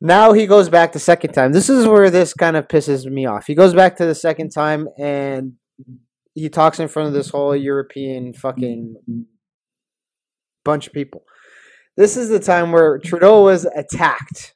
now 0.02 0.34
he 0.34 0.48
goes 0.48 0.68
back 0.68 0.92
the 0.92 1.00
second 1.00 1.34
time. 1.34 1.52
This 1.52 1.70
is 1.70 1.88
where 1.88 2.10
this 2.10 2.34
kind 2.34 2.58
of 2.58 2.68
pisses 2.68 3.06
me 3.06 3.28
off. 3.28 3.46
He 3.46 3.54
goes 3.54 3.76
back 3.76 3.98
to 3.98 4.06
the 4.06 4.16
second 4.16 4.50
time 4.50 4.88
and 4.98 5.54
he 6.34 6.50
talks 6.50 6.80
in 6.80 6.88
front 6.88 7.08
of 7.08 7.14
this 7.14 7.30
whole 7.30 7.56
European 7.56 8.34
fucking 8.34 8.96
bunch 10.66 10.88
of 10.88 10.94
people. 10.94 11.24
This 11.98 12.18
is 12.18 12.30
the 12.30 12.40
time 12.40 12.72
where 12.72 12.98
Trudeau 12.98 13.44
was 13.44 13.66
attacked 13.66 14.56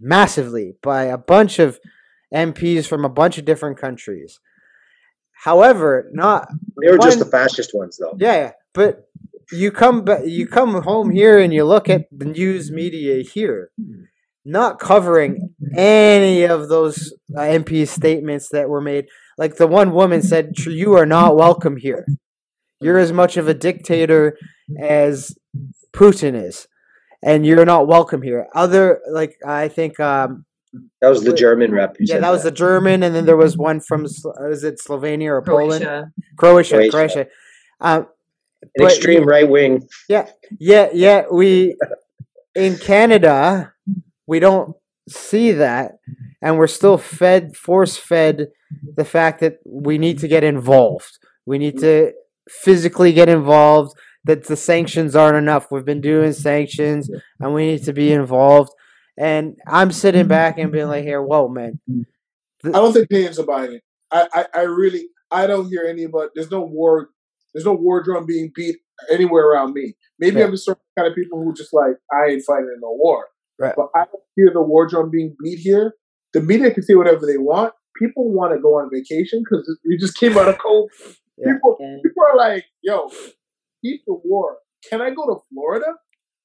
massively 0.00 0.76
by 0.80 1.04
a 1.04 1.18
bunch 1.18 1.58
of 1.58 1.80
MPs 2.32 2.86
from 2.86 3.04
a 3.04 3.08
bunch 3.08 3.36
of 3.36 3.44
different 3.44 3.78
countries. 3.78 4.38
However, 5.32 6.08
not 6.12 6.48
they 6.80 6.90
were 6.90 6.98
one, 6.98 7.08
just 7.08 7.18
the 7.18 7.24
fascist 7.24 7.70
ones, 7.74 7.96
though. 7.96 8.16
Yeah, 8.18 8.34
yeah, 8.34 8.52
but 8.74 9.08
you 9.50 9.72
come 9.72 10.04
you 10.24 10.46
come 10.46 10.82
home 10.82 11.10
here 11.10 11.38
and 11.38 11.54
you 11.54 11.64
look 11.64 11.88
at 11.88 12.06
the 12.12 12.26
news 12.26 12.70
media 12.70 13.22
here 13.22 13.70
hmm. 13.80 14.04
Not 14.48 14.78
covering 14.78 15.54
any 15.76 16.44
of 16.44 16.70
those 16.70 17.12
uh, 17.36 17.40
MP 17.40 17.86
statements 17.86 18.48
that 18.48 18.68
were 18.68 18.80
made. 18.80 19.06
Like 19.36 19.56
the 19.56 19.66
one 19.66 19.92
woman 19.92 20.22
said, 20.22 20.58
"You 20.58 20.94
are 20.96 21.06
not 21.06 21.36
welcome 21.36 21.76
here. 21.76 22.06
You're 22.80 22.98
as 22.98 23.12
much 23.12 23.36
of 23.36 23.46
a 23.46 23.54
dictator 23.54 24.38
as 24.80 25.36
Putin 25.92 26.34
is, 26.34 26.66
and 27.22 27.44
you're 27.44 27.66
not 27.66 27.86
welcome 27.86 28.22
here." 28.22 28.48
Other 28.54 29.00
like 29.10 29.36
I 29.46 29.68
think 29.68 30.00
um, 30.00 30.46
that 31.02 31.08
was 31.08 31.22
the 31.22 31.34
German 31.34 31.70
rep. 31.72 31.96
Yeah, 32.00 32.14
that, 32.14 32.22
that, 32.22 32.30
was 32.30 32.42
the 32.42 32.50
German, 32.50 33.02
and 33.02 33.14
then 33.14 33.26
there 33.26 33.36
was 33.36 33.56
one 33.56 33.80
from 33.80 34.06
is 34.06 34.64
it 34.64 34.80
Slovenia 34.80 35.28
or 35.28 35.42
Croatia. 35.42 35.84
Poland? 35.84 36.12
Croatia, 36.36 36.76
Croatia. 36.76 36.90
Croatia. 36.90 37.26
Um, 37.80 38.06
But 38.76 38.92
extreme 38.92 39.24
right 39.24 39.48
wing. 39.48 39.86
Yeah, 40.08 40.26
yeah, 40.58 40.88
yeah, 40.94 41.24
we 41.30 41.76
in 42.54 42.76
Canada 42.78 43.74
we 44.28 44.38
don't 44.38 44.76
see 45.08 45.52
that, 45.52 45.92
and 46.42 46.58
we're 46.58 46.66
still 46.68 46.98
fed, 46.98 47.56
force 47.56 47.96
fed, 47.96 48.48
the 48.96 49.04
fact 49.04 49.40
that 49.40 49.58
we 49.64 49.98
need 49.98 50.18
to 50.18 50.28
get 50.28 50.44
involved. 50.44 51.18
We 51.46 51.58
need 51.58 51.78
to 51.78 52.12
physically 52.48 53.12
get 53.12 53.28
involved. 53.28 53.96
That 54.24 54.46
the 54.46 54.56
sanctions 54.56 55.16
aren't 55.16 55.38
enough. 55.38 55.68
We've 55.70 55.84
been 55.84 56.02
doing 56.02 56.32
sanctions, 56.34 57.10
and 57.40 57.54
we 57.54 57.66
need 57.66 57.84
to 57.84 57.94
be 57.94 58.12
involved. 58.12 58.70
And 59.16 59.56
I'm 59.66 59.90
sitting 59.90 60.28
back 60.28 60.58
and 60.58 60.70
being 60.70 60.88
like, 60.88 61.04
"Here, 61.04 61.22
whoa, 61.22 61.48
man." 61.48 61.80
I 62.64 62.72
don't 62.72 62.92
think 62.92 63.10
are 63.10 63.42
buying 63.44 63.74
it. 63.74 63.82
I, 64.10 64.28
I, 64.34 64.46
I 64.54 64.62
really, 64.62 65.08
I 65.30 65.46
don't 65.46 65.68
hear 65.68 65.84
any 65.88 66.06
but 66.06 66.30
there's 66.34 66.50
no 66.50 66.60
war, 66.60 67.10
there's 67.54 67.64
no 67.64 67.74
war 67.74 68.02
drum 68.02 68.26
being 68.26 68.50
beat 68.54 68.76
anywhere 69.10 69.46
around 69.46 69.72
me. 69.72 69.94
Maybe 70.18 70.38
Yeah. 70.38 70.46
I'm 70.46 70.50
the 70.50 70.58
certain 70.58 70.82
kind 70.98 71.08
of 71.08 71.14
people 71.14 71.42
who 71.42 71.54
just 71.54 71.72
like 71.72 71.96
I 72.12 72.26
ain't 72.26 72.44
fighting 72.44 72.70
in 72.74 72.80
no 72.80 72.92
war. 72.92 73.26
Right. 73.58 73.74
But 73.76 73.88
I 73.94 74.04
don't 74.04 74.22
hear 74.36 74.50
the 74.52 74.62
war 74.62 74.86
drum 74.86 75.10
being 75.10 75.36
beat 75.42 75.58
here. 75.58 75.94
The 76.32 76.40
media 76.40 76.70
can 76.72 76.82
say 76.82 76.94
whatever 76.94 77.26
they 77.26 77.38
want. 77.38 77.72
People 77.96 78.30
want 78.32 78.54
to 78.54 78.60
go 78.60 78.78
on 78.78 78.88
vacation 78.92 79.42
because 79.42 79.78
we 79.86 79.96
just 79.96 80.16
came 80.16 80.36
out 80.38 80.48
of 80.48 80.56
COVID. 80.58 80.88
Yeah. 81.40 81.52
People, 81.52 81.76
people 82.02 82.24
are 82.32 82.36
like, 82.36 82.64
"Yo, 82.82 83.08
keep 83.80 84.00
the 84.08 84.14
war. 84.24 84.56
Can 84.90 85.00
I 85.00 85.10
go 85.10 85.24
to 85.26 85.36
Florida? 85.52 85.86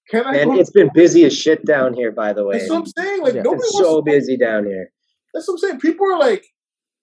Can 0.07 0.23
I?" 0.23 0.35
And 0.37 0.53
it's 0.59 0.69
been 0.69 0.91
busy 0.93 1.25
as 1.25 1.35
shit 1.35 1.65
down 1.65 1.95
here, 1.95 2.11
by 2.11 2.31
the 2.31 2.45
way. 2.45 2.59
That's 2.59 2.69
what 2.69 2.77
I'm 2.77 2.85
saying. 2.85 3.21
Like 3.23 3.33
Yeah. 3.33 3.41
nobody 3.41 3.63
It's 3.63 3.73
wants 3.73 3.89
so 3.89 4.01
busy 4.03 4.37
down 4.37 4.65
here. 4.67 4.91
that's 5.33 5.47
what 5.47 5.55
I'm 5.55 5.57
saying. 5.57 5.79
People 5.79 6.05
are 6.13 6.19
like, 6.19 6.45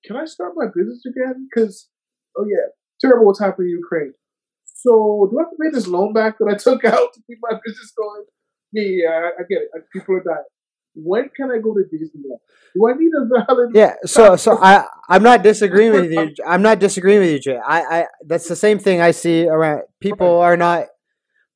"Can 0.05 0.15
I 0.15 0.25
start 0.25 0.53
my 0.55 0.67
business 0.73 1.03
again?" 1.05 1.49
Because, 1.53 1.89
oh 2.39 2.45
yeah, 2.49 2.67
terrible 3.01 3.27
what's 3.27 3.41
happening 3.41 3.71
in 3.71 3.79
Ukraine. 3.79 4.15
So 4.65 5.27
do 5.33 5.39
I 5.41 5.43
have 5.43 5.51
to 5.51 5.57
pay 5.61 5.71
this 5.73 5.89
loan 5.89 6.13
back 6.13 6.39
that 6.39 6.47
I 6.49 6.55
took 6.55 6.85
out 6.95 7.13
to 7.15 7.21
keep 7.27 7.39
my 7.43 7.59
business 7.65 7.91
going? 7.97 8.25
Yeah, 8.73 8.85
yeah, 8.85 9.09
I, 9.11 9.27
I 9.41 9.45
get 9.49 9.63
it. 9.63 9.71
People 9.93 10.17
are 10.17 10.23
dying. 10.23 10.45
When 10.95 11.29
can 11.37 11.51
I 11.51 11.59
go 11.59 11.75
to 11.75 11.81
Disneyland? 11.81 12.41
Do 12.75 12.89
I 12.89 12.95
need 12.95 13.13
a 13.15 13.45
valid? 13.47 13.71
Yeah, 13.75 13.95
so 14.05 14.37
so 14.37 14.59
I 14.61 14.85
I'm 15.09 15.23
not 15.23 15.43
disagreeing 15.43 15.93
with 15.93 16.11
you. 16.13 16.35
I'm 16.47 16.63
not 16.63 16.81
disagreeing 16.81 17.21
with 17.21 17.31
you, 17.31 17.39
Jay. 17.39 17.59
I 17.65 17.81
I 17.81 18.07
that's 18.27 18.49
the 18.49 18.57
same 18.57 18.79
thing 18.79 19.01
I 19.01 19.13
see 19.13 19.47
around. 19.47 19.83
People 20.01 20.41
are 20.41 20.57
not, 20.57 20.87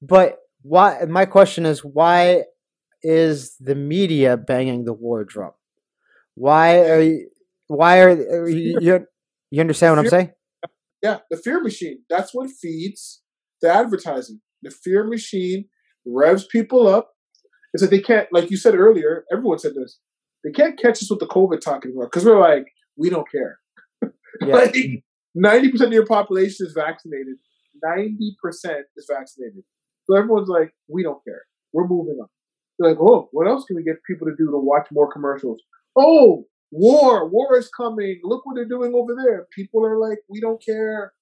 but 0.00 0.38
why? 0.62 1.00
My 1.08 1.26
question 1.26 1.66
is 1.66 1.84
why 1.84 2.44
is 3.02 3.56
the 3.58 3.74
media 3.74 4.36
banging 4.36 4.84
the 4.84 4.92
war 4.92 5.24
drum? 5.24 5.52
Why 6.34 6.80
are 6.80 7.00
you? 7.02 7.28
Why 7.66 8.00
are, 8.00 8.10
are 8.10 8.48
you, 8.48 8.78
you? 8.80 9.06
You 9.50 9.60
understand 9.60 9.96
what 9.96 9.98
I'm 10.00 10.08
saying? 10.08 10.30
Yeah, 11.02 11.18
the 11.30 11.36
fear 11.36 11.60
machine. 11.60 12.02
That's 12.08 12.32
what 12.32 12.50
feeds 12.50 13.22
the 13.60 13.72
advertising. 13.72 14.40
The 14.62 14.70
fear 14.70 15.04
machine 15.04 15.66
revs 16.06 16.46
people 16.46 16.86
up. 16.86 17.10
It's 17.72 17.82
like 17.82 17.90
they 17.90 18.00
can't, 18.00 18.28
like 18.32 18.50
you 18.50 18.56
said 18.56 18.74
earlier. 18.74 19.24
Everyone 19.32 19.58
said 19.58 19.74
this. 19.74 19.98
They 20.44 20.52
can't 20.52 20.78
catch 20.78 21.02
us 21.02 21.10
with 21.10 21.20
the 21.20 21.26
COVID 21.26 21.60
talk 21.60 21.84
anymore 21.84 22.06
because 22.06 22.24
we're 22.24 22.40
like, 22.40 22.66
we 22.96 23.10
don't 23.10 23.30
care. 23.30 23.58
Yeah. 24.40 24.56
like 24.56 24.74
ninety 25.36 25.70
percent 25.70 25.88
of 25.88 25.92
your 25.92 26.06
population 26.06 26.66
is 26.66 26.72
vaccinated. 26.72 27.36
Ninety 27.84 28.36
percent 28.42 28.84
is 28.96 29.06
vaccinated. 29.08 29.62
So 30.06 30.16
everyone's 30.16 30.48
like, 30.48 30.74
we 30.88 31.04
don't 31.04 31.22
care. 31.24 31.42
We're 31.72 31.86
moving 31.86 32.18
on. 32.20 32.26
They're 32.78 32.90
like, 32.90 32.98
oh, 33.00 33.28
what 33.30 33.46
else 33.46 33.64
can 33.64 33.76
we 33.76 33.84
get 33.84 34.02
people 34.04 34.26
to 34.26 34.34
do 34.36 34.50
to 34.50 34.58
watch 34.58 34.88
more 34.90 35.10
commercials? 35.10 35.60
Oh, 35.96 36.46
war, 36.72 37.28
war 37.28 37.56
is 37.56 37.68
coming. 37.68 38.20
Look 38.24 38.44
what 38.44 38.56
they're 38.56 38.64
doing 38.68 38.92
over 38.92 39.14
there. 39.14 39.46
People 39.54 39.86
are 39.86 39.98
like, 39.98 40.18
we 40.28 40.40
don't 40.40 40.60
care. 40.64 41.12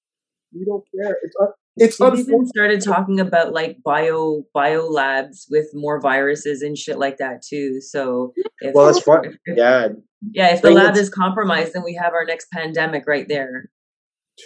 We 0.53 0.65
don't 0.65 0.83
care. 0.95 1.15
It's 1.21 1.35
un- 1.39 1.53
it's 1.77 1.99
We've 1.99 2.19
even 2.19 2.45
started 2.47 2.81
talking 2.83 3.19
about 3.19 3.53
like 3.53 3.77
bio 3.83 4.43
bio 4.53 4.85
labs 4.87 5.47
with 5.49 5.67
more 5.73 5.99
viruses 5.99 6.61
and 6.61 6.77
shit 6.77 6.99
like 6.99 7.17
that 7.17 7.41
too. 7.41 7.81
So 7.81 8.33
if, 8.61 8.73
Well, 8.75 8.85
that's 8.87 8.99
fun. 9.01 9.25
if- 9.25 9.35
if- 9.45 9.57
Yeah, 9.57 9.87
yeah, 10.31 10.53
if 10.53 10.61
the 10.61 10.67
Bring 10.69 10.75
lab 10.77 10.95
it- 10.95 10.99
is 10.99 11.09
compromised, 11.09 11.73
then 11.73 11.83
we 11.83 11.95
have 12.01 12.13
our 12.13 12.25
next 12.25 12.47
pandemic 12.51 13.03
right 13.07 13.27
there, 13.27 13.69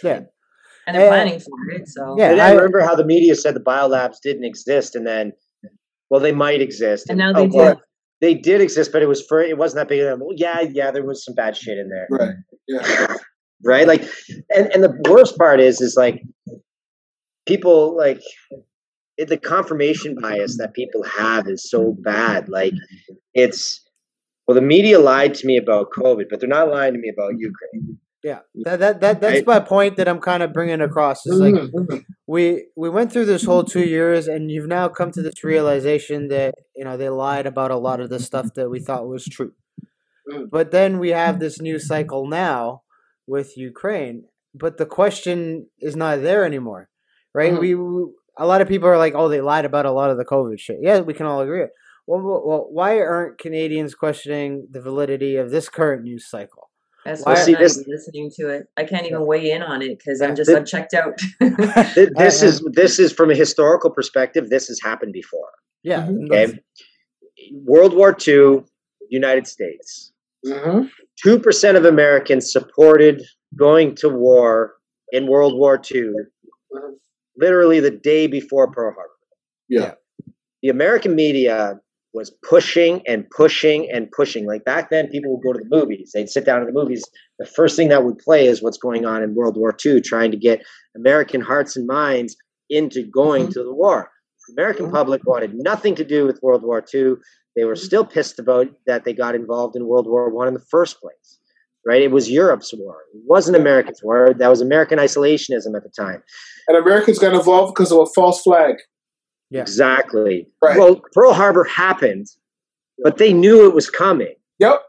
Yeah, 0.03 0.21
and 0.87 0.95
they're 0.95 1.07
Uh, 1.07 1.09
planning 1.09 1.39
for 1.39 1.71
it. 1.75 1.87
So 1.87 2.15
yeah. 2.17 2.31
and 2.31 2.41
I 2.41 2.49
I- 2.49 2.53
remember 2.53 2.79
how 2.81 2.95
the 2.95 3.05
media 3.05 3.35
said 3.35 3.55
the 3.55 3.59
biolabs 3.61 4.17
didn't 4.23 4.45
exist, 4.45 4.95
and 4.95 5.05
then, 5.05 5.33
well, 6.09 6.21
they 6.21 6.31
might 6.31 6.61
exist, 6.61 7.09
and 7.09 7.17
now 7.17 7.33
they 7.33 7.41
oh, 7.41 7.47
do. 7.47 7.57
well, 7.57 7.81
They 8.19 8.33
did 8.33 8.61
exist, 8.61 8.91
but 8.91 9.03
it 9.03 9.07
was 9.07 9.23
for 9.27 9.41
it 9.41 9.57
wasn't 9.59 9.81
that 9.81 9.89
big 9.89 9.99
of 10.01 10.07
them. 10.07 10.19
Well, 10.21 10.33
yeah, 10.35 10.61
yeah, 10.61 10.89
there 10.89 11.03
was 11.05 11.23
some 11.23 11.35
bad 11.35 11.55
shit 11.55 11.77
in 11.77 11.89
there, 11.89 12.07
Right. 12.09 12.33
Yeah. 12.67 12.81
right? 13.63 13.85
Like, 13.87 14.01
and 14.55 14.71
and 14.73 14.83
the 14.83 14.95
worst 15.09 15.37
part 15.37 15.59
is, 15.59 15.81
is 15.81 15.95
like 15.95 16.23
people 17.47 17.95
like 17.97 18.21
it, 19.17 19.27
the 19.29 19.37
confirmation 19.37 20.15
bias 20.21 20.57
that 20.57 20.73
people 20.73 21.03
have 21.03 21.47
is 21.47 21.69
so 21.69 21.95
bad. 21.99 22.49
Like, 22.49 22.73
it's 23.33 23.83
well, 24.47 24.55
the 24.55 24.61
media 24.61 24.99
lied 24.99 25.33
to 25.35 25.47
me 25.47 25.57
about 25.57 25.87
COVID, 25.91 26.25
but 26.29 26.39
they're 26.39 26.49
not 26.49 26.69
lying 26.69 26.93
to 26.93 26.99
me 26.99 27.09
about 27.09 27.33
Ukraine. 27.37 27.99
Yeah, 28.23 28.39
that 28.65 28.79
that, 28.79 29.01
that 29.01 29.21
that's 29.21 29.35
Right. 29.35 29.47
my 29.47 29.59
point 29.59 29.97
that 29.97 30.07
I'm 30.07 30.19
kind 30.19 30.43
of 30.43 30.51
bringing 30.51 30.81
across. 30.81 31.25
Is 31.25 31.39
like 31.39 31.55
we 32.27 32.67
we 32.75 32.89
went 32.89 33.11
through 33.11 33.25
this 33.25 33.43
whole 33.45 33.63
two 33.63 33.85
years, 33.85 34.27
and 34.27 34.51
you've 34.51 34.67
now 34.67 34.89
come 34.89 35.11
to 35.11 35.21
this 35.21 35.43
realization 35.43 36.27
that 36.29 36.55
you 36.75 36.83
know 36.83 36.97
they 36.97 37.09
lied 37.09 37.45
about 37.45 37.71
a 37.71 37.77
lot 37.77 37.99
of 37.99 38.09
the 38.09 38.19
stuff 38.19 38.53
that 38.55 38.69
we 38.69 38.79
thought 38.79 39.07
was 39.07 39.25
true. 39.25 39.53
But 40.51 40.71
then 40.71 40.99
we 40.99 41.09
have 41.09 41.39
this 41.39 41.61
new 41.61 41.79
cycle 41.79 42.27
now 42.27 42.81
with 43.27 43.55
Ukraine. 43.55 44.25
But 44.53 44.77
the 44.77 44.85
question 44.85 45.67
is 45.79 45.95
not 45.95 46.21
there 46.21 46.43
anymore, 46.43 46.89
right? 47.37 47.53
Mhm. 47.53 47.59
We, 47.61 47.75
we 47.75 48.05
a 48.39 48.45
lot 48.45 48.61
of 48.61 48.67
people 48.67 48.87
are 48.89 48.97
like, 48.97 49.13
"Oh, 49.15 49.29
they 49.29 49.41
lied 49.41 49.65
about 49.65 49.85
a 49.85 49.91
lot 49.91 50.09
of 50.11 50.17
the 50.17 50.25
COVID 50.25 50.59
shit." 50.59 50.77
Yeah, 50.81 50.99
we 51.01 51.13
can 51.13 51.25
all 51.25 51.41
agree. 51.41 51.65
Well, 52.07 52.21
well, 52.21 52.41
well 52.45 52.67
why 52.71 52.99
aren't 52.99 53.37
Canadians 53.37 53.93
questioning 53.95 54.67
the 54.71 54.81
validity 54.81 55.37
of 55.37 55.51
this 55.51 55.69
current 55.69 56.03
news 56.03 56.29
cycle? 56.29 56.69
That's 57.05 57.21
Why- 57.23 57.33
why 57.33 57.39
I'm 57.39 57.45
See, 57.45 57.51
not 57.53 57.61
this- 57.61 57.77
even 57.79 57.91
listening 57.91 58.31
to 58.39 58.49
it. 58.49 58.63
I 58.75 58.83
can't 58.83 59.05
even 59.05 59.25
weigh 59.25 59.51
in 59.51 59.61
on 59.63 59.81
it 59.81 59.97
because 59.97 60.21
I'm 60.21 60.35
just 60.35 60.49
Thi- 60.49 60.57
I'm 60.57 60.65
checked 60.65 60.93
out. 60.93 61.13
This 62.23 62.41
is 62.43 62.61
this 62.81 62.99
is 62.99 63.13
from 63.13 63.29
a 63.31 63.35
historical 63.35 63.89
perspective. 63.91 64.49
This 64.49 64.67
has 64.67 64.79
happened 64.83 65.13
before. 65.13 65.51
Yeah, 65.83 66.01
Mhm. 66.07 66.27
that's- 66.29 66.49
Okay. 66.51 66.61
World 67.73 67.93
War 67.95 68.11
II, 68.27 68.63
United 69.09 69.45
States. 69.47 70.11
Mhm. 70.45 70.89
Two 71.23 71.39
percent 71.39 71.77
of 71.77 71.85
Americans 71.85 72.51
supported 72.51 73.21
going 73.55 73.95
to 74.01 74.09
war 74.09 74.75
in 75.11 75.27
World 75.27 75.55
War 75.57 75.79
II. 75.93 76.11
Literally 77.37 77.79
the 77.79 77.91
day 77.91 78.27
before 78.27 78.71
Pearl 78.71 78.93
Harbor. 78.93 79.09
Yeah. 79.69 79.93
The 80.63 80.69
American 80.69 81.15
media 81.15 81.79
was 82.13 82.31
pushing 82.47 83.01
and 83.07 83.29
pushing 83.29 83.89
and 83.91 84.09
pushing. 84.11 84.47
Like 84.47 84.65
back 84.65 84.89
then, 84.89 85.07
people 85.09 85.35
would 85.35 85.43
go 85.43 85.53
to 85.53 85.59
the 85.59 85.75
movies. 85.75 86.11
They'd 86.13 86.29
sit 86.29 86.45
down 86.45 86.61
in 86.61 86.67
the 86.67 86.73
movies. 86.73 87.03
The 87.37 87.45
first 87.45 87.75
thing 87.75 87.89
that 87.89 88.03
would 88.03 88.17
play 88.17 88.47
is 88.47 88.61
what's 88.63 88.77
going 88.77 89.05
on 89.05 89.21
in 89.21 89.35
World 89.35 89.55
War 89.57 89.75
II, 89.85 90.01
trying 90.01 90.31
to 90.31 90.37
get 90.37 90.63
American 90.95 91.41
hearts 91.41 91.75
and 91.77 91.85
minds 91.85 92.35
into 92.69 93.03
going 93.03 93.49
to 93.49 93.63
the 93.63 93.73
war. 93.73 94.09
The 94.47 94.53
American 94.53 94.87
Mhm. 94.87 94.93
public 94.93 95.25
wanted 95.27 95.53
nothing 95.55 95.93
to 95.95 96.03
do 96.05 96.25
with 96.25 96.41
World 96.41 96.63
War 96.63 96.83
II. 96.93 97.15
They 97.55 97.65
were 97.65 97.75
still 97.75 98.05
pissed 98.05 98.39
about 98.39 98.67
that 98.87 99.03
they 99.03 99.13
got 99.13 99.35
involved 99.35 99.75
in 99.75 99.87
World 99.87 100.07
War 100.07 100.29
One 100.29 100.47
in 100.47 100.53
the 100.53 100.65
first 100.71 100.99
place. 100.99 101.39
Right? 101.87 102.01
It 102.01 102.11
was 102.11 102.29
Europe's 102.29 102.73
war. 102.73 102.97
It 103.13 103.21
wasn't 103.25 103.55
America's 103.55 104.01
war. 104.03 104.33
That 104.37 104.49
was 104.49 104.59
American 104.59 104.99
isolationism 104.99 105.73
at 105.75 105.83
the 105.83 105.89
time. 105.97 106.21
And 106.67 106.75
Americans 106.77 107.17
got 107.17 107.33
involved 107.33 107.73
because 107.73 107.93
of 107.93 107.99
a 107.99 108.05
false 108.07 108.41
flag. 108.41 108.75
Yeah. 109.49 109.61
Exactly. 109.61 110.49
Right. 110.61 110.77
Well, 110.77 111.01
Pearl 111.13 111.31
Harbor 111.31 111.63
happened, 111.63 112.27
but 113.01 113.17
they 113.17 113.31
knew 113.31 113.65
it 113.69 113.73
was 113.73 113.89
coming. 113.89 114.35
Yep. 114.59 114.81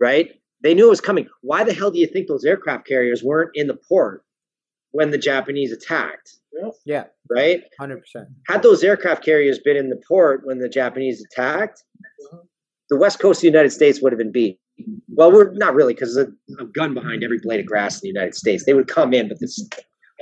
right? 0.00 0.30
They 0.62 0.74
knew 0.74 0.86
it 0.86 0.90
was 0.90 1.00
coming. 1.00 1.28
Why 1.40 1.64
the 1.64 1.72
hell 1.72 1.90
do 1.90 1.98
you 1.98 2.06
think 2.06 2.28
those 2.28 2.44
aircraft 2.44 2.86
carriers 2.86 3.22
weren't 3.24 3.50
in 3.54 3.66
the 3.66 3.78
port 3.88 4.22
when 4.92 5.10
the 5.10 5.18
Japanese 5.18 5.72
attacked? 5.72 6.36
yeah, 6.84 7.04
Right? 7.30 7.62
hundred 7.78 8.00
percent. 8.00 8.28
Had 8.46 8.62
those 8.62 8.82
aircraft 8.84 9.24
carriers 9.24 9.58
been 9.60 9.76
in 9.76 9.90
the 9.90 10.00
port 10.08 10.40
when 10.44 10.58
the 10.58 10.68
Japanese 10.68 11.24
attacked, 11.24 11.82
Mhm. 12.32 12.46
the 12.90 12.96
west 12.96 13.18
coast 13.20 13.38
of 13.38 13.42
the 13.42 13.48
United 13.48 13.70
States 13.70 14.00
would 14.02 14.12
have 14.12 14.18
been 14.18 14.32
beat. 14.32 14.58
Well, 15.08 15.32
we're 15.32 15.52
not 15.52 15.74
really 15.74 15.94
because 15.94 16.14
there's 16.14 16.28
a, 16.58 16.62
a 16.62 16.66
gun 16.66 16.94
behind 16.94 17.24
every 17.24 17.38
blade 17.38 17.60
of 17.60 17.66
grass 17.66 17.96
in 17.96 18.00
the 18.02 18.08
United 18.08 18.34
States. 18.34 18.64
They 18.64 18.74
would 18.74 18.88
come 18.88 19.12
in, 19.12 19.28
but 19.28 19.40
this 19.40 19.66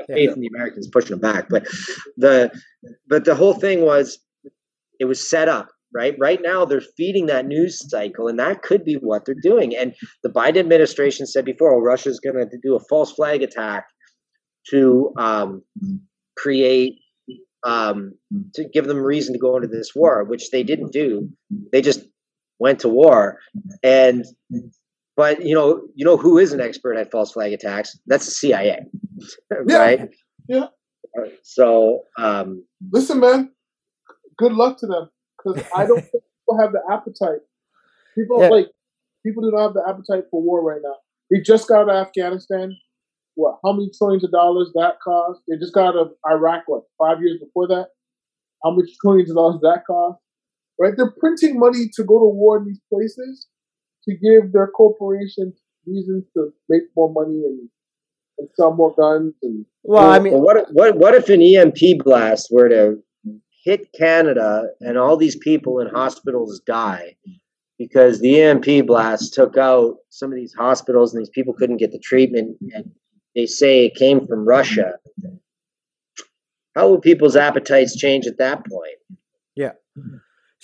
faith 0.06 0.32
in 0.32 0.40
the 0.40 0.48
Americans 0.48 0.88
pushing 0.88 1.10
them 1.10 1.20
back. 1.20 1.48
But 1.48 1.66
the 2.16 2.50
but 3.08 3.24
the 3.24 3.34
whole 3.34 3.54
thing 3.54 3.82
was 3.82 4.18
it 4.98 5.04
was 5.06 5.28
set 5.28 5.48
up 5.48 5.68
right 5.94 6.16
right 6.18 6.40
now 6.42 6.64
they're 6.64 6.80
feeding 6.80 7.26
that 7.26 7.46
news 7.46 7.88
cycle 7.88 8.28
and 8.28 8.38
that 8.38 8.62
could 8.62 8.84
be 8.84 8.94
what 8.94 9.24
they're 9.24 9.34
doing 9.40 9.76
and 9.76 9.94
the 10.22 10.28
biden 10.28 10.58
administration 10.58 11.26
said 11.26 11.44
before 11.44 11.72
well, 11.72 11.80
russia's 11.80 12.20
going 12.20 12.48
to 12.48 12.58
do 12.62 12.74
a 12.74 12.80
false 12.80 13.12
flag 13.12 13.42
attack 13.42 13.86
to 14.68 15.12
um, 15.16 15.62
create 16.36 16.98
um, 17.62 18.12
to 18.54 18.64
give 18.64 18.86
them 18.86 18.98
reason 18.98 19.32
to 19.32 19.38
go 19.38 19.56
into 19.56 19.68
this 19.68 19.94
war 19.94 20.24
which 20.24 20.50
they 20.50 20.62
didn't 20.62 20.92
do 20.92 21.28
they 21.72 21.80
just 21.80 22.00
went 22.58 22.78
to 22.80 22.88
war 22.88 23.38
and 23.82 24.24
but 25.16 25.44
you 25.44 25.54
know 25.54 25.82
you 25.94 26.04
know 26.04 26.16
who 26.16 26.38
is 26.38 26.52
an 26.52 26.60
expert 26.60 26.94
at 26.96 27.10
false 27.10 27.32
flag 27.32 27.52
attacks 27.52 27.98
that's 28.06 28.24
the 28.26 28.30
cia 28.32 28.80
Yeah. 29.66 29.76
right 29.76 30.08
Yeah. 30.48 30.66
So, 31.42 32.02
um, 32.18 32.64
listen, 32.92 33.20
man. 33.20 33.52
Good 34.36 34.52
luck 34.52 34.78
to 34.80 34.86
them 34.86 35.08
because 35.38 35.62
I 35.74 35.86
don't 35.86 36.00
think 36.00 36.12
people 36.12 36.58
have 36.60 36.72
the 36.72 36.82
appetite. 36.92 37.40
People 38.14 38.40
Yeah. 38.42 38.48
like 38.50 38.68
people 39.24 39.42
do 39.42 39.50
not 39.50 39.62
have 39.62 39.74
the 39.74 39.84
appetite 39.88 40.24
for 40.30 40.42
war 40.42 40.62
right 40.62 40.80
now. 40.82 40.96
They 41.30 41.40
just 41.40 41.68
got 41.68 41.82
out 41.82 41.88
of 41.88 42.06
Afghanistan. 42.06 42.76
What? 43.34 43.58
How 43.64 43.72
many 43.72 43.90
trillions 43.96 44.24
of 44.24 44.30
dollars 44.30 44.70
that 44.74 45.00
cost? 45.02 45.40
They 45.48 45.56
just 45.56 45.72
got 45.74 45.88
out 45.88 45.96
of 45.96 46.12
Iraq. 46.30 46.64
What? 46.66 46.82
Five 46.98 47.22
years 47.22 47.38
before 47.40 47.66
that. 47.68 47.88
How 48.62 48.70
much 48.72 48.88
trillions 49.00 49.30
of 49.30 49.36
dollars 49.36 49.60
that 49.62 49.84
cost? 49.86 50.20
Right? 50.78 50.92
They're 50.96 51.10
printing 51.18 51.58
money 51.58 51.88
to 51.94 52.04
go 52.04 52.18
to 52.18 52.26
war 52.26 52.58
in 52.58 52.66
these 52.66 52.80
places 52.92 53.46
to 54.08 54.14
give 54.14 54.52
their 54.52 54.68
corporations 54.68 55.54
reasons 55.86 56.24
to 56.34 56.50
make 56.68 56.82
more 56.96 57.12
money 57.12 57.42
and, 57.46 57.68
and 58.38 58.48
sell 58.56 58.74
more 58.74 58.94
guns 58.94 59.34
and 59.42 59.64
Well, 59.84 60.08
I 60.08 60.18
mean, 60.18 60.32
Well, 60.34 60.42
what 60.42 60.56
if- 60.56 60.68
what 60.72 60.96
what 60.98 61.14
if 61.14 61.28
an 61.28 61.40
EMP 61.42 62.02
blast 62.04 62.48
were 62.50 62.68
to 62.68 63.02
hit 63.64 63.92
Canada 63.92 64.68
and 64.80 64.96
all 64.98 65.16
these 65.16 65.36
people 65.36 65.80
in 65.80 65.88
hospitals 65.88 66.60
die 66.66 67.16
because 67.78 68.20
the 68.20 68.40
EMP 68.40 68.86
blast 68.86 69.34
took 69.34 69.56
out 69.56 69.96
some 70.10 70.30
of 70.30 70.36
these 70.36 70.54
hospitals 70.54 71.12
and 71.14 71.20
these 71.20 71.30
people 71.30 71.52
couldn't 71.54 71.78
get 71.78 71.90
the 71.92 71.98
treatment 71.98 72.56
and 72.74 72.90
they 73.34 73.46
say 73.46 73.86
it 73.86 73.94
came 73.96 74.26
from 74.26 74.46
Russia. 74.46 74.98
How 76.74 76.90
would 76.90 77.02
people's 77.02 77.36
appetites 77.36 77.96
change 77.96 78.26
at 78.26 78.38
that 78.38 78.64
point? 78.66 78.98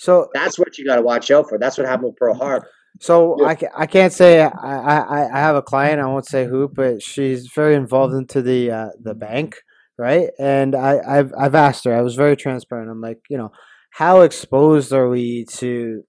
So 0.03 0.27
That's 0.33 0.59
what 0.59 0.77
you 0.77 0.85
got 0.85 0.97
to 0.97 1.01
watch 1.01 1.31
out 1.31 1.47
for. 1.47 1.57
That's 1.57 1.77
what 1.77 1.87
happened 1.87 2.09
with 2.09 2.17
Pearl 2.17 2.33
Harbor. 2.33 2.67
So 2.99 3.37
Yeah. 3.39 3.47
I, 3.47 3.83
I 3.83 3.85
can't 3.85 4.11
say 4.11 4.41
I, 4.41 4.49
I, 4.49 5.29
I 5.33 5.39
have 5.39 5.55
a 5.55 5.61
client 5.61 6.01
I 6.01 6.05
won't 6.05 6.27
say 6.27 6.45
who 6.45 6.67
but 6.67 7.01
she's 7.01 7.47
very 7.47 7.73
involved 7.75 8.13
into 8.13 8.41
the 8.41 8.69
uh, 8.69 8.89
the 9.01 9.15
bank 9.15 9.55
right 9.97 10.29
and 10.37 10.75
I 10.75 10.99
I've 11.07 11.33
I've 11.39 11.55
asked 11.55 11.85
her 11.85 11.95
I 11.95 12.01
was 12.01 12.15
very 12.15 12.35
transparent 12.35 12.91
I'm 12.91 13.01
like 13.01 13.19
you 13.29 13.37
know 13.37 13.51
how 13.91 14.21
exposed 14.21 14.93
are 14.93 15.09
we 15.09 15.45
to 15.53 16.03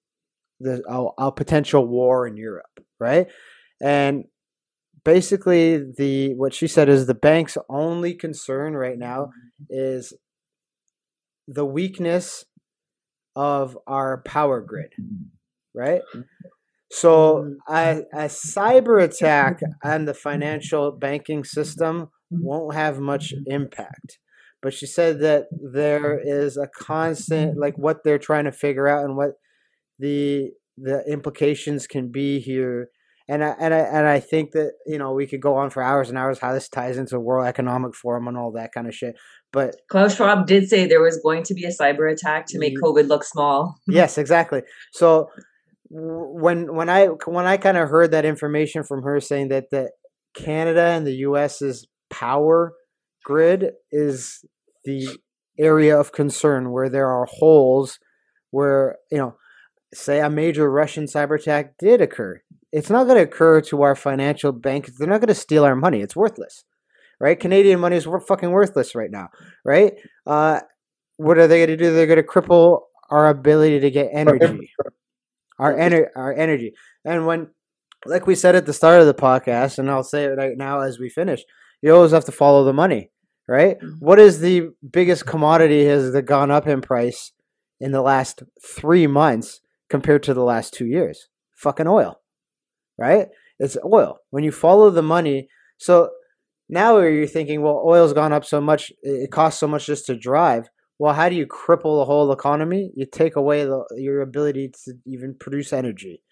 the 0.60 0.82
a, 0.88 1.28
a 1.28 1.32
potential 1.32 1.86
war 1.86 2.26
in 2.26 2.36
Europe 2.36 2.80
right 3.00 3.28
and 3.82 4.24
basically 5.04 5.82
the 5.96 6.34
what 6.34 6.52
she 6.52 6.66
said 6.66 6.90
is 6.90 7.06
the 7.06 7.14
bank's 7.14 7.56
only 7.70 8.12
concern 8.12 8.74
right 8.74 8.98
now 8.98 9.30
is 9.70 10.12
the 11.48 11.64
weakness 11.64 12.44
of 13.36 13.76
our 13.86 14.22
power 14.22 14.60
grid 14.60 14.92
right 15.74 16.02
so 16.94 17.44
mm. 17.44 17.56
a, 17.68 18.02
a 18.12 18.26
cyber 18.26 19.02
attack 19.02 19.60
on 19.82 20.04
the 20.04 20.14
financial 20.14 20.92
banking 20.92 21.42
system 21.42 22.08
won't 22.30 22.74
have 22.74 23.00
much 23.00 23.34
impact. 23.46 24.18
But 24.62 24.72
she 24.72 24.86
said 24.86 25.20
that 25.20 25.46
there 25.50 26.18
is 26.18 26.56
a 26.56 26.68
constant 26.68 27.58
like 27.58 27.76
what 27.76 28.04
they're 28.04 28.18
trying 28.18 28.44
to 28.44 28.52
figure 28.52 28.88
out 28.88 29.04
and 29.04 29.16
what 29.16 29.32
the 29.98 30.52
the 30.78 31.04
implications 31.06 31.86
can 31.86 32.10
be 32.10 32.40
here. 32.40 32.88
And 33.28 33.42
I, 33.42 33.54
and 33.58 33.74
I 33.74 33.78
and 33.78 34.06
I 34.06 34.20
think 34.20 34.52
that 34.52 34.72
you 34.86 34.98
know 34.98 35.12
we 35.12 35.26
could 35.26 35.40
go 35.40 35.56
on 35.56 35.70
for 35.70 35.82
hours 35.82 36.08
and 36.08 36.16
hours 36.16 36.38
how 36.38 36.52
this 36.52 36.68
ties 36.68 36.96
into 36.96 37.18
World 37.18 37.46
Economic 37.46 37.94
Forum 37.94 38.28
and 38.28 38.36
all 38.38 38.52
that 38.52 38.72
kind 38.72 38.86
of 38.86 38.94
shit. 38.94 39.16
But 39.54 39.76
Klaus 39.88 40.16
Schwab 40.16 40.48
did 40.48 40.68
say 40.68 40.84
there 40.84 41.00
was 41.00 41.20
going 41.22 41.44
to 41.44 41.54
be 41.54 41.62
a 41.64 41.68
cyber 41.68 42.12
attack 42.12 42.46
to 42.48 42.58
make 42.58 42.72
Ye- 42.72 42.80
COVID 42.82 43.06
look 43.06 43.22
small. 43.22 43.78
yes, 43.86 44.18
exactly. 44.18 44.62
So 44.92 45.30
when 45.88 46.74
when 46.74 46.90
I 46.90 47.06
when 47.06 47.46
I 47.46 47.56
kind 47.56 47.76
of 47.76 47.88
heard 47.88 48.10
that 48.10 48.24
information 48.24 48.82
from 48.82 49.04
her 49.04 49.20
saying 49.20 49.48
that 49.48 49.70
the 49.70 49.92
Canada 50.34 50.82
and 50.82 51.06
the 51.06 51.14
U.S.'s 51.28 51.86
power 52.10 52.72
grid 53.24 53.70
is 53.92 54.44
the 54.84 55.06
area 55.56 55.98
of 55.98 56.10
concern 56.10 56.72
where 56.72 56.88
there 56.88 57.08
are 57.08 57.26
holes 57.30 58.00
where 58.50 58.96
you 59.12 59.18
know 59.18 59.36
say 59.94 60.18
a 60.18 60.28
major 60.28 60.68
Russian 60.68 61.04
cyber 61.04 61.38
attack 61.38 61.74
did 61.78 62.00
occur. 62.00 62.42
It's 62.72 62.90
not 62.90 63.04
going 63.04 63.18
to 63.18 63.22
occur 63.22 63.60
to 63.60 63.82
our 63.82 63.94
financial 63.94 64.50
bank. 64.50 64.90
They're 64.98 65.06
not 65.06 65.20
going 65.20 65.28
to 65.28 65.34
steal 65.34 65.64
our 65.64 65.76
money. 65.76 66.00
It's 66.00 66.16
worthless, 66.16 66.64
right? 67.24 67.40
Canadian 67.40 67.80
money 67.80 67.96
is 67.96 68.06
fucking 68.28 68.50
worthless 68.50 68.94
right 68.94 69.10
now, 69.10 69.30
right? 69.64 69.94
Uh, 70.26 70.60
what 71.16 71.38
are 71.38 71.46
they 71.46 71.56
going 71.64 71.70
to 71.70 71.76
do? 71.82 71.90
They're 71.90 72.06
going 72.06 72.18
to 72.18 72.22
cripple 72.22 72.82
our 73.08 73.30
ability 73.30 73.80
to 73.80 73.90
get 73.90 74.10
energy, 74.12 74.70
our 75.58 75.72
ener- 75.72 76.10
our 76.14 76.34
energy. 76.34 76.74
And 77.02 77.26
when, 77.26 77.48
like 78.04 78.26
we 78.26 78.34
said 78.34 78.56
at 78.56 78.66
the 78.66 78.74
start 78.74 79.00
of 79.00 79.06
the 79.06 79.14
podcast, 79.14 79.78
and 79.78 79.90
I'll 79.90 80.04
say 80.04 80.24
it 80.24 80.36
right 80.36 80.54
now 80.54 80.80
as 80.80 80.98
we 80.98 81.08
finish, 81.08 81.42
you 81.80 81.94
always 81.94 82.10
have 82.10 82.26
to 82.26 82.32
follow 82.32 82.62
the 82.62 82.74
money, 82.74 83.10
right? 83.48 83.78
What 84.00 84.18
is 84.18 84.40
the 84.40 84.68
biggest 84.92 85.24
commodity 85.24 85.86
has 85.86 86.12
that 86.12 86.22
gone 86.26 86.50
up 86.50 86.66
in 86.66 86.82
price 86.82 87.32
in 87.80 87.92
the 87.92 88.02
last 88.02 88.42
three 88.62 89.06
months 89.06 89.60
compared 89.88 90.24
to 90.24 90.34
the 90.34 90.44
last 90.44 90.74
two 90.74 90.84
years? 90.84 91.28
Fucking 91.54 91.88
oil, 91.88 92.20
right? 92.98 93.28
It's 93.58 93.78
oil. 93.82 94.18
When 94.28 94.44
you 94.44 94.52
follow 94.52 94.90
the 94.90 95.00
money, 95.00 95.48
so 95.78 96.10
now 96.68 96.98
you're 96.98 97.26
thinking, 97.26 97.62
well, 97.62 97.82
oil's 97.84 98.12
gone 98.12 98.32
up 98.32 98.44
so 98.44 98.60
much, 98.60 98.92
it 99.02 99.30
costs 99.30 99.60
so 99.60 99.68
much 99.68 99.86
just 99.86 100.06
to 100.06 100.16
drive. 100.16 100.68
Well, 100.98 101.14
how 101.14 101.28
do 101.28 101.34
you 101.34 101.46
cripple 101.46 102.00
the 102.00 102.04
whole 102.04 102.30
economy? 102.32 102.90
You 102.94 103.06
take 103.06 103.36
away 103.36 103.64
the, 103.64 103.84
your 103.96 104.20
ability 104.20 104.72
to 104.84 104.94
even 105.06 105.34
produce 105.38 105.72
energy, 105.72 106.22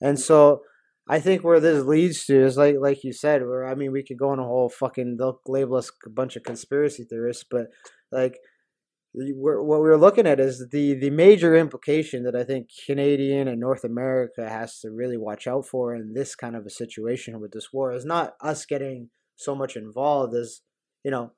and 0.00 0.18
so 0.18 0.62
I 1.08 1.20
think 1.20 1.42
where 1.42 1.60
this 1.60 1.84
leads 1.84 2.26
to 2.26 2.44
is 2.44 2.56
like 2.56 2.76
like 2.80 3.04
you 3.04 3.12
said, 3.12 3.42
where 3.42 3.64
I 3.64 3.74
mean 3.74 3.92
we 3.92 4.04
could 4.04 4.18
go 4.18 4.30
on 4.30 4.40
a 4.40 4.44
whole 4.44 4.68
fucking 4.68 5.16
they'll 5.18 5.40
label 5.46 5.76
us 5.76 5.90
a 6.04 6.10
bunch 6.10 6.36
of 6.36 6.42
conspiracy 6.42 7.04
theorists, 7.08 7.44
but 7.48 7.68
like 8.10 8.38
we're, 9.14 9.62
what 9.62 9.80
we're 9.80 9.96
looking 9.96 10.26
at 10.26 10.40
is 10.40 10.68
the 10.70 10.94
the 10.94 11.10
major 11.10 11.56
implication 11.56 12.24
that 12.24 12.36
I 12.36 12.44
think 12.44 12.68
Canadian 12.86 13.48
and 13.48 13.60
North 13.60 13.84
America 13.84 14.48
has 14.48 14.80
to 14.80 14.90
really 14.90 15.16
watch 15.16 15.46
out 15.46 15.66
for 15.66 15.94
in 15.94 16.12
this 16.14 16.34
kind 16.34 16.54
of 16.54 16.66
a 16.66 16.70
situation 16.70 17.40
with 17.40 17.52
this 17.52 17.72
war 17.72 17.92
is 17.92 18.04
not 18.04 18.34
us 18.42 18.66
getting 18.66 19.08
so 19.38 19.54
much 19.54 19.76
involved 19.76 20.34
as 20.34 20.60
you 21.04 21.10
know 21.10 21.32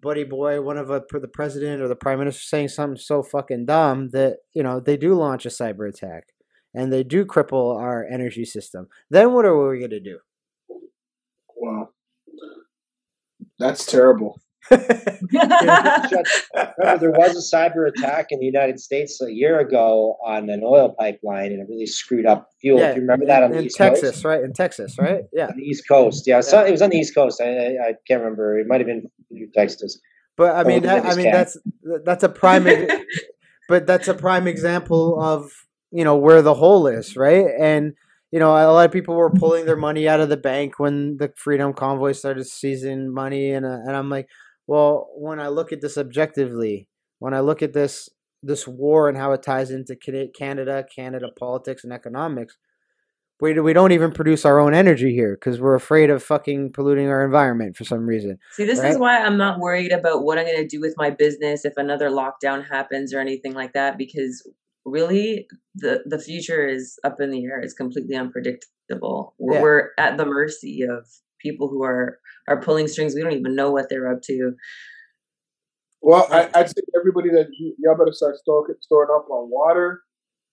buddy 0.00 0.24
boy 0.24 0.60
one 0.60 0.78
of 0.78 0.90
a, 0.90 1.02
the 1.12 1.28
president 1.28 1.82
or 1.82 1.88
the 1.88 1.96
prime 1.96 2.18
minister 2.18 2.42
saying 2.42 2.68
something 2.68 2.96
so 2.96 3.22
fucking 3.22 3.66
dumb 3.66 4.10
that 4.10 4.36
you 4.52 4.62
know 4.62 4.78
they 4.78 4.96
do 4.96 5.14
launch 5.14 5.44
a 5.44 5.50
cyber 5.50 5.88
attack 5.88 6.28
and 6.74 6.92
they 6.92 7.02
do 7.02 7.24
cripple 7.24 7.76
our 7.76 8.04
energy 8.04 8.44
system. 8.44 8.88
Then 9.10 9.32
what 9.32 9.44
are 9.44 9.68
we 9.68 9.78
going 9.78 9.90
to 9.90 10.00
do? 10.00 10.18
Wow, 11.56 11.90
that's 13.58 13.84
terrible. 13.84 14.40
Remember, 14.70 16.22
there 16.98 17.10
was 17.10 17.36
a 17.36 17.56
cyber 17.56 17.88
attack 17.88 18.26
in 18.30 18.40
the 18.40 18.46
United 18.46 18.78
States 18.78 19.20
a 19.20 19.32
year 19.32 19.58
ago 19.58 20.16
on 20.24 20.50
an 20.50 20.62
oil 20.64 20.94
pipeline, 20.98 21.52
and 21.52 21.60
it 21.60 21.66
really 21.68 21.86
screwed 21.86 22.26
up 22.26 22.50
fuel. 22.60 22.78
Do 22.78 22.84
you 22.84 23.00
remember 23.00 23.26
that 23.26 23.42
on 23.42 23.50
in, 23.50 23.52
the 23.52 23.58
in 23.58 23.66
East 23.66 23.76
texas 23.76 24.10
Coast? 24.10 24.24
right 24.24 24.42
in 24.42 24.52
texas 24.52 24.96
right 24.98 25.22
yeah 25.32 25.46
On 25.48 25.56
the 25.56 25.64
East 25.64 25.88
Coast, 25.88 26.26
yeah, 26.26 26.40
so 26.40 26.64
it 26.64 26.70
was 26.70 26.82
on 26.82 26.90
the 26.90 26.98
East 26.98 27.14
Coast. 27.14 27.40
I, 27.40 27.46
I, 27.46 27.66
I 27.88 27.92
can't 28.06 28.20
remember. 28.20 28.58
It 28.58 28.66
might 28.66 28.80
have 28.80 28.86
been 28.86 29.10
Texas. 29.54 29.98
But 30.36 30.56
I 30.56 30.64
mean, 30.64 30.82
that, 30.84 31.04
I 31.04 31.14
mean 31.16 31.30
that's 31.30 31.56
that's 32.04 32.24
a 32.24 32.28
prime, 32.28 32.64
but 33.68 33.86
that's 33.86 34.08
a 34.08 34.14
prime 34.14 34.46
example 34.46 35.20
of 35.20 35.50
you 35.90 36.04
know 36.04 36.16
where 36.16 36.42
the 36.42 36.54
hole 36.54 36.86
is, 36.86 37.16
right? 37.16 37.46
And 37.58 37.94
you 38.30 38.38
know, 38.38 38.50
a 38.50 38.72
lot 38.72 38.86
of 38.86 38.92
people 38.92 39.16
were 39.16 39.30
pulling 39.30 39.66
their 39.66 39.76
money 39.76 40.08
out 40.08 40.20
of 40.20 40.28
the 40.28 40.36
bank 40.36 40.78
when 40.78 41.16
the 41.16 41.32
Freedom 41.36 41.72
Convoy 41.72 42.12
started 42.12 42.46
seizing 42.46 43.12
money, 43.12 43.50
and 43.50 43.66
uh, 43.66 43.80
and 43.84 43.96
I'm 43.96 44.08
like, 44.08 44.28
well, 44.70 45.08
when 45.16 45.40
I 45.40 45.48
look 45.48 45.72
at 45.72 45.80
this 45.80 45.98
objectively, 45.98 46.88
when 47.18 47.34
I 47.34 47.40
look 47.40 47.60
at 47.62 47.72
this 47.72 48.08
this 48.42 48.66
war 48.66 49.08
and 49.08 49.18
how 49.18 49.32
it 49.32 49.42
ties 49.42 49.70
into 49.70 49.94
Canada, 49.96 50.84
Canada 50.96 51.28
politics 51.38 51.84
and 51.84 51.92
economics. 51.92 52.56
We, 53.42 53.58
we 53.58 53.72
don't 53.72 53.92
even 53.92 54.12
produce 54.12 54.44
our 54.44 54.58
own 54.60 54.74
energy 54.74 55.14
here 55.14 55.34
because 55.34 55.60
we're 55.60 55.74
afraid 55.74 56.10
of 56.10 56.22
fucking 56.22 56.72
polluting 56.72 57.08
our 57.08 57.24
environment 57.24 57.74
for 57.76 57.84
some 57.84 58.06
reason. 58.06 58.38
See, 58.52 58.64
this 58.66 58.78
Right? 58.80 58.90
is 58.92 58.98
why 58.98 59.18
I'm 59.18 59.38
not 59.38 59.58
worried 59.60 59.92
about 59.92 60.24
what 60.24 60.38
I'm 60.38 60.44
going 60.44 60.58
to 60.58 60.66
do 60.66 60.80
with 60.80 60.94
my 60.98 61.08
business 61.10 61.64
if 61.64 61.72
another 61.76 62.10
lockdown 62.10 62.68
happens 62.68 63.14
or 63.14 63.18
anything 63.18 63.54
like 63.54 63.72
that 63.72 63.96
because 63.98 64.46
really 64.84 65.46
the 65.74 66.02
the 66.06 66.18
future 66.18 66.66
is 66.66 66.98
up 67.04 67.20
in 67.20 67.30
the 67.30 67.44
air. 67.44 67.60
It's 67.60 67.74
completely 67.74 68.14
unpredictable. 68.16 69.34
We're, 69.38 69.54
Yeah. 69.54 69.62
we're 69.62 69.88
at 69.98 70.16
the 70.18 70.26
mercy 70.26 70.82
of 70.82 71.06
people 71.40 71.68
who 71.68 71.82
are 71.82 72.19
are 72.48 72.60
pulling 72.60 72.88
strings. 72.88 73.14
We 73.14 73.22
don't 73.22 73.32
even 73.32 73.54
know 73.54 73.70
what 73.70 73.88
they're 73.88 74.10
up 74.10 74.22
to. 74.22 74.54
Well, 76.02 76.26
I, 76.30 76.48
I'd 76.54 76.68
say 76.68 76.82
everybody 76.98 77.28
that 77.30 77.48
you, 77.58 77.74
y'all 77.78 77.96
better 77.96 78.12
start 78.12 78.36
storing, 78.36 78.74
storing 78.80 79.10
up 79.14 79.28
on 79.30 79.50
water. 79.50 80.00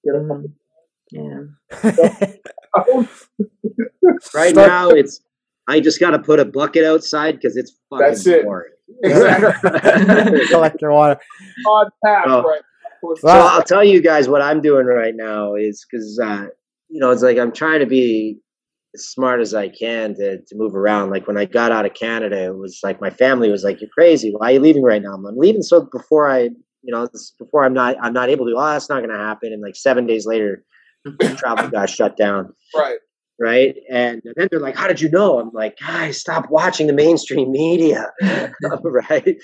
Get 0.05 0.15
a 0.15 0.19
Mm, 0.19 0.51
yeah. 1.11 1.43
couple 2.75 3.07
Right 4.35 4.51
Start- 4.51 4.67
now, 4.67 4.89
it's 4.89 5.21
I 5.69 5.79
just 5.79 5.99
got 5.99 6.11
to 6.11 6.19
put 6.19 6.39
a 6.39 6.45
bucket 6.45 6.83
outside 6.85 7.33
because 7.35 7.57
it's 7.57 7.73
fucking 7.89 8.05
That's 8.07 8.25
it. 8.27 8.43
boring. 8.45 8.71
exactly 9.03 10.47
collect 10.47 10.81
your 10.81 10.91
water. 10.91 11.19
on 11.65 11.89
tap 12.05 12.23
Oh. 12.27 12.41
right. 12.43 12.61
now. 13.03 13.13
So 13.19 13.27
I'll 13.29 13.63
tell 13.63 13.83
you 13.83 14.01
guys 14.01 14.27
what 14.27 14.41
I'm 14.41 14.61
doing 14.61 14.85
right 14.85 15.13
now 15.15 15.55
is 15.55 15.85
because 15.89 16.19
uh, 16.23 16.47
you 16.89 16.99
know 16.99 17.11
it's 17.11 17.21
like 17.21 17.37
I'm 17.37 17.51
trying 17.51 17.79
to 17.79 17.85
be 17.85 18.39
as 18.95 19.07
smart 19.07 19.41
as 19.41 19.53
I 19.53 19.69
can 19.69 20.15
to 20.15 20.37
to 20.37 20.55
move 20.55 20.75
around. 20.75 21.09
Like 21.09 21.27
when 21.27 21.37
I 21.37 21.45
got 21.45 21.71
out 21.71 21.85
of 21.85 21.93
Canada, 21.93 22.45
it 22.45 22.57
was 22.57 22.79
like 22.83 23.01
my 23.01 23.09
family 23.09 23.49
was 23.49 23.63
like, 23.63 23.81
"You're 23.81 23.89
crazy. 23.89 24.31
Why 24.31 24.49
are 24.49 24.53
you 24.53 24.59
leaving 24.59 24.83
right 24.83 25.01
now?" 25.01 25.13
I'm, 25.13 25.25
I'm 25.25 25.37
leaving 25.37 25.61
so 25.61 25.87
before 25.91 26.29
I, 26.29 26.43
you 26.43 26.93
know, 26.93 27.07
before 27.37 27.63
I'm 27.63 27.73
not 27.73 27.95
I'm 28.01 28.13
not 28.13 28.29
able 28.29 28.45
to. 28.45 28.53
Oh, 28.57 28.65
that's 28.65 28.89
not 28.89 28.99
going 28.99 29.09
to 29.09 29.17
happen. 29.17 29.53
And 29.53 29.61
like 29.61 29.75
seven 29.75 30.05
days 30.05 30.25
later, 30.25 30.63
travel 31.37 31.69
got 31.69 31.89
shut 31.89 32.17
down. 32.17 32.53
Right. 32.75 32.97
Right. 33.39 33.75
And 33.91 34.23
then 34.35 34.47
they're 34.49 34.59
like, 34.59 34.75
How 34.75 34.87
did 34.87 34.99
you 34.99 35.09
know? 35.09 35.39
I'm 35.39 35.51
like, 35.53 35.77
guys, 35.77 36.19
stop 36.19 36.49
watching 36.49 36.87
the 36.87 36.93
mainstream 36.93 37.51
media. 37.51 38.11
right. 38.83 39.37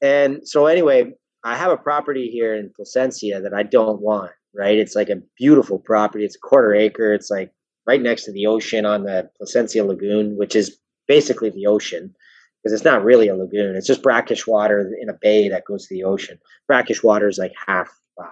And 0.00 0.46
so 0.46 0.66
anyway, 0.66 1.12
I 1.44 1.56
have 1.56 1.72
a 1.72 1.76
property 1.76 2.28
here 2.28 2.54
in 2.54 2.70
Placencia 2.78 3.42
that 3.42 3.54
I 3.54 3.64
don't 3.64 4.00
want. 4.00 4.30
Right. 4.54 4.78
It's 4.78 4.94
like 4.94 5.08
a 5.08 5.20
beautiful 5.36 5.78
property. 5.78 6.24
It's 6.24 6.36
a 6.36 6.40
quarter 6.40 6.74
acre. 6.74 7.12
It's 7.12 7.30
like 7.30 7.52
right 7.88 8.00
next 8.00 8.24
to 8.24 8.32
the 8.32 8.46
ocean 8.46 8.86
on 8.86 9.02
the 9.02 9.28
Placencia 9.40 9.84
Lagoon, 9.84 10.36
which 10.36 10.54
is 10.54 10.78
basically 11.08 11.50
the 11.50 11.66
ocean 11.66 12.14
because 12.62 12.72
it's 12.74 12.84
not 12.84 13.02
really 13.02 13.28
a 13.28 13.34
lagoon. 13.34 13.76
It's 13.76 13.86
just 13.86 14.02
brackish 14.02 14.46
water 14.46 14.92
in 15.00 15.08
a 15.08 15.14
bay 15.14 15.48
that 15.48 15.64
goes 15.64 15.86
to 15.86 15.94
the 15.94 16.04
ocean. 16.04 16.38
Brackish 16.66 17.02
water 17.02 17.28
is 17.28 17.38
like 17.38 17.52
half. 17.66 17.88
Uh, 18.20 18.26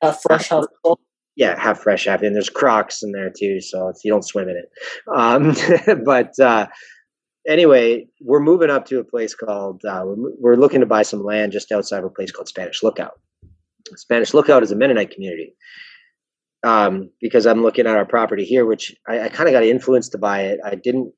half 0.00 0.22
fresh, 0.22 0.48
half 0.48 0.66
cold 0.84 1.00
yeah, 1.34 1.58
half 1.58 1.80
fresh, 1.80 2.04
half 2.04 2.22
in. 2.22 2.34
There's 2.34 2.50
crocs 2.50 3.02
in 3.02 3.12
there 3.12 3.30
too, 3.30 3.60
so 3.60 3.92
you 4.04 4.12
don't 4.12 4.24
swim 4.24 4.48
in 4.48 4.56
it. 4.56 4.70
Um, 5.12 5.54
but 6.04 6.38
uh, 6.38 6.66
anyway, 7.48 8.06
we're 8.20 8.40
moving 8.40 8.70
up 8.70 8.86
to 8.86 8.98
a 8.98 9.04
place 9.04 9.34
called. 9.34 9.82
Uh, 9.84 10.02
we're, 10.04 10.32
we're, 10.38 10.56
looking 10.56 10.80
to 10.80 10.86
buy 10.86 11.02
some 11.02 11.24
land 11.24 11.52
just 11.52 11.72
outside 11.72 12.00
of 12.00 12.04
a 12.04 12.10
place 12.10 12.30
called 12.30 12.48
Spanish 12.48 12.82
Lookout. 12.82 13.18
Spanish 13.96 14.34
Lookout 14.34 14.62
is 14.62 14.72
a 14.72 14.76
Mennonite 14.76 15.10
community. 15.10 15.54
Um, 16.64 17.10
because 17.20 17.46
I'm 17.46 17.62
looking 17.62 17.86
at 17.88 17.96
our 17.96 18.04
property 18.04 18.44
here, 18.44 18.64
which 18.64 18.94
I, 19.08 19.22
I 19.22 19.28
kind 19.28 19.48
of 19.48 19.52
got 19.52 19.64
influenced 19.64 20.12
to 20.12 20.18
buy 20.18 20.42
it. 20.42 20.60
I 20.64 20.76
didn't. 20.76 21.12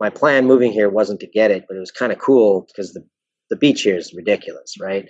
My 0.00 0.10
plan 0.10 0.46
moving 0.46 0.72
here 0.72 0.88
wasn't 0.88 1.20
to 1.20 1.26
get 1.26 1.50
it, 1.50 1.66
but 1.68 1.76
it 1.76 1.80
was 1.80 1.90
kind 1.92 2.10
of 2.10 2.18
cool 2.18 2.66
because 2.66 2.92
the 2.92 3.04
the 3.50 3.56
beach 3.56 3.82
here 3.82 3.96
is 3.96 4.14
ridiculous, 4.14 4.76
right? 4.80 5.08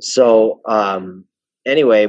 So 0.00 0.60
um, 0.68 1.24
anyway, 1.64 2.08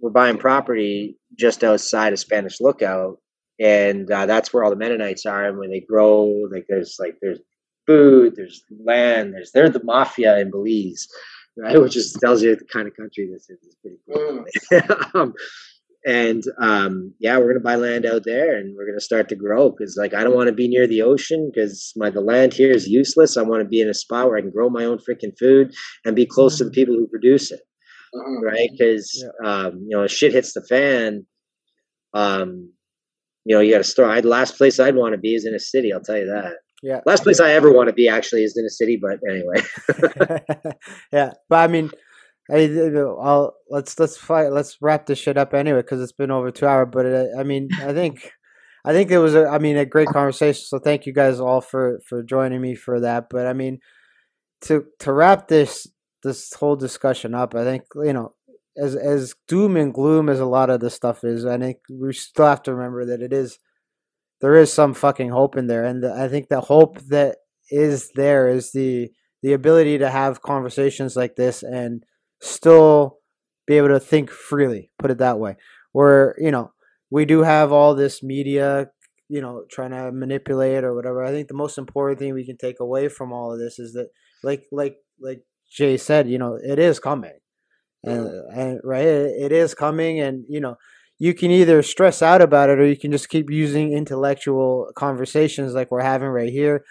we're 0.00 0.10
buying 0.10 0.36
property 0.36 1.16
just 1.38 1.64
outside 1.64 2.12
of 2.12 2.18
Spanish 2.18 2.60
Lookout, 2.60 3.18
and 3.58 4.10
uh, 4.10 4.26
that's 4.26 4.52
where 4.52 4.64
all 4.64 4.70
the 4.70 4.76
Mennonites 4.76 5.24
are. 5.24 5.44
And 5.44 5.58
when 5.58 5.70
they 5.70 5.80
grow, 5.80 6.24
like 6.50 6.66
there's 6.68 6.96
like 6.98 7.16
there's 7.22 7.38
food, 7.86 8.34
there's 8.36 8.62
land, 8.84 9.34
there's 9.34 9.52
they're 9.52 9.70
the 9.70 9.82
mafia 9.84 10.38
in 10.38 10.50
Belize, 10.50 11.08
right? 11.56 11.78
Which 11.80 11.94
just 11.94 12.18
tells 12.20 12.42
you 12.42 12.54
the 12.56 12.64
kind 12.64 12.88
of 12.88 12.96
country 12.96 13.30
this 13.32 13.48
is. 13.48 13.58
It's 13.62 13.76
pretty 13.76 13.98
cool. 14.12 14.44
Mm. 14.72 15.14
um, 15.14 15.34
and 16.06 16.42
um, 16.60 17.14
yeah, 17.20 17.38
we're 17.38 17.48
gonna 17.48 17.60
buy 17.60 17.76
land 17.76 18.06
out 18.06 18.22
there, 18.24 18.56
and 18.56 18.74
we're 18.76 18.86
gonna 18.86 19.00
start 19.00 19.28
to 19.30 19.36
grow 19.36 19.70
because 19.70 19.96
like 19.98 20.14
I 20.14 20.24
don't 20.24 20.34
want 20.34 20.48
to 20.48 20.54
be 20.54 20.68
near 20.68 20.86
the 20.86 21.02
ocean 21.02 21.50
because 21.52 21.92
my 21.96 22.10
the 22.10 22.20
land 22.20 22.54
here 22.54 22.70
is 22.70 22.88
useless. 22.88 23.36
I 23.36 23.42
want 23.42 23.62
to 23.62 23.68
be 23.68 23.80
in 23.80 23.88
a 23.88 23.94
spot 23.94 24.28
where 24.28 24.38
I 24.38 24.40
can 24.40 24.50
grow 24.50 24.70
my 24.70 24.84
own 24.84 24.98
freaking 24.98 25.36
food 25.38 25.72
and 26.04 26.16
be 26.16 26.26
close 26.26 26.58
to 26.58 26.64
the 26.64 26.70
mm. 26.70 26.74
people 26.74 26.94
who 26.94 27.06
produce 27.06 27.50
it 27.50 27.60
uh-huh. 28.14 28.40
right? 28.44 28.68
Because 28.70 29.24
yeah. 29.42 29.48
um, 29.48 29.86
you 29.88 29.96
know, 29.96 30.06
shit 30.06 30.32
hits 30.32 30.52
the 30.52 30.62
fan. 30.62 31.26
Um, 32.14 32.72
you 33.44 33.56
know, 33.56 33.60
you 33.60 33.72
got 33.72 33.78
to 33.78 33.84
start. 33.84 34.10
I'd, 34.10 34.24
last 34.24 34.56
place 34.56 34.78
I'd 34.78 34.94
want 34.94 35.14
to 35.14 35.18
be 35.18 35.34
is 35.34 35.46
in 35.46 35.54
a 35.54 35.58
city. 35.58 35.92
I'll 35.92 36.00
tell 36.00 36.18
you 36.18 36.26
that. 36.26 36.54
Yeah. 36.82 37.00
Last 37.06 37.22
place 37.22 37.40
I 37.40 37.52
ever 37.52 37.72
want 37.72 37.88
to 37.88 37.92
be 37.92 38.08
actually 38.08 38.42
is 38.42 38.56
in 38.56 38.64
a 38.64 38.70
city, 38.70 39.00
but 39.00 39.20
anyway. 39.28 40.74
yeah, 41.12 41.32
but 41.48 41.56
I 41.56 41.68
mean, 41.68 41.90
I, 42.50 42.64
I'll 43.20 43.54
let's 43.70 43.98
let's 43.98 44.16
fight. 44.16 44.52
Let's 44.52 44.78
wrap 44.80 45.06
this 45.06 45.18
shit 45.18 45.36
up 45.38 45.54
anyway 45.54 45.80
because 45.80 46.00
it's 46.00 46.12
been 46.12 46.30
over 46.30 46.50
two 46.50 46.66
hours. 46.66 46.88
But 46.92 47.06
it, 47.06 47.30
I 47.38 47.42
mean, 47.42 47.68
I 47.80 47.92
think. 47.92 48.32
I 48.84 48.92
think 48.92 49.12
it 49.12 49.18
was 49.18 49.36
a, 49.36 49.46
I 49.46 49.60
mean, 49.60 49.76
a 49.76 49.86
great 49.86 50.08
conversation. 50.08 50.64
So 50.64 50.80
thank 50.80 51.06
you 51.06 51.12
guys 51.12 51.38
all 51.38 51.60
for 51.60 52.00
for 52.04 52.20
joining 52.24 52.60
me 52.60 52.74
for 52.74 52.98
that. 52.98 53.30
But 53.30 53.46
I 53.46 53.52
mean, 53.52 53.78
to 54.62 54.86
to 54.98 55.12
wrap 55.12 55.46
this 55.46 55.86
this 56.22 56.52
whole 56.54 56.76
discussion 56.76 57.34
up. 57.34 57.54
I 57.54 57.64
think 57.64 57.84
you 57.94 58.12
know, 58.12 58.34
as 58.76 58.96
as 58.96 59.34
doom 59.46 59.76
and 59.76 59.92
gloom 59.92 60.28
as 60.28 60.40
a 60.40 60.46
lot 60.46 60.70
of 60.70 60.80
this 60.80 60.94
stuff 60.94 61.24
is, 61.24 61.44
I 61.44 61.58
think 61.58 61.78
we 61.90 62.12
still 62.12 62.46
have 62.46 62.62
to 62.64 62.74
remember 62.74 63.04
that 63.06 63.22
it 63.22 63.32
is 63.32 63.58
there 64.40 64.56
is 64.56 64.72
some 64.72 64.94
fucking 64.94 65.30
hope 65.30 65.56
in 65.56 65.66
there, 65.66 65.84
and 65.84 66.04
I 66.04 66.28
think 66.28 66.48
the 66.48 66.60
hope 66.60 66.98
that 67.08 67.36
is 67.70 68.10
there 68.14 68.48
is 68.48 68.72
the 68.72 69.10
the 69.42 69.52
ability 69.52 69.98
to 69.98 70.10
have 70.10 70.42
conversations 70.42 71.16
like 71.16 71.36
this 71.36 71.62
and 71.62 72.04
still 72.42 73.18
be 73.66 73.76
able 73.78 73.88
to 73.88 74.00
think 74.00 74.30
freely. 74.30 74.90
Put 74.98 75.10
it 75.10 75.18
that 75.18 75.38
way. 75.38 75.56
Where 75.92 76.34
you 76.38 76.50
know 76.50 76.72
we 77.10 77.24
do 77.24 77.42
have 77.42 77.72
all 77.72 77.94
this 77.94 78.22
media 78.22 78.88
you 79.28 79.40
know 79.40 79.64
trying 79.70 79.92
to 79.92 80.12
manipulate 80.12 80.84
or 80.84 80.94
whatever 80.94 81.24
i 81.24 81.30
think 81.30 81.48
the 81.48 81.54
most 81.54 81.78
important 81.78 82.18
thing 82.18 82.34
we 82.34 82.44
can 82.44 82.56
take 82.56 82.80
away 82.80 83.08
from 83.08 83.32
all 83.32 83.52
of 83.52 83.58
this 83.58 83.78
is 83.78 83.92
that 83.94 84.08
like 84.42 84.64
like 84.72 84.96
like 85.20 85.42
Jay 85.70 85.96
said, 85.96 86.28
you 86.28 86.38
know, 86.38 86.58
it 86.62 86.78
is 86.78 86.98
coming, 87.00 87.38
and, 88.04 88.28
and 88.54 88.80
right, 88.84 89.04
it, 89.06 89.44
it 89.44 89.52
is 89.52 89.74
coming, 89.74 90.20
and 90.20 90.44
you 90.48 90.60
know, 90.60 90.76
you 91.18 91.34
can 91.34 91.50
either 91.50 91.82
stress 91.82 92.22
out 92.22 92.42
about 92.42 92.70
it 92.70 92.78
or 92.78 92.86
you 92.86 92.96
can 92.98 93.12
just 93.12 93.28
keep 93.28 93.50
using 93.50 93.92
intellectual 93.92 94.88
conversations 94.96 95.74
like 95.74 95.90
we're 95.90 96.02
having 96.02 96.28
right 96.28 96.52
here, 96.52 96.84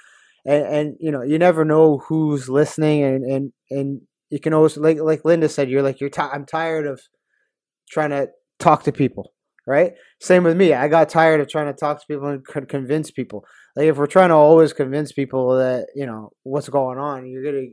and, 0.46 0.64
and 0.66 0.96
you 1.00 1.12
know, 1.12 1.22
you 1.22 1.38
never 1.38 1.66
know 1.66 2.00
who's 2.08 2.50
listening, 2.50 3.04
and 3.04 3.26
and 3.26 3.54
and 3.70 4.02
you 4.32 4.40
can 4.40 4.54
always 4.54 4.78
like 4.78 5.00
like 5.00 5.24
Linda 5.26 5.50
said, 5.50 5.70
you're 5.70 5.84
like 5.84 6.00
you're. 6.00 6.10
T- 6.10 6.22
I'm 6.22 6.46
tired 6.46 6.88
of 6.88 7.02
trying 7.92 8.10
to 8.12 8.30
talk 8.60 8.84
to 8.84 8.92
people 8.92 9.34
right? 9.66 9.94
Same 10.20 10.44
with 10.44 10.58
me. 10.58 10.74
I 10.74 10.88
got 10.88 11.10
tired 11.10 11.40
of 11.40 11.48
trying 11.48 11.68
to 11.68 11.74
talk 11.74 12.00
to 12.00 12.08
people 12.08 12.28
and 12.28 12.46
convince 12.68 13.12
people. 13.12 13.46
Like 13.76 13.88
if 13.88 13.98
we're 13.98 14.08
trying 14.08 14.30
to 14.30 14.36
always 14.36 14.74
convince 14.74 15.12
people 15.12 15.56
that 15.58 15.88
you 15.96 16.06
know 16.06 16.32
what's 16.44 16.70
going 16.70 16.98
on, 16.98 17.28
you're 17.28 17.44
gonna 17.44 17.68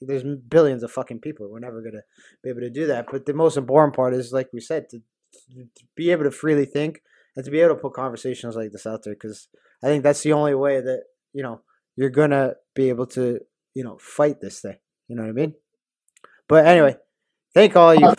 there's 0.00 0.24
billions 0.48 0.82
of 0.82 0.90
fucking 0.90 1.20
people. 1.20 1.50
We're 1.50 1.60
never 1.60 1.82
gonna 1.82 2.02
be 2.42 2.50
able 2.50 2.60
to 2.60 2.70
do 2.70 2.86
that. 2.86 3.06
But 3.10 3.26
the 3.26 3.34
most 3.34 3.56
important 3.56 3.94
part 3.94 4.14
is, 4.14 4.32
like 4.32 4.48
we 4.52 4.60
said, 4.60 4.88
to, 4.90 4.98
to 4.98 5.84
be 5.96 6.10
able 6.10 6.24
to 6.24 6.30
freely 6.30 6.64
think 6.64 7.02
and 7.36 7.44
to 7.44 7.50
be 7.50 7.60
able 7.60 7.74
to 7.74 7.80
put 7.80 7.94
conversations 7.94 8.56
like 8.56 8.72
this 8.72 8.86
out 8.86 9.02
there. 9.04 9.14
Because 9.14 9.48
I 9.82 9.88
think 9.88 10.04
that's 10.04 10.22
the 10.22 10.32
only 10.32 10.54
way 10.54 10.80
that 10.80 11.02
you 11.32 11.42
know 11.42 11.60
you're 11.96 12.10
gonna 12.10 12.54
be 12.74 12.88
able 12.88 13.06
to 13.06 13.40
you 13.74 13.84
know 13.84 13.98
fight 14.00 14.40
this 14.40 14.60
thing. 14.60 14.76
You 15.08 15.16
know 15.16 15.22
what 15.22 15.30
I 15.30 15.32
mean? 15.32 15.54
But 16.52 16.66
anyway, 16.66 16.96
thank 17.54 17.74
all 17.76 17.94
you 17.94 18.12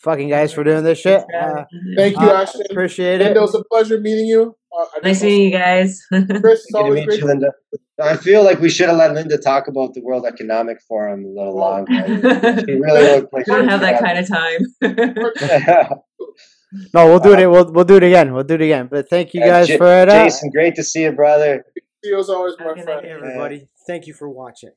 fucking 0.00 0.28
guys 0.28 0.52
for 0.52 0.62
doing 0.62 0.84
this 0.84 0.98
shit. 0.98 1.24
Uh, 1.34 1.64
Thank 1.96 2.20
you, 2.20 2.28
uh, 2.28 2.42
Ashton. 2.42 2.66
Appreciate 2.70 3.22
it. 3.22 3.34
it 3.34 3.40
was 3.40 3.54
a 3.54 3.64
pleasure 3.64 3.98
meeting 3.98 4.26
you. 4.26 4.54
Uh, 4.78 4.84
nice 5.02 5.22
meeting 5.22 5.46
you 5.46 5.50
guys. 5.50 6.04
Chris, 6.10 6.66
always 6.74 7.06
great. 7.06 7.20
You, 7.20 7.26
Linda. 7.26 7.50
I 7.98 8.18
feel 8.18 8.44
like 8.44 8.60
we 8.60 8.68
should 8.68 8.90
have 8.90 8.98
let 8.98 9.14
Linda 9.14 9.38
talk 9.38 9.68
about 9.68 9.94
the 9.94 10.02
World 10.02 10.26
Economic 10.26 10.82
Forum 10.86 11.24
a 11.24 11.28
little 11.28 11.56
longer. 11.56 11.94
she 12.66 12.74
really 12.74 13.16
looked 13.16 13.32
like 13.32 13.48
I 13.48 13.56
don't 13.56 13.68
have 13.68 13.80
that 13.80 14.02
kind 14.02 14.18
of 14.18 14.28
time. 14.28 14.66
no, 16.92 17.06
we'll 17.06 17.20
do 17.20 17.32
it. 17.32 17.46
We'll 17.46 17.72
we'll 17.72 17.86
do 17.86 17.96
it 17.96 18.02
again. 18.02 18.34
We'll 18.34 18.44
do 18.44 18.56
it 18.56 18.60
again. 18.60 18.88
But 18.90 19.08
thank 19.08 19.32
you 19.32 19.40
guys 19.40 19.68
J- 19.68 19.78
for 19.78 20.02
it. 20.02 20.10
Jason, 20.10 20.50
great 20.50 20.74
to 20.74 20.84
see 20.84 21.04
you, 21.04 21.12
brother. 21.12 21.64
See 22.04 22.10
you 22.10 22.18
as 22.18 22.28
always, 22.28 22.54
my 22.58 22.74
friend. 22.74 23.06
everybody, 23.06 23.70
thank 23.86 24.06
you 24.06 24.12
for 24.12 24.28
watching. 24.28 24.72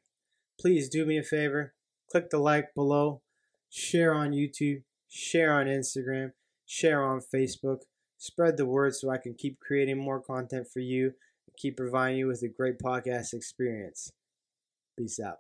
Please 0.57 0.87
do 0.87 1.05
me 1.05 1.17
a 1.17 1.23
favor. 1.23 1.73
Click 2.11 2.29
the 2.29 2.39
like 2.39 2.73
below. 2.75 3.21
Share 3.69 4.13
on 4.13 4.31
YouTube 4.31 4.81
share 5.11 5.53
on 5.53 5.65
Instagram, 5.67 6.31
share 6.65 7.03
on 7.03 7.19
Facebook. 7.19 7.81
Spread 8.17 8.57
the 8.57 8.65
word 8.65 8.95
so 8.95 9.09
I 9.09 9.17
can 9.17 9.33
keep 9.33 9.59
creating 9.59 9.97
more 9.97 10.21
content 10.21 10.67
for 10.71 10.79
you 10.79 11.05
and 11.05 11.57
keep 11.57 11.77
providing 11.77 12.19
you 12.19 12.27
with 12.27 12.43
a 12.43 12.47
great 12.47 12.79
podcast 12.79 13.33
experience. 13.33 14.11
Peace 14.97 15.19
out. 15.19 15.37